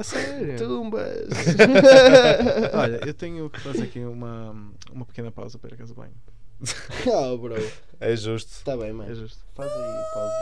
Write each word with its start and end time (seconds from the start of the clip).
A 0.00 0.02
sério? 0.02 0.56
Tumbas! 0.56 1.28
Olha, 2.72 3.00
eu 3.06 3.12
tenho 3.12 3.50
que 3.50 3.60
fazer 3.60 3.82
aqui 3.82 3.98
uma, 4.00 4.56
uma 4.90 5.04
pequena 5.04 5.30
pausa 5.30 5.58
para 5.58 5.68
ir 5.70 5.74
a 5.74 5.76
casa 5.76 5.92
de 5.92 6.00
banho. 6.00 6.14
oh, 7.06 7.36
bro. 7.36 7.54
É 8.00 8.16
justo. 8.16 8.50
Está 8.50 8.78
bem, 8.78 8.88
É 8.88 8.92
mano. 8.94 9.14
justo. 9.14 9.44
Faz 9.54 9.70
aí, 9.70 10.04
pausa. 10.14 10.34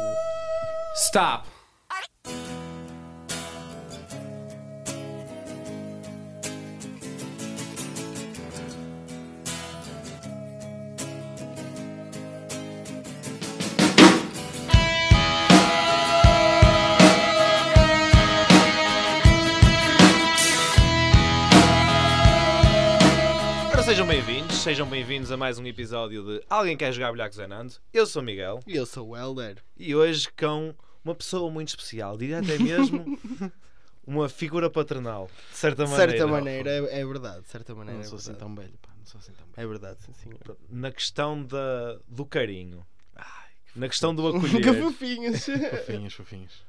Stop! 0.95 1.49
Bem-vindos, 24.19 24.57
sejam 24.57 24.85
bem-vindos 24.89 25.31
a 25.31 25.37
mais 25.37 25.59
um 25.61 25.67
episódio 25.67 26.25
de 26.25 26.45
Alguém 26.51 26.77
Quer 26.77 26.93
Jogar 26.93 27.13
Bilhar 27.13 27.29
com 27.29 27.37
Zenando. 27.37 27.75
Eu 27.93 28.05
sou 28.05 28.21
o 28.21 28.25
Miguel 28.25 28.59
E 28.67 28.75
eu 28.75 28.85
sou 28.85 29.09
o 29.11 29.17
Helder. 29.17 29.63
e 29.77 29.95
hoje 29.95 30.29
com 30.33 30.75
uma 31.05 31.15
pessoa 31.15 31.49
muito 31.51 31.69
especial, 31.69 32.17
diria 32.19 32.41
até 32.41 32.59
mesmo 32.59 33.05
uma 34.05 34.29
figura 34.29 34.69
paternal, 34.69 35.31
de 35.53 35.57
certa 35.57 35.85
De 35.85 35.91
maneira. 35.91 36.11
certa 36.13 36.27
maneira, 36.27 36.71
é, 36.71 37.01
é 37.01 37.07
verdade. 37.07 37.43
De 37.43 37.49
certa 37.49 37.75
maneira, 37.77 37.99
Não 38.01 38.05
é 38.05 38.09
sou 38.09 38.19
assim 38.19 38.35
tão 38.35 38.53
velho, 38.57 38.75
pá. 38.83 38.89
Não 38.99 39.07
sou 39.07 39.21
assim 39.21 39.33
tão 39.33 39.47
velho. 39.47 39.55
É 39.57 39.67
verdade, 39.67 40.03
sim, 40.03 40.13
senhor. 40.15 40.59
Na 40.69 40.91
questão 40.91 41.41
da, 41.45 41.99
do 42.09 42.27
carinho, 42.27 42.85
Ai, 43.15 43.51
na 43.77 43.89
questão 43.89 44.13
do 44.13 44.33
Que 44.41 44.57
acolher. 44.57 44.83
fofinhos. 44.83 45.45
fofinhos, 45.71 46.15
fofinhos. 46.15 46.65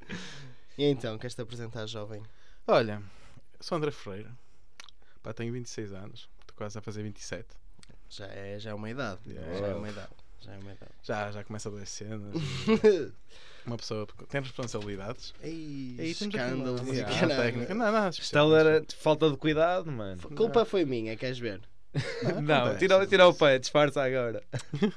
e 0.78 0.84
então, 0.86 1.18
queres-te 1.18 1.42
apresentar, 1.42 1.88
jovem? 1.88 2.22
Olha, 2.68 3.02
sou 3.60 3.76
André 3.76 3.90
Ferreira. 3.90 4.32
Pá, 5.24 5.34
tenho 5.34 5.52
26 5.52 5.94
anos. 5.94 6.30
Quase 6.60 6.78
a 6.78 6.82
fazer 6.82 7.04
27. 7.04 7.46
Já 8.10 8.26
é, 8.28 8.60
já 8.60 8.72
é 8.72 8.74
uma 8.74 8.90
idade. 8.90 9.22
Yeah. 9.26 9.60
Já 9.60 9.68
é 9.68 9.74
uma 9.76 9.90
idade. 9.90 10.10
Já 10.42 10.54
é 10.54 10.58
uma 10.58 10.72
idade. 10.74 10.92
Já, 11.04 11.32
já 11.32 11.44
começa 11.46 11.70
a 11.70 11.72
ver 11.72 11.88
cenas. 11.88 12.36
Uma 13.66 13.78
pessoa 13.78 14.08
tem 14.30 14.42
responsabilidades. 14.42 15.34
Ei, 15.44 15.96
E 15.98 16.02
aí 16.02 16.16
temos 16.16 16.34
aqui 16.36 16.44
escândalos 16.44 16.82
uma- 16.82 16.94
técnica. 17.28 17.74
Não, 17.76 17.92
não, 17.92 18.56
era 18.58 18.84
falta 18.98 19.30
de 19.30 19.38
cuidado, 19.38 19.92
mano. 19.92 20.20
A 20.26 20.36
culpa 20.36 20.66
foi 20.66 20.86
minha, 20.86 21.16
queres 21.16 21.38
ver? 21.40 21.62
Não, 22.44 22.56
acontece. 22.56 22.80
tira, 22.80 23.08
tira 23.08 23.28
o 23.28 23.34
pé, 23.34 23.58
disfarça 23.58 24.04
agora. 24.04 24.44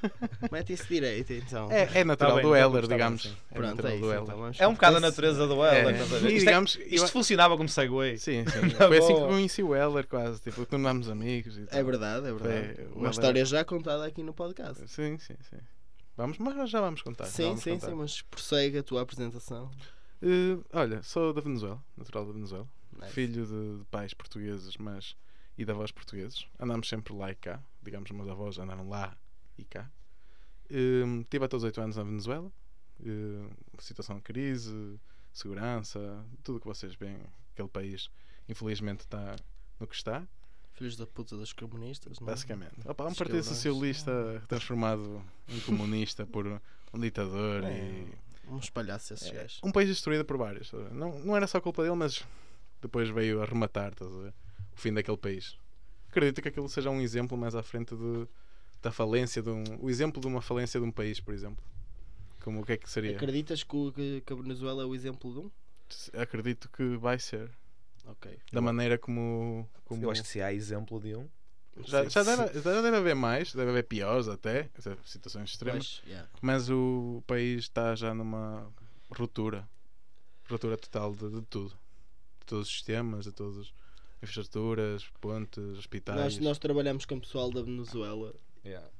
Mete 0.52 0.74
isso 0.74 0.86
direito, 0.86 1.32
então. 1.32 1.70
É, 1.72 1.88
é 2.00 2.04
natural 2.04 2.32
Tá 2.32 2.36
bem, 2.36 2.42
do 2.44 2.48
então 2.48 2.54
Heller, 2.56 2.80
gostava 2.82 2.88
digamos. 2.88 3.26
assim. 3.26 3.36
É 3.50 3.54
Pronto, 3.54 3.68
natural 3.70 3.92
é 3.92 3.94
isso. 3.96 4.04
do 4.04 4.12
Então, 4.22 4.38
Heller. 4.44 4.56
É 4.58 4.68
um 4.68 4.72
bocado 4.74 4.96
a 4.96 5.00
natureza 5.00 5.46
do 5.46 5.54
Heller. 5.64 5.88
É. 5.88 5.92
ver? 6.04 6.04
E 6.04 6.16
Isto, 6.16 6.28
é- 6.28 6.38
digamos, 6.38 6.78
isto 6.86 7.04
eu- 7.04 7.08
funcionava 7.08 7.56
como 7.56 7.68
segue. 7.68 8.18
Sim, 8.18 8.44
sim. 8.46 8.60
Na 8.78 8.88
Foi 8.88 8.98
assim 8.98 9.14
que 9.14 9.20
conheci 9.20 9.62
o 9.62 9.74
Heller 9.74 10.06
quase. 10.06 10.40
Tipo, 10.42 10.66
tornámos 10.66 11.08
amigos. 11.08 11.56
E 11.56 11.62
tal. 11.64 11.78
É 11.80 11.82
verdade, 11.82 12.26
é 12.28 12.32
verdade. 12.32 12.74
Foi 12.74 12.84
Uma 12.86 12.94
Heller- 12.96 13.10
história 13.10 13.44
já 13.46 13.64
contada 13.64 14.04
aqui 14.04 14.22
no 14.22 14.34
podcast. 14.34 14.86
Sim, 14.88 15.16
sim, 15.18 15.34
sim. 15.48 15.56
Vamos, 16.14 16.36
mas 16.36 16.68
já 16.70 16.80
vamos 16.82 17.00
contar. 17.00 17.24
sim, 17.24 17.44
vamos 17.44 17.62
sim, 17.62 17.70
contar. 17.70 17.86
sim, 17.88 17.94
mas 17.94 18.20
prossegue 18.22 18.76
a 18.78 18.82
tua 18.82 19.00
apresentação. 19.00 19.70
Eh, 20.20 20.58
olha, 20.74 21.02
sou 21.02 21.32
da 21.32 21.40
Venezuela, 21.40 21.82
natural 21.96 22.26
da 22.26 22.32
Venezuela. 22.32 22.68
Nice. 23.00 23.12
Filho 23.14 23.46
de, 23.46 23.78
de 23.78 23.84
pais 23.86 24.12
portugueses, 24.12 24.76
mas 24.76 25.16
e 25.56 25.64
de 25.64 25.70
avós 25.70 25.90
portugueses. 25.92 26.46
Andamos 26.58 26.88
sempre 26.88 27.12
lá 27.14 27.30
e 27.30 27.34
cá. 27.34 27.62
Digamos, 27.82 28.10
meus 28.10 28.28
avós 28.28 28.58
andaram 28.58 28.88
lá 28.88 29.16
e 29.58 29.64
cá. 29.64 29.90
Eh, 30.70 31.24
tive 31.28 31.44
até 31.44 31.56
os 31.56 31.64
8 31.64 31.80
anos 31.80 31.96
na 31.96 32.02
Venezuela. 32.02 32.50
Eh, 33.04 33.48
situação 33.78 34.16
de 34.16 34.22
crise, 34.22 34.98
segurança, 35.32 36.24
tudo 36.42 36.56
o 36.56 36.60
que 36.60 36.66
vocês 36.66 36.94
veem. 36.94 37.18
Aquele 37.52 37.68
país, 37.68 38.10
infelizmente, 38.48 39.00
está 39.00 39.36
no 39.78 39.86
que 39.86 39.94
está. 39.94 40.26
Filhos 40.72 40.96
da 40.96 41.06
puta 41.06 41.36
dos 41.36 41.52
comunistas, 41.52 42.18
não 42.18 42.28
é? 42.28 42.30
Basicamente. 42.30 42.74
Opa, 42.86 43.06
um 43.06 43.14
partido 43.14 43.42
socialista 43.42 44.42
transformado 44.48 45.22
em 45.48 45.60
comunista 45.60 46.26
por 46.26 46.46
um 46.46 46.98
ditador 46.98 47.62
É, 47.64 47.78
e 47.78 48.12
Vamos 48.46 48.64
espalhar-se 48.64 49.12
esses 49.14 49.28
é, 49.28 49.32
gajos. 49.34 49.60
um 49.62 49.70
país 49.70 49.88
destruído 49.88 50.24
por 50.24 50.38
vários. 50.38 50.70
ver? 50.70 50.90
Não, 50.92 51.18
não 51.20 51.36
era 51.36 51.46
só 51.46 51.60
culpa 51.60 51.82
dele, 51.82 51.94
mas 51.94 52.24
depois 52.80 53.08
veio 53.10 53.42
a 53.42 53.44
rematar 53.44 53.92
estás 53.92 54.10
a 54.10 54.18
ver? 54.18 54.34
O 54.74 54.80
fim 54.80 54.92
daquele 54.92 55.16
país. 55.16 55.56
Acredito 56.08 56.42
que 56.42 56.48
aquilo 56.48 56.68
seja 56.68 56.90
um 56.90 57.00
exemplo 57.00 57.36
mais 57.38 57.54
à 57.54 57.62
frente 57.62 57.94
de, 57.96 58.26
da 58.82 58.90
falência 58.92 59.42
de 59.42 59.50
um. 59.50 59.64
O 59.80 59.88
exemplo 59.88 60.20
de 60.20 60.26
uma 60.26 60.42
falência 60.42 60.78
de 60.78 60.86
um 60.86 60.90
país, 60.92 61.20
por 61.20 61.32
exemplo. 61.34 61.62
Como 62.42 62.60
o 62.60 62.66
que 62.66 62.72
é 62.72 62.76
que 62.76 62.90
seria? 62.90 63.16
Acreditas 63.16 63.62
que, 63.62 63.76
o- 63.76 63.92
que, 63.92 64.20
que 64.26 64.32
a 64.32 64.36
Venezuela 64.36 64.82
é 64.82 64.86
o 64.86 64.94
exemplo 64.94 65.32
de 65.32 65.38
um? 65.40 65.50
Acredito 66.20 66.68
que 66.70 66.96
vai 66.96 67.18
ser. 67.18 67.50
Ok. 68.06 68.36
Da 68.52 68.60
maneira 68.60 68.98
como. 68.98 69.68
como 69.84 70.02
Eu 70.02 70.10
acho 70.10 70.22
que 70.22 70.28
se 70.28 70.42
há 70.42 70.52
exemplo 70.52 70.98
de 71.00 71.14
um. 71.14 71.28
já, 71.86 72.06
já, 72.08 72.22
deve, 72.22 72.60
já 72.60 72.82
deve 72.82 72.96
haver 72.96 73.14
mais, 73.14 73.54
deve 73.54 73.70
haver 73.70 73.84
piores 73.84 74.26
até, 74.28 74.68
situações 75.04 75.50
extremas. 75.50 76.00
Pois, 76.00 76.10
yeah. 76.10 76.28
Mas 76.42 76.68
o 76.68 77.22
país 77.26 77.60
está 77.60 77.94
já 77.94 78.12
numa 78.12 78.68
ruptura. 79.10 79.68
Ruptura 80.50 80.76
total 80.76 81.14
de, 81.14 81.30
de 81.30 81.42
tudo. 81.42 81.70
De 82.40 82.46
todos 82.46 82.66
os 82.66 82.72
sistemas, 82.74 83.24
de 83.24 83.32
todas 83.32 83.56
as 83.58 83.72
infraestruturas, 84.22 85.04
pontes, 85.20 85.58
hospitais. 85.78 86.18
Nós, 86.18 86.38
nós 86.38 86.58
trabalhamos 86.58 87.04
com 87.04 87.16
o 87.16 87.20
pessoal 87.20 87.50
da 87.50 87.62
Venezuela 87.62 88.34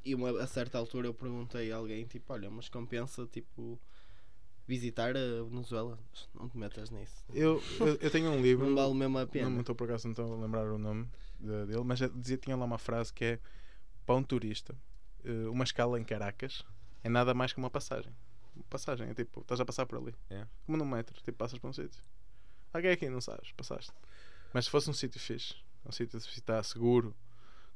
e 0.05 0.15
uma, 0.15 0.31
a 0.43 0.47
certa 0.47 0.77
altura 0.79 1.07
eu 1.07 1.15
perguntei 1.15 1.71
a 1.73 1.77
alguém, 1.77 2.05
tipo, 2.05 2.33
olha, 2.33 2.51
mas 2.51 2.69
compensa, 2.69 3.27
tipo, 3.27 3.79
visitar 4.67 5.17
a 5.17 5.43
Venezuela? 5.49 5.99
Não 6.35 6.49
te 6.49 6.57
metas 6.59 6.91
nisso. 6.91 7.25
Eu, 7.33 7.63
eu, 7.81 7.95
eu 8.01 8.11
tenho 8.11 8.31
um 8.31 8.43
livro, 8.43 8.67
Não 8.67 8.75
vale 8.75 8.95
mesmo 8.95 9.19
a 9.19 9.27
pena. 9.27 9.49
não 9.49 9.61
estou 9.61 9.75
por 9.75 9.85
acaso 9.89 10.07
não 10.09 10.13
estou 10.13 10.33
a 10.35 10.37
lembrar 10.37 10.65
o 10.71 10.79
nome 10.79 11.09
de- 11.39 11.67
dele, 11.67 11.85
mas 11.85 12.01
dizia, 12.17 12.37
tinha 12.37 12.57
lá 12.57 12.65
uma 12.65 12.79
frase 12.79 13.13
que 13.13 13.25
é 13.25 13.39
para 14.05 14.17
um 14.17 14.23
turista, 14.23 14.75
eh, 15.25 15.49
uma 15.49 15.63
escala 15.65 15.99
em 16.01 16.05
Caracas 16.05 16.65
é 17.05 17.09
nada 17.09 17.33
mais 17.35 17.53
que 17.53 17.59
uma 17.59 17.71
passagem. 17.71 18.13
Uma 18.57 18.65
passagem, 18.69 19.09
é 19.09 19.15
tipo, 19.15 19.41
estás 19.41 19.61
a 19.61 19.65
passar 19.65 19.87
por 19.87 19.99
ali. 19.99 20.15
É. 20.29 20.45
Como 20.67 20.77
num 20.77 20.85
metro, 20.85 21.15
tipo, 21.23 21.39
passas 21.39 21.59
por 21.59 21.69
um 21.69 21.73
sítio. 21.73 22.03
Alguém 22.73 22.91
aqui 22.91 23.09
não 23.09 23.21
sabes, 23.21 23.53
passaste. 23.53 23.93
Mas 24.53 24.65
se 24.67 24.71
fosse 24.71 24.89
um 24.91 24.93
sítio 24.93 25.21
fixe, 25.21 25.55
um 25.87 25.93
sítio 25.93 26.19
que 26.21 26.29
está 26.39 26.63
seguro, 26.63 27.15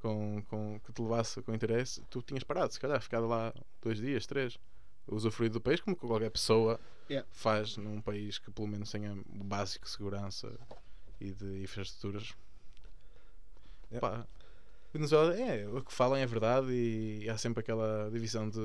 com, 0.00 0.42
com, 0.48 0.78
que 0.80 0.92
te 0.92 1.00
levasse 1.02 1.40
com 1.42 1.54
interesse, 1.54 2.02
tu 2.10 2.20
tinhas 2.22 2.44
parado, 2.44 2.72
se 2.72 2.78
calhar, 2.80 3.00
ficado 3.00 3.26
lá 3.26 3.52
dois 3.82 3.98
dias, 3.98 4.26
três, 4.26 4.58
usufruído 5.08 5.54
do 5.54 5.60
país, 5.60 5.80
como 5.80 5.96
qualquer 5.96 6.30
pessoa 6.30 6.78
Yeah. 7.08 7.24
faz 7.32 7.76
num 7.76 8.00
país 8.00 8.36
que 8.36 8.50
pelo 8.50 8.66
menos 8.66 8.90
tenha 8.90 9.12
o 9.12 9.44
básico 9.44 9.84
de 9.84 9.90
segurança 9.92 10.52
e 11.20 11.30
de 11.30 11.62
infraestruturas. 11.62 12.34
Yeah. 13.92 14.00
Pá, 14.00 14.26
Venezuela 14.92 15.32
é 15.38 15.68
o 15.68 15.82
que 15.84 15.92
falam 15.92 16.16
é 16.18 16.26
verdade 16.26 16.72
e 16.72 17.28
há 17.30 17.38
sempre 17.38 17.60
aquela 17.60 18.10
divisão 18.10 18.48
de, 18.48 18.58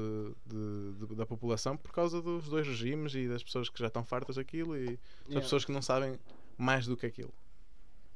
de- 0.47 1.05
de- 1.05 1.16
da 1.16 1.25
população 1.25 1.78
por 1.78 1.91
causa 1.91 2.19
dos 2.22 2.47
dois 2.49 2.66
regimes 2.66 3.13
e 3.13 3.28
das 3.28 3.43
pessoas 3.43 3.69
que 3.69 3.78
já 3.79 3.88
estão 3.88 4.03
fartas 4.03 4.38
daquilo 4.38 4.75
e 4.75 4.85
das 4.88 4.97
Yeah. 5.28 5.41
pessoas 5.41 5.66
que 5.66 5.72
não 5.72 5.81
sabem 5.83 6.17
mais 6.57 6.88
do 6.88 6.97
que 6.97 7.05
aquilo. 7.05 7.31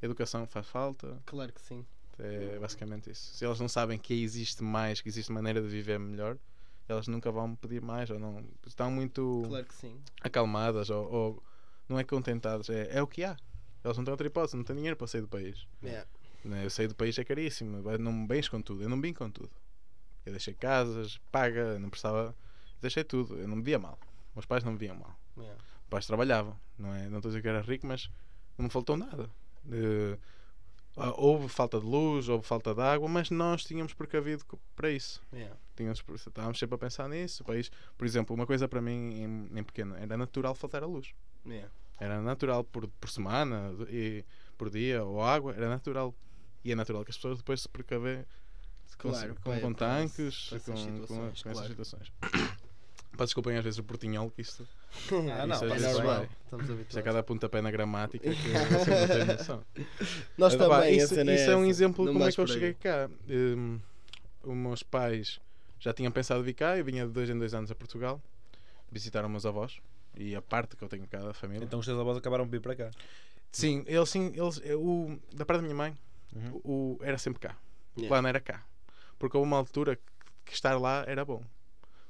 Educação 0.02 0.46
faz 0.46 0.66
falta, 0.66 1.20
Claro 1.26 1.52
que 1.52 1.60
sim. 1.60 1.84
é 2.18 2.58
basicamente 2.58 3.10
isso. 3.10 3.34
Se 3.34 3.44
elas 3.44 3.58
não 3.60 3.68
sabem 3.68 3.98
que 3.98 4.14
existe 4.14 4.62
mais, 4.62 5.00
que 5.00 5.08
existe 5.08 5.32
maneira 5.32 5.60
de 5.62 5.68
viver 5.68 5.98
melhor, 5.98 6.36
elas 6.88 7.08
nunca 7.08 7.30
vão 7.32 7.54
pedir 7.56 7.80
mais 7.82 8.10
ou 8.10 8.18
não 8.18 8.44
estão 8.66 8.90
muito 8.90 9.42
Claro 9.48 9.64
que 9.66 9.74
sim. 9.74 10.00
acalmadas 10.20 10.90
ou, 10.90 11.10
ou 11.12 11.42
não 11.88 11.98
é 11.98 12.04
contentadas, 12.04 12.68
é, 12.70 12.96
é 12.98 13.02
o 13.02 13.06
que 13.06 13.24
há. 13.24 13.36
Elas 13.82 13.96
não 13.96 14.04
têm 14.04 14.12
outra 14.12 14.26
hipótese, 14.26 14.56
não 14.56 14.64
têm 14.64 14.76
dinheiro 14.76 14.96
para 14.96 15.06
sair 15.06 15.20
do 15.22 15.28
país. 15.28 15.66
Yeah. 15.82 16.06
Né, 16.44 16.64
Eu 16.64 16.70
sair 16.70 16.88
do 16.88 16.94
país 16.94 17.18
é 17.18 17.24
caríssimo, 17.24 17.82
não 17.98 18.12
me 18.12 18.26
bens 18.26 18.48
com 18.48 18.60
tudo, 18.60 18.82
eu 18.82 18.88
não 18.88 19.00
vim 19.00 19.12
com 19.12 19.30
tudo. 19.30 19.50
Eu 20.24 20.32
deixei 20.32 20.54
casas, 20.54 21.18
paga, 21.30 21.78
não 21.78 21.88
precisava, 21.88 22.34
deixei 22.80 23.04
tudo, 23.04 23.38
eu 23.38 23.46
não 23.48 23.56
me 23.56 23.62
via 23.62 23.78
mal. 23.78 23.98
Meus 24.34 24.44
pais 24.44 24.62
não 24.64 24.72
me 24.72 24.78
viam 24.78 24.96
mal. 24.96 25.16
Yeah. 25.38 25.56
Os 25.82 25.88
pais 25.88 26.06
trabalhavam, 26.06 26.58
não 26.78 26.92
é? 26.94 27.08
Não 27.08 27.18
estou 27.18 27.28
a 27.28 27.32
dizer 27.32 27.42
que 27.42 27.48
era 27.48 27.60
rico, 27.62 27.86
mas 27.86 28.10
não 28.58 28.64
me 28.64 28.70
faltou 28.70 28.96
nada. 28.96 29.30
Eh, 29.70 30.18
ah, 30.96 31.12
houve 31.16 31.48
falta 31.48 31.78
de 31.78 31.84
luz, 31.84 32.28
houve 32.28 32.46
falta 32.46 32.74
de 32.74 32.80
água, 32.80 33.06
mas 33.06 33.30
nós 33.30 33.64
tínhamos 33.64 33.92
precavido 33.92 34.44
para 34.74 34.90
isso. 34.90 35.22
Yeah. 35.32 35.54
Tínhamos, 35.76 36.02
estávamos 36.26 36.58
sempre 36.58 36.74
a 36.74 36.78
pensar 36.78 37.06
nisso. 37.08 37.42
O 37.42 37.46
país, 37.46 37.70
por 37.98 38.06
exemplo, 38.06 38.34
uma 38.34 38.46
coisa 38.46 38.66
para 38.66 38.80
mim 38.80 39.12
em, 39.22 39.58
em 39.58 39.62
pequeno, 39.62 39.94
era 39.96 40.16
natural 40.16 40.54
faltar 40.54 40.82
a 40.82 40.86
luz. 40.86 41.12
Yeah. 41.44 41.70
Era 42.00 42.20
natural 42.22 42.64
por, 42.64 42.88
por 42.88 43.10
semana 43.10 43.74
e 43.90 44.24
por 44.56 44.70
dia 44.70 45.04
ou 45.04 45.22
água, 45.22 45.54
era 45.54 45.68
natural. 45.68 46.14
E 46.64 46.72
é 46.72 46.74
natural 46.74 47.04
que 47.04 47.10
as 47.10 47.16
pessoas 47.16 47.38
depois 47.38 47.60
se 47.60 47.68
precavem 47.68 48.24
com, 48.98 49.10
Claro, 49.10 49.34
com, 49.42 49.60
com 49.60 49.74
para 49.74 50.00
tanques, 50.00 50.50
essas 50.52 50.62
com, 50.64 51.00
com, 51.00 51.06
com 51.06 51.26
essas 51.26 51.42
claro. 51.42 51.68
situações. 51.68 52.12
Pá, 53.16 53.24
desculpem 53.24 53.56
às 53.56 53.64
vezes 53.64 53.78
o 53.78 53.84
portinhol, 53.84 54.30
que 54.30 54.42
isto, 54.42 54.66
Ah, 55.32 55.46
não, 55.46 55.56
Isso 55.56 55.64
às 55.64 55.70
É 55.72 55.74
vezes 55.74 55.98
vai. 55.98 56.28
Estamos 56.44 56.64
isto 56.64 56.70
é 56.70 56.74
habituados. 56.74 57.04
cada 57.04 57.22
pontapé 57.22 57.60
na 57.62 57.70
gramática 57.70 58.28
que 58.30 58.48
vocês 58.48 59.00
não 59.00 59.08
têm 59.08 59.24
noção. 59.36 59.64
Nós 60.36 60.54
também, 60.54 60.96
isso, 60.96 61.14
isso 61.14 61.50
é 61.50 61.56
um 61.56 61.60
essa. 61.62 61.70
exemplo 61.70 62.06
de 62.06 62.12
como 62.12 62.24
é 62.24 62.30
que 62.32 62.40
eu 62.40 62.46
cheguei 62.46 62.74
cá. 62.74 63.08
Hum, 63.28 63.80
os 64.42 64.54
meus 64.54 64.82
pais 64.82 65.40
já 65.80 65.92
tinham 65.92 66.12
pensado 66.12 66.42
vir 66.42 66.54
cá, 66.54 66.76
eu 66.78 66.84
vinha 66.84 67.06
de 67.06 67.12
dois 67.12 67.28
em 67.30 67.38
dois 67.38 67.52
anos 67.54 67.70
a 67.70 67.74
Portugal 67.74 68.20
visitar 68.92 69.24
os 69.24 69.30
meus 69.30 69.44
avós 69.44 69.78
e 70.16 70.34
a 70.36 70.40
parte 70.42 70.76
que 70.76 70.82
eu 70.84 70.88
tenho 70.88 71.06
cá 71.06 71.18
da 71.18 71.34
família. 71.34 71.64
Então 71.64 71.78
os 71.80 71.86
teus 71.86 71.98
avós 71.98 72.16
acabaram 72.16 72.44
por 72.44 72.52
vir 72.52 72.60
para 72.60 72.74
cá. 72.76 72.90
Sim, 73.52 73.84
eles 73.86 74.08
sim, 74.10 74.32
eles, 74.34 74.60
o, 74.76 75.18
da 75.34 75.44
parte 75.44 75.58
da 75.60 75.62
minha 75.62 75.74
mãe, 75.74 75.96
Uhum. 76.34 76.60
o, 76.64 76.70
o- 76.70 76.98
era 77.02 77.16
sempre 77.18 77.40
cá. 77.40 77.56
O 77.96 78.00
Yeah. 78.00 78.08
plano 78.08 78.28
era 78.28 78.40
cá. 78.40 78.62
Porque 79.18 79.36
houve 79.36 79.48
uma 79.48 79.56
altura 79.56 79.96
que, 79.96 80.02
que 80.44 80.52
estar 80.52 80.78
lá 80.78 81.02
era 81.06 81.24
bom. 81.24 81.42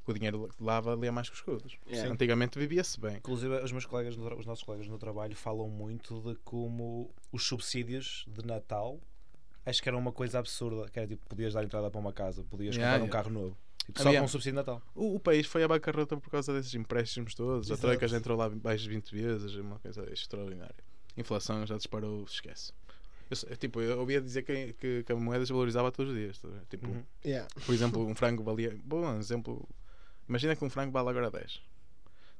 O 0.06 0.12
dinheiro 0.12 0.48
lá 0.60 0.80
valia 0.80 1.10
mais 1.10 1.28
que 1.28 1.34
os 1.34 1.40
escudos. 1.40 1.78
Yeah. 1.88 2.12
Antigamente 2.12 2.58
vivia-se 2.58 3.00
bem. 3.00 3.16
Inclusive, 3.16 3.56
os 3.56 3.72
meus 3.72 3.84
colegas, 3.86 4.16
os 4.16 4.46
nossos 4.46 4.64
colegas 4.64 4.86
no 4.86 4.98
trabalho 4.98 5.34
falam 5.34 5.68
muito 5.68 6.20
de 6.20 6.36
como 6.44 7.12
os 7.32 7.44
subsídios 7.44 8.24
de 8.28 8.46
Natal 8.46 9.00
acho 9.66 9.82
que 9.82 9.88
era 9.88 9.98
uma 9.98 10.12
coisa 10.12 10.38
absurda. 10.38 10.88
Que 10.88 11.00
era 11.00 11.08
tipo, 11.08 11.26
podias 11.28 11.52
dar 11.52 11.64
entrada 11.64 11.90
para 11.90 12.00
uma 12.00 12.12
casa, 12.12 12.44
podias 12.44 12.76
Yeah, 12.76 12.98
comprar 13.00 13.04
um 13.04 13.08
yeah. 13.08 13.30
carro 13.30 13.34
novo. 13.34 13.58
Tipo, 13.84 14.02
só 14.02 14.12
com 14.12 14.20
um 14.20 14.28
subsídio 14.28 14.52
de 14.52 14.56
Natal. 14.56 14.82
O, 14.94 15.16
o 15.16 15.20
país 15.20 15.46
foi 15.46 15.62
à 15.62 15.68
bancarrota 15.68 16.16
por 16.16 16.30
causa 16.30 16.52
desses 16.52 16.74
empréstimos 16.74 17.34
todos. 17.34 17.70
A 17.70 17.74
Exato. 17.74 17.82
Troika 17.82 18.08
já 18.08 18.16
entrou 18.16 18.36
lá 18.36 18.50
mais 18.62 18.80
de 18.80 18.88
20 18.88 19.10
vezes. 19.14 19.56
É 19.56 19.60
uma 19.60 19.78
coisa 19.78 20.08
extraordinária. 20.12 20.74
A 21.16 21.20
inflação 21.20 21.66
já 21.66 21.76
disparou, 21.76 22.26
se 22.26 22.34
esquece. 22.34 22.72
Eu, 23.28 23.56
tipo, 23.56 23.80
eu 23.80 23.98
ouvia 23.98 24.20
dizer 24.20 24.42
que, 24.42 24.72
que, 24.74 25.02
que 25.02 25.12
a 25.12 25.16
moeda 25.16 25.40
desvalorizava 25.40 25.90
todos 25.90 26.12
os 26.12 26.18
dias. 26.18 26.38
tá 26.38 26.48
a? 26.48 26.64
Tipo, 26.68 26.88
Uhum. 26.88 27.02
Yeah. 27.24 27.48
Por 27.64 27.74
exemplo, 27.74 28.06
um 28.06 28.14
frango 28.14 28.42
valia. 28.42 28.76
Bom 28.84 29.18
exemplo. 29.18 29.68
Imagina 30.28 30.56
que 30.56 30.64
um 30.64 30.70
frango 30.70 30.92
vale 30.92 31.08
agora 31.10 31.30
10. 31.30 31.60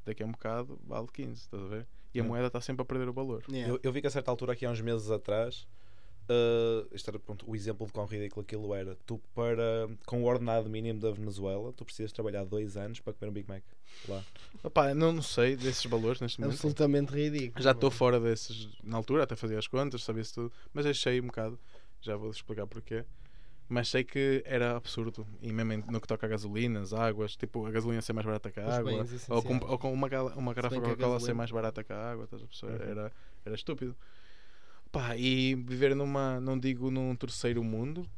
Daqui 0.04 0.22
a 0.22 0.26
um 0.26 0.32
bocado 0.32 0.78
vale 0.84 1.06
15, 1.12 1.32
estás 1.32 1.62
a 1.62 1.66
ver? 1.66 1.86
E 2.14 2.18
a 2.18 2.22
Yeah. 2.22 2.28
moeda 2.28 2.46
está 2.46 2.60
sempre 2.60 2.82
a 2.82 2.84
perder 2.84 3.08
o 3.08 3.12
valor. 3.12 3.44
Yeah. 3.48 3.72
Eu, 3.74 3.80
eu 3.82 3.92
vi 3.92 4.00
que 4.00 4.06
a 4.06 4.10
certa 4.10 4.30
altura, 4.30 4.52
aqui 4.52 4.64
há 4.64 4.70
uns 4.70 4.80
meses 4.80 5.10
atrás, 5.10 5.66
uh, 6.30 6.86
isto 6.94 7.08
era 7.10 7.18
pronto, 7.18 7.48
o 7.48 7.54
exemplo 7.54 7.86
de 7.86 7.92
quão 7.92 8.06
ridículo 8.06 8.42
aquilo 8.42 8.74
era. 8.74 8.96
Tu, 9.06 9.20
para, 9.34 9.88
com 10.06 10.22
o 10.22 10.26
ordenado 10.26 10.68
mínimo 10.70 11.00
da 11.00 11.10
Venezuela, 11.10 11.72
tu 11.72 11.84
precisas 11.84 12.12
trabalhar 12.12 12.44
dois 12.44 12.76
anos 12.76 13.00
para 13.00 13.12
comer 13.12 13.30
um 13.30 13.34
Big 13.34 13.48
Mac 13.48 13.62
lá. 14.08 14.24
Opá, 14.62 14.94
não, 14.94 15.12
não 15.12 15.22
sei 15.22 15.56
desses 15.56 15.84
valores 15.86 16.20
neste 16.20 16.40
momento. 16.40 16.54
Absolutamente 16.54 17.12
ridículo. 17.12 17.62
Já 17.62 17.72
estou 17.72 17.90
fora 17.90 18.18
desses. 18.18 18.68
Na 18.82 18.96
altura 18.96 19.24
até 19.24 19.36
fazia 19.36 19.58
as 19.58 19.66
contas, 19.66 20.02
sabia-se 20.02 20.32
tudo. 20.32 20.52
Mas 20.72 20.86
achei 20.86 21.20
um 21.20 21.26
bocado. 21.26 21.58
Já 22.00 22.16
vou 22.16 22.30
explicar 22.30 22.66
porquê. 22.66 23.04
Mas 23.68 23.88
sei 23.88 24.04
que 24.04 24.42
era 24.46 24.76
absurdo. 24.76 25.26
E 25.42 25.52
mesmo 25.52 25.84
no 25.90 26.00
que 26.00 26.06
toca 26.06 26.24
a 26.26 26.28
gasolina, 26.28 26.80
as 26.80 26.92
águas, 26.92 27.34
tipo 27.36 27.66
a 27.66 27.70
gasolina 27.70 28.00
ser 28.00 28.12
mais 28.12 28.24
barata 28.24 28.50
que 28.50 28.60
a 28.60 28.68
Os 28.68 28.74
água. 28.76 29.04
bens 29.04 29.28
Ou 29.28 29.42
com, 29.42 29.58
ou 29.66 29.78
com 29.78 29.92
uma, 29.92 30.06
uma 30.34 30.54
garrafa 30.54 30.80
Coca-Cola 30.80 31.18
ser 31.20 31.34
mais 31.34 31.50
barata 31.50 31.82
que 31.82 31.92
a 31.92 32.10
água, 32.12 32.24
estás 32.24 32.42
a 32.42 32.46
perceber? 32.46 32.80
Uhum. 32.80 32.90
Era, 32.90 33.12
era 33.44 33.54
estúpido. 33.54 33.96
Pá, 34.92 35.16
e 35.16 35.54
viver 35.56 35.94
numa, 35.96 36.40
não 36.40 36.58
digo 36.58 36.90
num 36.90 37.14
terceiro 37.16 37.62
mundo, 37.64 38.08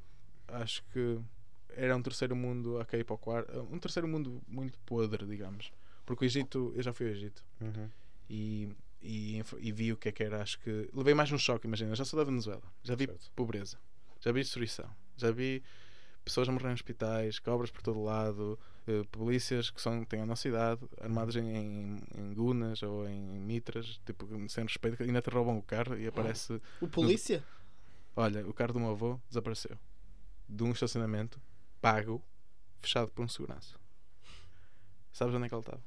acho 0.49 0.85
que 0.93 1.19
era 1.71 1.97
um 1.97 2.03
terceiro 2.03 2.37
mundo 2.37 2.79
a 2.79 2.85
cair 2.85 3.05
para 3.05 3.15
o 3.15 3.19
quarto, 3.19 3.61
um 3.73 3.79
terceiro 3.79 4.07
mundo 4.07 4.43
muito 4.47 4.79
podre, 4.81 5.25
digamos. 5.27 5.73
Porque 6.05 6.25
o 6.25 6.27
Egito, 6.27 6.73
eu 6.77 6.83
já 6.83 6.93
fui 6.93 7.07
ao 7.07 7.13
Egito 7.13 7.43
e, 8.29 8.69
e, 9.01 9.39
inf- 9.39 9.55
e 9.59 9.73
vi 9.73 9.93
o 9.93 9.97
que 9.97 10.09
é 10.11 10.13
que 10.13 10.23
era, 10.23 10.43
acho 10.43 10.59
que 10.61 10.89
levei 10.93 11.15
mais 11.15 11.33
um 11.33 11.39
choque, 11.39 11.67
imagina, 11.67 11.91
eu 11.91 11.97
já 11.97 12.05
sou 12.05 12.19
da 12.19 12.25
Venezuela, 12.25 12.63
já 12.83 12.95
vi 12.95 13.07
Certo. 13.07 13.31
pobreza, 13.35 13.79
já 14.21 14.33
vi 14.33 14.41
destruição, 14.41 14.89
já 15.17 15.31
vi 15.31 15.63
pessoas 16.25 16.49
a 16.49 16.53
morrer 16.53 16.71
em 16.71 16.75
hospitais, 16.75 17.39
cobras 17.39 17.71
por 17.71 17.81
todo 17.83 18.03
lado, 18.03 18.59
eh, 18.87 19.03
polícias 19.11 19.71
que 19.71 19.81
são, 19.81 20.05
têm 20.05 20.21
a 20.21 20.27
nossa 20.27 20.47
idade, 20.47 20.81
armados 21.01 21.37
em, 21.37 21.57
em, 21.57 22.03
em 22.17 22.35
gunas 22.35 22.83
ou 22.83 23.09
em 23.09 23.21
mitras, 23.21 23.99
tipo, 24.05 24.27
sem 24.49 24.65
respeito, 24.65 25.03
ainda 25.03 25.23
te 25.23 25.31
roubam 25.31 25.57
o 25.59 25.63
carro 25.63 25.97
e 25.97 26.07
aparece, 26.07 26.61
O 26.81 26.89
polícia? 26.89 27.43
olha, 28.15 28.47
o 28.47 28.53
carro 28.53 28.75
do 28.75 28.81
meu 28.81 28.91
avô 28.91 29.19
desapareceu 29.29 29.79
de 30.49 30.63
um 30.65 30.73
estacionamento 30.73 31.41
pago, 31.81 32.23
fechado 32.81 33.11
por 33.11 33.25
um 33.25 33.29
segurança. 33.29 33.77
Sabes 35.13 35.35
onde 35.35 35.47
é 35.47 35.49
que 35.49 35.55
ele 35.55 35.61
estava? 35.61 35.83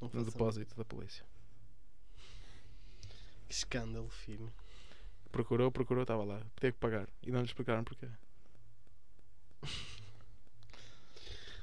No 0.00 0.24
depósito 0.24 0.76
da 0.76 0.84
polícia. 0.84 1.24
Que 3.48 3.54
escândalo, 3.54 4.08
filho. 4.10 4.52
Procurou, 5.30 5.70
procurou, 5.70 6.02
estava 6.02 6.24
lá. 6.24 6.40
Teve 6.56 6.72
que 6.72 6.78
pagar. 6.78 7.08
E 7.22 7.30
não 7.30 7.40
lhe 7.40 7.46
explicaram 7.46 7.84
porquê. 7.84 8.08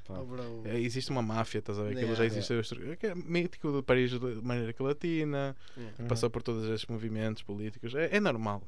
Oh. 0.08 0.62
É, 0.64 0.78
existe 0.78 1.10
uma 1.10 1.22
máfia, 1.22 1.58
estás 1.58 1.78
a 1.78 1.82
ver? 1.82 1.88
Aquilo 1.88 2.12
Yeah, 2.12 2.18
já 2.18 2.24
existe. 2.26 2.52
É 2.90 2.96
que 2.96 3.06
é 3.08 3.14
mítico 3.14 3.72
do 3.72 3.82
país 3.82 4.12
da 4.12 4.28
América 4.28 4.84
Latina, 4.84 5.56
Yeah. 5.76 6.06
Passou 6.06 6.30
por 6.30 6.42
todos 6.42 6.64
esses 6.68 6.86
movimentos 6.86 7.42
políticos. 7.42 7.94
É, 7.94 8.16
é 8.16 8.20
normal 8.20 8.62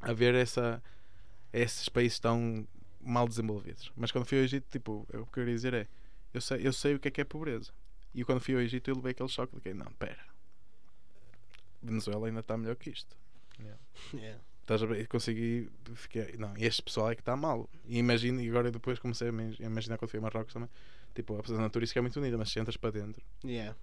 haver 0.00 0.34
essa, 0.34 0.82
esses 1.52 1.88
países 1.88 2.18
tão 2.18 2.66
mal 3.00 3.26
desenvolvidos. 3.26 3.90
Mas 3.96 4.12
quando 4.12 4.26
fui 4.26 4.38
ao 4.38 4.44
Egito, 4.44 4.66
tipo, 4.70 5.02
o 5.02 5.06
que 5.06 5.16
eu 5.16 5.26
queria 5.26 5.54
dizer 5.54 5.74
é: 5.74 5.88
eu 6.34 6.40
sei, 6.40 6.66
eu 6.66 6.72
sei 6.72 6.94
o 6.94 7.00
que 7.00 7.08
é 7.08 7.10
que 7.10 7.20
é 7.20 7.24
pobreza. 7.24 7.72
E 8.14 8.24
quando 8.24 8.40
fui 8.40 8.54
ao 8.54 8.60
Egito, 8.60 8.90
eu 8.90 8.96
levei 8.96 9.12
aquele 9.12 9.28
choque 9.28 9.54
de 9.54 9.60
que, 9.62 9.74
não, 9.74 9.90
pera, 9.92 10.26
Venezuela 11.82 12.26
ainda 12.26 12.40
está 12.40 12.56
melhor 12.56 12.76
que 12.76 12.90
isto. 12.90 13.16
Yeah. 14.14 14.40
Estás 14.60 14.82
a 14.82 14.86
ver? 14.86 15.06
Consegui. 15.08 15.68
Fiquei, 15.94 16.36
não, 16.38 16.54
este 16.56 16.82
pessoal 16.82 17.10
é 17.10 17.14
que 17.14 17.22
está 17.22 17.34
mal. 17.36 17.68
E 17.86 17.98
imagino, 17.98 18.40
e 18.40 18.48
agora 18.48 18.70
depois 18.70 18.98
comecei 18.98 19.28
a 19.28 19.32
imaginar 19.64 19.96
quando 19.98 20.10
fui 20.10 20.18
a 20.18 20.22
Marrocos 20.22 20.52
também. 20.52 20.68
Tipo, 21.14 21.38
a 21.38 21.42
zona 21.46 21.70
turística 21.70 21.98
é 21.98 22.02
muito 22.02 22.18
unida, 22.20 22.36
mas 22.36 22.50
se 22.50 22.60
entras 22.60 22.76
para 22.76 22.90
dentro, 22.90 23.22
Yeah. 23.44 23.74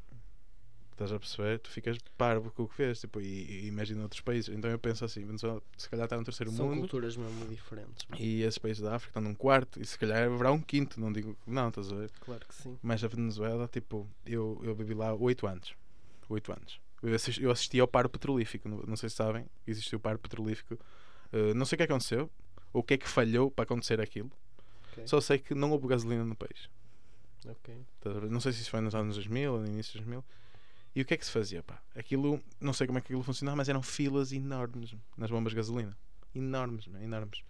estás 0.91 1.11
a 1.11 1.19
perceber? 1.19 1.59
Tu 1.59 1.69
ficas 1.71 1.97
parvo 2.17 2.51
com 2.51 2.63
o 2.63 2.67
que 2.67 2.77
vês. 2.77 2.99
Tipo, 2.99 3.19
e, 3.19 3.25
e 3.25 3.67
imagina 3.67 4.03
outros 4.03 4.21
países. 4.21 4.55
Então 4.55 4.69
eu 4.69 4.77
penso 4.79 5.03
assim: 5.03 5.25
Venezuela 5.25 5.61
se 5.75 5.89
calhar 5.89 6.05
está 6.05 6.15
no 6.17 6.23
terceiro 6.23 6.51
São 6.51 6.67
mundo. 6.67 6.79
culturas 6.81 7.17
mesmo 7.17 7.45
diferentes. 7.47 8.05
E 8.19 8.43
esses 8.43 8.57
países 8.59 8.81
da 8.81 8.95
África 8.95 9.09
estão 9.09 9.23
num 9.23 9.35
quarto. 9.35 9.81
E 9.81 9.85
se 9.85 9.97
calhar 9.97 10.23
haverá 10.31 10.51
um 10.51 10.61
quinto. 10.61 10.99
Não 10.99 11.11
digo 11.11 11.35
que 11.43 11.49
não, 11.51 11.69
estás 11.69 11.91
a 11.91 11.95
ver? 11.95 12.11
Claro 12.21 12.45
que 12.47 12.53
sim. 12.55 12.77
Mas 12.81 13.03
a 13.03 13.07
Venezuela, 13.07 13.67
tipo, 13.67 14.07
eu, 14.25 14.61
eu 14.63 14.75
vivi 14.75 14.93
lá 14.93 15.13
8 15.15 15.47
anos. 15.47 15.73
8 16.29 16.51
anos. 16.53 16.79
Eu 17.05 17.15
assisti, 17.15 17.43
eu 17.43 17.51
assisti 17.51 17.79
ao 17.79 17.87
paro 17.87 18.09
petrolífico. 18.09 18.67
Não, 18.67 18.95
sei 18.95 19.09
se 19.09 19.15
sabem, 19.15 19.45
existiu 19.67 19.97
o 19.97 19.99
paro 19.99 20.17
petrolífico. 20.17 20.73
Uh, 21.31 21.53
não 21.53 21.65
sei 21.65 21.75
o 21.75 21.77
que 21.77 21.83
aconteceu, 21.83 22.29
ou 22.73 22.81
o 22.81 22.83
que 22.83 22.95
é 22.95 22.97
que 22.97 23.07
falhou 23.07 23.51
para 23.51 23.63
acontecer 23.63 24.01
aquilo. 24.01 24.31
Ok. 24.91 25.07
Só 25.07 25.21
sei 25.21 25.37
que 25.37 25.53
não 25.53 25.71
houve 25.71 25.87
gasolina 25.87 26.23
no 26.23 26.35
país. 26.35 26.69
Ok. 27.47 27.75
Estás 27.97 28.17
a 28.17 28.19
ver? 28.19 28.31
Não 28.31 28.39
sei 28.39 28.53
se 28.53 28.61
isso 28.61 28.71
foi 28.71 28.81
nos 28.81 28.95
anos 28.95 29.15
2000 29.15 29.53
ou 29.53 29.59
no 29.59 29.67
início 29.67 29.93
dos 29.93 30.01
2000. 30.01 30.23
E 30.95 31.01
o 31.01 31.05
que 31.05 31.13
é 31.13 31.17
que 31.17 31.25
se 31.25 31.31
fazia? 31.31 31.61
Pá? 31.61 31.79
Aquilo, 31.93 32.41
não 32.59 32.73
sei 32.73 32.87
como 32.87 32.97
é 32.97 33.01
que 33.01 33.07
aquilo 33.07 33.21
funcionava, 33.21 33.57
mas 33.57 33.69
eram 33.69 33.83
filas 33.83 34.31
enormes 34.31 34.95
nas 35.17 35.29
bombas 35.29 35.51
de 35.51 35.57
gasolina. 35.57 35.95
Enormes, 36.33 36.87
enormes. 37.01 37.43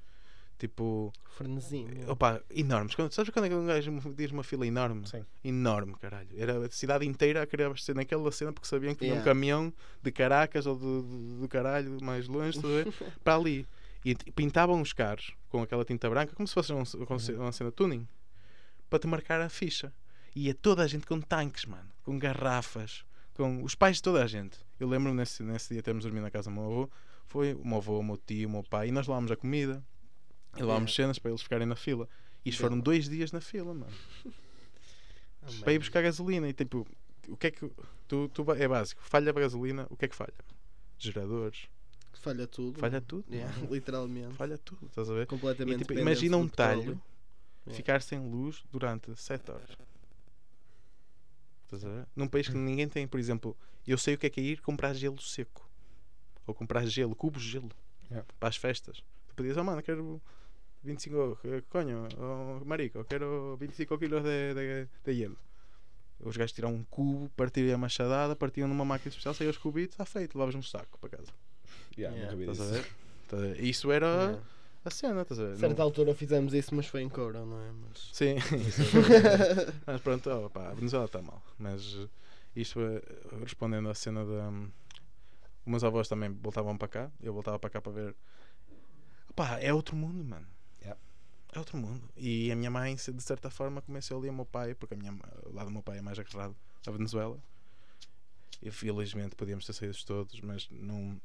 Tipo, 0.57 1.12
Frenesim. 1.31 1.86
opa, 2.07 2.42
enormes. 2.50 2.96
Quando- 2.96 3.12
sabes 3.12 3.30
quando 3.31 3.46
é 3.46 3.50
que 3.50 3.56
um 3.56 3.66
gajo 3.66 3.92
diz 4.16 4.31
uma 4.31 4.44
fila 4.44 4.66
enorme? 4.66 5.06
Sim. 5.07 5.25
enorme, 5.44 5.94
caralho. 6.00 6.30
Era 6.38 6.66
a 6.66 6.72
cidade 6.72 7.06
inteira 7.06 7.42
a 7.44 7.46
querer 7.46 7.66
abastecer 7.66 7.94
naquela 7.94 8.31
cena 8.31 8.54
porque 8.54 8.68
sabiam 8.68 8.94
que 8.94 9.00
tinha 9.02 9.12
um 9.12 9.18
Yeah. 9.18 9.30
caminhão 9.31 9.74
de 10.02 10.12
Caracas 10.13 10.66
ou 10.66 10.78
do, 10.78 11.02
do, 11.04 11.40
do 11.42 11.48
caralho 11.50 11.98
mais 12.02 12.28
longe, 12.28 12.57
para 13.24 13.36
ali. 13.36 13.68
E 14.06 14.16
pintavam 14.31 14.80
os 14.81 14.94
carros 14.94 15.33
com 15.50 15.62
aquela 15.62 15.83
tinta 15.83 16.09
branca 16.09 16.33
como 16.35 16.47
se 16.47 16.54
fosse 16.54 16.71
um, 16.71 16.78
um, 16.80 17.35
uma 17.42 17.52
cena 17.52 17.69
de 17.69 17.76
tuning 17.76 18.07
para 18.90 19.00
te 19.00 19.07
marcar 19.07 19.42
a 19.42 19.50
ficha. 19.50 19.92
E 20.33 20.50
é 20.50 20.54
toda 20.54 20.83
a 20.83 20.88
gente 20.88 21.06
com 21.06 21.19
tanques, 21.19 21.66
mano, 21.66 21.90
com 22.04 22.18
garrafas, 22.19 23.04
com 23.33 23.62
os 23.64 23.74
pais 23.76 23.97
de 23.97 24.04
toda 24.04 24.24
a 24.24 24.28
gente. 24.28 24.57
Eu 24.80 24.88
lembro-me 24.88 25.18
nesse, 25.18 25.44
nesse 25.44 25.74
dia 25.74 25.81
termos 25.83 26.04
dormido 26.04 26.24
na 26.24 26.31
casa 26.31 26.50
do 26.50 26.54
meu 26.54 26.64
avô. 26.66 26.90
Foi 27.26 27.54
o 27.56 27.66
meu 27.68 27.78
avô, 27.78 28.00
o 28.00 28.04
meu 28.04 28.16
tio, 28.18 28.47
o 28.47 28.52
meu 28.52 28.64
pai, 28.64 28.90
e 28.90 28.92
nós 28.92 29.07
levámos 29.07 29.31
a 29.31 29.35
comida 29.35 29.83
e 30.56 30.62
levámos 30.62 30.92
Yeah. 30.92 31.04
cenas 31.04 31.19
para 31.19 31.31
eles 31.31 31.42
ficarem 31.42 31.68
na 31.68 31.76
fila. 31.76 32.07
E 32.44 32.50
isto 32.50 32.59
Bela. 32.59 32.71
foram 32.71 32.81
dois 32.81 33.09
dias 33.09 33.31
na 33.31 33.42
fila, 33.42 33.74
mano 33.74 33.94
Ah, 35.42 35.47
para 35.64 35.74
ir 35.74 35.80
buscar 35.80 36.02
gasolina 36.02 36.47
e 36.47 36.54
tipo, 36.54 36.85
o 37.28 37.38
que 37.38 37.47
é 37.47 37.52
que 37.52 37.69
tu, 38.07 38.30
tu 38.30 38.52
é 38.52 38.68
básico, 38.68 39.02
falha 39.04 39.30
a 39.31 39.33
gasolina, 39.33 39.88
o 39.90 39.97
que 39.97 40.06
é 40.06 40.07
que 40.07 40.16
falha? 40.16 40.33
Geradores, 40.97 41.68
Falha 42.14 42.47
tudo. 42.47 42.80
falha 42.80 43.02
tudo, 43.02 43.26
Yeah, 43.31 43.54
literalmente. 43.69 44.33
falha 44.35 44.57
tudo, 44.57 44.85
estás 44.88 45.09
a 45.09 45.14
ver? 45.14 45.24
E, 45.24 45.26
Completamente 45.28 45.78
tipo, 45.80 45.94
dependentes 45.94 46.21
imagina 46.24 46.38
um 46.38 46.47
talho 46.47 47.00
Yeah. 47.68 47.78
ficar 47.78 48.02
sem 48.04 48.19
luz 48.19 48.64
durante 48.71 49.16
7 49.16 49.50
horas. 49.52 49.69
Estás 51.64 51.83
a 51.83 51.90
ver? 51.90 52.07
Num 52.16 52.28
país 52.28 52.47
que 52.47 52.56
ninguém 52.56 52.88
tem, 52.88 53.07
por 53.07 53.19
exemplo, 53.19 53.57
eu 53.88 53.97
sei 53.97 54.14
o 54.14 54.18
que 54.19 54.28
é 54.28 54.30
que 54.30 54.40
é 54.40 54.44
ir 54.44 54.62
comprar 54.62 54.94
gelo 54.94 55.19
seco 55.19 55.68
ou 56.45 56.54
comprar 56.54 56.85
gelo, 56.85 57.16
cubos 57.16 57.42
de 57.44 57.50
gelo 57.50 57.69
Yeah. 58.12 58.24
para 58.40 58.50
as 58.50 58.56
festas. 58.56 59.04
Tu 59.28 59.33
podias, 59.35 59.57
oh 59.57 59.64
mano, 59.64 59.81
quero 59.81 60.21
25 60.85 61.39
eh, 61.45 61.63
coño, 61.69 62.07
oh, 62.18 62.63
marico, 62.65 63.04
quero 63.06 63.57
25 63.57 63.97
quilos 63.97 64.23
de, 64.23 64.54
de, 64.54 64.87
de 65.04 65.11
hielo. 65.15 65.37
Os 66.19 66.37
gajos 66.37 66.54
tiram 66.54 66.73
um 66.73 66.83
cubo, 66.85 67.30
partiam 67.35 67.73
a 67.75 67.77
machadada, 67.77 68.35
partiam 68.35 68.68
numa 68.68 68.85
máquina 68.85 69.09
especial, 69.09 69.33
saiam 69.33 69.49
os 69.51 69.57
cubitos, 69.57 69.94
está 69.95 70.06
feito, 70.06 70.35
levavas 70.37 70.56
um 70.56 70.61
saco 70.61 70.97
para 70.99 71.09
casa. 71.18 71.31
Yeah, 71.97 72.15
Yeah. 72.15 72.31
nunca 72.31 72.35
vi 72.35 72.51
Estás 72.51 72.59
a 72.61 72.63
isso. 72.63 72.73
ver? 72.73 72.92
Estás 73.23 73.42
a 73.42 73.45
ver? 73.47 73.63
Isso 73.63 73.92
era 73.92 74.07
Yeah. 74.07 74.42
a 74.85 74.89
cena, 74.92 75.21
estás 75.23 75.39
a 75.39 75.44
ver? 75.45 75.54
A 75.54 75.57
certa 75.57 75.75
Não- 75.75 75.83
altura 75.85 76.13
fizemos 76.15 76.54
isso, 76.54 76.73
mas 76.75 76.87
foi 76.87 77.01
em 77.01 77.09
Coura, 77.09 77.44
não 77.45 77.59
é? 77.61 77.71
Mas... 77.71 78.09
Sim, 78.13 78.35
mas 79.85 80.01
pronto, 80.01 80.30
oh, 80.30 80.49
pá, 80.49 80.69
a 80.69 80.73
Venezuela 80.73 81.06
está 81.06 81.21
mal. 81.21 81.42
Mas 81.57 81.95
eh, 81.97 82.07
isto 82.56 82.80
é, 82.80 83.01
respondendo 83.42 83.89
à 83.89 83.94
cena 83.95 84.23
da. 84.25 84.49
os 84.49 85.65
meus 85.65 85.83
avós 85.83 86.07
também 86.07 86.30
voltavam 86.31 86.77
para 86.77 86.87
cá, 86.87 87.11
eu 87.21 87.33
voltava 87.33 87.57
para 87.59 87.69
cá 87.69 87.81
para 87.81 87.92
ver. 87.92 88.15
Pá, 89.35 89.59
é 89.59 89.73
outro 89.73 89.95
mundo, 89.97 90.23
mano. 90.23 90.47
É 91.56 91.59
outro 91.59 91.78
mundo. 91.78 92.04
E 92.18 92.52
a 92.52 92.56
minha 92.56 92.69
mãe, 92.69 92.95
de 92.95 93.21
certa 93.24 93.50
forma, 93.50 93.81
começou 93.81 94.19
ali 94.19 94.28
a 94.30 94.33
meu 94.33 94.45
pai, 94.45 94.76
porque 94.76 94.94
a 94.94 94.97
minha, 94.97 95.14
o 95.45 95.54
lado 95.54 95.68
do 95.68 95.71
meu 95.71 95.81
pai 95.81 95.97
é 96.00 96.02
mais 96.02 96.19
agarrado 96.19 96.56
à 96.85 96.92
Venezuela. 96.92 97.40
E 98.62 98.69
felizmente 98.71 99.35
podíamos 99.35 99.66
ter 99.66 99.74
saído 99.74 99.97
todos, 100.06 100.40
mas 100.42 100.68
não. 100.69 101.19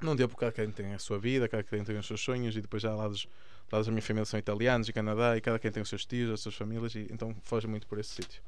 Não 0.00 0.16
deu 0.16 0.28
porque 0.28 0.40
cada 0.44 0.52
quem 0.52 0.70
tem 0.70 0.92
a 0.94 0.98
sua 0.98 1.18
vida, 1.18 1.48
cada 1.48 1.62
quem 1.62 1.82
tem 1.84 1.96
os 1.98 2.06
seus 2.06 2.20
sonhos 2.20 2.56
e 2.56 2.60
depois 2.60 2.82
já 2.82 2.94
lá 2.94 3.08
dos, 3.08 3.26
lados 3.70 3.86
da 3.86 3.92
minha 3.92 4.02
família 4.02 4.24
são 4.24 4.38
italianos 4.38 4.88
e 4.88 4.92
Canadá 4.92 5.36
e 5.36 5.40
cada 5.40 5.58
quem 5.58 5.70
tem 5.70 5.82
os 5.82 5.88
seus 5.88 6.04
tios, 6.04 6.30
as 6.30 6.40
suas 6.40 6.54
famílias 6.54 6.94
e 6.94 7.06
então 7.10 7.34
foge 7.42 7.66
muito 7.66 7.86
por 7.86 7.98
esse 7.98 8.10
sítio. 8.14 8.42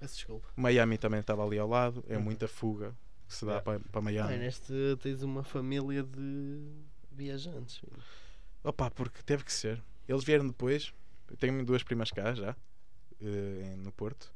Desculpa. 0.00 0.46
Miami 0.54 0.96
também 0.98 1.20
estava 1.20 1.44
ali 1.44 1.58
ao 1.58 1.68
lado, 1.68 2.04
é 2.08 2.16
Uhum. 2.16 2.22
muita 2.22 2.46
fuga 2.46 2.94
que 3.26 3.34
se 3.34 3.44
dá 3.44 3.52
Yeah. 3.52 3.64
para, 3.64 3.80
para 3.90 4.00
Miami. 4.00 4.34
Ah, 4.34 4.38
neste 4.38 4.72
tens 5.02 5.22
uma 5.22 5.42
família 5.42 6.02
de 6.02 6.60
viajantes. 7.12 7.78
filho. 7.78 7.92
Opa, 8.62 8.90
porque 8.90 9.22
teve 9.22 9.44
que 9.44 9.52
ser. 9.52 9.82
Eles 10.08 10.24
vieram 10.24 10.46
depois. 10.46 10.92
Eu 11.30 11.36
tenho 11.36 11.64
duas 11.64 11.82
primas 11.82 12.10
cá 12.10 12.34
já, 12.34 12.54
em- 13.20 13.76
no 13.78 13.92
Porto. 13.92 14.32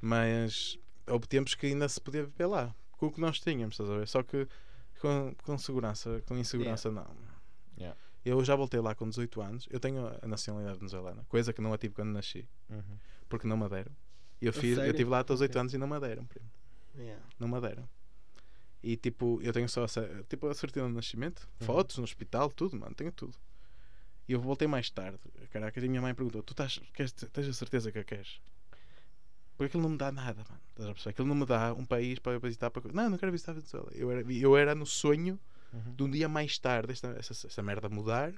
Mas 0.00 0.78
houve 1.06 1.26
tempos 1.26 1.54
que 1.54 1.66
ainda 1.66 1.88
se 1.88 2.00
podia 2.00 2.24
viver 2.24 2.46
lá. 2.46 2.74
Com 2.92 3.06
o 3.06 3.12
que 3.12 3.20
nós 3.20 3.38
tínhamos, 3.40 3.74
estás 3.74 3.90
a 3.90 3.96
ver? 3.98 4.08
Só 4.08 4.22
que 4.22 4.46
com, 5.00 5.34
com 5.44 5.56
segurança, 5.58 6.22
com 6.26 6.36
insegurança, 6.36 6.90
não. 6.90 7.06
Yeah. 7.78 7.96
Eu 8.24 8.44
já 8.44 8.56
voltei 8.56 8.80
lá 8.80 8.94
com 8.94 9.08
18 9.08 9.40
anos. 9.40 9.68
Eu 9.70 9.78
tenho 9.78 10.06
a 10.20 10.26
nacionalidade 10.26 10.78
venezuelana, 10.78 11.24
coisa 11.28 11.52
que 11.52 11.60
não 11.60 11.72
a 11.72 11.78
tive 11.78 11.94
quando 11.94 12.10
nasci, 12.10 12.48
Uhum. 12.68 12.98
porque 13.28 13.46
não 13.46 13.56
me 13.56 13.68
deram. 13.68 13.92
Eu, 14.40 14.52
fiz, 14.52 14.76
eu 14.78 14.84
estive 14.90 15.08
lá 15.10 15.20
até 15.20 15.32
os 15.32 15.40
8 15.40 15.50
Ok. 15.52 15.60
anos 15.60 15.74
e 15.74 15.78
não 15.78 15.86
me 15.86 15.98
deram, 16.00 16.24
primo. 16.26 16.48
Yeah. 16.96 17.22
Não 17.38 17.46
me 17.48 17.60
deram. 17.60 17.88
E 18.82 18.96
tipo, 18.96 19.40
eu 19.42 19.52
tenho 19.52 19.68
só 19.68 19.84
a, 19.84 19.88
cer- 19.88 20.24
tipo, 20.28 20.46
a 20.48 20.54
certidão 20.54 20.88
de 20.88 20.94
nascimento, 20.94 21.48
Uhum. 21.60 21.66
fotos 21.66 21.98
no 21.98 22.04
hospital, 22.04 22.50
tudo, 22.50 22.76
mano, 22.76 22.94
tenho 22.94 23.12
tudo. 23.12 23.36
E 24.28 24.32
eu 24.32 24.40
voltei 24.40 24.68
mais 24.68 24.90
tarde. 24.90 25.18
Caraca, 25.50 25.80
e 25.80 25.84
a 25.84 25.88
minha 25.88 26.02
mãe 26.02 26.14
perguntou: 26.14 26.42
Tu 26.42 26.52
estás, 26.52 26.78
queres, 26.92 27.12
tens 27.12 27.48
a 27.48 27.52
certeza 27.52 27.90
que 27.90 27.98
a 27.98 28.04
queres? 28.04 28.40
Porque 29.56 29.64
aquilo 29.70 29.82
não 29.82 29.90
me 29.90 29.96
dá 29.98 30.12
nada, 30.12 30.44
mano. 30.48 30.60
Estás 30.70 30.88
a 30.88 30.92
perceber? 30.92 31.10
Aquilo 31.10 31.28
não 31.28 31.34
me 31.34 31.46
dá 31.46 31.72
um 31.74 31.84
país 31.84 32.18
para 32.18 32.38
visitar. 32.38 32.70
Para... 32.70 32.92
Não, 32.92 33.10
não 33.10 33.18
quero 33.18 33.32
visitar 33.32 33.52
a 33.52 33.54
Venezuela. 33.54 33.88
Eu 33.94 34.10
era, 34.10 34.32
eu 34.32 34.56
era 34.56 34.74
no 34.74 34.86
sonho 34.86 35.38
Uhum. 35.70 35.94
de 35.96 36.02
um 36.02 36.10
dia 36.10 36.26
mais 36.30 36.56
tarde 36.58 36.92
esta, 36.92 37.08
essa, 37.18 37.46
essa 37.46 37.62
merda 37.62 37.90
mudar, 37.90 38.32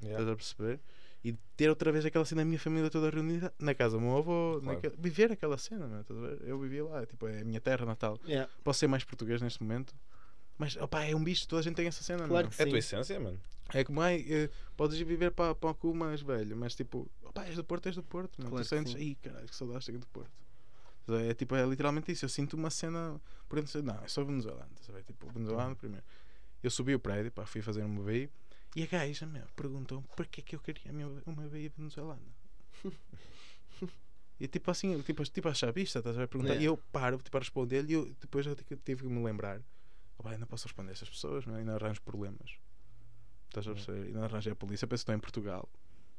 Yeah. 0.00 0.20
estás 0.22 0.28
a 0.28 0.36
perceber? 0.36 0.80
E 1.24 1.32
ter 1.56 1.68
outra 1.68 1.90
vez 1.90 2.04
aquela 2.06 2.24
cena 2.24 2.42
da 2.42 2.44
minha 2.44 2.60
família 2.60 2.88
toda 2.88 3.10
reunida 3.10 3.52
na 3.58 3.74
casa 3.74 3.96
do 3.96 4.00
meu 4.02 4.16
avô, 4.18 4.60
Claro. 4.62 4.76
naquele- 4.76 4.94
viver 4.96 5.32
aquela 5.32 5.58
cena, 5.58 5.88
mano, 5.88 6.02
estás 6.02 6.16
a 6.16 6.22
ver? 6.22 6.38
Eu 6.48 6.60
vivi 6.60 6.80
lá, 6.82 7.04
tipo, 7.04 7.26
é 7.26 7.40
a 7.40 7.44
minha 7.44 7.60
terra 7.60 7.84
natal 7.84 8.20
Yeah. 8.24 8.48
posso 8.62 8.78
ser 8.78 8.86
mais 8.86 9.02
português 9.02 9.42
neste 9.42 9.60
momento. 9.64 9.92
Mas, 10.58 10.76
opá, 10.76 11.04
é 11.04 11.14
um 11.14 11.22
bicho, 11.22 11.46
toda 11.46 11.60
a 11.60 11.62
gente 11.62 11.76
tem 11.76 11.86
essa 11.86 12.02
cena, 12.02 12.26
Claro 12.26 12.48
meu. 12.48 12.56
que 12.56 12.62
É 12.62 12.64
a 12.64 12.68
tua 12.68 12.78
essência, 12.78 13.20
mano. 13.20 13.38
É 13.74 13.84
como, 13.84 14.00
ai, 14.00 14.24
eh, 14.28 14.50
podes 14.76 14.98
ir 14.98 15.04
viver 15.04 15.32
para, 15.32 15.54
para 15.54 15.70
o 15.70 15.74
cu 15.74 15.94
mais 15.94 16.22
velho, 16.22 16.56
mas 16.56 16.74
tipo, 16.74 17.10
opá, 17.22 17.44
és 17.44 17.56
do 17.56 17.64
Porto, 17.64 17.86
és 17.86 17.96
do 17.96 18.02
Porto, 18.02 18.40
meu. 18.40 18.48
Claro 18.48 18.64
tu 18.64 18.68
que 18.68 18.76
sentes, 18.76 18.92
sim. 18.92 18.98
ai, 18.98 19.16
caralho, 19.20 19.46
que 19.46 19.56
saudades 19.56 19.86
tenho 19.86 19.98
do 19.98 20.06
Porto. 20.06 20.30
É 21.28 21.34
tipo, 21.34 21.54
é 21.54 21.64
literalmente 21.64 22.10
isso. 22.10 22.24
Eu 22.24 22.28
sinto 22.28 22.54
uma 22.54 22.70
cena, 22.70 23.20
por 23.48 23.60
dentro, 23.60 23.82
não, 23.82 24.00
eu 24.02 24.08
sou 24.08 24.24
venezuelano, 24.24 24.70
ver? 24.88 25.04
Tipo, 25.04 25.28
venezuelano 25.30 25.76
primeiro. 25.76 26.04
Eu 26.62 26.70
subi 26.70 26.94
o 26.94 26.98
prédio, 26.98 27.30
pá, 27.30 27.44
fui 27.46 27.62
fazer 27.62 27.84
um 27.84 27.94
BI 28.02 28.28
e 28.76 28.82
a 28.82 28.86
gaja, 28.86 29.24
meu, 29.24 29.44
perguntou 29.56 30.04
porque 30.14 30.42
é 30.42 30.44
que 30.44 30.54
eu 30.54 30.60
queria 30.60 30.92
uma, 30.92 31.22
uma 31.24 31.48
BI 31.48 31.72
venezuelana. 31.76 32.20
E 34.38 34.46
tipo 34.46 34.70
assim, 34.70 35.00
tipo, 35.00 35.24
tipo 35.24 35.48
a 35.48 35.54
chavista, 35.54 36.00
estás 36.00 36.14
a 36.14 36.20
ver? 36.20 36.28
Perguntar, 36.28 36.52
Yeah. 36.52 36.62
E 36.62 36.66
eu 36.66 36.76
paro 36.92 37.16
tipo, 37.16 37.34
a 37.38 37.40
responder-lhe 37.40 37.92
e 37.92 37.94
eu 37.94 38.14
depois 38.20 38.46
eu 38.46 38.54
tive 38.54 39.02
que 39.02 39.08
me 39.08 39.24
lembrar. 39.24 39.62
Pá, 40.22 40.32
ainda 40.32 40.46
posso 40.46 40.64
responder 40.66 40.90
a 40.90 40.92
essas 40.92 41.08
pessoas, 41.08 41.46
não 41.46 41.54
é? 41.54 41.58
ainda 41.58 41.74
arranjo 41.74 42.00
problemas. 42.02 42.58
Estás 43.48 43.66
a 43.68 43.72
perceber? 43.72 44.06
Ainda 44.08 44.24
arranjei 44.24 44.52
a 44.52 44.56
polícia, 44.56 44.86
penso 44.86 45.00
que 45.00 45.02
estou 45.10 45.14
em 45.14 45.20
Portugal. 45.20 45.68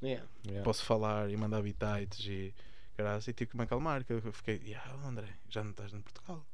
Yeah. 0.02 0.28
Yeah. 0.46 0.64
Posso 0.64 0.84
falar 0.86 1.30
e 1.30 1.38
mandar 1.38 1.62
bitites 1.62 2.26
e 2.26 2.54
caralho, 2.96 3.22
e 3.28 3.34
tive 3.34 3.52
que 3.52 3.58
me 3.58 3.64
acalmar. 3.64 4.04
Que 4.04 4.14
eu 4.14 4.34
fiquei, 4.34 4.62
yeah, 4.64 5.08
André, 5.08 5.28
já 5.50 5.64
não 5.64 5.72
estás 5.72 5.94
em 5.94 6.02
Portugal. 6.02 6.46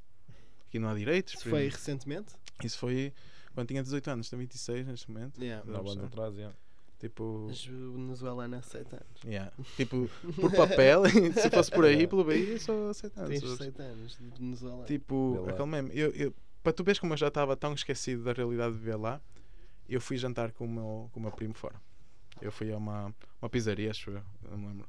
Aqui 0.68 0.80
não 0.80 0.90
há 0.90 0.96
direitos. 0.96 1.34
Isso 1.34 1.44
primo." 1.44 1.58
foi 1.58 1.70
recentemente? 1.70 2.34
Isso 2.64 2.78
foi 2.78 3.14
quando 3.54 3.68
tinha 3.68 3.84
18 3.84 4.10
anos, 4.10 4.30
tenho 4.30 4.40
26 4.40 4.88
neste 4.88 5.12
momento. 5.12 5.42
Yeah. 5.42 5.64
Não, 5.70 5.82
anos 5.82 5.96
não. 5.96 6.06
atrás, 6.06 6.36
yeah. 6.36 6.56
Tipo, 7.00 7.48
Mas 7.50 7.68
o 7.68 7.94
venezuelano 7.94 8.56
aceita 8.56 8.96
anos. 8.96 9.24
yeah. 9.26 9.52
tipo 9.76 10.10
por 10.40 10.52
papel, 10.56 11.04
se 11.36 11.50
fosse 11.50 11.70
por 11.70 11.84
aí, 11.84 12.08
pelo 12.08 12.24
BI, 12.24 12.58
só 12.60 12.90
aceitando. 12.90 13.28
Tens 13.28 13.42
6 13.42 13.80
anos 13.80 14.18
de 14.18 14.30
venezuelano. 14.30 14.86
Tipo, 14.86 15.46
meme. 15.68 15.92
Eu, 15.94 16.12
eu, 16.12 16.34
para 16.64 16.74
tu 16.74 16.84
veres 16.84 17.00
como 17.00 17.14
eu 17.14 17.18
já 17.18 17.28
estava 17.28 17.56
tão 17.58 17.74
esquecido 17.74 18.24
da 18.24 18.34
realidade 18.34 18.74
de 18.74 18.80
viver 18.80 18.96
lá, 18.96 19.22
eu 19.88 20.00
fui 20.02 20.18
jantar 20.18 20.52
com 20.52 20.66
o 20.66 20.70
meu, 20.70 21.10
com 21.12 21.20
o 21.20 21.24
meu 21.24 21.32
primo 21.32 21.54
fora. 21.54 21.76
Eu 22.42 22.52
fui 22.52 22.72
a 22.72 22.78
uma, 22.78 23.14
uma 23.42 23.50
pizzaria, 23.50 23.92
acho 23.92 24.10
eu, 24.10 24.24
não 24.50 24.58
me 24.58 24.68
lembro. 24.68 24.88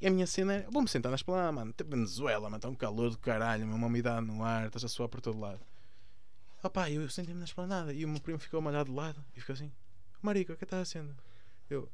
E 0.00 0.06
a 0.06 0.10
minha 0.10 0.26
cena 0.26 0.54
era: 0.54 0.70
vou-me 0.70 0.88
sentar 0.88 1.10
na 1.10 1.16
esplanada, 1.16 1.52
mano. 1.52 1.72
Tem 1.72 1.86
Venezuela, 1.86 2.44
mano, 2.44 2.56
está 2.56 2.68
um 2.68 2.74
calor 2.74 3.10
do 3.10 3.18
caralho, 3.18 3.64
uma 3.64 3.86
umidade 3.86 4.26
no 4.26 4.42
ar, 4.44 4.66
estás 4.66 4.84
a 4.84 4.88
suar 4.88 5.08
por 5.08 5.20
todo 5.20 5.38
lado. 5.38 5.60
Opá, 6.62 6.90
eu 6.90 7.08
sentei-me 7.08 7.38
na 7.38 7.44
esplanada 7.44 7.92
e 7.92 8.04
o 8.04 8.08
meu 8.08 8.20
primo 8.20 8.38
ficou 8.38 8.60
a 8.60 8.68
olhar 8.68 8.84
de 8.84 8.90
lado 8.90 9.24
e 9.36 9.40
ficou 9.40 9.52
assim: 9.54 9.70
Marico, 10.20 10.52
o 10.52 10.56
que 10.56 10.64
estás 10.64 10.88
sendo? 10.88 11.14
Eu, 11.70 11.88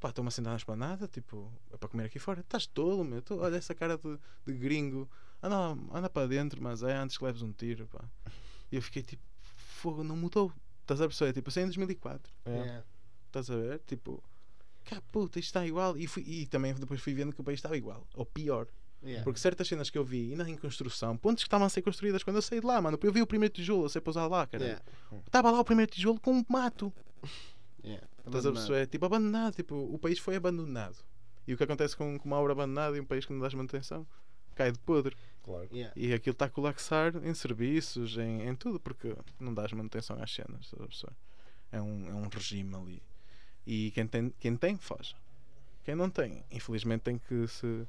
pá, 0.00 0.08
estou-me 0.08 0.28
a 0.28 0.30
sentar 0.30 0.52
na 0.52 0.56
esplanada, 0.56 1.06
tipo, 1.06 1.52
é 1.72 1.76
para 1.76 1.88
comer 1.88 2.04
aqui 2.04 2.18
fora. 2.18 2.40
Estás 2.40 2.66
tolo, 2.66 3.04
meu. 3.04 3.20
Tô- 3.22 3.38
olha 3.38 3.56
essa 3.56 3.74
cara 3.74 3.96
de, 3.98 4.18
de 4.46 4.52
gringo. 4.54 5.08
Anda, 5.42 5.76
anda 5.92 6.10
para 6.10 6.26
dentro, 6.26 6.62
mas 6.62 6.82
é 6.82 6.94
antes 6.94 7.18
que 7.18 7.24
leves 7.24 7.42
um 7.42 7.52
tiro, 7.52 7.86
pá. 7.86 8.04
E 8.70 8.76
eu 8.76 8.82
fiquei 8.82 9.02
tipo, 9.02 9.22
fogo, 9.76 10.02
não 10.02 10.16
mudou. 10.16 10.52
Estás 10.82 11.00
a 11.00 11.06
perceber? 11.06 11.32
Tipo, 11.32 11.48
eu 11.48 11.52
saí 11.52 11.62
em 11.64 11.66
2004. 11.66 12.32
Yeah. 12.46 12.64
Yeah. 12.64 12.86
Estás 13.26 13.50
a 13.50 13.56
ver? 13.56 13.80
Tipo, 13.86 14.22
cá 14.84 15.02
puta, 15.12 15.38
isto 15.38 15.48
está 15.48 15.66
igual. 15.66 15.96
E, 15.96 16.06
fui, 16.06 16.22
e 16.26 16.46
também 16.46 16.74
depois 16.74 17.00
fui 17.00 17.14
vendo 17.14 17.32
que 17.32 17.40
o 17.40 17.44
país 17.44 17.58
estava 17.58 17.76
igual, 17.76 18.06
ou 18.14 18.24
pior. 18.24 18.66
Yeah. 19.02 19.22
Porque 19.22 19.38
certas 19.38 19.68
cenas 19.68 19.90
que 19.90 19.98
eu 19.98 20.04
vi, 20.04 20.32
ainda 20.32 20.48
em 20.48 20.56
construção, 20.56 21.16
pontos 21.16 21.44
que 21.44 21.48
estavam 21.48 21.66
a 21.66 21.70
ser 21.70 21.82
construídas 21.82 22.22
quando 22.22 22.36
eu 22.36 22.42
saí 22.42 22.60
de 22.60 22.66
lá, 22.66 22.80
mano. 22.80 22.98
Eu 23.00 23.12
vi 23.12 23.22
o 23.22 23.26
primeiro 23.26 23.54
tijolo 23.54 23.84
a 23.84 23.88
ser 23.88 24.00
pousado 24.00 24.30
lá, 24.30 24.46
cara. 24.46 24.64
Yeah. 24.64 24.84
Estava 25.26 25.50
lá 25.50 25.60
o 25.60 25.64
primeiro 25.64 25.90
tijolo 25.92 26.18
com 26.18 26.32
um 26.32 26.44
mato. 26.48 26.92
Yeah. 27.84 28.06
Estás 28.26 28.46
a 28.46 28.52
perceber? 28.52 28.86
Tipo, 28.88 29.06
abandonado. 29.06 29.54
Tipo, 29.54 29.76
o 29.76 29.98
país 29.98 30.18
foi 30.18 30.36
abandonado. 30.36 30.96
E 31.46 31.54
o 31.54 31.56
que 31.56 31.62
acontece 31.62 31.96
com, 31.96 32.18
com 32.18 32.26
uma 32.26 32.38
obra 32.38 32.52
abandonada 32.52 32.96
e 32.96 33.00
um 33.00 33.04
país 33.04 33.24
que 33.24 33.32
não 33.32 33.40
dás 33.40 33.54
manutenção? 33.54 34.06
Cai 34.56 34.72
de 34.72 34.78
podre. 34.80 35.14
Claro. 35.44 35.68
Yeah. 35.72 35.92
E 35.96 36.12
aquilo 36.12 36.32
está 36.32 36.46
a 36.46 36.50
colapsar 36.50 37.14
em 37.24 37.32
serviços, 37.34 38.16
em, 38.18 38.42
em 38.48 38.54
tudo, 38.56 38.80
porque 38.80 39.14
não 39.38 39.54
dás 39.54 39.70
manutenção 39.72 40.20
às 40.20 40.32
cenas. 40.34 40.72
É 41.70 41.80
um, 41.80 42.08
é 42.08 42.14
um 42.14 42.26
regime 42.28 42.74
ali. 42.74 43.02
E 43.64 43.90
quem 43.92 44.06
tem, 44.08 44.30
quem 44.40 44.56
tem, 44.56 44.76
foge. 44.76 45.14
Quem 45.84 45.94
não 45.94 46.10
tem, 46.10 46.44
infelizmente, 46.50 47.02
tem 47.02 47.18
que 47.18 47.46
se 47.46 47.86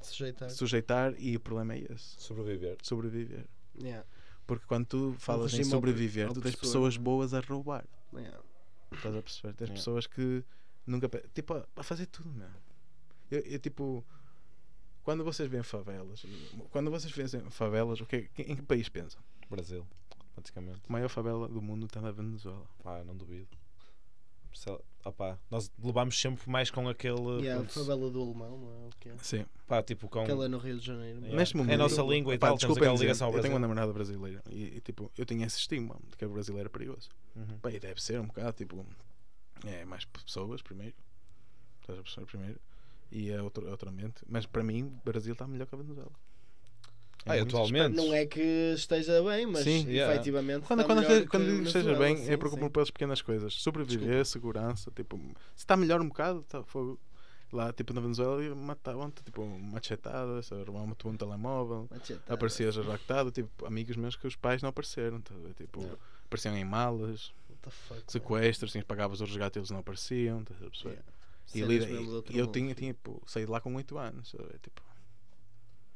Sujeitar. 0.00 0.50
sujeitar. 0.50 1.14
E 1.18 1.36
o 1.36 1.40
problema 1.40 1.74
é 1.74 1.78
esse: 1.92 2.20
Sobreviver. 2.20 2.76
sobreviver. 2.82 3.44
Yeah. 3.80 4.04
Porque 4.46 4.66
quando 4.66 4.86
tu 4.86 5.14
falas 5.18 5.54
em 5.54 5.64
sobreviver, 5.64 6.32
tu 6.32 6.40
tens 6.40 6.56
pessoas 6.56 6.96
boas 6.96 7.32
a 7.34 7.40
roubar. 7.40 7.84
Yeah. 8.12 8.40
Estás 8.92 9.16
a 9.16 9.22
perceber? 9.22 9.54
Tens 9.54 9.68
Yeah. 9.68 9.74
pessoas 9.80 10.06
que 10.06 10.44
nunca. 10.86 11.08
Tipo, 11.32 11.54
a, 11.54 11.66
a 11.76 11.82
fazer 11.82 12.06
tudo, 12.06 12.30
meu. 12.32 12.48
Eu, 13.30 13.40
eu, 13.40 13.58
tipo. 13.58 14.04
Quando 15.04 15.22
vocês 15.22 15.48
veem 15.48 15.62
favelas, 15.62 16.24
quando 16.70 16.90
vocês 16.90 17.12
veem 17.12 17.50
favelas, 17.50 18.00
o 18.00 18.06
que, 18.06 18.28
em 18.38 18.56
que 18.56 18.62
país 18.62 18.88
pensam? 18.88 19.20
Brasil, 19.50 19.86
praticamente. 20.34 20.80
A 20.88 20.92
maior 20.92 21.08
favela 21.08 21.46
do 21.46 21.60
mundo 21.60 21.86
está 21.86 22.00
na 22.00 22.10
Venezuela. 22.10 22.66
Pá, 22.82 23.04
não 23.04 23.14
duvido. 23.16 23.56
Opá, 25.04 25.38
nós 25.50 25.70
levámos 25.82 26.18
sempre 26.18 26.48
mais 26.48 26.70
com 26.70 26.88
aquele. 26.88 27.42
Yeah, 27.42 27.62
a 27.62 27.68
favela 27.68 28.08
do 28.08 28.22
alemão, 28.22 28.56
não 28.58 28.68
é? 28.72 28.86
O 28.86 28.90
que 28.98 29.08
é? 29.10 29.16
Sim. 29.18 29.44
pá, 29.66 29.82
tipo 29.82 30.08
com. 30.08 30.20
Aquela 30.22 30.48
no 30.48 30.56
Rio 30.58 30.78
de 30.78 30.86
Janeiro. 30.86 31.18
Yeah. 31.18 31.36
Neste 31.36 31.54
É 31.56 31.60
a 31.60 31.62
momento. 31.64 31.78
nossa 31.78 32.02
língua 32.02 32.34
e 32.34 32.38
Pá, 32.38 32.46
tal, 32.48 32.58
temos 32.58 32.76
aquela 32.78 32.92
dizer, 32.94 33.04
ligação 33.04 33.26
ao 33.28 33.34
Eu 33.34 33.42
tenho 33.42 33.52
uma 33.52 33.58
Brasil. 33.60 33.74
namorada 33.74 33.92
brasileira 33.92 34.42
e, 34.48 34.76
e, 34.76 34.80
tipo, 34.80 35.12
eu 35.18 35.26
tinha 35.26 35.44
esse 35.46 35.58
estigma 35.58 35.98
de 36.08 36.16
que 36.16 36.24
a 36.24 36.28
brasileira 36.28 36.68
é 36.68 36.70
perigoso. 36.70 37.10
Uhum. 37.36 37.58
Pá, 37.58 37.70
e 37.70 37.78
deve 37.80 38.00
ser 38.00 38.18
um 38.20 38.26
bocado, 38.26 38.52
tipo, 38.56 38.86
é 39.66 39.84
mais 39.84 40.04
pessoas 40.06 40.62
primeiro. 40.62 40.94
Estás 41.80 41.98
a 41.98 42.02
perceber 42.02 42.26
primeiro. 42.26 42.60
E 43.14 43.30
é 43.30 43.40
outro, 43.40 43.70
outro 43.70 43.88
ambiente. 43.88 44.22
Mas 44.28 44.44
para 44.44 44.64
mim, 44.64 44.82
o 44.82 45.00
Brasil 45.04 45.32
está 45.32 45.46
melhor 45.46 45.66
que 45.66 45.74
a 45.74 45.78
Venezuela. 45.78 46.12
Ah, 47.26 47.40
atualmente? 47.40 47.96
Não 47.96 48.12
é 48.12 48.26
que 48.26 48.74
esteja 48.74 49.22
bem, 49.22 49.46
mas 49.46 49.64
Sim. 49.64 49.86
Yeah. 49.88 50.12
efetivamente. 50.12 50.66
Quando, 50.66 50.80
está 50.80 50.94
quando, 50.94 51.28
quando, 51.28 51.46
digo 51.46 51.60
que 51.62 51.66
esteja 51.68 51.94
bem, 51.94 52.16
sim, 52.18 52.30
é 52.30 52.36
por 52.36 52.50
sim. 52.50 52.68
pelas 52.68 52.90
pequenas 52.90 53.22
coisas. 53.22 53.54
Sobreviver, 53.54 54.26
segurança, 54.26 54.90
tipo, 54.90 55.16
se 55.54 55.62
está 55.62 55.74
melhor 55.76 56.02
um 56.02 56.08
bocado, 56.08 56.42
tá, 56.42 56.62
fogo. 56.64 57.00
Lá, 57.52 57.72
tipo, 57.72 57.94
na 57.94 58.00
Venezuela, 58.00 58.54
matavam-te, 58.54 59.22
tipo, 59.22 59.46
machetadas, 59.46 60.48
roubavam-te 60.50 61.06
um 61.06 61.16
telemóvel, 61.16 61.86
Machetada. 61.88 62.34
aparecias 62.34 62.76
arractado, 62.76 63.30
tipo, 63.30 63.64
amigos 63.64 63.96
meus 63.96 64.16
que 64.16 64.26
os 64.26 64.34
pais 64.34 64.60
não 64.60 64.70
apareceram, 64.70 65.20
tá, 65.20 65.34
tipo, 65.56 65.80
Yeah. 65.80 66.00
apareciam 66.26 66.56
em 66.56 66.64
malas, 66.64 67.32
What 67.48 67.62
the 67.62 67.70
fuck, 67.70 68.02
sequestros, 68.12 68.72
tinhas 68.72 68.84
pagavas 68.84 69.20
o 69.20 69.24
resgate 69.24 69.56
e 69.56 69.60
eles 69.60 69.70
não 69.70 69.78
apareciam, 69.78 70.42
tá, 70.42 70.52
a 70.52 70.68
perceber? 70.68 70.94
Yeah. 70.94 71.13
E, 71.52 71.58
e 71.58 71.60
eu 71.60 71.66
mundo, 71.66 72.22
tinha, 72.52 72.74
tinha 72.74 72.92
tipo, 72.94 73.22
saí 73.26 73.44
de 73.44 73.50
lá 73.50 73.60
com 73.60 73.74
8 73.74 73.98
anos, 73.98 74.34
tipo, 74.62 74.82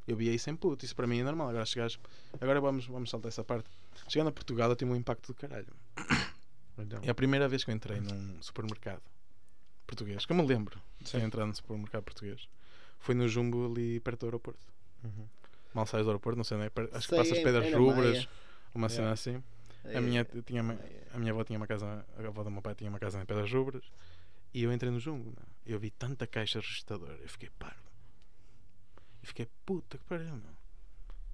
eu 0.07 0.17
via 0.17 0.33
isso 0.33 0.49
em 0.51 0.57
puto, 0.57 0.85
isso 0.85 0.95
para 0.97 1.07
mim 1.07 1.21
é 1.21 1.25
normal. 1.25 1.49
Agora 1.51 1.65
chegares, 1.67 1.99
agora 2.41 2.61
vamos, 2.61 2.87
vamos 2.87 3.11
saltar 3.11 3.29
essa 3.29 3.45
parte. 3.45 3.69
Chegando 4.09 4.29
a 4.29 4.33
Portugal, 4.33 4.71
eu 4.71 4.77
tive 4.77 4.91
um 4.91 4.97
impacto 4.97 5.29
do 5.29 5.35
caralho. 5.35 5.69
Então, 6.81 7.01
É 7.03 7.11
a 7.11 7.15
primeira 7.15 7.49
vez 7.49 7.65
que 7.65 7.73
eu 7.73 7.75
entrei 7.75 7.99
num 8.01 8.41
supermercado 8.41 9.03
português, 9.85 10.25
que 10.25 10.31
eu 10.33 10.37
me 10.37 10.47
lembro 10.47 10.81
de 11.01 11.11
ter 11.11 11.21
entrado 11.21 11.49
num 11.49 11.53
supermercado 11.55 12.05
português. 12.05 12.49
Foi 13.01 13.17
no 13.17 13.27
Jumbo 13.29 13.67
ali 13.67 13.99
perto 13.99 14.21
do 14.21 14.27
aeroporto. 14.27 14.61
uhum. 15.03 15.27
Mal 15.75 15.87
sais 15.87 16.05
do 16.05 16.11
aeroporto, 16.11 16.37
não 16.37 16.45
sei, 16.45 16.57
é? 16.59 16.71
Per- 16.71 16.89
acho 16.93 17.09
que 17.09 17.17
passas 17.17 17.37
em- 17.37 17.43
Pedras 17.43 17.67
em 17.67 17.71
na 17.73 17.79
Rubras, 17.79 18.29
uma 18.73 18.89
cena 18.89 19.09
Yeah. 19.09 19.13
assim. 19.13 19.43
A 19.93 20.01
minha, 20.01 20.25
tinha, 20.25 20.63
uma- 20.63 20.79
a 21.13 21.19
minha 21.19 21.33
avó 21.33 21.43
tinha 21.43 21.59
uma 21.59 21.67
casa, 21.67 22.07
a 22.17 22.27
avó 22.29 22.45
do 22.45 22.51
meu 22.53 22.63
pai 22.63 22.77
tinha 22.77 22.89
uma 22.89 23.01
casa 23.01 23.21
em 23.21 23.27
Pedras 23.27 23.51
Rubras 23.53 23.83
e 24.55 24.63
eu 24.63 24.73
entrei 24.73 24.91
no 24.91 24.99
jungo. 25.01 25.31
meu. 25.37 25.49
Eu 25.67 25.79
vi 25.79 25.91
tanta 25.91 26.27
caixa 26.27 26.61
registradora, 26.61 27.15
eu 27.21 27.29
fiquei 27.29 27.51
parvo. 27.59 27.83
E 29.23 29.27
fiquei, 29.27 29.47
puta 29.67 29.99
que 29.99 30.05
pariu, 30.05 30.27
meu. 30.37 30.57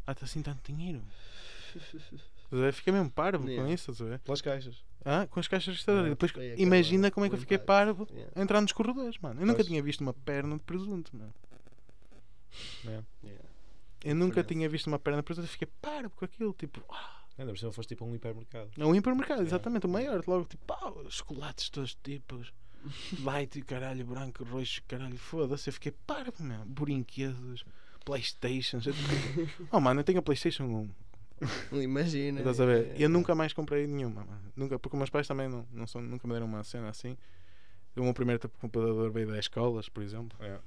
Há 0.07 0.15
assim 0.23 0.43
tanto 0.43 0.73
dinheiro. 0.73 1.03
Fiquei 2.73 2.93
mesmo 2.93 3.11
parvo 3.11 3.45
com 3.45 3.51
Yeah. 3.51 3.73
isso, 3.75 3.91
estás 3.91 4.07
a 4.07 4.11
ver? 4.13 4.19
Pelas 4.21 4.41
caixas. 4.41 4.85
Ah, 5.05 5.27
com 5.27 5.41
as 5.41 5.49
caixas 5.49 5.69
registradoras. 5.75 6.07
Yeah, 6.07 6.23
E 6.23 6.29
depois, 6.29 6.61
imagina 6.61 7.11
como 7.11 7.27
é 7.27 7.29
que 7.29 7.35
eu 7.35 7.41
fiquei 7.41 7.59
parvo 7.59 8.07
Yeah. 8.11 8.33
a 8.37 8.43
entrar 8.43 8.61
nos 8.61 8.71
corredores, 8.73 9.19
mano. 9.19 9.41
Eu 9.41 9.47
nunca 9.47 9.57
Pois. 9.57 9.67
tinha 9.67 9.83
visto 9.83 10.01
uma 10.03 10.13
perna 10.15 10.57
de 10.57 10.63
presunto, 10.63 11.17
mano. 11.17 11.35
Yeah. 12.85 13.05
Eu 14.05 14.15
nunca 14.15 14.45
tinha 14.45 14.69
visto 14.69 14.87
uma 14.87 14.99
perna 14.99 15.21
de 15.21 15.25
presunto 15.25 15.47
e 15.47 15.51
fiquei 15.51 15.69
parvo 15.81 16.11
com 16.11 16.25
aquilo, 16.25 16.53
tipo, 16.53 16.83
ah, 16.91 17.23
Ainda 17.37 17.51
por 17.53 17.59
cima 17.59 17.73
foste 17.73 17.89
tipo 17.89 18.05
um 18.05 18.15
hipermercado. 18.15 18.71
É 18.79 18.85
um 18.87 18.95
hipermercado, 18.95 19.43
exatamente, 19.43 19.87
o 19.87 19.89
maior. 19.89 20.23
Logo, 20.27 20.45
tipo, 20.45 20.65
pá, 20.67 20.79
chocolates 21.09 21.65
de 21.65 21.71
todos 21.73 21.91
os 21.91 21.97
tipos, 22.01 22.53
light, 23.23 23.61
caralho, 23.63 24.05
branco, 24.05 24.45
roxo, 24.45 24.83
caralho, 24.87 25.19
foda-se. 25.19 25.69
Eu 25.69 25.73
fiquei 25.73 25.93
parvo, 26.07 26.43
meu. 26.43 26.65
Brinquedos, 26.65 27.65
Playstations. 28.05 28.87
Eu 28.87 28.95
oh, 29.73 29.81
mano, 29.81 30.01
eu 30.01 30.05
tenho 30.05 30.19
a 30.19 30.23
Playstation 30.23 30.65
1. 30.65 30.91
Imagina. 31.83 32.39
Estás 32.41 32.61
a 32.61 32.67
ver? 32.67 32.93
é, 32.93 32.99
E 32.99 33.03
eu 33.03 33.07
é. 33.07 33.09
nunca 33.09 33.35
mais 33.35 33.53
comprei 33.53 33.87
nenhuma, 33.87 34.25
mano. 34.25 34.53
Nunca, 34.57 34.79
porque 34.79 34.97
os 34.97 34.99
meus 34.99 35.11
pais 35.11 35.27
também 35.27 35.49
não, 35.49 35.67
não 35.73 35.87
são, 35.87 36.01
nunca 36.01 36.27
me 36.27 36.35
deram 36.35 36.47
uma 36.47 36.63
cena 36.65 36.89
assim. 36.89 37.17
O 37.97 38.03
meu 38.03 38.15
primeiro 38.15 38.41
tipo, 38.41 38.59
computador 38.59 39.11
veio 39.11 39.29
das 39.29 39.39
escolas, 39.39 39.89
por 39.89 40.03
exemplo. 40.03 40.37
É. 40.41 40.59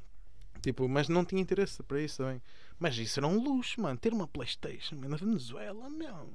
Tipo, 0.61 0.87
mas 0.87 1.07
não 1.09 1.23
tinha 1.23 1.41
interesse 1.41 1.83
para 1.83 2.01
isso 2.01 2.17
também. 2.17 2.41
Mas 2.79 2.97
isso 2.97 3.19
era 3.19 3.27
um 3.27 3.41
luxo, 3.41 3.81
mano. 3.81 3.97
Ter 3.97 4.13
uma 4.13 4.27
Playstation 4.27 4.95
na 4.95 5.17
Venezuela, 5.17 5.89
meu. 5.89 6.29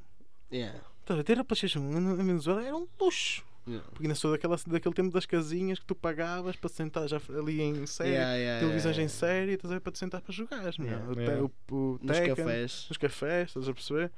Yeah. 0.53 0.79
Estás 1.01 1.11
a 1.11 1.15
ver? 1.17 1.25
Ter 1.25 1.39
a 1.39 1.45
Playstation 1.45 1.81
1 1.81 2.01
na 2.01 2.15
Venezuela 2.15 2.63
era 2.63 2.77
um 2.77 2.87
luxo. 3.01 3.45
Yeah. 3.67 3.87
Porque 3.91 4.05
ainda 4.05 4.15
sou 4.17 4.33
daquela, 4.33 4.57
daquele 4.67 4.95
tempo 4.95 5.11
das 5.13 5.25
casinhas 5.25 5.79
que 5.79 5.87
tu 5.87 5.95
pagavas 5.95 6.57
para 6.57 6.69
sentar 6.69 7.07
já 7.09 7.21
ali 7.39 7.61
em 7.61 7.87
série, 7.87 8.11
Yeah, 8.11 8.35
yeah, 8.35 8.61
televisões 8.61 8.97
yeah, 8.97 9.05
em 9.05 9.09
série, 9.09 9.53
estás 9.53 9.71
a 9.71 9.75
ver? 9.75 9.81
Para 9.81 9.93
te 9.93 9.99
sentar 9.99 10.21
para 10.21 10.33
jogares, 10.35 10.79
meu. 10.79 10.89
Yeah. 10.89 11.09
O, 11.09 11.21
Yeah. 11.21 11.43
o, 11.45 11.75
o 11.75 11.99
Nos 12.03 12.17
Tekken, 12.19 12.35
cafés. 12.35 12.87
nos 12.89 12.99
cafés, 12.99 13.49
estás 13.51 13.69
a 13.69 13.73
perceber? 13.75 14.11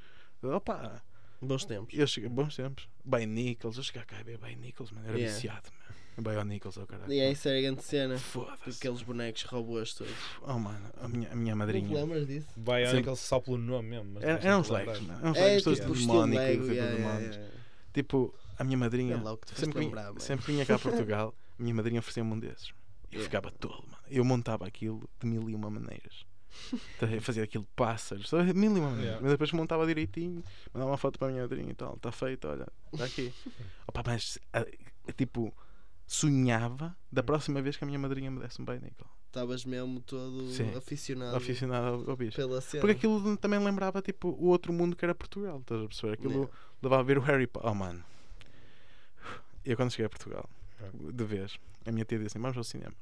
Opa, 0.43 1.03
Bons 1.43 1.65
tempos. 1.67 1.93
eu 1.99 2.07
cheguei, 2.07 2.29
bons 2.31 2.57
tempos. 2.57 2.89
Bay 3.05 3.27
Nichols, 3.27 3.77
eu 3.77 3.83
cheguei 3.83 4.03
cá 4.05 4.17
a 4.19 4.23
ver 4.23 4.39
Bay 4.39 4.57
Nichols, 4.57 4.91
mano. 4.93 5.07
Era 5.09 5.19
Yeah. 5.19 5.35
viciado, 5.35 5.69
mano. 5.71 5.85
Bay 6.17 6.45
Nichols, 6.45 6.77
oh 6.79 6.87
caralho. 6.87 7.13
E 7.13 7.19
é 7.21 7.31
isso 7.33 7.47
era 7.49 7.61
grande 7.61 7.83
cena. 7.83 8.17
Foda-se. 8.17 8.71
Aqueles 8.79 9.03
bonecos 9.03 9.43
robôs 9.43 9.93
todos. 9.95 10.15
Oh, 10.43 10.59
mano, 10.59 10.87
a 11.03 11.09
minha, 11.09 11.31
a 11.33 11.35
minha 11.37 11.53
Não 11.55 11.59
madrinha. 11.59 11.93
lembras 12.01 12.27
disso? 12.27 12.49
Bionicle 12.57 13.17
só 13.17 13.41
pelo 13.41 13.59
nome 13.59 13.91
mesmo. 13.91 14.13
mas 14.15 14.23
Era, 14.23 14.39
não 14.39 14.47
eram 14.49 14.61
uns 14.61 14.69
legos, 14.71 15.01
lembrar. 15.01 15.17
mano. 15.17 15.21
Eram 15.21 15.31
uns 15.33 15.37
É 15.39 15.45
legos 15.45 15.63
todos 15.65 15.79
tipo 15.81 15.93
de 15.93 15.99
estilo 16.01 16.27
demónicos, 16.27 16.69
Lego. 16.69 17.45
tipo 17.93 18.35
a 18.59 18.65
minha 18.65 18.77
madrinha. 18.79 19.21
Sempre, 19.55 19.81
vinha, 19.89 20.15
sempre 20.19 20.47
vinha 20.53 20.67
cá 20.67 20.77
a 20.77 20.79
Portugal, 20.79 21.35
a 21.59 21.63
minha 21.63 21.75
madrinha 21.75 21.99
oferecia-me 22.01 22.33
um 22.33 22.39
desses. 22.39 22.69
Eu 23.11 23.21
Yeah. 23.21 23.25
ficava 23.25 23.51
tolo, 23.53 23.85
mano. 23.91 24.03
Eu 24.09 24.25
montava 24.25 24.67
aquilo 24.67 25.09
de 25.21 25.27
mil 25.27 25.49
e 25.49 25.55
uma 25.55 25.71
maneiras. 25.71 26.27
Tá 26.99 27.07
ver? 27.07 27.21
Fazia 27.21 27.45
aquilo 27.45 27.65
de 27.65 27.71
pássaros, 27.77 28.31
mil 28.55 28.77
e 28.77 28.81
uma 28.81 28.91
maneiras. 28.91 29.05
Yeah. 29.05 29.23
Mas 29.23 29.31
depois 29.33 29.53
montava 29.53 29.87
direitinho, 29.87 30.43
mandava 30.73 30.91
uma 30.91 30.97
foto 30.99 31.19
para 31.19 31.29
a 31.29 31.31
minha 31.31 31.43
madrinha 31.43 31.71
e 31.71 31.75
tal. 31.75 31.95
Está 31.95 32.11
feito, 32.11 32.49
olha, 32.49 32.67
está 32.93 33.05
aqui. 33.05 33.33
Opa, 33.87 34.03
mas 34.07 34.39
ah, 34.53 34.67
tipo, 35.17 35.55
sonhava 36.07 36.97
da 37.11 37.23
próxima 37.23 37.61
vez 37.63 37.77
que 37.77 37.85
a 37.85 37.87
minha 37.87 37.99
madrinha 37.99 38.31
me 38.31 38.41
desse 38.41 38.61
um 38.61 38.65
Bionicle. 38.65 39.07
Estavas 39.27 39.65
mesmo 39.65 40.01
todo 40.01 40.49
Sim. 40.53 40.73
aficionado 40.77 41.37
Aficionado 41.37 42.05
ao 42.09 42.17
bicho. 42.17 42.37
pela 42.37 42.61
cena. 42.61 42.81
Porque 42.81 42.97
aquilo 42.97 43.37
também 43.37 43.59
lembrava 43.59 44.01
tipo 44.01 44.29
o 44.29 44.47
outro 44.47 44.73
mundo 44.73 44.95
que 44.95 45.05
era 45.05 45.15
Portugal, 45.15 45.59
estás 45.59 45.83
a 45.83 45.87
perceber? 45.89 46.13
Aquilo 46.15 46.33
Yeah. 46.35 46.53
levava 46.83 47.01
a 47.03 47.05
ver 47.05 47.19
o 47.19 47.21
Harry 47.21 47.47
Potter. 47.49 47.69
Oh 47.71 47.75
mano. 47.75 48.05
Eu 49.65 49.77
quando 49.77 49.91
cheguei 49.91 50.07
a 50.07 50.09
Portugal, 50.11 50.49
É. 50.81 51.13
de 51.13 51.25
vez, 51.25 51.59
a 51.87 51.93
minha 51.93 52.05
tia 52.05 52.19
disse 52.19 52.29
assim, 52.37 52.39
vamos 52.41 52.57
ao 52.57 52.65
cinema. 52.65 52.95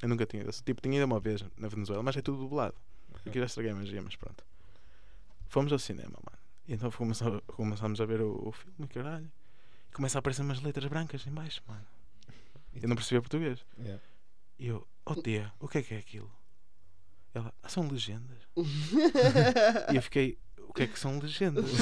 Eu 0.00 0.08
nunca 0.08 0.24
tinha 0.26 0.42
ido. 0.42 0.50
Tipo, 0.52 0.80
tinha 0.80 0.96
ido 0.96 1.04
uma 1.06 1.20
vez 1.20 1.44
na 1.56 1.68
Venezuela, 1.68 2.02
mas 2.02 2.16
é 2.16 2.22
tudo 2.22 2.38
dublado. 2.38 2.74
Eu 3.26 3.32
já 3.32 3.44
estraguei 3.44 3.72
a 3.72 3.74
magia, 3.74 4.00
mas 4.00 4.16
pronto. 4.16 4.44
Fomos 5.48 5.72
ao 5.72 5.78
cinema, 5.78 6.18
mano. 6.24 6.38
E 6.66 6.74
então 6.74 6.90
começamos, 6.90 7.40
começámos 7.46 8.00
a 8.00 8.06
ver 8.06 8.20
o, 8.20 8.48
o 8.48 8.52
filme, 8.52 8.86
caralho. 8.88 9.30
E 9.90 9.92
começa 9.92 10.18
a 10.18 10.20
aparecer 10.20 10.42
umas 10.42 10.60
letras 10.62 10.86
brancas 10.86 11.26
em 11.26 11.30
baixo, 11.30 11.62
mano. 11.66 11.84
Eu 12.80 12.88
não 12.88 12.94
percebia 12.96 13.20
português. 13.22 13.64
Yeah. 13.78 14.02
E 14.58 14.66
eu, 14.68 14.86
oh 15.04 15.14
tia, 15.16 15.52
o 15.58 15.66
que 15.66 15.78
é 15.78 15.82
que 15.82 15.94
é 15.94 15.98
aquilo? 15.98 16.30
Ela, 17.34 17.52
ah, 17.62 17.68
são 17.68 17.88
legendas. 17.88 18.38
E 19.92 19.96
eu 19.96 20.02
fiquei, 20.02 20.38
o 20.60 20.72
que 20.72 20.82
é 20.82 20.86
que 20.86 20.98
são 20.98 21.18
legendas? 21.18 21.64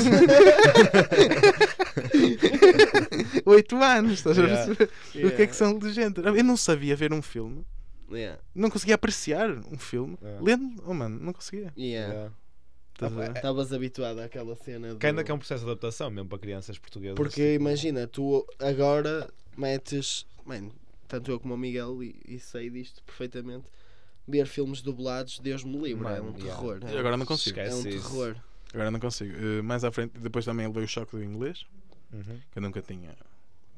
Oito 3.46 3.76
anos, 3.76 4.12
estás 4.14 4.38
a 4.38 4.42
Yeah. 4.42 4.74
perceber? 4.74 5.26
O 5.26 5.36
que 5.36 5.42
é 5.42 5.46
que 5.46 5.54
são 5.56 5.78
legendas? 5.78 6.24
Eu 6.24 6.44
não 6.44 6.56
sabia 6.56 6.96
ver 6.96 7.12
um 7.12 7.22
filme, 7.22 7.64
Yeah. 8.10 8.40
não 8.54 8.68
conseguia 8.68 8.96
apreciar 8.96 9.48
um 9.50 9.78
filme. 9.78 10.18
Yeah. 10.20 10.44
Lendo, 10.44 10.82
oh 10.84 10.92
mano, 10.92 11.18
não 11.20 11.32
conseguia. 11.32 11.72
Yeah. 11.78 12.12
Yeah. 12.12 12.32
A? 13.00 13.32
Estavas 13.36 13.72
habituado 13.72 14.18
àquela 14.20 14.56
cena. 14.56 14.94
Do... 14.94 14.98
Que 14.98 15.06
ainda 15.06 15.22
que 15.22 15.30
é 15.30 15.34
um 15.34 15.38
processo 15.38 15.64
de 15.64 15.70
adaptação 15.70 16.10
mesmo 16.10 16.28
para 16.28 16.38
crianças 16.38 16.78
portuguesas. 16.78 17.14
Porque 17.16 17.54
imagina, 17.54 18.06
tu 18.06 18.44
agora 18.58 19.30
metes. 19.56 20.26
Mano, 20.44 20.72
tanto 21.06 21.30
eu 21.30 21.38
como 21.38 21.54
o 21.54 21.58
Miguel, 21.58 22.02
e, 22.02 22.16
e 22.26 22.38
sei 22.40 22.68
disto 22.70 23.02
perfeitamente. 23.04 23.66
Ver 24.26 24.46
filmes 24.46 24.82
dublados, 24.82 25.38
Deus 25.38 25.62
me 25.62 25.78
livre, 25.78 26.04
é 26.08 26.20
um 26.20 26.24
Mano, 26.24 26.38
yeah. 26.38 26.60
terror. 26.60 26.80
E 26.90 26.98
agora 26.98 27.16
não 27.16 27.26
consigo. 27.26 27.60
É 27.60 27.64
um 27.64 27.78
Esquece 27.78 27.96
isso. 27.96 28.08
terror. 28.10 28.36
Agora 28.74 28.90
não 28.90 28.98
consigo. 28.98 29.32
Eh, 29.36 29.62
mais 29.62 29.84
à 29.84 29.92
frente, 29.92 30.18
depois 30.18 30.44
também 30.44 30.66
levei 30.66 30.82
o 30.82 30.88
choque 30.88 31.12
do 31.16 31.22
inglês, 31.22 31.64
Uhum. 32.12 32.40
que 32.50 32.58
eu 32.58 32.62
nunca 32.62 32.82
tinha. 32.82 33.14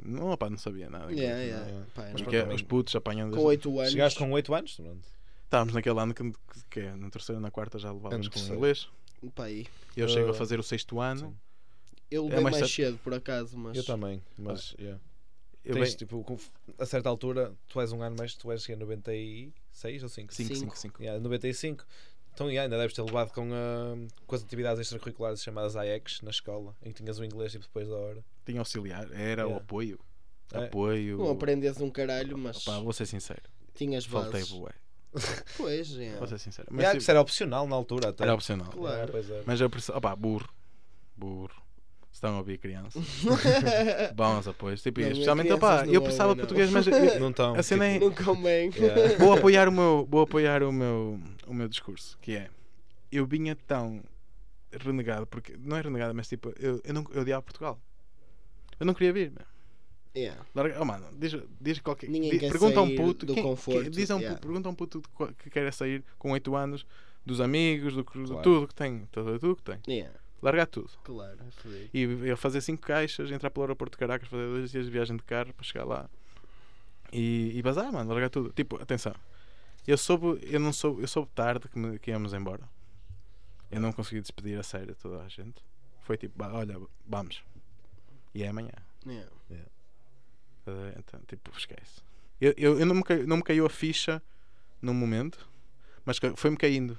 Não, 0.05 0.31
opá, 0.31 0.49
não 0.49 0.57
sabia 0.59 0.89
nada. 0.89 1.11
Yeah, 1.13 1.37
daquilo, 1.37 1.57
yeah. 1.59 1.73
não. 1.73 1.85
Pá, 1.87 2.03
Porque 2.13 2.23
não- 2.25 2.31
pronto, 2.45 2.55
os 2.55 2.63
putos 2.63 2.95
apanhando. 2.97 3.37
Com 3.37 3.43
8 3.43 3.79
anos. 3.81 3.93
Chegaste 3.93 4.19
com 4.19 4.31
8 4.33 4.55
anos? 4.55 4.75
Pronto. 4.77 5.09
Estávamos 5.45 5.75
naquele 5.75 5.99
ano 5.99 6.15
que, 6.15 6.33
que 6.71 6.81
é 6.81 6.95
no 6.95 7.11
terceiro, 7.11 7.41
na 7.41 7.51
quarta 7.51 7.79
já 7.79 7.91
levávamos 7.91 8.29
com 8.29 8.39
inglês. 8.39 8.89
Pá, 9.35 9.45
aí. 9.45 9.67
Eu 9.97 10.07
chego 10.09 10.29
a 10.29 10.31
Uh, 10.31 10.35
fazer 10.35 10.61
o 10.61 10.63
sexto 10.63 11.01
ano. 11.01 11.21
sim. 11.21 11.37
Eu 12.11 12.23
É 12.23 12.29
levei 12.29 12.45
mais 12.45 12.59
mais, 12.61 12.73
cedo. 12.73 12.99
por 13.05 13.13
acaso, 13.13 13.57
mas. 13.59 13.77
Eu 13.77 13.85
também, 13.85 14.23
mas. 14.39 14.75
yeah. 14.79 14.99
Eu 15.65 15.75
Tens, 15.75 15.89
bem, 15.91 15.97
tipo, 15.99 16.41
a 16.79 16.87
certa 16.87 17.09
altura, 17.11 17.53
tu 17.69 17.79
és 17.81 17.93
um 17.93 18.01
ano 18.03 18.17
mais, 18.17 18.35
tu 18.35 18.51
és 18.51 18.65
que 18.65 18.73
é 18.73 18.77
96 18.77 20.03
ou 20.03 20.09
5? 20.09 20.33
5, 20.33 20.49
cinco. 20.55 20.61
5, 20.61 20.79
5. 20.79 21.03
Yeah, 21.03 21.21
95. 21.23 21.85
Então 22.38 22.48
yeah, 22.48 22.62
ainda 22.66 22.79
deves 22.79 22.94
ter 22.94 23.03
levado 23.03 23.33
com, 23.33 23.51
ah, 23.53 23.96
com 24.24 24.37
as 24.37 24.44
atividades 24.44 24.81
extracurriculares 24.81 25.42
chamadas 25.42 25.74
AEX 25.74 26.20
na 26.22 26.31
escola, 26.31 26.72
em 26.85 26.92
que 26.92 27.03
tinhas 27.03 27.18
o 27.18 27.24
inglês 27.24 27.51
tipo, 27.51 27.64
depois 27.64 27.88
da 27.88 27.96
hora. 27.96 28.24
Tinha 28.46 28.61
auxiliar, 28.61 29.11
era 29.12 29.42
o 29.44 29.48
Yeah. 29.48 29.57
apoio. 29.57 29.98
É. 30.53 30.64
Apoio. 30.66 31.18
Não 31.18 31.31
aprendes 31.31 31.81
um 31.81 31.90
caralho, 31.90 32.38
mas 32.38 32.64
Opá, 32.64 32.79
vou 32.79 32.92
ser 32.92 33.07
sincero. 33.07 33.42
tinhas 33.74 34.05
Faltei 34.05 34.40
bases. 34.42 34.53
bué. 34.53 34.70
Pois, 35.57 35.88
yeah. 35.90 36.16
Vou 36.20 36.29
ser 36.29 36.38
sincero. 36.38 36.68
Mas 36.70 36.77
Mas 36.85 36.90
tipo, 36.90 36.98
isso 37.03 37.11
era 37.11 37.20
opcional 37.20 37.66
na 37.66 37.74
altura 37.74 38.11
até. 38.11 38.22
era 38.22 38.35
opcional. 38.35 38.70
Claro. 38.70 39.18
É. 39.18 39.42
Mas 39.44 39.61
eu 39.61 39.68
perce... 39.68 39.90
Opá, 39.90 40.14
burro. 40.14 40.48
Burro. 41.16 41.61
Se 42.11 42.14
estão 42.16 42.35
a 42.35 42.38
ouvir 42.38 42.59
crianças. 42.59 43.05
Bons 44.14 44.49
apoios. 44.49 44.83
Tipo, 44.83 45.01
Não, 45.01 45.09
especialmente, 45.09 45.53
opá, 45.53 45.87
eu 45.87 46.03
pensava 46.03 46.31
ouvem, 46.31 46.42
não. 46.42 46.49
português, 46.49 46.71
mas 46.71 46.87
eu- 47.14 47.21
Não 47.21 47.31
estão. 47.31 47.55
a 47.55 47.62
cena 47.62 47.85
é- 47.87 47.99
Não 47.99 48.11
convém. 48.12 48.71
Yeah. 48.75 49.16
vou 49.18 49.33
apoiar 49.33 49.68
o 49.68 49.73
meu, 49.73 50.07
vou 50.11 50.23
apoiar 50.23 50.62
o 50.62 50.73
meu, 50.73 51.21
o 51.47 51.55
meu 51.55 51.68
discurso, 51.68 52.18
que 52.21 52.33
é 52.37 52.49
eu 53.12 53.25
vinha 53.27 53.55
tão 53.55 54.03
renegado, 54.73 55.27
porque 55.27 55.55
não 55.59 55.77
é 55.77 55.81
renegado, 55.81 56.14
mas 56.14 56.29
tipo, 56.29 56.53
eu, 56.59 56.81
eu 56.85 56.94
não 56.94 57.05
eu 57.12 57.23
odiava 57.23 57.42
Portugal. 57.42 57.79
Eu 58.81 58.87
não 58.87 58.94
queria 58.94 59.12
vir, 59.12 59.31
meu. 59.31 59.47
Yeah. 60.16 60.40
Larga, 60.55 60.79
oh, 60.81 60.85
mano, 60.85 61.07
diz, 61.16 61.37
diz 61.61 61.79
qualquer 61.81 62.09
Ninguém 62.11 62.31
diz- 62.31 62.40
quer 62.40 62.51
pergunta 62.51 62.81
a 62.81 62.83
um 62.83 62.97
puto 62.97 63.25
do 63.27 63.35
quem- 63.35 63.42
conforto, 63.42 63.83
quem- 63.83 63.90
diz 63.90 64.11
a 64.11 64.16
um, 64.16 64.21
yeah. 64.21 64.40
pergunta 64.40 64.68
a 64.68 64.73
um 64.73 64.75
puto 64.75 65.03
que 65.38 65.51
quer 65.51 65.73
sair 65.73 66.03
com 66.18 66.33
8 66.33 66.57
anos 66.57 66.85
dos 67.25 67.40
amigos, 67.40 67.94
do, 67.94 68.05
que- 68.05 68.18
de 68.18 68.27
Claro. 68.27 68.42
tudo 68.42 68.66
que 68.68 68.75
tem, 68.75 69.07
tudo, 69.12 69.38
tudo 69.38 69.57
que 69.57 69.62
tem. 69.62 69.79
Yeah. 69.87 70.12
Largar 70.40 70.66
tudo. 70.66 70.90
Claro, 71.03 71.38
é. 71.42 71.88
E 71.92 72.03
eu 72.03 72.37
fazer 72.37 72.61
5 72.61 72.81
caixas, 72.83 73.31
entrar 73.31 73.51
pelo 73.51 73.64
aeroporto 73.64 73.92
de 73.96 73.98
Caracas, 73.98 74.29
fazer 74.29 74.46
dois 74.46 74.70
dias 74.70 74.85
de 74.87 74.90
viagem 74.90 75.16
de 75.16 75.22
carro 75.24 75.53
para 75.53 75.64
chegar 75.64 75.85
lá 75.85 76.09
e, 77.12 77.53
e 77.59 77.62
bazar, 77.62 77.92
mano, 77.92 78.11
largar 78.11 78.31
tudo. 78.31 78.53
Tipo, 78.53 78.81
atenção, 78.81 79.14
eu 79.87 79.98
soube, 79.98 80.38
eu 80.42 80.61
não 80.61 80.72
soube, 80.72 81.03
eu 81.03 81.09
soube 81.09 81.29
tarde 81.35 81.68
que, 81.68 81.79
me- 81.79 81.98
que 81.98 82.11
íamos 82.11 82.33
embora. 82.35 82.68
Eu 83.70 83.81
não 83.81 83.92
consegui 83.92 84.20
despedir 84.20 84.59
a 84.59 84.62
sério 84.62 84.94
toda 84.94 85.22
a 85.22 85.29
gente. 85.29 85.62
Foi 86.03 86.16
tipo, 86.16 86.38
"Bah, 86.38 86.53
olha, 86.53 86.81
vamos. 87.07 87.42
E 88.35 88.42
é 88.42 88.48
amanhã. 88.48 88.70
Yeah. 89.51 89.68
A 90.66 90.70
ver? 90.70 90.94
Então, 90.98 91.20
tipo, 91.27 91.51
esquece. 91.57 92.01
Eu, 92.40 92.55
eu, 92.57 92.79
eu 92.81 92.87
não, 92.87 92.94
me 92.94 93.03
caiu, 93.03 93.27
não 93.27 93.38
me 93.38 93.42
caiu 93.42 93.66
a 93.66 93.70
ficha 93.70 94.22
num 94.81 94.94
momento, 94.94 95.48
mas 96.05 96.18
foi-me 96.37 96.57
caindo 96.57 96.96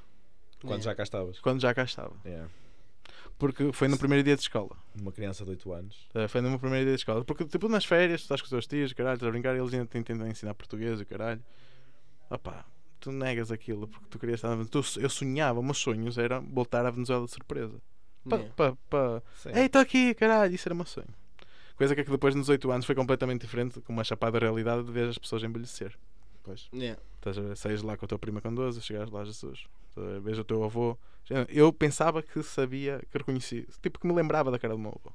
Quando 0.62 0.82
já 0.84 0.94
cá 0.94 1.04
estavas. 1.04 1.40
quando 1.40 1.62
já 1.62 1.74
cá 1.74 1.84
estava. 1.84 2.16
Porque 3.40 3.72
foi 3.72 3.88
no 3.88 3.98
primeiro 3.98 4.24
dia 4.24 4.36
de 4.36 4.42
escola. 4.42 4.76
Uma 5.02 5.12
criança 5.14 5.46
de 5.46 5.52
8 5.52 5.74
anos. 5.74 6.08
Uh, 6.14 6.28
foi 6.28 6.42
no 6.42 6.50
meu 6.50 6.60
primeiro 6.60 6.86
dia 6.86 6.94
de 6.94 7.00
escola. 7.00 7.24
Porque, 7.24 7.46
tipo, 7.46 7.70
nas 7.70 7.86
férias, 7.86 8.22
tu 8.22 8.24
estás 8.26 8.42
com 8.42 8.46
os 8.46 8.50
teus 8.50 8.68
tios, 8.68 8.92
caralho, 8.94 9.16
estás 9.16 9.28
a 9.30 9.32
brincar, 9.32 9.56
e 9.56 9.60
eles 9.60 9.74
ainda 9.74 9.86
te 9.86 10.04
tentam 10.04 10.28
ensinar 10.28 10.54
português, 10.54 11.00
e 11.00 11.06
caralho. 11.06 11.42
Opá, 12.30 12.66
tu 13.00 13.12
negas 13.12 13.50
aquilo 13.52 13.88
porque 13.88 14.06
tu 14.10 14.20
querias 14.20 14.40
estar 14.40 14.50
na 14.50 14.56
Venezuela. 14.56 14.86
Eu 14.98 15.10
sonhava, 15.10 15.64
meus 15.64 15.78
sonhos 15.78 16.18
era 16.18 16.40
voltar 16.42 16.86
à 16.86 16.92
Venezuela 16.92 17.26
de 17.26 17.32
surpresa. 17.32 17.82
Pa, 18.28 18.36
Yeah. 18.36 18.78
pa. 18.90 19.24
Ei, 19.56 19.66
estou 19.66 19.82
aqui, 19.82 20.14
caralho, 20.14 20.54
isso 20.54 20.68
era 20.68 20.74
o 20.74 20.78
meu 20.78 20.86
sonho. 20.86 21.08
Coisa 21.78 21.96
que 21.96 22.02
é 22.02 22.04
que 22.04 22.12
depois, 22.12 22.36
nos 22.36 22.50
8 22.50 22.70
anos, 22.70 22.86
foi 22.86 22.94
completamente 22.94 23.42
diferente, 23.42 23.80
com 23.80 23.94
uma 23.94 24.04
chapada 24.04 24.38
realidade 24.38 24.84
de 24.84 24.92
ver 24.92 25.08
as 25.08 25.18
pessoas 25.18 25.42
envelhecer. 25.44 25.98
Pois. 26.44 26.68
Yeah. 26.74 27.02
Estás 27.16 27.38
a 27.38 27.42
ver? 27.42 27.56
Saís 27.58 27.82
lá 27.82 27.96
com 27.96 28.04
a 28.04 28.08
tua 28.08 28.20
prima 28.20 28.42
com 28.42 28.54
12, 28.54 28.82
chegares 28.82 29.10
lá, 29.10 29.24
Jesus. 29.24 29.64
Vejo 30.22 30.42
o 30.42 30.44
teu 30.44 30.62
avô. 30.64 30.98
Eu 31.50 31.72
pensava 31.72 32.22
que 32.24 32.42
sabia, 32.44 33.02
que 33.12 33.18
reconhecia, 33.18 33.66
tipo 33.82 34.00
que 34.00 34.08
me 34.08 34.14
lembrava 34.14 34.50
da 34.50 34.58
cara 34.60 34.74
do 34.74 34.80
meu 34.80 34.90
avô. 35.00 35.14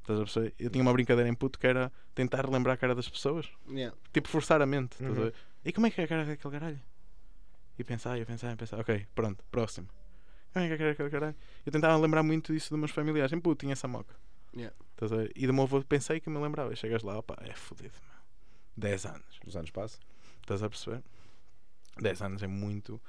Estás 0.00 0.18
a 0.18 0.22
perceber? 0.24 0.54
Eu 0.58 0.70
tinha 0.70 0.82
uma 0.82 0.92
brincadeira 0.92 1.28
em 1.28 1.34
puto 1.34 1.58
que 1.58 1.66
era 1.66 1.92
tentar 2.14 2.48
lembrar 2.50 2.72
a 2.72 2.76
cara 2.76 2.94
das 2.94 3.08
pessoas, 3.08 3.48
Yeah. 3.68 3.96
tipo 4.12 4.28
forçar 4.28 4.60
a 4.60 4.66
mente. 4.66 4.92
Estás 4.92 5.10
a 5.10 5.14
Uhum. 5.14 5.24
ver? 5.26 5.34
E 5.64 5.72
como 5.72 5.86
é 5.86 5.90
que 5.90 6.00
é 6.00 6.04
a 6.04 6.08
cara 6.08 6.24
daquele 6.24 6.52
caralho? 6.58 6.80
E 7.78 7.84
pensar, 7.84 8.18
e 8.18 8.24
pensar, 8.24 8.52
e 8.52 8.56
pensar, 8.56 8.80
ok, 8.80 9.06
pronto, 9.14 9.44
próximo. 9.50 9.88
Como 10.52 10.64
é 10.64 10.68
que 10.68 10.72
é 10.72 10.74
a 10.74 10.78
cara 10.78 10.90
daquele 10.90 11.10
caralho? 11.10 11.36
Eu 11.64 11.70
tentava 11.72 11.96
lembrar 11.96 12.22
muito 12.24 12.52
disso 12.52 12.70
dos 12.70 12.78
meus 12.78 12.90
familiares. 12.90 13.32
Em 13.32 13.40
puto 13.40 13.60
tinha 13.60 13.72
essa 13.74 13.86
moca. 13.86 14.14
Yeah. 14.54 14.74
Estás 14.92 15.12
a 15.12 15.16
ver? 15.16 15.32
E 15.36 15.46
do 15.46 15.54
meu 15.54 15.62
avô 15.62 15.80
pensei 15.84 16.18
que 16.18 16.28
me 16.28 16.38
lembrava. 16.40 16.72
E 16.72 16.76
chegas 16.76 17.02
lá, 17.04 17.16
opa, 17.18 17.36
é 17.42 17.52
fodido, 17.54 17.94
meu. 18.02 18.18
10 18.76 19.06
anos. 19.06 19.40
Os 19.46 19.54
anos 19.56 19.70
passam. 19.70 20.00
Estás 20.40 20.62
a 20.62 20.68
perceber? 20.68 21.02
10 22.00 22.22
anos 22.22 22.42
é 22.42 22.46
muito. 22.48 23.00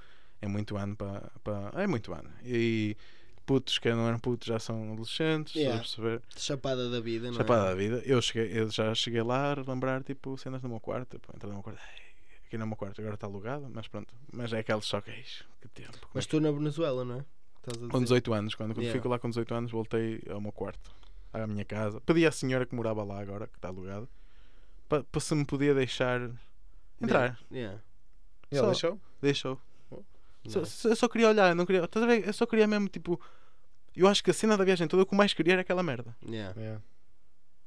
É 0.41 0.47
muito 0.47 0.75
ano 0.77 0.95
para. 0.95 1.32
é 1.75 1.86
muito 1.88 2.13
ano. 2.13 2.30
E 2.43 2.97
putos 3.45 3.77
que 3.77 3.93
não 3.93 4.08
eram 4.08 4.19
putos 4.19 4.47
já 4.47 4.58
são 4.60 4.91
adolescentes. 4.93 5.56
Yeah. 5.56 5.80
Perceber? 5.80 6.21
Chapada 6.36 6.89
da 6.89 6.99
vida, 6.99 7.27
não 7.27 7.34
Chapada 7.36 7.63
é? 7.63 7.65
da 7.69 7.75
vida. 7.75 8.01
Eu, 8.06 8.21
cheguei, 8.21 8.58
eu 8.60 8.69
já 8.69 8.93
cheguei 8.95 9.21
lá 9.21 9.51
a 9.54 9.56
lembrar 9.71 10.04
tipo 10.04 10.38
cenas 10.38 10.62
no 10.62 10.69
meu 10.69 10.80
quarto. 10.80 11.17
Tipo, 11.17 11.36
entrar 11.36 11.47
no 11.49 11.56
meu 11.56 11.63
quarto. 11.63 11.80
"Ei, 11.80 12.01
Aqui 12.47 12.58
no 12.58 12.67
meu 12.67 12.75
quarto 12.75 12.99
agora 12.99 13.15
está 13.15 13.27
alugado, 13.27 13.69
mas 13.73 13.88
pronto. 13.88 14.13
Mas 14.34 14.51
é 14.51 14.60
aquele 14.60 14.82
choque. 14.82 15.10
"Ei, 15.12 15.23
Que 15.62 15.67
tempo. 15.69 15.95
é 15.95 16.08
Mas 16.13 16.25
que-" 16.25 16.32
tu 16.32 16.41
na 16.41 16.51
Venezuela, 16.51 17.06
não 17.06 17.15
é? 17.19 17.25
Estás 17.60 17.77
a 17.77 17.88
Com 17.88 17.99
dizer? 17.99 18.04
18 18.15 18.34
anos, 18.34 18.56
quando 18.56 18.75
Yeah. 18.77 18.91
fico 18.93 19.08
lá 19.08 19.19
com 19.19 19.30
18 19.30 19.54
anos, 19.54 19.71
voltei 19.71 20.21
ao 20.30 20.41
meu 20.41 20.51
quarto, 20.51 20.91
à 21.32 21.45
minha 21.45 21.63
casa. 21.63 22.01
Pedi 22.01 22.25
à 22.25 22.32
senhora 22.32 22.65
que 22.65 22.73
morava 22.75 23.04
lá 23.04 23.21
agora, 23.21 23.47
que 23.47 23.56
está 23.58 23.67
alugada, 23.69 24.08
para 24.89 25.06
se 25.21 25.36
me 25.36 25.45
podia 25.45 25.73
deixar 25.75 26.30
entrar. 26.99 27.39
Yeah. 27.51 27.80
E 28.51 28.56
ele 28.56 28.60
Só- 28.62 28.65
deixou? 28.71 28.99
Deixou. 29.21 29.62
Só, 30.47 30.60
Nice. 30.62 30.71
só- 30.71 30.89
eu 30.89 30.95
só 30.95 31.08
queria 31.08 31.30
olhar, 31.30 31.54
não 31.56 31.65
queria. 31.65 31.84
Estás 31.84 32.04
a 32.04 32.08
ver? 32.08 32.25
Eu 32.27 32.34
só 32.34 32.45
queria 32.45 32.67
mesmo, 32.67 32.88
tipo. 32.88 33.19
Eu 33.95 34.08
acho 34.08 34.23
que 34.23 34.32
a 34.32 34.34
cena 34.34 34.56
da 34.58 34.63
viagem 34.63 34.88
toda, 34.88 35.04
o 35.04 35.06
que 35.06 35.13
eu 35.13 35.17
mais 35.17 35.34
queria 35.34 35.54
era 35.54 35.62
aquela 35.62 35.84
merda. 35.84 36.15
Yeah. 36.25 36.58
Yeah. 36.60 36.82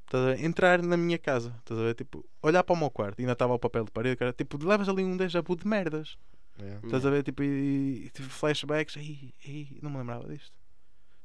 Estás 0.07 0.23
a 0.25 0.27
ver? 0.35 0.45
Entrar 0.45 0.83
na 0.83 0.97
minha 0.97 1.19
casa. 1.19 1.55
Estás 1.59 1.79
a 1.79 1.83
ver? 1.83 1.95
Tipo, 1.95 2.25
olhar 2.43 2.63
para 2.65 2.73
o 2.75 2.77
meu 2.79 2.91
quarto. 2.91 3.21
Ainda 3.21 3.33
estava 3.33 3.53
o 3.55 3.59
papel 3.59 3.85
de 3.85 3.91
parede, 3.91 4.17
cara. 4.17 4.33
Tipo, 4.33 4.57
levas 4.65 4.89
ali 4.89 5.05
um 5.05 5.17
déjà 5.17 5.41
vu 5.43 5.55
de 5.57 5.67
merdas. 5.67 6.17
Yeah. 6.59 6.81
Estás 6.87 7.05
a 7.05 7.11
ver? 7.11 7.23
Tipo, 7.23 7.43
e, 7.43 8.07
e 8.07 8.11
tipo, 8.11 8.29
flashbacks. 8.29 8.97
Ai, 8.97 9.33
ai, 9.47 9.69
não 9.83 9.91
me 9.91 9.99
lembrava 9.99 10.27
disto. 10.29 10.53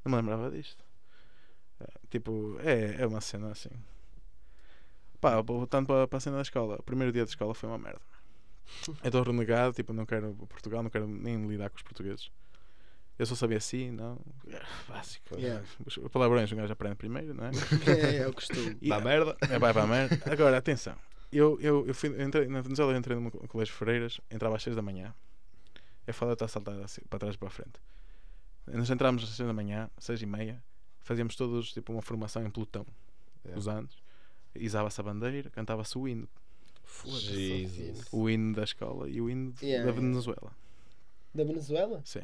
Não 0.03 0.11
me 0.11 0.17
lembrava 0.17 0.51
disto. 0.51 0.83
É, 1.79 1.85
Tipo, 2.09 2.57
é, 2.63 3.01
é 3.01 3.07
uma 3.07 3.21
cena 3.21 3.51
assim. 3.51 3.69
Pá, 5.21 5.39
voltando 5.41 5.87
para, 5.87 6.07
para 6.07 6.17
a 6.17 6.19
cena 6.21 6.37
da 6.37 6.41
escola. 6.41 6.75
O 6.79 6.83
primeiro 6.83 7.11
dia 7.11 7.23
de 7.23 7.29
escola 7.29 7.53
foi 7.53 7.67
uma 7.69 7.77
merda. 7.77 8.01
Eu 8.87 9.07
estou 9.07 9.23
renegado, 9.23 9.73
tipo, 9.73 9.93
não 9.93 10.05
quero 10.05 10.33
Portugal, 10.47 10.81
não 10.83 10.89
quero 10.89 11.07
nem 11.07 11.45
lidar 11.47 11.69
com 11.69 11.77
os 11.77 11.83
portugueses. 11.83 12.31
Eu 13.17 13.25
só 13.25 13.35
sabia 13.35 13.59
sim, 13.59 13.91
não. 13.91 14.17
É, 14.47 14.61
Básico. 14.87 15.35
Yeah. 15.37 15.65
Os 15.85 15.97
palavrões 16.09 16.49
um 16.51 16.55
gajo 16.55 16.71
aprende 16.71 16.95
primeiro, 16.95 17.33
não 17.33 17.45
é? 17.45 17.51
É, 17.87 18.15
é 18.23 18.27
o 18.27 18.33
costume. 18.33 18.77
E- 18.81 18.87
Dá 18.89 19.01
merda. 19.01 19.35
é, 19.41 19.59
vai 19.59 19.73
para 19.73 19.83
a 19.83 19.87
merda. 19.87 20.17
Agora, 20.31 20.57
atenção. 20.57 20.95
Eu, 21.31 21.59
eu, 21.61 21.85
eu, 21.85 21.93
fui, 21.93 22.09
eu 22.09 22.21
entrei, 22.25 22.47
na 22.47 22.61
Venezuela 22.61 22.93
eu 22.93 22.97
entrei 22.97 23.17
no 23.19 23.29
co- 23.29 23.45
colégio 23.49 23.73
Freiras, 23.73 24.21
entrava 24.31 24.55
às 24.55 24.63
6 24.63 24.75
da 24.75 24.81
manhã. 24.81 25.13
É 26.07 26.13
foda 26.13 26.31
estar 26.33 26.45
a 26.45 26.47
saltar 26.47 26.79
assim, 26.81 27.01
para 27.09 27.19
trás 27.19 27.35
e 27.35 27.37
para 27.37 27.49
a 27.49 27.51
frente. 27.51 27.79
Nós 28.65 28.89
entramos 28.89 29.21
às 29.23 29.29
6 29.31 29.45
da 29.47 29.53
manhã, 29.53 29.89
6 29.99 30.21
e 30.21 30.25
meia, 30.25 30.63
fazíamos 31.01 31.35
todos 31.35 31.71
tipo 31.73 31.91
uma 31.91 32.01
formação 32.01 32.43
em 32.45 32.49
pelotão, 32.49 32.85
Yeah. 33.45 33.59
os 33.59 33.67
anos. 33.67 33.97
Isava-se 34.55 34.99
a 34.99 35.03
bandeira, 35.03 35.49
cantava-se 35.49 35.97
o 35.97 36.07
hino, 36.07 36.27
Jesus. 37.05 38.07
o 38.11 38.29
hino 38.29 38.55
da 38.55 38.63
escola 38.63 39.09
e 39.09 39.21
o 39.21 39.29
hino 39.29 39.53
Yeah, 39.61 39.85
da 39.85 39.91
yeah. 39.91 39.91
Venezuela. 39.91 40.51
Da 41.33 41.43
Venezuela? 41.43 42.01
Sim, 42.03 42.23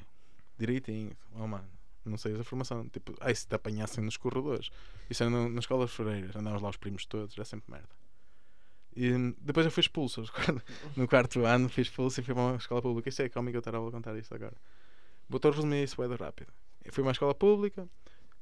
direitinho. 0.58 1.16
Oh 1.34 1.48
mano, 1.48 1.68
não 2.04 2.18
sei 2.18 2.40
a 2.40 2.44
formação. 2.44 2.88
Tipo, 2.90 3.16
ai 3.20 3.34
se 3.34 3.48
te 3.48 3.56
apanhassem 3.56 4.04
nos 4.04 4.18
corredores. 4.18 4.70
Isso 5.10 5.24
era 5.24 5.30
no, 5.30 5.50
nas 5.50 5.64
escolas 5.64 5.92
freiras, 5.92 6.36
andávamos 6.36 6.62
lá 6.62 6.70
os 6.70 6.78
primos 6.78 7.06
todos, 7.06 7.36
era 7.36 7.46
sempre 7.46 7.72
merda. 7.72 7.90
E 8.96 9.12
hum, 9.12 9.36
depois 9.42 9.66
eu 9.66 9.72
fui 9.72 9.82
expulso. 9.82 10.24
No 10.96 11.08
quarto 11.08 11.44
ano 11.46 11.68
fui 11.68 11.84
expulso 11.84 12.20
e 12.20 12.24
fui 12.24 12.34
para 12.34 12.44
uma 12.44 12.56
escola 12.56 12.82
pública. 12.82 13.10
Isto 13.10 13.24
é 13.24 13.30
cómico 13.30 13.58
eu 13.58 13.60
estar 13.60 13.76
a 13.76 13.92
contar 13.92 14.18
isto 14.18 14.34
agora. 14.34 14.56
Vou 15.28 15.42
a 15.44 15.48
resumir 15.50 15.84
isso 15.84 16.02
bem 16.02 16.16
rápido. 16.16 16.52
Eu 16.84 16.94
fui 16.94 17.04
para 17.04 17.10
uma 17.10 17.12
escola 17.12 17.36
pública 17.36 17.90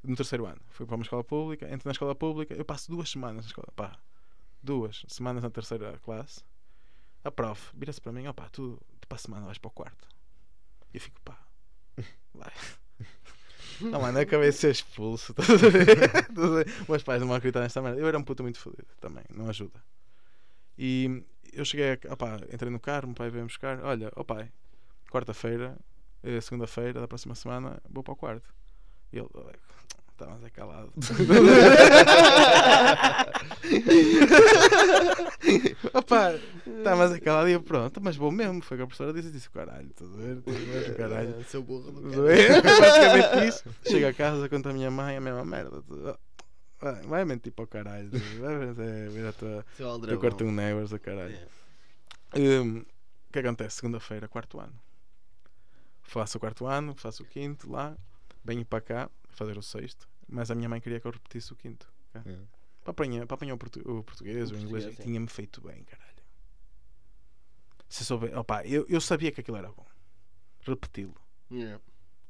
no 0.04 0.16
terceiro 0.16 0.46
ano. 0.46 0.62
Fui 0.70 0.86
para 0.86 0.96
uma 0.96 1.04
escola 1.04 1.24
pública, 1.24 1.66
entro 1.74 1.88
na 1.88 1.94
escola 1.94 2.14
pública, 2.14 2.54
eu 2.54 2.66
passo 2.66 2.92
duas 2.92 3.10
semanas 3.10 3.46
na 3.46 3.50
escola. 3.50 3.68
Pá, 3.76 3.98
duas 4.64 5.06
semanas 5.08 5.44
na 5.44 5.50
terceira 5.50 6.00
classe. 6.00 6.42
A 7.24 7.32
prof 7.32 7.72
vira-se 7.76 8.02
para 8.02 8.12
mim, 8.12 8.28
opá, 8.28 8.50
tu, 8.50 8.82
para 9.08 9.16
a 9.16 9.20
semana 9.20 9.46
vais 9.46 9.58
para 9.58 9.68
o 9.68 9.72
quarto. 9.72 10.08
E 10.94 10.98
eu 10.98 11.02
fico, 11.02 11.20
pá, 11.22 11.38
vai. 12.34 12.52
Não, 13.82 14.02
mano, 14.02 14.18
eu 14.18 14.24
acabei 14.24 14.50
de 14.50 14.56
ser 14.56 14.72
expulso. 14.72 15.32
estás 15.32 15.50
a 15.64 15.68
ver? 15.70 16.68
Meus 16.88 17.04
pais 17.04 17.20
não 17.22 17.28
vão 17.28 17.38
acreditar 17.38 17.62
nesta 17.62 17.82
merda. 17.82 18.00
Eu 18.00 18.08
era 18.08 18.18
um 18.18 18.24
puto 18.24 18.44
muito 18.44 18.60
fodido 18.60 18.88
também, 19.00 19.24
não 19.30 19.50
ajuda. 19.50 19.84
E 20.78 21.24
eu 21.52 21.64
cheguei, 21.66 22.00
opá, 22.10 22.40
entrei 22.52 22.72
no 22.72 22.80
carro, 22.80 23.08
meu 23.08 23.16
pai 23.16 23.30
veio-me 23.30 23.48
buscar. 23.48 23.80
Olha, 23.84 24.12
ó 24.16 24.24
pai, 24.24 24.52
quarta-feira, 25.12 25.78
eh, 26.24 26.42
segunda-feira 26.42 27.00
da 27.00 27.08
próxima 27.08 27.36
semana, 27.36 27.82
vou 27.90 28.04
para 28.04 28.14
o 28.14 28.16
quarto. 28.16 28.54
E 29.12 29.20
ele, 29.20 29.30
está 30.24 30.32
mais 30.32 30.44
é 30.44 30.50
calado. 30.50 30.92
Opá, 35.94 36.34
está 36.34 36.96
mais 36.96 37.12
é 37.12 37.20
calado. 37.20 37.50
E 37.50 37.54
eu, 37.54 37.62
pronto, 37.62 38.00
mas 38.02 38.16
vou 38.16 38.32
mesmo. 38.32 38.62
Foi 38.62 38.76
o 38.76 38.78
que 38.80 38.84
a 38.84 38.88
professora 38.88 39.14
disse. 39.14 39.32
Disse, 39.32 39.50
caralho, 39.50 39.88
estás 39.90 40.12
a 40.12 40.16
ver? 40.18 40.38
A? 40.38 40.92
O 40.92 40.96
caralho. 40.96 41.36
É, 41.40 41.44
seu 41.44 41.64
burro 41.64 41.92
do 41.92 42.30
é? 42.30 42.62
Isso. 43.48 43.64
Chego 43.88 44.08
a 44.08 44.14
casa, 44.14 44.50
conto 44.50 44.70
à 44.70 44.74
minha 44.74 44.92
mãe 44.92 45.18
a 45.18 45.22
mesma 45.22 45.46
merda. 45.46 45.82
Tu- 45.82 46.18
Vai, 46.80 47.02
vai 47.04 47.26
mentir 47.26 47.54
para 47.54 47.64
o 47.64 47.68
caralho. 47.68 48.10
tu. 48.12 48.20
Vai 48.42 48.74
ver, 48.74 49.28
a 49.28 49.32
tua, 49.32 49.66
teu. 49.78 50.20
Cartoon 50.20 50.52
Networks, 50.52 50.92
o 50.92 51.00
caralho. 51.00 51.38
É. 52.36 52.60
O 52.60 52.86
que 53.32 53.40
acontece? 53.40 53.78
Segunda-feira, 53.78 54.28
quarto 54.28 54.60
ano. 54.60 54.74
Faço 56.02 56.38
o 56.38 56.42
quarto 56.42 56.68
ano, 56.68 56.94
faço 56.94 57.24
o 57.24 57.26
quinto 57.26 57.72
lá, 57.72 57.96
venho 58.44 58.66
para 58.66 58.82
cá 58.82 59.10
fazer 59.30 59.58
o 59.58 59.62
sexto, 59.64 60.06
mas 60.34 60.50
a 60.52 60.56
minha 60.56 60.68
mãe 60.68 60.82
queria 60.82 61.00
que 61.00 61.06
eu 61.08 61.12
repetisse 61.12 61.54
o 61.54 61.56
quinto. 61.56 61.92
Yeah. 62.26 62.44
Para 62.84 62.92
apanhar, 62.92 63.26
para 63.26 63.36
apanhar 63.36 63.54
o, 63.54 63.58
portu- 63.58 63.80
o 63.90 64.04
português, 64.04 64.52
o, 64.52 64.56
O 64.56 64.60
inglês, 64.60 64.84
sim. 64.96 65.02
tinha-me 65.04 65.28
feito 65.28 65.62
bem, 65.62 65.84
caralho. 65.84 66.12
Se 67.88 68.04
souber, 68.04 68.38
opa, 68.38 68.66
eu, 68.66 68.86
eu 68.90 69.00
sabia 69.00 69.32
que 69.32 69.42
aquilo 69.42 69.58
era 69.58 69.72
bom. 69.72 69.86
Repeti-lo. 70.62 71.16
Yeah. 71.52 71.80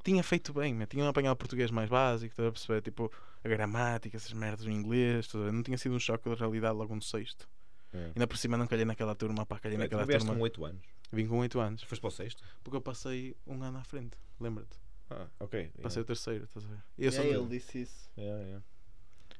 Tinha 0.03 0.21
feito 0.21 0.53
bem, 0.53 0.73
meu. 0.73 0.85
tinha 0.85 1.07
apanhado 1.07 1.33
o 1.33 1.37
português 1.37 1.71
mais 1.71 1.89
básico, 1.89 2.31
estás 2.33 2.47
a 2.49 2.51
perceber? 2.51 2.81
Tipo, 2.81 3.11
a 3.43 3.47
gramática, 3.47 4.17
essas 4.17 4.33
merdas, 4.33 4.65
o 4.65 4.69
inglês, 4.69 5.27
ver? 5.31 5.51
não 5.53 5.63
tinha 5.63 5.77
sido 5.77 5.95
um 5.95 5.99
choque 5.99 6.29
de 6.29 6.35
realidade 6.35 6.75
logo 6.75 6.93
no 6.93 7.01
sexto. 7.01 7.47
Yeah. 7.93 8.11
Ainda 8.15 8.27
por 8.27 8.37
cima 8.37 8.57
não 8.57 8.67
calhei 8.67 8.83
naquela 8.85 9.15
turma, 9.15 9.45
pá, 9.45 9.59
calhei 9.59 9.77
tu 9.77 9.81
naquela 9.81 10.05
turma. 10.05 10.35
com 10.35 10.41
8 10.41 10.65
anos. 10.65 10.83
Vim 11.11 11.27
com 11.27 11.37
8 11.37 11.59
anos. 11.59 11.83
Foste 11.83 12.01
para 12.01 12.07
o 12.09 12.11
sexto? 12.11 12.43
Porque 12.63 12.75
eu 12.75 12.81
passei 12.81 13.35
um 13.47 13.61
ano 13.63 13.77
à 13.77 13.83
frente, 13.83 14.17
lembra-te? 14.39 14.77
Ah, 15.15 15.27
ok. 15.39 15.71
Passei 15.81 16.01
o 16.01 16.05
terceiro, 16.05 16.45
estás 16.45 16.65
a 16.65 16.69
ver? 16.69 16.77
E 16.97 17.03
eu 17.05 17.09
É, 17.09 17.11
sou 17.11 17.23
ele 17.25 17.43
de- 17.43 17.47
disse 17.49 17.81
isso. 17.81 18.09
Yeah, 18.17 18.41
yeah. 18.43 18.63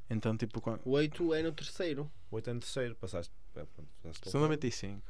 Então, 0.09 0.35
tipo, 0.37 0.61
quando... 0.61 0.81
O 0.85 0.91
8 0.91 1.33
é 1.33 1.41
no 1.43 1.51
terceiro. 1.51 2.11
8 2.29 2.49
anos 2.51 2.65
terceiro, 2.65 2.95
passaste. 2.95 3.33
é, 3.55 3.63
pronto, 3.65 3.89
passaste 4.01 4.29
são 4.29 4.41
95, 4.41 5.01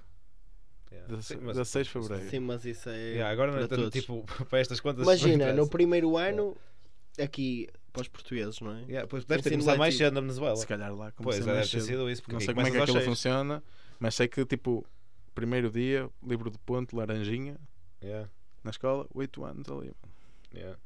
Yeah. 0.92 1.08
16 1.16 1.40
Sim, 1.40 1.46
mas- 1.48 1.56
16 1.58 1.88
de 1.88 1.94
fevereiro. 1.94 2.30
Sim, 2.30 2.40
mas 2.40 2.66
isso 2.66 2.88
é. 2.90 2.96
Yeah, 3.14 3.32
agora 3.32 3.52
não 3.52 3.58
para 3.58 3.66
entendo, 3.66 3.90
todos. 3.90 4.00
tipo, 4.00 4.24
para 4.48 4.60
estas 4.60 4.80
contas. 4.80 5.02
Imagina, 5.04 5.52
no 5.52 5.68
primeiro 5.68 6.16
ano, 6.18 6.56
aqui 7.20 7.68
para 7.92 8.04
os 8.04 8.08
portugueses, 8.08 8.60
não 8.62 8.72
é? 8.76 8.82
Yeah, 8.84 9.08
pois 9.08 9.26
deve 9.26 9.42
ter 9.42 9.50
Ensino 9.50 9.64
começado 9.64 9.80
mais 9.80 9.94
letivo. 9.96 10.08
cedo 10.08 10.14
na 10.14 10.22
Venezuela. 10.22 10.56
Se 10.56 10.68
calhar 10.68 10.92
lá 10.96 11.06
Pois, 11.12 11.16
comecei 11.16 11.40
deve 11.44 11.54
mais 11.58 11.72
ter 11.72 11.80
cedo. 11.80 11.88
sido 11.90 12.10
isso. 12.12 12.22
Porque 12.22 12.34
Não 12.34 12.40
sei 12.42 12.54
como 12.54 12.68
é 12.68 12.72
que 12.72 12.78
aquilo 12.78 13.02
funciona, 13.02 13.64
mas 14.00 14.14
sei 14.14 14.28
que, 14.28 14.46
tipo, 14.46 14.86
primeiro 15.34 15.72
dia, 15.72 16.08
livro 16.22 16.52
de 16.52 16.60
ponto, 16.60 16.96
laranjinha, 16.96 17.60
Yeah, 18.04 18.30
na 18.64 18.70
escola, 18.70 19.08
8 19.16 19.44
anos 19.46 19.68
ali. 19.70 19.88
mano. 20.02 20.13
Yeah. 20.54 20.80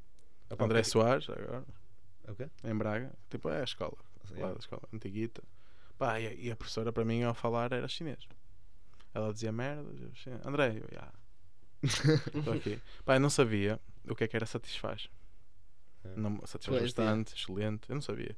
Opa, 0.50 0.66
André 0.66 0.80
porque- 0.80 0.90
Soares, 0.92 1.30
agora, 1.30 1.64
É 2.26 2.32
o 2.32 2.36
quê? 2.36 2.50
em 2.64 2.76
Braga, 2.76 3.12
tipo, 3.30 3.50
é 3.50 3.62
a 3.62 3.64
escola, 3.64 3.98
lá 4.30 4.36
Yeah. 4.36 4.54
da 4.54 4.60
escola, 4.60 4.82
antiguita. 4.94 5.42
Pá, 5.98 6.20
e, 6.20 6.28
a- 6.28 6.34
professora 6.56 6.92
para 6.94 7.04
mim 7.06 7.24
ao 7.24 7.34
falar 7.34 7.72
era 7.72 7.88
chinês. 7.88 8.28
Ela 9.14 9.34
dizia 9.34 9.52
merda. 9.52 9.84
André, 10.46 10.78
eu, 10.78 10.88
"Ya." 10.94 11.12
Estou 12.34 12.54
aqui. 12.54 12.80
Pá, 13.06 13.16
eu 13.16 13.20
não 13.20 13.30
sabia 13.30 13.80
o 14.08 14.16
que 14.16 14.24
é 14.24 14.28
que 14.28 14.36
era 14.36 14.46
satisfaz. 14.46 15.10
É. 16.04 16.16
Não, 16.16 16.38
satisfaz 16.46 16.80
Pois, 16.80 16.94
bastante, 16.94 17.34
excelente, 17.36 17.90
eu 17.90 17.96
não 17.96 18.02
sabia. 18.02 18.36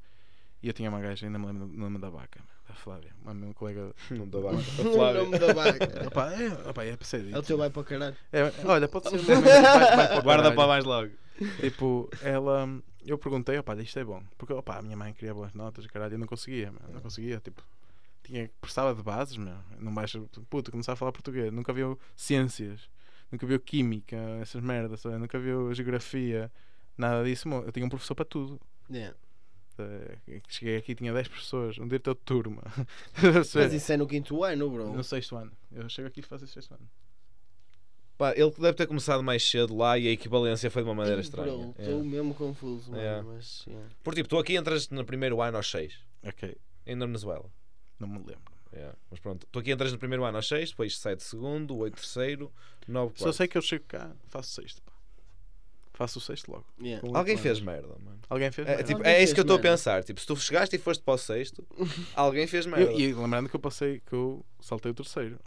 E 0.62 0.68
eu 0.68 0.74
tinha 0.74 0.90
uma 0.90 1.00
gaja, 1.00 1.26
ainda 1.26 1.40
me 1.40 1.46
lembro 1.46 1.68
do 1.68 1.78
nome 1.78 1.98
da 2.00 2.10
vaca, 2.10 2.42
da 2.68 2.76
Flávia, 2.76 3.12
uma 3.22 3.34
meu 3.34 3.54
colega. 3.54 3.94
Não 4.12 4.28
dá 4.28 4.40
bem. 4.40 4.50
o 4.50 5.24
nome 5.24 5.40
da 5.40 5.54
vaca. 5.54 5.88
Opá, 6.08 6.34
é, 6.34 6.70
opá, 6.70 6.84
é 6.84 6.96
para 6.98 7.06
ser 7.06 7.34
É 7.34 7.38
o 7.38 7.44
teu 7.44 7.58
vai 7.58 7.70
para 7.70 7.82
o 7.82 7.86
caralho. 7.86 8.16
É, 8.32 8.52
olha, 8.66 8.88
pode 8.88 9.10
ser 9.10 9.16
um 9.20 9.20
que 9.20 9.36
vai, 9.36 9.42
vai 9.42 10.08
para 10.08 10.20
o 10.20 10.24
Guarda 10.24 10.44
caralho. 10.44 10.56
para 10.56 10.68
mais 10.68 10.84
logo. 10.84 11.12
Tipo, 11.62 12.10
ela, 12.22 12.68
eu 13.06 13.18
perguntei, 13.18 13.58
opá, 13.58 13.74
isto 13.76 13.98
é 13.98 14.04
bom. 14.04 14.22
Porque 14.38 14.52
opá, 14.52 14.80
a 14.80 14.82
minha 14.82 14.98
mãe 14.98 15.14
queria 15.14 15.34
boas 15.34 15.54
notas, 15.54 15.88
caralho, 15.88 16.16
eu 16.16 16.20
não 16.20 16.28
conseguia, 16.28 16.72
meu, 16.72 16.82
não 16.94 17.00
conseguia, 17.00 17.40
tipo, 17.40 17.64
tinha, 18.24 18.50
precisava 18.60 18.94
de 18.94 19.02
bases, 19.02 19.38
meu, 19.38 19.56
não 19.80 19.94
baixa, 19.94 20.22
puta, 20.50 20.72
começar 20.72 20.94
a 20.94 20.96
falar 20.98 21.14
português, 21.14 21.52
nunca 21.54 21.72
viu 21.72 21.98
ciências, 22.16 22.90
nunca 23.32 23.48
viu 23.48 23.60
química, 23.60 24.18
essas 24.42 24.62
merdas, 24.62 25.00
sabe? 25.00 25.18
nunca 25.18 25.40
viu 25.40 25.74
geografia, 25.74 26.52
nada 26.98 27.24
disso, 27.24 27.48
meu. 27.48 27.64
eu 27.64 27.72
tinha 27.72 27.86
um 27.86 27.90
professor 27.90 28.16
para 28.16 28.26
tudo. 28.26 28.60
Yeah. 28.92 29.16
Cheguei 30.48 30.78
aqui 30.78 30.96
tinha 30.96 31.14
10 31.14 31.28
pessoas, 31.28 31.78
um 31.78 31.86
diretor 31.88 32.14
de 32.16 32.22
turma. 32.22 32.62
Mas 33.56 33.74
isso 33.74 33.92
é 33.92 33.98
no 33.98 34.08
quinto 34.08 34.44
ano, 34.44 34.70
bro. 34.70 34.94
No 34.94 35.04
sexto 35.04 35.36
ano. 35.36 35.52
Eu 35.72 35.88
chego 35.90 36.08
aqui 36.08 36.20
e 36.20 36.24
faço 36.24 36.46
sexto 36.48 36.74
ano. 36.74 36.90
Pá, 38.18 38.34
ele 38.36 38.52
deve 38.52 38.74
ter 38.74 38.86
começado 38.86 39.24
mais 39.24 39.42
cedo 39.50 39.76
lá 39.78 39.98
e 39.98 40.08
a 40.08 40.12
equivalência 40.12 40.70
foi 40.70 40.84
de 40.84 40.90
uma 40.90 40.96
maneira 40.96 41.20
Ei, 41.20 41.24
estranha. 41.24 41.52
bro, 41.58 41.74
É. 41.78 41.84
Estou 41.84 42.04
mesmo 42.04 42.34
confuso, 42.34 42.92
mano. 42.92 43.02
Yeah. 43.02 43.24
Mas, 43.26 43.64
yeah. 43.66 43.90
Por 44.04 44.14
tipo, 44.14 44.28
tu 44.28 44.38
aqui 44.38 44.58
entras 44.58 44.90
no 44.90 45.06
primeiro 45.06 45.42
ano 45.42 45.56
aos 45.56 45.72
6, 45.72 45.94
Ok, 46.28 46.54
em 46.86 46.96
na 46.96 47.06
Venezuela. 47.06 47.46
não 47.98 48.08
me 48.10 48.18
lembro. 48.20 48.52
Yeah. 48.74 48.94
Mas 49.10 49.20
pronto, 49.22 49.48
tu 49.50 49.60
aqui 49.60 49.72
entras 49.72 49.92
no 49.94 49.98
primeiro 49.98 50.26
ano 50.26 50.36
aos 50.38 50.48
6, 50.50 50.72
depois 50.72 50.98
7 50.98 51.24
segundo, 51.24 51.78
8 51.78 51.96
terceiro, 51.96 52.52
9 52.88 53.14
Só 53.16 53.24
quarto. 53.24 53.38
sei 53.38 53.48
que 53.48 53.58
eu 53.58 53.62
chego 53.62 53.86
cá, 53.88 54.12
faço 54.28 54.52
sexto. 54.52 54.82
Faço 56.00 56.18
o 56.18 56.22
sexto 56.22 56.50
logo. 56.50 56.66
Yeah. 56.82 57.06
Alguém 57.14 57.36
fez 57.36 57.60
merda, 57.60 57.90
mano. 58.02 58.22
Alguém 58.30 58.50
fez? 58.54 58.66
É, 58.66 58.70
merda? 58.72 58.84
tipo, 58.86 59.00
Alguém 59.00 59.12
é 59.14 59.22
isso 59.22 59.34
que 59.34 59.40
eu 59.42 59.44
estou 59.44 59.58
a 59.58 59.60
pensar. 59.60 60.02
Tipo, 60.02 60.22
se 60.22 60.26
tu 60.28 60.34
chegaste 60.38 60.74
e 60.78 60.80
foste 60.80 61.04
para 61.04 61.14
o 61.14 61.18
sexto, 61.18 61.68
alguém 62.16 62.48
fez 62.48 62.66
merda. 62.66 62.90
Eu- 62.94 62.98
e 62.98 63.14
lembrando 63.14 63.50
que 63.50 63.56
eu 63.58 63.60
passei, 63.60 64.00
que 64.06 64.14
eu 64.14 64.46
saltei 64.62 64.92
o 64.92 64.96
terceiro. 64.96 65.38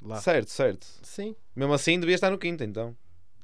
Lá. 0.00 0.16
Certo, 0.18 0.48
certo. 0.48 0.86
Sim. 1.02 1.36
Mesmo 1.54 1.74
assim, 1.74 2.00
devia 2.00 2.14
estar 2.14 2.30
no 2.30 2.38
quinto, 2.38 2.64
então. 2.64 2.96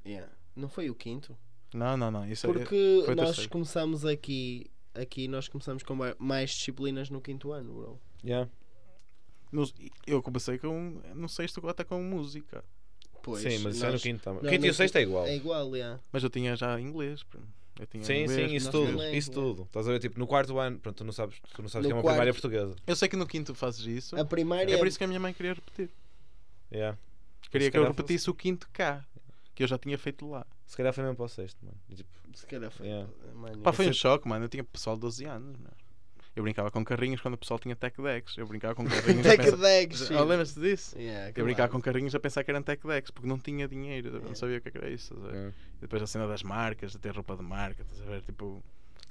Yeah. 0.06 0.32
Não 0.56 0.70
foi 0.70 0.88
o 0.88 0.94
quinto? 0.94 1.36
Não, 1.74 1.94
não, 1.94 2.10
não. 2.10 2.26
Isso 2.26 2.46
é- 2.46 2.50
Porque 2.50 3.02
foi 3.04 3.12
o 3.12 3.16
nós 3.16 3.26
terceiro. 3.26 3.50
começamos 3.50 4.06
aqui. 4.06 4.64
Aqui 4.94 5.28
nós 5.28 5.48
começamos 5.48 5.82
com 5.82 5.94
ma- 5.94 6.16
mais 6.18 6.48
disciplinas 6.52 7.10
no 7.10 7.20
quinto 7.20 7.52
ano, 7.52 7.74
bro. 7.74 8.00
Yeah. 8.24 8.50
eu 10.06 10.22
comecei 10.22 10.56
com, 10.58 11.02
no 11.14 11.28
sexto 11.28 11.68
até 11.68 11.84
com 11.84 12.02
música. 12.02 12.64
Pois, 13.26 13.42
sim, 13.42 13.58
mas 13.58 13.74
isso 13.76 13.84
é 13.84 13.88
no 13.88 13.92
nós- 13.92 14.02
quinto 14.02 14.22
também. 14.22 14.42
não, 14.42 14.50
quinto 14.50 14.64
e 14.64 14.68
o 14.68 14.70
no 14.70 14.74
sexto 14.74 14.96
é 14.96 15.02
igual. 15.02 15.26
É 15.26 15.36
igual, 15.36 15.76
yeah. 15.76 16.00
Mas 16.12 16.22
eu 16.22 16.30
tinha 16.30 16.56
já 16.56 16.80
inglês. 16.80 17.22
pô. 17.24 17.38
Eu 17.78 17.86
tinha 17.86 18.02
Sim, 18.04 18.22
inglês, 18.22 18.48
sim, 18.50 18.56
isso 18.56 18.66
nós 18.66 18.72
tudo. 18.74 18.92
também, 18.98 19.16
isso 19.18 19.30
é. 19.30 19.34
tudo. 19.34 19.62
Estás 19.64 19.86
a 19.86 19.92
ver, 19.92 19.98
tipo, 19.98 20.18
no 20.18 20.26
quarto 20.26 20.58
ano, 20.58 20.78
pronto, 20.78 20.96
tu 20.96 21.04
não 21.04 21.12
sabes, 21.12 21.36
tu 21.54 21.60
não 21.60 21.68
sabes 21.68 21.84
No 21.84 21.88
que 21.88 21.92
é 21.92 21.94
uma 21.96 22.02
quarto- 22.02 22.14
primária 22.14 22.32
portuguesa. 22.32 22.74
Eu 22.86 22.96
sei 22.96 23.06
que 23.08 23.16
no 23.16 23.26
quinto 23.26 23.54
fazes 23.54 23.84
isso. 23.86 24.16
A 24.18 24.24
primária 24.24 24.74
É 24.74 24.78
por 24.78 24.86
isso 24.86 24.96
que 24.96 25.04
a 25.04 25.06
minha 25.06 25.20
mãe 25.20 25.34
queria 25.34 25.52
repetir. 25.52 25.90
Yeah. 26.72 26.96
Queria 27.50 27.70
que 27.70 27.76
eu 27.76 27.82
calhar 27.82 27.94
repetisse 27.96 28.30
o 28.30 28.34
quinto 28.34 28.68
cá. 28.72 29.04
Que 29.54 29.62
eu 29.62 29.66
já 29.66 29.76
tinha 29.78 29.96
feito 29.98 30.28
lá. 30.28 30.46
Se 30.66 30.76
calhar 30.76 30.92
foi 30.92 31.02
mesmo 31.04 31.16
para 31.16 31.24
o 31.26 31.28
sexto, 31.28 31.58
mano. 31.64 31.76
E, 31.88 31.94
tipo, 31.96 32.08
Se 32.34 32.46
calhar 32.46 32.70
foi. 32.70 32.86
Yeah. 32.86 33.08
Mano, 33.34 33.58
Pá, 33.58 33.72
foi 33.72 33.88
um 33.88 33.92
choque, 33.92 34.26
mano. 34.28 34.44
Eu 34.44 34.48
tinha 34.48 34.64
pessoal 34.64 34.96
de 34.96 35.00
12 35.02 35.24
anos. 35.24 35.56
meu. 35.58 35.70
Eu 36.36 36.42
brincava 36.42 36.70
com 36.70 36.84
carrinhos 36.84 37.20
quando 37.20 37.34
o 37.34 37.38
pessoal 37.38 37.58
tinha 37.58 37.74
tech 37.74 38.00
decks. 38.00 38.36
Eu 38.36 38.46
brincava 38.46 38.74
com 38.74 38.84
carrinhos. 38.86 39.22
Tech 39.22 39.42
pensar- 39.42 39.56
decks, 39.56 40.06
filho. 40.06 40.24
Lembras-te 40.24 40.60
disso? 40.60 40.96
Yeah, 40.98 41.28
Eu 41.34 41.44
brincava 41.44 41.68
claro. 41.68 41.72
com 41.72 41.80
carrinhos 41.80 42.14
a 42.14 42.20
pensar 42.20 42.44
que 42.44 42.50
eram 42.50 42.62
tech 42.62 42.86
decks 42.86 43.10
porque 43.10 43.26
não 43.28 43.38
tinha 43.38 43.66
dinheiro, 43.66 44.08
eu 44.08 44.12
não 44.12 44.18
Yeah. 44.20 44.34
sabia 44.36 44.58
o 44.58 44.60
que 44.60 44.68
é 44.68 44.72
era 44.76 44.90
isso. 44.90 45.14
estás 45.14 45.24
a 45.24 45.32
ver? 45.32 45.36
yeah. 45.38 45.56
E 45.78 45.80
depois 45.80 46.02
a 46.02 46.06
cena 46.06 46.28
das 46.28 46.42
marcas, 46.42 46.92
de 46.92 46.98
ter 46.98 47.12
roupa 47.14 47.36
de 47.36 47.42
marca, 47.42 47.82
estás 47.82 48.00
a 48.02 48.04
ver? 48.04 48.20
Tipo, 48.22 48.62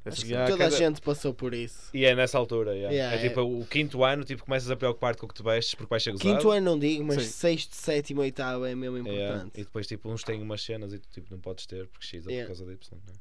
Acho 0.07 0.23
que 0.23 0.33
Toda 0.33 0.55
cada- 0.55 0.65
a 0.67 0.69
gente 0.69 1.01
passou 1.01 1.33
por 1.33 1.51
isso. 1.55 1.89
E 1.91 2.05
é 2.05 2.13
nessa 2.13 2.37
altura, 2.37 2.75
yeah. 2.75 2.93
Yeah, 2.93 3.15
é 3.17 3.27
tipo 3.27 3.39
é. 3.39 3.43
o 3.43 3.65
quinto 3.65 4.03
ano, 4.03 4.23
tipo, 4.23 4.45
começas 4.45 4.69
a 4.69 4.75
preocupar-te 4.75 5.17
com 5.19 5.25
o 5.25 5.29
que 5.29 5.33
te 5.33 5.41
vestes 5.41 5.73
porque 5.73 5.89
vais 5.89 6.03
ser 6.03 6.11
gozado. 6.11 6.29
Quinto 6.29 6.51
ano 6.51 6.63
não 6.63 6.77
digo, 6.77 7.03
mas 7.03 7.23
Sim. 7.23 7.29
sexto, 7.31 7.73
sétimo, 7.73 8.21
oitavo 8.21 8.65
é 8.65 8.75
mesmo 8.75 8.99
Yeah. 8.99 9.33
importante. 9.37 9.61
E 9.61 9.63
depois, 9.63 9.87
tipo, 9.87 10.07
uns 10.11 10.23
têm 10.23 10.43
umas 10.43 10.61
cenas 10.61 10.93
e 10.93 10.99
tu 10.99 11.07
tipo, 11.09 11.31
não 11.31 11.39
podes 11.39 11.65
ter 11.65 11.87
porque 11.87 12.05
X 12.05 12.27
é 12.27 12.29
Yeah. 12.29 12.43
por 12.53 12.55
causa 12.55 12.65
de 12.71 12.73
Y. 12.77 12.97
Né? 13.07 13.13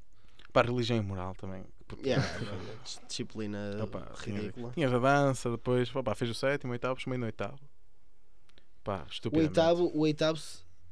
Para 0.52 0.68
a 0.68 0.70
religião 0.70 0.98
e 0.98 1.00
moral 1.00 1.34
também. 1.34 1.64
Yeah, 2.02 2.24
disciplina 3.06 3.78
Opa, 3.82 4.10
tinha- 4.22 4.40
ridícula. 4.40 4.72
Tinhas 4.72 4.92
a 4.92 4.98
dança, 4.98 5.50
depois 5.50 5.94
opa, 5.94 6.14
fez 6.14 6.30
o 6.30 6.34
sétimo, 6.34 6.72
oitavo, 6.72 6.98
chamei 7.00 7.18
no 7.18 7.26
oitavo. 7.26 7.58
Pá, 8.82 9.06
O 9.32 9.38
oitavo, 9.38 9.84
o 9.94 10.00
oitavo 10.00 10.40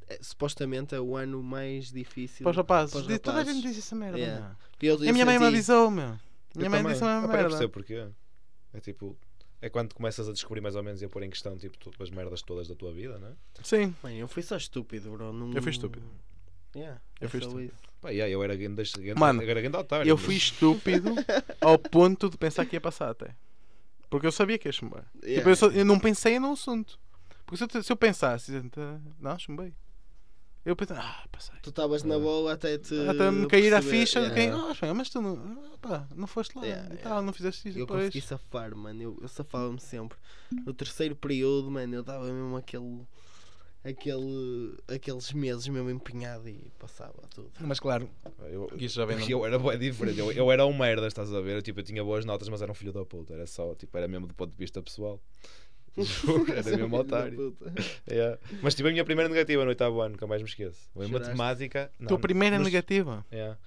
é, 0.09 0.19
supostamente 0.23 0.95
é 0.95 1.01
o 1.01 1.17
ano 1.17 1.43
mais 1.43 1.91
difícil. 1.93 2.43
Para 2.45 2.51
os 2.51 2.57
rapazes, 2.57 2.93
para 2.93 3.01
os 3.03 3.07
de- 3.07 3.19
toda 3.19 3.37
a 3.39 3.41
rapazes. 3.41 3.61
gente 3.63 3.69
diz 3.75 3.79
essa 3.85 3.95
merda. 3.95 4.19
Yeah. 4.19 4.57
Eu, 4.81 4.99
E 5.03 5.05
a 5.05 5.09
eu 5.09 5.13
minha 5.13 5.25
mãe 5.27 5.39
me 5.39 5.45
senti- 5.45 5.55
avisou, 5.57 5.91
meu. 5.91 6.07
Minha 6.55 6.67
Eu 6.67 6.71
mãe 6.71 6.81
também. 6.81 6.93
disse 6.93 7.05
a 7.05 7.07
mesma 7.07 7.19
Ah, 7.19 7.21
pá, 7.21 7.27
eu 7.27 7.33
merda. 7.33 7.49
percebo 7.51 7.73
porquê. 7.73 8.09
É 8.75 8.81
tipo, 8.81 9.17
é 9.61 9.69
quando 9.69 9.95
começas 9.95 10.29
a 10.29 10.33
descobrir 10.33 10.61
mais 10.61 10.75
ou 10.77 10.83
menos 10.83 11.03
e 11.03 11.05
a 11.05 11.09
pôr 11.09 11.23
em 11.23 11.31
questão 11.31 11.57
tipo, 11.59 11.75
as 12.03 12.11
merdas 12.11 12.41
todas 12.43 12.69
da 12.69 12.75
tua 12.75 12.93
vida, 12.93 13.19
né? 13.19 13.33
Sim, 13.63 13.95
Mano, 14.03 14.17
eu 14.17 14.29
fui 14.29 14.43
só 14.43 14.57
estúpido, 14.57 15.11
bro. 15.11 15.33
Não... 15.33 15.53
Eu 15.53 15.63
fui 15.63 15.71
estúpido. 15.73 16.07
Yeah, 16.75 17.01
Eu 17.21 17.27
é 17.27 17.29
fui 17.29 17.41
estúpido. 17.41 17.63
isso. 17.65 17.83
Pá, 18.01 18.11
yeah, 18.11 18.33
eu 18.33 18.43
era 18.43 18.57
grande, 18.57 18.83
grande, 18.83 19.21
Mano, 19.21 19.43
eu 19.43 19.51
era 19.51 19.61
grande 19.61 19.77
otário. 19.77 20.09
eu 20.09 20.17
mas- 20.17 20.25
fui 20.25 20.35
estúpido 20.35 21.15
ao 21.61 21.79
ponto 21.79 22.29
de 22.31 22.37
pensar 22.37 22.65
que 22.67 22.77
ia 22.77 22.81
passar 22.81 23.11
até. 23.11 23.35
Porque 24.11 24.27
eu 24.27 24.33
sabia 24.33 24.59
que 24.59 24.69
ia 24.69 24.73
chumbar. 24.73 25.05
Tipo, 25.15 25.27
Yeah. 25.27 25.51
eu, 25.51 25.57
só- 25.57 25.69
eu 25.71 25.85
não 25.85 25.99
pensei 25.99 26.39
no 26.39 26.53
assunto. 26.53 26.99
Porque 27.47 27.57
se 27.65 27.79
eu, 27.79 27.83
se 27.83 27.93
eu 27.93 27.97
pensasse, 27.97 28.53
"Ah, 28.77 28.99
não, 29.21 29.39
chumbei. 29.39 29.75
Eu 30.65 30.77
pensei, 30.77 30.97
ah, 30.97 31.25
passei. 31.33 31.57
Tu 31.61 31.71
estavas 31.71 32.05
na 32.05 32.15
É. 32.15 32.19
boa 32.19 32.53
até 32.53 32.79
te. 32.79 32.95
Até 33.09 33.31
me 33.33 33.47
cair 33.49 33.73
a 33.75 33.79
perceber. 33.79 33.99
ficha 34.07 34.21
de 34.21 34.27
Yeah. 34.39 34.75
quem, 34.75 34.91
oh, 34.91 34.95
mas 34.95 35.11
tu 35.11 35.21
não, 35.21 35.35
ah, 35.75 35.79
pá, 35.81 36.07
não 36.15 36.27
foste 36.29 36.55
lá 36.57 36.63
Yeah, 36.65 36.85
e 36.85 36.93
yeah. 36.95 37.03
tal, 37.11 37.23
não 37.23 37.33
fizeste 37.33 37.69
isso 37.69 37.79
Eu 37.79 37.85
depois. 37.87 38.05
consegui 38.07 38.21
safar, 38.25 38.75
mano. 38.77 39.03
Eu, 39.03 39.19
eu 39.21 39.29
safava-me 39.29 39.81
sempre. 39.81 40.17
No 40.65 40.73
terceiro 40.73 41.17
período, 41.17 41.69
mano, 41.71 41.95
eu 41.97 42.03
dava 42.03 42.25
mesmo 42.27 42.57
aquele. 42.57 43.01
Aquele, 43.85 44.77
aqueles 44.87 45.33
meses 45.33 45.67
mesmo 45.67 45.91
empenhado 45.91 46.49
e 46.49 46.71
passava 46.79 47.21
tudo. 47.35 47.51
Mas 47.61 47.81
claro, 47.81 48.09
Eu, 48.49 48.71
isso 48.77 48.95
já 48.95 49.05
vem 49.05 49.29
eu 49.29 49.45
era 49.45 49.59
bué 49.59 49.77
diferente. 49.77 50.19
Eu, 50.21 50.31
eu 50.31 50.53
era 50.53 50.65
um 50.65 50.73
merda, 50.77 51.07
estás 51.09 51.33
a 51.35 51.41
ver? 51.41 51.57
Eu, 51.57 51.63
tipo, 51.63 51.81
eu 51.81 51.85
tinha 51.85 52.05
boas 52.05 52.25
notas, 52.25 52.49
mas 52.49 52.63
era 52.63 52.71
um 52.71 52.75
filho 52.75 52.93
da 52.93 53.05
puta. 53.05 53.35
Era 53.35 53.45
só, 53.47 53.75
tipo, 53.75 53.97
era 53.99 54.07
mesmo 54.07 54.29
do 54.29 54.35
ponto 54.35 54.53
de 54.53 54.57
vista 54.57 54.81
pessoal. 54.81 55.21
Juro, 55.99 56.47
era 56.55 56.63
mesmo 56.77 56.97
otário. 56.97 57.57
Yeah. 58.09 58.39
Mas 58.63 58.75
tive 58.77 58.89
a 58.89 58.93
minha 58.93 59.05
primeira 59.05 59.29
negativa 59.29 59.65
no 59.65 59.71
oitavo 59.71 60.01
ano, 60.01 60.13
nunca 60.13 60.27
mais 60.29 60.41
me 60.41 60.49
esqueço. 60.49 60.79
Foi 60.95 61.07
Choraste? 61.09 61.29
matemática. 61.37 61.91
Não, 61.99 62.07
tua 62.07 62.19
primeira 62.21 62.57
nos- 62.59 62.67
negativa. 62.67 63.27
Yeah. 63.33 63.59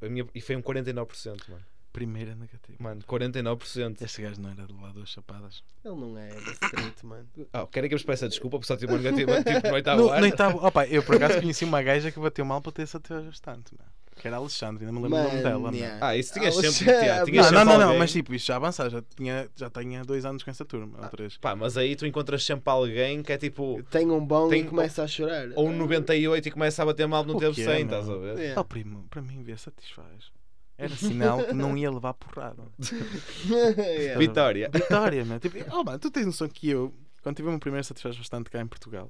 A 0.00 0.08
minha- 0.08 0.26
E 0.34 0.40
foi 0.40 0.56
um 0.56 0.62
49%, 0.62 1.48
mano. 1.50 1.62
Primeira 1.94 2.34
negativa. 2.34 2.76
Mano, 2.80 3.00
49%. 3.08 4.02
Este 4.02 4.20
gajo 4.22 4.40
não 4.40 4.50
era 4.50 4.66
de 4.66 4.72
lá 4.74 4.90
duas 4.92 5.08
chapadas. 5.08 5.62
Ele 5.84 5.94
não 5.94 6.18
é 6.18 6.28
da 6.28 6.50
street, 6.52 7.02
mano. 7.04 7.26
Ah, 7.52 7.66
querem 7.70 7.88
que 7.88 7.94
eu 7.94 7.98
vos 7.98 8.04
peça 8.04 8.28
desculpa 8.28 8.58
por 8.58 8.66
só 8.66 8.76
tive 8.76 8.92
uma 8.92 8.98
negativa 9.00 9.30
tipo, 9.44 9.68
no 9.68 9.74
oitavo 9.74 10.02
No, 10.02 10.08
ano? 10.10 10.18
no 10.18 10.24
oitavo, 10.26 10.58
opa, 10.66 10.86
eu 10.88 11.02
por 11.04 11.14
acaso 11.14 11.40
conheci 11.40 11.64
uma 11.64 11.80
gaja 11.82 12.10
que 12.10 12.18
bateu 12.18 12.44
mal 12.44 12.60
para 12.60 12.72
ter 12.72 12.86
satisfeito 12.88 13.24
bastante, 13.26 13.72
meu. 13.78 13.86
que 14.20 14.26
era 14.26 14.36
a 14.36 14.40
Alexandre, 14.40 14.84
ainda 14.84 14.92
me 14.98 15.04
lembro 15.04 15.20
o 15.20 15.22
nome 15.24 15.42
dela. 15.42 15.70
yeah. 15.72 16.04
Ah, 16.08 16.16
isso 16.16 16.32
tinhas 16.34 16.56
Alexandre. 16.58 16.78
sempre. 16.84 17.00
tinha- 17.00 17.24
tinhas 17.24 17.46
Não, 17.46 17.52
não, 17.52 17.58
sempre 17.60 17.64
não, 17.64 17.78
não, 17.78 17.84
alguém. 17.86 17.98
mas 18.00 18.12
tipo, 18.12 18.34
isto 18.34 18.46
já 18.46 18.56
avançar, 18.56 18.90
já 18.90 19.02
tinha, 19.16 19.48
já 19.54 19.70
tinha 19.70 20.04
dois 20.04 20.24
anos 20.24 20.42
com 20.42 20.50
essa 20.50 20.64
turma, 20.64 20.98
ou 21.00 21.08
três. 21.10 21.36
Pá, 21.36 21.54
mas 21.54 21.76
aí 21.76 21.94
tu 21.94 22.04
encontras 22.06 22.44
sempre 22.44 22.68
alguém 22.72 23.22
que 23.22 23.32
é 23.32 23.38
tipo. 23.38 23.80
Tem 23.88 24.10
um 24.10 24.24
bom 24.26 24.48
Tem- 24.48 24.62
e 24.62 24.64
começa 24.64 25.04
a 25.04 25.06
chorar. 25.06 25.48
Ou 25.54 25.68
um 25.68 25.76
98 25.76 26.48
e 26.48 26.50
começa 26.50 26.82
a 26.82 26.86
bater 26.86 27.06
mal, 27.06 27.24
não 27.24 27.36
O 27.36 27.38
teve 27.38 27.54
que 27.54 27.62
é, 27.62 27.64
100, 27.66 27.84
meu? 27.84 28.00
estás 28.00 28.08
a 28.10 28.16
ver? 28.16 28.36
Yeah. 28.38 28.60
Oh 28.60 28.64
primo, 28.64 29.06
para 29.08 29.22
mim 29.22 29.44
ver 29.44 29.58
satisfaz. 29.60 30.33
Era 30.76 30.94
sinal 30.96 31.44
que 31.44 31.52
não 31.52 31.76
ia 31.76 31.90
levar 31.90 32.14
porrada. 32.14 32.62
Yeah. 33.46 34.18
Vitória. 34.18 34.70
Vitória, 34.72 35.24
meu. 35.24 35.38
Tipo, 35.38 35.58
oh, 35.72 35.84
mano, 35.84 35.98
tu 35.98 36.10
tens 36.10 36.26
noção 36.26 36.48
que 36.48 36.68
eu, 36.68 36.92
quando 37.22 37.36
tive 37.36 37.48
o 37.48 37.50
meu 37.50 37.60
primeiro 37.60 37.84
satisfaz 37.84 38.16
bastante 38.16 38.50
cá 38.50 38.60
em 38.60 38.66
Portugal, 38.66 39.08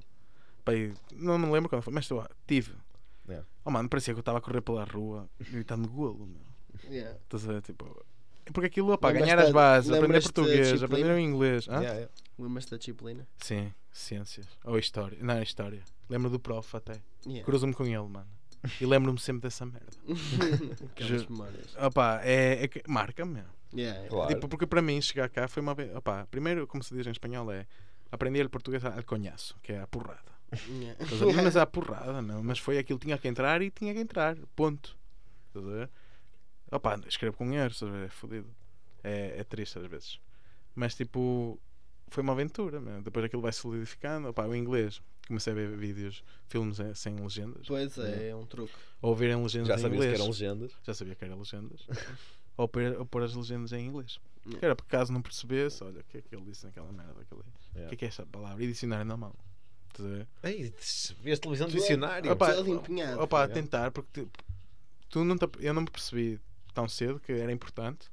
não 1.13 1.39
me 1.39 1.47
lembro 1.47 1.69
quando 1.69 1.83
foi, 1.83 1.93
mas 1.93 2.05
estou 2.05 2.27
tive. 2.47 2.73
Yeah. 3.29 3.47
Oh 3.65 3.71
mano, 3.71 3.89
parecia 3.89 4.13
que 4.13 4.19
eu 4.19 4.23
estava 4.23 4.39
a 4.39 4.41
correr 4.41 4.61
pela 4.61 4.85
rua 4.85 5.29
gritando 5.51 5.89
golo, 5.89 6.27
meu. 6.27 6.93
Yeah. 6.93 7.19
Estás 7.23 7.49
a 7.49 7.53
ver? 7.53 7.63
Tipo, 7.63 8.05
porque 8.53 8.67
aquilo, 8.67 8.97
pá, 8.99 9.09
Lembras-te 9.09 9.27
ganhar 9.27 9.39
as 9.39 9.53
bases, 9.53 9.91
aprender 9.91 10.23
português, 10.23 10.83
aprender 10.83 11.15
o 11.15 11.19
inglês. 11.19 11.67
Yeah, 11.67 11.89
yeah. 11.89 12.11
Lembras-te 12.39 12.73
da 12.73 12.77
disciplina? 12.77 13.27
Sim, 13.39 13.73
ciências. 13.93 14.47
Ou 14.65 14.79
história. 14.79 15.19
Não, 15.23 15.41
história. 15.43 15.83
Lembro 16.09 16.29
do 16.29 16.39
prof 16.39 16.77
até. 16.77 17.01
Yeah. 17.25 17.45
Cruzo-me 17.45 17.73
com 17.73 17.85
ele, 17.85 17.97
mano. 17.97 18.27
E 18.81 18.87
lembro-me 18.87 19.19
sempre 19.19 19.43
dessa 19.43 19.65
merda. 19.67 19.91
Aquelas 20.91 21.27
memórias. 21.27 21.77
Opá, 21.77 22.21
é, 22.23 22.65
é 22.65 22.69
que 22.69 22.83
marca-me. 22.89 23.43
Yeah. 23.75 24.09
Claro. 24.09 24.35
Tipo, 24.35 24.49
porque 24.49 24.67
para 24.67 24.81
mim 24.81 25.01
chegar 25.01 25.29
cá 25.29 25.49
foi 25.49 25.63
uma 25.63 25.75
vez. 25.75 25.95
Opá, 25.95 26.27
primeiro, 26.27 26.67
como 26.67 26.83
se 26.83 26.95
diz 26.95 27.07
em 27.07 27.11
espanhol, 27.11 27.51
é 27.53 27.67
aprender 28.11 28.49
português 28.49 28.85
al 28.85 29.03
conhaço, 29.05 29.57
que 29.63 29.73
é 29.73 29.81
a 29.81 29.87
porrada. 29.87 30.33
Yeah. 30.69 30.97
Mas 31.43 31.57
é 31.57 31.61
a 31.61 31.67
porrada, 31.67 32.23
meu. 32.23 32.43
Mas 32.43 32.59
foi 32.59 32.79
aquilo, 32.79 32.99
tinha 32.99 33.19
que 33.19 33.29
entrar 33.29 33.61
e 33.61 33.71
tinha 33.71 33.93
que 33.93 34.01
entrar. 34.01 34.37
Ponto. 34.55 34.97
Estás 35.49 35.67
a 35.67 35.71
ver? 35.71 35.91
Opá, 36.71 36.99
escrevo 37.07 37.37
com 37.37 37.53
erros, 37.53 37.75
estás 37.75 37.93
a 37.93 37.97
ver? 37.97 38.07
É 38.07 38.09
fodido. 38.09 38.49
É, 39.03 39.41
é 39.41 39.45
triste 39.45 39.79
às 39.79 39.87
vezes. 39.87 40.21
Mas 40.75 40.95
tipo, 40.95 41.61
foi 42.09 42.23
uma 42.23 42.33
aventura, 42.33 42.81
meu. 42.81 43.03
Depois 43.03 43.25
aquilo 43.25 43.43
vai 43.43 43.53
solidificando. 43.53 44.29
Opá, 44.29 44.47
o 44.47 44.55
inglês. 44.55 45.03
Comecei 45.27 45.53
a 45.53 45.57
ver 45.57 45.77
vídeos, 45.77 46.23
filmes 46.49 46.79
em- 46.81 46.95
sem 46.95 47.17
legendas. 47.17 47.67
Pois 47.67 47.97
é, 47.99 48.29
é 48.29 48.37
um 48.37 48.45
truque. 48.45 48.75
Ou 49.01 49.17
verem 49.17 49.43
legendas 49.43 49.69
Já 49.69 49.79
sabias 49.79 49.95
inglês. 49.95 50.13
que 50.17 50.21
eram 50.21 50.31
legendas. 50.31 50.73
Já 50.83 50.95
sabia 50.95 51.15
que 51.15 51.25
eram 51.25 51.39
legendas. 51.39 51.87
ou, 52.59 52.69
pôr, 52.69 52.83
ou 52.99 53.07
pôr 53.07 53.23
as 53.23 53.35
legendas 53.35 53.73
em 53.73 53.87
inglês. 53.87 54.21
Yeah. 54.45 54.59
Que 54.59 54.65
era 54.67 54.77
porque 54.77 54.91
caso 54.91 55.11
não 55.13 55.23
percebesse, 55.23 55.83
olha, 55.83 56.01
o 56.01 56.05
que 56.05 56.19
é 56.19 56.21
que 56.23 56.35
ele 56.35 56.45
disse 56.45 56.67
naquela 56.67 56.93
merda 56.93 57.15
daquele. 57.15 57.41
O 57.41 57.89
que 57.89 57.95
é 57.95 57.97
que 57.97 58.05
é 58.05 58.09
esta 58.09 58.27
palavra? 58.27 58.63
E 58.63 58.67
dicionário 58.67 59.07
na 59.07 59.17
mão. 59.17 59.35
Estás 59.89 60.07
a 60.07 60.13
ver? 60.17 60.29
Ei, 60.43 60.75
vês 61.23 61.39
televisão 61.39 61.69
do 61.69 61.73
Tu 61.73 61.77
é- 61.79 61.81
dicionário. 61.81 62.31
Opa, 62.31 62.55
empenhado. 62.61 63.21
Opa, 63.23 63.45
a 63.45 63.49
tentar, 63.49 63.91
porque 63.93 64.21
tipo, 64.21 64.39
tu 65.09 65.25
não 65.25 65.39
te, 65.39 65.47
eu 65.61 65.73
não 65.73 65.83
me 65.83 65.91
percebi 65.91 66.39
tão 66.75 66.87
cedo 66.87 67.19
que 67.19 67.33
era 67.33 67.51
importante. 67.51 68.11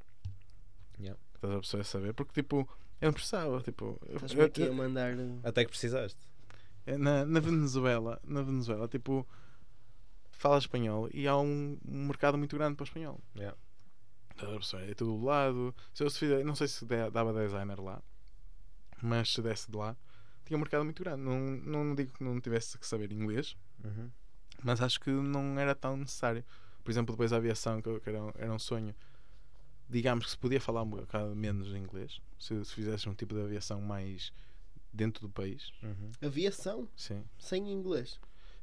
Yeah. 0.97 1.19
Estás 1.35 1.53
a 1.55 1.59
pessoa 1.59 1.81
a 1.81 1.83
saber, 1.83 2.13
porque 2.13 2.31
tipo, 2.41 2.69
eu 3.01 3.07
não 3.07 3.13
precisava. 3.13 3.59
Tipo, 3.61 3.99
eu- 4.07 4.15
Estás-me 4.15 4.39
eu- 4.41 4.45
aqui 4.45 4.63
a 4.63 4.71
mandar. 4.71 5.13
Até 5.43 5.65
que 5.65 5.71
precisaste. 5.71 6.17
Na, 6.85 7.25
na 7.25 7.39
Venezuela, 7.39 8.19
na 8.23 8.41
Venezuela, 8.41 8.87
tipo, 8.87 9.27
fala 10.31 10.57
espanhol 10.57 11.09
e 11.13 11.27
há 11.27 11.37
um, 11.37 11.77
um 11.87 12.05
mercado 12.07 12.37
muito 12.37 12.55
grande 12.57 12.75
para 12.75 12.83
o 12.83 12.87
espanhol. 12.87 13.19
Yeah. 13.35 13.57
É 14.89 14.93
tudo 14.95 15.17
do 15.17 15.23
lado. 15.25 15.75
Se 15.93 16.03
eu 16.03 16.09
se 16.09 16.17
fizer, 16.17 16.43
não 16.43 16.55
sei 16.55 16.67
se 16.67 16.83
dava 17.11 17.31
designer 17.33 17.79
lá, 17.79 18.01
mas 19.01 19.31
se 19.33 19.41
desse 19.41 19.69
de 19.69 19.77
lá, 19.77 19.95
tinha 20.45 20.57
um 20.57 20.61
mercado 20.61 20.83
muito 20.83 21.03
grande. 21.03 21.21
Não, 21.21 21.39
não 21.39 21.93
digo 21.95 22.11
que 22.13 22.23
não 22.23 22.39
tivesse 22.41 22.77
que 22.77 22.87
saber 22.87 23.11
inglês, 23.11 23.55
Uhum. 23.83 24.09
mas 24.63 24.81
acho 24.81 24.99
que 24.99 25.09
não 25.11 25.59
era 25.59 25.75
tão 25.75 25.95
necessário. 25.97 26.43
Por 26.83 26.89
exemplo, 26.91 27.13
depois 27.13 27.31
a 27.31 27.37
aviação, 27.37 27.81
que 27.81 28.09
era, 28.09 28.23
um- 28.23 28.31
era 28.35 28.51
um 28.53 28.57
sonho, 28.59 28.95
digamos 29.87 30.25
que 30.25 30.31
se 30.31 30.37
podia 30.37 30.59
falar 30.59 30.81
um 30.83 30.89
bocado 30.89 31.35
menos 31.35 31.67
inglês, 31.75 32.19
se, 32.39 32.63
se 32.65 32.73
fizesse 32.73 33.07
um 33.07 33.13
tipo 33.13 33.35
de 33.35 33.41
aviação 33.41 33.79
mais 33.81 34.33
dentro 34.93 35.27
do 35.27 35.29
país, 35.33 35.71
Uhum. 35.83 36.11
Aviação 36.21 36.87
sim. 36.95 37.23
sem 37.37 37.71
inglês. 37.71 38.19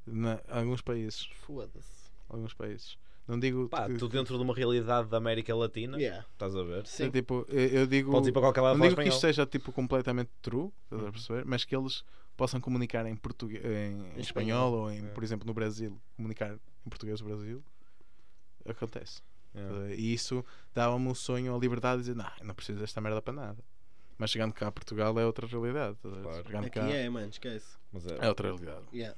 Na, 0.06 0.40
alguns 0.48 0.80
países, 0.80 1.28
Foda-se. 1.34 2.10
alguns 2.28 2.54
países. 2.54 2.96
Não 3.26 3.38
digo 3.38 3.68
Pá, 3.68 3.86
que, 3.86 3.98
tu 3.98 4.08
dentro 4.08 4.38
de 4.38 4.42
uma 4.42 4.54
realidade 4.54 5.08
da 5.08 5.18
América 5.18 5.54
Latina, 5.54 5.98
Yeah. 5.98 6.26
estás 6.32 6.56
a 6.56 6.62
ver? 6.62 6.86
Sim. 6.86 7.10
tipo, 7.10 7.44
eu, 7.50 7.86
digo 7.86 8.10
Podes 8.10 8.28
ir 8.28 8.32
para 8.32 8.40
qualquer 8.40 8.62
lado 8.62 8.78
não 8.78 8.86
digo 8.86 8.94
que 8.96 9.02
espanhol. 9.02 9.08
isto 9.14 9.20
seja 9.20 9.44
tipo 9.46 9.70
completamente 9.70 10.30
true, 10.40 10.70
estás 10.84 11.02
a 11.02 11.04
Uhum. 11.04 11.12
perceber? 11.12 11.44
Mas 11.44 11.64
que 11.64 11.76
eles 11.76 12.02
possam 12.38 12.58
comunicar 12.58 13.04
em 13.04 13.14
português, 13.14 13.62
em, 13.62 13.68
em 13.68 14.20
espanhol. 14.20 14.20
espanhol 14.20 14.72
ou 14.72 14.90
em, 14.90 15.04
É. 15.04 15.08
por 15.10 15.22
exemplo, 15.22 15.46
no 15.46 15.52
Brasil, 15.52 16.00
comunicar 16.16 16.54
em 16.86 16.88
português 16.88 17.20
do 17.20 17.26
Brasil, 17.26 17.62
acontece. 18.64 19.20
Uh, 19.54 19.90
E 19.94 20.12
isso 20.14 20.44
dava-me 20.74 21.08
o 21.08 21.14
sonho, 21.14 21.54
a 21.54 21.58
liberdade 21.58 22.02
de 22.02 22.08
dizer, 22.10 22.16
não, 22.16 22.30
não 22.46 22.54
preciso 22.54 22.78
desta 22.80 23.00
merda 23.00 23.20
para 23.20 23.32
nada. 23.34 23.64
Mas 24.18 24.30
chegando 24.30 24.52
cá 24.52 24.66
a 24.66 24.72
Portugal 24.72 25.18
é 25.18 25.24
outra 25.24 25.46
realidade. 25.46 25.96
Claro. 26.02 26.44
Chegando 26.44 26.66
Aqui 26.66 26.80
cá 26.80 26.88
é, 26.88 27.08
mano, 27.08 27.28
esquece. 27.28 27.76
Mas 27.92 28.06
é, 28.06 28.18
é 28.20 28.28
outra 28.28 28.48
realidade. 28.48 28.84
Yeah. 28.92 29.16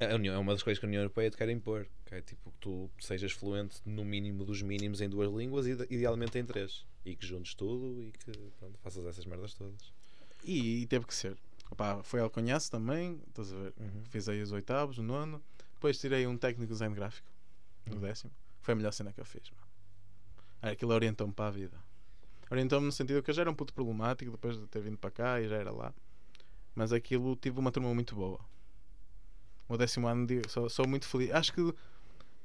a 0.00 0.14
União, 0.16 0.34
é 0.34 0.38
uma 0.38 0.52
das 0.52 0.62
coisas 0.62 0.78
que 0.80 0.84
a 0.84 0.88
União 0.88 1.00
Europeia 1.00 1.30
te 1.30 1.36
quer 1.36 1.48
impor. 1.48 1.86
Que 2.06 2.16
é 2.16 2.20
tipo 2.20 2.50
que 2.50 2.58
tu 2.58 2.90
sejas 2.98 3.32
fluente 3.32 3.80
no 3.86 4.04
mínimo 4.04 4.44
dos 4.44 4.60
mínimos 4.60 5.00
em 5.00 5.08
duas 5.08 5.30
línguas 5.32 5.66
e 5.66 5.70
idealmente 5.90 6.36
em 6.38 6.44
três. 6.44 6.84
E 7.04 7.14
que 7.14 7.24
juntes 7.24 7.54
tudo 7.54 8.02
e 8.02 8.10
que 8.12 8.32
pronto, 8.58 8.78
faças 8.82 9.06
essas 9.06 9.24
merdas 9.24 9.54
todas. 9.54 9.92
E, 10.44 10.82
e 10.82 10.86
teve 10.86 11.06
que 11.06 11.14
ser. 11.14 11.36
Opá, 11.70 12.02
foi 12.02 12.20
Alconhaço 12.20 12.70
também, 12.70 13.20
estás 13.28 13.52
a 13.52 13.56
ver? 13.56 13.72
Uhum. 13.80 14.04
Fiz 14.10 14.28
aí 14.28 14.42
os 14.42 14.52
oitavos, 14.52 14.98
o 14.98 15.02
nono. 15.02 15.40
Depois 15.74 15.98
tirei 15.98 16.26
um 16.26 16.36
técnico 16.36 16.66
de 16.66 16.72
design 16.74 16.94
gráfico 16.94 17.26
no 17.86 17.94
Uhum. 17.94 18.00
décimo. 18.00 18.32
Foi 18.60 18.72
a 18.72 18.76
melhor 18.76 18.92
cena 18.92 19.12
que 19.12 19.20
eu 19.20 19.24
fiz. 19.24 19.50
Mano. 19.50 20.72
Aquilo 20.72 20.92
orientou-me 20.92 21.32
para 21.32 21.46
a 21.48 21.50
vida. 21.50 21.76
Orientou-me 22.52 22.84
no 22.84 22.92
sentido 22.92 23.22
que 23.22 23.30
eu 23.30 23.34
já 23.34 23.40
era 23.42 23.50
um 23.50 23.54
puto 23.54 23.72
problemático 23.72 24.30
depois 24.30 24.58
de 24.58 24.66
ter 24.66 24.80
vindo 24.82 24.98
para 24.98 25.10
cá 25.10 25.40
e 25.40 25.48
já 25.48 25.56
era 25.56 25.72
lá. 25.72 25.92
Mas 26.74 26.92
aquilo 26.92 27.34
tive 27.34 27.58
uma 27.58 27.72
turma 27.72 27.92
muito 27.94 28.14
boa. 28.14 28.38
O 29.66 29.76
décimo 29.78 30.06
ano 30.06 30.26
de- 30.26 30.42
sou, 30.48 30.68
sou 30.68 30.86
muito 30.86 31.06
feliz. 31.08 31.30
Acho 31.32 31.50
que 31.52 31.74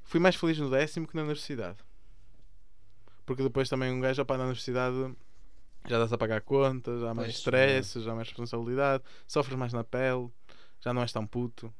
fui 0.04 0.18
mais 0.18 0.34
feliz 0.34 0.58
no 0.58 0.70
décimo 0.70 1.06
que 1.06 1.14
na 1.14 1.20
universidade. 1.22 1.76
Porque 3.26 3.42
depois 3.42 3.68
também 3.68 3.92
um 3.92 4.00
gajo 4.00 4.24
para 4.24 4.38
na 4.38 4.44
universidade 4.44 5.14
já 5.86 5.98
dás 5.98 6.10
a 6.12 6.16
pagar 6.16 6.40
contas, 6.40 7.02
já 7.02 7.10
há 7.10 7.14
mais 7.14 7.34
stress, 7.36 8.00
já 8.00 8.12
há 8.12 8.14
mais 8.14 8.28
responsabilidade, 8.28 9.04
sofres 9.26 9.56
mais 9.58 9.72
na 9.74 9.84
pele, 9.84 10.30
já 10.80 10.92
não 10.94 11.02
és 11.02 11.12
tão 11.12 11.26
puto, 11.26 11.72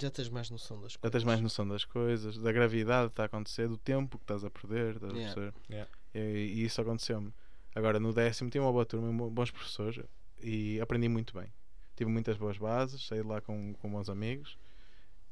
Já 0.00 0.10
tens 0.10 0.28
mais 0.28 0.50
noção 0.50 0.80
das 0.80 0.96
coisas. 0.96 1.00
já 1.02 1.10
tens 1.10 1.24
mais 1.24 1.40
noção 1.40 1.66
das 1.66 1.84
coisas, 1.84 2.36
da 2.38 2.52
gravidade 2.52 3.08
que 3.08 3.12
está 3.14 3.22
a 3.22 3.26
acontecer, 3.26 3.68
do 3.68 3.78
tempo 3.78 4.18
que 4.18 4.24
estás 4.24 4.44
a 4.44 4.50
perder, 4.50 4.96
estás 4.96 5.12
a 5.12 5.16
Yeah. 5.16 5.34
perceber? 5.34 5.54
Yeah. 5.70 5.90
E, 6.14 6.18
e 6.18 6.64
isso 6.64 6.80
aconteceu-me. 6.80 7.32
Agora 7.74 8.00
no 8.00 8.12
décimo 8.12 8.50
tinha 8.50 8.62
uma 8.62 8.72
boa 8.72 8.84
turma, 8.84 9.12
bo- 9.12 9.30
bons 9.30 9.50
professores 9.50 10.02
e 10.42 10.80
aprendi 10.80 11.08
muito 11.08 11.32
bem. 11.38 11.52
Tive 11.96 12.10
muitas 12.10 12.36
boas 12.36 12.56
bases, 12.58 13.06
saí 13.06 13.20
de 13.22 13.26
lá 13.26 13.40
com, 13.40 13.74
com 13.74 13.90
bons 13.90 14.08
amigos 14.08 14.58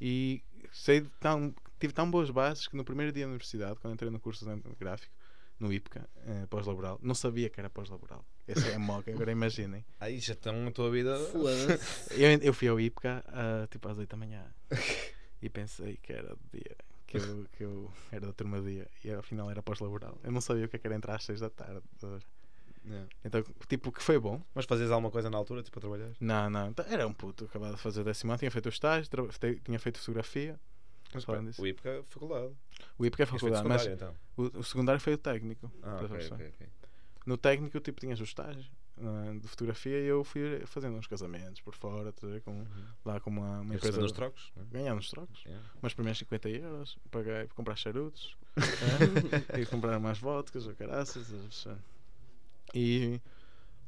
e 0.01 0.42
saí 0.72 1.01
de 1.01 1.09
tão, 1.18 1.55
tive 1.81 1.92
tão 1.92 2.11
boas 2.11 2.31
bases 2.31 2.68
que 2.68 2.77
no 2.77 2.85
primeiro 2.85 3.12
dia 3.12 3.24
da 3.24 3.29
universidade, 3.31 3.79
quando 3.81 3.94
entrei 3.94 4.11
no 4.11 4.20
curso 4.20 4.44
de 4.44 4.51
design 4.55 4.77
gráfico, 4.79 5.12
no 5.59 5.72
IPCA, 5.72 6.09
eh, 6.24 6.46
pós-laboral, 6.48 7.01
não 7.03 7.16
sabia 7.16 7.51
que 7.51 7.59
era 7.59 7.68
pós-laboral. 7.68 8.24
Essa 8.46 8.68
é 8.68 8.74
a 8.77 8.79
moca, 8.79 9.11
agora 9.11 9.33
imaginem. 9.33 9.85
Aí 9.98 10.20
já 10.20 10.35
estão 10.35 10.68
a 10.68 10.70
tua 10.70 10.88
vida. 10.90 11.16
Eu, 12.12 12.31
eu 12.40 12.55
fui 12.55 12.68
ao 12.68 12.79
IPCA 12.79 13.24
ah, 13.27 13.66
tipo 13.68 13.88
às 13.88 13.98
8 13.98 14.09
da 14.11 14.16
manhã 14.16 14.44
e 15.42 15.48
pensei 15.48 15.96
que 16.01 16.12
era 16.12 16.29
do 16.37 16.40
dia, 16.53 16.77
que 17.09 17.16
eu, 17.16 17.47
que 17.53 17.64
eu 17.64 17.90
era 18.12 18.27
da 18.27 18.33
turma 18.33 18.61
dia 18.61 18.87
e 19.03 19.11
afinal 19.11 19.51
era 19.51 19.62
pós-laboral. 19.62 20.18
Eu 20.23 20.31
não 20.31 20.42
sabia 20.42 20.66
o 20.66 20.68
que 20.68 20.77
é 20.77 20.79
que 20.79 20.87
era 20.87 20.94
entrar 20.94 21.16
às 21.16 21.25
6 21.25 21.40
da 21.40 21.49
tarde. 21.49 21.83
Então, 23.25 23.42
tipo, 23.66 23.90
que 23.90 24.03
foi 24.03 24.18
bom. 24.18 24.42
Mas 24.55 24.66
fazias 24.66 24.90
alguma 24.90 25.11
coisa 25.11 25.29
na 25.31 25.38
altura, 25.38 25.62
tipo 25.62 25.79
a 25.79 25.81
trabalhar? 25.81 26.11
Não, 26.21 26.51
não, 26.51 26.68
então, 26.68 26.85
era 26.88 27.07
um 27.07 27.12
puto, 27.12 27.47
acabado 27.47 27.77
de 27.77 27.81
fazer 27.81 28.05
décimo 28.05 28.33
ano, 28.33 28.38
tinha 28.38 28.51
feito 28.51 28.66
o 28.66 28.68
estágio, 28.68 29.11
tinha 29.64 29.79
feito 29.79 29.99
fotografia. 29.99 30.61
Mas 31.14 31.25
pá, 31.25 31.40
o 31.59 31.66
IPCA 31.66 31.88
é 31.88 32.03
faculdade. 32.03 32.55
O 32.99 33.07
IPCA 33.07 33.23
é 33.23 33.27
faculdade, 33.27 33.66
mas 33.66 33.87
então. 33.87 34.14
o, 34.37 34.59
o 34.59 34.62
secundário 34.62 35.01
foi 35.01 35.14
o 35.14 35.18
técnico. 35.18 35.73
Ah, 35.83 35.94
estás 35.94 36.03
a 36.03 36.05
ok, 36.05 36.16
perceber? 36.18 36.35
ok, 36.35 36.53
ok. 36.55 36.68
No 37.25 37.38
técnico, 37.38 37.81
tipo, 37.81 37.99
tinhas 38.01 38.21
o 38.21 38.25
estágio 38.25 38.71
ah, 39.03 39.39
de 39.41 39.47
fotografia 39.49 39.99
e 40.01 40.07
eu 40.07 40.23
fui 40.25 40.61
fazendo 40.67 40.97
uns 40.97 41.07
casamentos 41.07 41.61
por 41.61 41.75
fora, 41.75 42.13
com, 42.45 42.51
Uhum. 42.51 42.67
lá 43.05 43.21
com 43.21 43.31
uma, 43.31 43.61
uma 43.61 43.75
empresa. 43.75 44.03
os 44.05 44.13
trocos? 44.13 44.53
né? 44.57 44.65
Ganhando 44.71 44.99
os 44.99 45.11
trocos. 45.11 45.43
Yeah. 45.45 45.65
Mas 45.83 45.95
primeiros 45.95 46.19
50 46.19 46.49
euros, 46.49 46.99
paguei 47.11 47.33
para 47.47 47.55
comprar 47.55 47.77
charutos 47.77 48.37
é, 49.55 49.61
e 49.61 49.67
comprar 49.67 49.99
mais 49.99 50.19
vodkas 50.19 50.67
ou 50.67 50.75
caraças. 50.75 51.31
E 52.75 53.21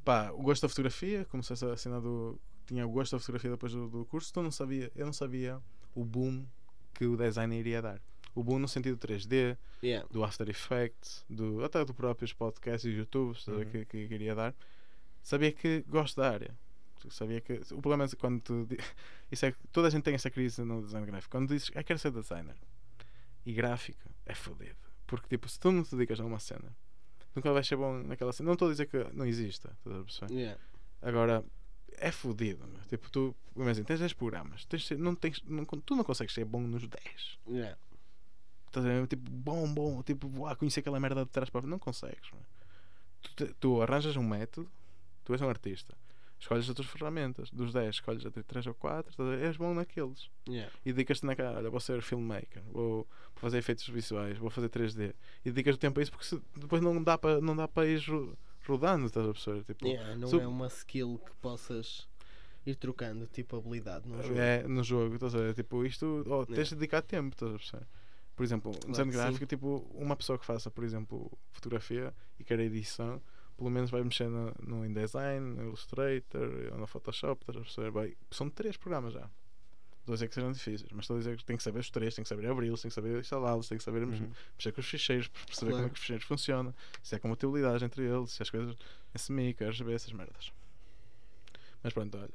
pá, 0.04 0.30
o 0.32 0.42
gosto 0.42 0.62
da 0.62 0.68
fotografia, 0.68 1.24
comecei 1.26 1.56
a 1.68 1.72
assinar 1.72 2.00
do. 2.00 2.38
Tinha 2.66 2.86
o 2.86 2.90
gosto 2.90 3.12
da 3.12 3.18
fotografia 3.18 3.50
depois 3.50 3.72
do, 3.72 3.88
do 3.88 4.04
curso, 4.06 4.30
então 4.30 4.42
não 4.42 4.50
sabia, 4.52 4.90
eu 4.94 5.04
não 5.04 5.12
sabia 5.12 5.60
o 5.94 6.04
boom 6.04 6.46
que 6.94 7.04
o 7.04 7.16
design 7.16 7.58
iria 7.58 7.82
dar. 7.82 8.00
O 8.32 8.44
boom 8.44 8.60
no 8.60 8.68
sentido 8.68 8.96
3D, 8.96 9.56
Yeah. 9.82 10.06
do 10.10 10.22
After 10.22 10.48
Effects, 10.48 11.24
do, 11.28 11.64
até 11.64 11.84
do 11.84 11.92
próprios 11.94 12.32
podcasts 12.32 12.84
e 12.84 12.94
YouTube 12.94 13.34
Uhum. 13.48 13.64
que, 13.64 13.84
que 13.86 14.06
queria 14.08 14.34
dar. 14.34 14.54
Sabia 15.22 15.52
que 15.52 15.84
gosto 15.88 16.20
da 16.20 16.30
área. 16.30 16.54
Sabia 17.08 17.40
que 17.40 17.54
o 17.72 17.80
problema 17.80 18.04
é 18.04 18.08
que 18.08 18.16
quando 18.16 18.40
tu, 18.40 18.68
isso 19.32 19.46
é 19.46 19.52
que 19.52 19.58
toda 19.72 19.88
a 19.88 19.90
gente 19.90 20.02
tem 20.02 20.14
essa 20.14 20.30
crise 20.30 20.62
no 20.62 20.82
design 20.82 21.06
gráfico. 21.06 21.30
Quando 21.30 21.48
dizes, 21.48 21.70
ah, 21.74 21.82
quero 21.82 21.98
ser 21.98 22.10
designer 22.10 22.56
e 23.44 23.52
gráfico, 23.52 24.10
é 24.26 24.34
fodido. 24.34 24.76
Porque 25.06 25.28
tipo, 25.28 25.48
se 25.48 25.58
tu 25.58 25.72
não 25.72 25.82
te 25.82 25.96
dedicas 25.96 26.20
a 26.20 26.24
uma 26.24 26.38
cena, 26.38 26.76
nunca 27.34 27.52
vais 27.52 27.66
ser 27.66 27.76
bom 27.76 28.02
naquela 28.02 28.32
cena. 28.32 28.48
Não 28.48 28.52
estou 28.54 28.68
a 28.68 28.70
dizer 28.70 28.86
que 28.86 29.04
não 29.12 29.26
exista, 29.26 29.76
estás 29.78 30.30
a? 30.30 30.32
Yeah. 30.32 30.60
Agora, 31.00 31.44
é 31.92 32.12
fodido. 32.12 32.66
meu. 32.66 32.80
Tipo, 32.88 33.10
tu, 33.10 33.36
imagina, 33.56 33.86
tens 33.86 34.00
10 34.00 34.12
programas, 34.12 34.64
tens, 34.66 34.90
não 34.90 35.14
tens, 35.14 35.42
não, 35.44 35.64
tu 35.64 35.94
não 35.94 36.04
consegues 36.04 36.34
ser 36.34 36.44
bom 36.44 36.60
nos 36.60 36.86
10. 36.86 37.38
Yeah. 37.48 37.78
Estás 38.66 38.86
a 38.86 38.88
ver? 38.88 39.06
Tipo, 39.06 39.30
bom, 39.30 39.72
bom, 39.72 40.02
tipo, 40.02 40.28
uau, 40.38 40.54
conhecer 40.56 40.80
aquela 40.80 41.00
merda 41.00 41.24
de 41.24 41.30
trás 41.30 41.50
para. 41.50 41.66
Não 41.66 41.78
consegues. 41.78 42.30
Tu, 43.36 43.54
tu 43.54 43.82
arranjas 43.82 44.16
um 44.16 44.22
método, 44.22 44.70
tu 45.30 45.34
és 45.34 45.40
um 45.42 45.48
artista, 45.48 45.96
escolhes 46.38 46.68
as 46.68 46.74
tuas 46.74 46.88
ferramentas. 46.88 47.50
Dos 47.50 47.72
10, 47.72 47.94
escolhes 47.96 48.26
até 48.26 48.42
3 48.42 48.66
ou 48.66 48.74
4, 48.74 49.10
estás 49.10 49.28
a 49.28 49.36
ver? 49.36 49.44
és 49.46 49.56
bom 49.56 49.72
naqueles. 49.74 50.28
Yeah. 50.48 50.72
E 50.84 50.92
dedicas-te 50.92 51.24
naquela, 51.26 51.56
olha, 51.58 51.70
vou 51.70 51.78
ser 51.80 52.02
filmmaker, 52.02 52.62
vou, 52.72 53.06
fazer 53.36 53.58
efeitos 53.58 53.86
visuais, 53.88 54.36
vou 54.38 54.50
fazer 54.50 54.68
3D. 54.68 55.14
E 55.44 55.50
dedicas 55.50 55.76
o 55.76 55.78
tempo 55.78 56.00
a 56.00 56.02
isso 56.02 56.10
porque 56.10 56.26
se- 56.26 56.42
depois 56.56 56.82
não 56.82 57.02
dá 57.02 57.16
para 57.16 57.40
não 57.40 57.54
dá 57.54 57.68
para 57.68 57.86
ir 57.86 58.00
ro- 58.08 58.36
rodando, 58.66 59.06
estás 59.06 59.26
a 59.28 59.32
perceber? 59.32 59.64
Tipo, 59.64 59.86
Yeah, 59.86 60.16
Não 60.16 60.40
é 60.40 60.46
uma 60.46 60.66
skill 60.66 61.20
que 61.24 61.32
possas 61.36 62.08
ir 62.66 62.74
trocando, 62.76 63.26
tipo 63.26 63.56
habilidade 63.56 64.08
no 64.08 64.22
jogo. 64.22 64.38
É, 64.38 64.66
no 64.66 64.82
jogo, 64.82 65.14
estás 65.14 65.34
a 65.34 65.38
ver? 65.38 65.54
Tipo, 65.54 65.84
isto, 65.84 66.24
oh, 66.26 66.44
tens 66.46 66.68
de 66.70 66.74
dedicar 66.74 67.02
tempo, 67.02 67.34
estás 67.34 67.52
a 67.54 67.56
perceber? 67.56 67.86
Por 68.36 68.44
exemplo, 68.44 68.70
um 68.86 68.90
design 68.90 69.12
sim. 69.12 69.18
gráfico, 69.18 69.44
tipo, 69.46 69.76
uma 69.94 70.16
pessoa 70.16 70.38
que 70.38 70.46
faça, 70.46 70.70
por 70.70 70.82
exemplo, 70.84 71.30
fotografia 71.52 72.14
e 72.38 72.44
queira 72.44 72.62
edição, 72.64 73.20
pelo 73.60 73.70
menos 73.70 73.90
vai 73.90 74.02
mexer 74.02 74.26
no, 74.30 74.54
no 74.66 74.86
InDesign, 74.86 75.54
no 75.54 75.64
Illustrator 75.64 76.50
ou 76.72 76.78
no 76.78 76.86
Photoshop, 76.86 77.42
estás 77.42 77.58
a 77.58 77.60
perceber? 77.60 77.90
Vai, 77.90 78.16
são 78.30 78.48
três 78.48 78.74
programas 78.78 79.12
já. 79.12 79.28
Dois 80.06 80.22
é 80.22 80.26
que 80.26 80.34
serão 80.34 80.50
difíceis, 80.50 80.90
mas 80.92 81.04
estou 81.04 81.16
a 81.16 81.18
dizer 81.18 81.36
que 81.36 81.44
tem 81.44 81.58
que 81.58 81.62
saber 81.62 81.78
os 81.80 81.90
três, 81.90 82.14
tem 82.14 82.22
que 82.22 82.28
saber 82.30 82.46
abri-los, 82.50 82.80
tem 82.80 82.88
que 82.88 82.94
saber 82.94 83.20
instalá-los, 83.20 83.68
tem 83.68 83.76
que 83.76 83.84
saber 83.84 84.06
mexer, 84.06 84.24
Uhum. 84.24 84.32
mexer 84.56 84.72
com 84.72 84.80
os 84.80 84.86
ficheiros, 84.88 85.28
para 85.28 85.44
perceber 85.44 85.70
como 85.72 85.76
é 85.76 85.82
Claro. 85.82 85.92
que 85.92 85.98
os 85.98 86.00
ficheiros 86.00 86.26
funcionam, 86.26 86.74
se 87.02 87.14
há 87.14 87.20
compatibilidade 87.20 87.84
entre 87.84 88.02
eles, 88.02 88.30
se 88.32 88.42
as 88.42 88.48
coisas 88.48 88.74
SMIC, 89.14 89.62
RGB, 89.62 89.92
essas 89.92 90.12
merdas. 90.12 90.50
Mas 91.82 91.92
pronto, 91.92 92.16
olha. 92.16 92.30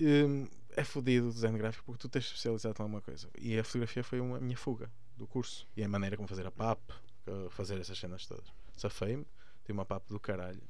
Hum, 0.00 0.48
é 0.70 0.82
fodido 0.82 1.28
o 1.28 1.32
design 1.32 1.56
gráfico 1.58 1.84
porque 1.84 2.00
tu 2.02 2.08
tens 2.08 2.24
especializado 2.24 2.74
em 2.78 2.82
alguma 2.82 3.00
coisa. 3.02 3.28
E 3.38 3.58
a 3.58 3.62
fotografia 3.64 4.02
foi 4.02 4.20
uma, 4.20 4.38
a 4.38 4.40
minha 4.40 4.56
fuga 4.56 4.90
do 5.16 5.26
curso. 5.26 5.66
E 5.76 5.84
a 5.84 5.88
maneira 5.88 6.16
como 6.16 6.26
fazer 6.28 6.46
a 6.46 6.50
PAP, 6.50 6.80
eh, 7.26 7.48
fazer 7.50 7.78
essas 7.80 7.98
cenas 7.98 8.26
todas. 8.26 8.46
Safei-me, 8.76 9.26
tive 9.66 9.72
uma 9.72 9.84
PAP 9.84 10.08
do 10.08 10.20
caralho. 10.20 10.62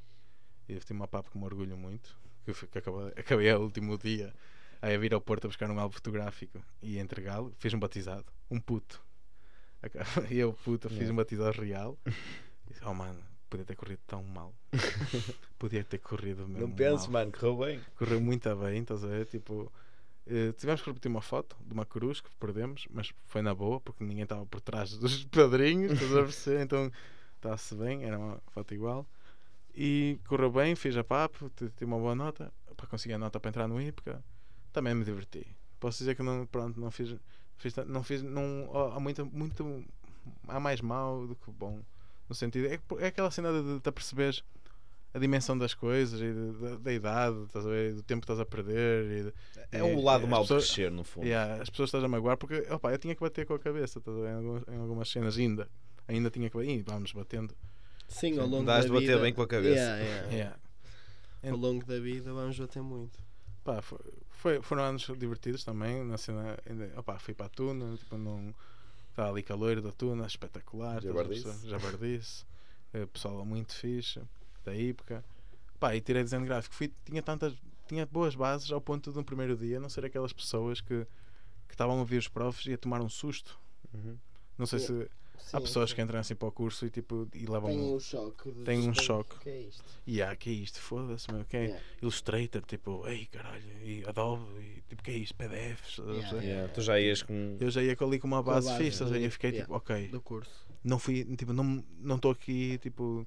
E 0.68 0.74
tive 0.80 0.94
uma 0.94 1.06
PAP 1.06 1.28
que 1.28 1.38
me 1.38 1.44
orgulho 1.44 1.76
muito. 1.76 2.18
Que, 2.44 2.52
que 2.66 2.78
acabei, 2.78 3.12
acabei 3.16 3.50
ao 3.50 3.60
último 3.60 3.98
dia 3.98 4.34
a 4.80 4.96
vir 4.96 5.12
ao 5.14 5.20
Porto 5.20 5.44
a 5.44 5.48
buscar 5.48 5.70
um 5.70 5.78
álbum 5.78 5.94
fotográfico 5.94 6.62
e 6.82 6.98
entregá-lo. 6.98 7.52
Fiz 7.58 7.72
um 7.74 7.78
batizado, 7.78 8.26
um 8.50 8.58
puto. 8.60 9.04
E 10.30 10.38
eu, 10.38 10.52
puta, 10.52 10.88
fiz 10.88 10.98
yeah. 10.98 11.12
um 11.12 11.16
batidor 11.16 11.54
real. 11.54 11.96
Disse, 12.66 12.84
oh 12.84 12.92
mano, 12.92 13.22
podia 13.48 13.64
ter 13.64 13.76
corrido 13.76 14.00
tão 14.04 14.24
mal. 14.24 14.52
podia 15.58 15.84
ter 15.84 15.98
corrido 15.98 16.48
mesmo. 16.48 16.66
Não 16.66 16.74
penso, 16.74 17.10
mano, 17.10 17.30
correu 17.30 17.56
bem. 17.58 17.80
Correu 17.96 18.20
muito 18.20 18.56
bem, 18.56 18.80
estás 18.80 19.04
a 19.04 19.06
ver? 19.06 19.26
Tipo, 19.26 19.70
uh, 20.26 20.52
tivemos 20.54 20.82
que 20.82 20.88
repetir 20.88 21.08
uma 21.08 21.22
foto 21.22 21.56
de 21.64 21.72
uma 21.72 21.86
cruz 21.86 22.20
que 22.20 22.34
perdemos, 22.34 22.88
mas 22.90 23.12
foi 23.26 23.42
na 23.42 23.54
boa, 23.54 23.80
porque 23.80 24.02
ninguém 24.02 24.24
estava 24.24 24.44
por 24.46 24.60
trás 24.60 24.96
dos 24.98 25.24
padrinhos, 25.26 25.92
estás 25.92 26.16
a 26.16 26.22
perceber? 26.22 26.62
Então 26.62 26.90
está-se 27.46 27.74
bem, 27.74 28.04
era 28.04 28.18
uma 28.18 28.40
foto 28.48 28.74
igual. 28.74 29.06
E 29.74 30.18
correu 30.26 30.50
bem, 30.50 30.74
fiz 30.74 30.96
a 30.96 31.04
papo, 31.04 31.50
tive 31.50 31.84
uma 31.84 31.98
boa 31.98 32.14
nota, 32.14 32.52
para 32.76 32.86
conseguir 32.86 33.14
a 33.14 33.18
nota 33.18 33.38
para 33.38 33.48
entrar 33.48 33.68
no 33.68 33.80
IPCA. 33.80 34.22
Também 34.72 34.94
me 34.94 35.04
diverti. 35.04 35.46
Posso 35.78 35.98
dizer 35.98 36.14
que 36.14 36.22
não, 36.22 36.46
pronto, 36.46 36.80
não 36.80 36.90
fiz, 36.90 37.14
fiz 37.56 37.74
não 37.86 38.02
fiz, 38.02 38.22
não, 38.22 38.70
há 38.94 38.98
muito, 38.98 39.26
muito, 39.26 39.84
há 40.48 40.58
mais 40.58 40.80
mal 40.80 41.26
do 41.26 41.36
que 41.36 41.50
bom. 41.50 41.80
No 42.28 42.34
sentido, 42.34 42.66
é, 42.66 42.80
é 43.04 43.06
aquela 43.06 43.30
cena 43.30 43.52
de, 43.52 43.78
de, 43.78 43.92
perceberes 43.92 44.42
a 45.14 45.18
dimensão 45.18 45.56
das 45.56 45.72
coisas 45.74 46.20
e 46.20 46.32
da, 46.32 46.76
da 46.76 46.92
idade, 46.92 47.36
ver, 47.64 47.94
do 47.94 48.02
tempo 48.02 48.22
que 48.22 48.32
estás 48.32 48.40
a 48.40 48.46
perder. 48.46 49.24
De, 49.24 49.34
é 49.70 49.82
o 49.82 50.02
lado 50.02 50.26
mau 50.26 50.42
de 50.42 50.48
crescer, 50.48 50.90
no 50.90 51.04
fundo. 51.04 51.26
Yeah, 51.26 51.62
as 51.62 51.70
pessoas 51.70 51.88
estás 51.88 52.02
a 52.02 52.08
magoar 52.08 52.36
porque 52.36 52.66
opa, 52.70 52.90
eu 52.90 52.98
tinha 52.98 53.14
que 53.14 53.20
bater 53.20 53.46
com 53.46 53.54
a 53.54 53.58
cabeça 53.58 54.02
algumas, 54.06 54.62
em 54.68 54.78
algumas 54.78 55.08
cenas 55.08 55.38
ainda. 55.38 55.68
Ainda 56.08 56.30
tinha 56.30 56.48
que 56.48 56.56
bater. 56.56 56.82
vamos 56.82 57.12
batendo. 57.12 57.54
Sim, 58.08 58.38
ao 58.38 58.46
longo 58.46 58.64
Dás 58.64 58.84
da 58.84 58.88
de 58.88 58.92
bater 58.92 59.06
vida, 59.06 59.20
bem 59.20 59.34
com 59.34 59.42
a 59.42 59.48
cabeça. 59.48 59.74
Yeah, 59.74 60.02
yeah. 60.02 60.30
yeah. 60.32 60.58
Ao 61.50 61.56
longo 61.56 61.84
da 61.84 61.98
vida 61.98 62.32
vamos 62.32 62.58
bater 62.58 62.82
muito. 62.82 63.18
Pá, 63.64 63.82
foi, 63.82 63.98
foi, 64.30 64.62
foram 64.62 64.84
anos 64.84 65.10
divertidos 65.18 65.64
também. 65.64 66.04
Na 66.04 66.16
cena, 66.16 66.56
ainda, 66.68 66.92
opa, 66.96 67.18
fui 67.18 67.34
para 67.34 67.46
a 67.46 67.48
Tuna, 67.48 67.96
tipo, 67.96 68.16
num, 68.16 68.54
estava 69.10 69.30
ali 69.30 69.42
calor 69.42 69.80
da 69.80 69.90
Tuna, 69.90 70.26
espetacular. 70.26 71.02
Jabardice. 71.02 71.68
Jabardice. 71.68 72.44
Eh, 72.92 73.06
pessoal 73.06 73.44
muito 73.44 73.74
fixe, 73.74 74.20
da 74.64 74.74
época. 74.74 75.24
Pá, 75.80 75.96
e 75.96 76.00
tirei 76.00 76.22
desenho 76.22 76.44
gráfico. 76.44 76.74
Fui, 76.74 76.92
tinha 77.04 77.22
tantas 77.22 77.54
tinha 77.86 78.04
boas 78.06 78.34
bases 78.34 78.70
ao 78.70 78.80
ponto 78.80 79.10
de 79.10 79.16
no 79.16 79.24
primeiro 79.24 79.56
dia 79.56 79.78
não 79.78 79.88
ser 79.88 80.04
aquelas 80.04 80.32
pessoas 80.32 80.80
que, 80.80 81.06
que 81.68 81.74
estavam 81.74 81.96
a 81.96 82.00
ouvir 82.00 82.18
os 82.18 82.28
profs 82.28 82.66
e 82.66 82.72
a 82.72 82.78
tomar 82.78 83.00
um 83.00 83.08
susto. 83.08 83.58
Uhum. 83.94 84.18
Não 84.58 84.66
sei 84.66 84.78
se 84.78 85.10
Sim, 85.38 85.56
Há 85.56 85.60
pessoas 85.60 85.90
sim. 85.90 85.96
que 85.96 86.02
entram 86.02 86.20
assim 86.20 86.34
para 86.34 86.48
o 86.48 86.52
curso 86.52 86.86
e 86.86 86.90
tipo 86.90 87.28
e 87.34 87.46
levam 87.46 87.70
Tem 87.70 87.80
um 87.80 88.00
choque. 88.00 88.52
Tem 88.64 88.88
um 88.88 88.94
choque. 88.94 89.38
Que 89.38 89.50
é 89.50 89.60
isto? 89.60 89.84
E 90.06 90.16
yeah, 90.16 90.36
que 90.36 90.50
é 90.50 90.52
isto? 90.52 90.80
Foda-se, 90.80 91.32
meu. 91.32 91.44
Que 91.44 91.56
é 91.56 91.62
yeah. 91.64 91.84
Illustrator, 92.02 92.62
tipo, 92.62 93.06
ei 93.06 93.26
caralho, 93.26 93.62
e 93.82 94.04
Adobe, 94.06 94.44
e 94.60 94.82
tipo, 94.88 95.02
que 95.02 95.10
é 95.10 95.14
isto? 95.14 95.34
PDFs. 95.34 95.98
Yeah, 95.98 96.42
yeah. 96.42 96.72
Tu 96.72 96.80
já 96.80 97.00
ias 97.00 97.22
com. 97.22 97.56
Eu 97.60 97.70
já 97.70 97.82
ia 97.82 97.96
ali 98.00 98.18
com 98.18 98.26
uma 98.26 98.42
base, 98.42 98.68
base 98.68 98.82
fixe, 98.82 99.02
eu 99.02 99.30
fiquei 99.30 99.52
tipo, 99.52 99.74
ok. 99.74 100.08
Do 100.08 100.20
curso. 100.20 100.66
Não 100.84 100.98
fui, 100.98 101.24
tipo, 101.36 101.52
não 101.52 101.82
estou 102.16 102.30
aqui, 102.30 102.78
tipo. 102.78 103.26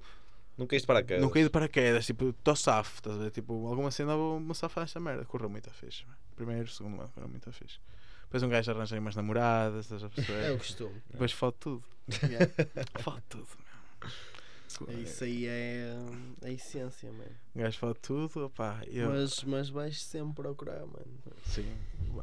Não 0.56 0.66
caí 0.66 0.78
de 0.78 0.86
paraquedas. 0.86 1.22
Não 1.22 1.30
caí 1.30 1.42
de 1.42 1.50
paraquedas, 1.50 2.04
tipo, 2.04 2.30
estou 2.30 2.54
safo, 2.54 2.96
estás 2.96 3.16
a 3.16 3.18
ver? 3.18 3.30
Tipo, 3.30 3.66
alguma 3.66 3.90
cena 3.90 4.14
vou-me 4.14 4.54
safar 4.54 4.84
esta 4.84 5.00
merda. 5.00 5.24
Correu 5.24 5.48
muito 5.48 5.70
a 5.70 5.72
fixe. 5.72 6.04
Primeiro, 6.36 6.68
segundo, 6.68 6.96
correu 7.14 7.28
muito 7.28 7.48
a 7.48 7.52
fixe. 7.52 7.78
Depois 8.30 8.44
um 8.44 8.48
gajo 8.48 8.70
arranja 8.70 8.96
umas 8.96 9.16
namoradas, 9.16 9.86
estás 9.86 10.04
a 10.04 10.08
perceber? 10.08 10.44
É 10.44 10.52
o 10.52 10.58
costume. 10.58 11.02
Depois 11.10 11.32
fode 11.32 11.56
tudo. 11.58 11.84
Yeah. 12.22 12.46
fode 13.02 13.22
tudo, 13.28 13.48
meu. 13.58 15.02
Isso 15.02 15.24
aí 15.24 15.46
é 15.46 15.96
a 16.40 16.48
essência, 16.48 17.10
mano. 17.10 17.36
Um 17.56 17.60
gajo 17.60 17.76
fode 17.76 17.98
tudo, 17.98 18.46
opá. 18.46 18.84
Eu... 18.86 19.10
Mas, 19.10 19.42
mas 19.42 19.68
vais 19.68 20.00
sempre 20.00 20.44
procurar, 20.44 20.78
mano. 20.78 21.18
Sim. 21.44 21.76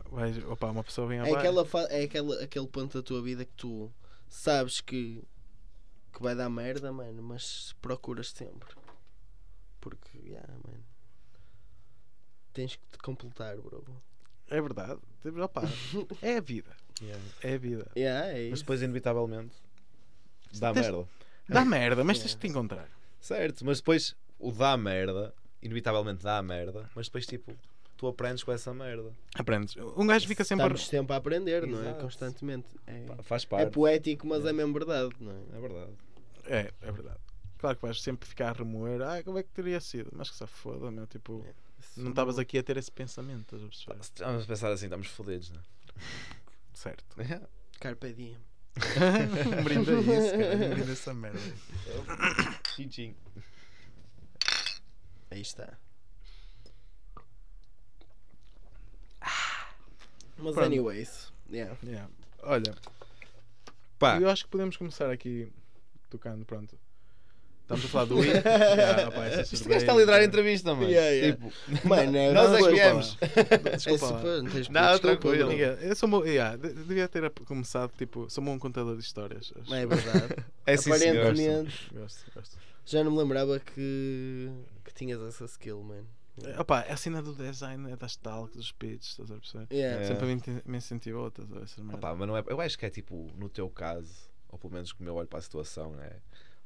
Vais, 0.10 0.38
opá, 0.46 0.72
uma 0.72 0.82
pessoa 0.82 1.10
vem 1.10 1.20
é 1.20 1.30
aquela 1.30 1.68
É 1.90 2.04
aquela, 2.04 2.42
aquele 2.42 2.68
ponto 2.68 2.98
da 2.98 3.04
tua 3.04 3.22
vida 3.22 3.44
que 3.44 3.54
tu 3.56 3.92
sabes 4.30 4.80
que, 4.80 5.22
que 6.14 6.24
vai 6.24 6.36
dar 6.36 6.50
merda, 6.50 6.90
mano, 6.90 7.22
mas 7.22 7.76
procuras 7.82 8.30
sempre. 8.30 8.74
Porque, 9.82 10.18
yeah, 10.20 10.54
mano. 10.66 10.86
Tens 12.54 12.78
que 12.78 12.88
te 12.94 12.98
completar, 13.00 13.58
bro. 13.58 13.84
É 14.50 14.62
verdade. 14.62 15.00
Opa, 15.42 15.64
é 16.22 16.38
a 16.38 16.42
vida. 16.42 16.72
Yeah. 17.02 17.24
É 17.44 17.54
a 17.54 17.58
vida. 17.58 17.92
Yeah, 17.96 18.28
é 18.38 18.50
mas 18.50 18.60
depois, 18.60 18.82
inevitavelmente, 18.82 19.56
dá 20.60 20.74
tens... 20.74 20.88
merda. 20.88 21.08
Dá 21.48 21.64
merda, 21.64 22.04
mas 22.04 22.20
tens 22.20 22.32
de 22.32 22.38
te 22.38 22.48
encontrar. 22.48 22.90
Certo, 23.20 23.66
mas 23.66 23.80
depois 23.80 24.16
o 24.40 24.52
dá 24.52 24.76
merda, 24.78 25.34
inevitavelmente 25.62 26.24
dá 26.24 26.42
merda, 26.42 26.90
mas 26.96 27.08
depois, 27.08 27.26
tipo, 27.26 27.54
tu 27.98 28.08
aprendes 28.08 28.44
com 28.44 28.52
essa 28.52 28.74
merda. 28.74 29.12
Aprendes. 29.36 29.76
Um 29.96 30.08
gajo 30.08 30.28
fica 30.28 30.44
sempre. 30.44 30.66
Estamos 30.66 30.88
sempre 30.88 31.14
a 31.14 31.18
aprender, 31.18 31.64
Exato. 31.64 31.84
não 31.84 31.90
é? 31.90 31.94
Constantemente. 31.94 32.68
É, 32.86 33.06
Faz 33.24 33.46
parte. 33.46 33.68
É 33.68 33.70
poético, 33.70 34.28
mas 34.28 34.46
é, 34.46 34.50
é 34.50 34.54
mesmo 34.54 34.74
verdade, 34.74 35.12
não 35.20 35.32
é? 35.32 35.58
É 35.58 35.60
verdade. 35.60 35.92
É, 36.46 36.72
é 36.82 36.92
verdade. 36.92 37.20
Claro 37.58 37.76
que 37.76 37.82
vais 37.82 38.02
sempre 38.02 38.28
ficar 38.30 38.50
a 38.50 38.54
remoer. 38.54 39.02
Ah, 39.02 39.22
como 39.24 39.38
é 39.40 39.44
que 39.44 39.50
teria 39.50 39.80
sido? 39.80 40.12
Mas 40.14 40.30
que 40.30 40.36
se 40.36 40.48
foda, 40.48 40.92
meu. 40.92 41.08
Tipo. 41.08 41.44
É. 41.48 41.67
Não 41.96 42.10
estavas 42.10 42.38
aqui 42.38 42.58
a 42.58 42.64
ter 42.64 42.78
esse 42.78 42.92
pensamento, 42.92 43.56
estás 43.56 43.64
a 43.64 43.68
perceber? 43.68 44.00
Estamos 44.00 44.44
a 44.44 44.48
pensar 44.48 44.72
assim, 44.72 44.86
estamos 44.86 45.08
fodidos, 45.08 45.50
não 45.52 45.60
é? 45.60 45.64
Certo. 46.74 47.04
Carpe 47.80 48.14
diem. 48.14 48.38
um 48.78 49.64
brinde 49.64 49.90
a 49.90 50.00
isso, 50.00 50.32
cara. 50.32 50.56
Um 50.56 50.70
brinde 50.76 50.90
a 50.90 50.94
essa 50.94 51.14
merda. 51.14 51.40
Tchim, 52.64 52.88
tchim. 52.88 53.16
Aí 55.32 55.42
está. 55.42 55.78
Mas, 60.38 60.54
Pronto. 60.54 60.62
anyways, 60.62 61.34
yeah. 61.50 61.76
yeah. 61.84 62.10
Olha, 62.44 62.76
Pá. 63.98 64.20
eu 64.20 64.30
acho 64.30 64.46
que 64.46 64.52
podemos 64.52 64.78
começar 64.78 65.10
aqui 65.10 65.52
tocando. 66.10 66.46
Pronto, 66.46 66.78
Estamos 67.68 67.84
a 67.84 67.88
falar 67.90 68.06
do 68.06 68.16
Wii. 68.16 68.30
yeah, 68.30 69.08
opa, 69.12 69.28
Este 69.28 69.68
gajo 69.68 69.82
está 69.82 69.92
a 69.92 69.98
liderar 69.98 70.22
a 70.22 70.24
entrevista, 70.24 70.74
mano. 70.74 70.90
Yeah, 70.90 71.10
yeah. 71.10 71.36
Tipo, 71.36 71.52
mano, 71.86 72.18
é, 72.18 72.32
nós 72.32 72.54
é 72.54 72.64
que 72.64 72.70
viemos. 72.72 73.18
Desculpa. 73.76 74.22
É, 74.26 74.42
não, 74.72 74.92
não 74.92 75.00
tranquilo. 75.00 75.52
Eu 75.52 75.96
sou 75.98 76.08
bom, 76.08 76.24
yeah, 76.24 76.56
devia 76.56 77.10
ter 77.10 77.30
começado, 77.30 77.92
tipo, 77.98 78.30
sou 78.30 78.42
um 78.42 78.48
bom 78.48 78.58
contador 78.58 78.96
de 78.96 79.04
histórias. 79.04 79.52
Acho. 79.62 79.76
É 79.76 79.86
verdade. 79.86 80.46
é 80.66 80.78
sim, 80.78 80.92
Aparentemente. 80.94 81.90
Gosto, 81.94 82.32
gosto. 82.34 82.58
Já 82.86 83.04
não 83.04 83.12
me 83.12 83.18
lembrava 83.18 83.60
que, 83.60 84.50
que 84.86 84.94
tinhas 84.94 85.22
essa 85.22 85.44
skill, 85.44 85.84
mano. 85.84 86.08
É, 86.46 86.62
opa, 86.62 86.86
a 86.88 86.96
cena 86.96 87.22
do 87.22 87.34
design 87.34 87.92
é 87.92 87.98
das 87.98 88.16
talks, 88.16 88.56
dos 88.56 88.72
pitches, 88.72 89.10
estás 89.10 89.30
a 89.30 89.36
perceber? 89.36 89.68
Yeah. 89.74 90.06
Sempre 90.06 90.28
me, 90.28 90.42
me 90.66 90.78
incentivou 90.78 91.34
essas 91.62 91.80
Opa, 91.80 92.16
mas 92.16 92.28
não 92.30 92.38
é, 92.38 92.44
eu 92.48 92.62
acho 92.62 92.80
que 92.80 92.86
é 92.86 92.90
tipo, 92.90 93.30
no 93.36 93.50
teu 93.50 93.70
caso, 93.70 94.14
ou 94.48 94.58
pelo 94.58 94.72
menos 94.72 94.94
como 94.94 95.10
eu 95.10 95.16
olho 95.16 95.28
para 95.28 95.40
a 95.40 95.42
situação, 95.42 96.00
é 96.00 96.16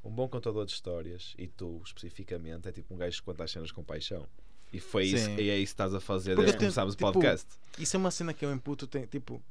um 0.04 0.10
bom 0.10 0.28
contador 0.28 0.66
de 0.66 0.72
histórias, 0.72 1.34
e 1.38 1.48
tu 1.48 1.82
especificamente, 1.86 2.68
é 2.68 2.72
tipo 2.72 2.94
um 2.94 2.98
gajo 2.98 3.18
que 3.18 3.24
conta 3.24 3.44
as 3.44 3.52
cenas 3.52 3.72
com 3.72 3.84
paixão. 3.84 4.28
E 4.74 4.80
foi 4.80 5.06
isso, 5.06 5.30
e 5.32 5.50
é 5.50 5.58
isso 5.58 5.72
que 5.72 5.74
estás 5.74 5.94
a 5.94 6.00
fazer 6.00 6.36
Porque 6.36 6.46
desde 6.46 6.58
que 6.58 6.64
começámos 6.64 6.96
tipo, 6.96 7.08
o 7.08 7.14
podcast. 7.14 7.48
Isso 7.78 7.96
é 7.96 8.00
uma 8.00 8.12
cena 8.12 8.34
que 8.34 8.46
eu 8.46 8.54
imputo, 8.54 8.88
tem, 8.88 9.06
tipo, 9.06 9.42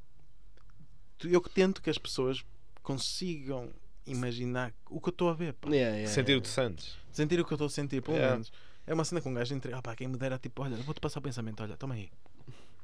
eu 1.23 1.39
tento 1.41 1.81
que 1.81 1.89
as 1.89 1.97
pessoas 1.97 2.43
consigam 2.81 3.69
imaginar 4.05 4.73
o 4.89 4.99
que 4.99 5.09
eu 5.09 5.11
estou 5.11 5.29
a 5.29 5.33
ver. 5.33 5.53
Pá. 5.53 5.69
Yeah, 5.69 5.95
yeah, 5.95 6.13
sentir 6.13 6.35
o 6.35 6.41
que 6.41 6.47
sentes. 6.47 6.97
Sentir 7.11 7.39
o 7.39 7.45
que 7.45 7.53
eu 7.53 7.55
estou 7.55 7.67
a 7.67 7.69
sentir, 7.69 8.01
pelo 8.01 8.17
menos. 8.17 8.51
É 8.85 8.93
uma 8.93 9.05
cena 9.05 9.21
com 9.21 9.29
um 9.29 9.33
gajo 9.33 9.53
entre. 9.53 9.73
Ah, 9.73 9.81
pá, 9.81 9.95
quem 9.95 10.07
me 10.07 10.17
dera, 10.17 10.39
tipo, 10.39 10.63
olha, 10.63 10.75
vou-te 10.77 10.99
passar 10.99 11.19
o 11.19 11.23
pensamento, 11.23 11.61
olha, 11.61 11.77
toma 11.77 11.93
aí. 11.93 12.09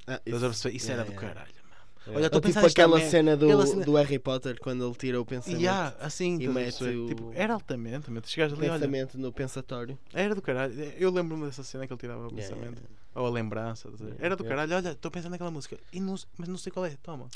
Ah, 0.06 0.22
isso, 0.26 0.70
isso 0.70 0.92
era 0.92 1.04
do 1.04 1.14
caralho. 1.14 1.67
Olha, 2.14 2.26
estou 2.28 2.42
tipo 2.42 2.60
aquela 2.60 3.00
cena, 3.02 3.36
do, 3.36 3.46
aquela 3.46 3.66
cena 3.66 3.86
do 3.86 3.96
Harry 3.96 4.20
Potter 4.20 4.60
quando 4.60 4.86
ele 4.86 4.96
tira 4.96 5.20
o 5.20 5.26
pensamento 5.26 5.62
yeah, 5.62 5.96
assim, 6.00 6.38
e 6.40 6.48
mete 6.48 6.84
o... 6.84 7.08
tipo, 7.08 7.32
era 7.34 7.54
altamente, 7.54 8.10
mas 8.10 8.30
chegaste 8.30 8.58
ali, 8.58 8.70
pensamento 8.70 9.16
olha, 9.16 9.22
no 9.24 9.34
pensatório. 9.34 9.98
Era 10.14 10.36
do 10.36 10.42
caralho. 10.42 10.74
Eu 10.98 11.12
lembro-me 11.12 11.46
dessa 11.46 11.64
cena 11.64 11.86
que 11.86 11.94
ele 11.94 12.00
tirava 12.00 12.28
o 12.28 12.30
yeah, 12.32 12.42
pensamento. 12.42 12.78
Yeah. 12.78 12.98
Ou 13.16 13.26
a 13.26 13.30
lembrança. 13.30 13.90
Era 14.20 14.36
do 14.36 14.44
caralho. 14.44 14.76
Olha, 14.76 14.92
estou 14.92 15.10
pensando 15.10 15.32
naquela 15.32 15.50
música, 15.50 15.78
e 15.92 16.00
não, 16.00 16.16
mas 16.38 16.48
não 16.48 16.58
sei 16.58 16.72
qual 16.72 16.86
é. 16.86 16.96
Toma. 17.02 17.28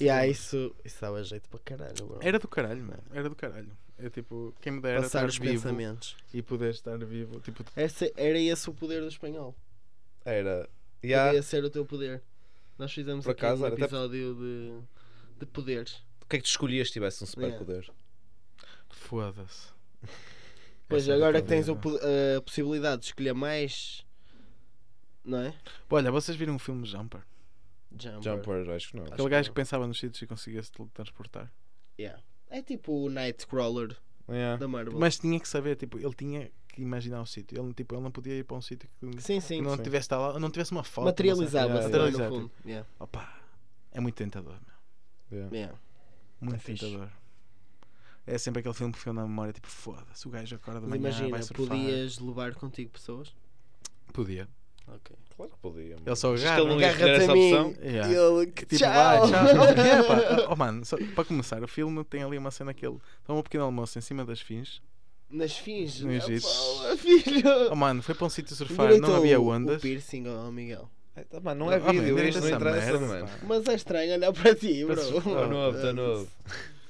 E 0.00 0.04
yeah, 0.04 0.26
isso, 0.26 0.74
isso 0.84 1.00
dava 1.00 1.22
jeito 1.22 1.48
para 1.48 1.60
caralho. 1.60 2.06
Bro. 2.06 2.18
Era 2.22 2.38
do 2.38 2.48
caralho, 2.48 2.82
mano. 2.82 3.02
Era 3.12 3.28
do 3.28 3.36
caralho. 3.36 3.70
É 3.98 4.10
tipo, 4.10 4.54
quem 4.60 4.72
me 4.72 4.80
dera 4.80 5.00
Passar 5.00 5.20
estar 5.20 5.28
os 5.28 5.38
pensamentos 5.38 6.16
e 6.32 6.42
poder 6.42 6.70
estar 6.70 6.98
vivo. 6.98 7.40
Tipo, 7.40 7.64
esse, 7.76 8.12
era 8.16 8.38
esse 8.38 8.68
o 8.68 8.74
poder 8.74 9.00
do 9.00 9.08
espanhol. 9.08 9.54
Era. 10.24 10.68
Yeah. 11.04 11.30
Podia 11.30 11.42
ser 11.42 11.64
o 11.64 11.70
teu 11.70 11.84
poder. 11.84 12.22
Nós 12.78 12.92
fizemos 12.92 13.24
Por 13.24 13.32
aqui 13.32 13.46
acaso, 13.46 13.64
um 13.64 13.66
episódio 13.68 14.32
até... 14.32 14.40
de 14.40 14.82
de 15.38 15.46
poderes. 15.46 16.02
O 16.22 16.26
que 16.28 16.36
é 16.36 16.38
que 16.38 16.44
tu 16.44 16.50
escolhias 16.50 16.88
se 16.88 16.94
tivesse 16.94 17.22
um 17.22 17.26
superpoder? 17.26 17.82
Yeah. 17.82 17.94
Foda-se. 18.88 19.68
Pois, 20.88 21.08
agora 21.08 21.42
que 21.42 21.48
tens 21.48 21.68
a 21.68 22.40
possibilidade 22.44 23.02
de 23.02 23.06
escolher 23.08 23.34
mais. 23.34 24.04
Não 25.24 25.38
é? 25.38 25.54
Olha, 25.90 26.10
vocês 26.10 26.36
viram 26.36 26.56
o 26.56 26.58
filme 26.58 26.86
Jumper? 26.86 27.22
Jumper, 27.90 28.22
Jumper 28.22 28.70
acho 28.70 28.90
que 28.90 28.96
não. 28.96 29.04
Aquele 29.06 29.28
gajo 29.28 29.48
que, 29.48 29.54
que 29.54 29.60
pensava 29.60 29.86
nos 29.86 29.98
sítios 29.98 30.22
e 30.22 30.26
conseguia 30.26 30.62
se 30.62 30.70
teletransportar. 30.70 31.52
Yeah. 31.98 32.22
É 32.48 32.62
tipo 32.62 32.92
o 32.92 33.10
Nightcrawler 33.10 33.96
yeah. 34.28 34.56
da 34.56 34.68
Marvel. 34.68 34.98
Mas 34.98 35.18
tinha 35.18 35.38
que 35.40 35.48
saber, 35.48 35.76
tipo, 35.76 35.98
ele 35.98 36.14
tinha 36.14 36.50
que 36.76 36.82
imaginar 36.82 37.20
o 37.22 37.26
sítio. 37.26 37.58
Ele, 37.60 37.72
tipo, 37.74 37.94
ele 37.94 38.02
não 38.02 38.10
podia 38.10 38.34
ir 38.34 38.44
para 38.44 38.56
um 38.56 38.60
sítio 38.60 38.88
que, 39.00 39.20
sim, 39.22 39.40
sim, 39.40 39.56
que 39.56 39.62
não, 39.62 39.76
sim. 39.76 39.82
Tivesse 39.82 40.12
lá, 40.12 40.38
não 40.38 40.50
tivesse 40.50 40.72
uma 40.72 40.84
foto. 40.84 41.06
Materializava, 41.06 41.66
yeah, 41.66 41.84
materializava. 41.84 42.34
Tipo, 42.36 42.50
yeah. 42.66 42.88
Opa, 43.00 43.34
é 43.92 44.00
muito 44.00 44.14
tentador. 44.14 44.54
Meu. 45.30 45.38
Yeah. 45.40 45.56
yeah. 45.56 45.78
Muito 46.40 46.56
é 46.56 46.58
tentador. 46.58 47.08
é 48.26 48.38
sempre 48.38 48.60
aquele 48.60 48.74
filme 48.74 48.92
que 48.92 48.98
fica 48.98 49.12
na 49.12 49.22
memória, 49.22 49.52
tipo, 49.52 49.66
foda-se, 49.68 50.28
o 50.28 50.30
gajo 50.30 50.54
acorda 50.54 50.80
de 50.80 50.86
manhã, 50.86 51.00
vai 51.00 51.10
imagina, 51.10 51.42
surfar. 51.42 51.66
podias 51.68 52.18
levar 52.18 52.54
contigo 52.54 52.90
pessoas? 52.90 53.34
Podia. 54.12 54.46
Ok. 54.88 55.16
Claro 55.36 55.50
que 55.52 55.58
podia. 55.58 55.96
Ele 56.04 56.16
só 56.16 56.32
agarra. 56.34 56.60
ele 56.60 56.68
não 56.68 56.76
Agarra-te 56.76 57.10
essa 57.10 57.32
a 57.32 57.34
mim. 57.34 57.52
opção. 57.52 57.82
Yeah. 57.82 58.12
Ele, 58.12 58.46
Que 58.52 58.66
tipo, 58.66 58.76
tchau. 58.78 58.90
vai, 58.92 59.30
tchau. 59.30 60.46
Oh, 60.52 60.56
mano, 60.56 60.84
só- 60.84 60.96
para 61.14 61.24
começar, 61.24 61.62
o 61.62 61.68
filme 61.68 62.04
tem 62.04 62.22
ali 62.22 62.38
uma 62.38 62.50
cena 62.50 62.72
que 62.72 62.86
ele 62.86 62.98
dá 63.26 63.34
um 63.34 63.42
pequeno 63.42 63.64
almoço 63.64 63.98
em 63.98 64.02
cima 64.02 64.24
das 64.24 64.40
fins. 64.40 64.80
Nas 65.28 65.56
fins. 65.56 66.00
No 66.00 66.12
Egito. 66.12 66.46
Fala, 66.46 66.96
filho. 66.96 67.42
Oh, 67.70 67.76
mano, 67.76 68.02
foi 68.02 68.14
para 68.14 68.26
um 68.26 68.30
sítio 68.30 68.54
surfar, 68.54 68.86
Direito 68.86 69.06
não 69.06 69.16
havia 69.16 69.40
ondas. 69.40 69.78
O 69.78 69.80
piercing 69.80 70.26
ao 70.28 70.52
Miguel. 70.52 70.88
Tá, 71.30 71.40
mano, 71.40 71.64
não 71.64 71.72
é 71.72 71.78
Oh, 71.78 71.84
man, 71.84 71.92
vídeo, 71.92 72.18
isto 72.28 72.40
não 72.40 72.46
essa 72.46 72.56
interessa, 72.56 72.92
merda, 72.92 73.06
mano. 73.06 73.28
Mas 73.42 73.66
é 73.68 73.74
estranho 73.74 74.14
olhar 74.14 74.32
para 74.32 74.54
ti, 74.54 74.84
bro. 74.84 75.22
Tá 75.22 75.46
novo, 75.46 75.80
tá 75.80 75.92
novo. 75.92 76.28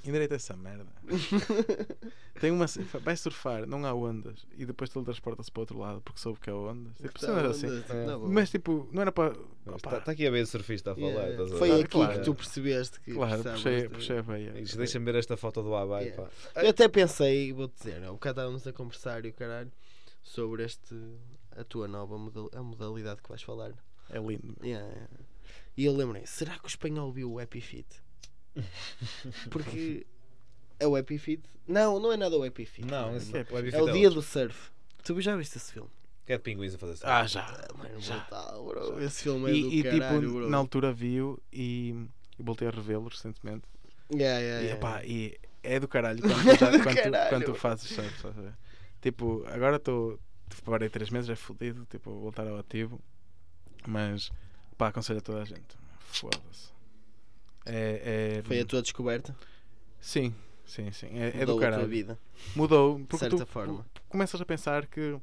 Endireita 0.07 0.35
essa 0.37 0.57
merda. 0.57 0.87
Tem 2.41 2.51
uma. 2.51 2.67
Vai 3.03 3.17
surfar, 3.17 3.67
não 3.67 3.85
há 3.87 3.95
ondas. 3.95 4.47
E 4.57 4.67
depois 4.67 4.91
teletransporta-se 4.91 5.51
para 5.51 5.61
o 5.61 5.63
outro 5.63 5.79
lado 5.79 6.01
porque 6.03 6.21
soube 6.21 6.39
que 6.41 6.51
há 6.51 6.55
ondas. 6.55 6.95
Tipo, 6.97 7.19
Tá, 7.19 7.47
assim. 7.49 7.81
tá. 7.83 8.19
Mas 8.29 8.51
tipo, 8.51 8.89
não 8.93 9.03
era 9.03 9.11
para. 9.13 9.35
Está 9.75 10.01
tá 10.01 10.13
aqui 10.13 10.27
a 10.27 10.31
ver 10.31 10.47
surfista 10.47 10.93
a 10.93 10.95
falar. 10.95 11.09
Yeah. 11.29 11.57
Foi 11.59 11.81
aqui 11.81 11.89
Claro. 11.91 12.19
que 12.19 12.25
tu 12.25 12.35
percebeste 12.35 13.01
que 13.01 13.13
Claro, 13.15 13.43
puxei, 13.43 13.89
puxei 13.89 14.19
a 14.19 14.23
veia. 14.23 14.53
Deixa-me 14.53 15.05
ver 15.05 15.19
esta 15.19 15.37
foto 15.37 15.63
do 15.63 15.75
Abai, 15.75 16.05
Yeah. 16.07 16.31
Eu 16.57 16.69
até 16.71 16.87
pensei, 16.89 17.53
vou-te 17.53 17.75
dizer, 17.79 18.03
o 18.09 18.13
bocado 18.13 18.41
estávamos 18.41 18.67
a 18.67 18.73
conversar 18.73 19.25
e 19.25 19.31
o 19.31 19.33
caralho 19.35 19.73
sobre 20.23 20.65
este 20.65 20.95
a 21.57 21.65
tua 21.65 21.89
nova 21.89 22.19
modal- 22.19 22.51
a 22.55 22.63
modalidade 22.63 23.23
que 23.23 23.29
vais 23.29 23.43
falar. 23.43 23.73
É 24.11 24.19
lindo. 24.19 24.55
Yeah. 24.63 25.09
E 25.77 25.85
eu 25.85 25.95
lembrei, 25.97 26.25
será 26.27 26.59
que 26.59 26.67
o 26.67 26.69
espanhol 26.69 27.11
viu 27.13 27.33
o 27.33 27.39
Happy 27.41 27.61
Fit? 27.61 27.87
Porque 29.51 30.07
é 30.79 30.87
o 30.87 30.97
Happy 30.97 31.19
Fit. 31.19 31.43
Não, 31.67 31.99
não 31.99 32.13
é 32.13 32.17
nada 32.17 32.37
o 32.37 32.45
Happy 32.45 32.65
Fit. 32.65 32.87
Não, 32.87 33.11
é, 33.11 33.17
esse 33.17 33.37
é- 33.37 33.47
o 33.51 33.57
é 33.59 33.83
o 33.83 33.93
dia 33.93 34.09
outro. 34.09 34.15
do 34.15 34.23
surf. 34.23 34.71
Tu 35.03 35.21
já 35.21 35.37
viste 35.37 35.57
esse 35.57 35.73
filme? 35.73 35.91
Que 36.27 36.33
é 36.33 36.37
de 36.37 36.43
pinguins 36.43 36.75
a 36.75 36.79
fazer 36.79 36.97
surf. 36.97 37.11
Ah, 37.13 37.27
já. 37.27 37.45
Ah, 37.47 37.69
mano, 37.77 38.01
Já. 38.01 38.19
brutal, 38.19 38.65
bro. 38.67 39.03
Esse 39.03 39.23
filme 39.23 39.49
é 39.49 39.53
do 39.53 39.57
E, 39.57 39.79
e, 39.79 39.83
caralho, 39.85 40.21
tipo, 40.21 40.33
bro. 40.35 40.51
na 40.51 40.57
altura 40.57 40.93
viu 40.93 41.41
e, 41.53 41.95
e 42.39 42.43
voltei 42.43 42.67
a 42.69 42.71
revê-lo 42.71 43.09
recentemente. 43.09 43.63
Yeah, 44.13 44.39
yeah, 44.41 44.63
E, 44.63 44.67
yeah. 44.67 44.75
epá, 44.77 45.05
e 45.05 45.37
é 45.63 45.81
do 45.81 45.89
caralho 45.89 46.21
quando, 46.23 46.51
É 46.51 46.57
tu 46.57 46.61
já- 46.61 46.71
do 46.71 46.83
quando, 46.83 46.97
tu- 46.97 47.03
caralho. 47.03 47.29
quando 47.31 47.45
tu 47.45 47.55
fazes 47.55 47.89
surf? 47.91 48.27
Tipo, 49.01 49.45
agora 49.47 49.77
estou. 49.77 50.19
Parei 50.65 50.89
3 50.89 51.11
meses, 51.11 51.29
é 51.29 51.35
fodido, 51.37 51.85
tipo, 51.91 52.11
vou 52.11 52.21
voltar 52.23 52.47
ao 52.47 52.57
ativo. 52.59 53.01
Mas, 53.87 54.31
pá, 54.79 54.89
aconselho 54.89 55.19
a 55.19 55.23
toda 55.23 55.43
a 55.43 55.45
gente. 55.45 55.77
Foda-se. 55.99 56.71
É, 57.67 58.39
é- 58.39 58.43
Foi 58.45 58.61
a 58.61 58.65
tua 58.65 58.81
descoberta? 58.83 59.37
Sim, 60.01 60.35
sim, 60.65 60.91
sim. 60.93 61.09
É, 61.19 61.29
é 61.29 61.31
do 61.33 61.39
Mudou 61.39 61.57
a 61.57 61.59
tua 61.59 61.59
caralho. 61.71 61.89
vida, 61.89 62.19
Mudou, 62.55 62.99
de 63.01 63.19
certa 63.19 63.37
tu 63.39 63.47
forma. 63.47 63.87
começas 64.09 64.41
a 64.41 64.45
pensar 64.45 64.87
que 64.87 65.19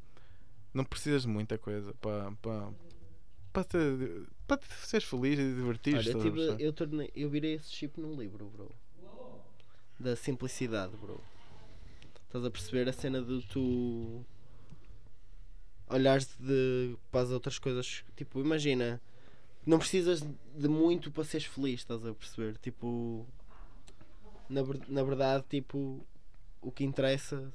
não 0.73 0.83
precisas 0.83 1.21
de 1.23 1.27
muita 1.27 1.57
coisa 1.57 1.93
para. 1.95 2.31
para 2.41 2.69
para, 3.53 3.63
te, 3.65 3.77
para 4.47 4.57
te 4.57 4.65
seres 4.87 5.07
feliz 5.07 5.37
e 5.37 5.53
divertir 5.53 5.95
Olha, 5.95 6.09
eu, 6.09 6.21
tive- 6.21 6.55
eu, 6.63 6.73
tornei, 6.73 7.11
eu 7.15 7.29
virei 7.29 7.53
esse 7.53 7.71
chip 7.71 8.01
num 8.01 8.19
livro, 8.19 8.45
bro. 8.47 8.71
Da 9.99 10.15
simplicidade, 10.15 10.97
bro. 10.97 11.21
Estás 12.25 12.43
a 12.43 12.49
perceber 12.49 12.89
a 12.89 12.93
cena 12.93 13.21
de 13.21 13.43
tu 13.43 14.25
olhares 15.87 16.35
de, 16.39 16.95
para 17.11 17.21
as 17.21 17.29
outras 17.31 17.59
coisas. 17.59 18.03
Tipo, 18.15 18.39
imagina, 18.41 18.99
não 19.66 19.80
precisas 19.80 20.22
de 20.22 20.68
muito 20.68 21.11
para 21.11 21.24
seres 21.24 21.45
feliz, 21.47 21.80
estás 21.82 22.05
a 22.05 22.14
perceber? 22.14 22.57
Tipo, 22.57 23.26
na, 24.49 24.61
na 24.88 25.03
verdade, 25.03 25.45
tipo, 25.49 26.05
o 26.61 26.72
que 26.72 26.84
interessa 26.84 27.51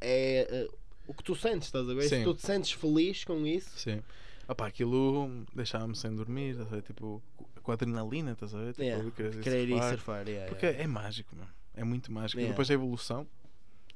é 0.00 0.46
eh, 0.50 0.68
o 1.06 1.14
que 1.14 1.22
tu 1.24 1.34
sentes, 1.34 1.68
estás 1.68 1.88
a 1.88 1.94
ver? 1.94 2.02
Se 2.02 2.16
Sim. 2.16 2.24
tu 2.24 2.34
te 2.34 2.42
sentes 2.46 2.72
feliz 2.72 3.24
com 3.24 3.46
isso, 3.46 3.78
Sim. 3.78 4.02
Opá, 4.48 4.66
aquilo 4.66 5.44
deixava-me 5.54 5.94
sem 5.94 6.12
dormir, 6.14 6.50
estás 6.50 6.66
a 6.66 6.76
ver? 6.76 6.82
Tipo, 6.82 7.22
com 7.62 7.70
adrenalina, 7.70 8.32
estás 8.32 8.52
a 8.54 8.58
ver? 8.58 8.72
Tipo, 8.72 8.82
Yeah, 8.82 9.10
querer 9.12 9.68
ir 9.68 9.74
surfar. 9.74 9.90
surfar. 9.90 10.28
yeah, 10.28 10.48
Porque 10.48 10.66
yeah. 10.66 10.82
é 10.84 10.86
mágico. 10.88 11.36
É 11.74 11.84
muito 11.84 12.10
mágico. 12.10 12.38
E 12.40 12.42
Yeah. 12.42 12.52
depois 12.52 12.68
a 12.68 12.74
evolução, 12.74 13.26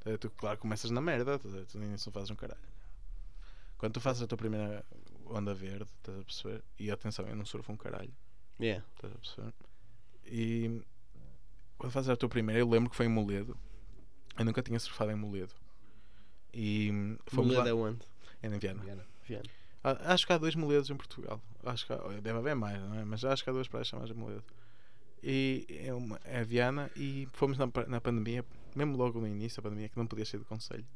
eh, 0.05 0.17
tu, 0.17 0.31
claro, 0.31 0.57
começas 0.59 0.93
na 0.93 1.01
merda, 1.01 1.41
tu 1.41 1.49
nem 1.77 1.93
isso 1.95 2.09
fazes 2.13 2.31
um 2.31 2.37
caralho. 2.37 2.61
Quando 3.77 3.95
tu 3.95 4.01
fazes 4.01 4.23
a 4.23 4.27
tua 4.29 4.39
primeira 4.39 4.85
onda 5.27 5.55
verde, 5.55 5.85
estás 5.99 6.19
a 6.19 6.25
perceber? 6.25 6.63
E 6.79 6.91
atenção, 6.91 7.27
eu 7.27 7.37
não 7.37 7.45
surfo 7.45 7.73
um 7.73 7.77
caralho, 7.77 8.13
Yeah. 8.61 8.85
estás 8.95 9.13
a 9.13 9.19
perceber? 9.19 9.53
E 10.27 10.81
quando 11.77 11.93
fazes 11.93 12.09
a 12.11 12.17
tua 12.17 12.29
primeira, 12.29 12.61
eu 12.61 12.69
lembro 12.69 12.89
que 12.91 12.97
foi 12.97 13.07
em 13.07 13.09
Moledo. 13.09 13.57
Eu 14.39 14.45
nunca 14.45 14.63
tinha 14.63 14.79
surfado 14.79 15.11
em 15.11 15.15
Moledo. 15.17 15.53
E 16.53 16.91
fomos 17.27 17.53
Moledo 17.55 17.63
lá. 17.63 17.69
é 17.69 17.75
onde? 17.91 18.07
É 18.43 18.47
em 18.49 18.59
Viana. 18.59 18.83
Viana. 19.27 19.45
Ah, 19.83 20.15
Acho 20.15 20.27
que 20.27 20.33
há 20.33 20.39
dois 20.39 20.55
moledos 20.55 20.89
em 20.89 20.97
Portugal. 20.97 21.41
Acho 21.65 21.87
que 21.87 21.93
há, 21.93 21.97
deve 22.21 22.39
haver 22.39 22.55
mais, 22.55 22.81
não 22.81 22.95
é? 22.99 23.05
Mas 23.05 23.25
acho 23.25 23.43
que 23.45 23.51
há 23.51 23.53
duas 23.53 23.69
praias 23.69 23.89
chamadas 23.89 24.11
Moledo. 24.17 24.45
E 25.23 25.67
é, 25.85 25.93
uma, 25.93 26.21
é 26.25 26.41
a 26.41 26.45
Viana 26.45 26.91
e 26.97 27.27
fomos 27.33 27.57
na, 27.59 27.69
na 27.89 28.01
pandemia, 28.01 28.45
mesmo 28.75 28.97
logo 28.97 29.21
no 29.21 29.27
início 29.27 29.61
da 29.63 29.69
pandemia, 29.69 29.89
que 29.89 29.97
não 29.99 30.07
podia 30.07 30.25
sair 30.25 30.39
do 30.41 30.45
conselho. 30.47 30.87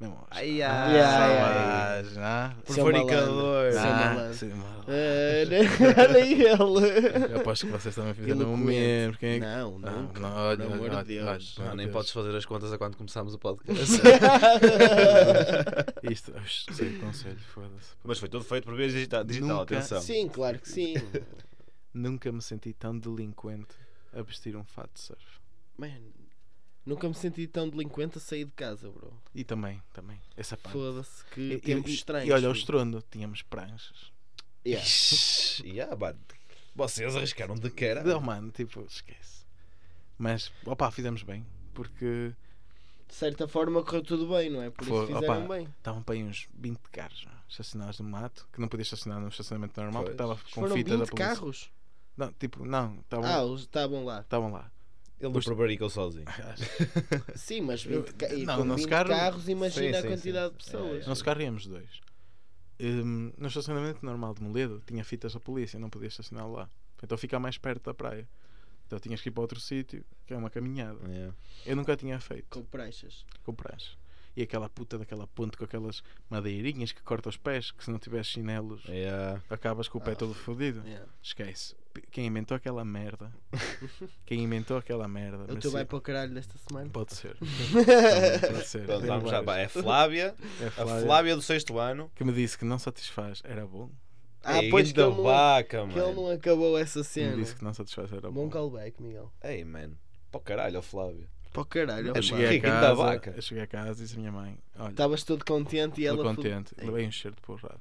Mesmo, 0.00 0.16
Ai, 0.30 0.62
ah, 0.62 0.84
ai, 0.86 1.00
ai, 1.00 2.04
ah, 2.18 2.54
Seu 2.66 2.84
Prevaricador. 2.84 3.72
Seu 3.72 3.80
ah, 3.80 4.14
malandro. 4.54 4.86
Ah, 4.86 4.88
Olha 6.08 6.18
ele. 6.20 6.44
Eu 7.32 7.40
aposto 7.40 7.66
que 7.66 7.72
vocês 7.72 7.94
também 7.96 8.14
fizeram 8.14 8.54
o 8.54 8.56
mesmo. 8.56 9.18
Quem 9.18 9.30
é 9.30 9.34
que- 9.40 9.44
Não, 9.44 9.80
Ah, 9.82 9.90
nunca. 9.90 10.20
não, 10.20 10.36
olha, 10.36 10.56
Pelo 10.56 10.74
amor 10.74 10.90
de 10.90 11.04
Deus. 11.04 11.26
olha, 11.26 11.38
Não, 11.58 11.64
meu 11.66 11.76
nem 11.76 11.86
Deus. 11.86 11.96
podes 11.96 12.12
fazer 12.12 12.36
as 12.36 12.46
contas 12.46 12.72
a 12.72 12.78
quando 12.78 12.96
começámos 12.96 13.34
o 13.34 13.38
podcast. 13.40 14.00
Isto, 16.10 16.32
sei 16.72 16.96
o 16.96 17.00
conselho, 17.00 17.38
foda-se. 17.52 17.90
Mas 18.04 18.18
foi 18.20 18.28
tudo 18.28 18.44
feito 18.44 18.64
por 18.64 18.76
via 18.76 18.88
digital, 18.88 19.24
digital 19.24 19.48
Nunca- 19.48 19.62
atenção. 19.76 20.00
Sim, 20.00 20.28
claro 20.28 20.60
que 20.60 20.68
sim. 20.68 20.94
Nunca 21.92 22.30
me 22.30 22.40
senti 22.40 22.72
tão 22.72 22.96
delinquente 22.96 23.74
a 24.12 24.22
vestir 24.22 24.54
um 24.56 24.62
fato 24.64 24.90
de 24.94 25.00
surf. 25.00 25.40
Man, 25.76 25.88
nunca 26.88 27.08
me 27.08 27.14
senti 27.14 27.46
tão 27.46 27.68
delinquente 27.68 28.18
a 28.18 28.20
sair 28.20 28.44
de 28.44 28.52
casa, 28.52 28.90
bro. 28.90 29.12
E 29.34 29.44
também, 29.44 29.82
também, 29.92 30.20
essa 30.36 30.56
parte. 30.56 30.72
Foda-se 30.72 31.24
que 31.26 31.40
E, 31.40 31.60
tempos 31.60 31.90
e- 31.90 31.94
estranhos. 31.94 32.28
e 32.28 32.32
olha 32.32 32.48
o 32.48 32.52
estrondo, 32.52 33.02
tínhamos 33.10 33.42
pranchas. 33.42 34.10
Yeah. 34.66 34.84
Yeah, 35.64 35.96
mano. 35.96 36.18
Vocês 36.74 37.16
arriscaram 37.16 37.56
de 37.56 37.68
cara. 37.70 38.04
Não, 38.04 38.20
mano, 38.20 38.50
tipo, 38.52 38.80
esquece. 38.82 39.44
Mas, 40.16 40.52
opá, 40.64 40.90
fizemos 40.90 41.22
bem. 41.24 41.44
Porque 41.74 42.32
De 43.08 43.14
certa 43.14 43.48
forma 43.48 43.82
correu 43.82 44.02
tudo 44.02 44.28
bem, 44.28 44.50
não 44.50 44.62
é? 44.62 44.70
Por 44.70 44.84
Foi, 44.84 45.04
isso 45.04 45.14
fizeram 45.14 45.44
opa, 45.44 45.54
bem. 45.54 45.64
estavam 45.78 46.02
para 46.02 46.14
aí 46.14 46.22
uns 46.22 46.46
20 46.54 46.78
carros 46.92 47.24
não? 47.24 47.32
estacionados 47.48 47.98
no 48.00 48.08
mato, 48.08 48.48
que 48.52 48.60
não 48.60 48.68
podia 48.68 48.82
estacionar 48.82 49.20
no 49.20 49.28
estacionamento 49.28 49.80
normal, 49.80 50.04
porque 50.04 50.16
Pois. 50.16 50.30
estava 50.30 50.50
com 50.54 50.60
Foram 50.60 50.76
fita 50.76 50.90
da 50.90 50.96
20 51.04 51.10
polícia. 51.10 51.28
carros. 51.34 51.70
Não, 52.16 52.32
tipo, 52.34 52.64
não, 52.64 52.96
Ah, 52.96 53.00
estavam 53.00 53.52
os 53.52 53.60
estavam 53.62 54.04
lá. 54.04 54.20
estavam 54.20 54.52
lá. 54.52 54.70
Ele 55.20 55.32
não 55.32 55.40
prevaricou 55.40 55.90
sozinho. 55.90 56.24
Sim, 57.34 57.62
mas 57.62 57.84
Eu- 57.84 58.02
20, 58.02 58.14
ca... 58.14 58.28
não, 58.28 58.58
com 58.58 58.64
nosso 58.64 58.82
20 58.84 58.88
carro- 58.90 59.08
carros, 59.08 59.48
imagina 59.48 59.92
Sim, 59.92 59.98
a 59.98 60.02
sim, 60.02 60.08
quantidade 60.08 60.46
sim. 60.52 60.58
de 60.58 60.64
pessoas. 60.64 61.04
É, 61.04 61.08
Nosso 61.08 61.24
carro 61.24 61.42
íamos 61.42 61.66
dois. 61.66 62.00
Hum, 62.80 63.32
no 63.36 63.48
estacionamento 63.48 64.04
normal 64.06 64.34
de 64.34 64.42
Moledo 64.42 64.80
tinha 64.86 65.02
fitas 65.04 65.34
da 65.34 65.40
polícia, 65.40 65.78
não 65.80 65.90
podia 65.90 66.08
estacionar 66.08 66.48
lá. 66.48 66.70
Então 67.02 67.18
fica 67.18 67.38
mais 67.40 67.58
perto 67.58 67.82
da 67.84 67.94
praia. 67.94 68.28
Então 68.86 68.98
tinhas 69.00 69.20
que 69.20 69.28
ir 69.28 69.32
para 69.32 69.40
outro 69.42 69.60
sítio, 69.60 70.04
que 70.26 70.32
é 70.32 70.36
uma 70.36 70.48
caminhada. 70.48 70.98
Yeah. 71.08 71.34
Eu 71.66 71.76
nunca 71.76 71.96
tinha 71.96 72.18
feito 72.20 72.46
Com 72.48 72.64
pranchas. 72.64 73.24
com 73.44 73.52
prancha. 73.54 73.96
E 74.38 74.42
aquela 74.42 74.68
puta 74.68 74.96
daquela 74.96 75.26
ponte 75.26 75.56
com 75.56 75.64
aquelas 75.64 76.00
madeirinhas 76.30 76.92
que 76.92 77.02
corta 77.02 77.28
os 77.28 77.36
pés, 77.36 77.72
que 77.72 77.82
se 77.84 77.90
não 77.90 77.98
tiveres 77.98 78.28
chinelos 78.28 78.84
Yeah. 78.84 79.42
acabas 79.50 79.88
com 79.88 79.98
o 79.98 80.00
pé 80.00 80.12
Ah, 80.12 80.16
todo 80.16 80.32
fodido. 80.32 80.80
Yeah. 80.86 81.06
Esquece. 81.20 81.74
Quem 82.12 82.26
inventou 82.26 82.56
aquela 82.56 82.84
merda? 82.84 83.32
Quem 84.24 84.44
inventou 84.44 84.76
aquela 84.76 85.08
merda? 85.08 85.52
O 85.52 85.56
teu 85.56 85.72
vai 85.72 85.84
para 85.84 85.98
o 85.98 86.00
caralho 86.00 86.32
desta 86.32 86.56
semana? 86.56 86.88
Pode 86.88 87.14
ser. 87.16 87.36
Pode 88.52 88.66
ser. 88.68 88.86
Pronto, 88.86 89.06
vamos 89.06 89.30
pá, 89.44 89.58
é 89.58 89.66
Flávia, 89.68 90.34
É 90.60 90.66
a 90.66 90.70
Flávia, 90.70 91.04
Flávia 91.06 91.34
do 91.36 91.42
sexto 91.42 91.76
ano. 91.78 92.08
que 92.14 92.22
me 92.22 92.32
disse 92.32 92.56
que 92.56 92.64
não 92.64 92.78
satisfaz 92.78 93.42
era 93.44 93.66
bom. 93.66 93.90
Ah, 94.44 94.62
Ei, 94.62 94.70
pois 94.70 94.92
que 94.92 95.00
não, 95.00 95.20
vaca, 95.20 95.84
que 95.88 95.98
ele 95.98 96.02
mano. 96.06 96.14
não 96.22 96.30
acabou 96.30 96.78
essa 96.78 97.00
Que 97.00 97.04
cena. 97.06 97.36
me 97.36 97.42
disse 97.42 97.56
que 97.56 97.64
não 97.64 97.74
satisfaz 97.74 98.12
era 98.12 98.30
bom. 98.30 98.44
Bom 98.44 98.48
callback, 98.50 99.02
Miguel. 99.02 99.32
Ei, 99.42 99.64
man. 99.64 99.90
Para 100.30 100.38
o 100.38 100.42
caralho, 100.42 100.80
Flávia. 100.80 101.28
Para 101.52 101.62
o 101.62 101.64
caralho. 101.64 102.06
Eu 102.08 102.10
opa. 102.12 102.22
cheguei, 102.22 102.58
a 102.58 102.60
casa, 102.62 102.94
vaca. 102.94 103.32
eu 103.36 103.42
cheguei 103.42 103.64
a 103.64 103.66
casa 103.66 104.00
e 104.00 104.04
disse 104.04 104.14
à 104.16 104.18
minha 104.18 104.32
mãe: 104.32 104.58
Olha, 104.78 104.90
Estavas 104.90 105.22
todo 105.24 105.44
contente 105.44 106.00
e 106.00 106.06
ela. 106.06 106.22
contente. 106.22 106.74
Ei. 106.78 106.86
Levei 106.86 107.06
um 107.06 107.10
cheiro 107.10 107.34
de 107.36 107.42
porrada. 107.42 107.80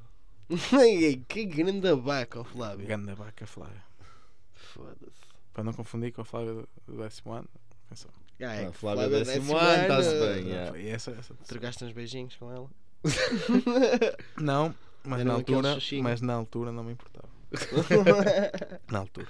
Que 1.28 1.46
grande 1.46 1.94
vaca, 1.94 2.44
Flávio. 2.44 2.88
Ganda 2.88 3.14
vaca 3.16 3.46
Flávia. 3.46 3.84
Foda-se. 4.54 5.28
Para 5.54 5.64
não 5.64 5.74
confundir 5.74 6.12
com 6.14 6.22
a 6.22 6.26
Flávia 6.26 6.54
do, 6.54 6.70
do 6.88 6.98
décimo 7.04 7.34
ano. 7.34 7.48
Atenção. 7.88 8.12
Ah, 8.40 8.54
é 8.56 8.66
Ah, 8.68 8.72
que 8.72 8.78
Flávia 8.78 9.04
Flávia 9.10 9.26
décimo 9.26 9.54
décimo 9.54 9.58
ano, 9.58 9.88
tá-se 9.88 10.10
ano. 10.10 10.34
bem, 10.36 10.48
yeah. 10.48 10.72
Foi 10.72 10.88
essa, 10.88 11.12
essa. 11.12 11.34
Trocaste 11.48 11.84
uns 11.84 11.92
beijinhos 11.92 12.36
com 12.36 12.52
ela? 12.52 12.70
Não, 14.40 14.74
mas 15.04 15.24
na 15.26 15.34
altura, 15.34 15.78
mas 16.02 16.22
na 16.22 16.34
altura 16.34 16.72
não 16.72 16.84
me 16.84 16.94
importava. 16.94 17.28
Na 18.92 19.00
altura. 19.00 19.28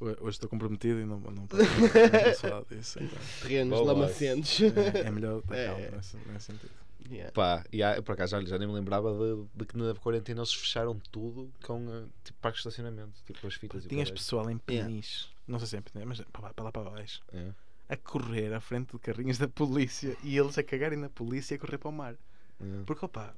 Hoje 0.00 0.30
estou 0.30 0.48
comprometido 0.48 0.98
e 1.00 1.04
não, 1.04 1.20
não 1.20 1.46
posso 1.46 1.62
falar 2.40 2.64
disso. 2.64 2.98
Então. 3.02 3.18
Terrenos 3.42 3.78
Boa, 3.80 3.92
lamacentos. 3.92 4.58
É, 4.62 5.00
é 5.06 5.10
melhor 5.10 5.40
estar 5.44 5.54
É. 5.56 5.66
calmo 5.66 5.96
nesse, 5.96 6.16
nesse 6.16 6.44
sentido. 6.46 6.70
Yeah. 7.10 7.32
Pá, 7.32 7.64
e 7.72 7.82
há- 7.82 8.00
por 8.02 8.12
acaso, 8.12 8.36
olha, 8.36 8.46
já 8.46 8.56
nem 8.58 8.68
me 8.68 8.74
lembrava 8.74 9.12
de, 9.12 9.44
de 9.54 9.64
que 9.66 9.76
na 9.76 9.94
quarentena 9.96 10.40
eles 10.40 10.54
fecharam 10.54 10.98
tudo 11.10 11.52
com 11.62 11.86
eh, 11.90 12.04
tipo 12.22 12.38
parques 12.40 12.62
de 12.62 12.68
estacionamento, 12.68 13.20
tipo 13.26 13.44
as 13.46 13.54
fitas 13.54 13.82
e 13.82 13.86
o 13.86 13.88
Tinhas 13.88 14.10
pessoal 14.10 14.48
em 14.50 14.60
Yeah. 14.70 14.88
Peniche, 14.88 15.26
não 15.46 15.58
sei 15.58 15.66
se 15.68 15.76
é 15.76 15.78
em 15.80 15.82
Peniche, 15.82 16.06
mas 16.06 16.20
para 16.32 16.42
lá, 16.42 16.54
para 16.54 16.64
lá 16.64 16.72
para 16.72 16.90
baixo, 16.90 17.20
É. 17.32 17.50
a 17.88 17.96
correr 17.96 18.52
à 18.54 18.60
frente 18.60 18.92
de 18.92 18.98
carrinhos 19.00 19.38
da 19.38 19.48
polícia 19.48 20.16
e 20.22 20.38
eles 20.38 20.56
a 20.56 20.62
cagarem 20.62 20.98
na 20.98 21.08
polícia 21.08 21.54
e 21.54 21.56
a 21.56 21.58
correr 21.58 21.78
para 21.78 21.88
o 21.88 21.92
mar. 21.92 22.14
É. 22.60 22.82
Porque 22.86 23.04
opa, 23.04 23.34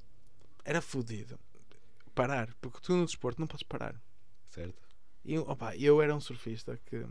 era 0.64 0.82
fodido 0.82 1.38
parar, 2.14 2.50
porque 2.60 2.78
tu 2.82 2.94
no 2.94 3.06
desporto 3.06 3.40
não 3.40 3.46
podes 3.46 3.62
parar. 3.62 3.94
Certo? 4.50 4.81
E 5.24 5.38
opa, 5.38 5.76
eu 5.76 6.02
era 6.02 6.14
um 6.14 6.20
surfista 6.20 6.78
que 6.86 7.06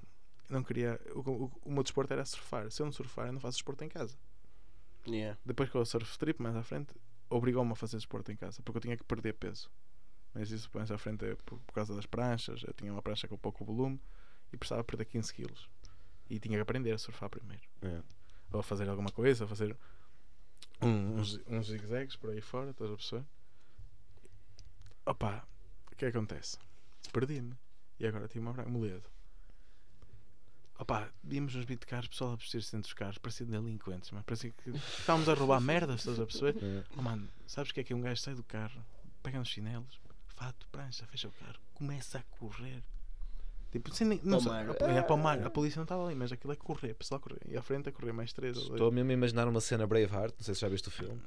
não 0.49 0.63
queria. 0.63 0.99
O, 1.15 1.19
o, 1.45 1.51
o 1.65 1.71
meu 1.71 1.83
desporto 1.83 2.11
era 2.13 2.25
surfar. 2.25 2.69
Se 2.71 2.81
eu 2.81 2.85
não 2.85 2.91
surfar, 2.93 3.27
eu 3.27 3.33
não 3.33 3.39
faço 3.39 3.57
desporto 3.57 3.83
em 3.83 3.89
casa. 3.89 4.17
Yeah. 5.07 5.39
Depois 5.45 5.69
que 5.69 5.75
eu 5.75 5.85
surf 5.85 6.09
strip 6.11 6.41
mais 6.41 6.55
à 6.55 6.61
frente, 6.63 6.93
obrigou-me 7.29 7.71
a 7.71 7.75
fazer 7.75 7.97
desporto 7.97 8.31
em 8.31 8.35
casa 8.35 8.61
porque 8.61 8.77
eu 8.77 8.81
tinha 8.81 8.97
que 8.97 9.03
perder 9.03 9.33
peso. 9.33 9.71
Mas 10.33 10.51
isso 10.51 10.69
mais 10.73 10.91
à 10.91 10.97
frente 10.97 11.25
é 11.25 11.35
por, 11.35 11.59
por 11.59 11.73
causa 11.73 11.95
das 11.95 12.05
pranchas. 12.05 12.63
Eu 12.63 12.73
tinha 12.73 12.91
uma 12.91 13.01
prancha 13.01 13.27
com 13.27 13.37
pouco 13.37 13.63
volume 13.65 13.99
e 14.53 14.57
precisava 14.57 14.83
perder 14.83 15.05
15 15.05 15.33
quilos. 15.33 15.69
E 16.29 16.39
tinha 16.39 16.57
que 16.57 16.61
aprender 16.61 16.91
a 16.91 16.97
surfar 16.97 17.29
primeiro. 17.29 17.63
É. 17.81 18.01
Ou 18.53 18.59
a 18.59 18.63
fazer 18.63 18.87
alguma 18.89 19.11
coisa, 19.11 19.45
a 19.45 19.47
fazer 19.47 19.75
um- 20.81 21.19
uns, 21.19 21.39
uns 21.47 21.67
zigue-zagues 21.67 22.15
por 22.15 22.29
aí 22.29 22.41
fora, 22.41 22.71
estás 22.71 22.91
a 22.91 22.95
perceber? 22.95 23.25
Opa, 25.05 25.45
o 25.91 25.95
que 25.95 26.05
é 26.05 26.11
que 26.11 26.17
acontece? 26.17 26.57
Perdi-me. 27.11 27.55
E 28.01 28.07
agora 28.07 28.27
tive 28.27 28.39
uma 28.39 28.51
branca 28.51 28.67
moledo. 28.67 29.07
Opa, 30.79 31.07
vimos 31.23 31.53
uns 31.53 31.65
bitcarros, 31.65 32.07
pessoal 32.07 32.31
a 32.31 32.35
vestir-se 32.35 32.71
dentro 32.71 32.87
dos 32.89 32.93
carros, 32.93 33.19
parecia 33.19 33.45
delinquentes, 33.45 34.09
mas 34.09 34.23
parecia 34.23 34.49
que 34.49 34.71
estávamos 34.71 35.29
a 35.29 35.35
roubar 35.35 35.61
merdas, 35.61 35.99
estás 35.99 36.19
a 36.19 36.25
perceber? 36.25 36.55
É. 36.65 36.83
Oh 36.97 37.01
mano, 37.03 37.29
sabes 37.45 37.69
o 37.69 37.73
que 37.75 37.81
é 37.81 37.83
que 37.83 37.93
um 37.93 38.01
gajo 38.01 38.19
sai 38.19 38.33
do 38.33 38.43
carro, 38.43 38.83
pega 39.21 39.37
nos 39.37 39.49
chinelos, 39.49 39.99
fato, 40.29 40.67
prancha, 40.71 41.05
fecha 41.05 41.27
o 41.27 41.31
carro, 41.33 41.59
começa 41.75 42.17
a 42.17 42.23
correr. 42.39 42.83
Tipo, 43.71 43.93
sem 43.95 44.05
nem, 44.05 44.19
não 44.21 44.31
Para 44.31 44.37
o 44.37 44.41
sei, 44.41 44.51
mar. 44.51 44.69
a, 44.89 44.91
é 44.97 45.01
para 45.01 45.13
o 45.13 45.17
mar. 45.17 45.41
A 45.45 45.49
polícia 45.49 45.79
não 45.79 45.83
estava 45.83 46.05
ali, 46.05 46.13
mas 46.13 46.29
aquilo 46.31 46.51
é 46.51 46.57
correr, 46.57 46.93
pessoal 46.93 47.19
a 47.19 47.21
correr. 47.23 47.39
E 47.47 47.55
à 47.55 47.61
frente 47.61 47.87
a 47.87 47.91
correr 47.91 48.11
mais 48.11 48.33
três 48.33 48.57
ou 48.57 48.63
dois. 48.63 48.73
Estou 48.75 48.91
mesmo 48.91 49.09
a 49.09 49.13
imaginar 49.13 49.47
uma 49.47 49.61
cena 49.61 49.87
Braveheart, 49.87 50.33
não 50.37 50.43
sei 50.43 50.53
se 50.53 50.59
já 50.61 50.67
viste 50.67 50.89
o 50.89 50.91
filme, 50.91 51.21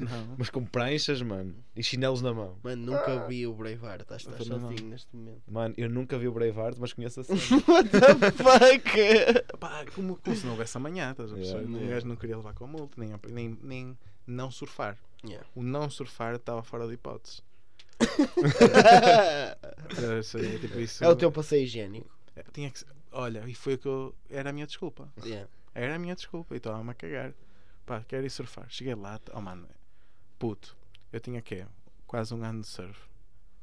Não. 0.00 0.34
mas 0.38 0.48
com 0.48 0.64
pranchas, 0.64 1.20
mano, 1.20 1.54
e 1.76 1.82
chinelos 1.82 2.22
na 2.22 2.32
mão. 2.32 2.56
Mano, 2.62 2.86
nunca 2.86 3.26
vi 3.26 3.46
o 3.46 3.52
Braveheart. 3.52 4.00
Estás, 4.00 4.24
Eu 4.24 4.32
estás 4.32 4.48
sozinho 4.48 4.88
neste 4.88 5.14
momento. 5.14 5.42
Mano, 5.46 5.74
eu 5.76 5.90
nunca 5.90 6.18
vi 6.18 6.26
o 6.26 6.32
Braveheart, 6.32 6.78
mas 6.80 6.92
conheço 6.94 7.20
a 7.20 7.24
cena. 7.24 7.40
What 7.68 7.90
the 7.90 8.30
fuck? 8.32 9.56
Pá, 9.60 9.84
como, 9.94 10.16
como 10.16 10.36
se 10.36 10.44
não 10.44 10.52
houvesse 10.52 10.76
amanhã, 10.78 11.10
estás 11.10 11.32
a 11.32 11.34
perceber? 11.34 11.64
Yeah. 11.68 11.84
Um 11.84 11.88
gajo 11.90 12.06
não 12.06 12.16
queria 12.16 12.36
levar 12.38 12.54
com 12.54 12.66
multa, 12.66 12.94
nem, 12.98 13.12
nem, 13.28 13.58
nem 13.62 13.98
não 14.26 14.50
surfar. 14.50 14.96
Yeah. 15.22 15.46
O 15.54 15.62
não 15.62 15.88
surfar 15.90 16.34
estava 16.36 16.62
fora 16.62 16.86
de 16.86 16.94
hipótese. 16.94 17.42
Isso 20.20 20.38
aí, 20.38 20.58
tipo, 20.58 20.78
isso, 20.78 21.04
É 21.04 21.08
o 21.08 21.16
teu 21.16 21.30
passeio 21.30 21.64
higiênico. 21.64 22.10
É, 22.36 22.42
Tinha 22.52 22.70
que 22.70 22.78
ser- 22.80 22.86
Olha, 23.12 23.44
e 23.46 23.54
foi 23.54 23.74
o 23.74 23.78
que 23.78 23.86
eu. 23.86 24.14
Era 24.28 24.50
a 24.50 24.52
minha 24.52 24.66
desculpa. 24.66 25.08
Yeah. 25.24 25.48
Era 25.74 25.94
a 25.94 25.98
minha 25.98 26.14
desculpa 26.16 26.54
e 26.54 26.56
estava-me 26.58 26.90
a 26.90 26.94
cagar. 26.94 27.32
Pá, 27.86 28.02
quero 28.08 28.26
ir 28.26 28.30
surfar. 28.30 28.66
Cheguei 28.68 28.94
lá, 28.94 29.20
oh 29.32 29.40
mano, 29.40 29.68
puto, 30.38 30.76
eu 31.12 31.20
tinha 31.20 31.40
quê? 31.40 31.64
Quase 32.06 32.34
um 32.34 32.42
ano 32.42 32.62
de 32.62 32.66
surf. 32.66 32.98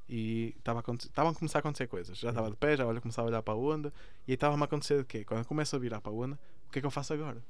E 0.07 0.53
estava 0.57 0.79
a, 0.79 0.81
aconte- 0.81 1.07
estavam 1.07 1.31
a 1.31 1.35
começar 1.35 1.59
a 1.59 1.61
acontecer 1.61 1.87
coisas. 1.87 2.17
Já 2.17 2.29
estava 2.29 2.49
de 2.49 2.55
pé, 2.55 2.77
já 2.77 2.85
olha, 2.85 3.01
começava 3.01 3.27
a 3.27 3.31
olhar 3.31 3.41
para 3.41 3.53
a 3.53 3.57
onda. 3.57 3.93
E 4.27 4.31
aí 4.31 4.35
estava-me 4.35 4.61
a 4.61 4.65
acontecer 4.65 4.99
de 4.99 5.05
quê? 5.05 5.25
Quando 5.25 5.39
eu 5.39 5.45
começo 5.45 5.75
a 5.75 5.79
virar 5.79 5.99
para 6.01 6.11
a 6.11 6.15
onda, 6.15 6.39
o 6.67 6.71
que 6.71 6.79
é 6.79 6.81
que 6.81 6.85
eu 6.87 6.91
faço 6.91 7.13
agora? 7.13 7.41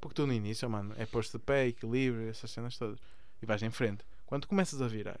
Porque 0.00 0.14
tu 0.14 0.26
no 0.26 0.32
início, 0.34 0.68
mano, 0.68 0.94
é 0.98 1.06
posto 1.06 1.38
de 1.38 1.44
pé, 1.44 1.66
equilíbrio, 1.68 2.28
essas 2.28 2.50
cenas 2.50 2.76
todas. 2.76 2.98
E 3.42 3.46
vais 3.46 3.62
em 3.62 3.70
frente. 3.70 4.04
Quando 4.26 4.42
tu 4.42 4.48
começas 4.48 4.80
a 4.82 4.88
virar 4.88 5.18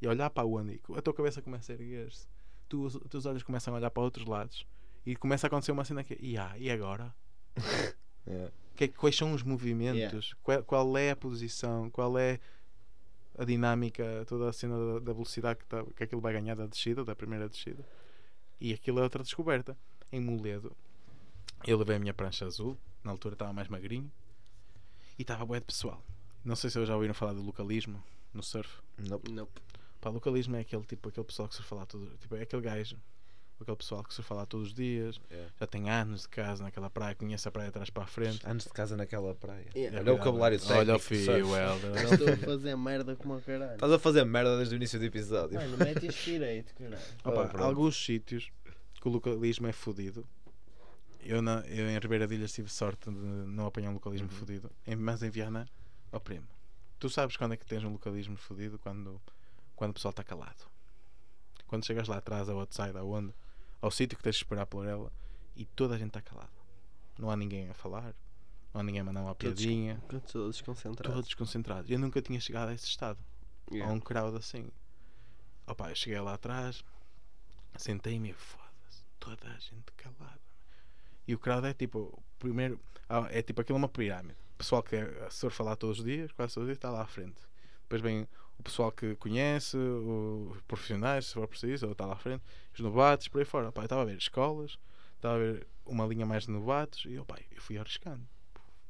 e 0.00 0.06
olhar 0.08 0.28
para 0.30 0.46
onda 0.46 0.72
e 0.72 0.80
a 0.96 1.02
tua 1.02 1.14
cabeça 1.14 1.40
começa 1.42 1.72
a 1.72 1.74
erguer-se, 1.74 2.26
tu, 2.68 2.84
os 2.84 2.98
teus 3.08 3.26
olhos 3.26 3.42
começam 3.42 3.72
a 3.74 3.76
olhar 3.78 3.90
para 3.90 4.02
outros 4.02 4.26
lados 4.26 4.66
e 5.04 5.14
começa 5.16 5.46
a 5.46 5.48
acontecer 5.48 5.72
uma 5.72 5.84
cena 5.84 6.02
que 6.04 6.16
e, 6.20 6.36
ah, 6.36 6.54
e 6.58 6.70
agora? 6.70 7.14
É. 8.28 8.50
Que- 8.74 8.88
quais 8.88 9.16
são 9.16 9.32
os 9.32 9.44
movimentos? 9.44 10.34
Qual, 10.42 10.62
qual 10.64 10.98
é 10.98 11.12
a 11.12 11.16
posição? 11.16 11.88
Qual 11.90 12.18
é 12.18 12.40
a 13.38 13.44
dinâmica, 13.44 14.24
toda 14.26 14.48
a 14.48 14.52
cena 14.52 14.76
da, 14.94 14.98
da 14.98 15.12
velocidade 15.12 15.60
que, 15.60 15.64
tá, 15.66 15.84
que 15.96 16.02
aquilo 16.02 16.20
vai 16.20 16.32
ganhar 16.32 16.56
da 16.56 16.66
descida, 16.66 17.04
da 17.04 17.14
primeira 17.14 17.48
descida? 17.48 17.86
E 18.60 18.72
aquilo 18.72 18.98
é 18.98 19.02
outra 19.04 19.22
descoberta. 19.22 19.78
Em 20.10 20.20
Moledo, 20.20 20.76
eu 21.64 21.78
levei 21.78 21.94
a 21.94 21.98
minha 22.00 22.12
prancha 22.12 22.46
azul, 22.46 22.76
na 23.04 23.12
altura 23.12 23.34
estava 23.36 23.52
mais 23.52 23.68
magrinho, 23.68 24.10
e 25.16 25.22
estava 25.22 25.46
bué 25.46 25.60
de 25.60 25.66
pessoal. 25.66 26.02
Não 26.44 26.56
sei 26.56 26.68
se 26.68 26.78
eu 26.78 26.84
já 26.84 26.94
ouviram 26.96 27.14
falar 27.14 27.32
do 27.32 27.42
localismo 27.42 28.02
no 28.34 28.42
surf. 28.42 28.80
Nope. 28.98 29.30
Nope. 29.30 29.60
Pá, 30.06 30.10
localismo 30.10 30.54
é 30.54 30.60
aquele 30.60 30.84
tipo, 30.84 31.08
aquele 31.08 31.26
pessoal 31.26 31.48
que 31.48 31.56
surfa 31.56 31.74
lá 31.74 31.84
todo, 31.84 32.16
tipo, 32.18 32.36
é 32.36 32.42
aquele 32.42 32.62
gajo, 32.62 32.96
aquele 33.60 33.76
pessoal 33.76 34.04
que 34.04 34.14
surfa 34.14 34.34
lá 34.34 34.46
todos 34.46 34.68
os 34.68 34.72
dias, 34.74 35.20
É. 35.28 35.46
já 35.58 35.66
tem 35.66 35.90
anos 35.90 36.22
de 36.22 36.28
casa 36.28 36.62
naquela 36.62 36.88
praia, 36.88 37.12
conhece 37.16 37.48
a 37.48 37.50
praia 37.50 37.66
de 37.70 37.72
trás 37.72 37.90
para 37.90 38.04
a 38.04 38.06
frente. 38.06 38.46
Anos 38.48 38.62
de 38.62 38.70
casa 38.70 38.96
naquela 38.96 39.34
praia. 39.34 39.66
Yeah. 39.74 39.98
Olha 39.98 40.12
o 40.14 40.16
vocabulário 40.18 40.60
Olha 40.70 40.94
o 40.94 40.98
técnico 41.00 41.00
fio. 41.00 41.56
Helder. 41.56 42.04
Estou 42.12 42.28
a 42.32 42.36
fazer 42.36 42.76
merda 42.76 43.16
como 43.16 43.36
o 43.36 43.42
caralho. 43.42 43.74
Estás 43.74 43.90
a 43.92 43.98
fazer 43.98 44.24
merda 44.24 44.56
desde 44.58 44.74
o 44.74 44.76
início 44.76 44.96
do 45.00 45.04
episódio. 45.06 45.56
Mano, 45.58 45.76
mete 45.76 46.06
isto 46.06 46.22
direito, 46.24 46.72
caralho. 46.76 47.02
Opa, 47.24 47.50
Ah, 47.54 47.64
alguns 47.64 47.96
sítios 47.96 48.52
que 49.00 49.08
o 49.08 49.10
localismo 49.10 49.66
é 49.66 49.72
fodido. 49.72 50.24
Eu, 51.24 51.42
na, 51.42 51.64
eu 51.66 51.88
em 51.90 51.98
Ribeira 51.98 52.28
de 52.28 52.36
Ilhas 52.36 52.52
tive 52.52 52.68
sorte 52.70 53.10
de 53.10 53.16
não 53.16 53.66
apanhar 53.66 53.90
um 53.90 53.94
localismo 53.94 54.28
Uhum. 54.30 54.38
fodido. 54.38 54.70
Mas 54.96 55.20
em 55.24 55.30
Viana, 55.30 55.68
ó 56.12 56.20
primo, 56.20 56.46
tu 57.00 57.10
sabes 57.10 57.36
quando 57.36 57.54
é 57.54 57.56
que 57.56 57.66
tens 57.66 57.82
um 57.82 57.90
localismo 57.90 58.36
fodido? 58.36 58.78
Quando, 58.78 59.20
quando 59.76 59.90
o 59.92 59.94
pessoal 59.94 60.10
está 60.10 60.24
calado. 60.24 60.64
Quando 61.66 61.84
chegas 61.84 62.08
lá 62.08 62.16
atrás 62.18 62.48
ao 62.48 62.58
outside, 62.58 62.96
ao 62.96 63.08
onde, 63.08 63.32
ao 63.80 63.90
sítio 63.90 64.16
que 64.16 64.22
tens 64.24 64.36
de 64.36 64.42
esperar 64.42 64.66
por 64.66 64.86
ela 64.86 65.12
e 65.54 65.64
toda 65.64 65.94
a 65.94 65.98
gente 65.98 66.08
está 66.08 66.20
calada. 66.22 66.50
Não 67.18 67.30
há 67.30 67.36
ninguém 67.36 67.68
a 67.68 67.74
falar, 67.74 68.14
não 68.72 68.80
há 68.80 68.84
ninguém 68.84 69.00
a 69.00 69.04
mandar 69.04 69.22
uma 69.22 69.34
Todos- 69.34 69.60
piadinha, 69.62 70.02
Todos 70.08 70.56
desconcentrados. 70.56 71.14
todos 71.14 71.34
concentrados. 71.34 71.90
Eu 71.90 71.98
nunca 71.98 72.20
tinha 72.22 72.40
chegado 72.40 72.68
a 72.70 72.74
esse 72.74 72.86
estado 72.86 73.18
a 73.70 73.74
Yeah. 73.74 73.92
um 73.92 73.98
crowd 74.00 74.36
assim. 74.36 74.70
Opa, 75.66 75.90
eu 75.90 75.96
cheguei 75.96 76.20
lá 76.20 76.34
atrás, 76.34 76.84
sentei-me 77.76 78.30
e 78.30 78.32
foda-se, 78.32 79.02
toda 79.18 79.48
a 79.48 79.58
gente 79.58 79.92
calada. 79.96 80.40
E 81.26 81.34
o 81.34 81.38
crowd 81.38 81.66
é 81.66 81.74
tipo, 81.74 82.22
primeiro, 82.38 82.80
ah, 83.08 83.26
é 83.30 83.42
tipo 83.42 83.60
aquilo 83.60 83.76
é 83.76 83.80
uma 83.80 83.88
pirâmide. 83.88 84.38
O 84.54 84.58
pessoal 84.58 84.82
que 84.82 84.94
é, 84.96 85.28
surfa 85.30 85.64
lá 85.64 85.74
todos 85.76 85.98
os 85.98 86.04
dias, 86.04 86.30
quase 86.32 86.54
todos 86.54 86.64
os 86.64 86.68
dias, 86.68 86.78
está 86.78 86.90
lá 86.90 87.02
à 87.02 87.06
frente. 87.06 87.40
Depois 87.86 88.02
vem 88.02 88.26
o 88.58 88.62
pessoal 88.62 88.90
que 88.90 89.14
conhece, 89.16 89.76
os 89.76 90.60
profissionais, 90.62 91.26
se 91.26 91.34
for 91.34 91.46
preciso, 91.46 91.86
ou 91.86 91.92
está 91.92 92.04
lá 92.04 92.14
à 92.14 92.18
frente, 92.18 92.42
os 92.74 92.80
novatos, 92.80 93.28
por 93.28 93.38
aí 93.38 93.44
fora. 93.44 93.66
Eu 93.66 93.82
estava 93.82 94.02
a 94.02 94.04
ver 94.04 94.16
escolas, 94.16 94.76
estava 95.14 95.36
a 95.36 95.38
ver 95.38 95.66
uma 95.84 96.04
linha 96.04 96.26
mais 96.26 96.44
de 96.44 96.50
novatos 96.50 97.04
e 97.06 97.16
opa, 97.18 97.38
eu 97.50 97.60
fui 97.60 97.78
arriscando, 97.78 98.26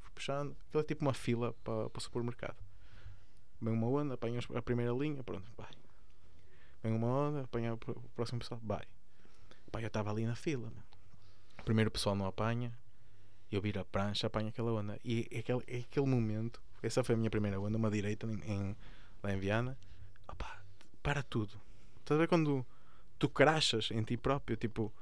fui 0.01 0.11
puxando. 0.15 0.57
Aquilo 0.69 0.81
é 0.81 0.85
tipo 0.85 1.05
uma 1.05 1.13
fila 1.13 1.55
para, 1.63 1.91
para 1.91 1.99
o 1.99 2.03
supermercado. 2.03 2.57
Vem 3.61 3.75
uma 3.75 3.87
onda, 3.87 4.15
apanha 4.15 4.41
a 4.55 4.63
primeira 4.63 4.93
linha, 4.93 5.23
pronto, 5.23 5.51
vai. 5.57 5.71
Vem 6.83 6.93
uma 6.93 7.07
onda, 7.07 7.43
apanha 7.43 7.75
o 7.75 7.77
pr- 7.77 7.91
o 7.91 8.09
próximo 8.15 8.39
pessoal, 8.39 8.61
vai. 8.65 8.85
Pá, 9.71 9.83
eu 9.83 9.89
estava 9.89 10.11
ali 10.11 10.25
na 10.25 10.37
fila. 10.37 10.73
Primeiro 11.65 11.89
o 11.89 11.91
pessoal 11.91 12.15
não 12.15 12.27
apanha, 12.27 12.73
eu 13.51 13.61
viro 13.61 13.81
a 13.81 13.85
prancha, 13.85 14.27
apanho 14.27 14.49
aquela 14.49 14.73
onda. 14.73 14.99
E 15.05 15.27
é 15.31 15.41
aquele, 15.41 15.63
é 15.67 15.79
aquele 15.81 16.07
momento, 16.07 16.63
essa 16.87 17.03
foi 17.05 17.15
a 17.15 17.19
minha 17.19 17.31
primeira 17.31 17.61
onda, 17.61 17.77
uma 17.77 17.91
direita 17.91 18.27
em, 18.27 18.41
em- 18.53 18.77
lá 19.23 19.33
em 19.33 19.39
Viana. 19.39 19.77
Opá, 20.29 20.63
para 21.03 21.23
tudo. 21.23 21.61
Estás 22.01 22.19
a 22.19 22.23
ver 22.23 22.29
quando 22.29 22.65
tu 23.19 23.29
crachas 23.29 23.91
em 23.91 24.03
ti 24.03 24.17
próprio, 24.17 24.57
tipo, 24.57 24.93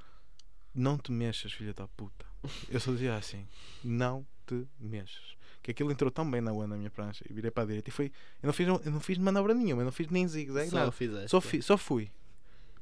não 0.73 0.97
te 0.97 1.11
mexas, 1.11 1.51
filha 1.53 1.73
da 1.73 1.87
puta. 1.87 2.25
Eu 2.69 2.79
só 2.79 2.91
dizia 2.91 3.15
assim, 3.15 3.47
não 3.83 4.25
te 4.45 4.67
mexas. 4.79 5.35
Que 5.63 5.71
aquilo 5.71 5.91
entrou 5.91 6.11
tão 6.11 6.29
bem 6.29 6.41
na 6.41 6.51
onda 6.51 6.67
na 6.67 6.77
minha 6.77 6.91
prancha 6.91 7.25
e 7.27 7.33
virei 7.33 7.49
para 7.49 7.63
a 7.63 7.65
direita 7.65 7.89
e 7.89 7.91
foi. 7.91 8.11
Eu 8.41 8.47
não 8.47 8.53
fiz, 8.53 8.67
eu 8.67 8.91
não 8.91 8.99
fiz 8.99 9.17
manobra 9.17 9.53
nenhuma, 9.53 9.81
eu 9.81 9.85
não 9.85 9.91
fiz 9.91 10.07
nem 10.09 10.27
zigue-zague, 10.27 10.69
Só 10.69 10.75
nada. 10.77 11.27
Só, 11.27 11.41
fi- 11.41 11.61
só 11.61 11.75
fui. 11.77 12.11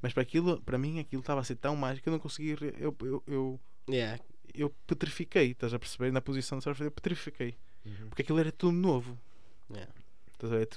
Mas 0.02 0.12
para 0.12 0.22
aquilo, 0.24 0.60
para 0.62 0.78
mim, 0.78 1.00
aquilo 1.00 1.22
estava 1.22 1.40
a 1.40 1.44
ser 1.46 1.56
tão 1.56 1.78
mágico 1.78 2.04
que 2.04 2.10
eu 2.10 2.12
não 2.12 2.20
conseguia. 2.20 2.56
re- 2.58 2.76
Eu, 2.78 2.94
eu, 3.02 3.24
eu, 3.26 3.60
Yeah. 3.90 4.22
eu 4.54 4.70
petrifiquei, 4.86 5.52
estás 5.52 5.74
a 5.74 5.80
perceber? 5.80 6.12
Na 6.12 6.20
posição 6.22 6.58
de 6.58 6.64
surf, 6.66 6.82
eu 6.84 6.92
petrifiquei. 6.92 7.58
Uhum. 7.86 8.10
Porque 8.10 8.22
aquilo 8.22 8.40
era 8.40 8.52
tudo 8.52 8.74
novo. 8.74 9.18
Yeah. 9.70 9.92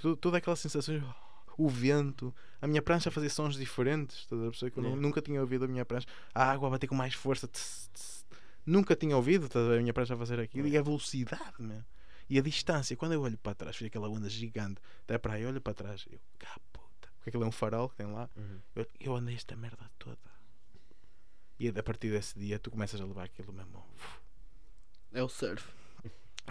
Tudo, 0.01 0.17
toda 0.17 0.39
aquela 0.39 0.57
sensação, 0.57 1.03
o 1.59 1.69
vento, 1.69 2.35
a 2.61 2.67
minha 2.67 2.81
prancha 2.83 3.09
a 3.09 3.13
fazer 3.13 3.29
sons 3.31 3.57
diferentes. 3.57 4.19
Estás 4.21 4.41
a 4.43 4.47
perceber? 4.47 4.71
Que 4.71 4.79
eu 4.79 4.83
nu- 4.83 4.89
Yeah. 4.91 5.03
nunca 5.03 5.21
tinha 5.23 5.41
ouvido 5.41 5.65
a 5.65 5.69
minha 5.69 5.85
prancha. 5.85 6.07
A 6.35 6.45
água 6.51 6.69
a 6.69 6.71
bater 6.73 6.87
com 6.87 6.95
mais 6.95 7.15
força. 7.15 7.49
tss, 7.49 7.91
tss. 7.93 8.27
Nunca 8.65 8.95
tinha 8.97 9.17
ouvido 9.17 9.47
estás 9.47 9.69
a 9.71 9.81
minha 9.81 9.93
prancha 9.93 10.15
a 10.15 10.17
fazer 10.17 10.41
aquilo. 10.41 10.67
E 10.69 10.77
a 10.77 10.83
velocidade, 10.83 11.55
meu. 11.61 11.83
E 12.29 12.39
a 12.39 12.43
distância. 12.43 12.97
Quando 12.97 13.13
eu 13.13 13.23
olho 13.23 13.39
para 13.39 13.55
trás, 13.55 13.77
vejo 13.77 13.87
aquela 13.87 14.09
onda 14.09 14.29
gigante 14.29 14.81
da 15.07 15.19
praia, 15.19 15.43
eu 15.45 15.49
olho 15.49 15.61
para 15.61 15.75
trás, 15.75 16.05
eu, 16.11 16.19
cá 16.39 16.59
puta. 16.73 17.09
Porque 17.19 17.31
aquilo 17.31 17.45
é 17.45 17.47
um 17.47 17.53
farol 17.53 17.89
que 17.89 17.95
tem 17.97 18.07
lá. 18.07 18.29
Uhum. 18.37 18.59
Eu, 18.75 18.87
eu 19.01 19.17
andei 19.17 19.37
esta 19.37 19.55
merda 19.57 19.89
toda. 19.99 20.19
E 21.59 21.69
a 21.69 21.83
partir 21.83 22.11
desse 22.11 22.39
dia 22.39 22.59
tu 22.59 22.71
começas 22.71 23.01
a 23.01 23.05
levar 23.05 23.25
aquilo 23.25 23.53
mesmo. 23.53 23.83
É 25.13 25.23
o 25.23 25.29
surf. 25.29 25.65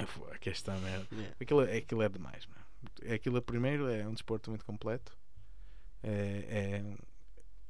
Uf, 0.03 0.23
Aqui 0.33 0.49
esta 0.49 0.75
merda. 0.77 1.07
Yeah. 1.11 1.35
Aquilo, 1.39 1.61
aquilo 1.61 2.01
é 2.01 2.09
demais, 2.09 2.45
mano. 2.47 2.65
É 3.03 3.13
Aquilo 3.15 3.41
primeiro 3.41 3.87
é 3.87 4.07
um 4.07 4.13
desporto 4.13 4.49
muito 4.49 4.65
completo. 4.65 5.17
É, 6.03 6.83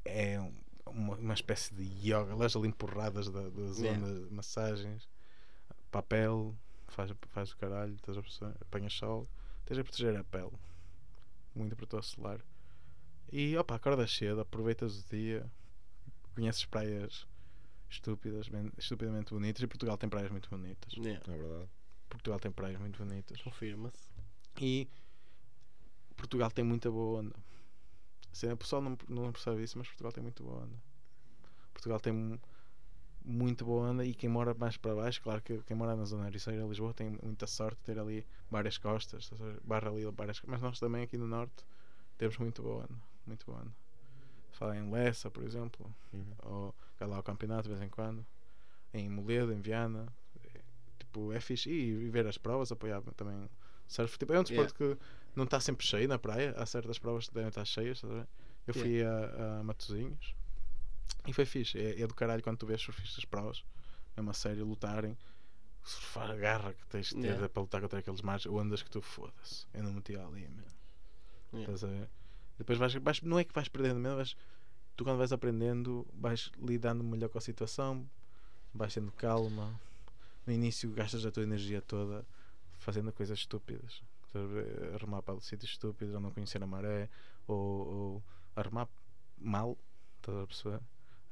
é, 0.05 0.33
é 0.33 0.41
um- 0.41 0.53
uma, 0.87 1.15
uma 1.15 1.33
espécie 1.33 1.73
de 1.73 1.83
yoga. 1.83 2.35
Lês 2.35 2.55
ali 2.55 2.67
empurradas 2.67 3.29
da, 3.29 3.49
das 3.49 3.79
Yeah. 3.79 3.99
ondas, 4.05 4.29
massagens, 4.31 5.07
papel, 5.91 6.55
faz, 6.87 7.11
faz 7.29 7.51
o 7.51 7.57
caralho, 7.57 7.95
estás 7.95 8.17
a 8.17 8.21
perceber? 8.21 8.53
apanhas 8.61 8.93
sol, 8.93 9.27
tens 9.65 9.77
a 9.79 9.83
proteger 9.83 10.15
a 10.17 10.23
pele. 10.23 10.51
Muito 11.55 11.75
protetor 11.75 12.03
solar. 12.03 12.39
E 13.31 13.57
opa, 13.57 13.75
acordas 13.75 14.11
cedo, 14.15 14.41
aproveitas 14.41 14.99
o 14.99 15.09
dia, 15.09 15.49
conheces 16.35 16.65
praias 16.65 17.25
estúpidas, 17.89 18.47
bem- 18.49 18.71
estupidamente 18.77 19.33
bonitas. 19.33 19.63
E 19.63 19.67
Portugal 19.67 19.97
tem 19.97 20.09
praias 20.09 20.29
muito 20.29 20.49
bonitas. 20.49 20.93
Yeah. 20.93 21.21
É 21.33 21.37
verdade. 21.37 21.69
Portugal 22.15 22.39
tem 22.39 22.51
praias 22.51 22.79
muito 22.79 22.97
bonitas. 23.03 23.41
Confirma-se. 23.41 24.09
E 24.61 24.87
Portugal 26.15 26.49
tem 26.51 26.63
muita 26.63 26.89
boa 26.89 27.19
onda. 27.19 27.35
Assim, 28.31 28.51
o 28.51 28.57
pessoal 28.57 28.81
não, 28.81 28.97
não 29.07 29.31
percebe 29.31 29.63
isso, 29.63 29.77
mas 29.77 29.87
Portugal 29.87 30.11
tem 30.11 30.23
muito 30.23 30.43
boa 30.43 30.63
onda. 30.63 30.75
Portugal 31.73 31.99
tem 31.99 32.13
mu- 32.13 32.39
muito 33.23 33.65
boa 33.65 33.89
onda 33.89 34.05
e 34.05 34.13
quem 34.13 34.29
mora 34.29 34.53
mais 34.53 34.77
para 34.77 34.95
baixo, 34.95 35.21
claro 35.21 35.41
que 35.41 35.57
quem 35.63 35.75
mora 35.75 35.95
na 35.95 36.05
zona 36.05 36.27
ericeira, 36.27 36.63
Lisboa, 36.65 36.93
tem 36.93 37.17
muita 37.23 37.47
sorte 37.47 37.77
de 37.79 37.83
ter 37.83 37.99
ali 37.99 38.25
várias 38.49 38.77
costas, 38.77 39.29
barra 39.63 39.89
ali 39.89 40.05
várias 40.05 40.41
mas 40.45 40.61
nós 40.61 40.79
também 40.79 41.03
aqui 41.03 41.17
no 41.17 41.27
norte 41.27 41.65
temos 42.17 42.37
muito 42.37 42.61
boa 42.61 42.83
onda, 42.83 42.95
muito 43.25 43.45
boa 43.45 43.59
onda. 43.61 43.71
Fala 44.51 44.77
em 44.77 44.89
Lessa, 44.89 45.29
por 45.29 45.43
exemplo, 45.43 45.93
Uhum. 46.13 46.25
ou 46.43 46.75
vai 46.99 47.09
lá 47.09 47.17
ao 47.17 47.23
campeonato 47.23 47.63
de 47.63 47.69
vez 47.69 47.81
em 47.81 47.89
quando, 47.89 48.25
em 48.93 49.09
Moledo, 49.09 49.51
em 49.51 49.59
Viana, 49.59 50.07
tipo, 51.15 51.31
é 51.31 51.39
fixe. 51.39 51.69
E, 51.69 52.09
ver 52.09 52.27
as 52.27 52.37
provas, 52.37 52.71
apoiar 52.71 53.01
também 53.15 53.49
surf. 53.87 54.17
Tipo, 54.17 54.33
é 54.33 54.39
um 54.39 54.43
desporto 54.43 54.73
que 54.75 54.97
não 55.35 55.45
está 55.45 55.59
sempre 55.59 55.85
cheio 55.85 56.07
na 56.07 56.19
praia, 56.19 56.53
há 56.57 56.65
certas 56.65 56.99
provas 56.99 57.27
que 57.27 57.33
devem 57.33 57.49
estar 57.49 57.65
cheias. 57.65 58.01
Eu 58.67 58.73
fui 58.73 59.03
a, 59.03 59.59
a 59.59 59.63
Matosinhos 59.63 60.35
e 61.27 61.33
foi 61.33 61.45
fixe. 61.45 61.77
É, 61.79 62.01
é 62.01 62.07
do 62.07 62.13
caralho 62.13 62.43
quando 62.43 62.57
tu 62.57 62.65
vês 62.65 62.81
surfistas 62.81 63.23
provas, 63.25 63.63
mesmo 64.15 64.29
a 64.29 64.33
sério, 64.33 64.65
lutarem. 64.65 65.17
Surfar 65.83 66.31
a 66.31 66.35
garra 66.35 66.73
que 66.73 66.83
tens 66.87 67.09
de 67.09 67.15
ter 67.21 67.27
Yeah. 67.27 67.47
para 67.47 67.61
lutar 67.61 67.79
contra 67.79 67.99
aqueles 67.99 68.21
mares, 68.21 68.47
ondas 68.47 68.81
que 68.81 68.89
tu 68.89 69.01
foda-se. 69.03 69.67
Eu 69.71 69.83
não 69.83 69.93
meti 69.93 70.15
ali, 70.15 70.41
mesmo. 70.47 70.79
Yeah. 71.53 71.73
Estás 71.73 71.83
a 71.83 71.87
ver? 71.87 72.09
Depois 72.57 72.79
vais, 72.79 72.93
vais- 72.95 73.21
não 73.21 73.37
é 73.37 73.43
que 73.43 73.53
vais 73.53 73.67
perdendo 73.67 73.99
medo, 73.99 74.15
mas 74.15 74.35
tu 74.95 75.03
quando 75.03 75.17
vais 75.19 75.31
aprendendo 75.31 76.07
vais 76.15 76.51
lidando 76.59 77.03
melhor 77.03 77.29
com 77.29 77.37
a 77.37 77.41
situação, 77.41 78.09
vais 78.73 78.95
tendo 78.95 79.11
calma. 79.11 79.79
No 80.45 80.53
início 80.53 80.91
gastas 80.93 81.25
a 81.25 81.31
tua 81.31 81.43
energia 81.43 81.81
toda 81.81 82.25
fazendo 82.77 83.11
coisas 83.11 83.39
estúpidas. 83.39 84.03
Arrumar 84.93 85.21
para 85.21 85.39
sítios 85.39 85.71
estúpidos, 85.71 86.13
ou 86.13 86.19
não 86.19 86.31
conhecer 86.31 86.61
a 86.61 86.67
maré, 86.67 87.09
ou, 87.47 87.57
ou 87.87 88.23
arrumar 88.55 88.87
mal, 89.37 89.77
estás 90.17 90.37
a 90.37 90.47
perceber? 90.47 90.79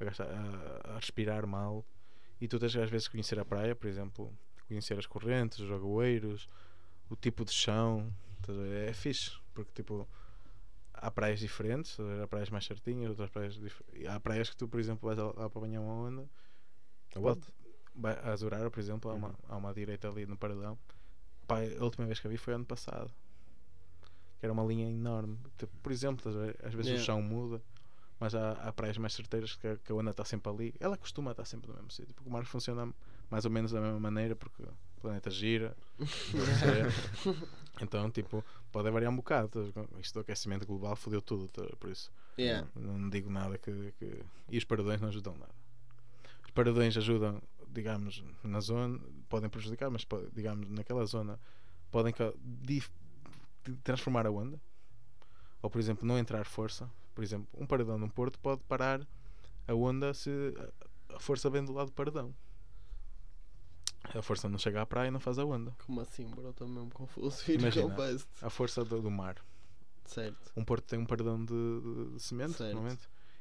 A, 0.00 0.04
gastar- 0.04 0.28
a- 0.30 0.94
a 0.94 0.96
respirar 0.98 1.46
mal. 1.46 1.84
E 2.40 2.48
tu 2.48 2.58
tens 2.58 2.74
às 2.76 2.90
vezes 2.90 3.08
conhecer 3.08 3.38
a 3.38 3.44
praia, 3.44 3.74
por 3.76 3.86
exemplo, 3.88 4.32
conhecer 4.68 4.98
as 4.98 5.06
correntes, 5.06 5.58
os 5.60 5.70
agueiros, 5.70 6.48
o 7.10 7.16
tipo 7.16 7.44
de 7.44 7.52
chão. 7.52 8.12
É 8.88 8.92
fixe, 8.92 9.32
porque 9.54 9.72
tipo 9.74 10.08
há 10.94 11.10
praias 11.10 11.40
diferentes, 11.40 11.98
há 12.22 12.26
praias 12.28 12.50
mais 12.50 12.64
certinhas, 12.66 13.10
outras 13.10 13.30
praias 13.30 13.58
há 14.08 14.20
praias 14.20 14.50
que 14.50 14.56
tu, 14.56 14.68
por 14.68 14.80
exemplo, 14.80 15.06
vais 15.08 15.18
lá 15.18 15.32
para 15.32 15.44
apanhar 15.46 15.80
uma 15.80 15.92
onda, 15.94 16.28
Aonde? 17.14 17.46
A 18.02 18.32
Azurara, 18.32 18.70
por 18.70 18.80
exemplo, 18.80 19.10
há 19.10 19.14
uma, 19.14 19.28
Uhum. 19.28 19.34
há 19.48 19.56
uma 19.56 19.74
direita 19.74 20.08
ali 20.08 20.26
no 20.26 20.36
paradão. 20.36 20.78
Pá, 21.46 21.58
a 21.60 21.84
última 21.84 22.06
vez 22.06 22.18
que 22.20 22.26
a 22.26 22.30
vi 22.30 22.36
foi 22.36 22.54
ano 22.54 22.64
passado. 22.64 23.10
Que 24.40 24.46
era 24.46 24.52
uma 24.52 24.64
linha 24.64 24.88
enorme. 24.88 25.38
Tipo, 25.58 25.72
por 25.82 25.92
exemplo, 25.92 26.30
às 26.62 26.72
vezes 26.74 26.86
Yeah. 26.92 27.02
o 27.02 27.04
chão 27.04 27.22
muda, 27.22 27.62
mas 28.18 28.34
há, 28.34 28.52
há 28.52 28.72
praias 28.72 28.96
mais 28.98 29.12
certeiras 29.14 29.54
que, 29.56 29.66
a- 29.66 29.76
que 29.76 29.92
a 29.92 29.94
onda 29.94 30.10
está 30.10 30.24
sempre 30.24 30.50
ali. 30.50 30.74
Ela 30.80 30.96
costuma 30.96 31.30
estar 31.32 31.44
sempre 31.44 31.68
no 31.68 31.74
mesmo 31.74 31.90
sítio, 31.90 32.14
porque 32.14 32.28
o 32.28 32.32
mar 32.32 32.44
funciona 32.44 32.92
mais 33.30 33.44
ou 33.44 33.50
menos 33.50 33.72
da 33.72 33.80
mesma 33.80 34.00
maneira, 34.00 34.34
porque 34.36 34.62
o 34.62 35.00
planeta 35.00 35.30
gira. 35.30 35.76
então, 37.80 38.10
tipo, 38.10 38.44
pode 38.72 38.90
variar 38.90 39.12
um 39.12 39.16
bocado. 39.16 39.64
ver? 39.72 39.86
Isto 40.00 40.14
do 40.14 40.20
aquecimento 40.20 40.66
global 40.66 40.96
fodeu 40.96 41.20
tudo, 41.22 41.48
ver? 41.56 41.76
por 41.76 41.90
isso. 41.90 42.10
Yeah. 42.38 42.66
Não 42.74 43.08
digo 43.08 43.30
nada 43.30 43.58
que, 43.58 43.92
que- 43.98 44.22
E 44.48 44.58
os 44.58 44.64
paradões 44.64 45.00
não 45.00 45.08
ajudam 45.08 45.34
nada. 45.34 45.52
Os 46.44 46.50
paradões 46.50 46.96
ajudam, 46.96 47.40
digamos, 47.74 48.22
na 48.42 48.60
zona, 48.60 48.98
podem 49.28 49.50
prejudicar, 49.50 49.90
mas 49.90 50.06
digamos, 50.32 50.68
naquela 50.70 51.04
zona 51.04 51.38
podem 51.90 52.14
transformar 53.82 54.26
a 54.26 54.30
onda. 54.30 54.60
Ou, 55.62 55.68
por 55.70 55.78
exemplo, 55.80 56.06
não 56.06 56.18
entrar 56.18 56.44
força. 56.44 56.90
Por 57.14 57.22
exemplo, 57.24 57.48
um 57.54 57.66
paradão 57.66 57.98
num 57.98 58.08
porto 58.08 58.38
pode 58.38 58.62
parar 58.64 59.06
a 59.66 59.74
onda 59.74 60.12
se 60.14 60.30
a- 61.08 61.18
força 61.18 61.48
vem 61.50 61.64
do 61.64 61.72
lado 61.72 61.86
do 61.86 61.92
paradão. 61.92 62.34
A 64.14 64.20
força 64.20 64.48
não 64.48 64.58
chega 64.58 64.82
à 64.82 64.86
praia 64.86 65.08
e 65.08 65.10
não 65.10 65.18
faz 65.20 65.38
a 65.38 65.44
onda. 65.44 65.74
Como 65.86 66.00
assim, 66.00 66.26
bro? 66.26 66.50
Estou 66.50 66.68
mesmo 66.68 66.90
confuso. 66.90 67.42
Imagina. 67.54 67.94
A 68.42 68.50
força 68.50 68.84
do, 68.84 69.00
do 69.00 69.10
mar. 69.10 69.36
Certo. 70.04 70.52
Um 70.54 70.62
porto 70.64 70.84
tem 70.84 70.98
um 70.98 71.06
paradão 71.06 71.42
de, 71.42 71.54
de- 71.54 72.10
de 72.14 72.22
cimento. 72.22 72.52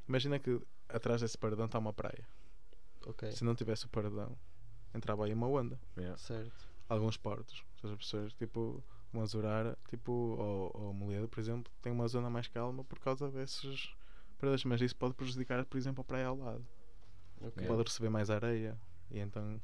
Imagina 0.08 0.40
que 0.40 0.62
atrás 0.88 1.20
desse 1.22 1.38
paradão 1.38 1.66
está 1.66 1.78
uma 1.78 1.92
praia. 1.92 2.26
Ok. 3.06 3.32
Se 3.32 3.44
não 3.44 3.56
tivesse 3.56 3.86
o 3.86 3.90
paradão, 3.90 4.38
entrava 4.94 5.26
aí 5.26 5.34
uma 5.34 5.48
onda. 5.48 5.80
Yeah. 5.98 6.18
Certo. 6.18 6.68
Alguns 6.90 7.18
portos, 7.18 7.64
estás 7.76 7.94
a 7.94 7.98
perceber? 7.98 8.32
Tipo, 8.34 8.84
uma 9.12 9.26
Zurara, 9.26 9.78
tipo, 9.88 10.12
ou, 10.12 10.72
ou 10.74 10.94
Moledo, 10.94 11.28
por 11.28 11.40
exemplo, 11.40 11.72
tem 11.82 11.92
uma 11.92 12.08
zona 12.08 12.30
mais 12.30 12.48
calma 12.48 12.84
por 12.84 13.00
causa 13.00 13.30
desses 13.30 13.94
paradões. 14.38 14.64
Mas 14.66 14.82
isso 14.82 14.96
pode 14.96 15.14
prejudicar, 15.14 15.66
por 15.66 15.78
exemplo, 15.78 16.02
a 16.02 16.04
praia 16.04 16.28
ao 16.28 16.38
lado. 16.38 16.66
Ok. 17.42 17.66
Pode 17.68 17.84
receber 17.84 18.10
mais 18.10 18.30
areia 18.30 18.78
e 19.12 19.20
então 19.20 19.62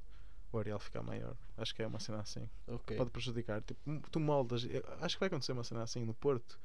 o 0.52 0.58
areal 0.58 0.80
fica 0.80 1.02
maior. 1.02 1.36
Acho 1.58 1.76
que 1.76 1.82
é 1.82 1.88
uma 1.88 2.00
cena 2.00 2.20
assim. 2.20 2.50
Ok. 2.68 2.96
Pode 2.98 3.10
prejudicar. 3.10 3.62
Tipo, 3.62 4.10
tu 4.10 4.20
moldas. 4.20 4.68
Acho 5.02 5.16
que 5.16 5.20
vai 5.20 5.28
acontecer 5.28 5.52
uma 5.52 5.64
cena 5.64 5.84
assim 5.84 6.04
no 6.06 6.14
Porto. 6.14 6.60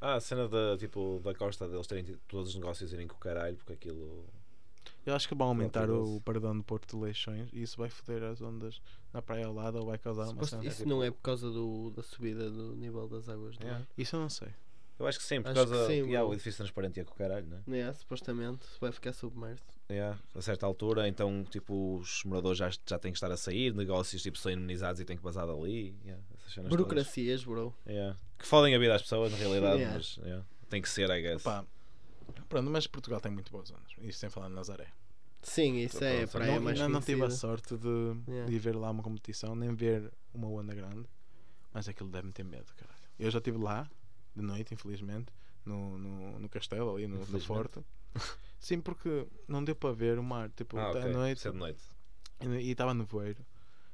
Ah, 0.00 0.14
a 0.14 0.20
cena 0.20 0.48
da, 0.48 0.76
tipo, 0.76 1.20
da 1.24 1.34
costa 1.34 1.66
deles 1.66 1.86
terem 1.86 2.04
tido 2.04 2.20
todos 2.28 2.50
os 2.50 2.54
negócios 2.54 2.92
irem 2.92 3.08
com 3.08 3.16
o 3.16 3.18
caralho, 3.18 3.56
porque 3.56 3.72
aquilo. 3.72 4.26
Eu 5.06 5.14
acho 5.14 5.28
que 5.28 5.34
vão 5.34 5.46
aumentar 5.48 5.86
perigoso. 5.86 6.16
o 6.16 6.20
paradão 6.20 6.56
do 6.56 6.64
Porto 6.64 6.96
de 6.96 7.02
Leixões 7.02 7.48
e 7.52 7.62
isso 7.62 7.76
vai 7.78 7.88
foder 7.88 8.24
as 8.24 8.42
ondas 8.42 8.80
na 9.12 9.22
praia 9.22 9.46
ao 9.46 9.54
lado 9.54 9.78
ou 9.78 9.86
vai 9.86 9.96
causar 9.98 10.22
uma 10.24 10.30
Suposto-. 10.44 10.64
Isso 10.66 10.86
não 10.86 11.02
é 11.02 11.10
por 11.10 11.20
causa 11.22 11.48
do, 11.48 11.90
da 11.92 12.02
subida 12.02 12.50
do 12.50 12.74
nível 12.74 13.08
das 13.08 13.28
águas 13.28 13.54
Yeah. 13.56 13.78
mar? 13.78 13.88
Isso 13.96 14.16
eu 14.16 14.20
não 14.20 14.28
sei. 14.28 14.48
Eu 14.98 15.06
acho 15.06 15.18
que 15.18 15.24
sim, 15.26 15.42
por 15.42 15.50
Acho 15.50 15.64
que 15.64 15.70
causa. 15.70 15.86
sim, 15.88 16.06
yeah, 16.06 16.24
o 16.26 16.32
edifício 16.32 16.56
transparente 16.56 16.96
ia 16.96 17.04
com 17.04 17.12
o 17.12 17.16
caralho, 17.16 17.46
né? 17.46 17.62
Yeah, 17.68 17.92
supostamente 17.92 18.66
vai 18.80 18.90
ficar 18.90 19.12
submerso. 19.12 19.62
Yeah. 19.90 20.18
A 20.34 20.40
certa 20.40 20.64
altura, 20.64 21.06
então, 21.06 21.44
tipo, 21.44 21.96
os 21.98 22.24
moradores 22.24 22.58
já, 22.58 22.70
já 22.86 22.98
têm 22.98 23.12
que 23.12 23.16
estar 23.18 23.30
a 23.30 23.36
sair, 23.36 23.74
negócios 23.74 24.22
tipo, 24.22 24.38
são 24.38 24.50
indemnizados 24.50 24.98
e 25.00 25.04
têm 25.04 25.16
que 25.16 25.22
passar 25.22 25.44
dali. 25.46 25.94
Yeah. 26.02 26.22
Cenas 26.48 26.54
todas. 26.54 26.68
Burocracias, 26.70 27.44
bro. 27.44 27.74
Yeah. 27.86 28.16
Que 28.38 28.46
fodem 28.46 28.74
a 28.74 28.78
vida 28.78 28.94
às 28.94 29.02
pessoas, 29.02 29.30
na 29.32 29.38
realidade, 29.38 29.84
mas 29.84 30.18
tem 30.70 30.80
que 30.80 30.88
ser, 30.88 31.10
I 31.10 31.20
guess. 31.20 31.42
Pá, 31.42 31.62
pronto, 32.48 32.70
mas 32.70 32.86
Portugal 32.86 33.20
tem 33.20 33.30
muito 33.32 33.50
boas 33.50 33.70
ondas. 33.70 33.92
Isso 34.02 34.18
sem 34.18 34.30
falar 34.30 34.48
de 34.48 34.54
Nazaré. 34.54 34.88
Sim, 35.42 35.76
isso 35.76 35.96
Então, 35.98 36.08
é 36.08 36.22
a 36.24 36.28
praia 36.28 36.54
não, 36.56 36.62
mais 36.62 36.80
ainda 36.80 36.92
não 36.92 37.00
tive 37.00 37.22
a 37.24 37.30
sorte 37.30 37.76
de, 37.76 37.88
Yeah. 38.28 38.46
de 38.48 38.54
ir 38.54 38.58
ver 38.58 38.74
lá 38.74 38.90
uma 38.90 39.02
competição, 39.02 39.54
nem 39.54 39.74
ver 39.74 40.12
uma 40.34 40.48
onda 40.48 40.74
grande. 40.74 41.06
Mas 41.72 41.88
aquilo 41.88 42.08
deve-me 42.08 42.32
ter 42.32 42.44
medo, 42.44 42.72
caralho. 42.74 42.98
Eu 43.18 43.30
já 43.30 43.38
estive 43.38 43.58
lá, 43.58 43.88
de 44.34 44.42
noite, 44.42 44.74
infelizmente, 44.74 45.32
no, 45.64 45.96
no, 45.98 46.38
no 46.40 46.48
castelo, 46.48 46.94
ali 46.96 47.06
no, 47.06 47.24
no 47.26 47.40
forte. 47.40 47.80
Sim, 48.58 48.80
porque 48.80 49.26
não 49.46 49.62
deu 49.62 49.76
para 49.76 49.92
ver 49.94 50.18
o 50.18 50.22
mar. 50.22 50.50
Tipo, 50.50 50.78
ah, 50.78 50.84
tá 50.92 50.98
ok. 50.98 51.02
à 51.02 51.08
noite 51.12 51.46
é 51.46 51.50
de 51.50 51.56
noite. 51.56 51.82
e 52.60 52.70
estava 52.70 52.94
nevoeiro. 52.94 53.44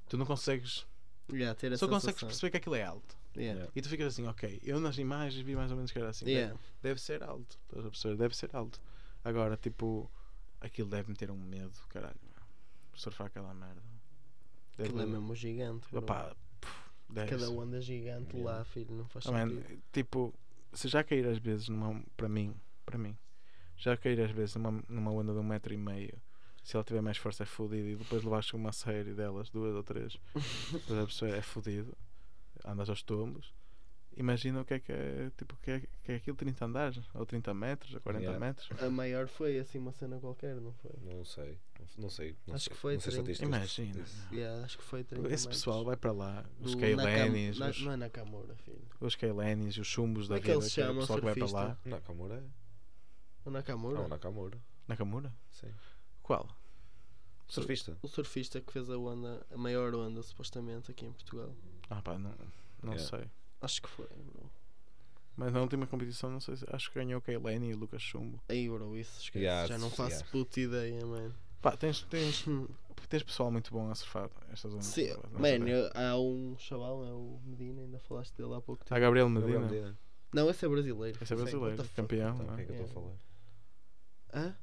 Tu 0.08 0.16
não 0.16 0.24
consegues. 0.24 0.86
Yeah, 1.30 1.54
ter 1.58 1.72
a 1.72 1.76
Só 1.78 1.86
consegues 1.88 2.14
sensação. 2.20 2.28
perceber 2.28 2.50
que 2.50 2.56
aquilo 2.58 2.74
é 2.76 2.84
alto. 2.84 3.16
Yeah. 3.36 3.54
Yeah. 3.60 3.72
E 3.74 3.80
tu 3.82 3.88
ficas 3.88 4.08
assim, 4.08 4.26
ok, 4.26 4.60
eu 4.62 4.78
nas 4.80 4.98
imagens 4.98 5.42
vi 5.44 5.54
mais 5.56 5.70
ou 5.70 5.76
menos 5.76 5.90
que 5.90 5.98
era 5.98 6.10
assim. 6.10 6.24
Deve, 6.24 6.54
deve 6.82 7.00
ser 7.00 7.22
alto. 7.22 7.58
Estás 7.68 7.86
a 7.86 7.88
perceber? 7.90 8.16
Deve 8.16 8.36
ser 8.36 8.54
alto. 8.54 8.80
Agora, 9.24 9.56
tipo, 9.56 10.10
aquilo 10.60 10.88
deve-me 10.88 11.14
ter 11.16 11.30
um 11.30 11.36
medo, 11.38 11.72
caralho. 11.88 12.16
Surfar 12.94 13.28
aquela 13.28 13.54
merda. 13.54 13.82
Deve- 14.76 14.88
Aquilo 14.90 15.02
é 15.02 15.06
mesmo 15.06 15.34
gigante. 15.34 15.86
pff, 15.88 16.90
deve 17.08 17.30
Cada 17.30 17.46
ser. 17.46 17.52
onda 17.52 17.80
gigante 17.80 18.36
Yeah. 18.36 18.58
lá, 18.58 18.64
filho, 18.64 18.94
não 18.94 19.06
faz 19.06 19.26
Oh, 19.26 19.32
man, 19.32 19.48
sentido. 19.48 19.82
tipo, 19.92 20.34
se 20.72 20.88
já 20.88 21.02
cair 21.02 21.26
às 21.26 21.38
vezes 21.38 21.68
numa. 21.68 22.02
Para 22.16 22.28
mim, 22.28 22.54
para 22.84 22.98
mim, 22.98 23.16
já 23.76 23.96
cair 23.96 24.20
às 24.20 24.30
vezes 24.30 24.54
numa, 24.56 24.82
numa 24.88 25.10
onda 25.10 25.32
de 25.32 25.38
um 25.38 25.42
metro 25.44 25.72
e 25.72 25.76
meio. 25.76 26.20
Se 26.62 26.76
ela 26.76 26.84
tiver 26.84 27.00
mais 27.00 27.16
força 27.16 27.42
é 27.42 27.46
fodido 27.46 27.88
e 27.88 27.96
depois 27.96 28.22
levaste 28.22 28.54
uma 28.54 28.70
série 28.72 29.14
delas, 29.14 29.50
duas 29.50 29.74
ou 29.74 29.82
três? 29.82 30.16
É 31.36 31.42
fodido. 31.42 31.96
Andas 32.64 32.88
aos 32.88 33.02
tombos. 33.02 33.52
Imagina 34.14 34.60
o 34.60 34.64
que 34.64 34.74
é 34.74 34.78
que 34.78 34.92
é, 34.92 35.30
tipo, 35.38 35.54
o 35.54 35.58
que 35.58 35.70
é, 35.70 35.80
que 36.04 36.12
é 36.12 36.16
aquilo 36.16 36.36
30 36.36 36.66
andares, 36.66 37.02
ou 37.14 37.24
30 37.24 37.54
metros, 37.54 37.94
ou 37.94 38.00
40 38.02 38.24
Yeah. 38.24 38.46
metros. 38.46 38.68
A 38.82 38.90
maior 38.90 39.26
foi 39.26 39.58
assim 39.58 39.78
uma 39.78 39.90
cena 39.90 40.20
qualquer, 40.20 40.54
não 40.60 40.70
foi? 40.74 40.90
Não 41.00 41.24
sei. 41.24 41.58
Não 41.96 42.10
sei. 42.10 42.36
Não 42.46 42.54
Acho 42.54 42.64
sei, 42.64 42.72
que 42.74 42.78
foi 42.78 42.92
Não 42.94 43.00
sei 43.00 43.12
30. 43.22 43.32
estatísticas. 43.32 43.48
Imagina. 43.88 44.04
Yeah, 44.30 44.64
acho 44.66 44.76
que 44.76 44.84
foi 44.84 45.02
30 45.02 45.22
Esse 45.28 45.30
metros. 45.46 45.46
pessoal 45.46 45.82
vai 45.82 45.96
para 45.96 46.12
lá. 46.12 46.44
Os 46.60 46.72
Do 46.74 46.80
Kailenis, 46.80 47.58
Nakam- 47.58 47.70
os, 47.70 47.82
não 47.86 47.92
é 47.92 47.96
Nakamura, 47.96 48.54
filho. 48.56 48.86
os 49.00 49.16
Kailenis, 49.16 49.78
os 49.78 49.86
chumbos 49.86 50.28
da 50.28 50.34
é 50.36 50.40
vida. 50.40 50.44
que 50.46 50.52
é 50.52 50.56
o 50.56 50.92
o 50.92 51.00
pessoal 51.00 51.18
que 51.18 51.24
vai 51.24 51.34
para 51.34 51.50
lá. 51.50 51.78
Nakamura 51.86 52.34
é. 52.34 52.44
O 53.46 53.50
Nakamura? 53.50 53.98
Não, 53.98 54.08
Nakamura. 54.08 54.58
Nakamura? 54.86 55.34
Sim. 55.50 55.72
Qual? 56.22 56.46
Surfista. 57.48 57.96
O 58.02 58.08
surfista 58.08 58.60
que 58.60 58.70
fez 58.72 58.88
a 58.90 58.96
onda, 58.98 59.44
a 59.50 59.56
maior 59.56 59.94
onda, 59.94 60.22
supostamente, 60.22 60.90
aqui 60.90 61.04
em 61.06 61.12
Portugal. 61.12 61.54
Ah 61.94 62.00
pá, 62.02 62.18
não, 62.18 62.34
não 62.82 62.94
Yeah. 62.94 63.18
sei. 63.18 63.30
Acho 63.60 63.82
que 63.82 63.88
foi, 63.88 64.06
bro. 64.06 64.50
Mas 65.36 65.52
na 65.52 65.60
última 65.60 65.86
competição, 65.86 66.30
não 66.30 66.40
sei 66.40 66.56
se. 66.56 66.64
Acho 66.70 66.90
que 66.90 66.98
ganhou 66.98 67.18
o 67.18 67.22
Kaileni 67.22 67.70
e 67.70 67.74
o 67.74 67.78
Lucas 67.78 68.02
Chumbo. 68.02 68.42
Aí, 68.48 68.68
bro, 68.68 68.96
isso 68.96 69.20
esquece. 69.20 69.44
Yeah, 69.44 69.66
Já 69.66 69.78
não 69.78 69.90
faço 69.90 70.16
yeah. 70.16 70.30
puta 70.30 70.60
ideia, 70.60 71.04
mano. 71.06 71.34
Pá, 71.60 71.76
tens, 71.76 72.02
tens, 72.02 72.44
tens 73.08 73.22
pessoal 73.22 73.50
muito 73.50 73.70
bom 73.72 73.90
a 73.90 73.94
surfar 73.94 74.30
estas 74.52 74.70
zonas. 74.72 74.86
Sim, 74.86 75.08
não 75.32 75.40
man, 75.40 75.64
sei. 75.64 75.72
eu- 75.74 75.90
há 75.94 76.18
um 76.18 76.56
chaval, 76.58 77.04
é 77.04 77.12
o 77.12 77.40
Medina, 77.44 77.82
ainda 77.82 77.98
falaste 78.00 78.34
dele 78.36 78.54
há 78.54 78.60
pouco 78.60 78.84
tempo. 78.84 78.94
Há 78.94 78.98
Gabriel 78.98 79.28
Gabriel 79.28 79.60
Medina. 79.60 79.72
Medina. 79.72 79.98
Não, 80.34 80.48
esse 80.50 80.64
é 80.64 80.68
brasileiro. 80.68 81.18
Esse 81.22 81.32
é 81.32 81.36
Sim, 81.36 81.42
brasileiro, 81.42 81.70
what 81.70 81.76
the 81.76 81.84
fuck? 81.84 81.94
campeão. 81.96 82.34
Então, 82.34 82.46
o 82.46 82.54
que 82.54 82.60
é? 82.60 82.64
é 82.64 82.66
que 82.66 82.72
eu 82.72 82.84
estou 82.84 82.86
a 82.86 83.02
falar? 83.02 83.16
Hã? 84.34 84.56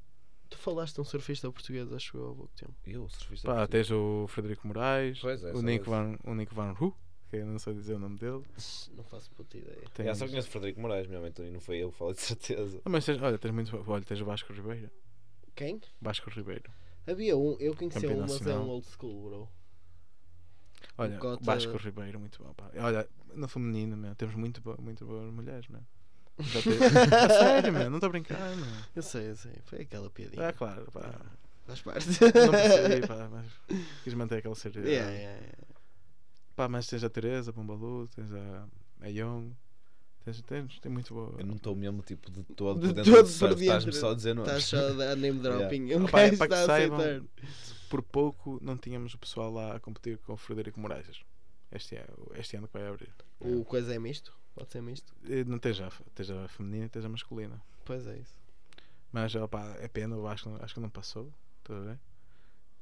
Tu 0.50 0.58
falaste 0.58 0.96
de 0.96 1.02
um 1.02 1.06
surfista 1.06 1.52
português, 1.52 1.92
acho 1.94 2.18
eu, 2.18 2.32
há 2.32 2.36
pouco 2.36 2.52
tempo. 2.56 2.74
Eu, 2.86 3.08
surfista. 3.10 3.48
Pá, 3.48 3.56
português. 3.60 3.88
tens 3.88 3.96
o 3.96 4.28
Frederico 4.28 4.68
Moraes, 4.68 5.20
Pois 5.20 5.44
é, 5.44 5.52
o, 5.52 5.56
só 5.58 5.62
Nico 5.62 5.84
esse. 5.84 5.90
Van, 5.92 6.18
o 6.24 6.34
Nico 6.34 6.56
Van 6.56 6.72
Ru, 6.74 6.96
que 7.30 7.38
eu 7.38 7.46
não 7.46 7.60
sei 7.60 7.74
dizer 7.74 7.94
o 7.94 8.00
nome 8.00 8.18
dele. 8.18 8.44
Não 8.96 9.04
faço 9.04 9.30
puta 9.32 9.58
ideia. 9.58 9.82
Tens... 9.94 10.18
Só 10.18 10.28
conheço 10.28 10.48
o 10.48 10.52
Frederico 10.52 10.82
Moraes, 10.82 11.08
minha 11.08 11.20
mãe 11.22 11.32
não 11.52 11.60
foi 11.60 11.78
eu, 11.78 11.92
falo 11.92 12.14
de 12.14 12.22
certeza. 12.22 12.82
Ah, 12.84 12.90
mas 12.90 13.06
tens, 13.06 13.22
olha, 13.22 13.38
tens 13.38 13.52
muito. 13.52 13.84
Olha, 13.88 14.04
tens 14.04 14.20
o 14.22 14.26
Vasco 14.26 14.52
Ribeiro. 14.52 14.90
Quem? 15.56 15.80
Vasco 16.02 16.30
Ribeiro. 16.30 16.72
Havia 17.08 17.38
um, 17.38 17.56
eu 17.60 17.76
conhecia 17.76 18.02
Campeão 18.02 18.20
um, 18.20 18.28
mas 18.28 18.46
é 18.46 18.56
um 18.56 18.68
old 18.70 18.88
school, 18.88 19.30
bro. 19.30 19.50
Olha, 20.98 21.18
Cota- 21.18 21.44
Vasco 21.44 21.78
Ribeiro, 21.78 22.20
muito 22.20 22.44
bom. 22.44 22.54
Pá. 22.54 22.70
Olha, 22.78 23.08
no 23.34 23.48
feminino, 23.48 23.96
meu, 23.96 24.16
temos 24.16 24.36
muito, 24.36 24.62
bo 24.62 24.76
muito 24.82 25.06
boas 25.06 25.32
mulheres, 25.32 25.68
meu. 25.68 25.82
Já 26.40 26.62
teve... 26.62 26.84
a 27.16 27.30
sério, 27.30 27.74
meu, 27.74 27.90
não 27.90 27.98
estou 27.98 28.08
a 28.08 28.12
brincar, 28.12 28.56
meu. 28.56 28.66
Eu 28.96 29.02
sei, 29.04 29.30
eu 29.30 29.36
sei. 29.36 29.54
Foi 29.66 29.82
aquela 29.82 30.10
piadinha. 30.10 30.48
Ah, 30.48 30.54
claro, 30.54 30.90
pá. 30.92 31.14
Faz 31.66 31.82
parte. 31.82 32.08
Não 32.08 32.52
percebi, 32.52 33.08
pá, 33.08 33.30
mas 33.32 33.48
quis 34.04 34.14
manter 34.14 34.38
aquela 34.38 34.56
seriedade. 34.56 34.94
Yeah, 34.94 35.12
yeah, 35.12 35.40
yeah. 35.40 35.64
Pá, 36.60 36.68
mas 36.68 36.88
tens 36.88 37.05
a 37.05 37.10
Teresa 37.10 37.53
Bombalu, 37.53 38.10
tens 38.10 38.34
a, 38.34 38.68
a 38.99 39.07
Young, 39.07 39.55
tens, 40.26 40.41
tens, 40.41 40.78
tem 40.82 40.91
muito 40.91 41.14
boa. 41.14 41.34
Eu 41.39 41.45
não 41.45 41.55
estou 41.55 41.74
mesmo 41.74 42.01
tipo 42.01 42.30
de 42.30 42.43
todo 42.43 42.82
De 42.82 42.88
por 42.88 42.93
dentro 42.95 43.14
todo 43.14 43.24
do 43.24 43.30
surf, 43.30 43.62
estás-me 43.62 43.93
só 43.93 44.12
a 44.12 44.14
dizer 44.14 44.36
nomes. 44.36 44.51
Estás 44.51 44.66
só 44.66 44.89
a 44.89 44.91
dar 44.91 45.16
name 45.16 45.39
dropping. 45.39 45.95
Um 45.95 46.03
Opa, 46.03 46.20
é 46.20 46.36
para 46.36 46.47
que 46.49 46.53
está 46.53 46.64
a 46.64 46.66
saibam, 46.66 47.30
por 47.89 48.03
pouco 48.03 48.60
não 48.62 48.76
tínhamos 48.76 49.14
o 49.14 49.18
pessoal 49.18 49.49
lá 49.53 49.78
a 49.78 49.80
competir 49.80 50.18
com 50.18 50.34
o 50.34 50.36
Frederico 50.36 50.78
Moraes. 50.82 51.22
Este, 51.72 51.95
é, 51.95 52.05
este 52.36 52.57
ano 52.57 52.68
que 52.68 52.74
vai 52.74 52.86
abrir. 52.86 53.14
O 53.39 53.64
coisa 53.64 53.95
é 53.95 53.97
misto? 53.97 54.38
Pode 54.53 54.70
ser 54.70 54.82
misto? 54.82 55.16
E 55.24 55.45
Não 55.45 55.60
tens 55.60 55.80
a, 55.80 55.89
tens 56.14 56.30
a 56.30 56.45
feminina 56.49 56.88
e 56.88 56.89
tens 56.89 57.05
a 57.05 57.10
masculina. 57.10 57.62
Pois 57.86 58.05
é 58.05 58.18
isso. 58.18 58.38
Mas 59.14 59.34
opa, 59.34 59.78
é 59.80 59.88
pena, 59.88 60.14
eu 60.14 60.28
acho, 60.28 60.49
acho 60.62 60.74
que 60.74 60.82
não 60.82 60.89
passou. 60.89 61.32
Estás 61.60 61.80
a 61.80 61.86
ver? 61.86 61.99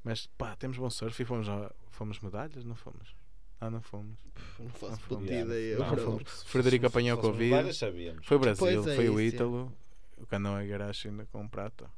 Mas 0.03 0.25
pá, 0.25 0.55
temos 0.55 0.80
bom 0.80 0.89
surf 0.89 1.21
e 1.21 1.25
fomos, 1.25 1.45
fomos 1.91 2.19
medalhas? 2.21 2.65
Não 2.65 2.73
fomos? 2.75 3.15
Ah, 3.60 3.70
não 3.72 3.82
fomos. 3.82 4.18
Pff, 4.36 4.64
Não 4.64 4.70
faço 4.70 4.91
Não 4.91 4.97
puta 4.99 5.08
fomos. 5.16 5.30
ideia. 5.32 5.78
Não 5.80 5.89
bro. 5.89 6.03
fomos. 6.03 6.43
Frederico 6.43 6.86
apanhou 6.86 7.18
Fosse 7.22 7.28
Covid. 7.30 8.22
Foi 8.24 8.38
o 8.38 8.39
Brasil, 8.39 8.89
é 8.89 8.95
foi 8.95 9.10
o 9.10 9.20
Ítalo, 9.20 9.74
o 10.18 10.26
Canoa 10.28 10.64
Igarashi 10.64 11.08
ainda 11.08 11.26
com 11.26 11.47
prata. 11.47 11.89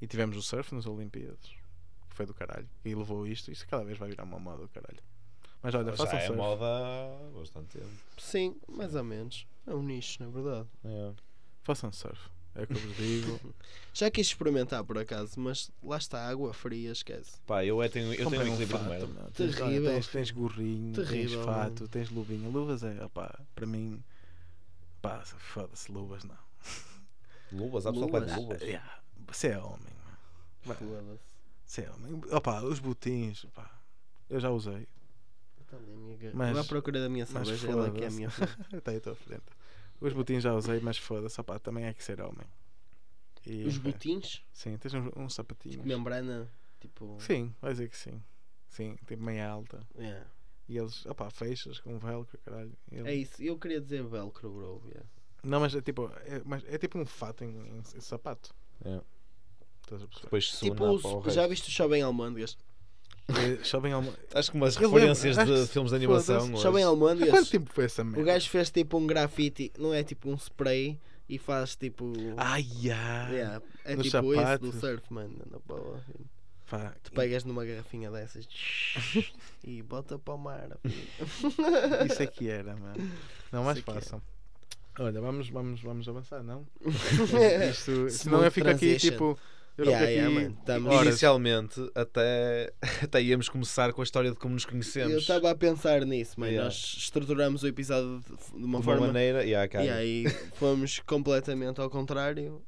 E 0.00 0.06
tivemos 0.06 0.36
o 0.36 0.42
surf 0.42 0.74
nas 0.74 0.86
Olimpíadas. 0.86 1.40
Que 2.08 2.14
foi 2.16 2.26
do 2.26 2.34
caralho. 2.34 2.68
E 2.84 2.94
levou 2.94 3.26
isto. 3.26 3.50
Isto 3.52 3.66
cada 3.68 3.84
vez 3.84 3.98
vai 3.98 4.08
virar 4.08 4.24
uma 4.24 4.38
moda 4.38 4.62
do 4.62 4.68
caralho. 4.68 5.00
Mas 5.62 5.74
olha, 5.74 5.90
Já 5.90 5.96
façam 5.96 6.18
é 6.18 6.26
surf. 6.26 6.36
moda 6.40 6.64
há 6.64 7.30
bastante 7.38 7.78
tempo. 7.78 7.90
Sim, 8.16 8.56
mais 8.68 8.94
ou 8.94 9.02
menos. 9.04 9.46
É 9.66 9.74
um 9.74 9.82
nicho, 9.82 10.22
na 10.22 10.28
verdade. 10.30 10.68
É. 10.84 11.12
Façam 11.62 11.90
surf. 11.92 12.30
É 12.58 12.62
o 12.62 12.66
que 12.66 12.72
eu 12.74 12.78
vos 12.80 12.96
digo. 12.96 13.54
Já 13.94 14.10
quis 14.10 14.26
experimentar 14.28 14.82
por 14.84 14.98
acaso, 14.98 15.38
mas 15.40 15.70
lá 15.82 15.96
está 15.96 16.28
água 16.28 16.52
fria, 16.52 16.90
esquece. 16.90 17.38
Pá, 17.46 17.64
eu, 17.64 17.82
é, 17.82 17.88
tenho, 17.88 18.12
eu 18.14 18.28
tenho 18.30 18.42
um 18.42 18.46
equilíbrio 18.46 18.66
de 18.66 18.66
fato, 18.66 18.84
merda. 18.88 19.30
Tens, 19.32 19.56
olha, 19.60 19.64
Terrível. 19.66 19.92
tens, 19.92 20.06
tens 20.08 20.30
gorrinho, 20.30 20.92
Terrível, 20.94 21.36
tens 21.38 21.44
fato, 21.46 21.74
mano. 21.74 21.88
tens 21.88 22.10
luvinha. 22.10 22.48
Luvas 22.48 22.82
é, 22.82 23.04
opá, 23.04 23.38
para 23.54 23.66
mim, 23.66 24.02
pá, 25.00 25.20
foda-se, 25.24 25.90
luvas 25.90 26.24
não. 26.24 26.36
Luvas, 27.52 27.86
há 27.86 27.92
pessoal 27.92 28.10
que 28.10 28.18
vai 28.20 28.28
de 28.28 28.40
Luvas. 28.40 28.60
Yeah, 28.62 29.00
Você 29.28 29.48
é 29.48 29.58
homem, 29.58 29.78
mano. 30.04 30.18
Vai. 30.64 30.76
Foda-se. 30.76 31.20
Você 31.64 31.80
é 31.82 31.90
homem. 31.90 32.20
Opá, 32.32 32.62
os 32.62 32.78
botins, 32.78 33.44
pá, 33.54 33.70
eu 34.28 34.38
já 34.40 34.50
usei. 34.50 34.86
Está 35.60 35.76
ali 35.76 35.92
a 35.92 35.96
minha 35.96 36.16
ga- 36.16 36.30
Mas- 36.34 36.52
Vou 36.52 36.60
à 36.60 36.64
procura 36.64 37.00
da 37.00 37.08
minha 37.08 37.26
mas 37.30 37.46
cerveja, 37.48 37.70
ela 37.72 37.86
aqui 37.88 38.02
é 38.04 38.06
a 38.06 38.10
foda-se. 38.10 38.16
minha. 38.16 38.28
Está 38.78 38.90
aí 38.92 38.96
à 38.96 39.00
tua 39.00 39.14
frente. 39.14 39.42
Os 40.00 40.12
botins 40.12 40.42
já 40.42 40.54
usei, 40.54 40.80
mas 40.80 40.96
foda-se, 40.98 41.40
opá, 41.40 41.58
também 41.58 41.84
é 41.84 41.92
que 41.94 42.02
ser 42.04 42.20
homem. 42.20 42.46
E, 43.46 43.64
Os 43.64 43.76
opá, 43.78 43.90
botins? 43.90 44.42
Sim, 44.52 44.76
tens 44.76 44.94
uns, 44.94 45.10
uns 45.16 45.34
sapatinhos. 45.34 45.76
Tipo 45.76 45.88
membrana, 45.88 46.50
tipo... 46.80 47.16
Sim, 47.20 47.54
vai 47.60 47.72
dizer 47.72 47.88
que 47.88 47.96
sim. 47.96 48.22
Sim, 48.68 48.96
tipo 49.06 49.22
meia 49.22 49.48
alta. 49.48 49.80
Yeah. 49.98 50.26
E 50.68 50.76
eles, 50.76 51.04
opá, 51.06 51.30
fechas 51.30 51.80
com 51.80 51.98
velcro, 51.98 52.38
caralho. 52.44 52.72
É 52.92 53.14
isso, 53.14 53.42
eu 53.42 53.58
queria 53.58 53.80
dizer 53.80 54.04
velcro, 54.04 54.50
bro. 54.50 54.82
yeah. 54.86 55.08
Não, 55.42 55.60
mas 55.60 55.74
é 55.74 55.80
tipo, 55.80 56.10
é, 56.26 56.42
mas 56.44 56.62
é 56.66 56.76
tipo 56.78 56.98
um 56.98 57.06
fato 57.06 57.42
em, 57.44 57.48
em- 57.56 57.78
em 57.78 58.00
sapato. 58.00 58.52
É. 58.84 59.00
Estás 59.82 60.02
a 60.02 60.06
perceber? 60.06 60.24
Depois 60.26 60.52
se 60.52 60.60
Tipo, 60.60 60.84
os- 60.90 61.32
já 61.34 61.46
viste 61.46 61.68
o 61.68 61.70
Shopping 61.70 62.02
Almôndegas? 62.02 62.58
Eh, 63.28 63.62
Shopping 63.62 63.92
Alma... 63.92 64.12
Acho 64.34 64.50
que 64.50 64.56
umas 64.56 64.76
Eu 64.76 64.82
lembro, 64.82 64.98
referências 65.00 65.38
acho 65.38 65.52
de 65.54 65.60
que- 65.66 65.72
filmes 65.72 65.90
de 65.90 65.96
animação. 65.96 66.52
hoje. 66.52 66.62
Shopping 66.62 66.82
Há 66.82 67.30
quanto 67.30 67.50
tempo 67.50 67.70
foi 67.72 67.84
essa 67.84 68.02
merda? 68.04 68.20
O 68.20 68.24
gajo 68.24 68.48
fez 68.48 68.70
tipo 68.70 68.96
um 68.96 69.06
grafite, 69.06 69.70
não 69.78 69.92
é 69.92 70.02
tipo 70.02 70.30
um 70.30 70.34
spray 70.36 70.98
e 71.28 71.36
faz 71.38 71.76
tipo. 71.76 72.10
Ai. 72.38 72.66
Yeah, 72.82 73.60
é 73.84 73.96
nos 73.96 74.06
tipo 74.06 74.32
isso 74.32 74.40
sapatos. 74.40 74.70
do 74.70 74.80
surf, 74.80 75.02
mano. 75.12 75.36
Na 75.50 75.58
boa. 75.66 76.00
Pá, 76.70 76.94
Tu 77.02 77.12
pegas 77.12 77.44
numa 77.44 77.64
garrafinha 77.64 78.10
dessas 78.10 78.46
e 79.64 79.82
bota 79.82 80.18
para 80.18 80.34
o 80.34 80.38
mar. 80.38 80.68
Isso 82.10 82.22
é 82.22 82.26
que 82.26 82.48
era, 82.48 82.76
mano. 82.76 83.10
Não 83.50 83.64
mais 83.64 83.78
Isso 83.78 83.88
é 83.90 83.92
que 83.94 84.00
façam. 84.00 84.22
Olha, 84.98 85.20
vamos, 85.20 85.48
vamos, 85.48 85.80
vamos 85.80 86.08
avançar, 86.08 86.42
não? 86.42 86.66
Isto, 87.70 87.90
Smooth 88.08 88.10
senão 88.10 88.44
eu 88.44 88.50
fico 88.50 88.68
aqui 88.68 88.78
transition. 88.98 89.10
tipo. 89.12 89.38
Yeah, 89.80 90.06
yeah, 90.08 90.54
horas. 90.90 91.06
Inicialmente, 91.06 91.90
até, 91.94 92.72
até 93.00 93.22
íamos 93.22 93.48
começar 93.48 93.92
com 93.92 94.00
a 94.00 94.04
história 94.04 94.30
de 94.30 94.36
como 94.36 94.54
nos 94.54 94.64
conhecemos. 94.64 95.12
Eu 95.12 95.18
estava 95.20 95.50
a 95.50 95.54
pensar 95.54 96.04
nisso, 96.04 96.38
mano. 96.38 96.50
Yeah. 96.50 96.64
Nós 96.68 96.96
estruturamos 96.98 97.62
o 97.62 97.68
episódio 97.68 98.18
de, 98.20 98.26
de 98.26 98.34
uma 98.56 98.58
de 98.58 98.64
uma 98.64 98.82
forma. 98.82 99.06
maneira. 99.06 99.44
Yeah, 99.44 99.68
cara. 99.68 99.84
E 99.84 99.90
aí 99.90 100.24
fomos 100.54 100.98
completamente 101.06 101.80
ao 101.80 101.88
contrário. 101.88 102.60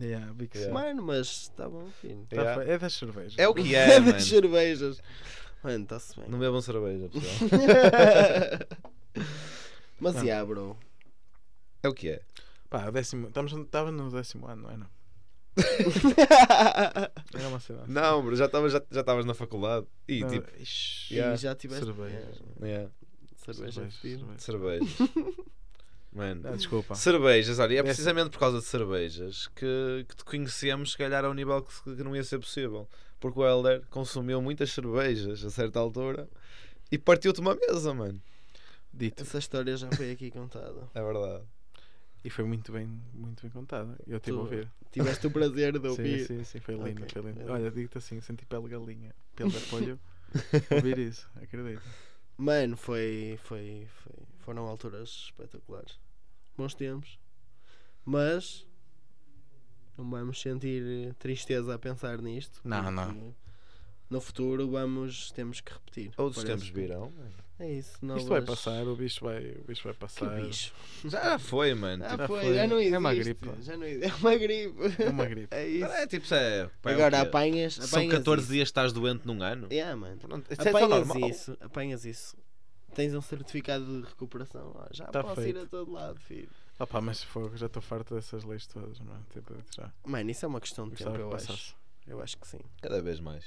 Yeah, 0.00 0.32
que 0.50 0.56
Yeah. 0.56 0.72
Mano, 0.72 1.02
mas 1.02 1.26
está 1.26 1.68
bom, 1.68 1.90
filho. 2.00 2.26
Tá 2.30 2.64
É 2.64 2.78
das 2.78 2.94
cervejas. 2.94 3.34
É 3.36 3.46
o 3.46 3.52
que 3.54 3.74
é, 3.76 4.00
mano. 4.00 4.12
das 4.12 4.24
cervejas. 4.24 5.02
Mano, 5.62 5.84
está-se 5.84 6.18
bem. 6.18 6.28
Não 6.28 6.38
bebam 6.38 6.62
cerveja, 6.62 7.10
pessoal. 7.10 7.50
mas 10.00 10.14
Não. 10.14 10.22
yeah, 10.24 10.44
bro. 10.46 10.76
É 11.82 11.88
o 11.88 11.92
que 11.92 12.08
é. 12.08 12.22
Pá, 12.70 12.90
décimo, 12.90 13.28
estamos, 13.28 13.52
estava 13.52 13.92
no 13.92 14.10
décimo 14.10 14.46
ano, 14.46 14.62
não 14.62 14.70
é? 14.70 14.76
Não? 14.76 14.95
Era 17.34 17.48
uma 17.48 17.60
cena. 17.60 17.84
Não, 17.86 18.22
bro, 18.22 18.36
já 18.36 18.46
estavas 18.46 18.72
já, 18.72 18.82
já 18.90 19.00
estavas 19.00 19.24
na 19.24 19.34
faculdade. 19.34 19.86
E 20.08 20.20
Não, 20.20 20.28
tipo, 20.28 20.48
ixi, 20.60 21.14
Yeah. 21.14 21.34
E 21.34 21.38
já 21.38 21.54
tiveste. 21.54 21.84
Cervejas. 21.84 22.42
Yeah, 22.60 22.90
cerveja 23.36 23.72
cervejas, 23.72 23.96
fedida. 24.00 24.38
cervejas. 24.38 24.90
cerveja. 24.96 25.34
Mano. 26.12 26.42
Ah, 26.48 26.56
desculpa. 26.56 26.94
Cervejas, 26.94 27.58
olha, 27.58 27.74
e 27.74 27.76
é 27.76 27.82
precisamente 27.82 28.30
por 28.30 28.38
causa 28.38 28.58
de 28.58 28.64
cervejas 28.64 29.48
que, 29.48 30.06
que 30.08 30.16
te 30.16 30.24
conhecemos, 30.24 30.92
se 30.92 30.98
calhar, 30.98 31.24
a 31.24 31.30
um 31.30 31.34
nível 31.34 31.62
que, 31.62 31.94
que 31.96 32.02
não 32.02 32.16
ia 32.16 32.24
ser 32.24 32.38
possível. 32.38 32.88
Porque 33.20 33.38
o 33.38 33.46
Helder 33.46 33.82
consumiu 33.90 34.40
muitas 34.40 34.70
cervejas 34.72 35.44
a 35.44 35.50
certa 35.50 35.78
altura 35.78 36.28
e 36.90 36.96
partiu-te 36.98 37.40
uma 37.40 37.54
mesa, 37.54 37.92
mano. 37.92 38.20
Dito. 38.92 39.22
Essa 39.22 39.38
história 39.38 39.76
já 39.76 39.90
foi 39.90 40.10
aqui 40.12 40.30
contada. 40.30 40.88
É 40.94 41.02
verdade. 41.02 41.44
E 42.26 42.30
foi 42.30 42.44
muito 42.44 42.72
bem, 42.72 42.86
muito 43.14 43.40
bem 43.42 43.50
contada. 43.52 43.96
Eu 44.06 44.18
tive 44.18 44.36
a 44.36 44.40
ouvir. 44.40 44.68
Tiveste 44.90 45.26
o 45.28 45.30
prazer 45.30 45.72
de 45.72 45.78
Sim, 45.82 45.88
ouvir. 45.88 46.26
sim, 46.26 46.42
sim, 46.44 46.58
foi 46.58 46.74
lindo, 46.74 47.02
Ok. 47.04 47.22
foi 47.22 47.30
lindo. 47.32 47.52
Olha, 47.52 47.70
digo-te 47.70 47.98
assim, 47.98 48.20
senti 48.20 48.44
pele 48.44 48.68
galinha, 48.68 49.14
pele 49.36 49.50
de 49.50 49.58
apoio, 49.58 50.00
ouvir 50.74 50.98
isso, 50.98 51.30
acredito. 51.40 51.82
Mano, 52.36 52.76
foi, 52.76 53.38
foi, 53.44 53.86
foi. 54.02 54.12
Foram 54.40 54.66
alturas 54.66 55.08
espetaculares. 55.26 55.98
Bons 56.56 56.74
tempos. 56.74 57.16
Mas. 58.04 58.66
Não 59.96 60.10
vamos 60.10 60.40
sentir 60.42 61.14
tristeza 61.14 61.74
a 61.74 61.78
pensar 61.78 62.20
nisto. 62.20 62.60
Não, 62.64 62.90
não. 62.90 63.34
no 64.10 64.20
futuro 64.20 64.68
vamos, 64.70 65.30
temos 65.30 65.60
que 65.60 65.72
repetir. 65.72 66.12
Outros 66.18 66.44
tempos 66.44 66.68
que- 66.68 66.74
virão. 66.74 67.12
É 67.58 67.72
isso. 67.72 67.92
Isto 67.94 68.04
novas- 68.06 68.24
vai 68.24 68.42
passar, 68.42 68.86
o 68.86 68.94
bicho 68.94 69.24
vai, 69.24 69.38
o 69.52 69.64
bicho 69.66 69.82
vai 69.84 69.94
Que 69.94 69.98
passar. 69.98 70.40
bicho. 70.42 70.74
Já 71.06 71.38
foi, 71.38 71.74
mano. 71.74 72.04
Ah, 72.04 72.08
Tipo, 72.10 72.18
já 72.22 72.26
foi, 72.28 72.40
foi. 72.42 72.54
já 72.54 72.66
não 72.66 72.76
É 72.76 72.80
existe. 72.80 72.96
uma 72.98 73.14
gripe. 73.14 73.50
Já 73.62 73.76
não 73.78 73.86
existe. 73.86 74.04
É 74.10 74.14
uma 74.14 74.36
gripe. 74.36 75.02
É 75.02 75.08
uma 75.08 75.24
gripe. 75.26 75.48
É 75.54 75.66
isso. 75.68 75.84
é 75.86 76.06
tipo, 76.06 76.34
é, 76.34 76.70
pá, 76.82 76.90
é 76.90 76.94
Agora 76.94 77.16
quê? 77.20 77.26
apanhas, 77.28 77.74
São 77.74 77.84
apanhas 77.86 78.12
14 78.12 78.42
isso. 78.42 78.52
dias 78.52 78.66
que 78.68 78.70
estás 78.70 78.92
doente 78.92 79.26
num 79.26 79.42
ano. 79.42 79.68
Yeah, 79.72 79.96
mano. 79.96 80.18
Pronto, 80.18 80.52
isso 80.52 80.62
é 80.62 80.68
Apanhas 80.70 81.08
isso, 81.36 81.56
apanhas 81.60 82.04
isso. 82.04 82.36
Tens 82.94 83.14
um 83.14 83.20
certificado 83.22 83.84
de 84.02 84.06
recuperação. 84.08 84.72
ó, 84.74 84.86
já 84.90 85.06
Tá 85.06 85.22
posso 85.22 85.40
feito. 85.40 85.58
ir 85.58 85.62
a 85.62 85.66
todo 85.66 85.92
lado, 85.92 86.18
filho. 86.20 86.48
Opa, 86.78 87.00
mas 87.00 87.22
fogo, 87.22 87.56
já 87.56 87.66
estou 87.66 87.80
farto 87.80 88.14
dessas 88.14 88.44
leis 88.44 88.66
todas, 88.66 89.00
mano. 89.00 89.24
Tipo, 89.32 89.54
já. 89.74 89.90
Mano, 90.04 90.30
isso 90.30 90.44
é 90.44 90.48
uma 90.48 90.60
questão 90.60 90.84
de 90.84 90.90
Gostava 90.90 91.16
tempo, 91.16 91.28
que 91.30 91.34
eu 91.50 91.54
acho. 91.54 91.76
Eu 92.06 92.22
acho 92.22 92.36
que 92.36 92.46
sim. 92.46 92.60
Cada 92.82 93.00
vez 93.00 93.18
mais. 93.18 93.44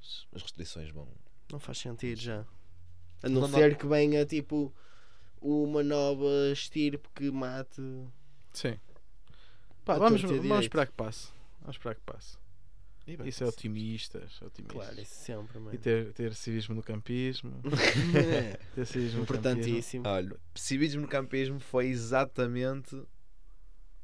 As, 0.00 0.26
as 0.34 0.42
restrições 0.42 0.90
vão. 0.90 1.08
Não 1.50 1.58
faz 1.58 1.78
sentido 1.78 2.20
já. 2.20 2.44
A 3.22 3.28
não 3.28 3.42
Não 3.42 3.48
ser 3.48 3.76
que 3.76 3.86
venha 3.86 4.24
tipo 4.24 4.72
uma 5.40 5.82
nova 5.82 6.50
estirpe 6.52 7.08
que 7.14 7.30
mate. 7.30 7.80
Sim. 8.52 8.78
Pá, 9.84 9.96
vamos, 9.98 10.20
vamos 10.22 10.40
direito. 10.42 10.60
esperar 10.62 10.86
que 10.86 10.92
passe. 10.92 11.28
Vamos 11.60 11.76
esperar 11.76 11.94
que 11.94 12.02
passe. 12.02 12.38
Isso 13.24 13.42
é 13.42 13.46
otimistas. 13.46 14.40
otimistas. 14.40 14.72
Claro, 14.86 15.00
isso 15.00 15.14
sempre, 15.14 15.58
mano. 15.58 15.74
E 15.74 15.78
ter, 15.78 16.12
ter 16.12 16.32
civismo 16.34 16.74
no 16.76 16.82
campismo. 16.82 17.60
É, 18.14 18.56
ter 18.74 18.86
civismo 18.86 19.20
no 19.20 19.26
campismo. 19.26 19.50
Importantíssimo. 19.50 20.06
Olha, 20.06 20.36
civismo 20.54 21.00
no 21.02 21.08
campismo 21.08 21.58
foi 21.58 21.86
exatamente 21.88 23.02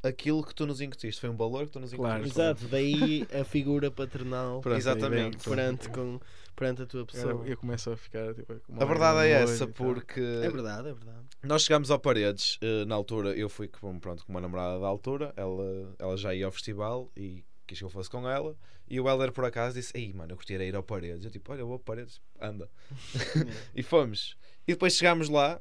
aquilo 0.02 0.42
que 0.44 0.54
tu 0.54 0.66
nos 0.66 0.80
incutiste. 0.80 1.20
Foi 1.20 1.30
um 1.30 1.36
valor 1.36 1.66
que 1.66 1.72
tu 1.72 1.78
nos 1.80 1.92
Claro. 1.92 2.20
incutiste. 2.20 2.40
Exato, 2.40 2.66
daí 2.68 3.26
a 3.38 3.44
figura 3.44 3.90
paternal 3.90 4.60
Pronto, 4.60 4.76
Exatamente. 4.76 5.36
pronto. 5.36 5.50
perante, 5.50 5.88
com, 5.90 6.20
perante 6.56 6.82
a 6.82 6.86
tua 6.86 7.06
pessoa. 7.06 7.32
Agora 7.32 7.48
eu 7.48 7.56
começo 7.56 7.90
a 7.90 7.96
ficar 7.96 8.34
tipo, 8.34 8.58
com 8.60 8.72
uma 8.72 8.82
A 8.82 8.86
verdade 8.86 9.28
é 9.28 9.30
essa, 9.30 9.66
porque 9.68 10.20
É 10.20 10.50
verdade, 10.50 10.88
é 10.88 10.92
verdade. 10.94 11.26
nós 11.42 11.62
chegámos 11.62 11.90
ao 11.90 11.98
Paredes, 11.98 12.58
eh, 12.62 12.84
na 12.86 12.94
altura 12.94 13.36
eu 13.36 13.48
fui 13.48 13.68
com, 13.68 14.00
pronto, 14.00 14.24
com 14.24 14.32
uma 14.32 14.40
namorada 14.40 14.80
da 14.80 14.86
altura, 14.86 15.32
ela, 15.36 15.94
ela 15.98 16.16
já 16.16 16.34
ia 16.34 16.46
ao 16.46 16.52
festival 16.52 17.12
e 17.16 17.44
quis 17.66 17.78
que 17.78 17.84
eu 17.84 17.90
fosse 17.90 18.08
com 18.08 18.28
ela. 18.28 18.56
E 18.88 19.00
o 19.00 19.08
Helder 19.08 19.32
por 19.32 19.44
acaso 19.44 19.74
disse: 19.74 19.92
Ei, 19.96 20.12
mano, 20.12 20.32
eu 20.32 20.36
curtia 20.36 20.62
ir 20.64 20.74
ao 20.74 20.82
Paredes. 20.82 21.24
Eu 21.24 21.30
tipo: 21.30 21.52
Olha, 21.52 21.60
eu 21.60 21.66
vou 21.66 21.74
ao 21.74 21.80
Paredes, 21.80 22.20
anda. 22.40 22.70
e 23.74 23.82
fomos. 23.82 24.36
E 24.66 24.72
depois 24.72 24.94
chegámos 24.94 25.28
lá 25.28 25.60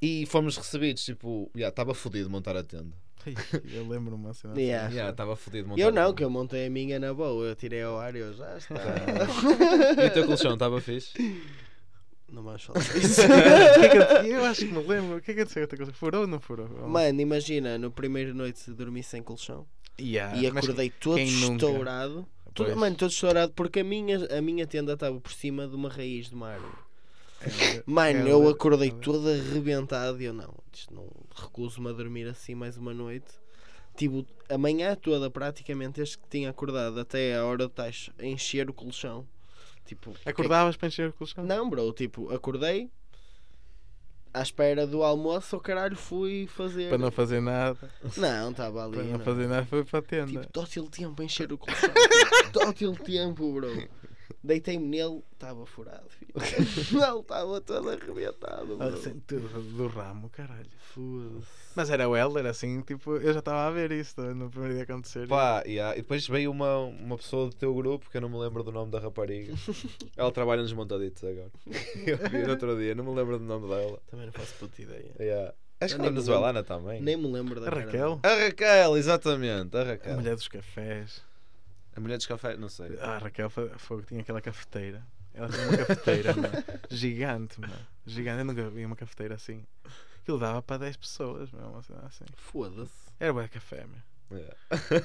e 0.00 0.26
fomos 0.26 0.56
recebidos. 0.56 1.04
Tipo, 1.04 1.50
já 1.54 1.68
estava 1.68 1.94
fodido 1.94 2.28
montar 2.30 2.56
a 2.56 2.64
tenda. 2.64 2.96
Eu 3.72 3.88
lembro-me 3.88 4.28
assim. 4.28 4.48
Yeah. 4.56 4.90
Já 4.94 5.10
estava 5.10 5.36
fodido 5.36 5.68
montar 5.68 5.80
Eu 5.82 5.92
não, 5.92 6.12
que 6.14 6.24
eu 6.24 6.30
montei 6.30 6.66
a 6.66 6.70
minha 6.70 6.98
na 6.98 7.12
boa, 7.14 7.46
eu 7.46 7.54
tirei 7.54 7.82
ao 7.82 7.98
ar 7.98 8.14
e 8.14 8.18
eu 8.20 8.32
já 8.34 8.56
está. 8.56 8.74
E 10.02 10.06
o 10.06 10.10
teu 10.12 10.26
colchão 10.26 10.54
estava 10.54 10.80
fixe? 10.80 11.12
Não 12.28 12.42
vamos 12.42 12.64
falar 12.64 12.80
disso. 12.80 13.20
Eu- 14.26 14.44
acho 14.46 14.66
que 14.66 14.72
me 14.72 14.82
lembro. 14.82 15.16
O 15.18 15.20
que 15.20 15.32
é 15.32 15.34
que 15.34 15.40
aconteceu? 15.42 15.68
Furou 15.92 16.22
ou 16.22 16.26
não 16.26 16.40
furou? 16.40 16.66
Mano, 16.88 17.20
imagina, 17.20 17.76
no 17.76 17.90
primeiro 17.90 18.34
noite 18.34 18.70
dormi 18.70 19.02
sem 19.02 19.22
colchão 19.22 19.66
Yeah, 20.00 20.36
e 20.38 20.50
mas 20.50 20.64
acordei 20.64 20.90
todo 20.90 21.18
estourado. 21.18 22.26
Todo, 22.54 22.76
mano, 22.76 22.96
todo 22.96 23.10
estourado 23.10 23.52
porque 23.54 23.80
a 23.80 23.84
minha, 23.84 24.26
a 24.36 24.40
minha 24.42 24.66
tenda 24.66 24.94
estava 24.94 25.18
por 25.20 25.32
cima 25.32 25.66
de 25.68 25.74
uma 25.74 25.88
raiz 25.88 26.28
de 26.28 26.34
uma 26.34 26.48
árvore. 26.48 26.72
É, 27.44 27.82
Mano, 27.84 28.28
é, 28.28 28.32
eu 28.32 28.48
acordei 28.48 28.88
é, 28.88 28.92
todo 28.92 29.28
arrebentado 29.28 30.20
e 30.22 30.26
eu 30.26 30.32
não, 30.32 30.54
não 30.90 31.08
recuso-me 31.34 31.88
a 31.88 31.92
dormir 31.92 32.26
assim 32.28 32.54
mais 32.54 32.76
uma 32.76 32.94
noite. 32.94 33.32
Tipo, 33.96 34.26
a 34.48 34.56
manhã 34.56 34.94
toda 34.94 35.30
praticamente 35.30 35.96
desde 35.96 36.18
que 36.18 36.28
tinha 36.28 36.50
acordado 36.50 36.98
até 36.98 37.36
a 37.36 37.44
hora 37.44 37.68
de 37.68 38.12
a 38.18 38.24
encher 38.24 38.70
o 38.70 38.72
colchão. 38.72 39.26
Tipo, 39.84 40.14
Acordavas 40.24 40.76
para 40.76 40.88
encher 40.88 41.10
o 41.10 41.12
colchão? 41.12 41.44
Não, 41.44 41.68
bro, 41.68 41.92
tipo, 41.92 42.32
acordei 42.32 42.90
à 44.32 44.40
espera 44.40 44.86
do 44.86 45.02
almoço, 45.02 45.56
o 45.56 45.60
caralho 45.60 45.96
fui 45.96 46.46
fazer. 46.46 46.88
Para 46.88 46.98
não 46.98 47.10
fazer 47.10 47.40
nada. 47.40 47.90
Não, 48.16 48.50
estava 48.50 48.84
ali. 48.84 48.94
Para 48.94 49.04
não 49.04 49.18
não. 49.18 49.24
fazer 49.24 49.46
nada 49.46 49.66
foi 49.66 49.84
para 49.84 49.98
a 49.98 50.02
tenda. 50.02 50.40
Tipo, 50.40 50.52
tótil 50.52 50.88
tempo 50.88 51.20
a 51.20 51.24
encher 51.24 51.52
o 51.52 51.58
colchão. 51.58 51.90
tipo, 51.90 52.52
tótil 52.52 52.92
tempo, 52.96 53.52
bro. 53.52 53.88
Deitei-me 54.44 54.86
nele, 54.88 55.22
estava 55.32 55.64
furado, 55.64 56.08
filho. 56.10 56.32
Não, 56.98 57.20
estava 57.20 57.60
todo 57.60 57.90
arrebentado, 57.90 58.76
Ah, 58.80 58.88
bro. 58.88 58.96
sim, 58.96 59.22
tudo 59.26 59.48
do 59.76 59.86
ramo, 59.86 60.28
caralho. 60.30 60.66
Foda-se. 60.92 61.46
Mas 61.76 61.90
era 61.90 62.08
o 62.08 62.16
Helder, 62.16 62.46
assim, 62.46 62.80
tipo, 62.82 63.16
eu 63.16 63.32
já 63.32 63.38
estava 63.38 63.66
a 63.66 63.70
ver 63.70 63.92
isso 63.92 64.20
no 64.20 64.50
primeiro 64.50 64.74
dia 64.74 64.82
acontecer. 64.82 65.28
Pá, 65.28 65.62
yeah. 65.64 65.96
E 65.96 66.02
depois 66.02 66.26
veio 66.26 66.50
uma, 66.50 66.76
uma 66.78 67.16
pessoa 67.16 67.48
do 67.50 67.54
teu 67.54 67.72
grupo 67.72 68.10
que 68.10 68.16
eu 68.16 68.20
não 68.20 68.28
me 68.28 68.36
lembro 68.36 68.64
do 68.64 68.72
nome 68.72 68.90
da 68.90 68.98
rapariga. 68.98 69.54
Ela 70.16 70.32
trabalha 70.32 70.60
nos 70.62 70.72
montaditos 70.72 71.22
agora. 71.22 71.50
Eu 72.04 72.16
vi 72.28 72.42
no 72.42 72.50
outro 72.50 72.76
dia, 72.76 72.94
não 72.96 73.04
me 73.04 73.14
lembro 73.14 73.38
do 73.38 73.44
nome 73.44 73.68
dela. 73.68 74.00
Também 74.10 74.26
não 74.26 74.32
faço 74.32 74.54
puta 74.58 74.82
ideia. 74.82 75.12
Yeah. 75.20 75.54
Acho 75.80 75.96
que 75.96 76.00
é 76.02 76.04
venezuelana 76.04 76.62
também. 76.62 77.00
Nem 77.00 77.16
me 77.16 77.26
lembro 77.28 77.60
da 77.60 77.68
A 77.68 77.70
cara 77.70 77.84
Raquel? 77.86 78.16
dela. 78.16 78.34
A 78.36 78.44
Raquel, 78.44 78.96
exatamente. 78.96 79.76
A 79.76 79.80
A 79.80 79.84
Raquel. 79.84 80.14
mulher 80.16 80.34
dos 80.34 80.48
cafés. 80.48 81.22
A 81.94 82.00
mulher 82.00 82.16
dos 82.16 82.26
cafés, 82.26 82.58
não 82.58 82.68
sei. 82.68 82.98
Ah, 83.00 83.16
a 83.16 83.18
Raquel 83.18 83.50
que 84.02 84.08
tinha 84.08 84.20
aquela 84.20 84.40
cafeteira. 84.40 85.04
Ela 85.34 85.48
tinha 85.48 85.68
uma 85.68 85.76
cafeteira, 85.78 86.34
mano. 86.36 86.64
Gigante, 86.90 87.60
mano. 87.60 87.86
Gigante. 88.06 88.38
Eu 88.40 88.44
nunca 88.44 88.70
vi 88.70 88.84
uma 88.84 88.96
cafeteira 88.96 89.34
assim. 89.34 89.64
Aquilo 90.22 90.38
dava 90.38 90.62
para 90.62 90.78
10 90.78 90.96
pessoas, 90.96 91.52
cena 91.82 92.02
assim. 92.06 92.24
Foda-se. 92.36 93.12
Era 93.18 93.32
boa 93.32 93.48
café, 93.48 93.84
meu. 93.86 94.00
Yeah. 94.36 94.56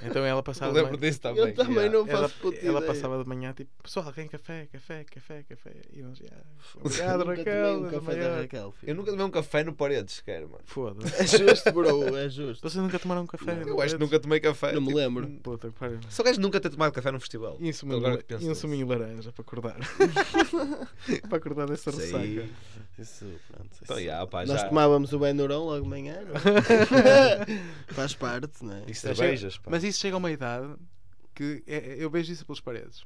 Então 0.05 0.25
ela 0.25 0.39
Eu 0.39 0.43
passava. 0.43 0.71
de 0.71 0.78
lembro 0.78 0.97
manhã- 0.97 1.09
disso 1.09 1.19
também. 1.21 1.43
Eu 1.47 1.53
também 1.53 1.75
yeah. 1.75 1.97
não 1.97 2.05
faço 2.05 2.17
ela, 2.17 2.30
puta 2.41 2.65
ela 2.65 2.82
passava 2.82 3.23
de 3.23 3.30
manhã 3.30 3.53
tipo, 3.53 3.69
pessoal, 3.84 4.11
quem 4.13 4.28
café, 4.28 4.67
café, 4.71 5.03
café, 5.03 5.43
café. 5.43 5.71
E 5.93 6.01
nós, 6.01 6.19
yeah, 6.19 6.38
Obrigado, 6.75 7.23
Raquel. 7.25 7.78
um 7.78 7.84
da 7.84 7.89
café 7.91 8.11
da 8.15 8.17
maior." 8.30 8.41
Raquel, 8.41 8.71
filho. 8.71 8.89
Eu 8.91 8.95
nunca 8.95 9.11
tomei 9.11 9.25
um 9.25 9.32
café 9.32 9.63
no 9.63 9.73
paredes, 9.73 10.15
sequer, 10.15 10.41
mano. 10.41 10.59
Foda-se. 10.65 11.15
É 11.21 11.25
justo, 11.28 11.71
bro, 11.71 12.17
é 12.17 12.30
justo. 12.30 12.61
Vocês 12.69 12.82
nunca 12.84 12.97
tomaram 12.99 13.23
um 13.23 13.28
café? 13.28 13.55
Não, 13.55 13.67
Eu 13.67 13.82
acho 13.82 13.95
que 13.95 14.01
nunca 14.03 14.19
tomei 14.19 14.39
café. 14.39 14.71
Não 14.71 14.82
me 14.82 14.88
tipo, 14.88 14.97
lembro. 14.99 15.28
Puta 15.43 15.69
que 15.69 15.78
pariu. 15.78 15.99
Só 16.09 16.23
gajo 16.23 16.39
nunca 16.39 16.59
ter 16.59 16.69
tomado 16.69 16.91
café 16.93 17.11
num 17.11 17.19
festival. 17.19 17.57
E 17.59 17.69
um 17.69 17.73
suminho, 17.73 17.97
Agora 17.97 18.17
que 18.17 18.23
penso 18.23 18.45
e 18.45 18.49
um 18.49 18.55
suminho 18.55 18.88
laranja 18.88 19.32
para 19.32 19.41
acordar. 19.41 19.78
para 21.30 21.38
acordar 21.38 21.67
dessa 21.67 21.89
Isso 21.89 21.99
ressaca. 21.99 22.49
Isso, 22.99 23.25
pronto. 23.51 23.69
isso. 23.71 23.84
Então, 23.84 23.99
yeah, 23.99 24.25
pá, 24.25 24.45
Nós 24.45 24.61
já. 24.61 24.69
tomávamos 24.69 25.13
o 25.13 25.19
Benurão 25.19 25.65
logo 25.65 25.84
de 25.84 25.89
manhã, 25.89 26.15
é? 26.15 27.93
Faz 27.93 28.13
parte, 28.15 28.63
não 28.65 28.73
é? 28.73 28.84
E 28.88 28.93
cervejas, 29.18 29.57
pá. 29.57 29.72
Mas 29.72 29.84
isso 29.84 29.99
chega 29.99 30.15
a 30.15 30.20
uma 30.20 30.32
idade 30.32 30.76
que 31.36 31.63
é- 31.68 31.95
eu 31.99 32.09
vejo 32.09 32.32
isso 32.34 32.45
pelas 32.45 32.59
paredes. 32.59 33.03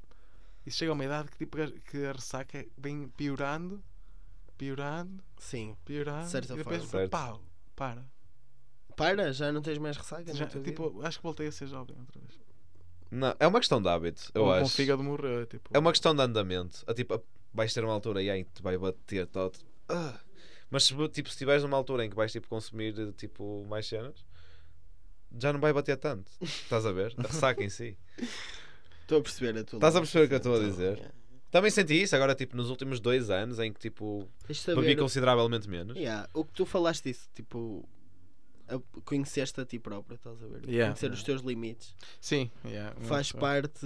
Isso 0.66 0.78
chega 0.78 0.92
a 0.92 0.94
uma 0.94 1.04
idade 1.06 1.30
que, 1.32 1.38
tipo, 1.38 1.58
que 1.90 2.06
a 2.06 2.12
ressaca 2.12 2.66
vem 2.78 3.08
piorando, 3.10 3.84
piorando, 4.58 5.24
Sim. 5.38 5.76
piorando. 5.86 6.26
De 6.26 6.32
certa 6.32 6.54
e 6.54 6.58
depois, 6.58 6.84
forma. 6.86 7.10
Pau, 7.10 7.42
para. 7.76 8.06
Para, 8.96 9.32
já 9.34 9.52
não 9.52 9.62
tens 9.62 9.78
mais 9.78 9.98
ressaca? 9.98 10.34
Já, 10.34 10.46
tipo, 10.48 10.90
vida? 10.92 11.08
acho 11.08 11.18
que 11.18 11.24
voltei 11.24 11.48
a 11.48 11.52
ser 11.52 11.68
jovem 11.68 11.96
outra 12.00 12.20
vez. 12.22 12.40
Não, 13.10 13.36
é 13.40 13.48
uma 13.48 13.60
questão 13.60 13.82
de 13.82 13.90
hábito, 13.90 14.32
eu 14.34 14.44
Ou 14.44 14.48
Com 14.54 14.60
o 14.60 14.64
acho. 14.64 14.76
fígado 14.76 15.04
morreu. 15.04 15.46
Tipo, 15.46 15.70
É 15.74 15.80
uma 15.80 15.92
questão 15.92 16.16
de 16.16 16.22
andamento. 16.22 16.84
A, 16.88 16.94
tipo, 16.94 17.16
a- 17.16 17.22
vais 17.54 17.74
ter 17.74 17.84
uma 17.84 17.94
altura 17.94 18.22
e 18.22 18.30
aí 18.30 18.44
te 18.46 18.62
vai 18.62 18.78
bater 18.78 19.28
todo. 19.28 19.58
Ah. 19.90 20.18
Mas 20.70 20.84
se, 20.86 20.94
tipo, 21.10 21.28
se 21.28 21.34
estiveres 21.36 21.64
numa 21.64 21.76
altura 21.76 22.06
em 22.06 22.10
que 22.10 22.16
vais 22.16 22.32
tipo, 22.32 22.48
consumir 22.48 23.12
tipo, 23.14 23.66
mais 23.68 23.86
cenas, 23.88 24.26
já 25.40 25.52
não 25.54 25.60
vai 25.60 25.72
bater 25.74 25.98
tanto. 25.98 26.32
Estás 26.42 26.86
a 26.86 26.92
ver? 26.92 27.14
A 27.18 27.22
ressaca 27.24 27.64
em 27.64 27.70
si. 27.70 27.98
Estou 29.04 29.20
a 29.20 29.22
perceber 29.22 29.58
a 29.60 29.64
tua 29.64 29.78
Estás 29.78 29.96
a 29.96 30.00
perceber 30.00 30.26
o 30.26 30.28
que 30.30 30.34
eu 30.36 30.38
estou 30.38 30.54
a 30.54 30.58
então, 30.58 30.70
dizer? 30.70 30.98
yeah. 30.98 31.14
Também 31.52 31.70
senti 31.70 32.02
isso 32.02 32.16
agora, 32.16 32.34
tipo, 32.34 32.56
nos 32.56 32.70
últimos 32.70 33.02
dois 33.02 33.30
anos 33.30 33.60
em 33.60 33.74
que 33.74 33.80
tipo, 33.80 34.26
bebi 34.68 34.96
consideravelmente 34.96 35.68
menos. 35.70 35.98
Yeah, 35.98 36.30
O 36.34 36.46
que 36.46 36.54
tu 36.54 36.66
falaste 36.66 37.04
disso, 37.04 37.28
tipo, 37.36 37.86
a- 38.70 38.80
conheceste 39.04 39.60
a 39.60 39.66
ti 39.66 39.78
próprio, 39.78 40.16
estás 40.16 40.42
a 40.42 40.48
ver? 40.48 40.62
Yeah. 40.66 40.94
Conhecer 40.94 41.12
os 41.12 41.24
teus 41.24 41.42
limites. 41.42 41.94
Sim, 42.22 42.50
Faz 43.02 43.34
parte 43.34 43.86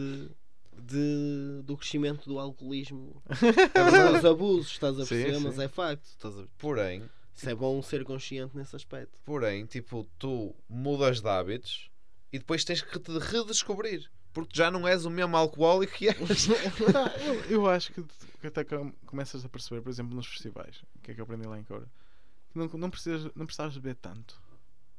de, 0.79 1.61
do 1.63 1.75
crescimento 1.75 2.29
do 2.29 2.37
alcoolismo. 2.37 3.19
É 3.73 3.83
verdade. 3.83 4.13
Dos 4.13 4.25
abusos, 4.25 4.71
estás 4.73 4.99
a 4.99 5.03
Sim, 5.03 5.15
perceber? 5.15 5.37
sim. 5.37 5.43
Mas 5.45 5.57
é 5.57 5.67
facto. 5.67 6.05
Estás 6.05 6.37
a... 6.37 6.43
Porém, 6.59 7.01
Isso 7.36 7.49
é 7.49 7.55
bom 7.55 7.81
ser 7.81 8.03
consciente 8.03 8.55
nesse 8.55 8.75
aspecto. 8.75 9.19
porém, 9.25 9.65
tipo, 9.65 10.07
tu 10.17 10.55
mudas 10.69 11.19
de 11.21 11.27
hábitos 11.27 11.89
e 12.31 12.39
depois 12.39 12.63
tens 12.63 12.81
que 12.81 12.97
te 12.99 13.11
redescobrir. 13.19 14.09
Porque 14.33 14.51
já 14.53 14.69
não 14.69 14.86
és 14.88 15.05
o 15.05 15.09
mesmo 15.09 15.36
alcoólico 15.38 15.93
que 15.93 16.07
és. 16.09 16.47
Tá, 16.91 17.13
eu, 17.25 17.36
eu 17.51 17.69
acho 17.69 17.93
que, 17.93 18.03
que 18.41 18.47
até 18.47 18.63
com- 18.65 18.91
começas 19.05 19.45
a 19.45 19.49
perceber, 19.49 19.81
por 19.81 19.89
exemplo, 19.89 20.13
nos 20.15 20.27
festivais, 20.27 20.81
o 20.95 20.99
que 21.01 21.11
é 21.11 21.13
que 21.13 21.21
eu 21.21 21.23
aprendi 21.23 21.47
lá 21.47 21.57
em 21.57 21.63
Coura, 21.63 21.86
que 22.51 22.57
não, 22.59 22.67
não, 22.67 22.89
precisas, 22.89 23.31
não 23.33 23.45
precisas 23.45 23.77
beber 23.77 23.95
tanto. 23.95 24.41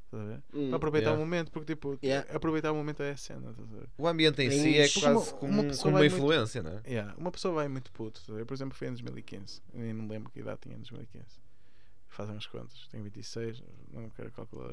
Estás 0.07 0.22
a 0.22 0.26
ver? 0.26 0.43
Hum. 0.55 0.68
Para 0.68 0.76
aproveitar 0.76 1.09
Yeah. 1.11 1.22
o 1.22 1.26
momento, 1.26 1.51
porque 1.53 1.74
tipo, 1.74 1.99
Yeah. 2.03 2.34
aproveitar 2.34 2.72
o 2.72 2.76
momento 2.76 3.03
é 3.03 3.11
a 3.11 3.16
cena. 3.16 3.55
O 3.99 4.07
ambiente 4.09 4.41
em 4.43 4.49
Tem 4.49 4.59
si 4.62 4.78
é 4.78 4.87
isso. 4.87 5.01
quase 5.01 5.16
Uma- 5.16 5.39
como, 5.39 5.53
uma 5.53 5.62
como 5.76 5.89
uma 5.91 5.99
vai 5.99 6.09
muito- 6.09 6.14
influência, 6.16 6.62
não 6.62 6.70
é? 6.70 6.82
Yeah, 6.87 7.14
Uma 7.18 7.30
pessoa 7.32 7.53
vai 7.55 7.68
muito 7.68 7.91
puto. 7.93 8.22
ver? 8.32 8.47
Por 8.47 8.55
exemplo, 8.55 8.74
foi 8.74 8.87
em 8.89 8.93
2015. 8.93 9.61
Eu 9.74 9.80
nem 9.80 9.93
me 9.93 10.09
lembro 10.09 10.30
que 10.32 10.41
idade 10.41 10.61
tinha 10.62 10.74
em 10.76 10.78
2015. 10.78 11.26
Fazem 12.17 12.35
umas 12.35 12.47
contas. 12.47 12.89
Tenho 12.91 13.05
26, 13.05 13.62
não 13.93 14.09
quero 14.09 14.31
calcular. 14.33 14.71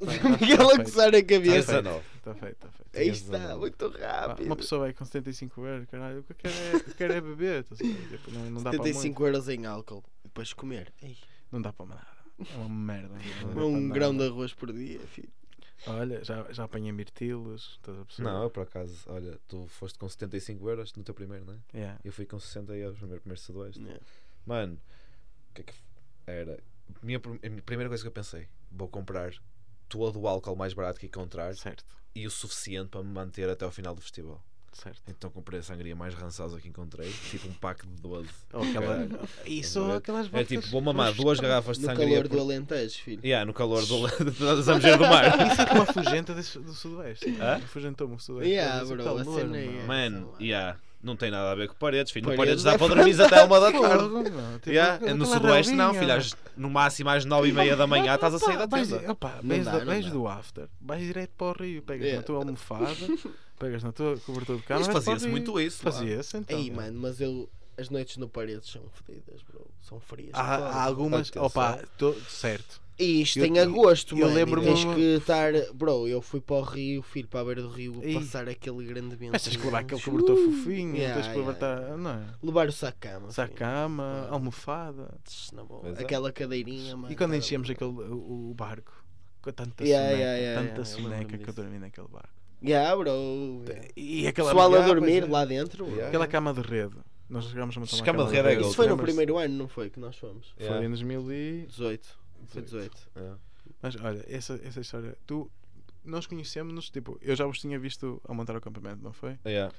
Miguel 0.40 0.70
a 0.70 0.78
coçar 0.82 1.08
a 1.08 1.12
Tá 1.12 1.22
cabeça. 1.22 1.72
feito, 1.74 1.82
19. 1.82 2.04
está 2.16 2.34
feito, 2.34 2.54
está 2.54 2.68
feito. 2.70 2.96
Aí 2.98 3.08
está, 3.08 3.56
muito 3.56 3.88
rápido. 3.88 4.46
Uma 4.46 4.56
pessoa 4.56 4.80
vai 4.80 4.92
com 4.94 5.04
75 5.04 5.66
euros, 5.66 5.86
caralho, 5.90 6.20
o 6.20 6.22
que 6.24 6.32
eu 6.32 6.36
quero 6.36 6.54
é, 6.54 6.74
eu 6.74 6.94
quero 6.94 7.12
é 7.12 7.20
beber. 7.20 7.64
Tipo, 7.64 8.30
não, 8.30 8.50
não 8.50 8.62
dá 8.62 8.70
para 8.70 8.78
muito. 8.78 8.94
75 8.94 9.26
euros 9.26 9.48
em 9.50 9.66
álcool. 9.66 10.02
Depois 10.24 10.54
comer. 10.54 10.90
Ei, 11.02 11.18
Não 11.52 11.60
dá 11.60 11.70
para 11.70 11.86
nada. 11.86 12.06
É 12.40 12.56
uma 12.56 12.68
merda. 12.68 13.14
um 13.60 13.88
grão 13.90 14.16
de 14.16 14.24
arroz 14.26 14.54
por 14.54 14.72
dia, 14.72 15.00
filho. 15.00 15.30
Olha, 15.86 16.24
já, 16.24 16.50
já 16.50 16.64
apanhei 16.64 16.92
mirtilos. 16.92 17.76
Estás 17.76 17.98
a 18.00 18.04
perceber? 18.06 18.28
Não, 18.30 18.42
eu 18.44 18.50
por 18.50 18.62
acaso, 18.62 19.04
olha, 19.06 19.38
tu 19.46 19.66
foste 19.66 19.98
com 19.98 20.08
75 20.08 20.66
euros 20.68 20.94
no 20.94 21.04
teu 21.04 21.14
primeiro, 21.14 21.44
não 21.44 21.54
é? 21.54 21.58
Yeah. 21.78 22.00
Eu 22.02 22.12
fui 22.12 22.24
com 22.24 22.38
60 22.40 22.72
euros 22.74 22.94
no 22.94 23.00
primeiro, 23.00 23.20
primeiro 23.20 23.40
sudoeste. 23.40 23.82
Yeah. 23.82 24.02
Mano, 24.46 24.80
o 25.50 25.54
que 25.54 25.60
é 25.60 25.64
que 25.64 25.74
era? 26.26 26.58
Minha, 27.02 27.18
a 27.18 27.62
primeira 27.62 27.88
coisa 27.88 28.02
que 28.02 28.08
eu 28.08 28.12
pensei, 28.12 28.46
vou 28.70 28.88
comprar 28.88 29.32
todo 29.88 30.20
o 30.20 30.28
álcool 30.28 30.56
mais 30.56 30.72
barato 30.74 30.98
que 31.00 31.06
encontrar 31.06 31.54
Certo, 31.54 31.84
e 32.14 32.26
o 32.26 32.30
suficiente 32.30 32.88
para 32.90 33.02
me 33.02 33.12
manter 33.12 33.48
até 33.48 33.64
ao 33.64 33.70
final 33.70 33.94
do 33.94 34.00
festival. 34.00 34.42
certo. 34.72 35.02
Então 35.08 35.30
comprei 35.30 35.60
a 35.60 35.62
sangria 35.62 35.94
mais 35.96 36.14
rançosa 36.14 36.58
que 36.60 36.68
encontrei, 36.68 37.10
tipo 37.30 37.48
um 37.48 37.52
pack 37.54 37.86
de 37.86 38.00
12. 38.00 38.28
Ou 38.52 38.62
aquela... 38.62 39.08
Isso, 39.46 39.84
ver? 39.84 39.96
aquelas 39.96 40.32
É 40.32 40.44
tipo, 40.44 40.66
vou 40.68 40.80
mamar 40.80 41.12
duas 41.14 41.38
garrafas 41.40 41.76
de 41.76 41.82
No 41.82 41.88
sangria. 41.90 42.08
calor 42.08 42.28
por- 42.28 42.36
do 42.36 42.40
Alentejo, 42.42 42.98
filho. 43.02 43.20
Yeah, 43.24 43.44
no 43.46 43.52
calor 43.54 43.84
do, 43.86 44.02
da 44.34 44.62
Zambujeira 44.62 44.96
do 44.98 45.04
Mar. 45.04 45.46
Isso 45.52 45.60
é 45.60 45.66
como 45.66 45.82
a 45.82 45.86
fugenta 45.86 46.34
do 46.34 46.42
Sudoeste. 46.74 47.28
Hã? 47.40 47.56
Afugentou-me 47.56 48.14
o 48.14 48.18
Sudoeste. 48.18 48.50
Yeah, 48.52 48.84
bro, 48.84 49.18
a 49.18 49.24
cena 49.24 49.58
é. 49.58 49.86
Mano, 49.86 50.34
yeah, 50.40 50.78
não 51.02 51.16
tem 51.16 51.30
nada 51.30 51.50
a 51.50 51.54
ver 51.54 51.68
com 51.68 51.74
paredes, 51.74 52.12
filho. 52.12 52.24
Paredes 52.26 52.62
paredes 52.62 52.62
dá 52.64 52.72
é 52.74 52.78
para 52.78 52.94
dormir 52.94 53.20
até 53.20 53.44
uma 53.44 53.58
da 53.60 53.72
tarde. 53.72 54.08
Meu. 54.08 54.22
Tipo, 54.58 54.70
Yeah, 54.70 55.14
no 55.14 55.26
sudoeste 55.26 55.72
não, 55.74 55.92
filho. 55.94 56.12
às- 56.12 56.36
No 56.56 56.70
máximo 56.70 57.10
às 57.10 57.24
9 57.24 57.48
e 57.48 57.52
meia 57.52 57.74
da 57.76 57.86
manhã 57.86 58.14
estás 58.14 58.34
a 58.34 58.38
sair 58.38 58.56
da 58.58 58.68
tenda. 58.68 59.10
opa, 59.10 59.40
Não 59.42 59.62
vais 59.84 60.04
não 60.06 60.12
do 60.12 60.28
after, 60.28 60.68
vais 60.80 61.02
direto 61.02 61.30
para 61.36 61.46
o 61.46 61.52
rio, 61.62 61.82
pegas 61.82 62.02
Yeah. 62.06 62.20
na 62.20 62.26
tua 62.26 62.36
almofada, 62.38 62.86
pegas 63.58 63.82
na 63.82 63.92
tua 63.92 64.16
cobertura 64.18 64.58
de 64.58 64.64
cama. 64.64 64.84
Fazia-se 64.84 65.26
muito 65.28 65.58
isso. 65.60 65.82
Fazia-se 65.82 66.36
então. 66.36 66.58
Ei, 66.58 66.70
mano, 66.70 67.00
mas 67.00 67.20
eu. 67.20 67.48
As 67.76 67.88
noites 67.88 68.18
no 68.18 68.28
paredes 68.28 68.70
são 68.70 68.82
fodidas, 68.92 69.40
bro. 69.42 69.66
São 69.80 69.98
frias. 69.98 70.30
Há, 70.34 70.56
há 70.56 70.82
algumas, 70.84 71.32
opa, 71.34 71.80
tô- 71.96 72.12
certo. 72.28 72.80
E 73.02 73.22
isto 73.22 73.38
Eu- 73.40 73.46
em 73.46 73.58
agosto, 73.58 74.14
eu 74.16 74.20
mano. 74.26 74.34
lembro-me 74.34 74.66
Tens 74.68 74.84
que 74.84 75.00
estar. 75.16 75.52
Bro, 75.74 76.06
eu 76.08 76.22
fui 76.22 76.40
para 76.40 76.56
o 76.56 76.62
Rio, 76.62 77.02
filho, 77.02 77.26
para 77.28 77.40
a 77.40 77.44
beira 77.44 77.62
do 77.62 77.68
rio, 77.68 77.98
Ei. 78.02 78.14
passar 78.14 78.48
aquele 78.48 78.84
grande 78.84 79.16
vento. 79.16 79.32
Mas 79.32 79.42
tens 79.42 79.56
que 79.56 79.64
levar 79.64 79.80
aquele 79.80 80.00
cobertor 80.00 80.36
fofinho, 80.36 80.94
Yeah, 80.96 81.14
tens 81.14 81.26
que 81.26 81.32
yeah, 81.38 81.38
levantar, 81.40 81.96
não 81.98 82.10
é? 82.10 82.24
Levar 82.42 82.68
o 82.68 82.72
saco-cama. 82.72 83.30
Sa 83.30 83.46
filho. 83.46 83.56
cama, 83.58 84.28
almofada. 84.30 85.14
Na 85.52 85.64
boa. 85.64 85.88
É. 85.88 86.02
Aquela 86.02 86.30
cadeirinha, 86.32 86.96
mano. 86.96 87.12
E 87.12 87.16
quando 87.16 87.30
era- 87.32 87.38
enchemos 87.38 87.68
aquele, 87.68 87.90
o, 87.90 88.50
o 88.50 88.54
barco, 88.54 88.92
com 89.42 89.50
tanta 89.52 89.84
Yeah, 89.84 90.08
soneca, 90.10 90.22
yeah, 90.22 90.38
yeah, 90.38 90.60
tanta 90.60 90.80
yeah, 90.80 90.80
eu 90.80 90.84
soneca 91.10 91.38
que 91.38 91.48
eu 91.50 91.54
dormi 91.54 91.78
naquele 91.78 92.08
barco. 92.08 92.28
Yeah, 92.64 92.94
bro. 92.96 93.10
yeah. 93.66 93.88
E 93.96 94.26
aquela 94.28 94.50
Pessoal 94.50 94.68
a 94.68 94.76
Yeah, 94.76 94.94
dormir 94.94 95.22
é. 95.24 95.26
lá 95.26 95.44
dentro. 95.44 95.84
Yeah. 95.86 96.06
Aquela 96.08 96.28
cama 96.28 96.54
de 96.54 96.60
rede. 96.60 96.94
Nós 97.28 97.46
jogámos 97.46 97.76
uma 97.76 97.86
Cama 97.86 98.02
cama 98.04 98.24
de 98.26 98.36
rede 98.36 98.48
é 98.48 98.52
Isso 98.52 98.62
gold, 98.62 98.76
foi 98.76 98.86
no 98.88 98.96
primeiro 98.96 99.38
ano, 99.38 99.54
não 99.56 99.66
foi? 99.66 99.88
Que 99.90 99.98
nós 99.98 100.14
fomos. 100.16 100.48
Foi 100.56 100.64
Yeah. 100.66 100.84
em 100.84 100.88
2000 100.90 101.32
e... 101.32 101.66
18. 101.66 102.21
Foi 102.52 102.62
18. 102.62 103.10
Yeah. 103.16 103.38
Mas 103.80 103.96
olha, 103.96 104.24
essa, 104.28 104.60
essa 104.64 104.80
história, 104.80 105.16
tu, 105.26 105.50
nós 106.04 106.26
conhecemos-nos, 106.26 106.90
tipo, 106.90 107.18
eu 107.20 107.34
já 107.34 107.46
vos 107.46 107.60
tinha 107.60 107.78
visto 107.78 108.20
a 108.28 108.34
montar 108.34 108.54
o 108.54 108.58
acampamento, 108.58 109.02
não 109.02 109.12
foi? 109.12 109.38
Yeah. 109.46 109.74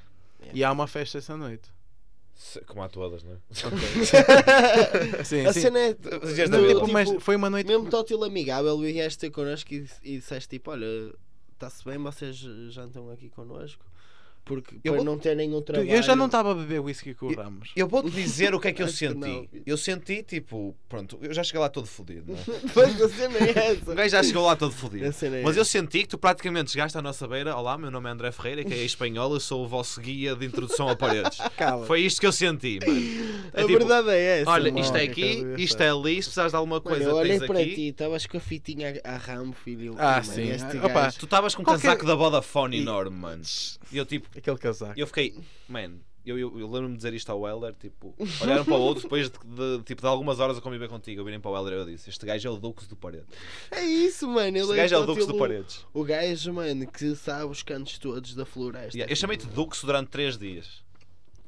E 0.53 0.63
há 0.63 0.71
uma 0.71 0.88
festa 0.88 1.17
essa 1.17 1.38
noite. 1.38 1.71
Como 2.65 2.82
há 2.82 2.89
todas, 2.89 3.24
não 3.24 3.34
é? 3.34 3.38
Sim, 5.24 5.45
a 5.45 5.53
sim. 5.53 5.61
cena 5.61 5.80
é. 5.80 5.89
Não, 5.89 6.19
tu, 6.19 6.80
tipo, 6.80 6.91
mas 6.91 7.09
foi 7.19 7.36
uma 7.36 7.47
noite. 7.49 7.67
Mesmo 7.67 7.89
tótil 7.89 8.24
amigável, 8.24 8.78
vieste 8.80 9.19
ter 9.19 9.30
connosco 9.30 9.71
e, 9.71 9.88
e 10.01 10.17
disseste 10.17 10.49
tipo: 10.49 10.71
Olha, 10.71 11.13
está-se 11.53 11.86
bem, 11.86 11.99
vocês 11.99 12.36
jantam 12.71 13.09
aqui 13.11 13.30
connosco. 13.30 13.86
Porque 14.46 14.76
Eu 14.84 14.91
para 14.94 14.96
vou- 14.98 15.06
não 15.06 15.14
o 15.14 15.18
Tu- 15.62 15.62
trabalho. 15.62 15.89
eu 15.89 16.04
já 16.04 16.16
não 16.18 16.26
estava 16.26 16.52
a 16.52 16.56
beber 16.56 16.82
whisky 16.82 17.14
com 17.14 17.28
o 17.28 17.34
Ramos. 17.34 17.70
Eu 17.78 17.88
vou-te 17.88 18.10
dizer 18.12 18.54
o 18.54 18.60
que 18.60 18.68
é 18.68 18.74
que 18.74 18.84
eu 18.84 18.88
que 18.88 18.91
senti. 18.94 19.16
não. 19.16 19.48
eu 19.66 19.78
senti, 19.78 20.22
tipo, 20.22 20.76
pronto, 20.89 21.18
eu 21.22 21.34
já 21.34 21.44
cheguei 21.46 21.62
lá 21.62 21.70
todo 21.70 21.88
fodido, 21.88 22.34
não 22.34 22.38
é? 22.38 22.60
Pois 22.74 23.02
a 23.02 23.08
cena 23.10 23.38
é 23.38 23.44
O 23.44 23.60
essa. 23.74 23.96
gajo 23.96 24.10
já 24.10 24.22
chegou 24.24 24.46
lá 24.46 24.56
todo 24.58 24.72
A 24.72 24.76
fodido. 24.76 25.06
é 25.06 25.41
Mas 25.44 25.56
eu 25.56 25.64
senti 25.64 26.00
que 26.02 26.08
tu 26.10 26.18
praticamente 26.18 26.72
chegaste 26.72 26.98
à 26.98 27.02
nossa 27.02 27.26
beira. 27.26 27.56
Olá, 27.56 27.78
meu 27.78 27.89
nome 27.89 28.10
é 28.10 28.12
André 28.12 28.32
Ferreira, 28.34 28.66
que 28.66 28.74
é 28.74 28.84
espanhol, 28.84 29.34
eu 29.34 29.39
sou 29.39 29.64
o 29.64 29.68
vosso 29.68 30.02
guia 30.02 30.36
de 30.36 30.46
introdução 30.46 30.89
a 30.89 30.96
paredes. 30.96 31.38
Cala. 31.56 31.86
Foi 31.86 32.02
isto 32.02 32.20
que 32.20 32.28
eu 32.28 32.32
senti, 32.34 32.80
mano. 32.86 33.00
A 33.54 33.62
É 33.62 33.66
tipo, 33.66 33.78
verdade 33.80 34.10
é 34.10 34.41
essa. 34.41 34.50
Olha, 34.52 34.72
mano. 34.72 34.84
isto 34.84 34.98
é 34.98 35.08
que 35.08 35.24
aqui, 35.24 35.64
isto 35.64 35.82
é 35.82 35.89
ali, 35.89 36.16
se 36.16 36.24
precisares 36.28 36.52
de 36.52 36.56
alguma 36.58 36.76
Mano, 36.78 36.82
coisa, 36.82 37.04
eu 37.10 37.16
olhei 37.16 37.39
para 37.39 37.60
aqui. 37.62 37.76
ti, 37.76 37.88
estavas 37.88 38.26
com 38.26 38.36
a 38.36 38.39
fitinha 38.41 39.00
a 39.06 39.16
ramo, 39.16 39.54
filho. 39.54 39.96
Ah, 39.98 40.16
Mano, 40.16 40.24
sim. 40.26 40.52
Opa, 40.84 41.12
Tu 41.14 41.24
estavas 41.24 41.56
com 41.56 41.62
um 41.62 41.66
Qualquer- 41.66 41.82
casaco 41.88 42.06
da 42.06 42.16
Vodafone 42.16 42.80
enorme, 42.82 43.16
mano. 43.16 43.41
E 43.91 43.98
eu 43.98 44.06
tipo, 44.06 44.28
Aquele 44.36 44.57
casaco. 44.57 44.99
eu 44.99 45.05
fiquei, 45.07 45.36
man, 45.67 45.93
eu, 46.25 46.39
eu, 46.39 46.57
eu 46.59 46.67
lembro-me 46.67 46.91
de 46.91 46.97
dizer 46.97 47.13
isto 47.13 47.29
ao 47.31 47.45
Helder, 47.47 47.73
tipo, 47.75 48.15
olharam 48.41 48.63
para 48.63 48.75
o 48.75 48.79
outro 48.79 49.03
depois 49.03 49.29
de, 49.29 49.38
de- 49.38 49.84
tipo, 49.84 50.01
de 50.01 50.07
algumas 50.07 50.39
horas 50.39 50.57
a 50.57 50.61
conviver 50.61 50.88
contigo, 50.88 51.19
eu 51.21 51.25
virem 51.25 51.39
para 51.39 51.51
o 51.51 51.57
Helder 51.57 51.73
e 51.73 51.75
eu 51.81 51.86
disse, 51.86 52.09
este 52.09 52.25
gajo 52.25 52.47
é 52.47 52.51
o 52.51 52.57
Dux 52.57 52.88
do 52.88 52.95
Paredes. 52.95 53.27
É 53.71 53.84
isso, 53.84 54.27
mano. 54.27 54.57
Este 54.57 54.73
gajo 54.75 54.95
é 54.95 54.97
o 54.97 55.05
Dux 55.05 55.25
do 55.27 55.38
Paredes. 55.38 55.86
O 55.93 56.03
gajo, 56.03 56.53
mano, 56.53 56.88
que 56.89 57.15
sabe 57.15 57.45
os 57.51 57.61
cantos 57.61 57.97
todos 57.97 58.34
da 58.36 58.45
floresta. 58.45 58.95
Yeah, 58.97 59.11
eu 59.11 59.15
chamei-te 59.15 59.45
Dux 59.47 59.84
durante 59.84 60.07
3 60.09 60.38
dias. 60.38 60.81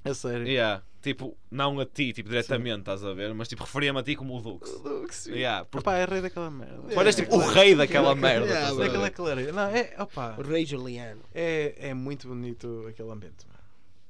É 0.06 0.14
sério. 0.14 0.48
Yeah, 0.48 0.84
tipo, 1.02 1.36
não 1.52 1.80
a 1.80 1.86
ti, 1.86 2.14
tipo, 2.14 2.30
diretamente, 2.30 2.80
estás 2.80 3.04
a 3.04 3.14
ver? 3.14 3.34
Mas 3.34 3.48
tipo, 3.48 3.64
referia-me 3.64 4.00
a 4.00 4.04
ti 4.04 4.16
como 4.16 4.38
o 4.38 4.42
Dux. 4.42 4.70
O 4.76 4.80
Dux. 4.80 5.26
Yeah, 5.26 5.66
porque 5.66 5.80
Opa, 5.90 5.98
é 5.98 6.06
rei 6.06 6.22
daquela 6.22 6.50
merda. 6.52 6.82
tu 6.94 7.00
eras 7.00 7.16
tipo 7.16 7.36
o 7.36 7.40
rei 7.40 7.76
daquela 7.76 8.14
merda. 8.16 8.46
Yeah, 8.46 8.70
estás? 8.72 8.78
Daquela 8.88 9.10
clareira. 9.10 9.52
Não, 9.52 9.64
é, 9.68 9.96
opa, 10.00 10.36
O 10.38 10.42
rei 10.44 10.66
Juliano. 10.66 11.22
é, 11.34 11.90
é 11.90 11.94
muito 11.94 12.28
bonito 12.28 12.86
aquele 12.88 13.10
ambiente. 13.12 13.46
mano. 13.48 13.60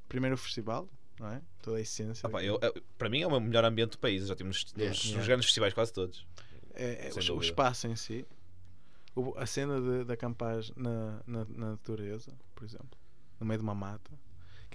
Primeiro 0.10 0.36
o 0.36 0.38
festival, 0.38 0.88
não 1.20 1.32
é? 1.32 1.41
Toda 1.62 1.78
a 1.78 1.82
essência. 1.82 2.28
Daquilo. 2.30 2.60
eu- 2.62 2.70
eu- 2.76 2.84
para 2.98 3.10
mim 3.10 3.22
é 3.22 3.28
o 3.28 3.32
meu 3.32 3.39
melhor 3.39 3.64
ambiente 3.66 3.91
do 3.91 3.98
país. 4.00 4.28
Já 4.28 4.36
tive 4.36 4.50
nos, 4.50 4.66
Yeah. 4.78 4.96
Yeah. 5.02 5.26
grandes 5.26 5.46
festivais 5.46 5.74
quase 5.74 5.93
todos. 5.93 6.28
É, 6.74 7.08
é 7.08 7.32
o, 7.32 7.38
o 7.38 7.41
espaço 7.41 7.88
em 7.88 7.96
si. 7.96 8.26
O- 9.16 9.34
a 9.38 9.46
cena 9.46 9.80
de, 9.80 10.04
de 10.04 10.12
acampar 10.12 10.60
na, 10.76 11.22
na, 11.26 11.46
na 11.46 11.70
natureza, 11.72 12.34
por 12.54 12.66
exemplo, 12.66 13.00
no 13.39 13.46
meio 13.48 13.58
de 13.60 13.64
uma 13.64 13.74
mata, 13.74 14.12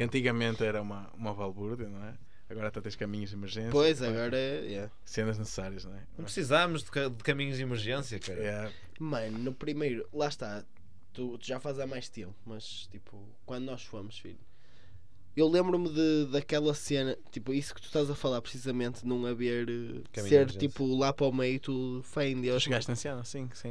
que 0.00 0.04
antigamente 0.04 0.64
era 0.64 0.80
uma, 0.80 1.10
uma 1.12 1.34
balbúrdia, 1.34 1.86
não 1.86 2.02
é? 2.02 2.14
Agora 2.48 2.68
até 2.68 2.80
tens 2.80 2.96
caminhos 2.96 3.28
de 3.28 3.36
emergência. 3.36 3.70
Pois, 3.70 4.00
pá, 4.00 4.08
agora 4.08 4.36
é. 4.36 4.60
yeah. 4.62 4.92
Cenas 5.04 5.38
necessárias, 5.38 5.84
não 5.84 5.94
é? 5.94 6.00
Não 6.16 6.24
precisamos 6.24 6.82
de, 6.82 6.90
de 6.90 7.22
caminhos 7.22 7.58
de 7.58 7.62
emergência, 7.62 8.18
cara. 8.18 8.42
É, 8.42 8.72
Mano, 8.98 9.38
no 9.38 9.52
primeiro, 9.52 10.08
lá 10.10 10.28
está, 10.28 10.64
tu, 11.12 11.36
tu 11.36 11.46
já 11.46 11.60
fazes 11.60 11.80
há 11.80 11.86
mais 11.86 12.08
tempo, 12.08 12.34
mas 12.46 12.88
tipo, 12.90 13.28
quando 13.44 13.66
nós 13.66 13.84
fomos, 13.84 14.18
filho, 14.18 14.38
eu 15.40 15.48
lembro-me 15.48 15.90
daquela 16.30 16.74
cena, 16.74 17.16
tipo, 17.30 17.52
isso 17.52 17.74
que 17.74 17.80
tu 17.80 17.86
estás 17.86 18.10
a 18.10 18.14
falar 18.14 18.40
precisamente, 18.40 19.06
não 19.06 19.24
haver 19.26 19.68
eh, 19.68 20.00
Caminho 20.12 20.28
ser 20.28 20.34
emergência. 20.36 20.58
tipo 20.60 20.96
lá 20.96 21.12
para 21.12 21.26
o 21.26 21.32
meio, 21.32 21.58
tu 21.60 22.00
fé 22.04 22.28
em 22.28 22.36
Tu 22.36 22.42
Deus. 22.42 22.62
chegaste 22.62 22.90
anciano, 22.90 23.22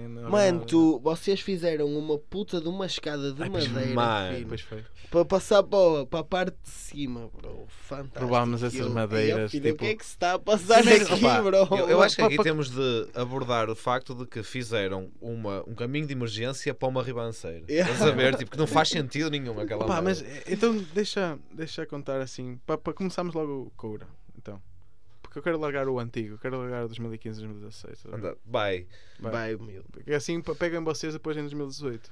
não 0.10 0.22
haver 0.28 0.30
Mano, 0.32 0.66
tu, 0.66 1.00
vocês 1.00 1.40
fizeram 1.42 1.88
uma 1.88 2.18
puta 2.18 2.60
de 2.62 2.68
uma 2.68 2.86
escada 2.86 3.32
de 3.34 3.42
Ai, 3.44 3.50
madeira, 3.50 3.94
mano. 3.94 4.30
filho, 4.34 4.44
Depois 4.44 4.62
foi. 4.62 4.84
para 5.10 5.26
passar 5.26 5.64
para, 5.64 5.80
o- 5.80 6.06
para 6.06 6.20
a 6.20 6.24
parte 6.24 6.56
de 6.64 6.70
cima, 6.70 7.30
bro. 7.36 7.66
Fantástico. 7.68 8.20
Provámos 8.20 8.64
essas 8.64 8.80
Eu- 8.80 8.88
Ei, 8.88 8.94
madeiras, 8.94 9.52
filho, 9.52 9.64
O 9.64 9.68
tipo- 9.72 9.84
que 9.84 9.90
é 9.92 9.96
que 9.96 10.06
se 10.06 10.12
está 10.12 10.34
a 10.34 10.40
passar 10.40 10.84
Sim, 10.84 10.90
aqui, 10.94 11.14
opa, 11.14 11.42
bro? 11.42 11.58
Eu, 11.78 11.90
eu 11.90 12.02
acho 12.02 12.16
que 12.16 12.22
aqui 12.22 12.38
temos 12.44 12.70
de 12.70 13.08
abordar 13.14 13.70
o 13.70 13.76
facto 13.76 14.14
de 14.16 14.26
que 14.26 14.44
fizeram 14.44 15.10
uma, 15.22 15.64
um 15.68 15.74
caminho 15.74 16.06
de 16.08 16.14
emergência 16.14 16.74
para 16.74 16.88
uma 16.88 17.04
ribanceira. 17.04 17.64
Yeah. 17.70 17.92
Estás 17.94 18.10
a 18.12 18.16
ver? 18.16 18.36
Tipo, 18.36 18.52
que 18.52 18.58
não 18.58 18.68
faz 18.68 18.90
sentido 18.90 19.30
nenhum 19.30 19.60
aquela 19.60 19.86
Pá, 19.86 20.02
merda. 20.02 20.02
mas 20.04 20.22
eh, 20.22 20.44
então 20.50 20.76
deixa, 20.94 21.38
deixa 21.60 21.86
contar 21.86 22.20
assim, 22.22 22.60
para 22.66 22.78
começarmos 22.94 23.36
logo 23.36 23.64
o 23.68 23.70
Coura. 23.72 24.08
Então, 24.38 24.62
porque 25.22 25.38
eu 25.38 25.44
quero 25.44 25.60
largar 25.60 25.88
o 25.88 26.00
antigo, 26.00 26.36
eu 26.36 26.40
quero 26.40 26.58
largar 26.58 26.86
o 26.86 26.88
2015 26.88 27.42
2016. 27.42 28.04
tá 28.04 28.10
bem? 28.10 28.18
Anda, 28.20 28.38
vai. 28.46 28.88
Vai. 29.20 29.32
Vai, 29.32 29.56
meu. 29.58 29.84
Porque 29.92 30.14
assim 30.14 30.42
pegam 30.42 30.84
vocês 30.84 31.14
depois 31.14 31.38
em 31.38 31.42
2018. 31.42 32.12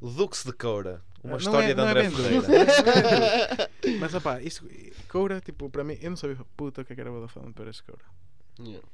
O 0.00 0.08
Dux 0.08 0.44
de 0.44 0.52
Coura. 0.52 1.02
Uma 1.22 1.32
Não 1.32 1.36
história 1.38 1.66
é- 1.66 1.74
de 1.74 1.80
é 1.80 1.84
André 1.84 2.02
bem 2.02 2.10
Ferreira. 2.10 3.70
Mas 4.00 4.14
opá, 4.14 4.40
isso, 4.40 4.66
Coura, 5.08 5.40
tipo, 5.42 5.68
para 5.68 5.84
mim, 5.84 5.98
eu 6.00 6.08
não 6.10 6.16
sabia 6.16 6.38
puta 6.56 6.80
o 6.80 6.84
que 6.84 6.92
é 6.92 6.96
que 6.96 7.00
era 7.02 7.10
Vodafone 7.10 7.52
para 7.52 7.68
este 7.68 7.82
Coura. 7.82 8.04
Yeah. 8.58 8.78
Eu 8.78 8.84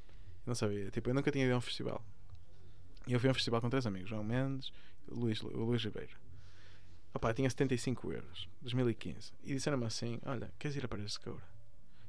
não 0.48 0.54
sabia, 0.56 0.90
tipo, 0.90 1.08
eu 1.08 1.14
nunca 1.14 1.30
tinha 1.30 1.44
ido 1.46 1.54
a 1.54 1.58
um 1.58 1.60
festival. 1.60 2.04
E 3.06 3.12
eu 3.12 3.20
fui 3.20 3.28
a 3.28 3.30
um 3.30 3.34
festival 3.34 3.60
com 3.60 3.70
três 3.70 3.86
amigos, 3.86 4.10
João 4.10 4.24
Mendes 4.24 4.72
e 5.08 5.12
o 5.14 5.16
Luís, 5.20 5.40
o 5.42 5.48
Luís 5.48 5.82
Ribeiro. 5.84 6.10
Opá, 7.16 7.32
tinha 7.32 7.48
75 7.48 8.12
euros, 8.12 8.46
2015. 8.60 9.32
E 9.42 9.54
disseram-me 9.54 9.86
assim: 9.86 10.18
Olha, 10.26 10.52
queres 10.58 10.76
ir 10.76 10.84
a 10.84 10.88
Paris 10.88 11.12
de 11.12 11.20
Coura? 11.20 11.42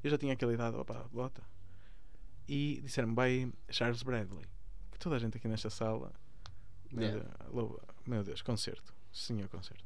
Eu 0.03 0.09
já 0.09 0.17
tinha 0.17 0.33
aquela 0.33 0.53
idade, 0.53 0.75
opá, 0.75 1.05
bota. 1.11 1.41
E 2.47 2.81
disseram-me: 2.83 3.15
Vai 3.15 3.51
Charles 3.69 4.03
Bradley. 4.03 4.45
Que 4.91 4.99
toda 4.99 5.15
a 5.15 5.19
gente 5.19 5.37
aqui 5.37 5.47
nesta 5.47 5.69
sala. 5.69 6.11
Meu, 6.91 7.07
Yeah. 7.07 7.29
Deus, 7.51 7.81
meu 8.05 8.23
Deus, 8.23 8.41
concerto. 8.41 8.93
Senhor 9.11 9.47
concerto. 9.49 9.83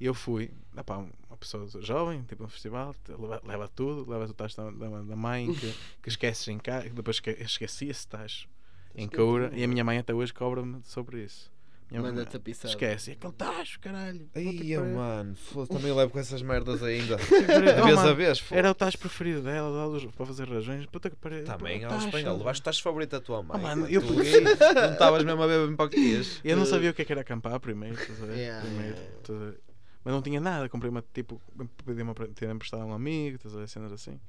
E 0.00 0.04
eu 0.06 0.14
fui, 0.14 0.50
opá, 0.76 0.96
uma 0.98 1.36
pessoa 1.38 1.68
jovem, 1.82 2.22
tipo 2.24 2.42
um 2.44 2.48
festival, 2.48 2.94
leva, 3.08 3.42
leva 3.44 3.68
tudo, 3.68 4.10
leva 4.10 4.24
o 4.24 4.34
tacho 4.34 4.56
da, 4.56 4.70
da, 4.70 5.02
da 5.02 5.16
mãe 5.16 5.52
que, 5.54 5.74
que 6.02 6.08
esqueces 6.08 6.48
em 6.48 6.58
casa, 6.58 6.88
depois 6.88 7.16
esque, 7.16 7.30
esqueci 7.30 7.88
esse 7.88 8.06
tacho 8.08 8.48
em 8.94 9.08
Coura 9.08 9.50
e 9.54 9.62
a 9.62 9.68
minha 9.68 9.84
mãe 9.84 9.98
até 9.98 10.14
hoje 10.14 10.32
cobra-me 10.32 10.82
sobre 10.84 11.22
isso. 11.22 11.52
Manda-te 11.92 12.36
a 12.36 12.40
pisar. 12.40 12.68
Esquece, 12.68 13.10
é 13.10 13.14
aquele 13.14 13.32
tacho, 13.32 13.78
caralho. 13.80 14.28
Pariu. 14.34 14.84
mano, 14.86 15.36
foda-se, 15.36 15.70
também 15.72 15.92
levo 15.94 16.10
com 16.10 16.18
essas 16.18 16.42
merdas 16.42 16.82
ainda. 16.82 17.16
De 17.16 17.80
Oh, 17.80 17.84
vez 17.84 17.98
a 17.98 18.02
mano, 18.02 18.14
vez. 18.16 18.44
Era 18.50 18.70
o 18.70 18.74
tacho 18.74 18.98
preferido 18.98 19.42
dela, 19.42 19.88
para 20.16 20.26
fazer 20.26 20.48
rajões. 20.48 20.84
Puta 20.86 21.08
que 21.08 21.16
pariu. 21.16 21.44
Também, 21.44 21.80
tacho, 21.80 22.06
espanhol, 22.06 22.38
levaste 22.38 22.60
o 22.60 22.64
tacho 22.64 22.82
favorito 22.82 23.10
da 23.10 23.20
tua 23.20 23.42
mãe. 23.42 23.56
Oh, 23.56 23.62
mano, 23.62 23.88
eu 23.88 24.02
peguei- 24.02 24.40
não 24.40 24.92
estavas 24.92 25.22
mesmo 25.24 25.42
a 25.42 25.46
ver 25.46 25.66
bem 25.68 25.76
para 25.76 25.86
o 25.86 25.88
que 25.88 26.00
ias. 26.00 26.40
Eu 26.44 26.56
não 26.56 26.66
sabia 26.66 26.90
o 26.90 26.94
que 26.94 27.02
é 27.02 27.04
que 27.04 27.12
era 27.12 27.20
acampar 27.20 27.58
primeiro, 27.60 27.94
estás 27.94 28.20
a 28.22 28.26
ver? 28.26 28.36
Yeah, 28.36 28.66
primeiro 28.66 28.96
yeah. 28.96 29.16
estás 29.18 29.40
a 29.42 29.44
ver? 29.44 29.60
mas 30.04 30.14
não 30.14 30.22
tinha 30.22 30.40
nada. 30.40 30.68
Comprei 30.68 30.90
uma 30.90 31.04
tipo, 31.14 31.40
pedi 31.84 32.02
uma 32.02 32.14
ter 32.14 32.48
emprestado 32.50 32.82
a 32.82 32.86
um 32.86 32.92
amigo, 32.94 33.36
estás 33.36 33.54
a 33.54 33.58
ver? 33.60 33.68
Cenas 33.68 33.92
assim. 33.92 34.20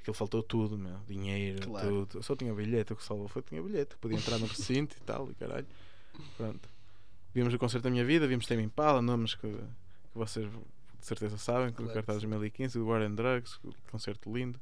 Aquilo 0.00 0.14
faltou 0.14 0.42
tudo, 0.42 0.78
meu. 0.78 0.96
Dinheiro, 1.06 1.60
Claro. 1.66 1.88
tudo. 2.06 2.18
Eu 2.18 2.22
só 2.22 2.34
tinha 2.34 2.54
bilhete, 2.54 2.94
o 2.94 2.96
que 2.96 3.04
salvou 3.04 3.28
foi 3.28 3.42
que 3.42 3.50
tinha 3.50 3.62
bilhete. 3.62 3.96
Podia 4.00 4.16
entrar 4.16 4.38
no 4.38 4.46
recinto 4.46 4.96
e 4.98 5.00
tal, 5.04 5.30
e 5.30 5.34
caralho. 5.34 5.66
Pronto. 6.38 6.68
Vimos 7.34 7.54
o 7.54 7.58
concerto 7.58 7.84
da 7.84 7.90
minha 7.90 8.04
vida, 8.04 8.26
vimos 8.26 8.46
Tame 8.46 8.62
Impala, 8.62 9.00
nomes 9.00 9.34
que, 9.34 9.48
que 9.48 10.18
vocês 10.18 10.50
de 11.00 11.06
certeza 11.06 11.38
sabem, 11.38 11.72
que 11.72 11.82
o 11.82 11.86
cartaz 11.86 12.20
de 12.20 12.26
2015, 12.26 12.78
do 12.78 12.86
War 12.86 13.02
and 13.02 13.14
Drugs, 13.14 13.58
concerto 13.90 14.32
lindo. 14.32 14.60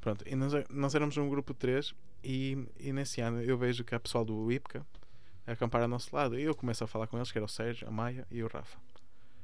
Pronto, 0.00 0.24
e 0.26 0.34
nós, 0.34 0.52
nós 0.70 0.94
éramos 0.94 1.16
um 1.16 1.28
grupo 1.28 1.52
de 1.52 1.58
três 1.58 1.94
e, 2.22 2.66
e 2.78 2.92
nesse 2.92 3.20
ano 3.20 3.42
eu 3.42 3.56
vejo 3.56 3.84
que 3.84 3.94
há 3.94 4.00
pessoal 4.00 4.24
do 4.24 4.50
IPCA 4.50 4.84
a 5.46 5.52
acampar 5.52 5.82
ao 5.82 5.88
nosso 5.88 6.14
lado. 6.14 6.38
E 6.38 6.42
eu 6.42 6.54
começo 6.54 6.82
a 6.82 6.86
falar 6.86 7.06
com 7.06 7.16
eles, 7.16 7.30
que 7.30 7.38
era 7.38 7.44
o 7.44 7.48
Sérgio, 7.48 7.86
a 7.86 7.90
Maia 7.90 8.26
e 8.30 8.42
o 8.42 8.48
Rafa. 8.48 8.78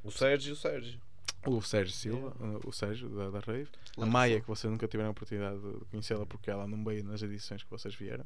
O 0.03 0.11
Sérgio 0.11 0.51
e 0.51 0.53
o 0.53 0.57
Sérgio. 0.57 1.01
O 1.47 1.61
Sérgio 1.61 1.95
Silva, 1.95 2.35
o 2.65 2.73
Sérgio 2.73 3.09
da, 3.11 3.31
da 3.31 3.41
Rave. 3.41 3.65
A 3.65 3.95
Claro 3.95 4.09
que 4.09 4.13
Maia, 4.13 4.41
que 4.41 4.47
vocês 4.47 4.71
nunca 4.71 4.89
tiveram 4.89 5.09
a 5.09 5.13
oportunidade 5.13 5.61
de 5.61 5.79
de 5.79 5.85
conhecê-la 5.87 6.25
porque 6.25 6.51
ela 6.51 6.67
não 6.67 6.83
veio 6.83 7.05
nas 7.05 7.23
edições 7.23 7.63
que 7.63 7.71
vocês 7.71 7.95
vieram. 7.95 8.25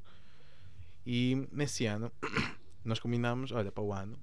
E 1.05 1.49
nesse 1.51 1.87
ano 1.87 2.13
nós 2.89 2.99
combinámos, 2.99 3.53
olha, 3.53 3.71
para 3.71 3.83
o 3.85 3.93
ano, 3.93 4.19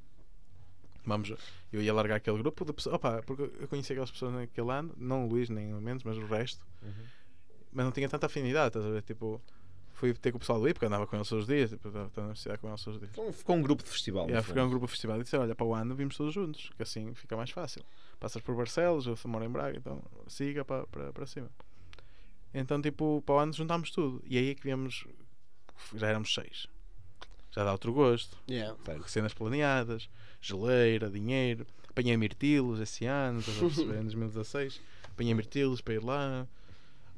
vamos, 1.05 1.31
eu 1.71 1.81
ia 1.81 1.93
largar 1.93 2.15
aquele 2.15 2.37
grupo 2.39 2.65
de 2.65 2.73
pessoas, 2.73 2.95
opa, 2.95 3.21
porque 3.25 3.43
eu 3.59 3.67
conheci 3.67 3.93
aquelas 3.93 4.11
pessoas 4.11 4.33
naquele 4.33 4.71
ano, 4.71 4.93
não 4.97 5.25
o 5.25 5.29
Luís 5.29 5.49
nem 5.49 5.73
o 5.73 5.81
menos, 5.81 6.03
mas 6.03 6.17
o 6.17 6.25
resto, 6.25 6.65
mas 7.71 7.85
não 7.85 7.91
tinha 7.91 8.09
tanta 8.09 8.25
afinidade, 8.25 8.67
estás 8.69 8.85
a 8.85 8.89
ver? 8.89 9.01
Tipo, 9.03 9.41
fui 9.93 10.13
ter 10.13 10.31
com 10.31 10.37
o 10.37 10.39
pessoal 10.39 10.59
do 10.59 10.67
IPCA, 10.67 10.87
andava 10.87 11.05
com 11.07 11.15
eles 11.15 11.27
todos 11.29 11.43
os 11.43 11.47
dias, 11.47 11.69
tipo, 11.69 11.87
estava 11.87 12.09
na 12.15 12.21
universidade 12.23 12.59
com 12.59 12.67
eles 12.69 12.83
todos 12.83 12.95
os 12.95 12.99
dias. 13.01 13.11
Ficou 13.11 13.29
um- 13.29 13.33
Ficou 13.33 13.55
um 13.55 13.61
grupo 13.61 13.83
de 13.83 13.89
festival. 13.89 14.25
Aí 14.37 14.43
ficar 14.43 14.63
um 14.65 14.69
grupo 14.69 14.85
de 14.87 14.91
festival 14.91 15.19
e 15.19 15.23
disse: 15.23 15.37
Olha, 15.37 15.53
para 15.55 15.65
o 15.65 15.73
ano 15.75 15.95
vimos 15.95 16.17
todos 16.17 16.33
juntos, 16.33 16.69
que 16.75 16.83
assim 16.83 17.13
fica 17.13 17.35
mais 17.37 17.49
fácil. 17.51 17.83
Passas 18.19 18.41
por 18.41 18.55
Barcelos, 18.55 19.05
eu 19.07 19.17
moro 19.25 19.45
em 19.45 19.49
Braga, 19.49 19.77
então 19.77 20.01
siga 20.27 20.65
para, 20.65 20.87
para, 20.87 21.13
para 21.13 21.25
cima. 21.27 21.49
Então, 22.53 22.81
tipo, 22.81 23.21
para 23.25 23.35
o 23.35 23.39
ano 23.39 23.53
juntámos 23.53 23.91
tudo. 23.91 24.21
E 24.25 24.37
aí 24.37 24.49
é 24.51 24.55
que 24.55 24.63
viemos, 24.63 25.05
já 25.93 26.07
éramos 26.07 26.33
seis. 26.33 26.67
Já 27.55 27.63
dá 27.63 27.71
outro 27.71 27.93
gosto. 27.93 28.37
Yeah. 28.49 28.75
Certo. 28.85 29.09
Cenas 29.09 29.33
planeadas, 29.33 30.09
geleira, 30.41 31.09
dinheiro. 31.09 31.65
Apanhei 31.89 32.17
mirtilos 32.17 32.79
esse 32.81 33.05
ano, 33.05 33.39
estás 33.39 33.57
a 33.57 33.61
perceber, 33.61 33.99
em 33.99 34.03
2016. 34.03 34.81
Apanhei 35.05 35.33
mirtilos 35.33 35.79
para 35.79 35.93
ir 35.93 36.03
lá. 36.03 36.45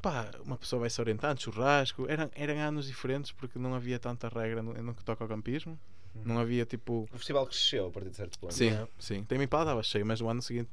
Pá, 0.01 0.30
uma 0.45 0.55
pessoa 0.57 0.81
vai 0.81 0.89
se 0.91 1.01
orientando, 1.01 1.41
churrasco. 1.41 2.05
Eram, 2.07 2.30
eram 2.35 2.53
anos 2.59 2.85
diferentes 2.85 3.31
porque 3.31 3.57
não 3.57 3.73
havia 3.73 3.97
tanta 3.97 4.30
regra 4.30 4.61
no, 4.61 4.73
no 4.73 4.93
que 4.93 5.03
toca 5.03 5.23
ao 5.23 5.27
campismo. 5.27 5.77
Não 6.23 6.38
havia 6.39 6.65
tipo. 6.65 7.07
O 7.11 7.18
festival 7.18 7.45
cresceu 7.47 7.88
a 7.88 7.91
partir 7.91 8.09
de 8.11 8.15
certo 8.15 8.38
ponto. 8.39 8.53
Sim, 8.53 8.65
Yeah. 8.68 8.88
sim. 8.99 9.23
Tem 9.23 9.41
Impala 9.41 9.64
estava 9.64 9.84
cheio, 9.84 10.05
mas 10.05 10.22
o 10.22 10.27
ano 10.30 10.41
seguinte 10.41 10.69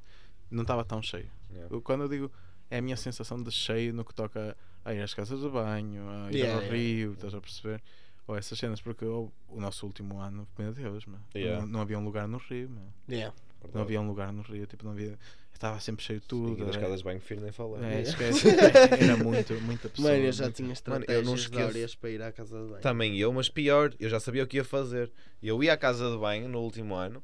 não 0.50 0.62
estava 0.62 0.84
tão 0.84 1.02
cheio. 1.02 1.30
Yeah. 1.50 1.80
Quando 1.82 2.02
eu 2.02 2.08
digo 2.08 2.30
é 2.70 2.78
a 2.78 2.82
minha 2.82 2.96
sensação 2.96 3.42
de 3.42 3.50
cheio 3.50 3.92
no 3.94 4.04
que 4.04 4.14
toca 4.14 4.56
a 4.84 4.92
ir 4.94 5.00
às 5.02 5.12
casas 5.14 5.40
de 5.40 5.48
banho, 5.48 6.02
a 6.08 6.30
ir 6.32 6.36
Yeah, 6.38 6.62
ao 6.64 6.70
rio, 6.70 7.12
estás 7.14 7.34
a 7.34 7.40
perceber? 7.40 7.82
Ou 8.26 8.36
essas 8.36 8.58
cenas, 8.58 8.80
porque 8.80 9.04
o, 9.04 9.30
o 9.48 9.60
nosso 9.60 9.84
último 9.86 10.18
ano, 10.18 10.48
meu 10.58 10.72
Deus, 10.72 11.04
meu, 11.06 11.18
Yeah. 11.34 11.60
não, 11.62 11.72
não 11.72 11.80
havia 11.80 11.98
um 11.98 12.04
lugar 12.04 12.26
no 12.26 12.38
rio, 12.38 12.70
meu. 12.70 12.84
Yeah. 13.08 13.34
não 13.72 13.82
havia 13.82 14.00
um 14.00 14.06
lugar 14.06 14.32
no 14.32 14.42
rio, 14.42 14.66
tipo, 14.66 14.84
não 14.84 14.92
havia. 14.92 15.18
Estava 15.52 15.78
sempre 15.78 16.04
cheio 16.04 16.20
de 16.20 16.26
Tudo, 16.26 16.52
e 16.62 16.64
das 16.66 16.74
era- 16.74 16.80
casas 16.80 16.98
de 16.98 17.04
banho 17.04 17.20
firme 17.20 17.44
nem 17.44 17.52
falar. 17.52 17.82
é, 17.84 18.02
esquece, 18.02 18.48
era 18.48 19.16
muito, 19.16 19.54
muita 19.62 19.88
pessoa. 19.88 20.10
Mano, 20.10 20.24
eu 20.24 20.32
já 20.32 20.44
muita- 20.44 20.56
tinha 20.56 20.74
Mano, 20.88 21.04
eu 21.06 21.22
não 21.22 21.34
estratégias 21.36 21.94
para 21.94 22.10
ir 22.10 22.22
à 22.22 22.32
casa 22.32 22.60
de 22.60 22.68
banho. 22.70 22.80
Também 22.82 23.16
eu, 23.18 23.32
mas 23.32 23.48
pior, 23.48 23.94
eu 24.00 24.08
já 24.10 24.18
sabia 24.18 24.42
o 24.42 24.46
que 24.46 24.56
ia 24.56 24.64
fazer. 24.64 25.10
Eu 25.42 25.62
ia 25.62 25.72
à 25.72 25.76
casa 25.76 26.10
de 26.10 26.18
banho 26.18 26.48
no 26.48 26.60
último 26.60 26.94
ano, 26.96 27.22